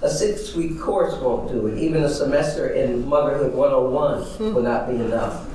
A 0.03 0.11
six 0.11 0.55
week 0.55 0.79
course 0.79 1.15
won't 1.15 1.49
do 1.49 1.67
it. 1.67 1.79
Even 1.79 2.03
a 2.05 2.09
semester 2.11 2.69
in 2.69 3.09
Motherhood 3.09 3.55
101 3.55 4.55
will 4.55 4.63
not 4.63 4.89
be 4.89 4.97
enough. 4.97 5.47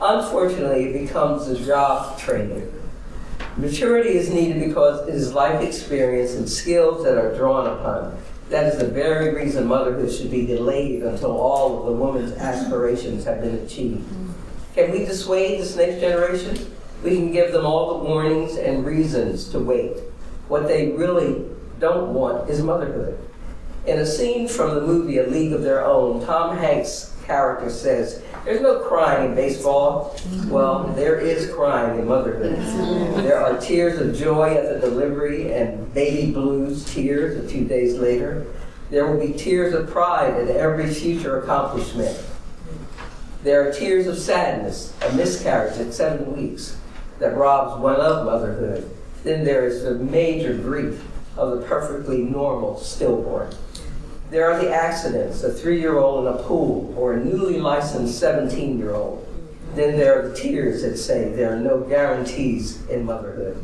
Unfortunately, 0.00 0.86
it 0.86 1.06
becomes 1.06 1.46
a 1.48 1.64
job 1.64 2.18
training. 2.18 2.70
Maturity 3.56 4.10
is 4.10 4.30
needed 4.30 4.66
because 4.66 5.06
it 5.06 5.14
is 5.14 5.34
life 5.34 5.62
experience 5.62 6.34
and 6.34 6.48
skills 6.48 7.04
that 7.04 7.16
are 7.16 7.36
drawn 7.36 7.66
upon. 7.66 8.16
That 8.48 8.72
is 8.72 8.78
the 8.78 8.88
very 8.88 9.34
reason 9.34 9.66
motherhood 9.66 10.12
should 10.12 10.30
be 10.30 10.46
delayed 10.46 11.02
until 11.02 11.32
all 11.32 11.78
of 11.78 11.86
the 11.86 11.92
woman's 11.92 12.32
aspirations 12.32 13.24
have 13.24 13.40
been 13.40 13.54
achieved. 13.56 14.04
Can 14.74 14.90
we 14.90 15.04
dissuade 15.04 15.60
this 15.60 15.76
next 15.76 16.00
generation? 16.00 16.74
We 17.04 17.16
can 17.16 17.30
give 17.30 17.52
them 17.52 17.66
all 17.66 17.98
the 17.98 18.04
warnings 18.08 18.56
and 18.56 18.86
reasons 18.86 19.48
to 19.50 19.58
wait. 19.58 19.98
What 20.48 20.66
they 20.66 20.92
really 20.92 21.44
don't 21.78 22.14
want 22.14 22.48
is 22.48 22.62
motherhood. 22.62 23.18
In 23.84 23.98
a 23.98 24.06
scene 24.06 24.46
from 24.46 24.76
the 24.76 24.80
movie 24.80 25.18
A 25.18 25.26
League 25.26 25.52
of 25.52 25.62
Their 25.62 25.84
Own, 25.84 26.24
Tom 26.24 26.56
Hanks' 26.56 27.12
character 27.26 27.68
says, 27.68 28.22
There's 28.44 28.60
no 28.60 28.78
crying 28.78 29.30
in 29.30 29.34
baseball. 29.34 30.16
Well, 30.46 30.84
there 30.94 31.18
is 31.18 31.52
crying 31.52 31.98
in 31.98 32.06
motherhood. 32.06 32.58
There 33.24 33.42
are 33.42 33.58
tears 33.58 34.00
of 34.00 34.16
joy 34.16 34.54
at 34.54 34.72
the 34.72 34.88
delivery 34.88 35.52
and 35.52 35.92
baby 35.92 36.30
blues 36.30 36.84
tears 36.94 37.44
a 37.44 37.48
few 37.48 37.64
days 37.64 37.98
later. 37.98 38.46
There 38.90 39.04
will 39.10 39.26
be 39.26 39.32
tears 39.32 39.74
of 39.74 39.90
pride 39.90 40.34
at 40.34 40.48
every 40.48 40.88
future 40.94 41.40
accomplishment. 41.40 42.16
There 43.42 43.68
are 43.68 43.72
tears 43.72 44.06
of 44.06 44.16
sadness, 44.16 44.94
a 45.02 45.12
miscarriage 45.12 45.78
at 45.78 45.92
seven 45.92 46.36
weeks 46.36 46.76
that 47.18 47.36
robs 47.36 47.80
one 47.80 47.96
of 47.96 48.26
motherhood. 48.26 48.88
Then 49.24 49.44
there 49.44 49.66
is 49.66 49.82
the 49.82 49.96
major 49.96 50.54
grief 50.54 51.04
of 51.36 51.58
the 51.58 51.66
perfectly 51.66 52.18
normal 52.18 52.78
stillborn. 52.78 53.52
There 54.32 54.50
are 54.50 54.58
the 54.58 54.72
accidents, 54.72 55.42
a 55.42 55.52
three 55.52 55.78
year 55.78 55.98
old 55.98 56.26
in 56.26 56.32
a 56.32 56.42
pool 56.44 56.94
or 56.96 57.12
a 57.12 57.22
newly 57.22 57.60
licensed 57.60 58.18
17 58.18 58.78
year 58.78 58.94
old. 58.94 59.28
Then 59.74 59.98
there 59.98 60.18
are 60.18 60.28
the 60.30 60.34
tears 60.34 60.80
that 60.80 60.96
say 60.96 61.28
there 61.28 61.52
are 61.52 61.60
no 61.60 61.80
guarantees 61.80 62.82
in 62.86 63.04
motherhood. 63.04 63.62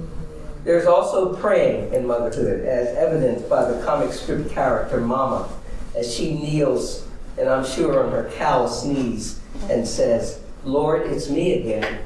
There's 0.64 0.84
also 0.84 1.34
praying 1.34 1.94
in 1.94 2.06
motherhood, 2.06 2.66
as 2.66 2.94
evidenced 2.98 3.48
by 3.48 3.64
the 3.64 3.82
comic 3.82 4.12
strip 4.12 4.50
character 4.50 5.00
Mama, 5.00 5.48
as 5.96 6.14
she 6.14 6.34
kneels, 6.34 7.08
and 7.38 7.48
I'm 7.48 7.64
sure 7.64 8.04
on 8.04 8.12
her 8.12 8.30
callous 8.34 8.84
knees, 8.84 9.40
and 9.70 9.88
says, 9.88 10.38
Lord, 10.64 11.10
it's 11.10 11.30
me 11.30 11.60
again. 11.60 12.00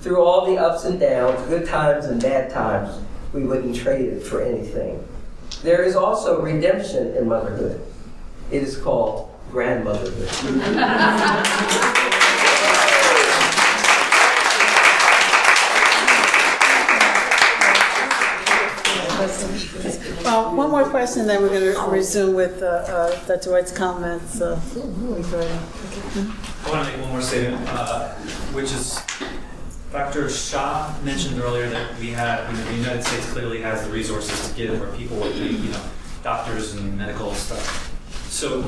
Through 0.00 0.24
all 0.24 0.44
the 0.44 0.58
ups 0.58 0.86
and 0.86 0.98
downs, 0.98 1.40
good 1.48 1.68
times 1.68 2.06
and 2.06 2.20
bad 2.20 2.50
times, 2.50 3.00
we 3.32 3.44
wouldn't 3.44 3.76
trade 3.76 4.06
it 4.06 4.24
for 4.24 4.42
anything. 4.42 5.06
There 5.62 5.84
is 5.84 5.94
also 5.94 6.42
redemption 6.42 7.16
in 7.16 7.28
motherhood. 7.28 7.80
It 8.52 8.62
is 8.62 8.76
called 8.76 9.30
grandmotherhood. 9.50 10.28
Uh, 20.24 20.50
One 20.54 20.70
more 20.70 20.84
question, 20.84 21.26
then 21.26 21.42
we're 21.42 21.48
going 21.48 21.74
to 21.74 21.90
resume 21.90 22.34
with 22.34 22.62
uh, 22.62 22.66
uh, 22.66 23.24
Dr. 23.26 23.50
White's 23.52 23.72
comments. 23.72 24.40
uh, 24.40 24.58
regarding- 24.74 25.50
I 26.64 26.70
want 26.70 26.86
to 26.86 26.92
make 26.92 27.00
one 27.02 27.10
more 27.10 27.20
statement, 27.22 27.68
uh, 27.68 28.08
which 28.54 28.72
is 28.72 28.98
Dr. 29.92 30.28
Shah 30.30 30.92
mentioned 31.04 31.40
earlier 31.42 31.68
that 31.70 31.98
we 31.98 32.10
have, 32.10 32.50
you 32.50 32.56
know, 32.58 32.64
the 32.70 32.74
United 32.76 33.04
States 33.04 33.30
clearly 33.32 33.60
has 33.60 33.84
the 33.84 33.90
resources 33.90 34.48
to 34.48 34.54
give 34.54 34.80
our 34.80 34.88
people 34.96 35.16
what 35.18 35.34
they, 35.34 35.48
you 35.48 35.70
know, 35.70 35.80
doctors 36.22 36.74
and 36.74 36.96
medical 36.96 37.34
stuff. 37.34 37.90
So 38.32 38.64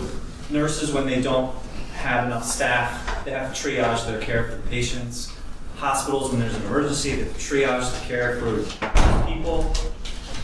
nurses, 0.51 0.93
when 0.93 1.07
they 1.07 1.23
don't 1.23 1.57
have 1.95 2.27
enough 2.27 2.45
staff, 2.45 3.25
they 3.25 3.31
have 3.31 3.55
to 3.55 3.61
triage 3.61 4.07
their 4.07 4.21
care 4.21 4.45
for 4.45 4.57
the 4.57 4.69
patients. 4.69 5.35
Hospitals, 5.77 6.31
when 6.31 6.41
there's 6.41 6.55
an 6.55 6.63
emergency, 6.65 7.15
they 7.15 7.31
triage 7.31 7.91
the 7.99 8.07
care 8.07 8.37
for 8.37 9.27
people. 9.27 9.73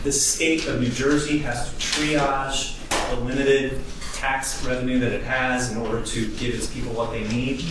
The 0.03 0.11
state 0.11 0.65
of 0.65 0.81
New 0.81 0.89
Jersey 0.89 1.37
has 1.37 1.69
to 1.69 1.75
triage 1.75 2.79
the 3.11 3.21
limited 3.23 3.79
tax 4.13 4.65
revenue 4.65 4.97
that 4.99 5.11
it 5.11 5.23
has 5.23 5.71
in 5.71 5.77
order 5.77 6.03
to 6.03 6.27
give 6.37 6.55
its 6.55 6.65
people 6.73 6.91
what 6.93 7.11
they 7.11 7.25
need. 7.27 7.63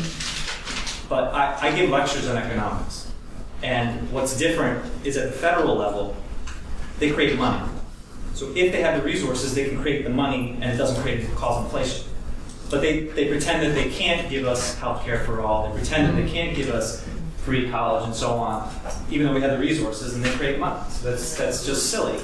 But 1.08 1.34
I, 1.34 1.68
I 1.68 1.76
give 1.76 1.90
lectures 1.90 2.28
on 2.28 2.36
economics. 2.36 3.10
And 3.64 4.10
what's 4.12 4.38
different 4.38 4.88
is 5.04 5.16
at 5.16 5.32
the 5.32 5.36
federal 5.36 5.74
level, 5.74 6.14
they 7.00 7.10
create 7.10 7.36
money. 7.36 7.68
So 8.34 8.52
if 8.54 8.72
they 8.72 8.80
have 8.82 9.00
the 9.00 9.06
resources, 9.06 9.54
they 9.54 9.68
can 9.68 9.80
create 9.80 10.04
the 10.04 10.10
money 10.10 10.56
and 10.60 10.64
it 10.64 10.76
doesn't 10.76 11.02
create 11.02 11.28
cause 11.34 11.64
inflation. 11.64 12.06
But 12.70 12.80
they, 12.80 13.00
they 13.00 13.28
pretend 13.28 13.62
that 13.66 13.74
they 13.74 13.90
can't 13.90 14.30
give 14.30 14.46
us 14.46 14.78
health 14.78 15.04
care 15.04 15.20
for 15.24 15.40
all. 15.40 15.68
They 15.68 15.76
pretend 15.76 16.08
that 16.08 16.22
they 16.22 16.30
can't 16.30 16.54
give 16.56 16.70
us 16.70 17.06
free 17.38 17.68
college 17.70 18.04
and 18.04 18.14
so 18.14 18.32
on, 18.32 18.70
even 19.10 19.26
though 19.26 19.34
we 19.34 19.40
have 19.40 19.52
the 19.52 19.58
resources 19.58 20.14
and 20.14 20.24
they 20.24 20.30
create 20.30 20.58
money. 20.58 20.80
So 20.90 21.10
that's, 21.10 21.36
that's 21.36 21.66
just 21.66 21.90
silly. 21.90 22.20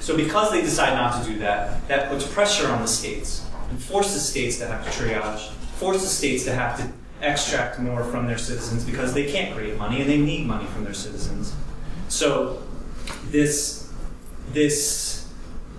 So 0.00 0.16
because 0.16 0.50
they 0.50 0.60
decide 0.60 0.94
not 0.94 1.22
to 1.22 1.30
do 1.30 1.38
that, 1.38 1.86
that 1.88 2.08
puts 2.10 2.26
pressure 2.26 2.68
on 2.68 2.82
the 2.82 2.88
states 2.88 3.46
and 3.70 3.82
forces 3.82 4.28
states 4.28 4.58
to 4.58 4.66
have 4.66 4.84
to 4.84 4.90
triage, 4.90 5.50
forces 5.76 6.10
states 6.10 6.44
to 6.44 6.52
have 6.52 6.76
to 6.78 6.92
extract 7.22 7.78
more 7.78 8.04
from 8.04 8.26
their 8.26 8.38
citizens 8.38 8.84
because 8.84 9.14
they 9.14 9.30
can't 9.30 9.54
create 9.54 9.78
money 9.78 10.00
and 10.00 10.10
they 10.10 10.18
need 10.18 10.46
money 10.46 10.66
from 10.66 10.84
their 10.84 10.94
citizens. 10.94 11.54
So 12.08 12.62
this 13.30 13.92
this 14.52 15.11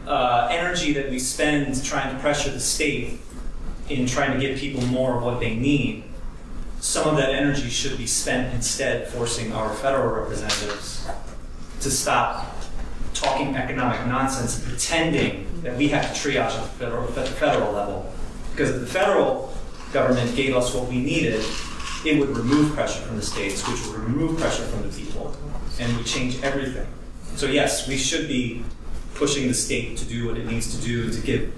uh, 0.07 0.48
energy 0.51 0.93
that 0.93 1.09
we 1.09 1.19
spend 1.19 1.83
trying 1.83 2.14
to 2.14 2.22
pressure 2.22 2.51
the 2.51 2.59
state 2.59 3.19
in 3.90 4.06
trying 4.06 4.33
to 4.33 4.40
give 4.40 4.57
people 4.57 4.82
more 4.88 5.17
of 5.17 5.23
what 5.23 5.40
they 5.40 5.56
need, 5.56 6.03
some 6.80 7.07
of 7.07 7.15
that 7.17 7.30
energy 7.30 7.69
should 7.69 7.98
be 7.98 8.06
spent 8.07 8.53
instead 8.53 9.07
forcing 9.07 9.53
our 9.53 9.73
federal 9.73 10.14
representatives 10.22 11.07
to 11.80 11.90
stop 11.90 12.56
talking 13.14 13.56
economic 13.56 14.06
nonsense 14.07 14.59
pretending 14.67 15.48
that 15.61 15.77
we 15.77 15.88
have 15.88 16.14
to 16.14 16.19
triage 16.19 16.51
at 16.51 16.64
the 16.64 16.69
federal, 16.69 17.07
at 17.07 17.15
the 17.15 17.25
federal 17.25 17.72
level. 17.72 18.11
Because 18.51 18.69
if 18.72 18.82
the 18.82 18.88
federal 18.88 19.53
government 19.93 20.35
gave 20.35 20.56
us 20.56 20.73
what 20.73 20.90
we 20.90 20.99
needed, 20.99 21.43
it 22.06 22.19
would 22.19 22.35
remove 22.35 22.73
pressure 22.73 23.01
from 23.01 23.15
the 23.15 23.22
states, 23.22 23.65
which 23.67 23.85
would 23.88 23.95
remove 23.95 24.38
pressure 24.38 24.64
from 24.64 24.82
the 24.82 24.95
people, 24.95 25.35
and 25.80 25.95
would 25.95 26.06
change 26.06 26.41
everything. 26.43 26.88
So 27.35 27.45
yes, 27.45 27.88
we 27.88 27.98
should 27.98 28.27
be 28.27 28.64
pushing 29.24 29.48
the 29.48 29.53
state 29.53 29.95
to 29.95 30.03
do 30.03 30.27
what 30.27 30.38
it 30.38 30.45
needs 30.45 30.77
to 30.77 30.85
do 30.85 31.10
to 31.10 31.22
give, 31.22 31.50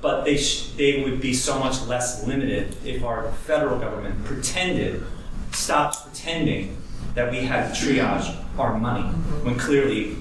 but 0.00 0.24
they 0.24 0.34
sh- 0.38 0.70
they 0.78 1.02
would 1.02 1.20
be 1.20 1.34
so 1.34 1.58
much 1.58 1.82
less 1.82 2.26
limited 2.26 2.74
if 2.86 3.04
our 3.04 3.30
federal 3.46 3.78
government 3.78 4.24
pretended, 4.24 5.04
stopped 5.52 6.04
pretending 6.06 6.74
that 7.14 7.30
we 7.30 7.40
had 7.44 7.74
to 7.74 7.78
triage 7.78 8.34
our 8.58 8.78
money 8.78 9.02
when 9.44 9.58
clearly 9.58 10.16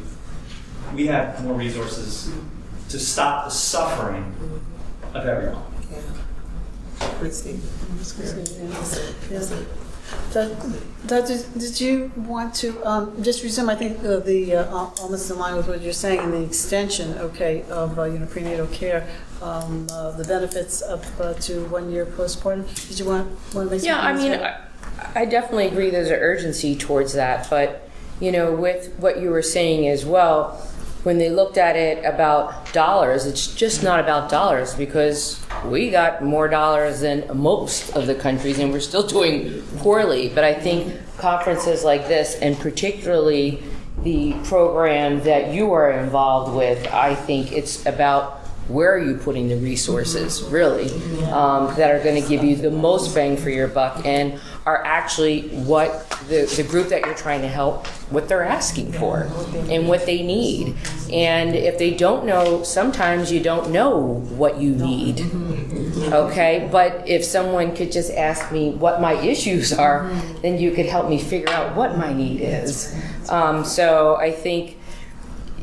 we 0.94 1.08
have 1.08 1.42
more 1.46 1.54
resources 1.54 2.30
to 2.90 3.00
stop 3.00 3.46
the 3.46 3.52
suffering 3.52 4.26
of 5.14 5.26
everyone. 5.26 5.64
Great 7.20 7.34
statement. 7.34 7.64
Yes. 9.32 9.50
Doc- 9.50 9.60
Doctor, 11.08 11.38
did 11.58 11.82
you 11.82 12.12
want 12.16 12.54
to 12.56 12.82
um, 12.88 13.22
just 13.24 13.44
resume, 13.44 13.70
I 13.70 13.76
think, 13.76 14.04
uh, 14.04 14.20
the, 14.20 14.56
uh, 14.56 14.90
almost 15.02 15.30
in 15.30 15.38
line 15.38 15.58
with 15.58 15.68
what 15.68 15.82
you're 15.82 15.92
saying, 15.92 16.22
in 16.22 16.32
the 16.32 16.44
extension, 16.44 17.18
okay, 17.18 17.64
of, 17.70 17.98
uh, 18.00 18.04
you 18.04 18.20
know, 18.20 18.28
prenatal 18.28 18.68
care, 18.68 19.10
um, 19.42 19.88
uh, 19.92 20.12
the 20.12 20.24
benefits 20.24 20.82
up 20.82 21.04
uh, 21.20 21.34
to 21.34 21.66
one 21.66 21.92
year 21.92 22.06
postpartum? 22.06 22.66
Did 22.88 23.00
you 23.00 23.06
want, 23.06 23.28
want 23.54 23.70
to 23.70 23.76
make 23.76 23.84
Yeah, 23.84 24.00
I 24.00 24.14
mean, 24.14 24.34
I, 24.34 24.62
I 25.16 25.26
definitely 25.26 25.68
agree 25.68 25.90
there's 25.90 26.12
an 26.12 26.20
urgency 26.20 26.76
towards 26.76 27.14
that, 27.14 27.50
but, 27.50 27.90
you 28.20 28.32
know, 28.32 28.54
with 28.54 28.94
what 29.00 29.20
you 29.20 29.32
were 29.32 29.42
saying 29.42 29.88
as 29.88 30.06
well, 30.06 30.66
when 31.04 31.18
they 31.18 31.30
looked 31.30 31.58
at 31.58 31.76
it 31.76 32.06
about 32.06 32.72
dollars, 32.74 33.26
it's 33.26 33.54
just 33.56 33.84
not 33.84 34.00
about 34.00 34.30
dollars 34.30 34.76
because 34.76 35.44
we 35.66 35.90
got 35.90 36.24
more 36.24 36.48
dollars 36.48 37.02
than 37.02 37.26
most 37.38 37.96
of 37.96 38.06
the 38.06 38.16
countries 38.16 38.60
and 38.60 38.72
we're 38.72 38.80
still 38.80 39.06
doing 39.06 39.62
poorly. 39.78 40.30
But 40.30 40.44
I 40.44 40.54
think 40.54 40.96
conferences 41.18 41.84
like 41.84 42.08
this, 42.08 42.36
and 42.36 42.58
particularly 42.58 43.64
the 44.04 44.34
program 44.44 45.22
that 45.24 45.54
you 45.54 45.72
are 45.74 45.92
involved 45.92 46.56
with, 46.56 46.88
I 46.94 47.16
think 47.16 47.52
it's 47.52 47.86
about 47.86 48.38
where 48.68 48.94
are 48.94 49.00
you 49.00 49.18
putting 49.18 49.50
the 49.50 49.58
resources, 49.58 50.44
really, 50.44 50.90
um, 51.32 51.76
that 51.76 51.92
are 51.92 52.02
going 52.04 52.22
to 52.22 52.28
give 52.28 52.44
you 52.44 52.56
the 52.56 52.72
most 52.72 53.14
bang 53.14 53.36
for 53.36 53.50
your 53.50 53.68
buck 53.68 54.06
and 54.06 54.40
are 54.66 54.84
actually 54.84 55.48
what 55.50 56.08
the, 56.28 56.52
the 56.56 56.64
group 56.64 56.90
that 56.90 57.04
you're 57.06 57.16
trying 57.16 57.42
to 57.42 57.48
help, 57.48 57.88
what 58.12 58.30
they're 58.30 58.44
asking 58.44 58.92
for 58.94 59.22
and 59.70 59.88
what 59.88 60.06
they 60.06 60.22
need. 60.22 60.76
And 61.12 61.56
if 61.56 61.80
they 61.80 61.92
don't 61.92 62.26
know, 62.26 62.64
sometimes 62.64 63.32
you 63.32 63.40
don't 63.40 63.72
know 63.72 64.20
what 64.38 64.60
you 64.60 64.72
need. 64.72 65.22
Okay, 66.14 66.70
but 66.72 67.08
if 67.08 67.24
someone 67.24 67.76
could 67.76 67.92
just 67.92 68.12
ask 68.12 68.52
me 68.52 68.72
what 68.72 69.02
my 69.02 69.14
issues 69.14 69.74
are, 69.74 70.10
then 70.42 70.60
you 70.60 70.72
could 70.72 70.86
help 70.86 71.10
me 71.10 71.20
figure 71.20 71.50
out 71.50 71.76
what 71.76 71.98
my 71.98 72.14
need 72.14 72.42
is. 72.42 72.96
Um, 73.30 73.66
so 73.66 74.16
I 74.18 74.32
think 74.32 74.78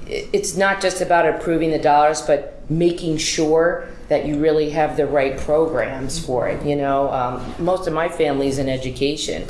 it's 0.06 0.56
not 0.56 0.80
just 0.80 1.00
about 1.00 1.26
approving 1.26 1.70
the 1.70 1.78
dollars, 1.78 2.22
but 2.22 2.68
making 2.70 3.18
sure 3.18 3.88
that 4.08 4.26
you 4.26 4.38
really 4.38 4.70
have 4.70 4.96
the 4.96 5.06
right 5.06 5.36
programs 5.38 6.18
for 6.24 6.48
it. 6.48 6.64
You 6.64 6.76
know, 6.76 7.10
um, 7.12 7.54
most 7.58 7.86
of 7.86 7.92
my 7.92 8.08
family's 8.08 8.58
in 8.58 8.68
education. 8.68 9.46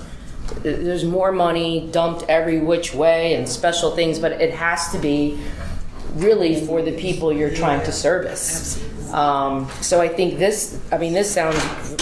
There's 0.62 1.04
more 1.04 1.30
money 1.30 1.88
dumped 1.92 2.24
every 2.28 2.58
which 2.58 2.94
way 2.94 3.34
and 3.34 3.48
special 3.48 3.94
things, 3.94 4.18
but 4.18 4.32
it 4.32 4.52
has 4.54 4.90
to 4.92 4.98
be 4.98 5.38
really 6.14 6.64
for 6.66 6.82
the 6.82 6.92
people 6.92 7.32
you're 7.32 7.54
trying 7.54 7.84
to 7.84 7.92
service. 7.92 8.82
Um, 9.12 9.70
so 9.80 10.00
I 10.00 10.08
think 10.08 10.38
this, 10.38 10.80
I 10.90 10.98
mean, 10.98 11.12
this 11.12 11.32
sounds 11.32 11.96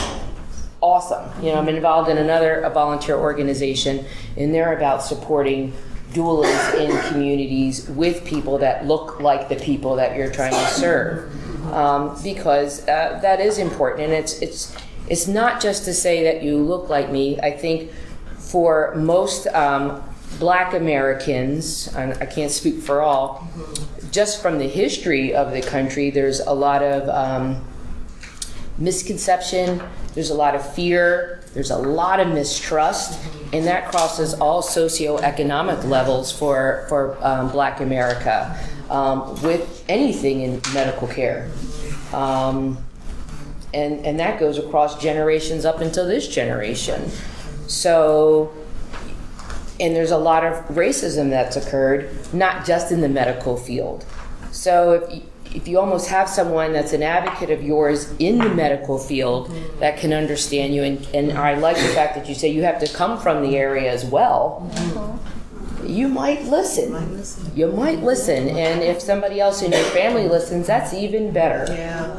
awesome. 0.80 1.28
You 1.44 1.52
know, 1.52 1.58
I'm 1.58 1.68
involved 1.68 2.08
in 2.08 2.18
another 2.18 2.60
a 2.60 2.70
volunteer 2.70 3.16
organization, 3.16 4.04
and 4.36 4.54
they're 4.54 4.76
about 4.76 5.02
supporting 5.02 5.72
doulas 6.12 6.74
in 6.74 7.12
communities 7.12 7.88
with 7.90 8.24
people 8.24 8.58
that 8.58 8.86
look 8.86 9.20
like 9.20 9.48
the 9.48 9.56
people 9.56 9.96
that 9.96 10.16
you're 10.16 10.30
trying 10.30 10.52
to 10.52 10.66
serve, 10.68 11.30
um, 11.72 12.18
because 12.22 12.86
uh, 12.88 13.18
that 13.22 13.40
is 13.40 13.58
important, 13.58 14.04
and 14.04 14.12
it's 14.12 14.40
it's 14.40 14.76
it's 15.08 15.26
not 15.26 15.60
just 15.60 15.84
to 15.84 15.94
say 15.94 16.24
that 16.24 16.42
you 16.42 16.58
look 16.58 16.88
like 16.88 17.10
me. 17.10 17.38
I 17.40 17.50
think 17.50 17.90
for 18.38 18.94
most 18.96 19.46
um, 19.48 20.02
Black 20.38 20.74
Americans, 20.74 21.88
and 21.94 22.14
I 22.14 22.26
can't 22.26 22.50
speak 22.50 22.80
for 22.80 23.00
all, 23.00 23.48
just 24.10 24.42
from 24.42 24.58
the 24.58 24.68
history 24.68 25.34
of 25.34 25.52
the 25.52 25.62
country, 25.62 26.10
there's 26.10 26.40
a 26.40 26.52
lot 26.52 26.82
of 26.82 27.08
um, 27.08 27.64
misconception, 28.78 29.82
there's 30.14 30.30
a 30.30 30.34
lot 30.34 30.54
of 30.54 30.74
fear, 30.74 31.42
there's 31.54 31.70
a 31.70 31.78
lot 31.78 32.20
of 32.20 32.28
mistrust, 32.28 33.18
and 33.52 33.66
that 33.66 33.90
crosses 33.90 34.34
all 34.34 34.62
socioeconomic 34.62 35.84
levels 35.84 36.30
for, 36.30 36.84
for 36.88 37.16
um, 37.24 37.50
black 37.50 37.80
America 37.80 38.58
um, 38.90 39.40
with 39.42 39.84
anything 39.88 40.42
in 40.42 40.60
medical 40.72 41.08
care. 41.08 41.50
Um, 42.12 42.78
and, 43.74 44.04
and 44.06 44.18
that 44.20 44.40
goes 44.40 44.58
across 44.58 45.00
generations 45.00 45.64
up 45.64 45.80
until 45.80 46.06
this 46.06 46.28
generation. 46.28 47.10
So, 47.66 48.52
and 49.78 49.94
there's 49.94 50.12
a 50.12 50.18
lot 50.18 50.44
of 50.44 50.54
racism 50.68 51.30
that's 51.30 51.56
occurred, 51.56 52.10
not 52.32 52.64
just 52.64 52.92
in 52.92 53.00
the 53.00 53.08
medical 53.08 53.56
field. 53.56 54.04
So 54.50 54.92
if 54.92 55.14
you, 55.14 55.22
if 55.54 55.68
you 55.68 55.78
almost 55.78 56.08
have 56.08 56.28
someone 56.28 56.72
that's 56.72 56.92
an 56.92 57.02
advocate 57.02 57.50
of 57.50 57.62
yours 57.62 58.12
in 58.18 58.38
the 58.38 58.48
medical 58.48 58.98
field 58.98 59.50
that 59.80 59.98
can 59.98 60.12
understand 60.12 60.74
you, 60.74 60.82
and, 60.82 61.06
and 61.14 61.32
I 61.32 61.54
like 61.54 61.76
the 61.76 61.88
fact 61.88 62.14
that 62.14 62.28
you 62.28 62.34
say 62.34 62.48
you 62.48 62.62
have 62.62 62.78
to 62.80 62.92
come 62.92 63.18
from 63.18 63.42
the 63.42 63.56
area 63.56 63.90
as 63.90 64.04
well, 64.04 64.70
you 65.84 66.08
might 66.08 66.44
listen. 66.44 67.22
You 67.54 67.72
might 67.72 68.00
listen, 68.02 68.48
and 68.48 68.82
if 68.82 69.00
somebody 69.00 69.40
else 69.40 69.62
in 69.62 69.72
your 69.72 69.84
family 69.84 70.28
listens, 70.28 70.66
that's 70.66 70.92
even 70.94 71.32
better. 71.32 71.70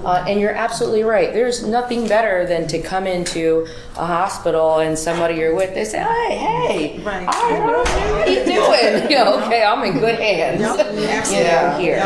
Uh, 0.06 0.26
and 0.28 0.40
you're 0.40 0.52
absolutely 0.52 1.04
right. 1.04 1.34
There's 1.34 1.66
nothing 1.66 2.08
better 2.08 2.46
than 2.46 2.68
to 2.68 2.82
come 2.82 3.08
into 3.08 3.68
a 3.98 4.06
hospital 4.06 4.80
and 4.80 4.98
somebody 4.98 5.36
you're 5.36 5.56
with, 5.56 5.74
they 5.74 5.86
say, 5.86 6.00
"Hey, 6.00 6.38
hey, 6.38 7.06
I, 7.06 7.24
how 7.26 8.26
you 8.26 8.46
doing? 8.46 8.58
You 9.08 9.16
know, 9.16 9.44
okay, 9.46 9.64
I'm 9.64 9.84
in 9.84 10.00
good 10.00 10.20
hands. 10.20 10.62
you 11.32 11.44
know, 11.44 11.78
here. 11.80 12.02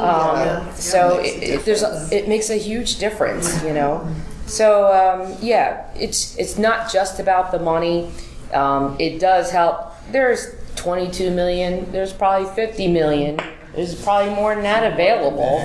Um, 0.00 0.72
so 0.74 1.18
it, 1.18 1.42
it, 1.42 1.64
there's 1.64 1.82
a, 1.82 2.08
it 2.12 2.28
makes 2.28 2.50
a 2.50 2.56
huge 2.56 2.98
difference. 2.98 3.62
You 3.64 3.72
know. 3.72 4.08
So 4.46 4.86
um, 4.92 5.36
yeah, 5.40 5.90
it's 5.94 6.36
it's 6.36 6.56
not 6.56 6.90
just 6.90 7.18
about 7.18 7.52
the 7.52 7.58
money. 7.58 8.10
Um, 8.52 8.96
it 8.98 9.18
does 9.18 9.50
help. 9.50 9.92
There's 10.12 10.54
22 10.76 11.30
million. 11.30 11.90
There's 11.90 12.12
probably 12.12 12.48
50 12.54 12.88
million. 12.92 13.40
There's 13.76 13.94
probably 14.02 14.34
more 14.34 14.54
than 14.54 14.64
that 14.64 14.90
available. 14.94 15.58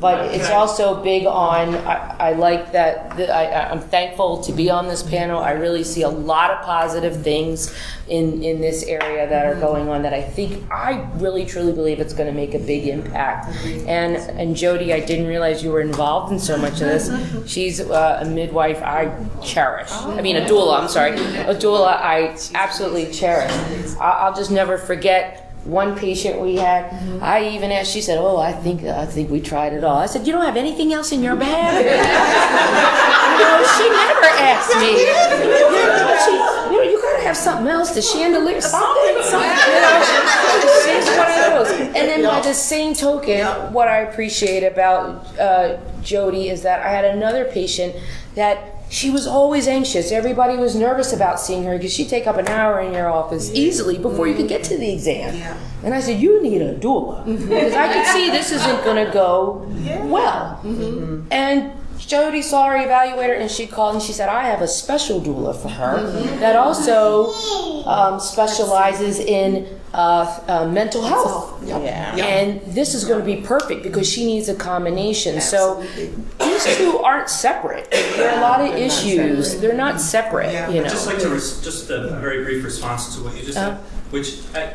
But 0.00 0.32
it's 0.32 0.48
also 0.48 1.02
big 1.02 1.26
on. 1.26 1.74
I, 1.74 2.16
I 2.28 2.32
like 2.32 2.70
that. 2.70 3.16
The, 3.16 3.34
I, 3.34 3.68
I'm 3.70 3.80
thankful 3.80 4.40
to 4.42 4.52
be 4.52 4.70
on 4.70 4.86
this 4.86 5.02
panel. 5.02 5.40
I 5.40 5.50
really 5.52 5.82
see 5.82 6.02
a 6.02 6.08
lot 6.08 6.52
of 6.52 6.64
positive 6.64 7.20
things 7.22 7.74
in 8.06 8.42
in 8.42 8.60
this 8.60 8.84
area 8.84 9.28
that 9.28 9.44
are 9.44 9.58
going 9.60 9.88
on. 9.88 10.02
That 10.02 10.14
I 10.14 10.22
think 10.22 10.70
I 10.70 11.10
really 11.16 11.44
truly 11.44 11.72
believe 11.72 11.98
it's 11.98 12.14
going 12.14 12.28
to 12.28 12.32
make 12.32 12.54
a 12.54 12.60
big 12.60 12.86
impact. 12.86 13.48
And 13.88 14.16
and 14.38 14.54
Jodi, 14.54 14.92
I 14.92 15.00
didn't 15.00 15.26
realize 15.26 15.62
you 15.62 15.72
were 15.72 15.80
involved 15.80 16.32
in 16.32 16.38
so 16.38 16.56
much 16.56 16.74
of 16.74 16.86
this. 16.86 17.10
She's 17.50 17.80
uh, 17.80 18.20
a 18.22 18.24
midwife 18.24 18.80
I 18.82 19.12
cherish. 19.42 19.90
I 19.90 20.20
mean, 20.20 20.36
a 20.36 20.42
doula. 20.42 20.80
I'm 20.80 20.88
sorry, 20.88 21.14
a 21.14 21.54
doula 21.56 21.88
I 21.88 22.38
absolutely 22.54 23.10
cherish. 23.12 23.50
I, 23.98 24.10
I'll 24.20 24.34
just 24.34 24.52
never 24.52 24.78
forget 24.78 25.47
one 25.68 25.96
patient 25.96 26.40
we 26.40 26.56
had, 26.56 26.92
I 27.22 27.48
even 27.50 27.70
asked. 27.70 27.92
She 27.92 28.00
said, 28.00 28.18
"Oh, 28.18 28.38
I 28.38 28.52
think 28.52 28.84
I 28.84 29.06
think 29.06 29.30
we 29.30 29.40
tried 29.40 29.72
it 29.72 29.84
all." 29.84 29.98
I 29.98 30.06
said, 30.06 30.26
"You 30.26 30.32
don't 30.32 30.44
have 30.44 30.56
anything 30.56 30.92
else 30.92 31.12
in 31.12 31.22
your 31.22 31.36
bag?" 31.36 33.04
know, 33.38 33.64
she 33.76 33.88
never 33.88 34.30
asked 34.38 34.76
me. 34.76 34.92
She, 36.18 36.32
you 36.32 36.72
know, 36.72 36.82
you 36.82 37.00
gotta 37.00 37.22
have 37.22 37.36
something 37.36 37.68
else, 37.68 37.94
the 37.94 38.02
chandelier, 38.02 38.60
something, 38.60 39.22
something. 39.22 39.48
You 39.68 39.80
know, 39.80 40.82
she's 40.84 41.06
one 41.16 41.30
of 41.30 41.68
those. 41.68 41.70
And 41.80 41.94
then 41.94 42.22
by 42.24 42.40
the 42.40 42.52
same 42.52 42.92
token, 42.92 43.46
what 43.72 43.86
I 43.86 43.98
appreciate 43.98 44.64
about 44.64 45.38
uh, 45.38 45.78
Jodi 46.02 46.48
is 46.48 46.62
that 46.62 46.84
I 46.84 46.88
had 46.88 47.04
another 47.04 47.44
patient 47.44 47.94
that 48.34 48.77
she 48.90 49.10
was 49.10 49.26
always 49.26 49.68
anxious. 49.68 50.10
Everybody 50.10 50.56
was 50.56 50.74
nervous 50.74 51.12
about 51.12 51.40
seeing 51.40 51.64
her 51.64 51.76
because 51.76 51.92
she'd 51.92 52.08
take 52.08 52.26
up 52.26 52.36
an 52.36 52.48
hour 52.48 52.80
in 52.80 52.92
your 52.92 53.10
office 53.10 53.52
easily 53.52 53.98
before 53.98 54.26
you 54.26 54.34
could 54.34 54.46
mm-hmm. 54.46 54.48
get 54.48 54.64
to 54.64 54.78
the 54.78 54.92
exam. 54.92 55.58
And 55.84 55.94
I 55.94 56.00
said, 56.00 56.20
You 56.20 56.42
need 56.42 56.62
a 56.62 56.74
doula. 56.74 57.24
Mm-hmm. 57.24 57.48
Because 57.48 57.74
I 57.74 57.92
could 57.92 58.06
see 58.06 58.30
this 58.30 58.50
isn't 58.52 58.84
going 58.84 59.04
to 59.04 59.12
go 59.12 59.66
well. 60.06 60.60
Mm-hmm. 60.64 61.28
And 61.30 61.72
Jodi 61.98 62.42
saw 62.42 62.68
her 62.68 62.76
evaluator 62.76 63.38
and 63.38 63.50
she 63.50 63.66
called 63.66 63.94
and 63.94 64.02
she 64.02 64.12
said, 64.12 64.28
I 64.28 64.44
have 64.44 64.62
a 64.62 64.68
special 64.68 65.20
doula 65.20 65.54
for 65.54 65.68
her 65.68 66.10
that 66.40 66.56
also 66.56 67.34
um, 67.84 68.18
specializes 68.20 69.18
in 69.18 69.77
uh, 69.94 70.40
uh, 70.48 70.66
mental 70.68 71.02
health. 71.02 71.62
Yeah. 71.66 72.14
And 72.16 72.60
this 72.62 72.94
is 72.94 73.04
going 73.04 73.20
to 73.20 73.24
be 73.24 73.40
perfect 73.42 73.82
because 73.82 74.08
she 74.08 74.26
needs 74.26 74.48
a 74.48 74.54
combination. 74.54 75.40
So 75.40 75.82
these 76.38 76.76
two 76.76 76.98
aren't 76.98 77.28
separate. 77.30 77.90
There 77.90 78.30
are 78.30 78.38
a 78.38 78.40
lot 78.40 78.60
of 78.60 78.74
issues. 78.76 79.60
They're 79.60 79.74
not 79.74 80.00
separate, 80.00 80.52
you 80.72 80.82
I'd 80.82 80.88
just 80.90 81.06
like 81.06 81.18
know. 81.18 81.24
to, 81.24 81.30
res- 81.30 81.62
just 81.62 81.90
a 81.90 82.08
very 82.20 82.44
brief 82.44 82.64
response 82.64 83.16
to 83.16 83.22
what 83.24 83.36
you 83.36 83.42
just 83.44 83.58
Uh. 83.58 83.76
said, 83.76 83.84
which, 84.10 84.38
I- 84.54 84.74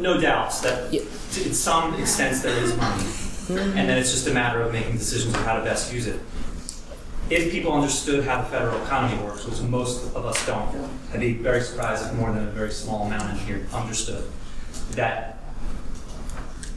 no 0.00 0.20
doubts 0.20 0.60
that 0.60 0.90
to- 0.92 1.44
in 1.44 1.52
some 1.54 1.94
extent 2.00 2.42
there 2.42 2.56
is 2.62 2.76
money, 2.76 3.04
and 3.50 3.88
then 3.88 3.98
it's 3.98 4.12
just 4.12 4.26
a 4.28 4.32
matter 4.32 4.60
of 4.62 4.72
making 4.72 4.96
decisions 4.98 5.34
on 5.34 5.42
how 5.42 5.56
to 5.56 5.64
best 5.64 5.92
use 5.92 6.06
it. 6.06 6.20
If 7.30 7.50
people 7.52 7.72
understood 7.72 8.24
how 8.24 8.40
the 8.40 8.48
federal 8.48 8.82
economy 8.82 9.22
works, 9.22 9.44
which 9.44 9.60
most 9.60 10.14
of 10.14 10.24
us 10.24 10.46
don't, 10.46 10.74
I'd 11.12 11.20
be 11.20 11.34
very 11.34 11.60
surprised 11.60 12.06
if 12.06 12.14
more 12.14 12.32
than 12.32 12.48
a 12.48 12.50
very 12.50 12.70
small 12.70 13.06
amount 13.06 13.30
in 13.32 13.36
here 13.46 13.66
understood, 13.74 14.24
that 14.92 15.38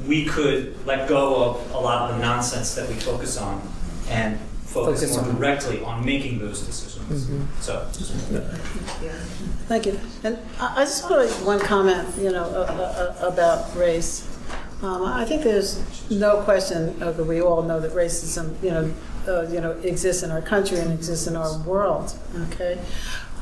we 0.05 0.25
could 0.25 0.75
let 0.85 1.07
go 1.07 1.43
of 1.43 1.71
a 1.73 1.77
lot 1.77 2.09
of 2.11 2.17
the 2.17 2.21
nonsense 2.21 2.75
that 2.75 2.89
we 2.89 2.95
focus 2.95 3.37
on 3.37 3.61
and 4.09 4.37
focus, 4.65 5.01
Focus 5.01 5.15
more 5.17 5.25
on- 5.25 5.35
directly 5.35 5.83
on 5.83 6.03
making 6.05 6.39
those 6.39 6.61
decisions. 6.61 7.25
Mhm. 7.27 7.45
So, 7.61 7.85
just 7.93 8.11
Thank 9.67 9.85
you. 9.85 9.99
And 10.23 10.37
I 10.59 10.81
I 10.81 10.85
just 10.85 11.09
want 11.09 11.29
to 11.29 11.35
make 11.37 11.45
one 11.45 11.59
comment, 11.59 12.07
you 12.19 12.31
know, 12.31 12.45
about 13.21 13.75
race. 13.77 14.23
Um, 14.81 15.03
I 15.03 15.25
think 15.25 15.43
there's 15.43 16.09
no 16.09 16.41
question 16.41 16.97
that 16.99 17.23
we 17.23 17.41
all 17.41 17.61
know 17.61 17.79
that 17.79 17.91
racism, 17.91 18.61
you 18.63 18.71
know, 18.71 18.93
uh, 19.27 19.47
you 19.47 19.61
know, 19.61 19.71
exists 19.83 20.23
in 20.23 20.31
our 20.31 20.41
country 20.41 20.79
and 20.79 20.91
exists 20.91 21.27
in 21.27 21.35
our 21.35 21.59
world. 21.59 22.17
Okay, 22.51 22.79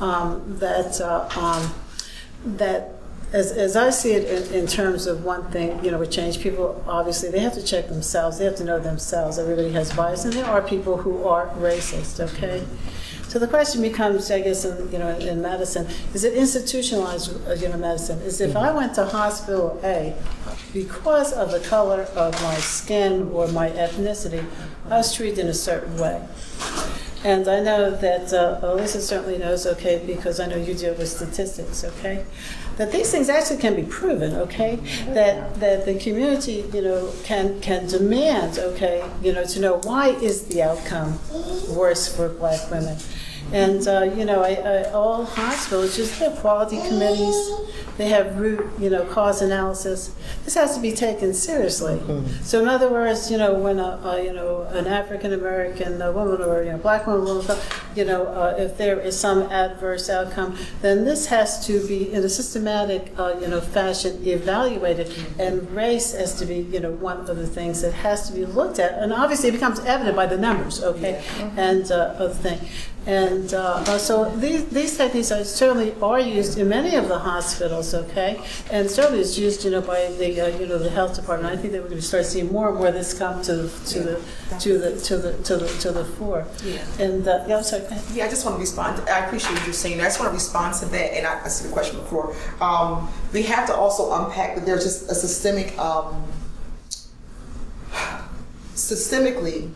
um, 0.00 0.42
that 0.58 1.00
uh, 1.00 1.28
um, 1.40 1.74
that 2.58 2.92
as, 3.32 3.52
as 3.52 3.76
I 3.76 3.88
see 3.90 4.12
it 4.12 4.50
in, 4.50 4.60
in 4.60 4.66
terms 4.66 5.06
of 5.06 5.24
one 5.24 5.50
thing, 5.50 5.82
you 5.82 5.90
know, 5.90 5.98
with 5.98 6.10
change, 6.10 6.40
people 6.40 6.84
obviously 6.86 7.30
they 7.30 7.38
have 7.38 7.54
to 7.54 7.62
check 7.62 7.88
themselves. 7.88 8.38
They 8.38 8.44
have 8.44 8.56
to 8.56 8.64
know 8.64 8.78
themselves. 8.78 9.38
Everybody 9.38 9.72
has 9.72 9.94
bias, 9.94 10.26
and 10.26 10.34
there 10.34 10.44
are 10.44 10.60
people 10.60 10.98
who 10.98 11.26
are 11.26 11.48
racist. 11.56 12.20
Okay. 12.20 12.64
So 13.30 13.38
the 13.38 13.46
question 13.46 13.80
becomes, 13.80 14.28
I 14.28 14.40
guess, 14.40 14.64
in, 14.64 14.90
you 14.90 14.98
know, 14.98 15.16
in 15.16 15.40
medicine, 15.40 15.86
is 16.12 16.24
it 16.24 16.34
institutionalized, 16.34 17.30
uh, 17.46 17.52
you 17.52 17.68
know, 17.68 17.76
medicine? 17.76 18.18
Is 18.22 18.40
if 18.40 18.56
I 18.56 18.72
went 18.72 18.96
to 18.96 19.06
hospital 19.06 19.78
A 19.84 20.16
because 20.72 21.32
of 21.32 21.52
the 21.52 21.60
color 21.60 22.08
of 22.16 22.32
my 22.42 22.56
skin 22.56 23.30
or 23.32 23.46
my 23.46 23.70
ethnicity, 23.70 24.44
I 24.86 24.96
was 24.96 25.14
treated 25.14 25.38
in 25.38 25.46
a 25.46 25.54
certain 25.54 25.96
way. 25.96 26.20
And 27.22 27.46
I 27.46 27.60
know 27.60 27.92
that 27.92 28.32
uh, 28.32 28.58
Elisa 28.66 29.00
certainly 29.00 29.38
knows, 29.38 29.64
okay, 29.64 30.02
because 30.04 30.40
I 30.40 30.46
know 30.46 30.56
you 30.56 30.74
deal 30.74 30.94
with 30.94 31.08
statistics, 31.08 31.84
okay, 31.84 32.24
that 32.78 32.90
these 32.90 33.12
things 33.12 33.28
actually 33.28 33.58
can 33.58 33.76
be 33.76 33.84
proven, 33.84 34.34
okay, 34.34 34.76
that 35.10 35.54
that 35.60 35.84
the 35.84 35.94
community, 36.00 36.64
you 36.72 36.82
know, 36.82 37.12
can 37.22 37.60
can 37.60 37.86
demand, 37.86 38.58
okay, 38.58 39.08
you 39.22 39.32
know, 39.32 39.44
to 39.44 39.60
know 39.60 39.80
why 39.84 40.08
is 40.08 40.46
the 40.46 40.62
outcome 40.62 41.20
worse 41.68 42.08
for 42.08 42.28
Black 42.28 42.68
women. 42.72 42.96
And 43.52 43.86
uh, 43.86 44.02
you 44.16 44.24
know, 44.24 44.42
I, 44.42 44.54
I, 44.54 44.92
all 44.92 45.24
hospitals 45.24 45.96
just 45.96 46.18
have 46.20 46.36
quality 46.36 46.76
committees. 46.88 47.50
They 47.96 48.08
have 48.08 48.38
root, 48.38 48.66
you 48.78 48.88
know, 48.88 49.04
cause 49.04 49.42
analysis. 49.42 50.14
This 50.44 50.54
has 50.54 50.74
to 50.74 50.80
be 50.80 50.92
taken 50.92 51.34
seriously. 51.34 52.00
So, 52.42 52.62
in 52.62 52.68
other 52.68 52.88
words, 52.88 53.30
you 53.30 53.36
know, 53.36 53.52
when 53.54 53.78
a, 53.78 54.00
a 54.02 54.24
you 54.24 54.32
know 54.32 54.62
an 54.70 54.86
African 54.86 55.32
American 55.32 55.98
woman 55.98 56.40
or 56.40 56.62
you 56.62 56.72
know 56.72 56.78
black 56.78 57.06
woman, 57.06 57.44
you 57.94 58.04
know, 58.04 58.26
uh, 58.26 58.54
if 58.58 58.78
there 58.78 58.98
is 58.98 59.18
some 59.18 59.42
adverse 59.42 60.08
outcome, 60.08 60.56
then 60.80 61.04
this 61.04 61.26
has 61.26 61.66
to 61.66 61.86
be 61.86 62.10
in 62.12 62.24
a 62.24 62.28
systematic, 62.28 63.12
uh, 63.18 63.36
you 63.40 63.48
know, 63.48 63.60
fashion 63.60 64.26
evaluated, 64.26 65.12
and 65.38 65.70
race 65.74 66.12
has 66.12 66.34
to 66.36 66.46
be, 66.46 66.56
you 66.56 66.80
know, 66.80 66.92
one 66.92 67.28
of 67.28 67.36
the 67.36 67.46
things 67.46 67.82
that 67.82 67.92
has 67.92 68.28
to 68.28 68.32
be 68.32 68.46
looked 68.46 68.78
at, 68.78 68.94
and 68.94 69.12
obviously 69.12 69.48
it 69.48 69.52
becomes 69.52 69.80
evident 69.80 70.16
by 70.16 70.26
the 70.26 70.38
numbers, 70.38 70.82
okay, 70.82 71.22
and 71.56 71.90
uh, 71.90 72.14
of 72.18 72.42
the 72.42 72.50
thing. 72.50 72.68
And 73.06 73.54
uh, 73.54 73.82
uh, 73.86 73.98
so 73.98 74.30
these, 74.36 74.66
these 74.66 74.96
techniques 74.96 75.32
are 75.32 75.42
certainly 75.42 75.94
are 76.02 76.20
used 76.20 76.58
in 76.58 76.68
many 76.68 76.96
of 76.96 77.08
the 77.08 77.18
hospitals, 77.18 77.94
okay, 77.94 78.38
and 78.70 78.90
certainly 78.90 79.20
it's 79.20 79.38
used, 79.38 79.64
you 79.64 79.70
know, 79.70 79.80
by 79.80 80.12
the 80.18 80.38
uh, 80.38 80.58
you 80.58 80.66
know 80.66 80.76
the 80.76 80.90
health 80.90 81.16
department. 81.16 81.50
I 81.50 81.56
think 81.56 81.72
that 81.72 81.82
we're 81.82 81.88
going 81.88 82.00
to 82.00 82.06
start 82.06 82.26
seeing 82.26 82.52
more 82.52 82.68
and 82.68 82.76
more 82.76 82.88
of 82.88 82.94
this 82.94 83.18
come 83.18 83.40
to 83.42 83.54
the 83.56 83.68
to 83.86 84.00
the 84.00 84.20
to 84.58 84.78
the 84.78 85.00
to 85.00 85.16
the 85.16 85.32
to 85.44 85.56
the 85.56 85.68
to 85.78 85.92
the 85.92 86.04
fore. 86.04 86.46
And 86.98 87.26
uh, 87.26 87.44
yeah, 87.48 87.56
I'm 87.56 87.62
sorry. 87.62 87.84
Yeah, 88.12 88.26
I 88.26 88.28
just 88.28 88.44
want 88.44 88.56
to 88.56 88.60
respond. 88.60 89.08
I 89.08 89.24
appreciate 89.24 89.54
what 89.54 89.64
you're 89.64 89.72
saying. 89.72 89.98
I 90.00 90.04
just 90.04 90.20
want 90.20 90.30
to 90.30 90.34
respond 90.34 90.74
to 90.80 90.86
that, 90.86 91.16
and 91.16 91.26
I, 91.26 91.42
I 91.42 91.48
see 91.48 91.68
the 91.68 91.72
question 91.72 91.98
before. 92.00 92.36
Um, 92.60 93.08
we 93.32 93.44
have 93.44 93.66
to 93.68 93.74
also 93.74 94.12
unpack 94.12 94.56
that 94.56 94.66
there's 94.66 94.84
just 94.84 95.10
a 95.10 95.14
systemic. 95.14 95.76
Um, 95.78 96.22
systemically, 98.74 99.70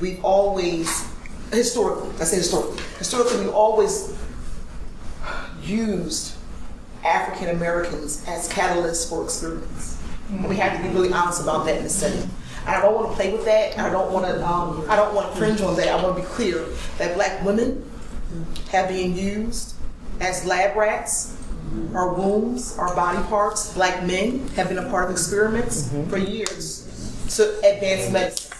we've 0.00 0.24
always 0.24 1.11
historically. 1.52 2.10
I 2.20 2.24
say 2.24 2.36
historically. 2.36 2.82
Historically, 2.98 3.40
we've 3.44 3.54
always 3.54 4.16
used 5.62 6.34
African 7.04 7.48
Americans 7.50 8.24
as 8.26 8.48
catalysts 8.48 9.08
for 9.08 9.24
experiments. 9.24 10.02
And 10.28 10.48
we 10.48 10.56
have 10.56 10.76
to 10.76 10.88
be 10.88 10.94
really 10.94 11.12
honest 11.12 11.42
about 11.42 11.66
that 11.66 11.76
in 11.76 11.84
the 11.84 11.90
setting. 11.90 12.28
I 12.66 12.80
don't 12.80 12.94
want 12.94 13.10
to 13.10 13.14
play 13.14 13.32
with 13.32 13.44
that. 13.44 13.78
I 13.78 13.90
don't 13.90 14.12
want 14.12 14.26
to. 14.26 14.46
Um, 14.46 14.86
I 14.88 14.96
don't 14.96 15.14
want 15.14 15.32
to 15.32 15.38
cringe 15.38 15.60
on 15.60 15.76
that. 15.76 15.88
I 15.88 16.02
want 16.02 16.16
to 16.16 16.22
be 16.22 16.28
clear 16.28 16.64
that 16.98 17.14
Black 17.16 17.44
women 17.44 17.84
have 18.70 18.88
been 18.88 19.16
used 19.16 19.74
as 20.20 20.44
lab 20.44 20.76
rats. 20.76 21.36
Our 21.94 22.12
wombs, 22.12 22.76
our 22.78 22.94
body 22.94 23.22
parts. 23.28 23.72
Black 23.74 24.04
men 24.04 24.46
have 24.48 24.68
been 24.68 24.78
a 24.78 24.88
part 24.90 25.06
of 25.06 25.10
experiments 25.10 25.90
for 26.08 26.18
years 26.18 26.86
to 27.36 27.58
advance 27.60 28.12
medicine. 28.12 28.51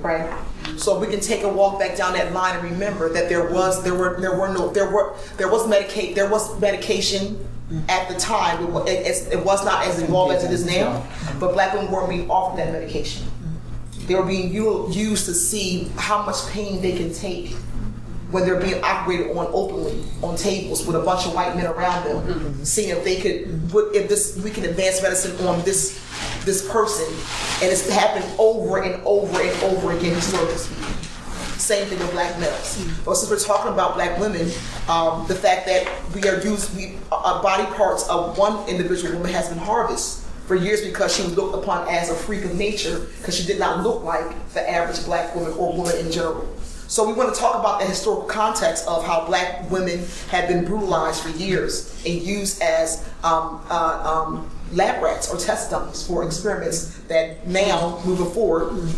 Right. 0.00 0.32
So 0.76 0.98
we 0.98 1.06
can 1.06 1.20
take 1.20 1.42
a 1.42 1.48
walk 1.48 1.78
back 1.78 1.96
down 1.96 2.12
that 2.14 2.32
line 2.32 2.56
and 2.56 2.70
remember 2.70 3.12
that 3.12 3.28
there 3.28 3.50
was 3.50 3.82
there 3.82 3.94
were 3.94 4.20
there 4.20 4.38
were 4.38 4.48
no 4.48 4.68
there 4.68 4.90
were 4.90 5.14
there 5.36 5.50
was 5.50 5.66
medicate 5.66 6.14
there 6.14 6.28
was 6.28 6.58
medication 6.60 7.44
at 7.88 8.08
the 8.08 8.14
time. 8.18 8.64
It, 8.86 9.06
it, 9.06 9.32
it 9.32 9.44
was 9.44 9.64
not 9.64 9.86
as 9.86 10.00
involved 10.00 10.34
as 10.34 10.44
it 10.44 10.50
is 10.50 10.64
now, 10.64 11.06
but 11.38 11.52
black 11.52 11.74
women 11.74 11.90
weren't 11.90 12.08
being 12.08 12.30
offered 12.30 12.58
that 12.58 12.72
medication. 12.72 13.26
They 14.06 14.14
were 14.14 14.24
being 14.24 14.52
used 14.52 15.26
to 15.26 15.34
see 15.34 15.90
how 15.96 16.24
much 16.24 16.46
pain 16.48 16.80
they 16.80 16.96
can 16.96 17.12
take 17.12 17.54
when 18.30 18.44
they're 18.44 18.60
being 18.60 18.82
operated 18.84 19.34
on 19.36 19.46
openly 19.52 20.02
on 20.22 20.36
tables 20.36 20.86
with 20.86 20.96
a 20.96 21.00
bunch 21.00 21.26
of 21.26 21.34
white 21.34 21.56
men 21.56 21.66
around 21.66 22.04
them, 22.04 22.64
seeing 22.64 22.90
if 22.90 23.02
they 23.04 23.16
could, 23.20 23.72
what- 23.72 23.94
if 23.94 24.08
this 24.08 24.36
we 24.44 24.50
can 24.50 24.64
advance 24.64 25.00
medicine 25.02 25.34
on 25.46 25.62
this 25.64 25.98
this 26.44 26.66
person, 26.70 27.06
and 27.62 27.70
it's 27.70 27.88
happened 27.88 28.24
over 28.38 28.82
and 28.82 29.00
over 29.04 29.40
and 29.40 29.62
over 29.62 29.92
again 29.92 30.14
historically 30.14 30.56
speaking. 30.56 30.84
Same 31.58 31.86
thing 31.86 31.98
with 31.98 32.10
black 32.12 32.38
males. 32.38 32.78
But 33.04 33.14
since 33.16 33.30
we're 33.30 33.38
talking 33.38 33.72
about 33.72 33.94
black 33.94 34.18
women, 34.18 34.50
um, 34.88 35.26
the 35.28 35.34
fact 35.34 35.66
that 35.66 35.86
we 36.14 36.22
are 36.28 36.40
used, 36.40 36.74
we 36.76 36.96
uh, 37.12 37.42
body 37.42 37.64
parts 37.74 38.08
of 38.08 38.38
one 38.38 38.66
individual 38.68 39.14
woman 39.14 39.32
has 39.32 39.48
been 39.48 39.58
harvested 39.58 40.24
for 40.46 40.54
years 40.54 40.80
because 40.82 41.14
she 41.14 41.22
was 41.22 41.36
looked 41.36 41.54
upon 41.62 41.86
as 41.88 42.08
a 42.10 42.14
freak 42.14 42.44
of 42.44 42.54
nature 42.54 43.00
because 43.18 43.36
she 43.36 43.46
did 43.46 43.58
not 43.58 43.82
look 43.82 44.02
like 44.02 44.24
the 44.54 44.70
average 44.70 45.04
black 45.04 45.34
woman 45.34 45.52
or 45.58 45.76
woman 45.76 45.96
in 45.98 46.10
general. 46.10 46.48
So 46.88 47.06
we 47.06 47.12
want 47.12 47.34
to 47.34 47.38
talk 47.38 47.54
about 47.54 47.80
the 47.80 47.86
historical 47.86 48.26
context 48.26 48.88
of 48.88 49.04
how 49.04 49.26
black 49.26 49.70
women 49.70 50.06
have 50.30 50.48
been 50.48 50.64
brutalized 50.64 51.22
for 51.22 51.28
years 51.28 52.02
and 52.06 52.14
used 52.22 52.62
as 52.62 53.06
um, 53.22 53.62
uh, 53.68 54.24
um, 54.26 54.50
lab 54.72 55.02
rats 55.02 55.30
or 55.30 55.36
test 55.36 55.70
dummies 55.70 56.06
for 56.06 56.24
experiments 56.24 56.96
that 57.08 57.46
now, 57.46 58.00
moving 58.06 58.30
forward, 58.30 58.90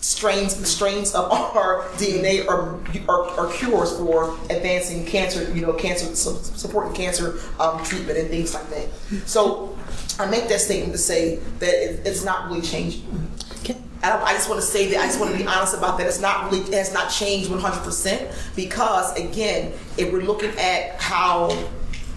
strains 0.00 0.68
strains 0.68 1.14
of 1.14 1.30
our 1.30 1.82
DNA 1.98 2.48
are, 2.48 2.80
are, 3.08 3.30
are 3.38 3.52
cures 3.52 3.96
for 3.96 4.36
advancing 4.50 5.06
cancer, 5.06 5.48
you 5.54 5.62
know, 5.62 5.72
cancer 5.72 6.16
supporting 6.16 6.94
cancer 6.94 7.38
um, 7.60 7.82
treatment 7.84 8.18
and 8.18 8.28
things 8.28 8.54
like 8.54 8.68
that. 8.70 8.88
So 9.24 9.78
I 10.18 10.26
make 10.26 10.48
that 10.48 10.60
statement 10.60 10.92
to 10.94 10.98
say 10.98 11.36
that 11.60 11.74
it, 11.74 12.04
it's 12.04 12.24
not 12.24 12.48
really 12.48 12.62
changing. 12.62 13.04
I, 14.02 14.20
I 14.22 14.32
just 14.32 14.48
want 14.48 14.60
to 14.60 14.66
say 14.66 14.88
that 14.90 15.00
I 15.00 15.06
just 15.06 15.18
want 15.18 15.32
to 15.32 15.38
be 15.38 15.46
honest 15.46 15.76
about 15.76 15.98
that. 15.98 16.06
It's 16.06 16.20
not 16.20 16.50
really 16.50 16.62
it 16.64 16.74
has 16.74 16.92
not 16.92 17.10
changed 17.10 17.50
100% 17.50 18.54
because 18.54 19.16
again, 19.18 19.72
if 19.96 20.12
we're 20.12 20.22
looking 20.22 20.50
at 20.58 21.00
how 21.00 21.50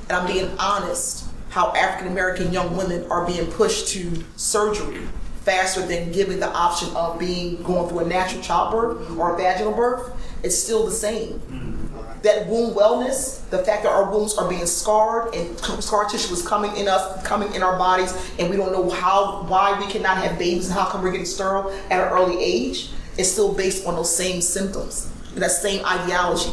and 0.09 0.17
I'm 0.17 0.27
being 0.27 0.49
honest, 0.57 1.25
how 1.49 1.73
African 1.73 2.11
American 2.11 2.51
young 2.51 2.75
women 2.75 3.09
are 3.11 3.25
being 3.25 3.49
pushed 3.51 3.89
to 3.89 4.23
surgery 4.35 5.07
faster 5.41 5.85
than 5.85 6.11
giving 6.11 6.39
the 6.39 6.51
option 6.51 6.89
of 6.95 7.17
being 7.17 7.61
going 7.63 7.89
through 7.89 7.99
a 7.99 8.05
natural 8.05 8.41
childbirth 8.41 9.17
or 9.17 9.33
a 9.33 9.37
vaginal 9.37 9.73
birth, 9.73 10.11
it's 10.43 10.57
still 10.57 10.85
the 10.85 10.91
same. 10.91 11.33
Mm-hmm. 11.39 11.88
That 12.23 12.47
womb 12.47 12.73
wellness, 12.73 13.49
the 13.49 13.59
fact 13.59 13.83
that 13.83 13.89
our 13.89 14.11
wombs 14.11 14.35
are 14.37 14.49
being 14.49 14.65
scarred 14.65 15.33
and 15.33 15.57
scar 15.81 16.05
tissue 16.05 16.33
is 16.33 16.45
coming 16.45 16.75
in 16.75 16.87
us, 16.87 17.23
coming 17.23 17.53
in 17.53 17.63
our 17.63 17.77
bodies, 17.77 18.13
and 18.37 18.49
we 18.49 18.57
don't 18.57 18.71
know 18.73 18.89
how, 18.89 19.43
why 19.43 19.79
we 19.79 19.89
cannot 19.91 20.17
have 20.17 20.37
babies 20.37 20.65
and 20.65 20.77
how 20.77 20.85
come 20.85 21.01
we're 21.01 21.11
getting 21.11 21.25
sterile 21.25 21.71
at 21.89 22.01
an 22.01 22.11
early 22.11 22.43
age, 22.43 22.91
is 23.17 23.31
still 23.31 23.53
based 23.53 23.85
on 23.85 23.95
those 23.95 24.13
same 24.13 24.41
symptoms, 24.41 25.11
that 25.35 25.51
same 25.51 25.85
ideology 25.85 26.51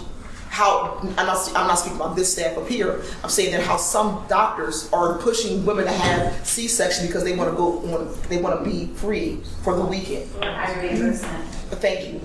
how 0.57 0.99
I'm 1.03 1.27
not, 1.27 1.53
I'm 1.55 1.67
not 1.67 1.75
speaking 1.75 2.01
about 2.01 2.17
this 2.17 2.33
staff 2.33 2.57
up 2.57 2.67
here. 2.67 3.03
I'm 3.23 3.29
saying 3.29 3.53
that 3.53 3.63
how 3.63 3.77
some 3.77 4.25
doctors 4.27 4.91
are 4.91 5.19
pushing 5.19 5.67
women 5.67 5.85
to 5.85 5.93
have 5.93 6.47
C-section 6.47 7.07
because 7.07 7.25
they 7.25 7.37
want 7.37 7.51
to 7.51 7.57
go 7.57 7.79
on, 7.95 8.19
they 8.31 8.39
want 8.39 8.65
to 8.65 8.71
be 8.71 8.87
free 8.95 9.43
for 9.63 9.77
the 9.77 9.85
weekend. 9.85 10.31
Thank 11.73 12.15
you. 12.15 12.21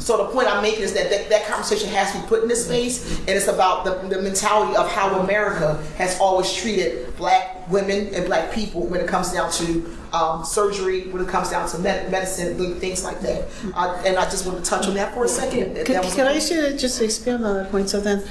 So 0.00 0.16
the 0.16 0.26
point 0.26 0.48
I'm 0.48 0.62
making 0.62 0.82
is 0.82 0.92
that, 0.94 1.10
that 1.10 1.28
that 1.28 1.46
conversation 1.46 1.88
has 1.90 2.12
to 2.12 2.20
be 2.20 2.26
put 2.26 2.42
in 2.42 2.48
this 2.48 2.66
space, 2.66 3.18
and 3.20 3.30
it's 3.30 3.48
about 3.48 3.84
the, 3.84 3.94
the 4.08 4.22
mentality 4.22 4.76
of 4.76 4.90
how 4.90 5.20
America 5.20 5.82
has 5.96 6.18
always 6.20 6.52
treated 6.52 7.16
black 7.16 7.68
women 7.68 8.14
and 8.14 8.26
black 8.26 8.52
people 8.52 8.86
when 8.86 9.00
it 9.00 9.08
comes 9.08 9.32
down 9.32 9.50
to 9.52 9.96
um, 10.12 10.44
surgery, 10.44 11.08
when 11.08 11.22
it 11.22 11.28
comes 11.28 11.50
down 11.50 11.68
to 11.68 11.78
med- 11.78 12.10
medicine, 12.10 12.56
things 12.80 13.04
like 13.04 13.20
that. 13.20 13.48
Uh, 13.74 14.00
and 14.06 14.16
I 14.16 14.24
just 14.24 14.46
want 14.46 14.62
to 14.64 14.68
touch 14.68 14.86
on 14.86 14.94
that 14.94 15.14
for 15.14 15.24
a 15.24 15.28
second. 15.28 15.74
Can, 15.84 16.02
That 16.02 16.14
can 16.14 16.26
I 16.26 16.38
to 16.38 16.76
just 16.76 17.00
expand 17.02 17.44
on 17.44 17.56
that 17.56 17.70
point? 17.70 17.90
So 17.90 18.00
then, 18.00 18.24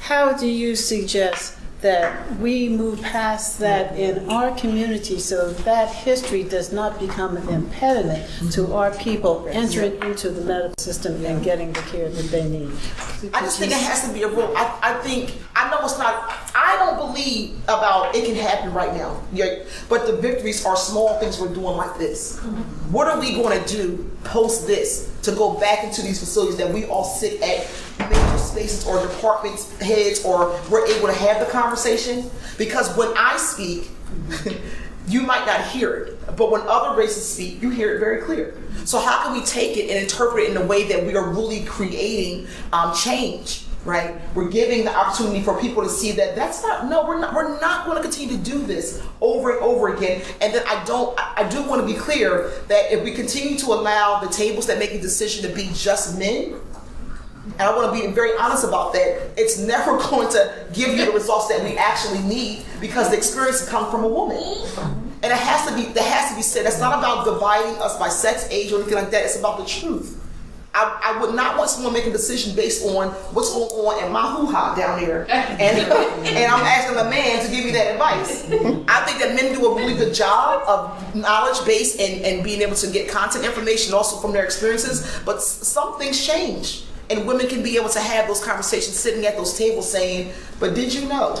how 0.00 0.32
do 0.32 0.48
you 0.48 0.74
suggest 0.74 1.56
that 1.82 2.38
we 2.38 2.68
move 2.68 3.02
past 3.02 3.58
that 3.58 3.98
in 3.98 4.30
our 4.30 4.56
community 4.56 5.18
so 5.18 5.52
that 5.52 5.92
history 5.92 6.44
does 6.44 6.72
not 6.72 6.98
become 6.98 7.36
an 7.36 7.48
impediment 7.48 8.24
to 8.52 8.72
our 8.72 8.92
people 8.94 9.46
entering 9.50 10.00
into 10.02 10.30
the 10.30 10.40
medical 10.42 10.74
system 10.78 11.24
and 11.24 11.44
getting 11.44 11.72
the 11.72 11.80
care 11.82 12.08
that 12.08 12.30
they 12.30 12.48
need? 12.48 12.70
I 13.34 13.40
just 13.40 13.58
think 13.58 13.72
it 13.72 13.78
has 13.78 14.06
to 14.06 14.14
be 14.14 14.22
a 14.22 14.28
rule. 14.28 14.52
I, 14.56 14.78
I 14.82 14.94
think 15.02 15.34
I 15.54 15.70
know 15.70 15.78
it's 15.84 15.98
not. 15.98 16.32
I 16.54 16.76
don't 16.78 16.96
believe 16.96 17.56
about 17.64 18.14
it 18.14 18.24
can 18.24 18.36
happen 18.36 18.72
right 18.72 18.94
now. 18.94 19.20
But 19.88 20.06
the 20.06 20.16
victories 20.16 20.64
are 20.64 20.76
small 20.76 21.18
things 21.18 21.40
we're 21.40 21.52
doing 21.52 21.76
like 21.76 21.98
this. 21.98 22.38
What 22.90 23.08
are 23.08 23.18
we 23.18 23.34
going 23.34 23.62
to 23.62 23.68
do 23.68 24.10
post 24.24 24.66
this 24.66 25.12
to 25.22 25.32
go 25.32 25.54
back 25.54 25.84
into 25.84 26.02
these 26.02 26.18
facilities 26.18 26.56
that 26.56 26.72
we 26.72 26.84
all 26.86 27.04
sit 27.04 27.40
at 27.42 27.68
major 28.10 28.38
spaces 28.38 28.86
or 28.86 29.00
departments 29.02 29.78
heads 29.80 30.24
or 30.24 30.58
we're 30.70 30.86
able 30.86 31.06
to 31.06 31.14
have 31.14 31.40
the 31.40 31.46
conversation? 31.46 32.30
Because 32.58 32.96
when 32.96 33.08
I 33.16 33.36
speak, 33.36 33.90
you 35.08 35.22
might 35.22 35.46
not 35.46 35.64
hear 35.66 35.94
it, 35.94 36.36
but 36.36 36.50
when 36.50 36.62
other 36.62 36.96
races 36.96 37.28
speak, 37.28 37.62
you 37.62 37.70
hear 37.70 37.94
it 37.94 37.98
very 37.98 38.22
clear. 38.22 38.54
So 38.84 38.98
how 38.98 39.24
can 39.24 39.32
we 39.34 39.44
take 39.44 39.76
it 39.76 39.90
and 39.90 40.02
interpret 40.02 40.44
it 40.44 40.50
in 40.50 40.56
a 40.56 40.66
way 40.66 40.88
that 40.88 41.04
we 41.04 41.14
are 41.16 41.28
really 41.28 41.64
creating 41.64 42.46
um, 42.72 42.94
change? 42.94 43.64
Right, 43.84 44.14
we're 44.36 44.48
giving 44.48 44.84
the 44.84 44.94
opportunity 44.96 45.42
for 45.42 45.60
people 45.60 45.82
to 45.82 45.88
see 45.88 46.12
that 46.12 46.36
that's 46.36 46.62
not 46.62 46.88
no, 46.88 47.04
we're 47.04 47.18
not 47.18 47.34
we're 47.34 47.60
not 47.60 47.84
going 47.84 47.96
to 47.96 48.02
continue 48.02 48.36
to 48.36 48.42
do 48.42 48.64
this 48.64 49.02
over 49.20 49.50
and 49.50 49.60
over 49.60 49.92
again. 49.92 50.22
And 50.40 50.54
then 50.54 50.62
I 50.68 50.84
don't, 50.84 51.18
I 51.18 51.48
do 51.48 51.62
want 51.64 51.80
to 51.80 51.92
be 51.92 51.98
clear 51.98 52.52
that 52.68 52.92
if 52.92 53.02
we 53.02 53.10
continue 53.12 53.58
to 53.58 53.66
allow 53.66 54.20
the 54.20 54.28
tables 54.28 54.68
that 54.68 54.78
make 54.78 54.92
a 54.92 55.00
decision 55.00 55.48
to 55.50 55.54
be 55.54 55.68
just 55.74 56.16
men, 56.16 56.60
and 57.44 57.62
I 57.62 57.74
want 57.76 57.92
to 57.92 58.00
be 58.00 58.06
very 58.12 58.36
honest 58.38 58.64
about 58.64 58.92
that. 58.92 59.32
It's 59.36 59.58
never 59.58 59.98
going 60.10 60.30
to 60.30 60.66
give 60.72 60.96
you 60.96 61.04
the 61.04 61.12
results 61.12 61.48
that 61.48 61.62
we 61.64 61.76
actually 61.76 62.20
need 62.20 62.64
because 62.80 63.10
the 63.10 63.16
experience 63.16 63.68
comes 63.68 63.90
from 63.90 64.04
a 64.04 64.08
woman. 64.08 64.38
And 65.22 65.32
it 65.32 65.38
has 65.38 65.68
to 65.68 65.74
be 65.74 65.92
that 65.92 66.04
has 66.04 66.30
to 66.30 66.36
be 66.36 66.42
said. 66.42 66.66
It's 66.66 66.80
not 66.80 66.98
about 66.98 67.24
dividing 67.24 67.80
us 67.80 67.98
by 67.98 68.08
sex, 68.08 68.48
age, 68.50 68.72
or 68.72 68.76
anything 68.76 68.94
like 68.94 69.10
that. 69.10 69.24
It's 69.24 69.38
about 69.38 69.58
the 69.58 69.64
truth. 69.64 70.21
I, 70.74 71.14
I 71.16 71.20
would 71.20 71.34
not 71.34 71.58
want 71.58 71.68
someone 71.68 71.92
making 71.92 72.10
a 72.10 72.12
decision 72.12 72.56
based 72.56 72.84
on 72.86 73.08
what's 73.34 73.52
going 73.52 73.68
on 73.70 74.04
in 74.06 74.10
my 74.12 74.22
hoo-ha 74.32 74.74
down 74.74 74.98
here. 74.98 75.26
And, 75.62 75.78
and 76.26 76.50
I'm 76.52 76.64
asking 76.64 76.96
a 76.98 77.04
man 77.10 77.44
to 77.44 77.50
give 77.50 77.64
me 77.64 77.72
that 77.72 77.92
advice. 77.92 78.44
I 78.88 79.04
think 79.04 79.18
that 79.20 79.34
men 79.36 79.54
do 79.54 79.66
a 79.66 79.76
really 79.76 79.94
good 79.94 80.14
job 80.14 80.62
of 80.66 81.14
knowledge 81.14 81.64
base 81.66 81.98
and, 82.00 82.22
and 82.24 82.42
being 82.42 82.62
able 82.62 82.76
to 82.76 82.86
get 82.90 83.08
content 83.10 83.44
information 83.44 83.92
also 83.94 84.16
from 84.16 84.32
their 84.32 84.44
experiences, 84.44 85.20
but 85.26 85.36
s- 85.36 85.44
some 85.46 85.98
things 85.98 86.24
change. 86.26 86.84
And 87.12 87.26
women 87.26 87.46
can 87.46 87.62
be 87.62 87.76
able 87.76 87.90
to 87.90 88.00
have 88.00 88.26
those 88.26 88.42
conversations 88.42 88.98
sitting 88.98 89.26
at 89.26 89.36
those 89.36 89.58
tables 89.58 89.90
saying, 89.90 90.32
but 90.58 90.74
did 90.74 90.94
you 90.94 91.06
know 91.06 91.34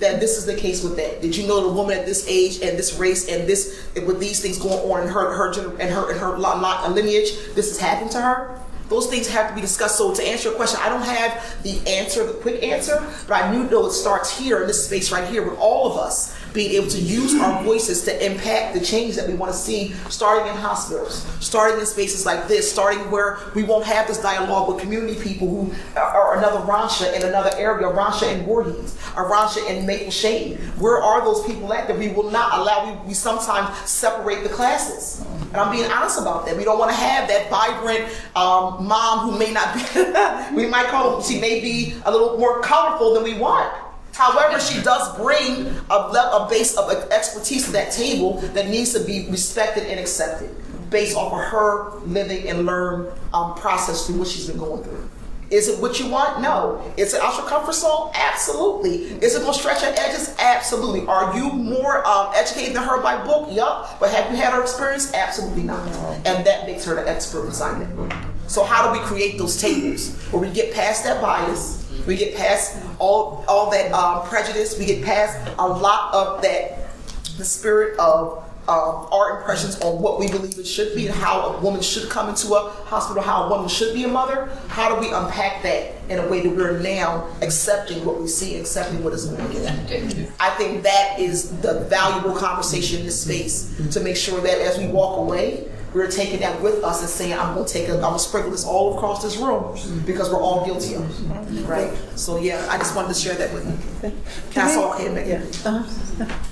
that 0.00 0.20
this 0.20 0.36
is 0.36 0.44
the 0.44 0.54
case 0.54 0.84
with 0.84 0.96
that? 0.96 1.22
Did 1.22 1.34
you 1.34 1.48
know 1.48 1.66
the 1.66 1.72
woman 1.72 1.96
at 1.96 2.04
this 2.04 2.28
age 2.28 2.60
and 2.60 2.78
this 2.78 2.98
race 2.98 3.26
and 3.26 3.48
this 3.48 3.88
with 3.94 4.20
these 4.20 4.40
things 4.40 4.58
going 4.58 4.78
on 4.80 5.02
in 5.02 5.08
her 5.08 5.32
her 5.32 5.48
and 5.80 5.90
her 5.90 6.10
and 6.10 6.20
her 6.20 6.36
li- 6.36 6.60
li- 6.60 6.88
lineage, 6.94 7.54
this 7.54 7.70
has 7.70 7.78
happened 7.78 8.10
to 8.10 8.20
her? 8.20 8.60
Those 8.90 9.06
things 9.06 9.26
have 9.28 9.48
to 9.48 9.54
be 9.54 9.62
discussed. 9.62 9.96
So 9.96 10.14
to 10.14 10.22
answer 10.22 10.50
your 10.50 10.56
question, 10.56 10.78
I 10.82 10.90
don't 10.90 11.02
have 11.02 11.62
the 11.62 11.80
answer, 11.88 12.26
the 12.26 12.34
quick 12.34 12.62
answer, 12.62 13.02
but 13.26 13.42
I 13.42 13.50
do 13.50 13.64
know 13.70 13.86
it 13.86 13.92
starts 13.92 14.36
here 14.36 14.60
in 14.60 14.66
this 14.66 14.84
space 14.84 15.10
right 15.10 15.26
here 15.26 15.48
with 15.48 15.58
all 15.58 15.90
of 15.90 15.96
us 15.98 16.37
being 16.58 16.72
able 16.72 16.88
to 16.88 16.98
use 16.98 17.40
our 17.40 17.62
voices 17.62 18.02
to 18.02 18.26
impact 18.26 18.74
the 18.74 18.80
change 18.80 19.14
that 19.14 19.28
we 19.28 19.34
want 19.34 19.52
to 19.52 19.56
see, 19.56 19.92
starting 20.08 20.50
in 20.50 20.58
hospitals, 20.58 21.24
starting 21.38 21.78
in 21.78 21.86
spaces 21.86 22.26
like 22.26 22.48
this, 22.48 22.68
starting 22.68 22.98
where 23.12 23.38
we 23.54 23.62
won't 23.62 23.84
have 23.84 24.08
this 24.08 24.20
dialogue 24.20 24.66
with 24.68 24.80
community 24.82 25.14
people 25.22 25.48
who 25.48 25.72
are, 25.96 26.36
another 26.36 26.58
Ronsha 26.66 27.14
in 27.14 27.22
another 27.22 27.52
area, 27.56 27.86
Ronsha 27.86 28.34
in 28.34 28.44
Voorhees, 28.44 28.96
a 29.16 29.22
Ronsha 29.22 29.70
in 29.70 29.86
Maple 29.86 30.10
Shade. 30.10 30.58
Where 30.80 31.00
are 31.00 31.24
those 31.24 31.46
people 31.46 31.72
at 31.72 31.86
that 31.86 31.96
we 31.96 32.08
will 32.08 32.28
not 32.28 32.58
allow? 32.58 33.02
We, 33.02 33.08
we 33.10 33.14
sometimes 33.14 33.78
separate 33.88 34.42
the 34.42 34.48
classes. 34.48 35.24
And 35.52 35.58
I'm 35.58 35.70
being 35.70 35.88
honest 35.88 36.20
about 36.20 36.44
that. 36.46 36.56
We 36.56 36.64
don't 36.64 36.80
want 36.80 36.90
to 36.90 36.96
have 36.96 37.28
that 37.28 37.48
vibrant 37.48 38.04
um, 38.34 38.84
mom 38.84 39.30
who 39.30 39.38
may 39.38 39.52
not 39.52 39.74
be, 39.76 40.56
we 40.56 40.66
might 40.66 40.88
call, 40.88 41.22
she 41.22 41.40
may 41.40 41.60
be 41.60 41.94
a 42.04 42.10
little 42.10 42.36
more 42.36 42.60
colorful 42.62 43.14
than 43.14 43.22
we 43.22 43.38
want. 43.38 43.72
However, 44.18 44.58
she 44.58 44.82
does 44.82 45.16
bring 45.16 45.68
a, 45.88 45.94
a 45.94 46.48
base 46.50 46.76
of 46.76 46.90
expertise 47.12 47.66
to 47.66 47.72
that 47.72 47.92
table 47.92 48.40
that 48.52 48.66
needs 48.66 48.92
to 48.94 49.04
be 49.04 49.28
respected 49.30 49.84
and 49.84 50.00
accepted 50.00 50.50
based 50.90 51.16
off 51.16 51.32
of 51.32 51.38
her 51.52 52.00
living 52.00 52.48
and 52.48 52.66
learn 52.66 53.06
um, 53.32 53.54
process 53.54 54.06
through 54.06 54.18
what 54.18 54.26
she's 54.26 54.48
been 54.48 54.58
going 54.58 54.82
through. 54.82 55.08
Is 55.50 55.68
it 55.68 55.80
what 55.80 56.00
you 56.00 56.08
want? 56.08 56.42
No. 56.42 56.82
Is 56.96 57.14
it 57.14 57.22
your 57.22 57.46
comfort 57.46 57.74
zone? 57.74 58.10
Absolutely. 58.12 59.04
Is 59.24 59.36
it 59.36 59.44
to 59.44 59.54
stretch 59.54 59.82
your 59.82 59.92
edges? 59.92 60.34
Absolutely. 60.40 61.06
Are 61.06 61.36
you 61.38 61.52
more 61.52 62.04
um, 62.04 62.32
educated 62.34 62.74
than 62.74 62.82
her 62.82 63.00
by 63.00 63.24
book? 63.24 63.48
Yup. 63.52 64.00
But 64.00 64.10
have 64.10 64.32
you 64.32 64.36
had 64.36 64.52
her 64.52 64.60
experience? 64.60 65.14
Absolutely 65.14 65.62
not. 65.62 65.86
And 66.26 66.44
that 66.44 66.66
makes 66.66 66.84
her 66.86 66.96
the 66.96 67.08
expert 67.08 67.46
inside 67.46 67.82
it. 67.82 68.12
So 68.48 68.64
how 68.64 68.92
do 68.92 68.98
we 68.98 69.06
create 69.06 69.38
those 69.38 69.60
tables 69.60 70.16
where 70.32 70.42
we 70.42 70.50
get 70.50 70.74
past 70.74 71.04
that 71.04 71.22
bias? 71.22 71.87
We 72.06 72.16
get 72.16 72.36
past 72.36 72.76
all 72.98 73.44
all 73.48 73.70
that 73.70 73.92
um, 73.92 74.26
prejudice. 74.26 74.78
We 74.78 74.86
get 74.86 75.04
past 75.04 75.36
a 75.58 75.66
lot 75.66 76.14
of 76.14 76.42
that 76.42 76.88
the 77.36 77.44
spirit 77.44 77.98
of 77.98 78.44
um, 78.68 79.08
our 79.10 79.38
impressions 79.38 79.80
on 79.80 80.02
what 80.02 80.18
we 80.18 80.28
believe 80.28 80.58
it 80.58 80.66
should 80.66 80.94
be 80.94 81.06
and 81.06 81.14
how 81.14 81.40
a 81.40 81.60
woman 81.62 81.80
should 81.80 82.10
come 82.10 82.28
into 82.28 82.54
a 82.54 82.68
hospital, 82.84 83.22
how 83.22 83.44
a 83.44 83.48
woman 83.48 83.66
should 83.66 83.94
be 83.94 84.04
a 84.04 84.08
mother. 84.08 84.50
How 84.68 84.94
do 84.94 85.00
we 85.00 85.10
unpack 85.10 85.62
that 85.62 85.94
in 86.10 86.18
a 86.18 86.28
way 86.28 86.42
that 86.42 86.54
we're 86.54 86.78
now 86.78 87.26
accepting 87.40 88.04
what 88.04 88.20
we 88.20 88.26
see, 88.28 88.56
accepting 88.58 89.02
what 89.02 89.14
is 89.14 89.24
going 89.24 89.40
on? 89.40 90.32
I 90.38 90.50
think 90.50 90.82
that 90.82 91.18
is 91.18 91.50
the 91.60 91.80
valuable 91.88 92.36
conversation 92.36 93.00
in 93.00 93.06
this 93.06 93.22
space 93.22 93.74
to 93.92 94.00
make 94.00 94.16
sure 94.16 94.38
that 94.42 94.58
as 94.58 94.76
we 94.76 94.88
walk 94.88 95.16
away, 95.16 95.66
we're 95.94 96.10
taking 96.10 96.40
that 96.40 96.60
with 96.60 96.84
us 96.84 97.00
and 97.00 97.08
saying, 97.08 97.32
I'm 97.38 97.54
going 97.54 97.66
to 97.66 97.72
take, 97.72 97.88
a, 97.88 97.94
I'm 97.94 98.00
going 98.00 98.12
to 98.14 98.18
sprinkle 98.18 98.50
this 98.50 98.64
all 98.64 98.96
across 98.96 99.22
this 99.22 99.36
room 99.36 99.76
because 100.04 100.30
we're 100.30 100.40
all 100.40 100.64
guilty 100.64 100.94
of 100.94 101.56
it, 101.56 101.64
right? 101.66 101.92
So 102.16 102.38
yeah, 102.38 102.66
I 102.70 102.78
just 102.78 102.94
wanted 102.94 103.14
to 103.14 103.20
share 103.20 103.34
that 103.34 103.52
with 103.52 103.66
you. 103.66 104.12
That's 104.52 104.76
all 104.76 104.92
I 104.92 105.02
had, 105.02 105.14
Megan. 105.14 105.48
Oh, 105.64 105.86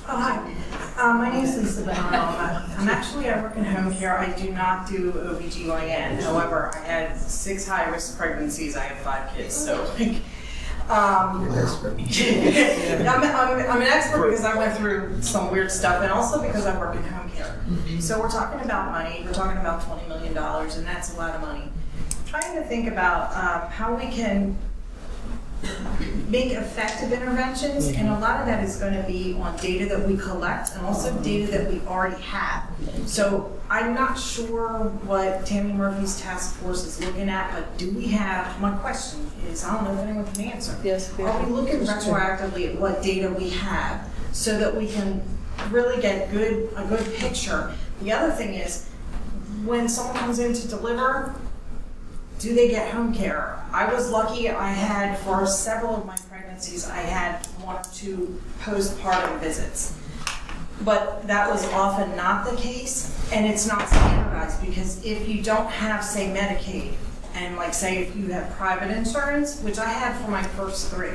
hi. 0.07 0.55
Uh, 0.99 1.13
my 1.13 1.31
name 1.31 1.45
is 1.45 1.57
Lisa 1.59 1.83
Benarl. 1.83 2.79
I'm 2.79 2.89
actually, 2.89 3.29
I 3.29 3.43
work 3.43 3.55
in 3.57 3.65
home 3.65 3.93
care. 3.95 4.19
I 4.19 4.33
do 4.33 4.51
not 4.53 4.89
do 4.89 5.13
OBGYN. 5.13 6.23
However, 6.23 6.71
I 6.75 6.79
had 6.87 7.17
six 7.19 7.69
high-risk 7.69 8.17
pregnancies. 8.17 8.77
I 8.77 8.85
have 8.85 8.99
five 9.01 9.35
kids, 9.37 9.55
so. 9.55 9.95
Um, 10.89 11.51
I'm, 11.51 13.23
I'm, 13.23 13.71
I'm 13.71 13.83
an 13.83 13.89
expert 13.89 14.31
because 14.31 14.45
I 14.45 14.57
went 14.57 14.77
through 14.77 15.21
some 15.21 15.51
weird 15.51 15.73
stuff 15.73 16.03
and 16.03 16.13
also 16.13 16.41
because 16.41 16.65
I 16.65 16.79
work 16.79 16.95
in 16.95 17.03
home 17.03 17.29
care. 17.31 17.61
So 18.01 18.21
we're 18.21 18.31
talking 18.31 18.61
about 18.61 18.93
money. 18.93 19.23
We're 19.25 19.33
talking 19.35 19.59
about 19.59 19.83
$20 19.83 20.07
million, 20.09 20.37
and 20.37 20.87
that's 20.87 21.13
a 21.15 21.17
lot 21.17 21.35
of 21.35 21.41
money. 21.41 21.65
trying 22.27 22.55
to 22.55 22.63
think 22.69 22.87
about 22.89 23.33
um, 23.33 23.69
how 23.71 23.95
we 23.97 24.07
can 24.07 24.57
make 26.29 26.53
effective 26.53 27.13
interventions, 27.13 27.87
and 27.87 28.09
a 28.09 28.11
mm-hmm. 28.11 28.23
lot 28.23 28.41
of 28.41 28.47
that 28.47 28.63
is 28.65 28.77
gonna 28.77 29.05
be 29.07 29.35
on 29.35 29.57
data 29.57 29.87
that 29.87 30.07
we 30.07 30.17
collect 30.17 30.75
and 30.75 30.85
also 30.85 31.17
data 31.23 31.51
that 31.51 31.73
we 31.73 31.81
already 31.87 32.21
have. 32.23 32.69
So 33.07 33.53
I'm 33.71 33.95
not 33.95 34.19
sure 34.19 34.91
what 35.05 35.47
Tammy 35.47 35.73
Murphy's 35.73 36.21
task 36.21 36.57
force 36.57 36.85
is 36.85 37.05
looking 37.05 37.29
at, 37.29 37.53
but 37.53 37.79
do 37.79 37.91
we 37.93 38.09
have, 38.09 38.61
my 38.61 38.73
question 38.79 39.31
is, 39.49 39.65
I 39.65 39.75
don't 39.75 39.85
know 39.85 39.95
if 39.95 40.09
anyone 40.09 40.33
can 40.33 40.45
answer. 40.45 40.79
Yes. 40.85 41.17
Are 41.19 41.45
we 41.45 41.53
looking 41.53 41.81
retroactively 41.81 42.75
at 42.75 42.81
what 42.81 43.03
data 43.03 43.29
we 43.31 43.51
have 43.51 44.09
so 44.33 44.59
that 44.59 44.77
we 44.77 44.89
can 44.89 45.23
really 45.71 46.01
get 46.03 46.31
good, 46.31 46.71
a 46.77 46.85
good 46.85 47.15
picture? 47.15 47.73
The 48.03 48.13
other 48.13 48.33
thing 48.33 48.55
is, 48.55 48.89
when 49.65 49.89
someone 49.89 50.17
comes 50.17 50.39
in 50.39 50.53
to 50.53 50.69
deliver, 50.69 51.35
do 52.39 52.55
they 52.55 52.69
get 52.69 52.93
home 52.93 53.15
care? 53.15 53.59
I 53.73 53.93
was 53.93 54.11
lucky, 54.11 54.51
I 54.51 54.71
had, 54.71 55.19
for 55.19 55.47
several 55.47 55.97
of 55.97 56.07
my 56.07 56.17
pregnancies, 56.29 56.89
I 56.89 56.99
had 56.99 57.45
one 57.63 57.77
or 57.77 57.83
two 57.95 58.41
postpartum 58.61 59.39
visits. 59.41 59.99
But 60.83 61.27
that 61.27 61.49
was 61.49 61.67
often 61.73 62.15
not 62.17 62.49
the 62.49 62.57
case, 62.57 63.19
and 63.33 63.47
it's 63.47 63.67
not 63.67 63.89
standardized, 63.89 64.65
because 64.65 65.05
if 65.05 65.27
you 65.29 65.43
don't 65.43 65.69
have, 65.69 66.05
say, 66.05 66.29
Medicaid, 66.29 66.93
and 67.35 67.57
like, 67.57 67.75
say, 67.75 67.99
if 67.99 68.17
you 68.17 68.29
have 68.29 68.51
private 68.57 68.91
insurance, 68.91 69.61
which 69.61 69.79
I 69.79 69.89
had 69.89 70.17
for 70.23 70.31
my 70.31 70.43
first 70.43 70.91
three, 70.91 71.13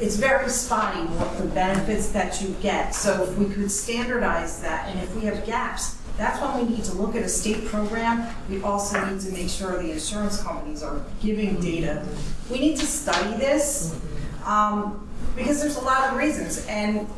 it's 0.00 0.16
very 0.16 0.48
spotty 0.48 1.00
what 1.00 1.36
the 1.38 1.44
benefits 1.46 2.10
that 2.12 2.40
you 2.40 2.54
get. 2.62 2.94
So 2.94 3.24
if 3.24 3.36
we 3.36 3.52
could 3.52 3.70
standardize 3.70 4.60
that, 4.62 4.88
and 4.88 5.00
if 5.00 5.14
we 5.14 5.22
have 5.22 5.44
gaps, 5.44 5.99
that's 6.20 6.40
when 6.40 6.66
we 6.66 6.74
need 6.74 6.84
to 6.84 6.92
look 6.92 7.16
at 7.16 7.22
a 7.22 7.28
state 7.28 7.64
program. 7.64 8.28
We 8.50 8.62
also 8.62 9.02
need 9.06 9.20
to 9.22 9.32
make 9.32 9.48
sure 9.48 9.82
the 9.82 9.92
insurance 9.92 10.42
companies 10.42 10.82
are 10.82 11.02
giving 11.22 11.58
data. 11.60 12.06
We 12.50 12.60
need 12.60 12.76
to 12.76 12.86
study 12.86 13.38
this 13.38 13.98
um, 14.44 15.08
because 15.34 15.60
there's 15.60 15.76
a 15.76 15.84
lot 15.84 16.10
of 16.10 16.18
reasons. 16.18 16.66
And 16.66 17.08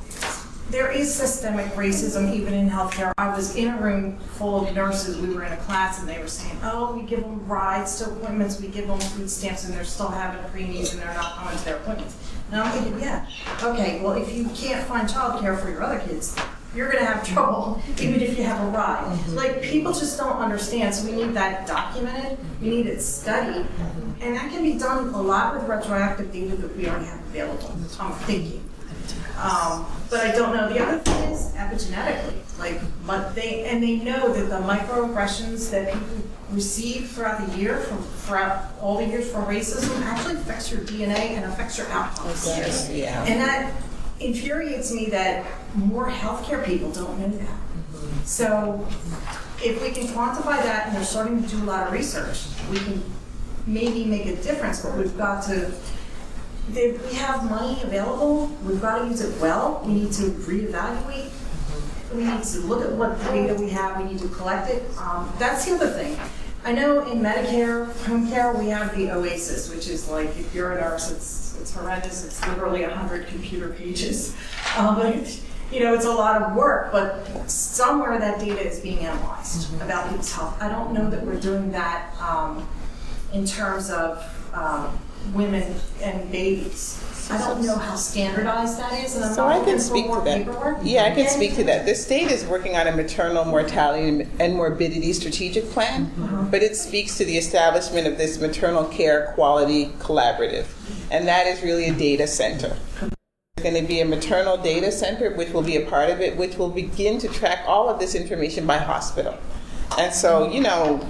there 0.71 0.91
is 0.91 1.13
systemic 1.13 1.67
racism 1.73 2.33
even 2.33 2.55
in 2.55 2.71
healthcare. 2.71 3.13
I 3.19 3.35
was 3.35 3.57
in 3.57 3.69
a 3.69 3.77
room 3.83 4.19
full 4.19 4.67
of 4.67 4.75
nurses. 4.75 5.19
We 5.19 5.35
were 5.35 5.43
in 5.43 5.53
a 5.53 5.57
class 5.59 6.01
and 6.01 6.09
they 6.09 6.19
were 6.19 6.29
saying, 6.29 6.57
oh, 6.63 6.97
we 6.97 7.03
give 7.03 7.21
them 7.21 7.47
rides 7.47 7.99
to 7.99 8.07
appointments, 8.07 8.61
we 8.61 8.69
give 8.69 8.87
them 8.87 9.01
food 9.01 9.29
stamps, 9.29 9.65
and 9.65 9.75
they're 9.75 9.85
still 9.85 10.09
having 10.09 10.41
preemies 10.51 10.93
and 10.93 11.03
they're 11.03 11.13
not 11.13 11.37
coming 11.37 11.59
to 11.59 11.65
their 11.65 11.77
appointments. 11.77 12.17
And 12.51 12.61
I'm 12.61 12.73
thinking, 12.73 13.01
yeah, 13.01 13.27
okay, 13.63 14.01
well, 14.01 14.13
if 14.13 14.33
you 14.33 14.49
can't 14.55 14.87
find 14.87 15.09
childcare 15.09 15.61
for 15.61 15.71
your 15.71 15.83
other 15.83 15.99
kids, 15.99 16.37
you're 16.75 16.91
gonna 16.91 17.05
have 17.05 17.27
trouble, 17.27 17.83
even 18.01 18.21
if 18.21 18.39
you 18.39 18.45
have 18.45 18.61
a 18.67 18.71
ride. 18.71 19.05
Mm-hmm. 19.05 19.35
Like, 19.35 19.63
people 19.63 19.93
just 19.93 20.19
don't 20.19 20.37
understand, 20.37 20.95
so 20.95 21.05
we 21.05 21.13
need 21.13 21.35
that 21.35 21.67
documented, 21.67 22.39
we 22.61 22.69
need 22.71 22.87
it 22.87 23.01
studied, 23.03 23.67
mm-hmm. 23.67 24.23
and 24.23 24.37
that 24.37 24.51
can 24.51 24.63
be 24.63 24.79
done 24.79 25.09
a 25.09 25.21
lot 25.21 25.55
with 25.55 25.69
retroactive 25.69 26.33
data 26.33 26.57
that 26.57 26.77
we 26.77 26.89
already 26.89 27.07
have 27.07 27.21
available, 27.21 27.71
um, 27.73 27.87
I'm 28.01 28.13
thinking. 28.21 28.69
Um, 29.39 29.87
but 30.09 30.21
I 30.21 30.31
don't 30.33 30.55
know, 30.55 30.73
the 30.73 30.79
other 30.81 30.99
thing 30.99 31.33
is 31.33 31.53
epigenetically, 31.55 32.35
like, 32.59 32.81
but 33.07 33.35
they, 33.35 33.65
and 33.65 33.83
they 33.83 33.97
know 33.97 34.33
that 34.33 34.49
the 34.49 34.67
microaggressions 34.67 35.71
that 35.71 35.93
people 35.93 36.23
receive 36.51 37.11
throughout 37.11 37.47
the 37.47 37.59
year, 37.59 37.79
from, 37.79 38.03
throughout 38.03 38.67
all 38.81 38.99
the 38.99 39.07
years 39.07 39.31
from 39.31 39.45
racism, 39.47 40.01
actually 40.03 40.35
affects 40.35 40.71
your 40.71 40.83
DNA 40.83 41.33
and 41.33 41.45
affects 41.47 41.79
your 41.79 41.89
outcomes. 41.89 42.47
Yes, 42.47 42.91
yeah. 42.93 43.25
And 43.25 43.41
that 43.41 43.73
infuriates 44.25 44.93
me 44.93 45.07
that 45.07 45.45
more 45.75 46.09
healthcare 46.09 46.65
people 46.65 46.91
don't 46.93 47.19
know 47.19 47.29
that. 47.29 47.59
So 48.25 48.87
if 49.63 49.81
we 49.83 49.91
can 49.91 50.07
quantify 50.09 50.63
that, 50.63 50.89
and 50.89 50.97
they're 50.97 51.05
starting 51.05 51.43
to 51.43 51.49
do 51.49 51.63
a 51.63 51.65
lot 51.65 51.87
of 51.87 51.93
research, 51.93 52.47
we 52.71 52.79
can 52.79 53.03
maybe 53.67 54.05
make 54.05 54.27
a 54.27 54.37
difference, 54.37 54.83
but 54.83 54.97
we've 54.97 55.17
got 55.17 55.45
to, 55.45 55.73
if 56.75 57.11
we 57.11 57.17
have 57.17 57.49
money 57.49 57.81
available, 57.83 58.47
we've 58.65 58.81
got 58.81 59.01
to 59.01 59.07
use 59.07 59.21
it 59.21 59.41
well, 59.41 59.83
we 59.85 59.95
need 59.95 60.13
to 60.13 60.23
reevaluate, 60.23 61.31
we 62.15 62.25
need 62.25 62.43
to 62.43 62.59
look 62.61 62.85
at 62.85 62.93
what 62.93 63.19
data 63.21 63.55
we 63.55 63.71
have, 63.71 63.99
we 63.99 64.05
need 64.05 64.19
to 64.21 64.29
collect 64.29 64.71
it. 64.71 64.83
Um, 64.99 65.33
That's 65.39 65.65
the 65.65 65.75
other 65.75 65.91
thing. 65.91 66.19
I 66.65 66.71
know 66.71 67.05
in 67.11 67.19
Medicare, 67.21 67.91
home 68.07 68.29
care, 68.29 68.53
we 68.53 68.69
have 68.69 68.97
the 68.97 69.11
OASIS, 69.11 69.75
which 69.75 69.89
is 69.89 70.09
like, 70.09 70.29
if 70.39 70.55
you're 70.55 70.73
a 70.73 70.81
nurse, 70.81 71.11
it's, 71.11 71.59
it's 71.61 71.75
horrendous, 71.75 72.25
it's 72.25 72.47
literally 72.47 72.85
hundred 72.85 73.27
computer 73.27 73.71
pages. 73.71 74.37
Um, 74.79 74.95
but, 74.97 75.41
you 75.71 75.81
know, 75.81 75.93
it's 75.93 76.07
a 76.07 76.11
lot 76.11 76.41
of 76.41 76.57
work, 76.57 76.93
but 76.93 77.27
somewhere 77.47 78.19
that 78.19 78.41
data 78.41 78.67
is 78.67 78.81
being 78.81 79.01
analyzed 79.01 79.75
about 79.83 80.09
people's 80.09 80.33
health. 80.33 80.57
I 80.63 80.71
don't 80.71 80.95
know 80.95 81.11
that 81.11 81.27
we're 81.27 81.39
doing 81.39 81.71
that, 81.73 82.19
um, 82.19 82.67
in 83.35 83.45
terms 83.45 83.91
of, 83.91 84.25
um, 84.55 84.99
women 85.35 85.75
and 86.01 86.33
babies. 86.33 87.05
I 87.31 87.39
don't 87.39 87.65
know 87.65 87.77
how 87.77 87.95
standardized 87.95 88.79
that 88.79 88.93
is, 89.05 89.15
and 89.17 89.25
I'm 89.25 89.35
So 89.35 89.43
not 89.47 89.53
I 89.53 89.59
looking 89.59 89.75
can 89.75 89.79
for 89.79 89.85
speak 89.85 90.05
to 90.05 90.09
more 90.09 90.25
that. 90.25 90.39
paperwork. 90.39 90.79
Yeah, 90.83 91.05
I 91.05 91.11
can 91.11 91.21
And- 91.21 91.29
speak 91.31 91.55
to 91.57 91.65
that. 91.65 91.87
The 91.87 91.95
state 91.95 92.31
is 92.31 92.45
working 92.45 92.77
on 92.77 92.87
a 92.87 92.93
maternal 92.93 93.45
mortality 93.45 94.27
and 94.39 94.55
morbidity 94.55 95.13
strategic 95.13 95.71
plan, 95.71 96.11
Uh-huh. 96.21 96.43
but 96.51 96.63
it 96.63 96.77
speaks 96.77 97.17
to 97.19 97.25
the 97.25 97.39
establishment 97.39 98.07
of 98.07 98.19
this 98.19 98.39
maternal 98.39 98.85
care 98.85 99.33
quality 99.35 99.93
collaborative. 100.01 100.65
And 101.11 101.27
that 101.29 101.47
is 101.47 101.63
really 101.63 101.87
a 101.89 101.93
data 101.93 102.27
center. 102.27 102.77
There's 103.01 103.71
going 103.71 103.81
to 103.83 103.87
be 103.89 104.01
a 104.01 104.05
maternal 104.05 104.57
data 104.57 104.91
center, 104.91 105.31
which 105.35 105.53
will 105.53 105.63
be 105.63 105.77
a 105.77 105.83
part 105.87 106.11
of 106.11 106.21
it, 106.21 106.37
which 106.37 106.57
will 106.59 106.71
begin 106.71 107.19
to 107.19 107.29
track 107.29 107.61
all 107.67 107.89
of 107.89 108.01
this 108.01 108.15
information 108.15 108.67
by 108.67 108.79
hospital. 108.79 109.35
And 109.99 110.13
so, 110.13 110.49
you 110.51 110.61
know, 110.61 111.01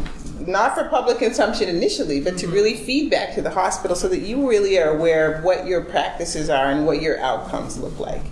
not 0.47 0.75
for 0.75 0.89
public 0.89 1.19
consumption 1.19 1.69
initially, 1.69 2.21
but 2.21 2.37
to 2.39 2.47
mm-hmm. 2.47 2.55
really 2.55 2.75
feed 2.75 3.11
back 3.11 3.35
to 3.35 3.43
the 3.43 3.51
hospital 3.51 3.97
so 3.97 4.09
that 4.09 4.21
you 4.21 4.49
really 4.49 4.79
are 4.79 4.97
aware 4.97 5.33
of 5.33 5.45
what 5.45 5.67
your 5.67 5.83
practices 5.85 6.51
are 6.51 6.71
and 6.71 6.87
what 6.87 7.01
your 7.01 7.19
outcomes 7.21 7.79
look 7.79 7.99
like. 7.99 8.23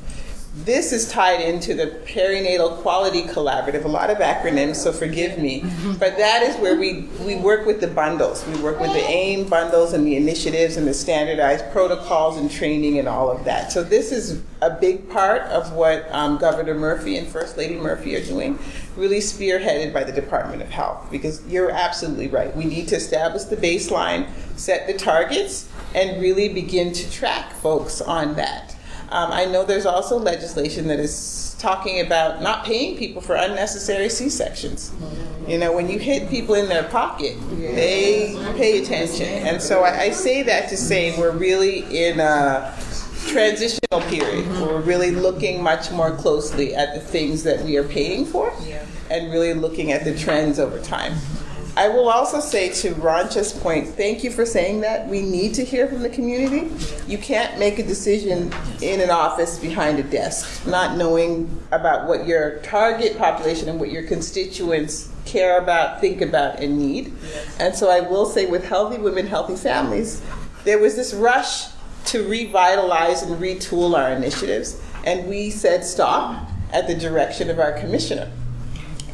This 0.65 0.93
is 0.93 1.11
tied 1.11 1.41
into 1.41 1.73
the 1.73 1.87
Perinatal 2.05 2.83
Quality 2.83 3.23
Collaborative, 3.23 3.85
a 3.85 3.89
lot 3.89 4.11
of 4.11 4.19
acronyms, 4.19 4.77
so 4.77 4.93
forgive 4.93 5.39
me. 5.39 5.65
But 5.99 6.19
that 6.19 6.43
is 6.43 6.55
where 6.57 6.79
we, 6.79 7.09
we 7.25 7.37
work 7.37 7.65
with 7.65 7.81
the 7.81 7.87
bundles. 7.87 8.47
We 8.47 8.61
work 8.61 8.79
with 8.79 8.93
the 8.93 9.01
AIM 9.01 9.49
bundles 9.49 9.95
and 9.95 10.07
the 10.07 10.17
initiatives 10.17 10.77
and 10.77 10.87
the 10.87 10.93
standardized 10.93 11.65
protocols 11.73 12.37
and 12.37 12.51
training 12.51 12.99
and 12.99 13.09
all 13.09 13.31
of 13.31 13.43
that. 13.47 13.73
So 13.73 13.83
this 13.83 14.13
is 14.13 14.43
a 14.61 14.69
big 14.69 15.09
part 15.09 15.43
of 15.45 15.73
what 15.73 16.07
um, 16.11 16.37
Governor 16.37 16.75
Murphy 16.75 17.17
and 17.17 17.27
First 17.27 17.57
Lady 17.57 17.77
Murphy 17.77 18.15
are 18.17 18.25
doing, 18.25 18.59
really 18.97 19.21
spearheaded 19.21 19.95
by 19.95 20.05
the 20.05 20.13
Department 20.13 20.61
of 20.61 20.69
Health. 20.69 21.11
Because 21.11 21.43
you're 21.47 21.71
absolutely 21.71 22.29
right. 22.29 22.55
We 22.55 22.67
need 22.67 22.87
to 22.89 22.97
establish 22.97 23.45
the 23.45 23.57
baseline, 23.57 24.29
set 24.59 24.87
the 24.87 24.93
targets, 24.93 25.71
and 25.95 26.21
really 26.21 26.51
begin 26.51 26.93
to 26.93 27.11
track 27.11 27.55
folks 27.55 28.03
on 28.03 28.35
that. 28.37 28.77
Um, 29.11 29.33
I 29.33 29.45
know 29.45 29.65
there's 29.65 29.87
also 29.87 30.19
legislation 30.19 30.87
that 30.89 31.01
is 31.01 31.57
talking 31.59 32.01
about 32.01 32.43
not 32.43 32.65
paying 32.65 32.97
people 32.97 33.21
for 33.21 33.35
unnecessary 33.35 34.09
C-sections. 34.09 34.93
You 35.49 35.59
know, 35.59 35.73
when 35.73 35.91
you 35.91 35.99
hit 35.99 36.31
people 36.31 36.55
in 36.55 36.69
their 36.69 36.85
pocket, 36.85 37.37
they 37.51 38.35
pay 38.57 38.81
attention. 38.83 39.27
And 39.27 39.61
so 39.61 39.83
I, 39.83 40.03
I 40.03 40.11
say 40.11 40.43
that 40.45 40.69
to 40.69 40.77
say 40.77 41.19
we're 41.19 41.33
really 41.33 41.81
in 42.09 42.21
a 42.21 42.73
transitional 43.27 44.01
period 44.09 44.49
we're 44.61 44.81
really 44.81 45.11
looking 45.11 45.63
much 45.63 45.91
more 45.91 46.17
closely 46.17 46.75
at 46.75 46.95
the 46.95 47.01
things 47.01 47.43
that 47.43 47.63
we 47.65 47.77
are 47.77 47.85
paying 47.85 48.25
for 48.25 48.53
and 49.11 49.31
really 49.31 49.53
looking 49.55 49.93
at 49.93 50.05
the 50.05 50.17
trends 50.17 50.59
over 50.59 50.81
time. 50.81 51.13
I 51.77 51.89
will 51.89 52.09
also 52.09 52.41
say 52.41 52.71
to 52.75 52.95
Ronsha's 52.95 53.53
point, 53.53 53.89
thank 53.89 54.25
you 54.25 54.31
for 54.31 54.45
saying 54.45 54.81
that. 54.81 55.07
We 55.07 55.23
need 55.23 55.55
to 55.55 55.65
hear 55.65 55.87
from 55.87 56.03
the 56.03 56.09
community. 56.09 56.71
You 57.07 57.17
can't 57.17 57.59
make 57.59 57.79
a 57.79 57.85
decision 57.85 58.53
in 58.83 59.01
an 59.01 59.11
office 59.11 59.59
behind 59.59 59.99
a 59.99 60.03
desk, 60.03 60.67
not 60.67 60.97
knowing 60.97 61.49
about 61.71 62.09
what 62.09 62.27
your 62.27 62.59
target 62.59 63.17
population 63.17 63.69
and 63.69 63.79
what 63.79 63.91
your 63.91 64.03
constituents 64.03 65.13
care 65.27 65.59
about, 65.59 66.01
think 66.01 66.21
about, 66.21 66.59
and 66.59 66.77
need. 66.77 67.13
And 67.61 67.75
so 67.75 67.89
I 67.89 68.01
will 68.01 68.27
say 68.27 68.47
with 68.47 68.65
Healthy 68.65 68.99
Women, 68.99 69.29
Healthy 69.29 69.57
Families, 69.57 70.23
there 70.65 70.79
was 70.79 70.97
this 70.97 71.15
rush 71.15 71.69
to 72.07 72.27
revitalize 72.27 73.23
and 73.23 73.41
retool 73.41 73.97
our 73.97 74.11
initiatives, 74.11 74.81
and 75.05 75.29
we 75.29 75.51
said 75.51 75.85
stop 75.85 76.51
at 76.73 76.89
the 76.89 76.95
direction 76.95 77.49
of 77.49 77.59
our 77.59 77.73
commissioner 77.73 78.31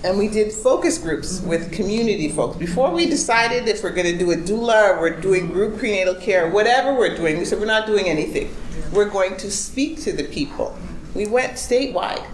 and 0.07 0.17
we 0.17 0.29
did 0.29 0.53
focus 0.53 0.99
groups 0.99 1.41
with 1.41 1.73
community 1.73 2.29
folks. 2.29 2.57
Before 2.57 2.93
we 2.93 3.07
decided 3.07 3.67
if 3.67 3.83
we're 3.83 3.91
going 3.91 4.07
to 4.07 4.17
do 4.17 4.31
a 4.31 4.37
doula 4.37 4.91
or 4.91 5.01
we're 5.01 5.21
doing 5.21 5.49
group 5.49 5.79
prenatal 5.79 6.15
care, 6.15 6.49
whatever 6.49 6.95
we're 6.95 7.17
doing, 7.17 7.39
we 7.39 7.45
said 7.45 7.59
we're 7.59 7.67
not 7.67 7.89
doing 7.89 8.07
anything. 8.07 8.55
We're 8.93 9.11
going 9.11 9.37
to 9.39 9.51
speak 9.51 10.01
to 10.03 10.13
the 10.13 10.23
people. 10.23 10.79
We 11.15 11.27
went 11.27 11.55
statewide. 11.55 12.25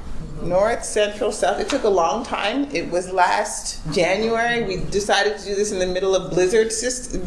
North, 0.42 0.84
Central, 0.84 1.32
South. 1.32 1.60
It 1.60 1.70
took 1.70 1.84
a 1.84 1.88
long 1.88 2.26
time. 2.26 2.64
It 2.74 2.90
was 2.90 3.10
last 3.10 3.80
January. 3.94 4.64
We 4.64 4.84
decided 4.90 5.38
to 5.38 5.44
do 5.44 5.54
this 5.54 5.72
in 5.72 5.78
the 5.78 5.86
middle 5.86 6.14
of 6.14 6.30
blizzard 6.30 6.72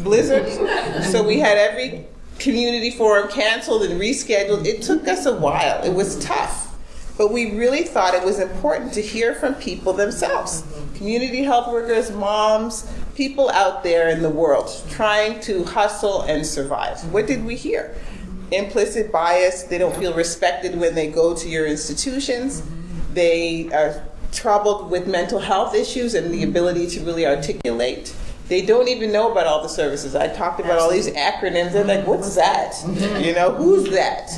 blizzards. 0.04 1.10
So 1.10 1.26
we 1.26 1.40
had 1.40 1.58
every 1.58 2.06
community 2.38 2.90
forum 2.90 3.28
canceled 3.28 3.82
and 3.82 4.00
rescheduled. 4.00 4.64
It 4.64 4.82
took 4.82 5.08
us 5.08 5.26
a 5.26 5.34
while. 5.34 5.82
It 5.82 5.94
was 5.94 6.22
tough. 6.24 6.65
But 7.18 7.32
we 7.32 7.56
really 7.56 7.82
thought 7.82 8.14
it 8.14 8.24
was 8.24 8.38
important 8.38 8.92
to 8.94 9.02
hear 9.02 9.34
from 9.34 9.54
people 9.54 9.92
themselves 9.92 10.62
community 10.94 11.42
health 11.42 11.70
workers, 11.72 12.10
moms, 12.10 12.90
people 13.14 13.50
out 13.50 13.82
there 13.82 14.08
in 14.08 14.22
the 14.22 14.30
world 14.30 14.70
trying 14.90 15.40
to 15.40 15.64
hustle 15.64 16.22
and 16.22 16.46
survive. 16.46 17.00
What 17.12 17.26
did 17.26 17.44
we 17.44 17.56
hear? 17.56 17.94
implicit 18.50 19.10
bias. 19.10 19.64
They 19.64 19.78
don't 19.78 19.96
feel 19.96 20.14
respected 20.14 20.78
when 20.78 20.94
they 20.94 21.08
go 21.08 21.34
to 21.34 21.48
your 21.48 21.66
institutions. 21.66 22.62
They 23.12 23.70
are 23.72 24.02
troubled 24.32 24.90
with 24.90 25.06
mental 25.06 25.38
health 25.38 25.74
issues 25.74 26.14
and 26.14 26.32
the 26.32 26.42
ability 26.42 26.88
to 26.88 27.00
really 27.00 27.26
articulate. 27.26 28.14
They 28.48 28.64
don't 28.64 28.88
even 28.88 29.10
know 29.10 29.32
about 29.32 29.46
all 29.46 29.62
the 29.62 29.68
services. 29.68 30.14
I 30.14 30.28
talked 30.28 30.60
about 30.60 30.78
all 30.78 30.90
these 30.90 31.08
acronyms. 31.08 31.72
They're 31.72 31.84
like, 31.84 32.06
what's 32.06 32.36
that? 32.36 32.74
You 33.20 33.34
know, 33.34 33.52
who's 33.52 33.90
that? 33.90 34.30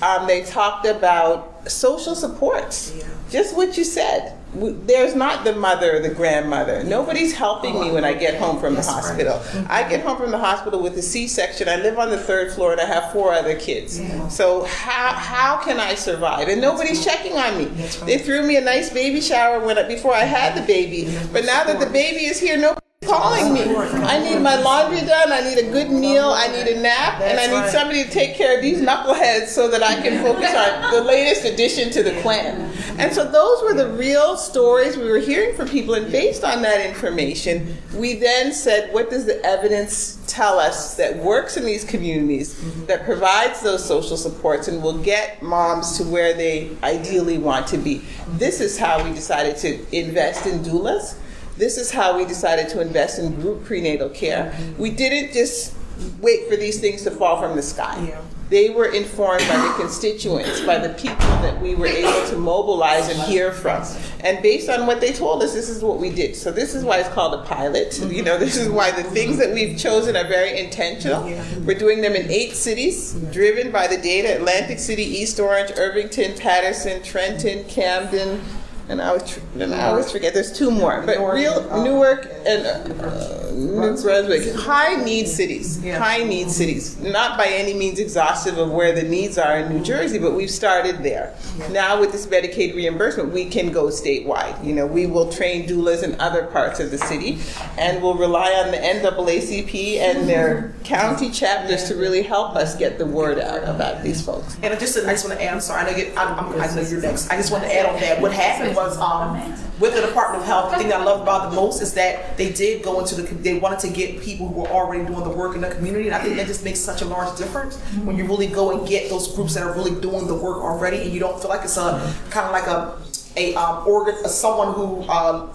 Um, 0.00 0.28
they 0.28 0.44
talked 0.44 0.86
about 0.86 1.57
social 1.68 2.14
supports. 2.14 3.04
Just 3.30 3.56
what 3.56 3.76
you 3.76 3.84
said. 3.84 4.34
There's 4.54 5.14
not 5.14 5.44
the 5.44 5.54
mother 5.54 5.96
or 5.96 6.00
the 6.00 6.08
grandmother. 6.08 6.82
Nobody's 6.82 7.34
helping 7.34 7.78
me 7.78 7.90
when 7.90 8.02
I 8.02 8.14
get 8.14 8.40
home 8.40 8.58
from 8.58 8.74
the 8.74 8.82
hospital. 8.82 9.42
I 9.68 9.86
get 9.86 10.02
home 10.02 10.16
from 10.16 10.30
the 10.30 10.38
hospital 10.38 10.80
with 10.80 10.96
a 10.96 11.02
C-section. 11.02 11.68
I 11.68 11.76
live 11.76 11.98
on 11.98 12.08
the 12.08 12.16
third 12.18 12.52
floor 12.52 12.72
and 12.72 12.80
I 12.80 12.86
have 12.86 13.12
four 13.12 13.34
other 13.34 13.58
kids. 13.58 14.00
So 14.34 14.64
how 14.64 15.12
how 15.12 15.58
can 15.62 15.78
I 15.78 15.94
survive? 15.94 16.48
And 16.48 16.62
nobody's 16.62 17.04
checking 17.04 17.36
on 17.36 17.58
me. 17.58 17.66
They 18.06 18.16
threw 18.18 18.42
me 18.46 18.56
a 18.56 18.62
nice 18.62 18.90
baby 18.90 19.20
shower 19.20 19.60
when 19.64 19.76
I, 19.76 19.86
before 19.86 20.14
I 20.14 20.24
had 20.24 20.56
the 20.56 20.66
baby. 20.66 21.14
But 21.30 21.44
now 21.44 21.64
that 21.64 21.78
the 21.78 21.90
baby 21.90 22.24
is 22.24 22.40
here, 22.40 22.56
nobody's 22.56 22.87
calling 23.08 23.52
me. 23.54 23.62
I 23.64 24.22
need 24.22 24.40
my 24.40 24.56
laundry 24.60 25.00
done. 25.00 25.32
I 25.32 25.40
need 25.40 25.58
a 25.58 25.70
good 25.70 25.90
meal. 25.90 26.26
I 26.26 26.48
need 26.48 26.66
a 26.66 26.80
nap, 26.80 27.20
and 27.20 27.40
I 27.40 27.46
need 27.46 27.70
somebody 27.70 28.04
to 28.04 28.10
take 28.10 28.36
care 28.36 28.56
of 28.56 28.62
these 28.62 28.80
knuckleheads 28.80 29.48
so 29.48 29.68
that 29.68 29.82
I 29.82 30.00
can 30.00 30.22
focus 30.22 30.54
on 30.54 30.92
the 30.94 31.02
latest 31.02 31.44
addition 31.44 31.90
to 31.92 32.02
the 32.02 32.20
clan. 32.20 32.70
And 32.98 33.12
so 33.12 33.24
those 33.30 33.62
were 33.62 33.74
the 33.74 33.90
real 33.96 34.36
stories 34.36 34.96
we 34.96 35.10
were 35.10 35.18
hearing 35.18 35.54
from 35.54 35.68
people, 35.68 35.94
and 35.94 36.10
based 36.10 36.44
on 36.44 36.62
that 36.62 36.84
information, 36.84 37.76
we 37.94 38.14
then 38.14 38.52
said, 38.52 38.92
what 38.92 39.10
does 39.10 39.24
the 39.24 39.42
evidence 39.44 40.18
tell 40.26 40.58
us 40.58 40.96
that 40.96 41.16
works 41.16 41.56
in 41.56 41.64
these 41.64 41.84
communities 41.84 42.60
that 42.86 43.04
provides 43.04 43.60
those 43.62 43.84
social 43.84 44.16
supports 44.16 44.68
and 44.68 44.82
will 44.82 44.98
get 44.98 45.42
moms 45.42 45.96
to 45.98 46.04
where 46.04 46.34
they 46.34 46.76
ideally 46.82 47.38
want 47.38 47.66
to 47.68 47.78
be? 47.78 48.02
This 48.32 48.60
is 48.60 48.78
how 48.78 49.02
we 49.02 49.12
decided 49.12 49.56
to 49.58 49.96
invest 49.96 50.46
in 50.46 50.60
doulas. 50.60 51.16
This 51.58 51.76
is 51.76 51.90
how 51.90 52.16
we 52.16 52.24
decided 52.24 52.68
to 52.70 52.80
invest 52.80 53.18
in 53.18 53.34
group 53.40 53.64
prenatal 53.64 54.08
care. 54.08 54.52
Mm-hmm. 54.52 54.80
We 54.80 54.90
didn't 54.90 55.32
just 55.32 55.74
wait 56.20 56.48
for 56.48 56.54
these 56.54 56.80
things 56.80 57.02
to 57.02 57.10
fall 57.10 57.40
from 57.40 57.56
the 57.56 57.62
sky. 57.62 58.16
They 58.48 58.70
were 58.70 58.86
informed 58.86 59.46
by 59.46 59.58
the 59.58 59.74
constituents, 59.76 60.62
by 60.62 60.78
the 60.78 60.94
people 60.94 61.26
that 61.42 61.60
we 61.60 61.74
were 61.74 61.88
able 61.88 62.26
to 62.28 62.38
mobilize 62.38 63.08
and 63.10 63.20
hear 63.24 63.52
from. 63.52 63.84
And 64.20 64.40
based 64.40 64.70
on 64.70 64.86
what 64.86 65.02
they 65.02 65.12
told 65.12 65.42
us, 65.42 65.52
this 65.52 65.68
is 65.68 65.82
what 65.82 65.98
we 65.98 66.08
did. 66.08 66.34
So 66.34 66.50
this 66.50 66.74
is 66.74 66.82
why 66.82 67.00
it's 67.00 67.10
called 67.10 67.34
a 67.34 67.42
pilot. 67.42 67.90
Mm-hmm. 67.90 68.10
You 68.10 68.22
know, 68.22 68.38
this 68.38 68.56
is 68.56 68.70
why 68.70 68.90
the 68.90 69.02
things 69.02 69.36
that 69.36 69.52
we've 69.52 69.76
chosen 69.76 70.16
are 70.16 70.26
very 70.26 70.58
intentional. 70.58 71.24
We're 71.66 71.78
doing 71.78 72.00
them 72.00 72.14
in 72.14 72.30
eight 72.30 72.54
cities, 72.54 73.12
driven 73.32 73.70
by 73.70 73.86
the 73.86 73.98
data: 73.98 74.36
Atlantic 74.36 74.78
City, 74.78 75.02
East 75.04 75.38
Orange, 75.38 75.72
Irvington, 75.76 76.38
Paterson, 76.38 77.02
Trenton, 77.02 77.64
Camden, 77.64 78.40
and 78.88 79.00
I 79.02 79.08
always, 79.08 79.38
and 79.58 79.74
I 79.74 79.88
always 79.88 80.10
forget. 80.10 80.34
There's 80.34 80.52
two 80.52 80.70
more, 80.70 81.02
but 81.04 81.18
real 81.18 81.62
Newark 81.82 82.26
and 82.46 82.66
uh, 83.00 83.50
New 83.52 83.74
Brunswick, 83.74 84.54
high 84.54 85.02
need 85.02 85.26
cities, 85.26 85.82
high 85.82 86.22
need 86.22 86.50
cities. 86.50 86.98
Not 87.00 87.36
by 87.36 87.46
any 87.46 87.74
means 87.74 87.98
exhaustive 87.98 88.56
of 88.56 88.70
where 88.70 88.92
the 88.92 89.02
needs 89.02 89.36
are 89.36 89.58
in 89.58 89.68
New 89.76 89.82
Jersey, 89.82 90.18
but 90.18 90.34
we've 90.34 90.50
started 90.50 91.02
there. 91.02 91.34
Now 91.70 92.00
with 92.00 92.12
this 92.12 92.26
Medicaid 92.26 92.74
reimbursement, 92.74 93.32
we 93.32 93.46
can 93.46 93.72
go 93.72 93.84
statewide. 93.86 94.64
You 94.64 94.74
know, 94.74 94.86
we 94.86 95.06
will 95.06 95.30
train 95.30 95.68
doulas 95.68 96.02
in 96.02 96.18
other 96.20 96.46
parts 96.46 96.80
of 96.80 96.90
the 96.90 96.98
city, 96.98 97.38
and 97.76 98.02
we'll 98.02 98.14
rely 98.16 98.52
on 98.52 98.70
the 98.70 98.78
NAACP 98.78 99.98
and 99.98 100.28
their 100.28 100.74
county 100.84 101.30
chapters 101.30 101.84
to 101.88 101.94
really 101.94 102.22
help 102.22 102.56
us 102.56 102.76
get 102.76 102.96
the 102.96 103.06
word 103.06 103.38
out 103.38 103.64
about 103.64 104.02
these 104.02 104.24
folks. 104.24 104.56
And 104.62 104.72
I 104.72 104.78
just, 104.78 104.96
I 104.98 105.10
just 105.12 105.26
want 105.26 105.38
to 105.38 105.44
add, 105.44 105.54
I'm 105.54 105.60
sorry, 105.60 105.82
I 105.82 105.90
know, 105.90 105.96
you, 105.96 106.12
I'm, 106.16 106.38
I'm, 106.38 106.60
I 106.60 106.74
know 106.74 106.82
you're 106.82 107.00
next. 107.00 107.30
I 107.30 107.36
just 107.36 107.50
want 107.50 107.64
to 107.64 107.74
add 107.74 107.86
on 107.86 108.00
that. 108.00 108.20
What 108.20 108.32
happened 108.32 108.77
was, 108.78 108.98
um, 108.98 109.36
with 109.80 109.94
the 109.94 110.00
Department 110.00 110.42
of 110.42 110.46
Health, 110.46 110.70
the 110.70 110.78
thing 110.78 110.88
that 110.88 111.00
I 111.00 111.04
love 111.04 111.20
about 111.22 111.50
the 111.50 111.56
most 111.56 111.82
is 111.82 111.94
that 111.94 112.36
they 112.36 112.52
did 112.52 112.82
go 112.82 113.00
into 113.00 113.14
the, 113.20 113.22
they 113.34 113.58
wanted 113.58 113.80
to 113.80 113.88
get 113.88 114.20
people 114.20 114.48
who 114.48 114.60
were 114.60 114.68
already 114.68 115.04
doing 115.04 115.24
the 115.24 115.30
work 115.30 115.54
in 115.54 115.60
the 115.60 115.70
community. 115.70 116.06
And 116.06 116.14
I 116.14 116.20
think 116.20 116.36
that 116.36 116.46
just 116.46 116.64
makes 116.64 116.80
such 116.80 117.02
a 117.02 117.04
large 117.04 117.36
difference 117.36 117.76
when 118.04 118.16
you 118.16 118.24
really 118.24 118.46
go 118.46 118.76
and 118.76 118.88
get 118.88 119.10
those 119.10 119.34
groups 119.34 119.54
that 119.54 119.62
are 119.62 119.74
really 119.74 120.00
doing 120.00 120.26
the 120.26 120.34
work 120.34 120.58
already 120.58 120.98
and 120.98 121.12
you 121.12 121.20
don't 121.20 121.40
feel 121.40 121.50
like 121.50 121.62
it's 121.62 121.76
a, 121.76 122.14
kind 122.30 122.46
of 122.46 122.52
like 122.52 122.66
a, 122.66 122.98
a, 123.36 123.54
um, 123.54 123.86
organ, 123.86 124.16
someone 124.28 124.74
who, 124.74 125.02
um, 125.08 125.50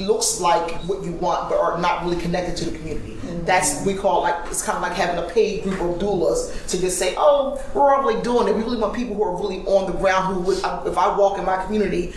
looks 0.00 0.40
like 0.40 0.72
what 0.88 1.04
you 1.04 1.12
want 1.12 1.50
but 1.50 1.58
are 1.58 1.78
not 1.78 2.02
really 2.02 2.18
connected 2.20 2.56
to 2.56 2.70
the 2.70 2.78
community. 2.78 3.18
That's 3.44 3.84
we 3.84 3.94
call 3.94 4.22
like 4.22 4.46
it's 4.46 4.62
kind 4.62 4.76
of 4.76 4.82
like 4.82 4.92
having 4.92 5.22
a 5.22 5.28
paid 5.28 5.62
group 5.62 5.80
of 5.80 6.00
doulas 6.00 6.66
to 6.68 6.80
just 6.80 6.98
say, 6.98 7.14
oh, 7.18 7.62
we're 7.74 7.94
all 7.94 8.02
already 8.02 8.22
doing 8.22 8.48
it. 8.48 8.56
We 8.56 8.62
really 8.62 8.78
want 8.78 8.94
people 8.94 9.14
who 9.14 9.22
are 9.22 9.36
really 9.36 9.58
on 9.66 9.90
the 9.90 9.96
ground. 9.98 10.34
Who 10.34 10.40
would, 10.40 10.58
if 10.58 10.98
I 10.98 11.16
walk 11.16 11.38
in 11.38 11.44
my 11.44 11.62
community, 11.64 12.12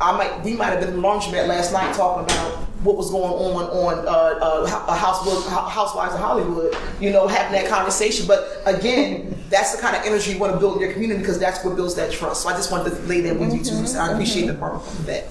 I 0.00 0.16
might 0.16 0.44
we 0.44 0.52
might 0.54 0.66
have 0.66 0.80
been 0.80 0.90
in 0.90 0.96
the 0.96 1.02
laundromat 1.02 1.48
last 1.48 1.72
night 1.72 1.94
talking 1.94 2.24
about 2.24 2.52
what 2.84 2.96
was 2.96 3.10
going 3.10 3.32
on 3.32 3.64
on 3.64 4.06
uh, 4.06 4.10
uh, 4.10 4.66
Hou- 4.66 4.92
uh, 4.92 4.94
Housewives, 4.94 5.46
Housewives 5.48 6.14
of 6.14 6.20
Hollywood. 6.20 6.76
You 7.00 7.10
know, 7.10 7.26
having 7.26 7.52
that 7.60 7.68
conversation. 7.70 8.26
But 8.26 8.62
again, 8.66 9.36
that's 9.48 9.74
the 9.74 9.80
kind 9.80 9.96
of 9.96 10.02
energy 10.04 10.32
you 10.32 10.38
want 10.38 10.52
to 10.52 10.58
build 10.58 10.74
in 10.76 10.80
your 10.82 10.92
community 10.92 11.20
because 11.20 11.38
that's 11.38 11.64
what 11.64 11.76
builds 11.76 11.94
that 11.94 12.12
trust. 12.12 12.42
So 12.42 12.48
I 12.48 12.52
just 12.52 12.70
wanted 12.70 12.90
to 12.94 13.00
lay 13.02 13.22
that 13.22 13.38
with 13.38 13.52
you 13.54 13.64
too. 13.64 13.86
So 13.86 13.98
I 13.98 14.12
appreciate 14.12 14.46
the 14.46 14.54
part 14.54 14.74
of 14.74 15.06
that. 15.06 15.24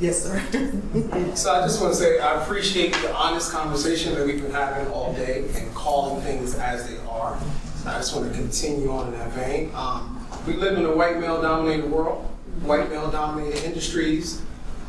Yes, 0.00 0.22
sir. 0.24 0.42
So 1.36 1.52
I 1.52 1.60
just 1.66 1.80
want 1.80 1.92
to 1.94 1.98
say 1.98 2.18
I 2.18 2.42
appreciate 2.42 2.92
the 2.94 3.12
honest 3.14 3.52
conversation 3.52 4.14
that 4.14 4.26
we've 4.26 4.40
been 4.42 4.50
having 4.52 4.86
all 4.92 5.12
day 5.14 5.44
and 5.56 5.72
calling 5.74 6.22
things 6.22 6.54
as 6.54 6.88
they 6.88 6.96
are. 7.08 7.38
So 7.76 7.90
I 7.90 7.94
just 7.94 8.14
want 8.16 8.32
to 8.32 8.38
continue 8.38 8.90
on 8.90 9.12
in 9.12 9.18
that 9.18 9.32
vein. 9.32 9.70
Um, 9.74 10.26
we 10.46 10.54
live 10.54 10.78
in 10.78 10.84
a 10.84 10.94
white 10.94 11.18
male 11.20 11.40
dominated 11.42 11.90
world, 11.90 12.28
white 12.64 12.90
male 12.90 13.10
dominated 13.10 13.64
industries. 13.64 14.42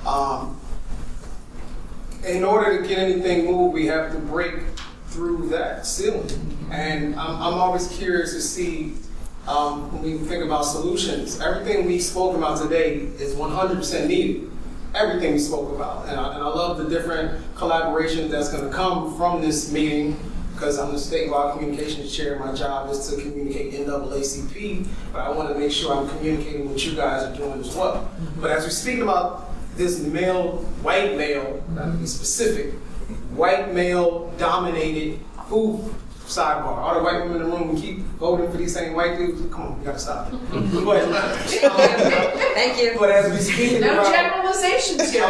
Um, 0.06 0.60
in 2.26 2.44
order 2.44 2.82
to 2.82 2.88
get 2.88 2.98
anything 2.98 3.45
moved, 3.45 3.74
we 3.74 3.86
have 3.88 4.12
to 4.12 4.20
break 4.20 4.56
through 5.08 5.50
that 5.50 5.86
ceiling. 5.86 6.68
And 6.72 7.16
I'm, 7.16 7.36
I'm 7.36 7.54
always 7.54 7.88
curious 7.88 8.34
to 8.34 8.42
see 8.42 8.95
um, 9.48 9.92
when 9.94 10.04
we 10.04 10.18
think 10.26 10.44
about 10.44 10.64
solutions. 10.64 11.40
Everything 11.40 11.86
we 11.86 12.00
spoke 12.00 12.36
about 12.36 12.62
today 12.62 12.95
is 13.20 13.36
100% 13.36 14.08
needed. 14.08 14.50
Everything 14.95 15.34
we 15.34 15.40
spoke 15.40 15.74
about. 15.76 16.08
And 16.08 16.20
I, 16.20 16.36
and 16.36 16.44
I 16.44 16.48
love 16.48 16.78
the 16.78 16.90
different 16.90 17.44
collaborations 17.56 18.30
that's 18.30 18.52
going 18.52 18.64
to 18.64 18.76
come 18.76 19.16
from 19.18 19.42
this 19.42 19.72
meeting 19.72 20.18
because 20.56 20.80
I'm 20.80 20.92
the 20.92 20.98
statewide 20.98 21.58
communications 21.58 22.16
chair. 22.16 22.40
My 22.40 22.53
job 22.53 22.90
is 22.90 23.08
to 23.09 23.22
communicate 23.22 23.74
NAACP, 23.74 24.88
but 25.11 25.19
I 25.19 25.30
want 25.30 25.50
to 25.50 25.59
make 25.59 25.72
sure 25.72 25.95
I'm 25.95 26.08
communicating 26.09 26.69
what 26.69 26.84
you 26.85 26.95
guys 26.95 27.24
are 27.24 27.35
doing 27.35 27.59
as 27.59 27.75
well. 27.75 27.98
Mm-hmm. 27.98 28.42
But 28.42 28.51
as 28.51 28.64
we 28.64 28.72
speak 28.72 29.00
about 29.00 29.51
this 29.75 30.00
male, 30.00 30.58
white 30.82 31.17
male, 31.17 31.64
not 31.74 31.92
to 31.92 31.98
be 31.98 32.08
specific, 32.08 32.74
white 33.35 33.74
male 33.74 34.34
dominated 34.38 35.19
food 35.50 35.93
sidebar. 36.25 36.77
All 36.77 36.95
the 36.95 37.03
white 37.03 37.24
women 37.24 37.42
in 37.42 37.50
the 37.50 37.56
room 37.56 37.75
keep 37.77 38.00
voting 38.17 38.51
for 38.51 38.58
these 38.58 38.74
same 38.74 38.93
white 38.93 39.17
dudes. 39.17 39.42
Come 39.53 39.61
on, 39.61 39.80
we 39.80 39.85
gotta 39.85 40.00
stop. 40.00 40.32
but, 40.51 41.06
Thank 42.56 42.82
you. 42.82 42.95
But 42.98 43.11
as 43.11 43.32
we 43.32 43.40
speak 43.40 43.82
No 43.82 43.93
about 43.93 44.14
generalizations 44.14 45.11
here 45.11 45.27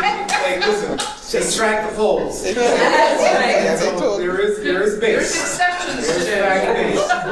Hey, 0.00 0.26
listen, 0.60 0.98
just 1.30 1.56
track 1.56 1.90
the 1.90 1.96
polls. 1.96 2.42
That's 2.54 3.82
right. 3.82 3.98
So 3.98 4.18
there 4.18 4.40
is 4.40 4.62
there 4.62 4.82
is 4.82 4.98
base. 5.00 5.32
There's 5.32 5.40
exceptions 5.40 6.06
to 6.06 6.12
There's 6.12 6.26
that. 6.26 6.64
fact 6.64 7.26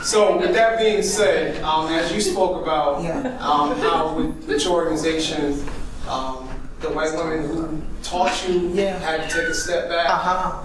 base. 0.00 0.08
So 0.08 0.36
with 0.38 0.52
that 0.54 0.78
being 0.78 1.02
said, 1.02 1.62
um, 1.62 1.86
as 1.92 2.12
you 2.12 2.20
spoke 2.20 2.60
about 2.62 2.96
um, 3.40 3.78
how 3.78 4.14
with 4.16 4.46
which 4.48 4.66
organization, 4.66 5.62
um, 6.08 6.48
the 6.80 6.90
white 6.90 7.14
women 7.14 7.46
who 7.46 7.80
taught 8.02 8.48
you 8.48 8.70
Yeah. 8.74 8.98
had 8.98 9.28
to 9.30 9.36
take 9.36 9.48
a 9.48 9.54
step 9.54 9.88
back. 9.88 10.10
Uh-huh. 10.10 10.64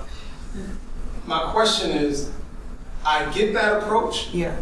My 1.27 1.51
question 1.51 1.91
is, 1.91 2.31
I 3.05 3.31
get 3.31 3.53
that 3.53 3.83
approach. 3.83 4.29
Yeah. 4.33 4.55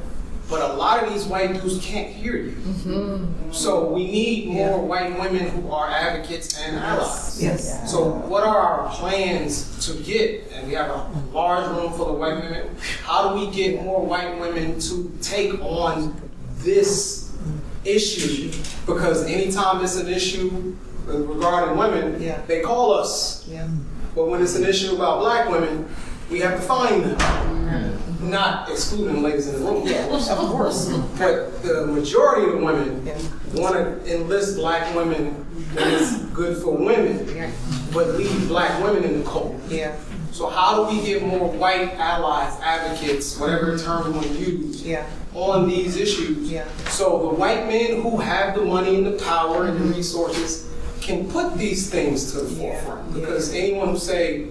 But 0.48 0.62
a 0.62 0.74
lot 0.74 1.04
of 1.04 1.12
these 1.12 1.26
white 1.26 1.54
dudes 1.54 1.84
can't 1.84 2.14
hear 2.14 2.38
you. 2.38 2.52
Mm-hmm. 2.52 3.52
So 3.52 3.92
we 3.92 4.06
need 4.06 4.50
more 4.50 4.80
white 4.80 5.18
women 5.20 5.50
who 5.50 5.72
are 5.72 5.90
advocates 5.90 6.60
and 6.60 6.78
allies. 6.78 7.42
Yes. 7.42 7.92
So 7.92 8.10
what 8.10 8.44
are 8.44 8.58
our 8.58 8.90
plans 8.94 9.88
to 9.88 9.94
get, 10.04 10.52
and 10.52 10.68
we 10.68 10.76
have 10.76 10.92
a 10.92 11.10
large 11.34 11.68
room 11.70 11.92
full 11.94 12.14
of 12.14 12.20
white 12.20 12.44
women, 12.44 12.76
how 13.04 13.30
do 13.30 13.40
we 13.40 13.52
get 13.52 13.84
more 13.84 14.06
white 14.06 14.40
women 14.40 14.80
to 14.82 15.12
take 15.22 15.60
on 15.62 16.16
this 16.58 17.36
issue? 17.84 18.52
Because 18.86 19.26
anytime 19.26 19.84
it's 19.84 19.96
an 19.96 20.08
issue 20.08 20.76
regarding 21.06 21.76
women, 21.76 22.20
they 22.46 22.62
call 22.62 22.94
us. 22.94 23.48
Yeah. 23.48 23.68
But 24.14 24.28
when 24.28 24.44
it's 24.44 24.56
an 24.56 24.64
issue 24.64 24.96
about 24.96 25.20
black 25.22 25.50
women, 25.50 25.90
we 26.30 26.40
have 26.40 26.60
to 26.60 26.66
find 26.66 27.04
them. 27.04 27.18
Mm-hmm. 27.18 28.30
Not 28.30 28.70
excluding 28.72 29.22
ladies 29.22 29.48
in 29.48 29.60
the 29.60 29.72
room, 29.72 29.88
Yeah, 29.88 30.08
of 30.08 30.50
course. 30.50 30.90
But 31.18 31.62
the 31.62 31.86
majority 31.86 32.52
of 32.52 32.62
women 32.62 33.06
want 33.54 33.76
to 33.76 34.16
enlist 34.16 34.58
black 34.58 34.96
women 34.96 35.46
when 35.74 35.94
it's 35.94 36.24
good 36.34 36.58
for 36.62 36.76
women, 36.76 37.54
but 37.94 38.08
leave 38.16 38.48
black 38.48 38.82
women 38.84 39.04
in 39.04 39.20
the 39.20 39.26
cold. 39.26 39.60
Yeah. 39.70 39.96
So 40.32 40.50
how 40.50 40.84
do 40.90 40.98
we 40.98 41.06
get 41.06 41.24
more 41.24 41.50
white 41.50 41.94
allies, 41.94 42.60
advocates, 42.62 43.40
whatever 43.40 43.78
term 43.78 44.08
we 44.08 44.12
want 44.12 44.26
to 44.28 44.34
use, 44.34 44.86
on 45.34 45.70
these 45.70 45.96
issues? 45.96 46.52
Yeah. 46.52 46.68
So 46.90 47.30
the 47.30 47.36
white 47.36 47.68
men 47.68 48.02
who 48.02 48.18
have 48.18 48.56
the 48.56 48.66
money 48.66 48.96
and 48.96 49.06
the 49.06 49.24
power 49.24 49.68
and 49.68 49.80
the 49.80 49.96
resources 49.96 50.70
can 51.00 51.30
put 51.30 51.58
these 51.58 51.90
things 51.90 52.32
to 52.34 52.40
the 52.40 52.56
forefront. 52.56 53.14
Because 53.14 53.54
anyone 53.54 53.90
who 53.90 53.98
say, 53.98 54.50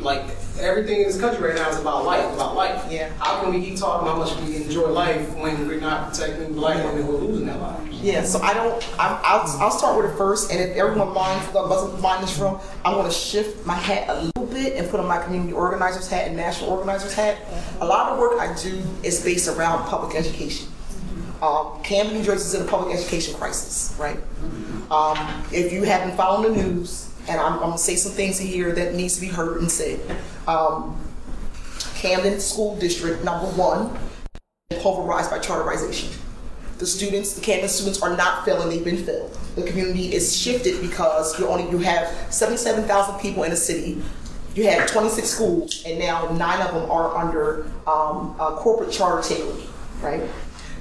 like, 0.00 0.24
everything 0.60 1.00
in 1.00 1.06
this 1.06 1.20
country 1.20 1.48
right 1.48 1.56
now 1.56 1.68
is 1.70 1.78
about 1.78 2.04
life, 2.04 2.32
about 2.34 2.54
life. 2.54 2.84
Yeah. 2.90 3.12
How 3.18 3.40
can 3.40 3.52
we 3.52 3.64
keep 3.64 3.78
talking 3.78 4.06
about 4.06 4.18
how 4.18 4.36
much 4.36 4.48
we 4.48 4.56
enjoy 4.56 4.88
life 4.88 5.34
when 5.36 5.66
we're 5.66 5.80
not 5.80 6.12
protecting 6.12 6.52
black 6.52 6.84
women 6.84 7.02
who 7.04 7.16
are 7.16 7.20
losing 7.20 7.46
their 7.46 7.56
lives? 7.56 8.00
Yeah, 8.00 8.22
so 8.22 8.40
I 8.40 8.54
don't, 8.54 8.74
I'm, 8.98 9.18
I'll, 9.24 9.60
I'll 9.60 9.70
start 9.70 9.96
with 10.00 10.12
it 10.12 10.16
first, 10.16 10.52
and 10.52 10.60
if 10.60 10.76
everyone 10.76 11.12
minds, 11.12 11.52
doesn't 11.52 12.00
mind 12.00 12.22
this 12.22 12.38
room, 12.38 12.60
I'm 12.84 12.94
gonna 12.94 13.10
shift 13.10 13.66
my 13.66 13.74
hat 13.74 14.08
a 14.08 14.22
little 14.22 14.46
bit 14.46 14.76
and 14.76 14.88
put 14.88 15.00
on 15.00 15.06
my 15.06 15.20
community 15.22 15.52
organizer's 15.52 16.08
hat 16.08 16.28
and 16.28 16.36
national 16.36 16.70
organizer's 16.70 17.14
hat. 17.14 17.38
A 17.80 17.86
lot 17.86 18.10
of 18.10 18.16
the 18.16 18.20
work 18.20 18.40
I 18.40 18.54
do 18.62 18.80
is 19.02 19.22
based 19.24 19.48
around 19.48 19.84
public 19.88 20.16
education. 20.16 20.68
Um, 21.42 21.80
Camden, 21.82 22.18
New 22.18 22.24
Jersey 22.24 22.46
is 22.46 22.54
in 22.54 22.62
a 22.66 22.70
public 22.70 22.96
education 22.96 23.34
crisis, 23.34 23.96
right? 23.98 24.18
Um, 24.90 25.44
if 25.52 25.72
you 25.72 25.82
haven't 25.82 26.16
followed 26.16 26.54
the 26.54 26.62
news, 26.62 27.07
and 27.28 27.40
I'm, 27.40 27.54
I'm 27.54 27.60
gonna 27.60 27.78
say 27.78 27.96
some 27.96 28.12
things 28.12 28.38
here 28.38 28.72
that 28.72 28.94
needs 28.94 29.14
to 29.16 29.20
be 29.20 29.28
heard 29.28 29.60
and 29.60 29.70
said. 29.70 30.00
Um, 30.46 30.98
Camden 31.94 32.40
School 32.40 32.76
District, 32.76 33.22
number 33.24 33.46
one, 33.48 33.96
pulverized 34.80 35.30
by 35.30 35.38
charterization. 35.38 36.10
The 36.78 36.86
students, 36.86 37.34
the 37.34 37.40
Camden 37.40 37.68
students 37.68 38.00
are 38.02 38.16
not 38.16 38.44
failing, 38.44 38.68
they've 38.68 38.84
been 38.84 39.04
failed. 39.04 39.36
The 39.56 39.64
community 39.64 40.14
is 40.14 40.36
shifted 40.36 40.80
because 40.80 41.38
you 41.38 41.48
only, 41.48 41.68
you 41.70 41.78
have 41.78 42.08
77,000 42.32 43.18
people 43.18 43.42
in 43.42 43.50
the 43.50 43.56
city. 43.56 44.00
You 44.54 44.68
have 44.68 44.88
26 44.88 45.28
schools 45.28 45.82
and 45.84 45.98
now 45.98 46.28
nine 46.30 46.62
of 46.62 46.74
them 46.74 46.90
are 46.90 47.16
under 47.16 47.64
um, 47.86 48.34
corporate 48.38 48.92
charter 48.92 49.26
tailoring, 49.28 49.66
right? 50.00 50.22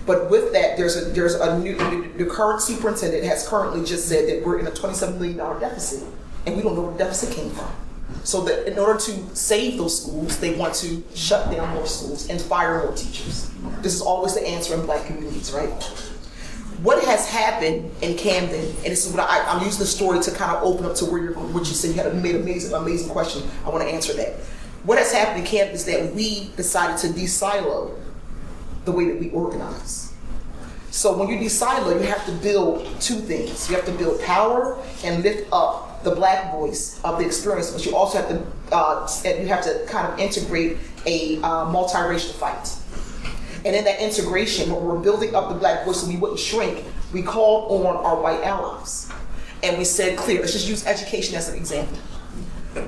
But 0.06 0.30
with 0.30 0.53
that, 0.53 0.77
there's 0.77 0.95
a, 0.95 1.09
there's 1.09 1.34
a 1.34 1.59
new, 1.59 1.76
the 2.14 2.26
current 2.26 2.61
superintendent 2.61 3.24
has 3.26 3.48
currently 3.48 3.84
just 3.84 4.08
said 4.08 4.30
that 4.30 4.45
we're 4.45 4.59
in 4.59 4.67
a 4.67 4.72
$27 4.72 5.19
million 5.19 5.38
deficit 5.59 6.08
and 6.48 6.56
we 6.56 6.64
don't 6.64 6.76
know 6.76 6.82
where 6.82 6.93
the 6.93 6.98
deficit 6.98 7.35
came 7.35 7.51
from. 7.51 7.69
So 8.24 8.42
that 8.45 8.72
in 8.72 8.80
order 8.80 9.00
to 9.00 9.35
save 9.35 9.77
those 9.77 10.01
schools, 10.01 10.40
they 10.40 10.56
want 10.56 10.74
to 10.76 11.03
shut 11.14 11.51
down 11.51 11.76
more 11.76 11.85
schools 11.85 12.30
and 12.30 12.42
fire 12.42 12.80
more 12.80 12.93
teachers. 12.95 13.51
This 13.82 13.93
is 13.93 14.01
always 14.01 14.34
the 14.34 14.48
answer 14.48 14.74
in 14.74 14.85
black 14.85 15.06
communities, 15.06 15.51
right? 15.51 15.69
What 16.84 17.03
has 17.03 17.27
happened 17.27 17.92
in 18.01 18.17
Camden, 18.17 18.66
and 18.66 18.85
this 18.85 19.06
is 19.06 19.14
what 19.14 19.27
I, 19.30 19.45
I'm 19.48 19.64
using 19.64 19.80
the 19.80 19.85
story 19.85 20.22
to 20.22 20.32
kind 20.32 20.56
of 20.56 20.64
open 20.64 20.85
up 20.85 20.95
to 20.98 21.06
where 21.06 21.22
you're, 21.22 21.34
what 21.34 21.67
you 21.67 21.74
said, 21.74 21.95
you 21.95 22.01
had 22.01 22.16
made 22.22 22.35
amazing, 22.35 22.74
amazing 22.74 23.09
question. 23.09 23.43
I 23.66 23.69
want 23.69 23.84
to 23.84 23.90
answer 23.90 24.14
that. 24.14 24.34
What 24.84 24.98
has 25.00 25.11
happened 25.11 25.40
in 25.40 25.45
Camden 25.45 25.76
is 25.76 25.85
that 25.85 26.14
we 26.14 26.51
decided 26.56 26.98
to 27.00 27.11
de-silo 27.11 27.98
the 28.85 28.92
way 28.92 29.06
that 29.06 29.19
we 29.19 29.32
organize. 29.32 30.14
So 30.92 31.17
when 31.17 31.27
you 31.27 31.40
de-silo, 31.40 32.00
you 32.00 32.08
have 32.08 32.26
to 32.26 32.32
build 32.32 32.85
two 33.01 33.19
things. 33.19 33.69
You 33.69 33.76
have 33.76 33.85
to 33.85 33.92
build 33.92 34.22
power 34.22 34.82
and 35.03 35.24
lift 35.24 35.50
up 35.51 35.87
the 36.03 36.11
black 36.11 36.51
voice 36.51 37.00
of 37.03 37.19
the 37.19 37.26
experience, 37.26 37.72
but 37.72 37.85
you 37.85 37.95
also 37.95 38.17
have 38.19 38.30
to 38.30 38.76
uh, 38.76 39.08
you 39.24 39.48
have 39.48 39.64
to 39.64 39.85
kind 39.88 40.11
of 40.11 40.19
integrate 40.19 40.77
a 41.06 41.38
uh, 41.38 41.66
multiracial 41.66 42.34
fight. 42.34 42.74
And 43.66 43.76
in 43.76 43.84
that 43.85 44.00
integration, 44.00 44.72
when 44.72 44.84
we're 44.84 45.00
building 45.00 45.35
up 45.35 45.50
the 45.50 45.56
black 45.56 45.85
voice 45.85 46.01
so 46.01 46.08
we 46.08 46.17
wouldn't 46.17 46.40
shrink, 46.40 46.84
we 47.14 47.22
called 47.22 47.85
on 47.85 47.98
our 47.98 48.22
white 48.22 48.43
allies. 48.43 49.11
And 49.64 49.77
we 49.77 49.84
said, 49.84 50.17
clear, 50.17 50.40
let's 50.40 50.53
just 50.53 50.67
use 50.67 50.85
education 50.85 51.35
as 51.35 51.50
an 51.50 51.58
example. 51.58 51.98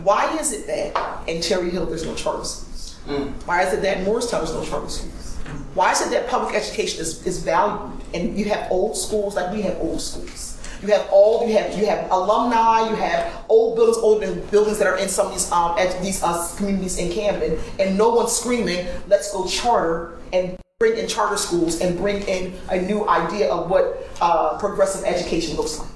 Why 0.04 0.38
is 0.38 0.52
it 0.52 0.68
that 0.68 1.28
in 1.28 1.42
Cherry 1.42 1.70
Hill 1.72 1.86
there's 1.88 2.06
no 2.06 2.14
charter 2.14 2.46
schools? 2.46 3.00
Why 3.46 3.64
is 3.64 3.74
it 3.74 3.82
that 3.82 3.98
in 3.98 4.04
Morristown 4.06 4.46
there's 4.46 4.54
no 4.54 4.64
charter 4.64 4.90
schools? 4.90 5.36
Why 5.74 5.92
is 5.92 6.02
it 6.02 6.12
that 6.12 6.28
public 6.28 6.54
education 6.54 7.02
is, 7.02 7.26
is 7.26 7.42
valued 7.44 8.00
and 8.14 8.38
you 8.38 8.46
have 8.46 8.72
old 8.72 8.96
schools 8.96 9.36
like 9.36 9.52
we 9.52 9.62
have 9.64 9.78
old 9.80 10.00
schools? 10.00 10.49
You 10.82 10.88
have 10.90 11.10
all 11.12 11.46
you 11.46 11.58
have 11.58 11.78
you 11.78 11.86
have 11.88 12.10
alumni, 12.10 12.90
you 12.90 12.96
have 12.96 13.44
old 13.50 13.76
buildings, 13.76 13.98
old 13.98 14.22
buildings 14.50 14.78
that 14.78 14.88
are 14.88 14.98
in 14.98 15.10
some 15.10 15.28
of 15.28 15.34
these 15.34 15.52
um 15.52 15.76
ed- 15.78 16.02
these 16.02 16.24
uh, 16.24 16.48
communities 16.56 16.98
in 16.98 17.12
Camden, 17.12 17.60
and 17.80 17.98
no 17.98 18.10
one's 18.10 18.32
screaming, 18.32 18.88
"Let's 19.08 19.32
go 19.34 19.46
charter 19.46 20.18
and 20.32 20.58
bring 20.80 20.98
in 20.98 21.08
charter 21.08 21.36
schools 21.36 21.82
and 21.82 21.98
bring 21.98 22.22
in 22.24 22.54
a 22.70 22.80
new 22.82 23.08
idea 23.10 23.52
of 23.52 23.70
what 23.70 24.08
uh, 24.22 24.58
progressive 24.58 25.04
education 25.06 25.58
looks 25.58 25.80
like." 25.80 25.90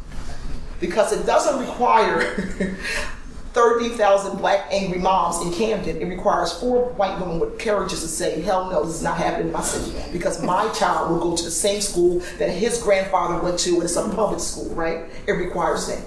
Because 0.82 1.14
it 1.14 1.26
doesn't 1.26 1.60
require 1.62 2.76
30,000 3.54 4.38
black 4.38 4.66
angry 4.72 5.00
moms 5.00 5.46
in 5.46 5.54
Camden. 5.54 6.02
It 6.02 6.06
requires 6.06 6.52
four 6.54 6.90
white 6.94 7.20
women 7.20 7.40
with 7.40 7.60
carriages 7.60 8.02
to 8.02 8.08
say, 8.08 8.42
hell 8.42 8.70
no, 8.70 8.84
this 8.84 8.96
is 8.96 9.04
not 9.04 9.18
happening 9.18 9.48
in 9.48 9.54
my 9.54 9.62
city. 9.62 9.96
Because 10.12 10.44
my 10.44 10.68
child 10.74 11.12
will 11.12 11.20
go 11.20 11.38
to 11.38 11.44
the 11.44 11.52
same 11.52 11.80
school 11.80 12.20
that 12.40 12.50
his 12.50 12.82
grandfather 12.82 13.42
went 13.44 13.60
to, 13.60 13.76
and 13.76 13.84
it's 13.84 13.96
a 13.96 14.10
public 14.10 14.40
school, 14.40 14.74
right? 14.74 15.06
It 15.28 15.34
requires 15.34 15.88
that. 15.88 16.04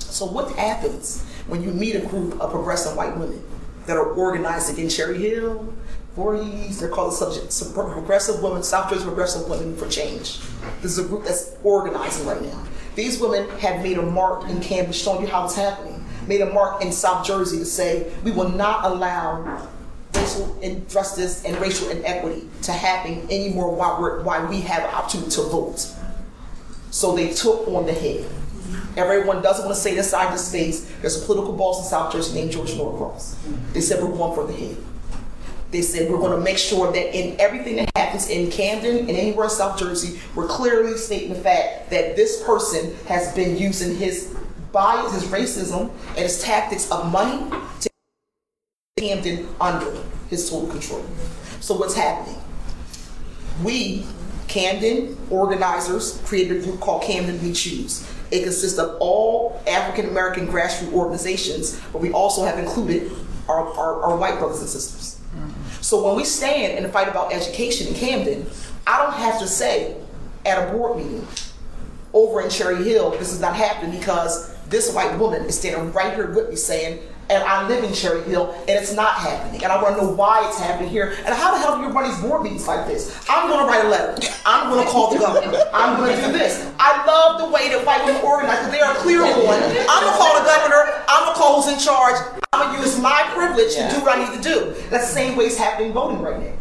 So 0.00 0.26
what 0.26 0.50
happens 0.56 1.24
when 1.46 1.62
you 1.62 1.70
meet 1.70 1.94
a 1.94 2.04
group 2.06 2.40
of 2.40 2.50
progressive 2.50 2.96
white 2.96 3.16
women 3.16 3.42
that 3.86 3.96
are 3.96 4.12
organized 4.12 4.76
in 4.78 4.88
Cherry 4.88 5.18
Hill, 5.18 5.72
Voorhees, 6.16 6.78
they're 6.80 6.88
called 6.88 7.12
the 7.12 7.16
subject, 7.16 7.74
progressive 7.74 8.42
women, 8.42 8.62
South 8.62 8.90
Jersey 8.90 9.04
Progressive 9.04 9.48
Women 9.48 9.76
for 9.76 9.88
Change. 9.88 10.38
This 10.80 10.92
is 10.92 10.98
a 10.98 11.08
group 11.08 11.24
that's 11.24 11.56
organizing 11.64 12.26
right 12.26 12.40
now. 12.40 12.64
These 12.94 13.20
women 13.20 13.48
have 13.58 13.82
made 13.82 13.98
a 13.98 14.02
mark 14.02 14.48
in 14.48 14.60
Camden, 14.60 14.92
showing 14.92 15.22
you 15.22 15.26
how 15.26 15.44
it's 15.44 15.56
happening. 15.56 16.03
Made 16.26 16.40
a 16.40 16.52
mark 16.52 16.82
in 16.82 16.92
South 16.92 17.26
Jersey 17.26 17.58
to 17.58 17.64
say 17.64 18.12
we 18.22 18.30
will 18.30 18.48
not 18.48 18.84
allow 18.84 19.68
racial 20.14 20.58
injustice 20.60 21.44
and 21.44 21.56
racial 21.58 21.90
inequity 21.90 22.48
to 22.62 22.72
happen 22.72 23.22
anymore 23.30 23.74
while, 23.74 24.00
we're, 24.00 24.22
while 24.22 24.46
we 24.48 24.60
have 24.62 24.84
an 24.84 24.94
opportunity 24.94 25.30
to 25.32 25.42
vote. 25.42 25.86
So 26.90 27.14
they 27.14 27.34
took 27.34 27.66
on 27.68 27.86
the 27.86 27.92
head. 27.92 28.24
Everyone 28.96 29.42
doesn't 29.42 29.64
want 29.64 29.74
to 29.74 29.80
say 29.80 29.94
this 29.94 30.10
side 30.10 30.26
of 30.26 30.32
the 30.32 30.38
space. 30.38 30.90
There's 31.00 31.22
a 31.22 31.26
political 31.26 31.52
boss 31.52 31.80
in 31.80 31.84
South 31.90 32.12
Jersey 32.12 32.34
named 32.34 32.52
George 32.52 32.74
Norcross. 32.76 33.36
They 33.72 33.80
said 33.80 34.02
we're 34.02 34.16
going 34.16 34.34
for 34.34 34.46
the 34.46 34.52
head. 34.52 34.76
They 35.72 35.82
said 35.82 36.08
we're 36.08 36.18
going 36.18 36.38
to 36.38 36.40
make 36.40 36.58
sure 36.58 36.92
that 36.92 37.18
in 37.18 37.38
everything 37.40 37.76
that 37.76 37.90
happens 37.96 38.30
in 38.30 38.50
Camden 38.50 38.98
and 38.98 39.10
anywhere 39.10 39.46
in 39.46 39.50
South 39.50 39.76
Jersey, 39.76 40.20
we're 40.36 40.46
clearly 40.46 40.96
stating 40.96 41.30
the 41.30 41.40
fact 41.40 41.90
that 41.90 42.14
this 42.14 42.44
person 42.44 42.94
has 43.06 43.34
been 43.34 43.58
using 43.58 43.96
his 43.96 44.36
bias, 44.74 45.14
his 45.14 45.24
racism, 45.24 45.90
and 46.08 46.18
his 46.18 46.42
tactics 46.42 46.90
of 46.90 47.10
money 47.10 47.50
to 47.80 47.88
Camden 48.98 49.48
under 49.60 50.02
his 50.28 50.50
total 50.50 50.68
control. 50.68 51.04
So 51.60 51.74
what's 51.74 51.94
happening? 51.94 52.38
We, 53.62 54.04
Camden 54.48 55.16
organizers, 55.30 56.20
created 56.26 56.58
a 56.58 56.64
group 56.64 56.80
called 56.80 57.02
Camden 57.02 57.42
We 57.42 57.52
Choose. 57.52 58.06
It 58.30 58.42
consists 58.42 58.78
of 58.78 58.96
all 59.00 59.62
African 59.66 60.10
American 60.10 60.48
grassroots 60.48 60.92
organizations, 60.92 61.80
but 61.92 62.02
we 62.02 62.12
also 62.12 62.44
have 62.44 62.58
included 62.58 63.12
our, 63.48 63.66
our, 63.74 64.02
our 64.02 64.16
white 64.16 64.38
brothers 64.38 64.60
and 64.60 64.68
sisters. 64.68 65.20
So 65.80 66.02
when 66.06 66.16
we 66.16 66.24
stand 66.24 66.82
and 66.82 66.92
fight 66.92 67.08
about 67.08 67.32
education 67.32 67.88
in 67.88 67.94
Camden, 67.94 68.46
I 68.86 69.02
don't 69.02 69.14
have 69.14 69.38
to 69.40 69.46
say 69.46 69.96
at 70.46 70.68
a 70.68 70.72
board 70.72 70.96
meeting 70.96 71.26
over 72.14 72.40
in 72.40 72.48
Cherry 72.48 72.82
Hill, 72.84 73.10
this 73.10 73.32
is 73.32 73.40
not 73.40 73.54
happening 73.54 73.98
because 73.98 74.53
this 74.68 74.92
white 74.92 75.18
woman 75.18 75.42
is 75.44 75.58
standing 75.58 75.92
right 75.92 76.14
here 76.14 76.30
with 76.30 76.50
me 76.50 76.56
saying, 76.56 77.00
and 77.30 77.42
I 77.42 77.66
live 77.66 77.82
in 77.84 77.94
Cherry 77.94 78.20
Hill, 78.22 78.52
and 78.68 78.70
it's 78.70 78.92
not 78.92 79.14
happening. 79.14 79.64
And 79.64 79.72
I 79.72 79.82
want 79.82 79.96
to 79.96 80.02
know 80.02 80.10
why 80.12 80.46
it's 80.46 80.58
happening 80.58 80.90
here. 80.90 81.16
And 81.24 81.34
how 81.34 81.52
the 81.52 81.58
hell 81.58 81.78
do 81.78 81.82
you 81.82 81.88
run 81.88 82.10
these 82.10 82.20
board 82.20 82.42
meetings 82.42 82.68
like 82.68 82.86
this? 82.86 83.24
I'm 83.30 83.48
going 83.48 83.60
to 83.60 83.66
write 83.66 83.84
a 83.86 83.88
letter. 83.88 84.28
I'm 84.44 84.70
going 84.70 84.84
to 84.84 84.90
call 84.90 85.10
the 85.10 85.18
governor. 85.18 85.56
I'm 85.72 85.96
going 85.96 86.14
to 86.14 86.26
do 86.26 86.32
this. 86.32 86.70
I 86.78 87.04
love 87.06 87.40
the 87.40 87.48
way 87.48 87.70
that 87.70 87.86
white 87.86 88.04
women 88.04 88.20
organize 88.22 88.58
because 88.58 88.72
they 88.72 88.80
are 88.80 88.94
clear 88.96 89.22
on. 89.22 89.32
I'm 89.32 90.02
going 90.04 90.12
to 90.12 90.18
call 90.18 90.38
the 90.38 90.44
governor. 90.44 91.02
I'm 91.08 91.24
going 91.24 91.34
to 91.34 91.40
call 91.40 91.62
who's 91.62 91.72
in 91.72 91.78
charge. 91.78 92.20
I'm 92.52 92.68
going 92.68 92.82
to 92.82 92.86
use 92.86 93.00
my 93.00 93.24
privilege 93.32 93.74
to 93.76 93.88
do 93.88 94.04
what 94.04 94.18
I 94.18 94.28
need 94.28 94.36
to 94.36 94.42
do. 94.42 94.74
That's 94.90 95.08
the 95.08 95.14
same 95.14 95.36
way 95.36 95.46
it's 95.46 95.56
happening 95.56 95.94
voting 95.94 96.20
right 96.20 96.38
now. 96.38 96.52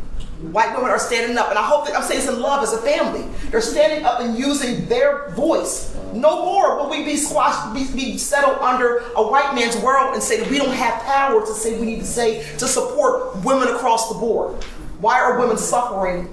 White 0.51 0.75
women 0.75 0.91
are 0.91 0.99
standing 0.99 1.37
up, 1.37 1.49
and 1.49 1.57
I 1.57 1.63
hope 1.63 1.87
that 1.87 1.95
I'm 1.95 2.03
saying 2.03 2.21
this 2.21 2.29
in 2.29 2.41
love 2.41 2.63
as 2.63 2.73
a 2.73 2.77
family. 2.79 3.27
They're 3.49 3.61
standing 3.61 4.05
up 4.05 4.19
and 4.19 4.37
using 4.37 4.85
their 4.87 5.29
voice. 5.31 5.92
No 6.13 6.45
more 6.45 6.77
will 6.77 6.89
we 6.89 7.03
be 7.03 7.17
squashed, 7.17 7.73
be, 7.73 7.85
be 7.93 8.17
settled 8.17 8.57
under 8.59 8.99
a 9.15 9.27
white 9.27 9.53
man's 9.55 9.77
world 9.77 10.13
and 10.13 10.21
say 10.21 10.39
that 10.39 10.49
we 10.49 10.57
don't 10.57 10.73
have 10.73 11.01
power 11.03 11.41
to 11.41 11.53
say 11.53 11.79
we 11.79 11.85
need 11.85 11.99
to 11.99 12.05
say 12.05 12.43
to 12.57 12.67
support 12.67 13.35
women 13.43 13.67
across 13.69 14.09
the 14.09 14.15
board. 14.19 14.63
Why 14.99 15.19
are 15.19 15.39
women 15.39 15.57
suffering? 15.57 16.29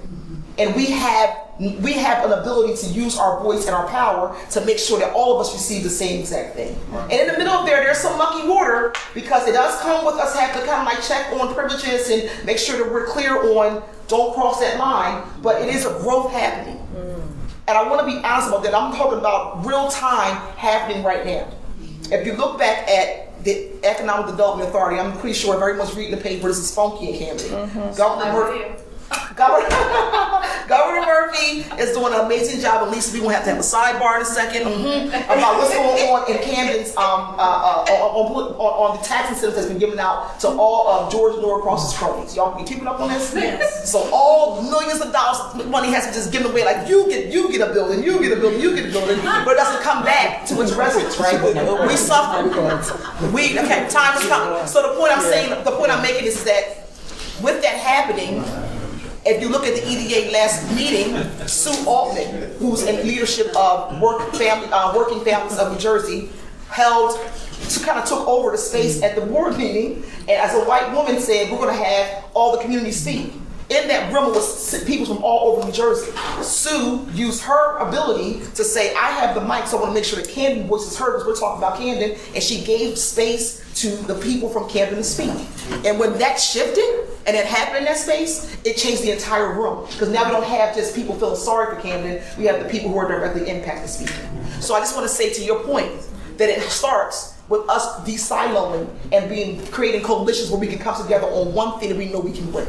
And 0.57 0.75
we 0.75 0.85
have 0.87 1.37
we 1.59 1.93
have 1.93 2.25
an 2.25 2.31
ability 2.31 2.75
to 2.87 2.87
use 2.87 3.19
our 3.19 3.39
voice 3.43 3.67
and 3.67 3.75
our 3.75 3.87
power 3.87 4.35
to 4.49 4.65
make 4.65 4.79
sure 4.79 4.99
that 4.99 5.13
all 5.13 5.35
of 5.35 5.45
us 5.45 5.53
receive 5.53 5.83
the 5.83 5.89
same 5.89 6.19
exact 6.19 6.55
thing. 6.55 6.75
And 6.91 7.11
in 7.11 7.27
the 7.27 7.37
middle 7.37 7.53
of 7.53 7.67
there, 7.67 7.83
there's 7.83 7.99
some 7.99 8.17
mucky 8.17 8.47
water 8.47 8.93
because 9.13 9.47
it 9.47 9.51
does 9.51 9.79
come 9.81 10.03
with 10.03 10.15
us 10.15 10.35
have 10.35 10.53
to 10.59 10.65
kind 10.65 10.87
of 10.87 10.93
like 10.93 11.03
check 11.03 11.31
on 11.33 11.53
privileges 11.53 12.09
and 12.09 12.45
make 12.45 12.57
sure 12.57 12.77
that 12.77 12.91
we're 12.91 13.05
clear 13.05 13.57
on 13.57 13.83
don't 14.07 14.33
cross 14.33 14.59
that 14.59 14.79
line. 14.79 15.23
But 15.43 15.61
it 15.61 15.73
is 15.73 15.85
a 15.85 15.89
growth 15.99 16.31
happening. 16.31 16.77
Mm. 16.95 17.20
And 17.71 17.77
I 17.79 17.89
want 17.89 18.01
to 18.01 18.05
be 18.05 18.21
honest 18.25 18.49
about 18.49 18.63
that. 18.63 18.75
I'm 18.75 18.93
talking 18.93 19.17
about 19.17 19.65
real 19.65 19.87
time 19.87 20.35
happening 20.57 21.03
right 21.05 21.25
now. 21.25 21.47
If 22.11 22.25
you 22.27 22.33
look 22.33 22.59
back 22.59 22.85
at 22.89 23.41
the 23.45 23.71
Economic 23.85 24.25
Development 24.27 24.67
Authority, 24.67 24.99
I'm 24.99 25.17
pretty 25.19 25.35
sure 25.39 25.55
everyone's 25.55 25.95
reading 25.95 26.13
the 26.13 26.21
paper, 26.21 26.49
this 26.49 26.57
is 26.57 26.75
funky 26.75 27.11
in 27.11 27.17
Camden. 27.17 27.95
Governor 27.95 28.33
Murphy. 28.33 28.83
Governor, 30.67 31.05
Murphy 31.05 31.67
is 31.81 31.91
doing 31.95 32.13
an 32.13 32.21
amazing 32.25 32.61
job. 32.61 32.83
At 32.87 32.91
least 32.91 33.13
we 33.13 33.19
won't 33.19 33.35
have 33.35 33.43
to 33.43 33.49
have 33.49 33.59
a 33.59 33.63
sidebar 33.63 34.15
in 34.15 34.21
a 34.21 34.25
2nd 34.25 35.07
about 35.25 35.57
what's 35.57 35.73
going 35.73 36.09
on 36.09 36.31
in 36.31 36.37
Camden's 36.43 36.95
um, 36.95 37.35
uh, 37.37 37.83
uh, 37.87 37.91
on, 37.91 38.31
on, 38.31 38.55
on, 38.55 38.97
the 38.97 39.03
tax 39.03 39.29
incentives 39.29 39.55
that's 39.55 39.67
been 39.67 39.79
given 39.79 39.99
out 39.99 40.39
to 40.39 40.47
all 40.47 40.87
of 40.87 41.11
George 41.11 41.35
Norcross's 41.41 41.97
cronies. 41.97 42.35
Y'all 42.35 42.57
be 42.57 42.63
keeping 42.63 42.87
up 42.87 42.99
on 42.99 43.09
this? 43.09 43.33
Yes. 43.35 43.91
So 43.91 44.09
all 44.13 44.61
millions 44.61 45.01
of 45.01 45.11
dollars 45.11 45.65
money 45.65 45.91
has 45.91 46.05
been 46.05 46.13
just 46.13 46.31
given 46.31 46.51
away. 46.51 46.63
Like 46.63 46.87
you 46.87 47.07
get 47.09 47.33
you 47.33 47.51
get 47.51 47.67
a 47.69 47.73
building, 47.73 48.03
you 48.03 48.21
get 48.21 48.37
a 48.37 48.39
building, 48.39 48.61
you 48.61 48.75
get 48.75 48.89
a 48.89 48.91
building, 48.91 49.17
but 49.23 49.53
it 49.53 49.57
doesn't 49.57 49.81
come 49.81 50.03
back 50.03 50.45
to 50.47 50.61
its 50.61 50.73
residents, 50.73 51.19
right? 51.19 51.41
We 51.87 51.95
suffer. 51.97 52.47
We 53.33 53.59
okay. 53.59 53.87
Time 53.89 54.17
is 54.17 54.27
coming. 54.27 54.67
So 54.67 54.81
the 54.81 54.99
point 54.99 55.11
I'm 55.11 55.23
saying, 55.23 55.63
the 55.63 55.71
point 55.71 55.91
I'm 55.91 56.01
making 56.01 56.25
is 56.25 56.43
that 56.43 56.87
with 57.41 57.61
that 57.61 57.75
happening, 57.75 58.43
if 59.25 59.41
you 59.41 59.49
look 59.49 59.65
at 59.65 59.75
the 59.75 59.87
EDA 59.87 60.31
last 60.31 60.69
meeting, 60.75 61.15
Sue 61.47 61.87
Altman, 61.87 62.51
who's 62.57 62.83
in 62.83 63.05
leadership 63.07 63.55
of 63.55 63.99
work 64.01 64.33
family, 64.33 64.67
uh, 64.71 64.95
Working 64.95 65.23
Families 65.23 65.57
of 65.59 65.71
New 65.71 65.79
Jersey, 65.79 66.29
held, 66.69 67.19
to 67.69 67.79
kind 67.81 67.99
of 67.99 68.05
took 68.05 68.27
over 68.27 68.51
the 68.51 68.57
space 68.57 69.03
at 69.03 69.15
the 69.15 69.21
board 69.21 69.57
meeting, 69.57 70.03
and 70.21 70.31
as 70.31 70.55
a 70.55 70.65
white 70.65 70.91
woman 70.93 71.19
said, 71.19 71.51
we're 71.51 71.57
going 71.57 71.77
to 71.77 71.83
have 71.83 72.25
all 72.33 72.55
the 72.55 72.61
community 72.63 72.91
speak. 72.91 73.33
In 73.71 73.87
that 73.87 74.11
room 74.11 74.33
was 74.33 74.83
people 74.83 75.05
from 75.05 75.23
all 75.23 75.55
over 75.55 75.65
New 75.65 75.71
Jersey. 75.71 76.11
Sue 76.41 77.07
used 77.13 77.41
her 77.43 77.77
ability 77.77 78.41
to 78.55 78.65
say, 78.65 78.93
I 78.95 79.11
have 79.11 79.33
the 79.33 79.39
mic, 79.39 79.65
so 79.65 79.77
I 79.77 79.81
want 79.83 79.91
to 79.91 79.93
make 79.93 80.03
sure 80.03 80.19
that 80.21 80.27
Camden 80.27 80.67
voice 80.67 80.81
is 80.81 80.97
heard 80.97 81.13
because 81.13 81.25
we're 81.25 81.39
talking 81.39 81.63
about 81.63 81.77
Camden, 81.77 82.19
and 82.35 82.43
she 82.43 82.65
gave 82.65 82.97
space 82.97 83.63
to 83.75 83.95
the 84.07 84.15
people 84.15 84.49
from 84.49 84.67
Camden 84.67 84.97
to 84.97 85.03
speak. 85.05 85.31
And 85.85 85.97
when 85.97 86.19
that 86.19 86.37
shifted 86.37 87.07
and 87.25 87.37
it 87.37 87.45
happened 87.45 87.77
in 87.77 87.85
that 87.85 87.95
space, 87.95 88.57
it 88.65 88.75
changed 88.75 89.03
the 89.03 89.11
entire 89.13 89.53
room. 89.53 89.85
Because 89.85 90.09
now 90.09 90.25
we 90.25 90.31
don't 90.31 90.43
have 90.43 90.75
just 90.75 90.93
people 90.93 91.15
feeling 91.15 91.37
sorry 91.37 91.73
for 91.73 91.81
Camden, 91.81 92.21
we 92.37 92.43
have 92.43 92.61
the 92.61 92.67
people 92.67 92.91
who 92.91 92.97
are 92.97 93.07
directly 93.07 93.49
impacted 93.49 93.89
speaking. 93.89 94.51
So 94.59 94.75
I 94.75 94.79
just 94.79 94.97
want 94.97 95.07
to 95.07 95.15
say 95.15 95.31
to 95.31 95.41
your 95.41 95.63
point 95.63 95.93
that 96.35 96.49
it 96.49 96.61
starts 96.63 97.37
with 97.51 97.69
us 97.69 98.03
de-siloing 98.05 98.89
and 99.11 99.29
being 99.29 99.63
creating 99.67 100.01
coalitions 100.01 100.49
where 100.49 100.59
we 100.59 100.67
can 100.67 100.79
come 100.79 100.99
together 100.99 101.27
on 101.27 101.53
one 101.53 101.79
thing 101.79 101.89
that 101.89 101.97
we 101.97 102.05
know 102.05 102.19
we 102.19 102.31
can 102.31 102.51
win. 102.53 102.65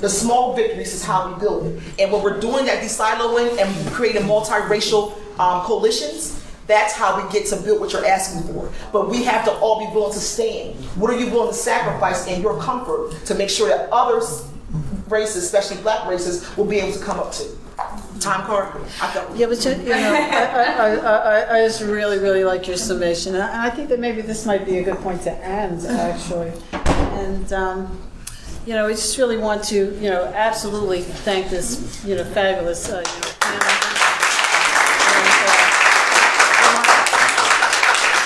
The 0.00 0.08
small 0.08 0.56
victories 0.56 0.94
is 0.94 1.04
how 1.04 1.30
we 1.30 1.38
build 1.38 1.66
it. 1.66 1.82
And 1.98 2.10
when 2.10 2.22
we're 2.22 2.40
doing 2.40 2.64
that 2.64 2.80
de-siloing 2.80 3.58
and 3.60 3.92
creating 3.92 4.22
multiracial 4.22 5.12
um, 5.38 5.62
coalitions, 5.64 6.42
that's 6.66 6.94
how 6.94 7.22
we 7.22 7.30
get 7.30 7.46
to 7.48 7.56
build 7.56 7.80
what 7.80 7.92
you're 7.92 8.06
asking 8.06 8.54
for. 8.54 8.72
But 8.90 9.10
we 9.10 9.22
have 9.24 9.44
to 9.44 9.52
all 9.52 9.86
be 9.86 9.94
willing 9.94 10.14
to 10.14 10.20
stand. 10.20 10.76
What 10.96 11.12
are 11.12 11.18
you 11.18 11.26
willing 11.26 11.50
to 11.50 11.54
sacrifice 11.54 12.26
in 12.26 12.40
your 12.40 12.58
comfort 12.58 13.24
to 13.26 13.34
make 13.34 13.50
sure 13.50 13.68
that 13.68 13.90
others 13.92 14.48
races, 15.08 15.44
especially 15.44 15.76
black 15.82 16.08
races, 16.08 16.56
will 16.56 16.64
be 16.64 16.78
able 16.78 16.92
to 16.92 17.04
come 17.04 17.20
up 17.20 17.32
to? 17.32 17.44
Time 18.22 18.46
card? 18.46 18.68
Yeah, 19.34 19.46
but 19.48 19.64
you, 19.64 19.72
you 19.72 19.88
know, 19.88 20.14
I, 20.14 20.64
I, 20.78 20.94
I, 20.94 21.56
I 21.56 21.66
just 21.66 21.82
really, 21.82 22.18
really 22.18 22.44
like 22.44 22.68
your 22.68 22.76
summation. 22.76 23.34
And 23.34 23.42
I 23.42 23.68
think 23.68 23.88
that 23.88 23.98
maybe 23.98 24.22
this 24.22 24.46
might 24.46 24.64
be 24.64 24.78
a 24.78 24.82
good 24.84 24.98
point 24.98 25.22
to 25.22 25.32
end, 25.44 25.84
actually. 25.86 26.52
And, 26.72 27.52
um, 27.52 27.98
you 28.64 28.74
know, 28.74 28.86
we 28.86 28.92
just 28.92 29.18
really 29.18 29.38
want 29.38 29.64
to, 29.64 29.92
you 30.00 30.08
know, 30.08 30.24
absolutely 30.36 31.02
thank 31.02 31.50
this, 31.50 32.04
you 32.04 32.14
know, 32.14 32.22
fabulous 32.24 32.88
uh, 32.88 32.98
you 32.98 33.02
know, 33.02 33.32
panel. 33.40 33.68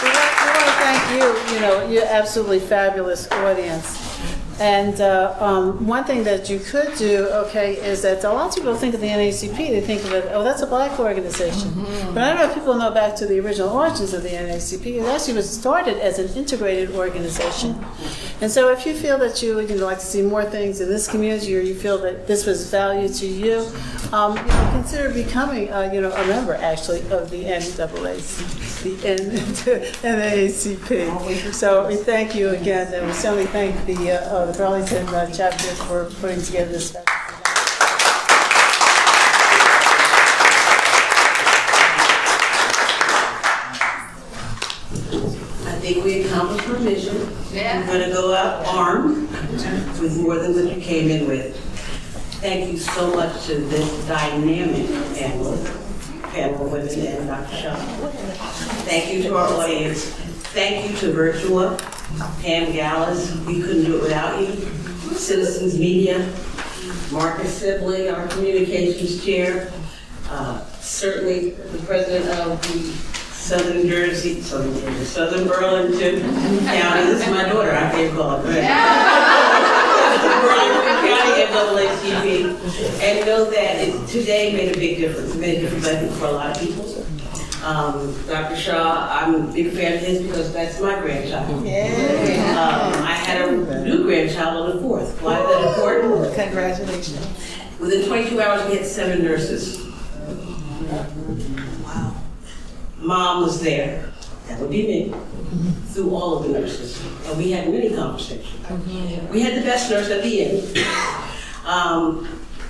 We 0.02 0.10
want, 0.12 0.28
to 0.66 0.72
thank 0.84 1.02
you, 1.10 1.54
you 1.54 1.60
know, 1.62 1.88
you're 1.88 2.04
absolutely 2.04 2.60
fabulous 2.60 3.30
audience. 3.30 4.05
And 4.58 4.98
uh, 5.02 5.36
um, 5.38 5.86
one 5.86 6.04
thing 6.04 6.24
that 6.24 6.48
you 6.48 6.58
could 6.58 6.94
do, 6.96 7.26
okay, 7.44 7.74
is 7.76 8.00
that 8.02 8.24
a 8.24 8.30
lot 8.32 8.48
of 8.48 8.54
people 8.54 8.74
think 8.74 8.94
of 8.94 9.00
the 9.02 9.06
NAACP, 9.08 9.54
they 9.56 9.82
think 9.82 10.02
of 10.04 10.12
it, 10.12 10.28
oh, 10.32 10.42
that's 10.42 10.62
a 10.62 10.66
black 10.66 10.98
organization. 10.98 11.74
But 12.14 12.22
I 12.22 12.28
don't 12.28 12.36
know 12.38 12.48
if 12.48 12.54
people 12.54 12.74
know 12.74 12.90
back 12.90 13.14
to 13.16 13.26
the 13.26 13.38
original 13.38 13.68
origins 13.68 14.14
of 14.14 14.22
the 14.22 14.30
NAACP. 14.30 14.86
It 14.86 15.04
actually 15.04 15.34
was 15.34 15.50
started 15.50 15.98
as 15.98 16.18
an 16.18 16.28
integrated 16.34 16.92
organization. 16.96 17.84
And 18.40 18.50
so 18.50 18.70
if 18.70 18.86
you 18.86 18.94
feel 18.94 19.18
that 19.18 19.42
you 19.42 19.56
would 19.56 19.68
like 19.70 19.98
to 19.98 20.04
see 20.06 20.22
more 20.22 20.44
things 20.44 20.80
in 20.80 20.88
this 20.88 21.06
community 21.06 21.54
or 21.56 21.60
you 21.60 21.74
feel 21.74 21.98
that 21.98 22.26
this 22.26 22.46
was 22.46 22.70
value 22.70 23.08
to 23.08 23.26
you, 23.26 23.66
um, 24.12 24.36
you 24.38 24.42
know, 24.44 24.68
consider 24.72 25.10
becoming, 25.12 25.70
uh, 25.70 25.90
you 25.92 26.00
know, 26.00 26.12
a 26.12 26.26
member 26.26 26.54
actually 26.54 27.00
of 27.10 27.28
the 27.30 27.44
NAACP, 27.44 28.82
the 28.82 29.08
N- 29.08 29.18
NAACP. 30.02 31.52
So 31.56 31.86
we 31.88 31.96
thank 31.96 32.34
you 32.34 32.50
again, 32.50 32.92
and 32.92 33.06
we 33.06 33.12
certainly 33.12 33.46
thank 33.46 33.84
the, 33.86 34.12
uh, 34.12 34.36
uh, 34.36 34.45
the 34.46 34.52
Burlington 34.52 35.08
uh, 35.08 35.28
chapter 35.34 35.66
for 35.86 36.04
putting 36.20 36.40
together 36.40 36.70
this. 36.70 36.94
I 36.94 37.00
think 45.80 46.04
we 46.04 46.22
accomplished 46.24 46.68
our 46.68 46.78
mission. 46.78 47.16
We're 47.52 47.86
gonna 47.86 48.12
go 48.12 48.34
out 48.34 48.64
armed 48.66 49.28
with 50.00 50.16
more 50.20 50.36
than 50.36 50.54
what 50.54 50.76
you 50.76 50.80
came 50.80 51.10
in 51.10 51.26
with. 51.26 51.56
Thank 52.40 52.70
you 52.70 52.78
so 52.78 53.12
much 53.16 53.46
to 53.46 53.56
this 53.56 54.06
dynamic 54.06 54.86
panel, 55.16 55.58
panel 56.30 56.66
of 56.66 56.72
women 56.72 56.88
and 56.88 57.26
Dr. 57.26 57.56
Shah. 57.56 57.74
Thank 58.84 59.12
you 59.12 59.22
to 59.24 59.36
our 59.36 59.48
audience. 59.48 60.25
Thank 60.56 60.90
you 60.90 60.96
to 61.00 61.12
Virtua, 61.12 61.76
Pam 62.40 62.72
Gallas, 62.72 63.30
we 63.44 63.60
couldn't 63.60 63.84
do 63.84 63.98
it 63.98 64.02
without 64.04 64.40
you. 64.40 64.54
Citizens 65.14 65.78
Media, 65.78 66.32
Marcus 67.12 67.58
Sibley, 67.58 68.08
our 68.08 68.26
communications 68.28 69.22
chair, 69.22 69.70
uh, 70.30 70.64
certainly 70.80 71.50
the 71.50 71.78
president 71.84 72.30
of 72.40 72.58
the 72.72 72.78
Southern 73.34 73.86
Jersey, 73.86 74.40
Southern 74.40 74.72
Jersey, 74.80 75.04
Southern 75.04 75.46
Burlington 75.46 76.22
County, 76.64 77.04
this 77.04 77.22
is 77.22 77.30
my 77.30 77.44
daughter, 77.44 77.72
I 77.72 77.90
can't 77.90 78.16
call 78.16 78.38
her. 78.38 78.44
Burlington 80.40 80.96
County 81.04 81.42
NAACP, 81.52 83.02
and 83.02 83.26
know 83.26 83.44
that 83.50 83.86
it 83.86 84.08
today 84.08 84.54
made 84.54 84.74
a 84.74 84.78
big 84.80 84.96
difference, 84.96 85.34
made 85.34 85.58
a 85.58 85.60
difference, 85.60 85.86
I 85.86 85.96
think, 85.96 86.12
for 86.12 86.24
a 86.24 86.32
lot 86.32 86.56
of 86.56 86.62
people. 86.62 87.06
Um, 87.64 88.14
Dr. 88.26 88.56
Shah, 88.56 89.08
I'm 89.10 89.34
a 89.34 89.52
big 89.52 89.72
fan 89.72 89.94
of 89.94 90.00
his 90.00 90.22
because 90.22 90.52
that's 90.52 90.80
my 90.80 91.00
grandchild. 91.00 91.50
Um, 91.50 91.64
I 91.66 93.12
had 93.14 93.48
a 93.48 93.84
new 93.84 94.04
grandchild 94.04 94.56
on 94.70 94.76
the 94.76 94.82
fourth. 94.82 95.20
Why 95.22 95.40
is 95.40 95.48
that 95.48 95.76
important? 95.76 96.34
Congratulations. 96.34 97.26
Within 97.80 98.06
22 98.06 98.40
hours, 98.40 98.68
we 98.68 98.76
had 98.76 98.86
seven 98.86 99.22
nurses. 99.24 99.84
Wow. 101.84 102.14
Mom 102.98 103.42
was 103.42 103.60
there. 103.60 104.12
That 104.48 104.60
would 104.60 104.70
be 104.70 104.86
me. 104.86 105.14
Through 105.88 106.14
all 106.14 106.38
of 106.38 106.44
the 106.44 106.58
nurses. 106.60 107.02
And 107.26 107.36
we 107.38 107.50
had 107.50 107.68
many 107.68 107.90
conversations. 107.94 108.52
We 109.30 109.40
had 109.40 109.56
the 109.56 109.62
best 109.66 109.90
nurse 109.90 110.10
at 110.10 110.22
the 110.22 110.42
end. 110.42 110.78
Um, 111.66 112.28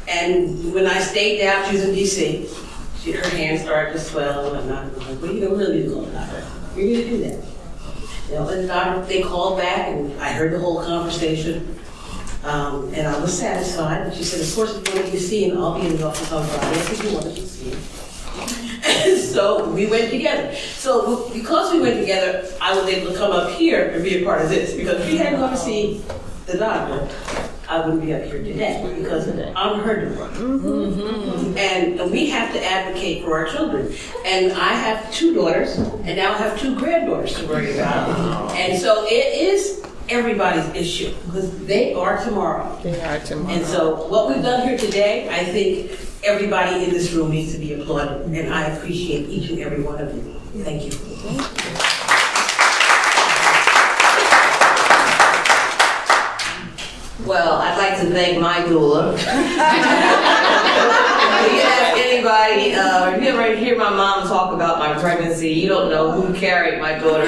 and 0.09 0.73
when 0.73 0.87
I 0.87 1.01
stayed 1.01 1.39
down, 1.41 1.67
she 1.69 1.77
was 1.77 1.85
in 1.85 1.95
DC. 1.95 2.66
She, 3.07 3.13
her 3.13 3.29
hands 3.29 3.63
started 3.63 3.93
to 3.93 4.01
swell, 4.01 4.55
and 4.55 4.73
I 4.73 4.85
was 4.89 4.97
like, 5.07 5.23
well, 5.23 5.33
you 5.33 5.41
don't 5.41 5.57
really 5.57 5.77
need 5.77 5.89
to 5.91 5.95
call 5.95 6.03
the 6.07 6.11
doctor. 6.11 6.45
You 6.75 6.87
need 6.87 7.05
to 7.05 7.11
do 7.11 7.19
that. 7.19 7.45
You 8.29 8.35
know, 8.35 8.49
and 8.49 8.67
doctor, 8.67 9.07
they 9.07 9.23
called 9.23 9.59
back, 9.59 9.87
and 9.87 10.21
I 10.21 10.33
heard 10.33 10.53
the 10.53 10.59
whole 10.59 10.83
conversation. 10.83 11.79
Um, 12.43 12.93
and 12.95 13.07
I 13.07 13.17
was 13.21 13.39
satisfied. 13.39 14.09
And 14.09 14.13
she 14.13 14.25
said, 14.25 14.41
of 14.41 14.53
course, 14.53 14.77
if 14.77 14.93
you 14.93 15.01
want 15.01 15.13
to 15.13 15.21
see 15.21 15.49
him, 15.49 15.57
I'll 15.57 15.81
be 15.81 15.87
in 15.87 15.97
the 15.97 16.05
office 16.05 16.33
on 16.33 16.49
Friday 16.49 16.81
if 16.81 17.05
you 17.05 17.13
want 17.13 17.27
to 17.27 17.47
see. 17.47 17.73
And 19.05 19.21
so 19.35 19.71
we 19.71 19.87
went 19.87 20.11
together. 20.11 20.53
So 20.57 21.31
because 21.33 21.73
we 21.73 21.81
went 21.81 22.01
together, 22.01 22.53
I 22.61 22.77
was 22.77 22.89
able 22.89 23.13
to 23.13 23.17
come 23.17 23.31
up 23.31 23.53
here 23.53 23.91
and 23.91 24.03
be 24.03 24.21
a 24.21 24.25
part 24.25 24.43
of 24.43 24.49
this. 24.49 24.75
Because 24.75 25.09
she 25.09 25.17
hadn't 25.17 25.39
gone 25.39 25.53
to 25.53 25.57
see 25.57 26.03
the 26.47 26.59
doctor, 26.59 27.09
I 27.69 27.81
wouldn't 27.81 28.03
be 28.03 28.15
up 28.15 28.23
here 28.23 28.39
today 28.43 28.95
because 28.99 29.27
of 29.27 29.37
that. 29.37 29.53
I'm 29.57 29.81
her 29.81 30.09
daughter. 30.09 31.59
And 31.59 32.11
we 32.11 32.31
have 32.31 32.53
to 32.53 32.65
advocate 32.65 33.25
for 33.25 33.37
our 33.37 33.47
children. 33.47 33.93
And 34.25 34.53
I 34.53 34.73
have 34.75 35.13
two 35.13 35.35
daughters, 35.35 35.77
and 35.77 36.17
now 36.17 36.33
I 36.35 36.37
have 36.39 36.59
two 36.59 36.77
granddaughters 36.79 37.35
to 37.39 37.47
worry 37.47 37.75
about. 37.75 38.53
And 38.53 38.81
so 38.81 39.05
it 39.07 39.11
is 39.11 39.85
everybody's 40.09 40.67
issue 40.75 41.13
because 41.27 41.67
they 41.67 41.93
are 41.93 42.23
tomorrow. 42.23 42.79
They 42.83 43.01
are 43.01 43.19
tomorrow. 43.21 43.55
And 43.55 43.67
so 43.67 44.07
what 44.09 44.29
we've 44.29 44.43
done 44.43 44.67
here 44.69 44.79
today, 44.79 45.29
I 45.29 45.45
think 45.45 45.99
everybody 46.23 46.85
in 46.85 46.91
this 46.91 47.13
room 47.13 47.31
needs 47.31 47.53
to 47.55 47.59
be 47.59 47.75
applauded, 47.75 48.27
and 48.27 48.55
I 48.55 48.69
appreciate 48.69 49.29
each 49.29 49.51
and 49.51 49.59
every 49.59 49.83
one 49.83 50.01
of 50.01 50.15
you. 50.15 50.41
Thank 50.63 50.85
you. 50.85 52.06
Well, 57.27 57.55
I'd 57.55 57.77
like 57.77 57.99
to 58.01 58.07
thank 58.11 58.41
my 58.41 58.59
doula. 58.61 59.15
if 59.15 59.23
you 61.53 61.61
ask 61.61 61.99
anybody, 61.99 62.73
uh, 62.75 63.11
if 63.17 63.23
you 63.23 63.29
ever 63.31 63.57
hear 63.57 63.77
my 63.77 63.91
mom 63.91 64.29
talk 64.29 64.53
about 64.55 64.79
my 64.79 64.95
pregnancy, 65.01 65.51
you 65.51 65.69
don't 65.69 65.91
know 65.91 66.11
who 66.13 66.33
carried 66.35 66.81
my 66.81 66.93
daughter. 66.93 67.27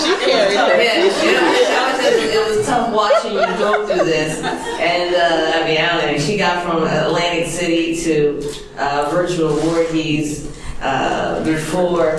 She 0.00 0.14
carried 0.24 0.56
her. 0.56 0.70
it 0.78 1.04
was, 1.04 1.22
it 1.22 1.42
was- 1.42 1.60
it 2.32 2.56
was 2.56 2.66
tough 2.66 2.90
watching 2.92 3.32
you 3.34 3.40
go 3.58 3.84
through 3.86 4.04
this. 4.04 4.38
And, 4.42 5.14
uh, 5.14 5.58
I 5.58 5.64
mean, 5.66 5.78
I 5.80 6.00
don't 6.00 6.12
know, 6.12 6.18
she 6.18 6.36
got 6.38 6.62
from 6.64 6.84
Atlantic 6.84 7.48
City 7.48 7.94
to, 8.04 8.40
uh, 8.78 9.10
Virtua 9.10 9.58
Voorhees, 9.60 10.48
uh, 10.82 11.40
before, 11.44 12.18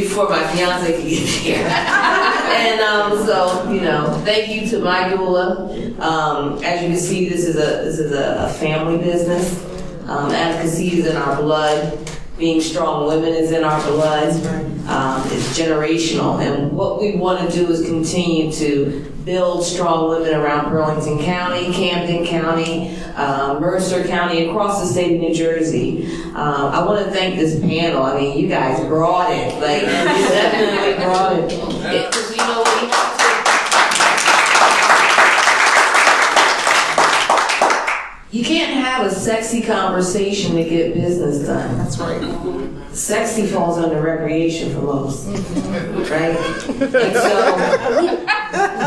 before 0.00 0.28
my 0.28 0.46
fiance 0.52 0.92
could 0.92 1.08
get 1.08 1.28
here. 1.28 1.68
And, 2.52 2.80
um, 2.80 3.26
so, 3.26 3.70
you 3.72 3.80
know, 3.80 4.20
thank 4.24 4.54
you 4.54 4.68
to 4.68 4.78
my 4.80 5.04
doula. 5.04 5.98
Um, 6.00 6.62
as 6.62 6.82
you 6.82 6.88
can 6.88 6.98
see, 6.98 7.28
this 7.28 7.46
is 7.46 7.56
a, 7.56 7.82
this 7.84 7.98
is 7.98 8.12
a, 8.12 8.44
a 8.44 8.52
family 8.52 8.98
business. 8.98 9.64
Um, 10.06 10.30
advocacy 10.30 11.00
is 11.00 11.06
in 11.06 11.16
our 11.16 11.36
blood. 11.40 11.98
Being 12.38 12.60
strong 12.60 13.08
women 13.08 13.32
is 13.32 13.52
in 13.52 13.64
our 13.64 13.82
blood. 13.86 14.34
Um, 14.86 15.22
it's 15.32 15.58
generational. 15.58 16.40
And 16.44 16.72
what 16.72 17.00
we 17.00 17.16
want 17.16 17.50
to 17.50 17.56
do 17.56 17.70
is 17.72 17.84
continue 17.86 18.52
to 18.52 19.11
build 19.24 19.64
strong 19.64 20.08
women 20.10 20.34
around 20.34 20.70
Burlington 20.70 21.18
County, 21.24 21.72
Camden 21.72 22.26
County, 22.26 22.96
uh, 23.16 23.58
Mercer 23.60 24.04
County, 24.04 24.48
across 24.48 24.80
the 24.80 24.86
state 24.86 25.14
of 25.16 25.20
New 25.20 25.34
Jersey. 25.34 26.06
Um, 26.34 26.34
I 26.72 26.84
want 26.84 27.04
to 27.04 27.10
thank 27.12 27.36
this 27.38 27.60
panel. 27.60 28.02
I 28.02 28.18
mean, 28.20 28.38
you 28.38 28.48
guys 28.48 28.80
brought 28.86 29.30
it. 29.30 29.54
Like, 29.60 29.82
you 29.82 29.88
definitely 30.28 31.04
brought 31.04 31.32
it. 31.38 31.52
It- 31.52 32.18
you 32.32 32.38
know, 32.38 32.62
we 32.64 32.88
have 32.88 33.16
to 33.18 33.22
You 38.36 38.42
can't 38.42 38.72
have 38.72 39.04
a 39.06 39.14
sexy 39.14 39.60
conversation 39.60 40.56
to 40.56 40.64
get 40.64 40.94
business 40.94 41.46
done. 41.46 41.76
That's 41.76 41.98
right. 41.98 42.96
Sexy 42.96 43.46
falls 43.46 43.76
under 43.76 44.00
recreation 44.00 44.72
for 44.74 44.80
most, 44.80 45.26
right? 46.10 46.34
And 46.80 47.14
so, 47.14 48.26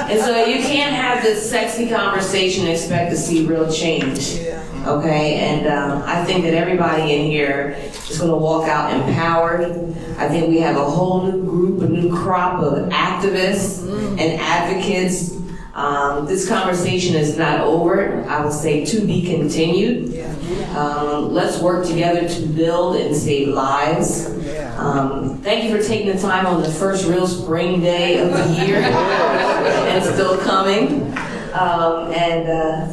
and 0.10 0.20
so 0.20 0.46
you 0.46 0.62
can't 0.64 0.96
have 0.96 1.24
this 1.24 1.50
sexy 1.50 1.90
conversation 1.90 2.66
and 2.66 2.74
expect 2.74 3.12
to 3.12 3.18
see 3.18 3.46
real 3.46 3.72
change. 3.72 4.40
Okay, 4.86 5.38
and 5.38 5.68
um, 5.68 6.04
I 6.06 6.24
think 6.26 6.44
that 6.44 6.54
everybody 6.54 7.14
in 7.14 7.26
here 7.26 7.76
is 8.10 8.20
going 8.20 8.30
to 8.30 8.38
walk 8.38 8.70
out 8.70 8.94
empowered. 8.94 9.64
I 10.18 10.30
think 10.30 10.48
we 10.48 10.60
have 10.60 10.78
a 10.78 10.86
whole 10.88 11.24
new 11.24 11.44
group, 11.44 11.82
a 11.82 11.88
new 11.88 12.16
crop 12.16 12.62
of 12.62 12.90
activists 12.90 13.82
and 14.20 14.40
advocates 14.40 15.36
um, 15.76 16.26
this 16.26 16.48
conversation 16.48 17.18
is 17.18 17.38
not 17.38 17.60
over. 17.60 18.24
I 18.30 18.44
would 18.44 18.54
say 18.54 18.86
to 18.86 19.06
be 19.06 19.26
continued. 19.26 20.18
Um, 20.74 21.34
let's 21.34 21.60
work 21.60 21.86
together 21.86 22.28
to 22.28 22.46
build 22.48 22.96
and 22.96 23.14
save 23.14 23.50
lives. 23.50 24.30
Um, 24.76 25.38
thank 25.42 25.64
you 25.64 25.76
for 25.76 25.82
taking 25.82 26.14
the 26.14 26.22
time 26.22 26.46
on 26.46 26.62
the 26.62 26.70
first 26.70 27.06
real 27.08 27.28
spring 27.28 27.80
day 27.82 28.20
of 28.20 28.32
the 28.32 28.66
year, 28.66 28.78
and 28.82 30.04
still 30.04 30.38
coming. 30.40 31.04
Um, 31.54 32.12
and 32.12 32.50
uh, 32.50 32.88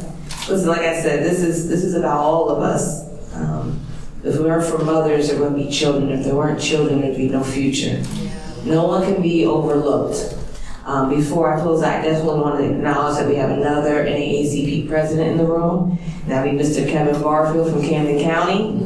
listen, 0.47 0.67
like 0.67 0.81
I 0.81 1.01
said, 1.01 1.23
this 1.23 1.39
is 1.41 1.67
this 1.67 1.83
is 1.83 1.95
about 1.95 2.17
all 2.17 2.49
of 2.49 2.61
us. 2.61 3.03
Um, 3.35 3.85
if 4.23 4.37
we 4.37 4.45
weren't 4.45 4.65
for 4.65 4.83
mothers, 4.83 5.27
there 5.27 5.37
wouldn't 5.39 5.57
be 5.57 5.69
children. 5.69 6.09
If 6.09 6.23
there 6.23 6.35
weren't 6.35 6.61
children, 6.61 7.01
there'd 7.01 7.17
be 7.17 7.27
no 7.27 7.43
future. 7.43 8.01
No 8.63 8.87
one 8.87 9.03
can 9.03 9.21
be 9.21 9.45
overlooked. 9.45 10.37
Um, 10.85 11.09
before 11.09 11.53
I 11.53 11.61
close, 11.61 11.83
I 11.83 12.01
definitely 12.01 12.39
want 12.39 12.59
to 12.59 12.69
acknowledge 12.69 13.17
that 13.17 13.27
we 13.27 13.35
have 13.35 13.49
another 13.49 14.05
NAACP 14.05 14.87
president 14.87 15.31
in 15.31 15.37
the 15.37 15.45
room. 15.45 15.97
That'd 16.27 16.57
be 16.57 16.57
Mr. 16.57 16.89
Kevin 16.89 17.21
Barfield 17.21 17.71
from 17.71 17.81
Camden 17.81 18.21
County. 18.21 18.79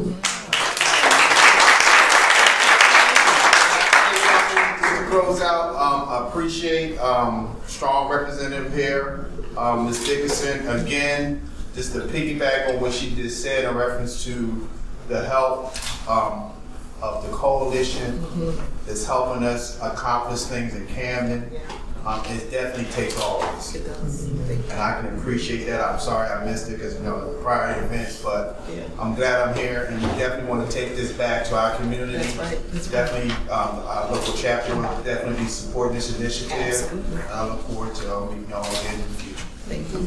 To 5.07 5.07
close 5.20 5.40
out, 5.40 5.74
um, 5.74 6.26
appreciate, 6.26 6.96
um, 6.98 7.56
strong 7.66 8.08
representative 8.10 8.72
here, 8.72 9.30
um, 9.56 9.86
Ms. 9.86 10.06
Dickinson, 10.06 10.68
again, 10.68 11.42
just 11.74 11.92
to 11.92 12.00
piggyback 12.00 12.68
on 12.68 12.80
what 12.80 12.92
she 12.92 13.14
just 13.14 13.42
said 13.42 13.64
in 13.64 13.74
reference 13.74 14.24
to 14.24 14.68
the 15.08 15.24
help, 15.24 15.74
um, 16.08 16.52
of 17.02 17.22
the 17.24 17.30
coalition 17.36 18.24
that's 18.88 19.04
helping 19.06 19.44
us 19.44 19.78
accomplish 19.82 20.42
things 20.44 20.74
in 20.74 20.86
Camden. 20.88 21.52
Um, 22.06 22.22
it 22.26 22.50
definitely 22.50 22.90
takes 22.92 23.20
all 23.20 23.42
of 23.42 23.48
us. 23.50 23.74
And 23.74 24.72
I 24.72 24.98
can 24.98 25.18
appreciate 25.18 25.66
that. 25.66 25.82
I'm 25.82 26.00
sorry 26.00 26.30
I 26.30 26.42
missed 26.42 26.70
it 26.70 26.76
because, 26.76 26.94
you 26.94 27.00
know, 27.00 27.34
the 27.34 27.42
prior 27.42 27.84
events, 27.84 28.22
but 28.22 28.62
I'm 28.98 29.14
glad 29.14 29.46
I'm 29.46 29.54
here 29.54 29.82
and 29.84 30.00
we 30.00 30.08
definitely 30.18 30.48
want 30.48 30.70
to 30.70 30.74
take 30.74 30.96
this 30.96 31.12
back 31.12 31.44
to 31.48 31.56
our 31.58 31.76
community. 31.76 32.16
That's 32.16 32.36
right. 32.36 32.90
Definitely, 32.90 33.32
um, 33.50 33.80
our 33.84 34.10
local 34.10 34.32
chapter 34.34 34.74
will 34.74 34.82
definitely 35.02 35.42
be 35.44 35.48
supporting 35.50 35.96
this 35.96 36.18
initiative. 36.18 36.90
And 36.92 37.18
I 37.24 37.44
look 37.46 37.60
forward 37.66 37.94
to, 37.96 38.16
um, 38.16 38.30
meeting 38.30 38.48
y'all 38.48 38.64
again 38.64 38.94
in 38.94 39.00
the 39.00 39.14
future. 39.18 39.44
Thank 39.68 39.92
you. 39.92 39.98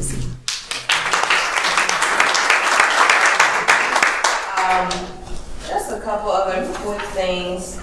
Um, 4.58 4.90
just 5.68 5.92
a 5.92 6.00
couple 6.00 6.30
other 6.32 6.66
quick 6.80 7.02
things. 7.12 7.78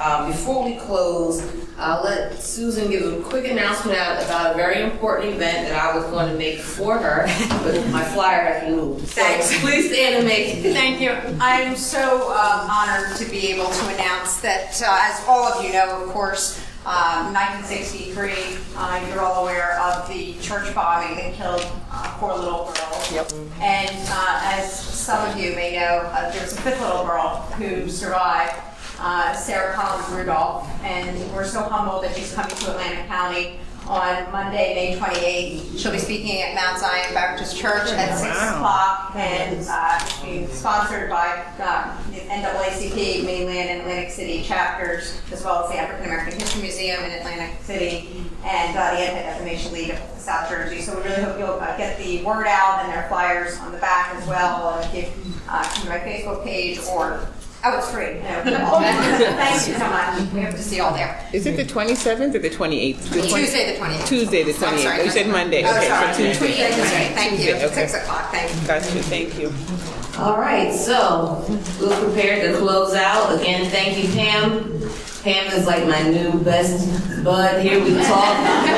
Um, 0.00 0.30
before 0.30 0.64
we 0.64 0.76
close, 0.76 1.42
I'll 1.78 2.02
let 2.02 2.38
Susan 2.40 2.90
give 2.90 3.02
a 3.12 3.22
quick 3.22 3.50
announcement 3.50 3.98
out 3.98 4.22
about 4.24 4.52
a 4.52 4.54
very 4.54 4.82
important 4.82 5.34
event 5.34 5.68
that 5.68 5.78
I 5.78 5.96
was 5.96 6.04
going 6.06 6.30
to 6.32 6.38
make 6.38 6.60
for 6.60 6.98
her, 6.98 7.26
but 7.64 7.86
my 7.90 8.04
flyer 8.04 8.42
has 8.42 8.70
moved. 8.70 9.08
So 9.08 9.22
Thanks. 9.22 9.60
please 9.60 9.90
stand 9.90 10.16
and 10.16 10.26
make 10.26 10.56
it. 10.56 10.72
Thank 10.72 11.00
you. 11.00 11.10
I'm 11.40 11.76
so 11.76 12.32
um, 12.32 12.70
honored 12.70 13.16
to 13.16 13.24
be 13.30 13.48
able 13.52 13.70
to 13.70 13.88
announce 13.94 14.40
that, 14.40 14.80
uh, 14.82 14.98
as 15.02 15.24
all 15.26 15.44
of 15.44 15.64
you 15.64 15.72
know, 15.72 16.04
of 16.04 16.10
course, 16.10 16.58
um, 16.84 17.32
1963, 17.32 18.58
uh, 18.76 19.06
you're 19.08 19.20
all 19.20 19.42
aware 19.44 19.78
of 19.80 20.08
the 20.08 20.34
church 20.40 20.74
bombing 20.74 21.16
that 21.16 21.34
killed 21.34 21.64
uh, 21.92 22.18
four 22.18 22.36
little 22.36 22.72
girls. 22.72 23.12
Yep. 23.12 23.32
And 23.60 23.96
uh, 24.10 24.40
as 24.42 24.72
some 24.72 25.28
of 25.28 25.36
you 25.36 25.54
may 25.54 25.76
know, 25.76 26.10
uh, 26.12 26.32
there 26.32 26.42
was 26.42 26.54
a 26.54 26.60
fifth 26.60 26.80
little 26.80 27.04
girl 27.04 27.36
who 27.56 27.88
survived, 27.88 28.60
uh, 29.02 29.34
Sarah 29.34 29.74
Collins 29.74 30.08
Rudolph, 30.10 30.68
and 30.84 31.18
we're 31.34 31.44
so 31.44 31.62
humbled 31.62 32.04
that 32.04 32.16
she's 32.16 32.32
coming 32.32 32.54
to 32.54 32.70
Atlantic 32.70 33.08
County 33.08 33.58
on 33.88 34.30
Monday, 34.30 34.74
May 34.74 34.96
28th. 34.96 35.76
She'll 35.76 35.90
be 35.90 35.98
speaking 35.98 36.40
at 36.40 36.54
Mount 36.54 36.78
Zion 36.78 37.12
Baptist 37.12 37.56
Church 37.56 37.90
at 37.90 38.16
6 38.16 38.30
o'clock 38.30 39.12
and 39.16 39.66
uh, 39.68 40.24
being 40.24 40.46
sponsored 40.46 41.10
by 41.10 41.44
uh, 41.58 42.00
the 42.12 42.18
NAACP 42.18 43.24
mainland 43.24 43.70
and 43.70 43.80
Atlantic 43.80 44.12
City 44.12 44.44
chapters, 44.44 45.20
as 45.32 45.42
well 45.42 45.64
as 45.64 45.70
the 45.70 45.78
African 45.78 46.06
American 46.06 46.38
History 46.38 46.62
Museum 46.62 47.02
in 47.02 47.10
Atlantic 47.10 47.60
City 47.62 48.08
and 48.44 48.76
uh, 48.76 48.92
the 48.92 48.98
Anti-Defamation 48.98 49.72
League 49.72 49.90
of 49.90 49.98
South 50.16 50.48
Jersey. 50.48 50.80
So 50.80 50.96
we 50.96 51.02
really 51.02 51.22
hope 51.22 51.38
you'll 51.40 51.60
uh, 51.60 51.76
get 51.76 51.98
the 51.98 52.22
word 52.22 52.46
out 52.46 52.84
and 52.84 52.92
their 52.92 53.08
flyers 53.08 53.58
on 53.58 53.72
the 53.72 53.78
back 53.78 54.14
as 54.14 54.28
well. 54.28 54.78
And 54.78 54.96
if 54.96 55.04
you 55.26 55.32
uh, 55.48 55.64
come 55.64 55.82
to 55.82 55.88
my 55.88 55.98
Facebook 55.98 56.44
page 56.44 56.78
or 56.88 57.26
Oh, 57.64 57.78
it's 57.78 57.90
free. 57.90 58.14
No. 58.14 58.80
Thank 58.80 59.68
you 59.68 59.74
so 59.74 59.88
much. 59.88 60.32
We 60.32 60.40
hope 60.42 60.50
to 60.56 60.62
see 60.62 60.76
you 60.76 60.82
all 60.82 60.92
there. 60.94 61.24
Is 61.32 61.46
it 61.46 61.56
the 61.56 61.64
27th 61.64 62.34
or 62.34 62.40
the 62.40 62.50
28th? 62.50 62.98
The 63.10 63.28
20 63.28 63.28
Tuesday 63.28 63.72
the 63.72 63.78
28th. 63.78 64.06
Tuesday 64.08 64.42
the 64.42 64.50
I'm 64.66 64.78
sorry. 64.78 64.98
28th. 64.98 65.04
You 65.04 65.10
said 65.10 65.28
Monday. 65.28 65.62
Oh, 65.64 65.70
Okay, 65.76 65.88
sorry. 65.88 66.12
so 66.12 66.18
Tuesday. 66.24 66.46
Tuesday, 66.46 66.68
that's 66.70 66.92
right. 66.92 67.12
Thank 67.14 67.40
you. 67.40 67.54
Okay. 67.54 67.86
Six 67.86 67.94
o'clock. 67.94 68.30
Thank 68.32 68.50
you. 68.60 68.66
Gotcha, 68.66 69.02
thank 69.04 69.38
you. 69.38 70.01
All 70.18 70.36
right, 70.36 70.70
so 70.74 71.42
we're 71.80 71.98
prepared 72.04 72.52
to 72.52 72.58
close 72.58 72.92
out. 72.92 73.40
Again, 73.40 73.70
thank 73.70 73.96
you, 73.96 74.12
Pam. 74.12 74.78
Pam 75.22 75.50
is 75.58 75.66
like 75.66 75.86
my 75.86 76.02
new 76.02 76.38
best 76.44 77.24
bud. 77.24 77.62
Here 77.62 77.82
we 77.82 77.94
talk 77.94 78.36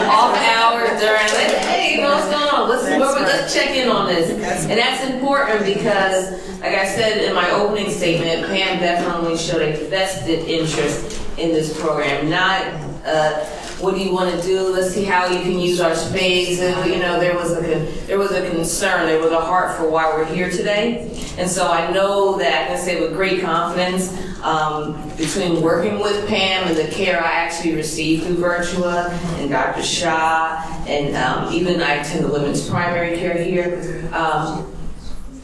off 0.08 0.36
hours 0.36 1.00
during. 1.00 1.26
Like, 1.34 1.56
hey, 1.64 1.96
you 1.96 2.02
know 2.02 2.14
what's 2.14 2.30
going 2.30 2.48
on? 2.48 2.68
Let's 2.68 2.84
That's 2.84 3.20
let's 3.20 3.52
check 3.52 3.70
in 3.70 3.88
on 3.88 4.06
this, 4.06 4.30
and 4.30 4.78
that's 4.78 5.10
important 5.10 5.64
because, 5.64 6.30
like 6.60 6.76
I 6.76 6.86
said 6.86 7.24
in 7.24 7.34
my 7.34 7.50
opening 7.50 7.90
statement, 7.90 8.46
Pam 8.46 8.78
definitely 8.78 9.36
showed 9.36 9.62
a 9.62 9.76
vested 9.88 10.48
interest 10.48 11.20
in 11.36 11.48
this 11.48 11.78
program. 11.80 12.30
Not 12.30 12.62
uh, 13.05 13.44
what 13.81 13.94
do 13.94 14.00
you 14.00 14.12
want 14.12 14.34
to 14.34 14.47
do? 14.47 14.73
Let's 14.73 14.94
see 14.94 15.05
how 15.05 15.26
you 15.26 15.41
can 15.41 15.58
use 15.58 15.81
our 15.81 15.94
space. 15.94 16.60
And 16.60 16.91
you 16.91 16.99
know, 16.99 17.20
there 17.20 17.34
was 17.34 17.52
a 17.52 17.60
there 18.07 18.18
was 18.18 18.33
a 18.33 18.49
concern, 18.50 19.07
there 19.07 19.20
was 19.20 19.33
a 19.33 19.41
heart 19.41 19.76
for 19.76 19.89
why 19.89 20.07
we're 20.08 20.24
here 20.24 20.50
today. 20.50 21.10
And 21.36 21.50
so 21.50 21.68
I 21.68 21.91
know 21.91 22.39
that 22.39 22.65
I 22.65 22.66
can 22.68 22.78
say 22.78 23.00
with 23.00 23.12
great 23.12 23.42
confidence, 23.42 24.16
um, 24.42 25.08
between 25.16 25.62
working 25.62 25.99
with 25.99 26.26
Pam 26.28 26.68
and 26.68 26.76
the 26.76 26.89
care 26.89 27.18
I 27.18 27.33
actually 27.33 27.74
received 27.74 28.24
through 28.24 28.36
Virtua 28.36 29.10
and 29.39 29.50
Dr. 29.50 29.83
Shah, 29.83 30.65
and 30.86 31.16
um, 31.16 31.52
even 31.52 31.83
I 31.83 31.94
attend 31.94 32.24
the 32.24 32.28
women's 32.33 32.68
primary 32.68 33.16
care 33.16 33.42
here. 33.42 34.08
Um, 34.12 34.73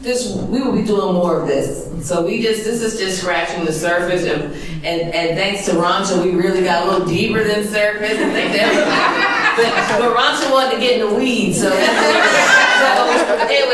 this 0.01 0.35
we 0.35 0.61
will 0.61 0.73
be 0.73 0.83
doing 0.83 1.13
more 1.13 1.41
of 1.41 1.47
this. 1.47 1.89
So 2.07 2.25
we 2.25 2.41
just 2.41 2.63
this 2.63 2.81
is 2.81 2.97
just 2.99 3.21
scratching 3.21 3.65
the 3.65 3.71
surface, 3.71 4.25
and 4.25 4.43
and, 4.83 5.13
and 5.13 5.37
thanks 5.37 5.65
to 5.65 5.73
Ronsha, 5.73 6.23
we 6.23 6.31
really 6.31 6.63
got 6.63 6.87
a 6.87 6.91
little 6.91 7.07
deeper 7.07 7.43
than 7.43 7.63
surface. 7.65 8.17
And 8.17 8.31
thank 8.31 8.51
but, 9.55 9.67
but 9.99 10.17
Ronsha 10.17 10.51
wanted 10.51 10.71
to 10.75 10.81
get 10.81 10.99
in 10.99 11.07
the 11.07 11.13
weeds. 11.15 11.59
So, 11.59 11.69
so 11.69 11.75
anyway, 11.75 11.85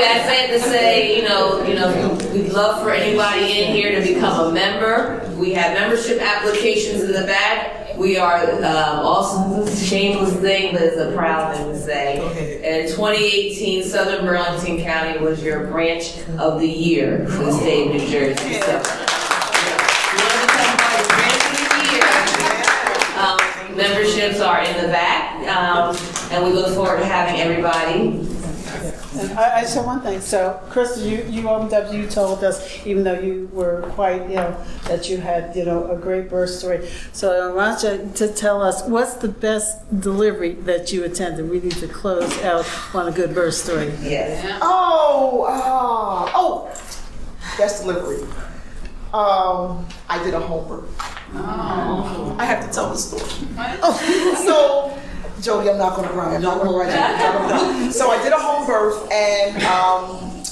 I 0.03 0.22
said 0.25 0.47
to 0.47 0.59
say, 0.59 1.15
you 1.15 1.23
know, 1.27 1.64
you 1.64 1.75
know, 1.75 2.17
we'd 2.33 2.51
love 2.51 2.83
for 2.83 2.91
anybody 2.91 3.61
in 3.61 3.73
here 3.73 3.97
to 3.99 4.06
become 4.06 4.49
a 4.49 4.51
member. 4.51 5.23
We 5.38 5.53
have 5.53 5.72
membership 5.73 6.22
applications 6.22 7.03
in 7.03 7.14
the 7.14 7.23
back. 7.23 7.86
We 7.98 8.16
are 8.17 8.43
um, 8.64 9.00
also, 9.00 9.66
this 9.66 9.74
is 9.74 9.82
a 9.82 9.85
shameless 9.85 10.35
thing, 10.35 10.74
but 10.74 10.84
it's 10.84 10.98
a 10.98 11.11
proud 11.14 11.56
thing 11.56 11.72
to 11.72 11.80
say. 11.80 12.17
In 12.58 12.88
2018, 12.92 13.84
Southern 13.84 14.24
Burlington 14.24 14.80
County 14.84 15.17
was 15.19 15.42
your 15.42 15.66
branch 15.66 16.19
of 16.38 16.59
the 16.59 16.67
year 16.67 17.26
for 17.27 17.45
the 17.45 17.51
state 17.51 17.88
of 17.88 17.93
New 17.95 18.08
Jersey. 18.08 18.53
So, 18.61 18.67
you 18.67 18.77
want 18.77 20.42
to 20.42 20.48
talk 20.53 20.76
about 20.76 20.93
your 20.95 21.08
branch 21.09 21.42
of 21.42 21.69
the 21.74 21.85
year? 21.92 22.06
Um, 23.17 23.76
Memberships 23.76 24.40
are 24.42 24.61
in 24.61 24.80
the 24.80 24.90
back, 24.90 25.48
um, 25.48 25.98
and 26.32 26.45
we 26.45 26.51
look 26.51 26.76
forward 26.76 27.00
to 27.00 27.06
having 27.06 27.42
everybody. 27.42 28.36
And 29.17 29.37
I, 29.37 29.57
I 29.57 29.61
just 29.61 29.73
said 29.73 29.85
one 29.85 30.01
thing. 30.01 30.21
So, 30.21 30.59
Crystal, 30.69 31.03
you, 31.03 31.23
you 31.23 31.43
OMW, 31.43 31.93
you 31.93 32.07
told 32.07 32.43
us, 32.43 32.85
even 32.85 33.03
though 33.03 33.19
you 33.19 33.49
were 33.51 33.81
quite, 33.93 34.29
you 34.29 34.35
know, 34.35 34.57
that 34.85 35.09
you 35.09 35.17
had, 35.17 35.55
you 35.55 35.65
know, 35.65 35.89
a 35.91 35.97
great 35.97 36.29
birth 36.29 36.49
story. 36.49 36.87
So, 37.13 37.49
I 37.49 37.53
want 37.53 37.83
you 37.83 38.11
to 38.15 38.33
tell 38.33 38.61
us 38.61 38.83
what's 38.87 39.15
the 39.15 39.27
best 39.27 39.99
delivery 40.01 40.53
that 40.53 40.91
you 40.93 41.03
attended. 41.03 41.49
We 41.49 41.59
need 41.59 41.77
to 41.77 41.87
close 41.87 42.41
out 42.41 42.65
on 42.93 43.07
a 43.07 43.11
good 43.11 43.33
birth 43.33 43.55
story. 43.55 43.87
Yes. 44.01 44.59
Oh, 44.61 45.43
uh, 45.47 46.31
oh, 46.35 46.67
best 47.57 47.83
delivery. 47.83 48.23
Um, 49.13 49.87
I 50.09 50.21
did 50.23 50.33
a 50.33 50.39
homework. 50.39 50.85
I 51.33 52.45
have 52.45 52.65
to 52.65 52.71
tell 52.73 52.89
the 52.91 52.97
story. 52.97 53.23
Oh, 53.81 53.93
so, 54.45 55.06
Jodi, 55.41 55.69
I'm 55.69 55.77
not 55.77 55.95
gonna 55.95 56.07
cry. 56.09 56.35
I'm 56.35 56.41
not 56.41 56.57
gonna 56.57 56.72
cry. 56.72 56.90
I'm 56.90 57.19
not 57.19 57.49
gonna 57.49 57.80
cry. 57.80 57.90
So 57.91 58.09
I 58.09 58.22
did 58.24 58.33
a 58.33 58.40
home 58.40 58.66
birth, 58.66 59.11
and 59.11 59.64
um, 59.64 60.43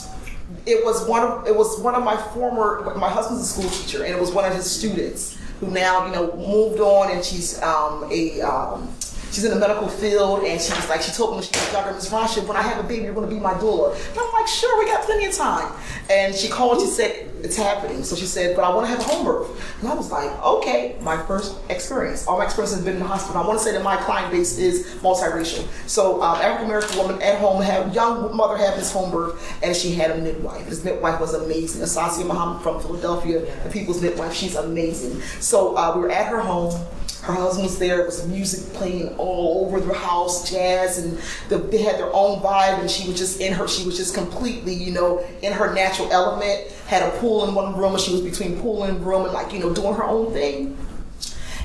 it 0.66 0.84
was 0.86 1.08
one 1.08 1.24
of 1.24 1.48
it 1.48 1.56
was 1.56 1.80
one 1.82 1.96
of 1.96 2.04
my 2.04 2.16
former. 2.34 2.96
My 2.98 3.10
husband's 3.10 3.44
a 3.44 3.46
school 3.46 3.70
teacher, 3.70 4.04
and 4.04 4.14
it 4.14 4.20
was 4.20 4.32
one 4.32 4.46
of 4.46 4.54
his 4.54 4.70
students 4.70 5.38
who 5.60 5.72
now 5.72 6.06
you 6.06 6.12
know 6.12 6.36
moved 6.36 6.80
on, 6.80 7.12
and 7.12 7.24
she's 7.24 7.62
um, 7.62 8.08
a 8.12 8.42
um, 8.42 8.88
she's 9.36 9.44
in 9.44 9.52
the 9.52 9.60
medical 9.60 9.90
field, 9.90 10.44
and 10.44 10.62
she 10.62 10.74
was 10.74 10.88
like 10.88 11.02
she 11.02 11.12
told 11.12 11.32
me 11.32 11.36
when 11.36 11.44
she 11.44 11.52
was 11.52 11.74
younger, 11.74 11.92
Miss 11.92 12.10
Ronsha, 12.10 12.48
when 12.48 12.56
I 12.56 12.62
have 12.62 12.84
a 12.84 12.88
baby, 12.88 13.04
you're 13.04 13.14
gonna 13.14 13.28
be 13.28 13.40
my 13.40 13.54
doula. 13.54 13.94
And 13.94 14.18
I'm 14.18 14.32
like, 14.32 14.48
sure, 14.48 14.80
we 14.80 14.86
got 14.90 15.04
plenty 15.04 15.26
of 15.26 15.34
time. 15.34 15.74
And 16.10 16.34
she 16.34 16.48
called. 16.48 16.80
She 16.80 16.88
said 16.88 17.32
it's 17.44 17.58
happening. 17.58 18.04
So 18.04 18.16
she 18.16 18.26
said, 18.26 18.56
but 18.56 18.64
I 18.64 18.74
want 18.74 18.88
to 18.88 18.92
have 18.92 19.00
a 19.00 19.04
home 19.04 19.26
birth. 19.26 19.82
And 19.82 19.90
I 19.90 19.94
was 19.94 20.12
like, 20.12 20.32
okay, 20.44 20.98
my 21.02 21.18
first 21.26 21.58
experience. 21.70 22.26
All 22.28 22.38
my 22.38 22.46
experience 22.46 22.74
has 22.74 22.84
been 22.84 22.96
in 22.96 23.00
the 23.00 23.08
hospital. 23.08 23.42
I 23.42 23.46
want 23.48 23.60
to 23.60 23.64
say 23.64 23.72
that 23.74 23.84
my 23.84 23.98
client 23.98 24.32
base 24.32 24.58
is 24.58 24.86
multiracial. 25.02 25.68
So 25.88 26.22
um, 26.22 26.38
African 26.38 26.66
American 26.68 26.98
woman 26.98 27.22
at 27.22 27.40
home 27.40 27.62
had 27.62 27.94
young 27.94 28.36
mother 28.36 28.58
had 28.58 28.78
this 28.78 28.92
home 28.92 29.12
birth, 29.12 29.60
and 29.62 29.76
she 29.76 29.94
had 29.94 30.12
a 30.12 30.18
midwife. 30.18 30.68
This 30.70 30.84
midwife 30.84 31.20
was 31.20 31.34
amazing. 31.34 31.82
Asasia 31.82 32.26
Muhammad 32.26 32.64
from 32.64 32.82
Philadelphia, 32.82 33.42
the 33.64 33.70
people's 33.70 34.02
midwife. 34.02 34.34
She's 34.34 34.56
amazing. 34.56 35.22
So 35.40 35.76
uh, 35.76 35.94
we 35.96 36.02
were 36.02 36.12
at 36.12 36.28
her 36.28 36.40
home. 36.40 36.74
Her 37.26 37.34
husband 37.34 37.66
was 37.66 37.80
there. 37.80 38.02
It 38.02 38.06
was 38.06 38.28
music 38.28 38.72
playing 38.76 39.16
all 39.18 39.66
over 39.66 39.80
the 39.80 39.95
house, 39.95 40.48
jazz, 40.48 41.00
and 41.00 41.18
the, 41.50 41.58
they 41.58 41.82
had 41.82 41.98
their 41.98 42.14
own 42.14 42.40
vibe. 42.40 42.80
And 42.80 42.90
she 42.90 43.08
was 43.08 43.18
just 43.18 43.42
in 43.42 43.52
her. 43.54 43.68
She 43.68 43.84
was 43.84 43.98
just 43.98 44.14
completely, 44.14 44.76
you 44.76 44.92
know, 44.92 45.26
in 45.42 45.52
her 45.52 45.74
natural 45.74 46.12
element. 46.12 46.72
Had 46.86 47.02
a 47.02 47.18
pool 47.18 47.48
in 47.48 47.56
one 47.56 47.76
room, 47.76 47.94
and 47.94 48.00
she 48.00 48.12
was 48.12 48.22
between 48.22 48.60
pool 48.60 48.84
and 48.84 49.04
room, 49.04 49.26
and 49.26 49.34
like 49.34 49.52
you 49.54 49.60
know, 49.60 49.74
doing 49.74 49.95
her 49.95 50.04
own 50.04 50.34
thing. 50.34 50.78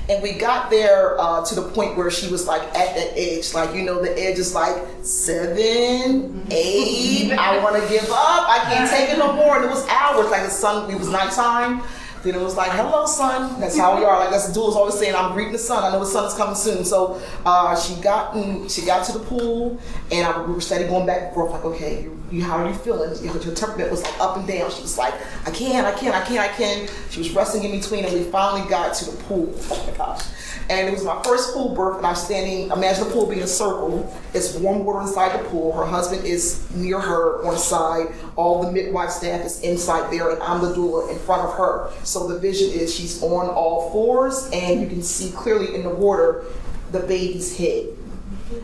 And 0.09 0.23
we 0.23 0.33
got 0.33 0.71
there 0.71 1.15
uh, 1.21 1.45
to 1.45 1.53
the 1.53 1.61
point 1.61 1.95
where 1.95 2.09
she 2.09 2.31
was 2.31 2.47
like 2.47 2.63
at 2.75 2.95
the 2.95 3.13
edge, 3.15 3.53
like 3.53 3.75
you 3.75 3.83
know, 3.83 4.01
the 4.01 4.19
edge 4.19 4.39
is 4.39 4.55
like 4.55 4.75
seven, 5.03 6.47
eight. 6.49 7.33
I 7.33 7.63
want 7.63 7.75
to 7.75 7.87
give 7.87 8.09
up. 8.09 8.49
I 8.49 8.61
can't 8.63 8.89
take 8.89 9.11
it 9.11 9.19
no 9.19 9.31
more. 9.33 9.57
And 9.57 9.65
it 9.65 9.69
was 9.69 9.87
hours, 9.89 10.31
like 10.31 10.41
the 10.41 10.49
sun. 10.49 10.89
It 10.89 10.97
was 10.97 11.07
nighttime. 11.07 11.83
Then 12.23 12.35
it 12.35 12.41
was 12.41 12.55
like, 12.55 12.71
"Hello, 12.71 13.05
son." 13.05 13.59
That's 13.59 13.77
how 13.77 13.97
we 13.97 14.05
are. 14.05 14.19
Like 14.19 14.29
that's 14.29 14.47
the 14.47 14.53
dude's 14.53 14.75
always 14.75 14.97
saying, 14.97 15.15
"I'm 15.15 15.33
greeting 15.33 15.53
the 15.53 15.59
sun." 15.59 15.83
I 15.83 15.91
know 15.91 15.99
the 15.99 16.05
sun 16.05 16.25
is 16.25 16.33
coming 16.35 16.55
soon. 16.55 16.85
So 16.85 17.19
uh, 17.45 17.79
she 17.79 17.99
got 18.01 18.35
in, 18.35 18.67
she 18.69 18.85
got 18.85 19.05
to 19.07 19.13
the 19.13 19.19
pool, 19.19 19.79
and 20.11 20.27
I, 20.27 20.41
we 20.41 20.53
were 20.53 20.61
steady 20.61 20.87
going 20.87 21.07
back 21.07 21.21
and 21.23 21.33
forth. 21.33 21.51
Like, 21.51 21.65
okay, 21.65 22.03
you, 22.03 22.23
you 22.31 22.43
how 22.43 22.57
are 22.57 22.67
you 22.67 22.75
feeling? 22.75 23.17
You 23.21 23.27
know, 23.27 23.33
her 23.33 23.55
temperament 23.55 23.89
was 23.89 24.03
like 24.03 24.19
up 24.19 24.37
and 24.37 24.47
down. 24.47 24.69
She 24.71 24.81
was 24.81 24.97
like, 24.97 25.13
"I 25.45 25.51
can't, 25.51 25.85
I 25.87 25.97
can't, 25.97 26.15
I 26.15 26.23
can't, 26.23 26.39
I 26.39 26.49
can't." 26.49 26.93
She 27.09 27.19
was 27.19 27.31
wrestling 27.31 27.63
in 27.63 27.71
between, 27.79 28.05
and 28.05 28.13
we 28.13 28.23
finally 28.25 28.69
got 28.69 28.93
to 28.95 29.05
the 29.11 29.17
pool. 29.23 29.51
Oh 29.71 29.87
my 29.89 29.97
gosh! 29.97 30.23
And 30.71 30.87
it 30.87 30.93
was 30.93 31.03
my 31.03 31.21
first 31.23 31.53
pool 31.53 31.75
birth, 31.75 31.97
and 31.97 32.07
I'm 32.07 32.15
standing. 32.15 32.71
Imagine 32.71 33.03
the 33.03 33.09
pool 33.11 33.25
being 33.27 33.41
a 33.41 33.47
circle. 33.47 34.09
It's 34.33 34.55
warm 34.55 34.85
water 34.85 35.01
inside 35.01 35.37
the 35.37 35.43
pool. 35.49 35.73
Her 35.73 35.85
husband 35.85 36.23
is 36.25 36.65
near 36.73 36.97
her 36.97 37.45
on 37.45 37.55
the 37.55 37.59
side. 37.59 38.07
All 38.37 38.63
the 38.63 38.71
midwife 38.71 39.09
staff 39.09 39.45
is 39.45 39.59
inside 39.63 40.09
there, 40.13 40.29
and 40.29 40.41
I'm 40.41 40.61
the 40.61 40.73
doula 40.73 41.11
in 41.11 41.19
front 41.19 41.41
of 41.41 41.57
her. 41.57 41.91
So 42.05 42.25
the 42.25 42.39
vision 42.39 42.69
is 42.69 42.95
she's 42.95 43.21
on 43.21 43.49
all 43.49 43.91
fours, 43.91 44.49
and 44.53 44.79
you 44.79 44.87
can 44.87 45.03
see 45.03 45.31
clearly 45.31 45.75
in 45.75 45.83
the 45.83 45.89
water 45.89 46.45
the 46.93 47.01
baby's 47.01 47.57
head. 47.57 47.87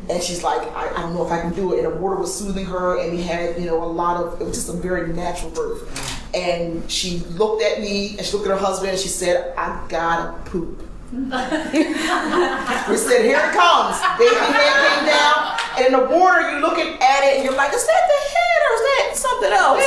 And 0.10 0.24
she's 0.24 0.44
like, 0.44 0.62
I, 0.78 0.90
I 0.96 1.02
don't 1.02 1.14
know 1.14 1.26
if 1.26 1.32
I 1.34 1.42
can 1.42 1.54
do 1.54 1.74
it. 1.74 1.84
And 1.84 1.94
the 1.94 2.00
water 2.00 2.16
was 2.16 2.34
soothing 2.34 2.66
her, 2.68 3.02
and 3.02 3.18
we 3.18 3.22
had, 3.22 3.60
you 3.60 3.66
know, 3.66 3.84
a 3.84 3.86
lot 3.86 4.24
of, 4.24 4.40
it 4.40 4.46
was 4.46 4.56
just 4.56 4.70
a 4.70 4.78
very 4.78 5.12
natural 5.12 5.52
birth. 5.52 6.34
And 6.34 6.90
she 6.90 7.20
looked 7.36 7.64
at 7.64 7.82
me, 7.82 8.16
and 8.18 8.26
she 8.26 8.32
looked 8.38 8.48
at 8.48 8.58
her 8.58 8.66
husband, 8.66 8.92
and 8.92 9.00
she 9.00 9.10
said, 9.10 9.54
I 9.58 9.86
gotta 9.90 10.32
poop. 10.50 10.84
We 11.12 12.98
said, 12.98 13.24
here 13.24 13.40
it 13.40 13.54
comes. 13.56 13.96
Baby 14.20 14.36
head 14.36 14.76
came 14.84 15.06
down, 15.08 15.58
and 15.78 15.86
in 15.88 15.92
the 15.94 16.04
water, 16.14 16.52
you're 16.52 16.60
looking 16.60 16.98
at 17.02 17.24
it, 17.24 17.38
and 17.38 17.46
you're 17.46 17.56
like, 17.56 17.74
is 17.74 17.86
that 17.86 18.04
the 18.08 18.20
head 18.34 18.60
or 18.68 18.74
is 18.76 18.82
that 18.82 19.16
something 19.16 19.52
else? 19.54 19.86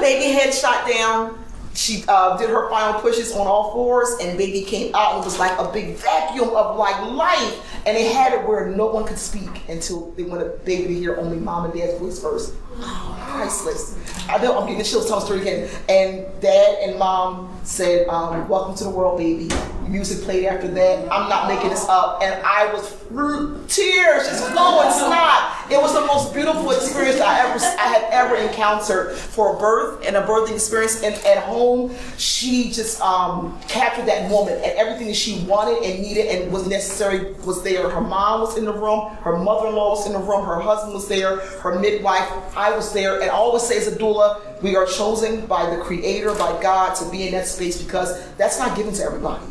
baby 0.00 0.32
head 0.32 0.52
shot 0.52 0.88
down. 0.88 1.38
She 1.74 2.04
uh, 2.08 2.36
did 2.36 2.50
her 2.50 2.68
final 2.68 3.00
pushes 3.00 3.32
on 3.32 3.46
all 3.46 3.72
fours, 3.72 4.16
and 4.20 4.36
baby 4.36 4.62
came 4.62 4.94
out 4.94 5.14
and 5.16 5.24
was 5.24 5.38
like 5.38 5.56
a 5.58 5.70
big 5.72 5.96
vacuum 5.96 6.50
of 6.50 6.76
like 6.76 7.00
life. 7.12 7.71
And 7.84 7.96
they 7.96 8.12
had 8.12 8.32
it 8.32 8.46
where 8.46 8.68
no 8.68 8.86
one 8.86 9.04
could 9.04 9.18
speak 9.18 9.68
until 9.68 10.12
they 10.12 10.22
wanted 10.22 10.64
baby 10.64 10.94
to 10.94 10.94
hear 10.94 11.16
only 11.16 11.38
mom 11.38 11.64
and 11.64 11.74
dad's 11.74 11.98
voice 11.98 12.20
first. 12.20 12.54
Priceless. 12.80 13.98
I 14.28 14.38
know 14.38 14.58
I'm 14.58 14.66
getting 14.66 14.78
the 14.78 14.84
chills 14.84 15.08
telling 15.08 15.20
the 15.20 15.26
story 15.26 15.40
again. 15.40 15.68
And 15.88 16.40
dad 16.40 16.78
and 16.82 16.98
mom 16.98 17.58
said, 17.64 18.08
um, 18.08 18.48
"Welcome 18.48 18.74
to 18.76 18.84
the 18.84 18.90
world, 18.90 19.18
baby." 19.18 19.50
Music 19.86 20.22
played 20.24 20.46
after 20.46 20.68
that. 20.68 21.12
I'm 21.12 21.28
not 21.28 21.48
making 21.48 21.70
this 21.70 21.86
up, 21.88 22.22
and 22.22 22.40
I 22.46 22.72
was 22.72 22.88
through 22.88 23.62
tears 23.68 24.26
just 24.26 24.44
flowing, 24.52 24.90
snot. 24.90 25.70
It 25.70 25.80
was 25.80 25.92
the 25.92 26.00
most 26.06 26.32
beautiful 26.32 26.70
experience 26.70 27.20
I 27.20 27.40
ever 27.40 27.58
I 27.62 27.86
had 27.88 28.04
ever 28.10 28.36
encountered 28.36 29.14
for 29.16 29.56
a 29.56 29.58
birth 29.58 30.06
and 30.06 30.16
a 30.16 30.22
birthing 30.22 30.54
experience. 30.54 31.02
And 31.02 31.14
at 31.26 31.38
home, 31.38 31.94
she 32.16 32.70
just 32.70 33.00
um, 33.02 33.58
captured 33.68 34.06
that 34.06 34.30
moment 34.30 34.62
and 34.64 34.72
everything 34.78 35.08
that 35.08 35.16
she 35.16 35.44
wanted 35.44 35.82
and 35.82 36.00
needed 36.00 36.26
and 36.26 36.52
was 36.52 36.66
necessary 36.66 37.34
was 37.44 37.62
there. 37.62 37.71
Her 37.76 38.00
mom 38.00 38.40
was 38.40 38.56
in 38.56 38.64
the 38.64 38.72
room, 38.72 39.14
her 39.22 39.36
mother-in-law 39.36 39.90
was 39.90 40.06
in 40.06 40.12
the 40.12 40.18
room, 40.18 40.44
her 40.44 40.60
husband 40.60 40.94
was 40.94 41.08
there, 41.08 41.36
her 41.36 41.78
midwife, 41.78 42.30
I 42.56 42.74
was 42.74 42.92
there. 42.92 43.20
And 43.20 43.30
I 43.30 43.34
always 43.34 43.62
say 43.62 43.76
as 43.76 43.86
a 43.88 43.92
doula, 43.92 44.40
we 44.62 44.76
are 44.76 44.86
chosen 44.86 45.46
by 45.46 45.74
the 45.74 45.82
Creator, 45.82 46.34
by 46.34 46.60
God, 46.62 46.94
to 46.96 47.10
be 47.10 47.26
in 47.26 47.32
that 47.32 47.46
space 47.46 47.82
because 47.82 48.28
that's 48.36 48.58
not 48.58 48.76
given 48.76 48.94
to 48.94 49.02
everybody. 49.02 49.44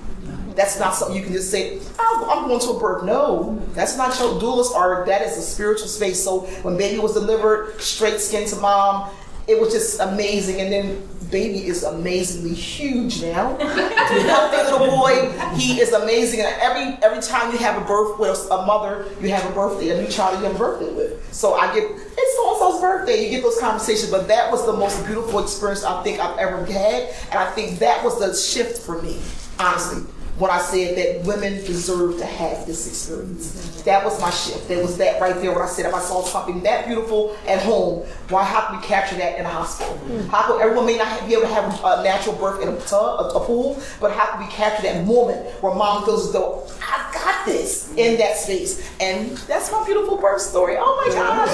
That's 0.55 0.79
not 0.79 0.93
something 0.95 1.15
you 1.15 1.23
can 1.23 1.33
just 1.33 1.49
say, 1.49 1.79
oh, 1.97 2.27
I'm 2.29 2.47
going 2.47 2.59
to 2.59 2.71
a 2.71 2.79
birth. 2.79 3.03
No, 3.03 3.61
that's 3.73 3.95
not 3.95 4.17
your 4.19 4.39
doulas 4.39 4.75
are, 4.75 5.05
that 5.05 5.21
is 5.21 5.37
a 5.37 5.41
spiritual 5.41 5.87
space. 5.87 6.21
So 6.21 6.41
when 6.63 6.77
baby 6.77 6.99
was 6.99 7.13
delivered, 7.13 7.79
straight 7.81 8.19
skin 8.19 8.47
to 8.49 8.57
mom, 8.57 9.09
it 9.51 9.59
was 9.59 9.73
just 9.73 9.99
amazing. 9.99 10.61
And 10.61 10.71
then 10.71 11.07
baby 11.29 11.65
is 11.65 11.83
amazingly 11.83 12.53
huge 12.53 13.21
now. 13.21 13.57
Healthy 13.59 14.57
little 14.57 14.79
boy, 14.79 15.31
he 15.55 15.79
is 15.79 15.93
amazing. 15.93 16.41
And 16.41 16.53
every 16.61 16.97
every 17.03 17.21
time 17.21 17.51
you 17.51 17.57
have 17.59 17.81
a 17.81 17.85
birth 17.85 18.19
with 18.19 18.47
a 18.51 18.65
mother, 18.65 19.07
you 19.21 19.29
have 19.29 19.49
a 19.49 19.53
birthday, 19.53 19.97
a 19.97 20.01
new 20.01 20.09
child 20.09 20.39
you 20.39 20.45
have 20.45 20.55
a 20.55 20.59
birthday 20.59 20.93
with. 20.93 21.33
So 21.33 21.53
I 21.53 21.73
get 21.73 21.83
it's 21.83 22.35
so 22.35 22.49
and 22.49 22.59
so's 22.59 22.81
birthday. 22.81 23.23
You 23.23 23.29
get 23.29 23.43
those 23.43 23.59
conversations, 23.59 24.11
but 24.11 24.27
that 24.27 24.51
was 24.51 24.65
the 24.65 24.73
most 24.73 25.05
beautiful 25.05 25.39
experience 25.39 25.83
I 25.83 26.03
think 26.03 26.19
I've 26.19 26.37
ever 26.37 26.65
had, 26.65 27.13
and 27.31 27.39
I 27.39 27.49
think 27.51 27.79
that 27.79 28.03
was 28.03 28.19
the 28.19 28.33
shift 28.35 28.81
for 28.81 29.01
me, 29.01 29.19
honestly 29.59 30.03
when 30.41 30.49
I 30.49 30.57
said 30.57 30.97
that 30.97 31.23
women 31.27 31.63
deserve 31.65 32.17
to 32.17 32.25
have 32.25 32.65
this 32.65 32.87
experience. 32.87 33.83
That 33.83 34.03
was 34.03 34.19
my 34.19 34.31
shift. 34.31 34.69
That 34.69 34.81
was 34.81 34.97
that 34.97 35.21
right 35.21 35.35
there 35.35 35.53
when 35.53 35.61
I 35.61 35.67
said 35.67 35.85
if 35.85 35.93
I 35.93 35.99
saw 35.99 36.23
something 36.23 36.63
that 36.63 36.87
beautiful 36.87 37.37
at 37.47 37.61
home, 37.61 38.07
why 38.29 38.43
how 38.43 38.61
can 38.61 38.81
we 38.81 38.83
capture 38.83 39.17
that 39.17 39.37
in 39.37 39.45
a 39.45 39.49
hospital? 39.49 39.93
Mm. 40.07 40.29
How 40.29 40.47
can 40.47 40.59
everyone 40.59 40.87
may 40.87 40.97
not 40.97 41.27
be 41.27 41.33
able 41.33 41.43
to 41.43 41.49
have 41.49 41.79
a 41.83 42.01
natural 42.03 42.35
birth 42.37 42.63
in 42.63 42.69
a 42.69 42.81
tub, 42.81 43.19
a, 43.19 43.25
a 43.37 43.45
pool, 43.45 43.79
but 43.99 44.13
how 44.13 44.31
can 44.31 44.39
we 44.43 44.51
capture 44.51 44.81
that 44.81 45.05
moment 45.05 45.45
where 45.61 45.75
mom 45.75 46.05
feels 46.05 46.25
as 46.25 46.33
though 46.33 46.67
I 46.81 47.11
got 47.13 47.45
this 47.45 47.93
in 47.95 48.17
that 48.17 48.35
space? 48.35 48.81
And 48.99 49.37
that's 49.45 49.71
my 49.71 49.85
beautiful 49.85 50.17
birth 50.17 50.41
story. 50.41 50.75
Oh 50.79 51.03
my 51.05 51.13
gosh. 51.13 51.51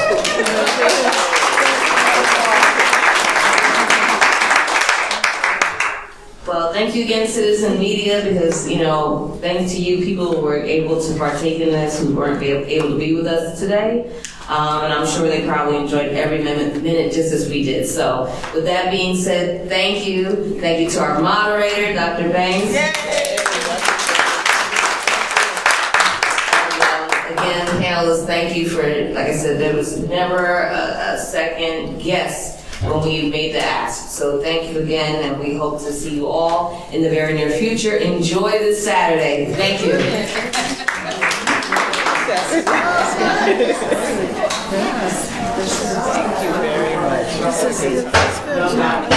Well, 6.48 6.72
thank 6.72 6.95
you 6.95 7.03
again, 7.03 7.27
citizen 7.27 7.77
media, 7.77 8.24
because, 8.24 8.69
you 8.69 8.80
know, 8.80 9.38
thanks 9.42 9.74
to 9.74 9.82
you, 9.82 9.98
people 9.98 10.42
were 10.42 10.56
able 10.56 11.01
to 11.01 11.17
partake 11.17 11.59
in 11.59 11.72
this 11.72 12.00
who 12.00 12.16
weren't 12.16 12.42
able 12.42 12.88
to 12.88 12.98
be 12.98 13.14
with 13.14 13.27
us 13.27 13.59
today. 13.59 14.09
Um, 14.48 14.85
and 14.85 14.93
I'm 14.93 15.06
sure 15.06 15.27
they 15.27 15.45
probably 15.45 15.76
enjoyed 15.76 16.14
every 16.14 16.42
minute, 16.42 16.82
minute 16.82 17.11
just 17.11 17.34
as 17.34 17.50
we 17.50 17.64
did. 17.64 17.85
So, 17.85 18.34
with 18.56 18.64
that 18.64 18.92
being 18.92 19.17
said, 19.17 19.67
thank 19.67 20.08
you. 20.08 20.58
Thank 20.61 20.80
you 20.80 20.90
to 20.92 21.01
our 21.01 21.19
moderator, 21.22 21.93
Dr. 21.93 22.30
Banks. 22.30 22.72
Yay! 22.72 23.34
And 27.19 27.38
again, 27.38 27.67
panelists, 27.84 28.26
thank 28.26 28.56
you 28.56 28.69
for, 28.69 28.84
like 28.84 29.27
I 29.27 29.35
said, 29.35 29.59
there 29.59 29.76
was 29.76 30.00
never 30.00 30.61
a, 30.61 31.16
a 31.16 31.17
second 31.17 32.01
guess 32.01 32.56
when 32.81 33.01
we 33.01 33.30
made 33.30 33.53
the 33.56 33.64
ask. 33.64 34.09
So 34.09 34.41
thank 34.41 34.72
you 34.72 34.80
again, 34.80 35.23
and 35.23 35.39
we 35.41 35.56
hope 35.56 35.80
to 35.80 35.91
see 35.91 36.15
you 36.15 36.27
all 36.27 36.88
in 36.91 37.01
the 37.01 37.09
very 37.09 37.33
near 37.33 37.49
future. 37.49 37.97
Enjoy 37.97 38.51
this 38.51 38.83
Saturday. 38.83 39.53
Thank 39.53 39.81
you. 39.85 39.97
Thank 46.14 46.43
you 46.43 46.51
very 46.53 46.95
much. 48.85 49.16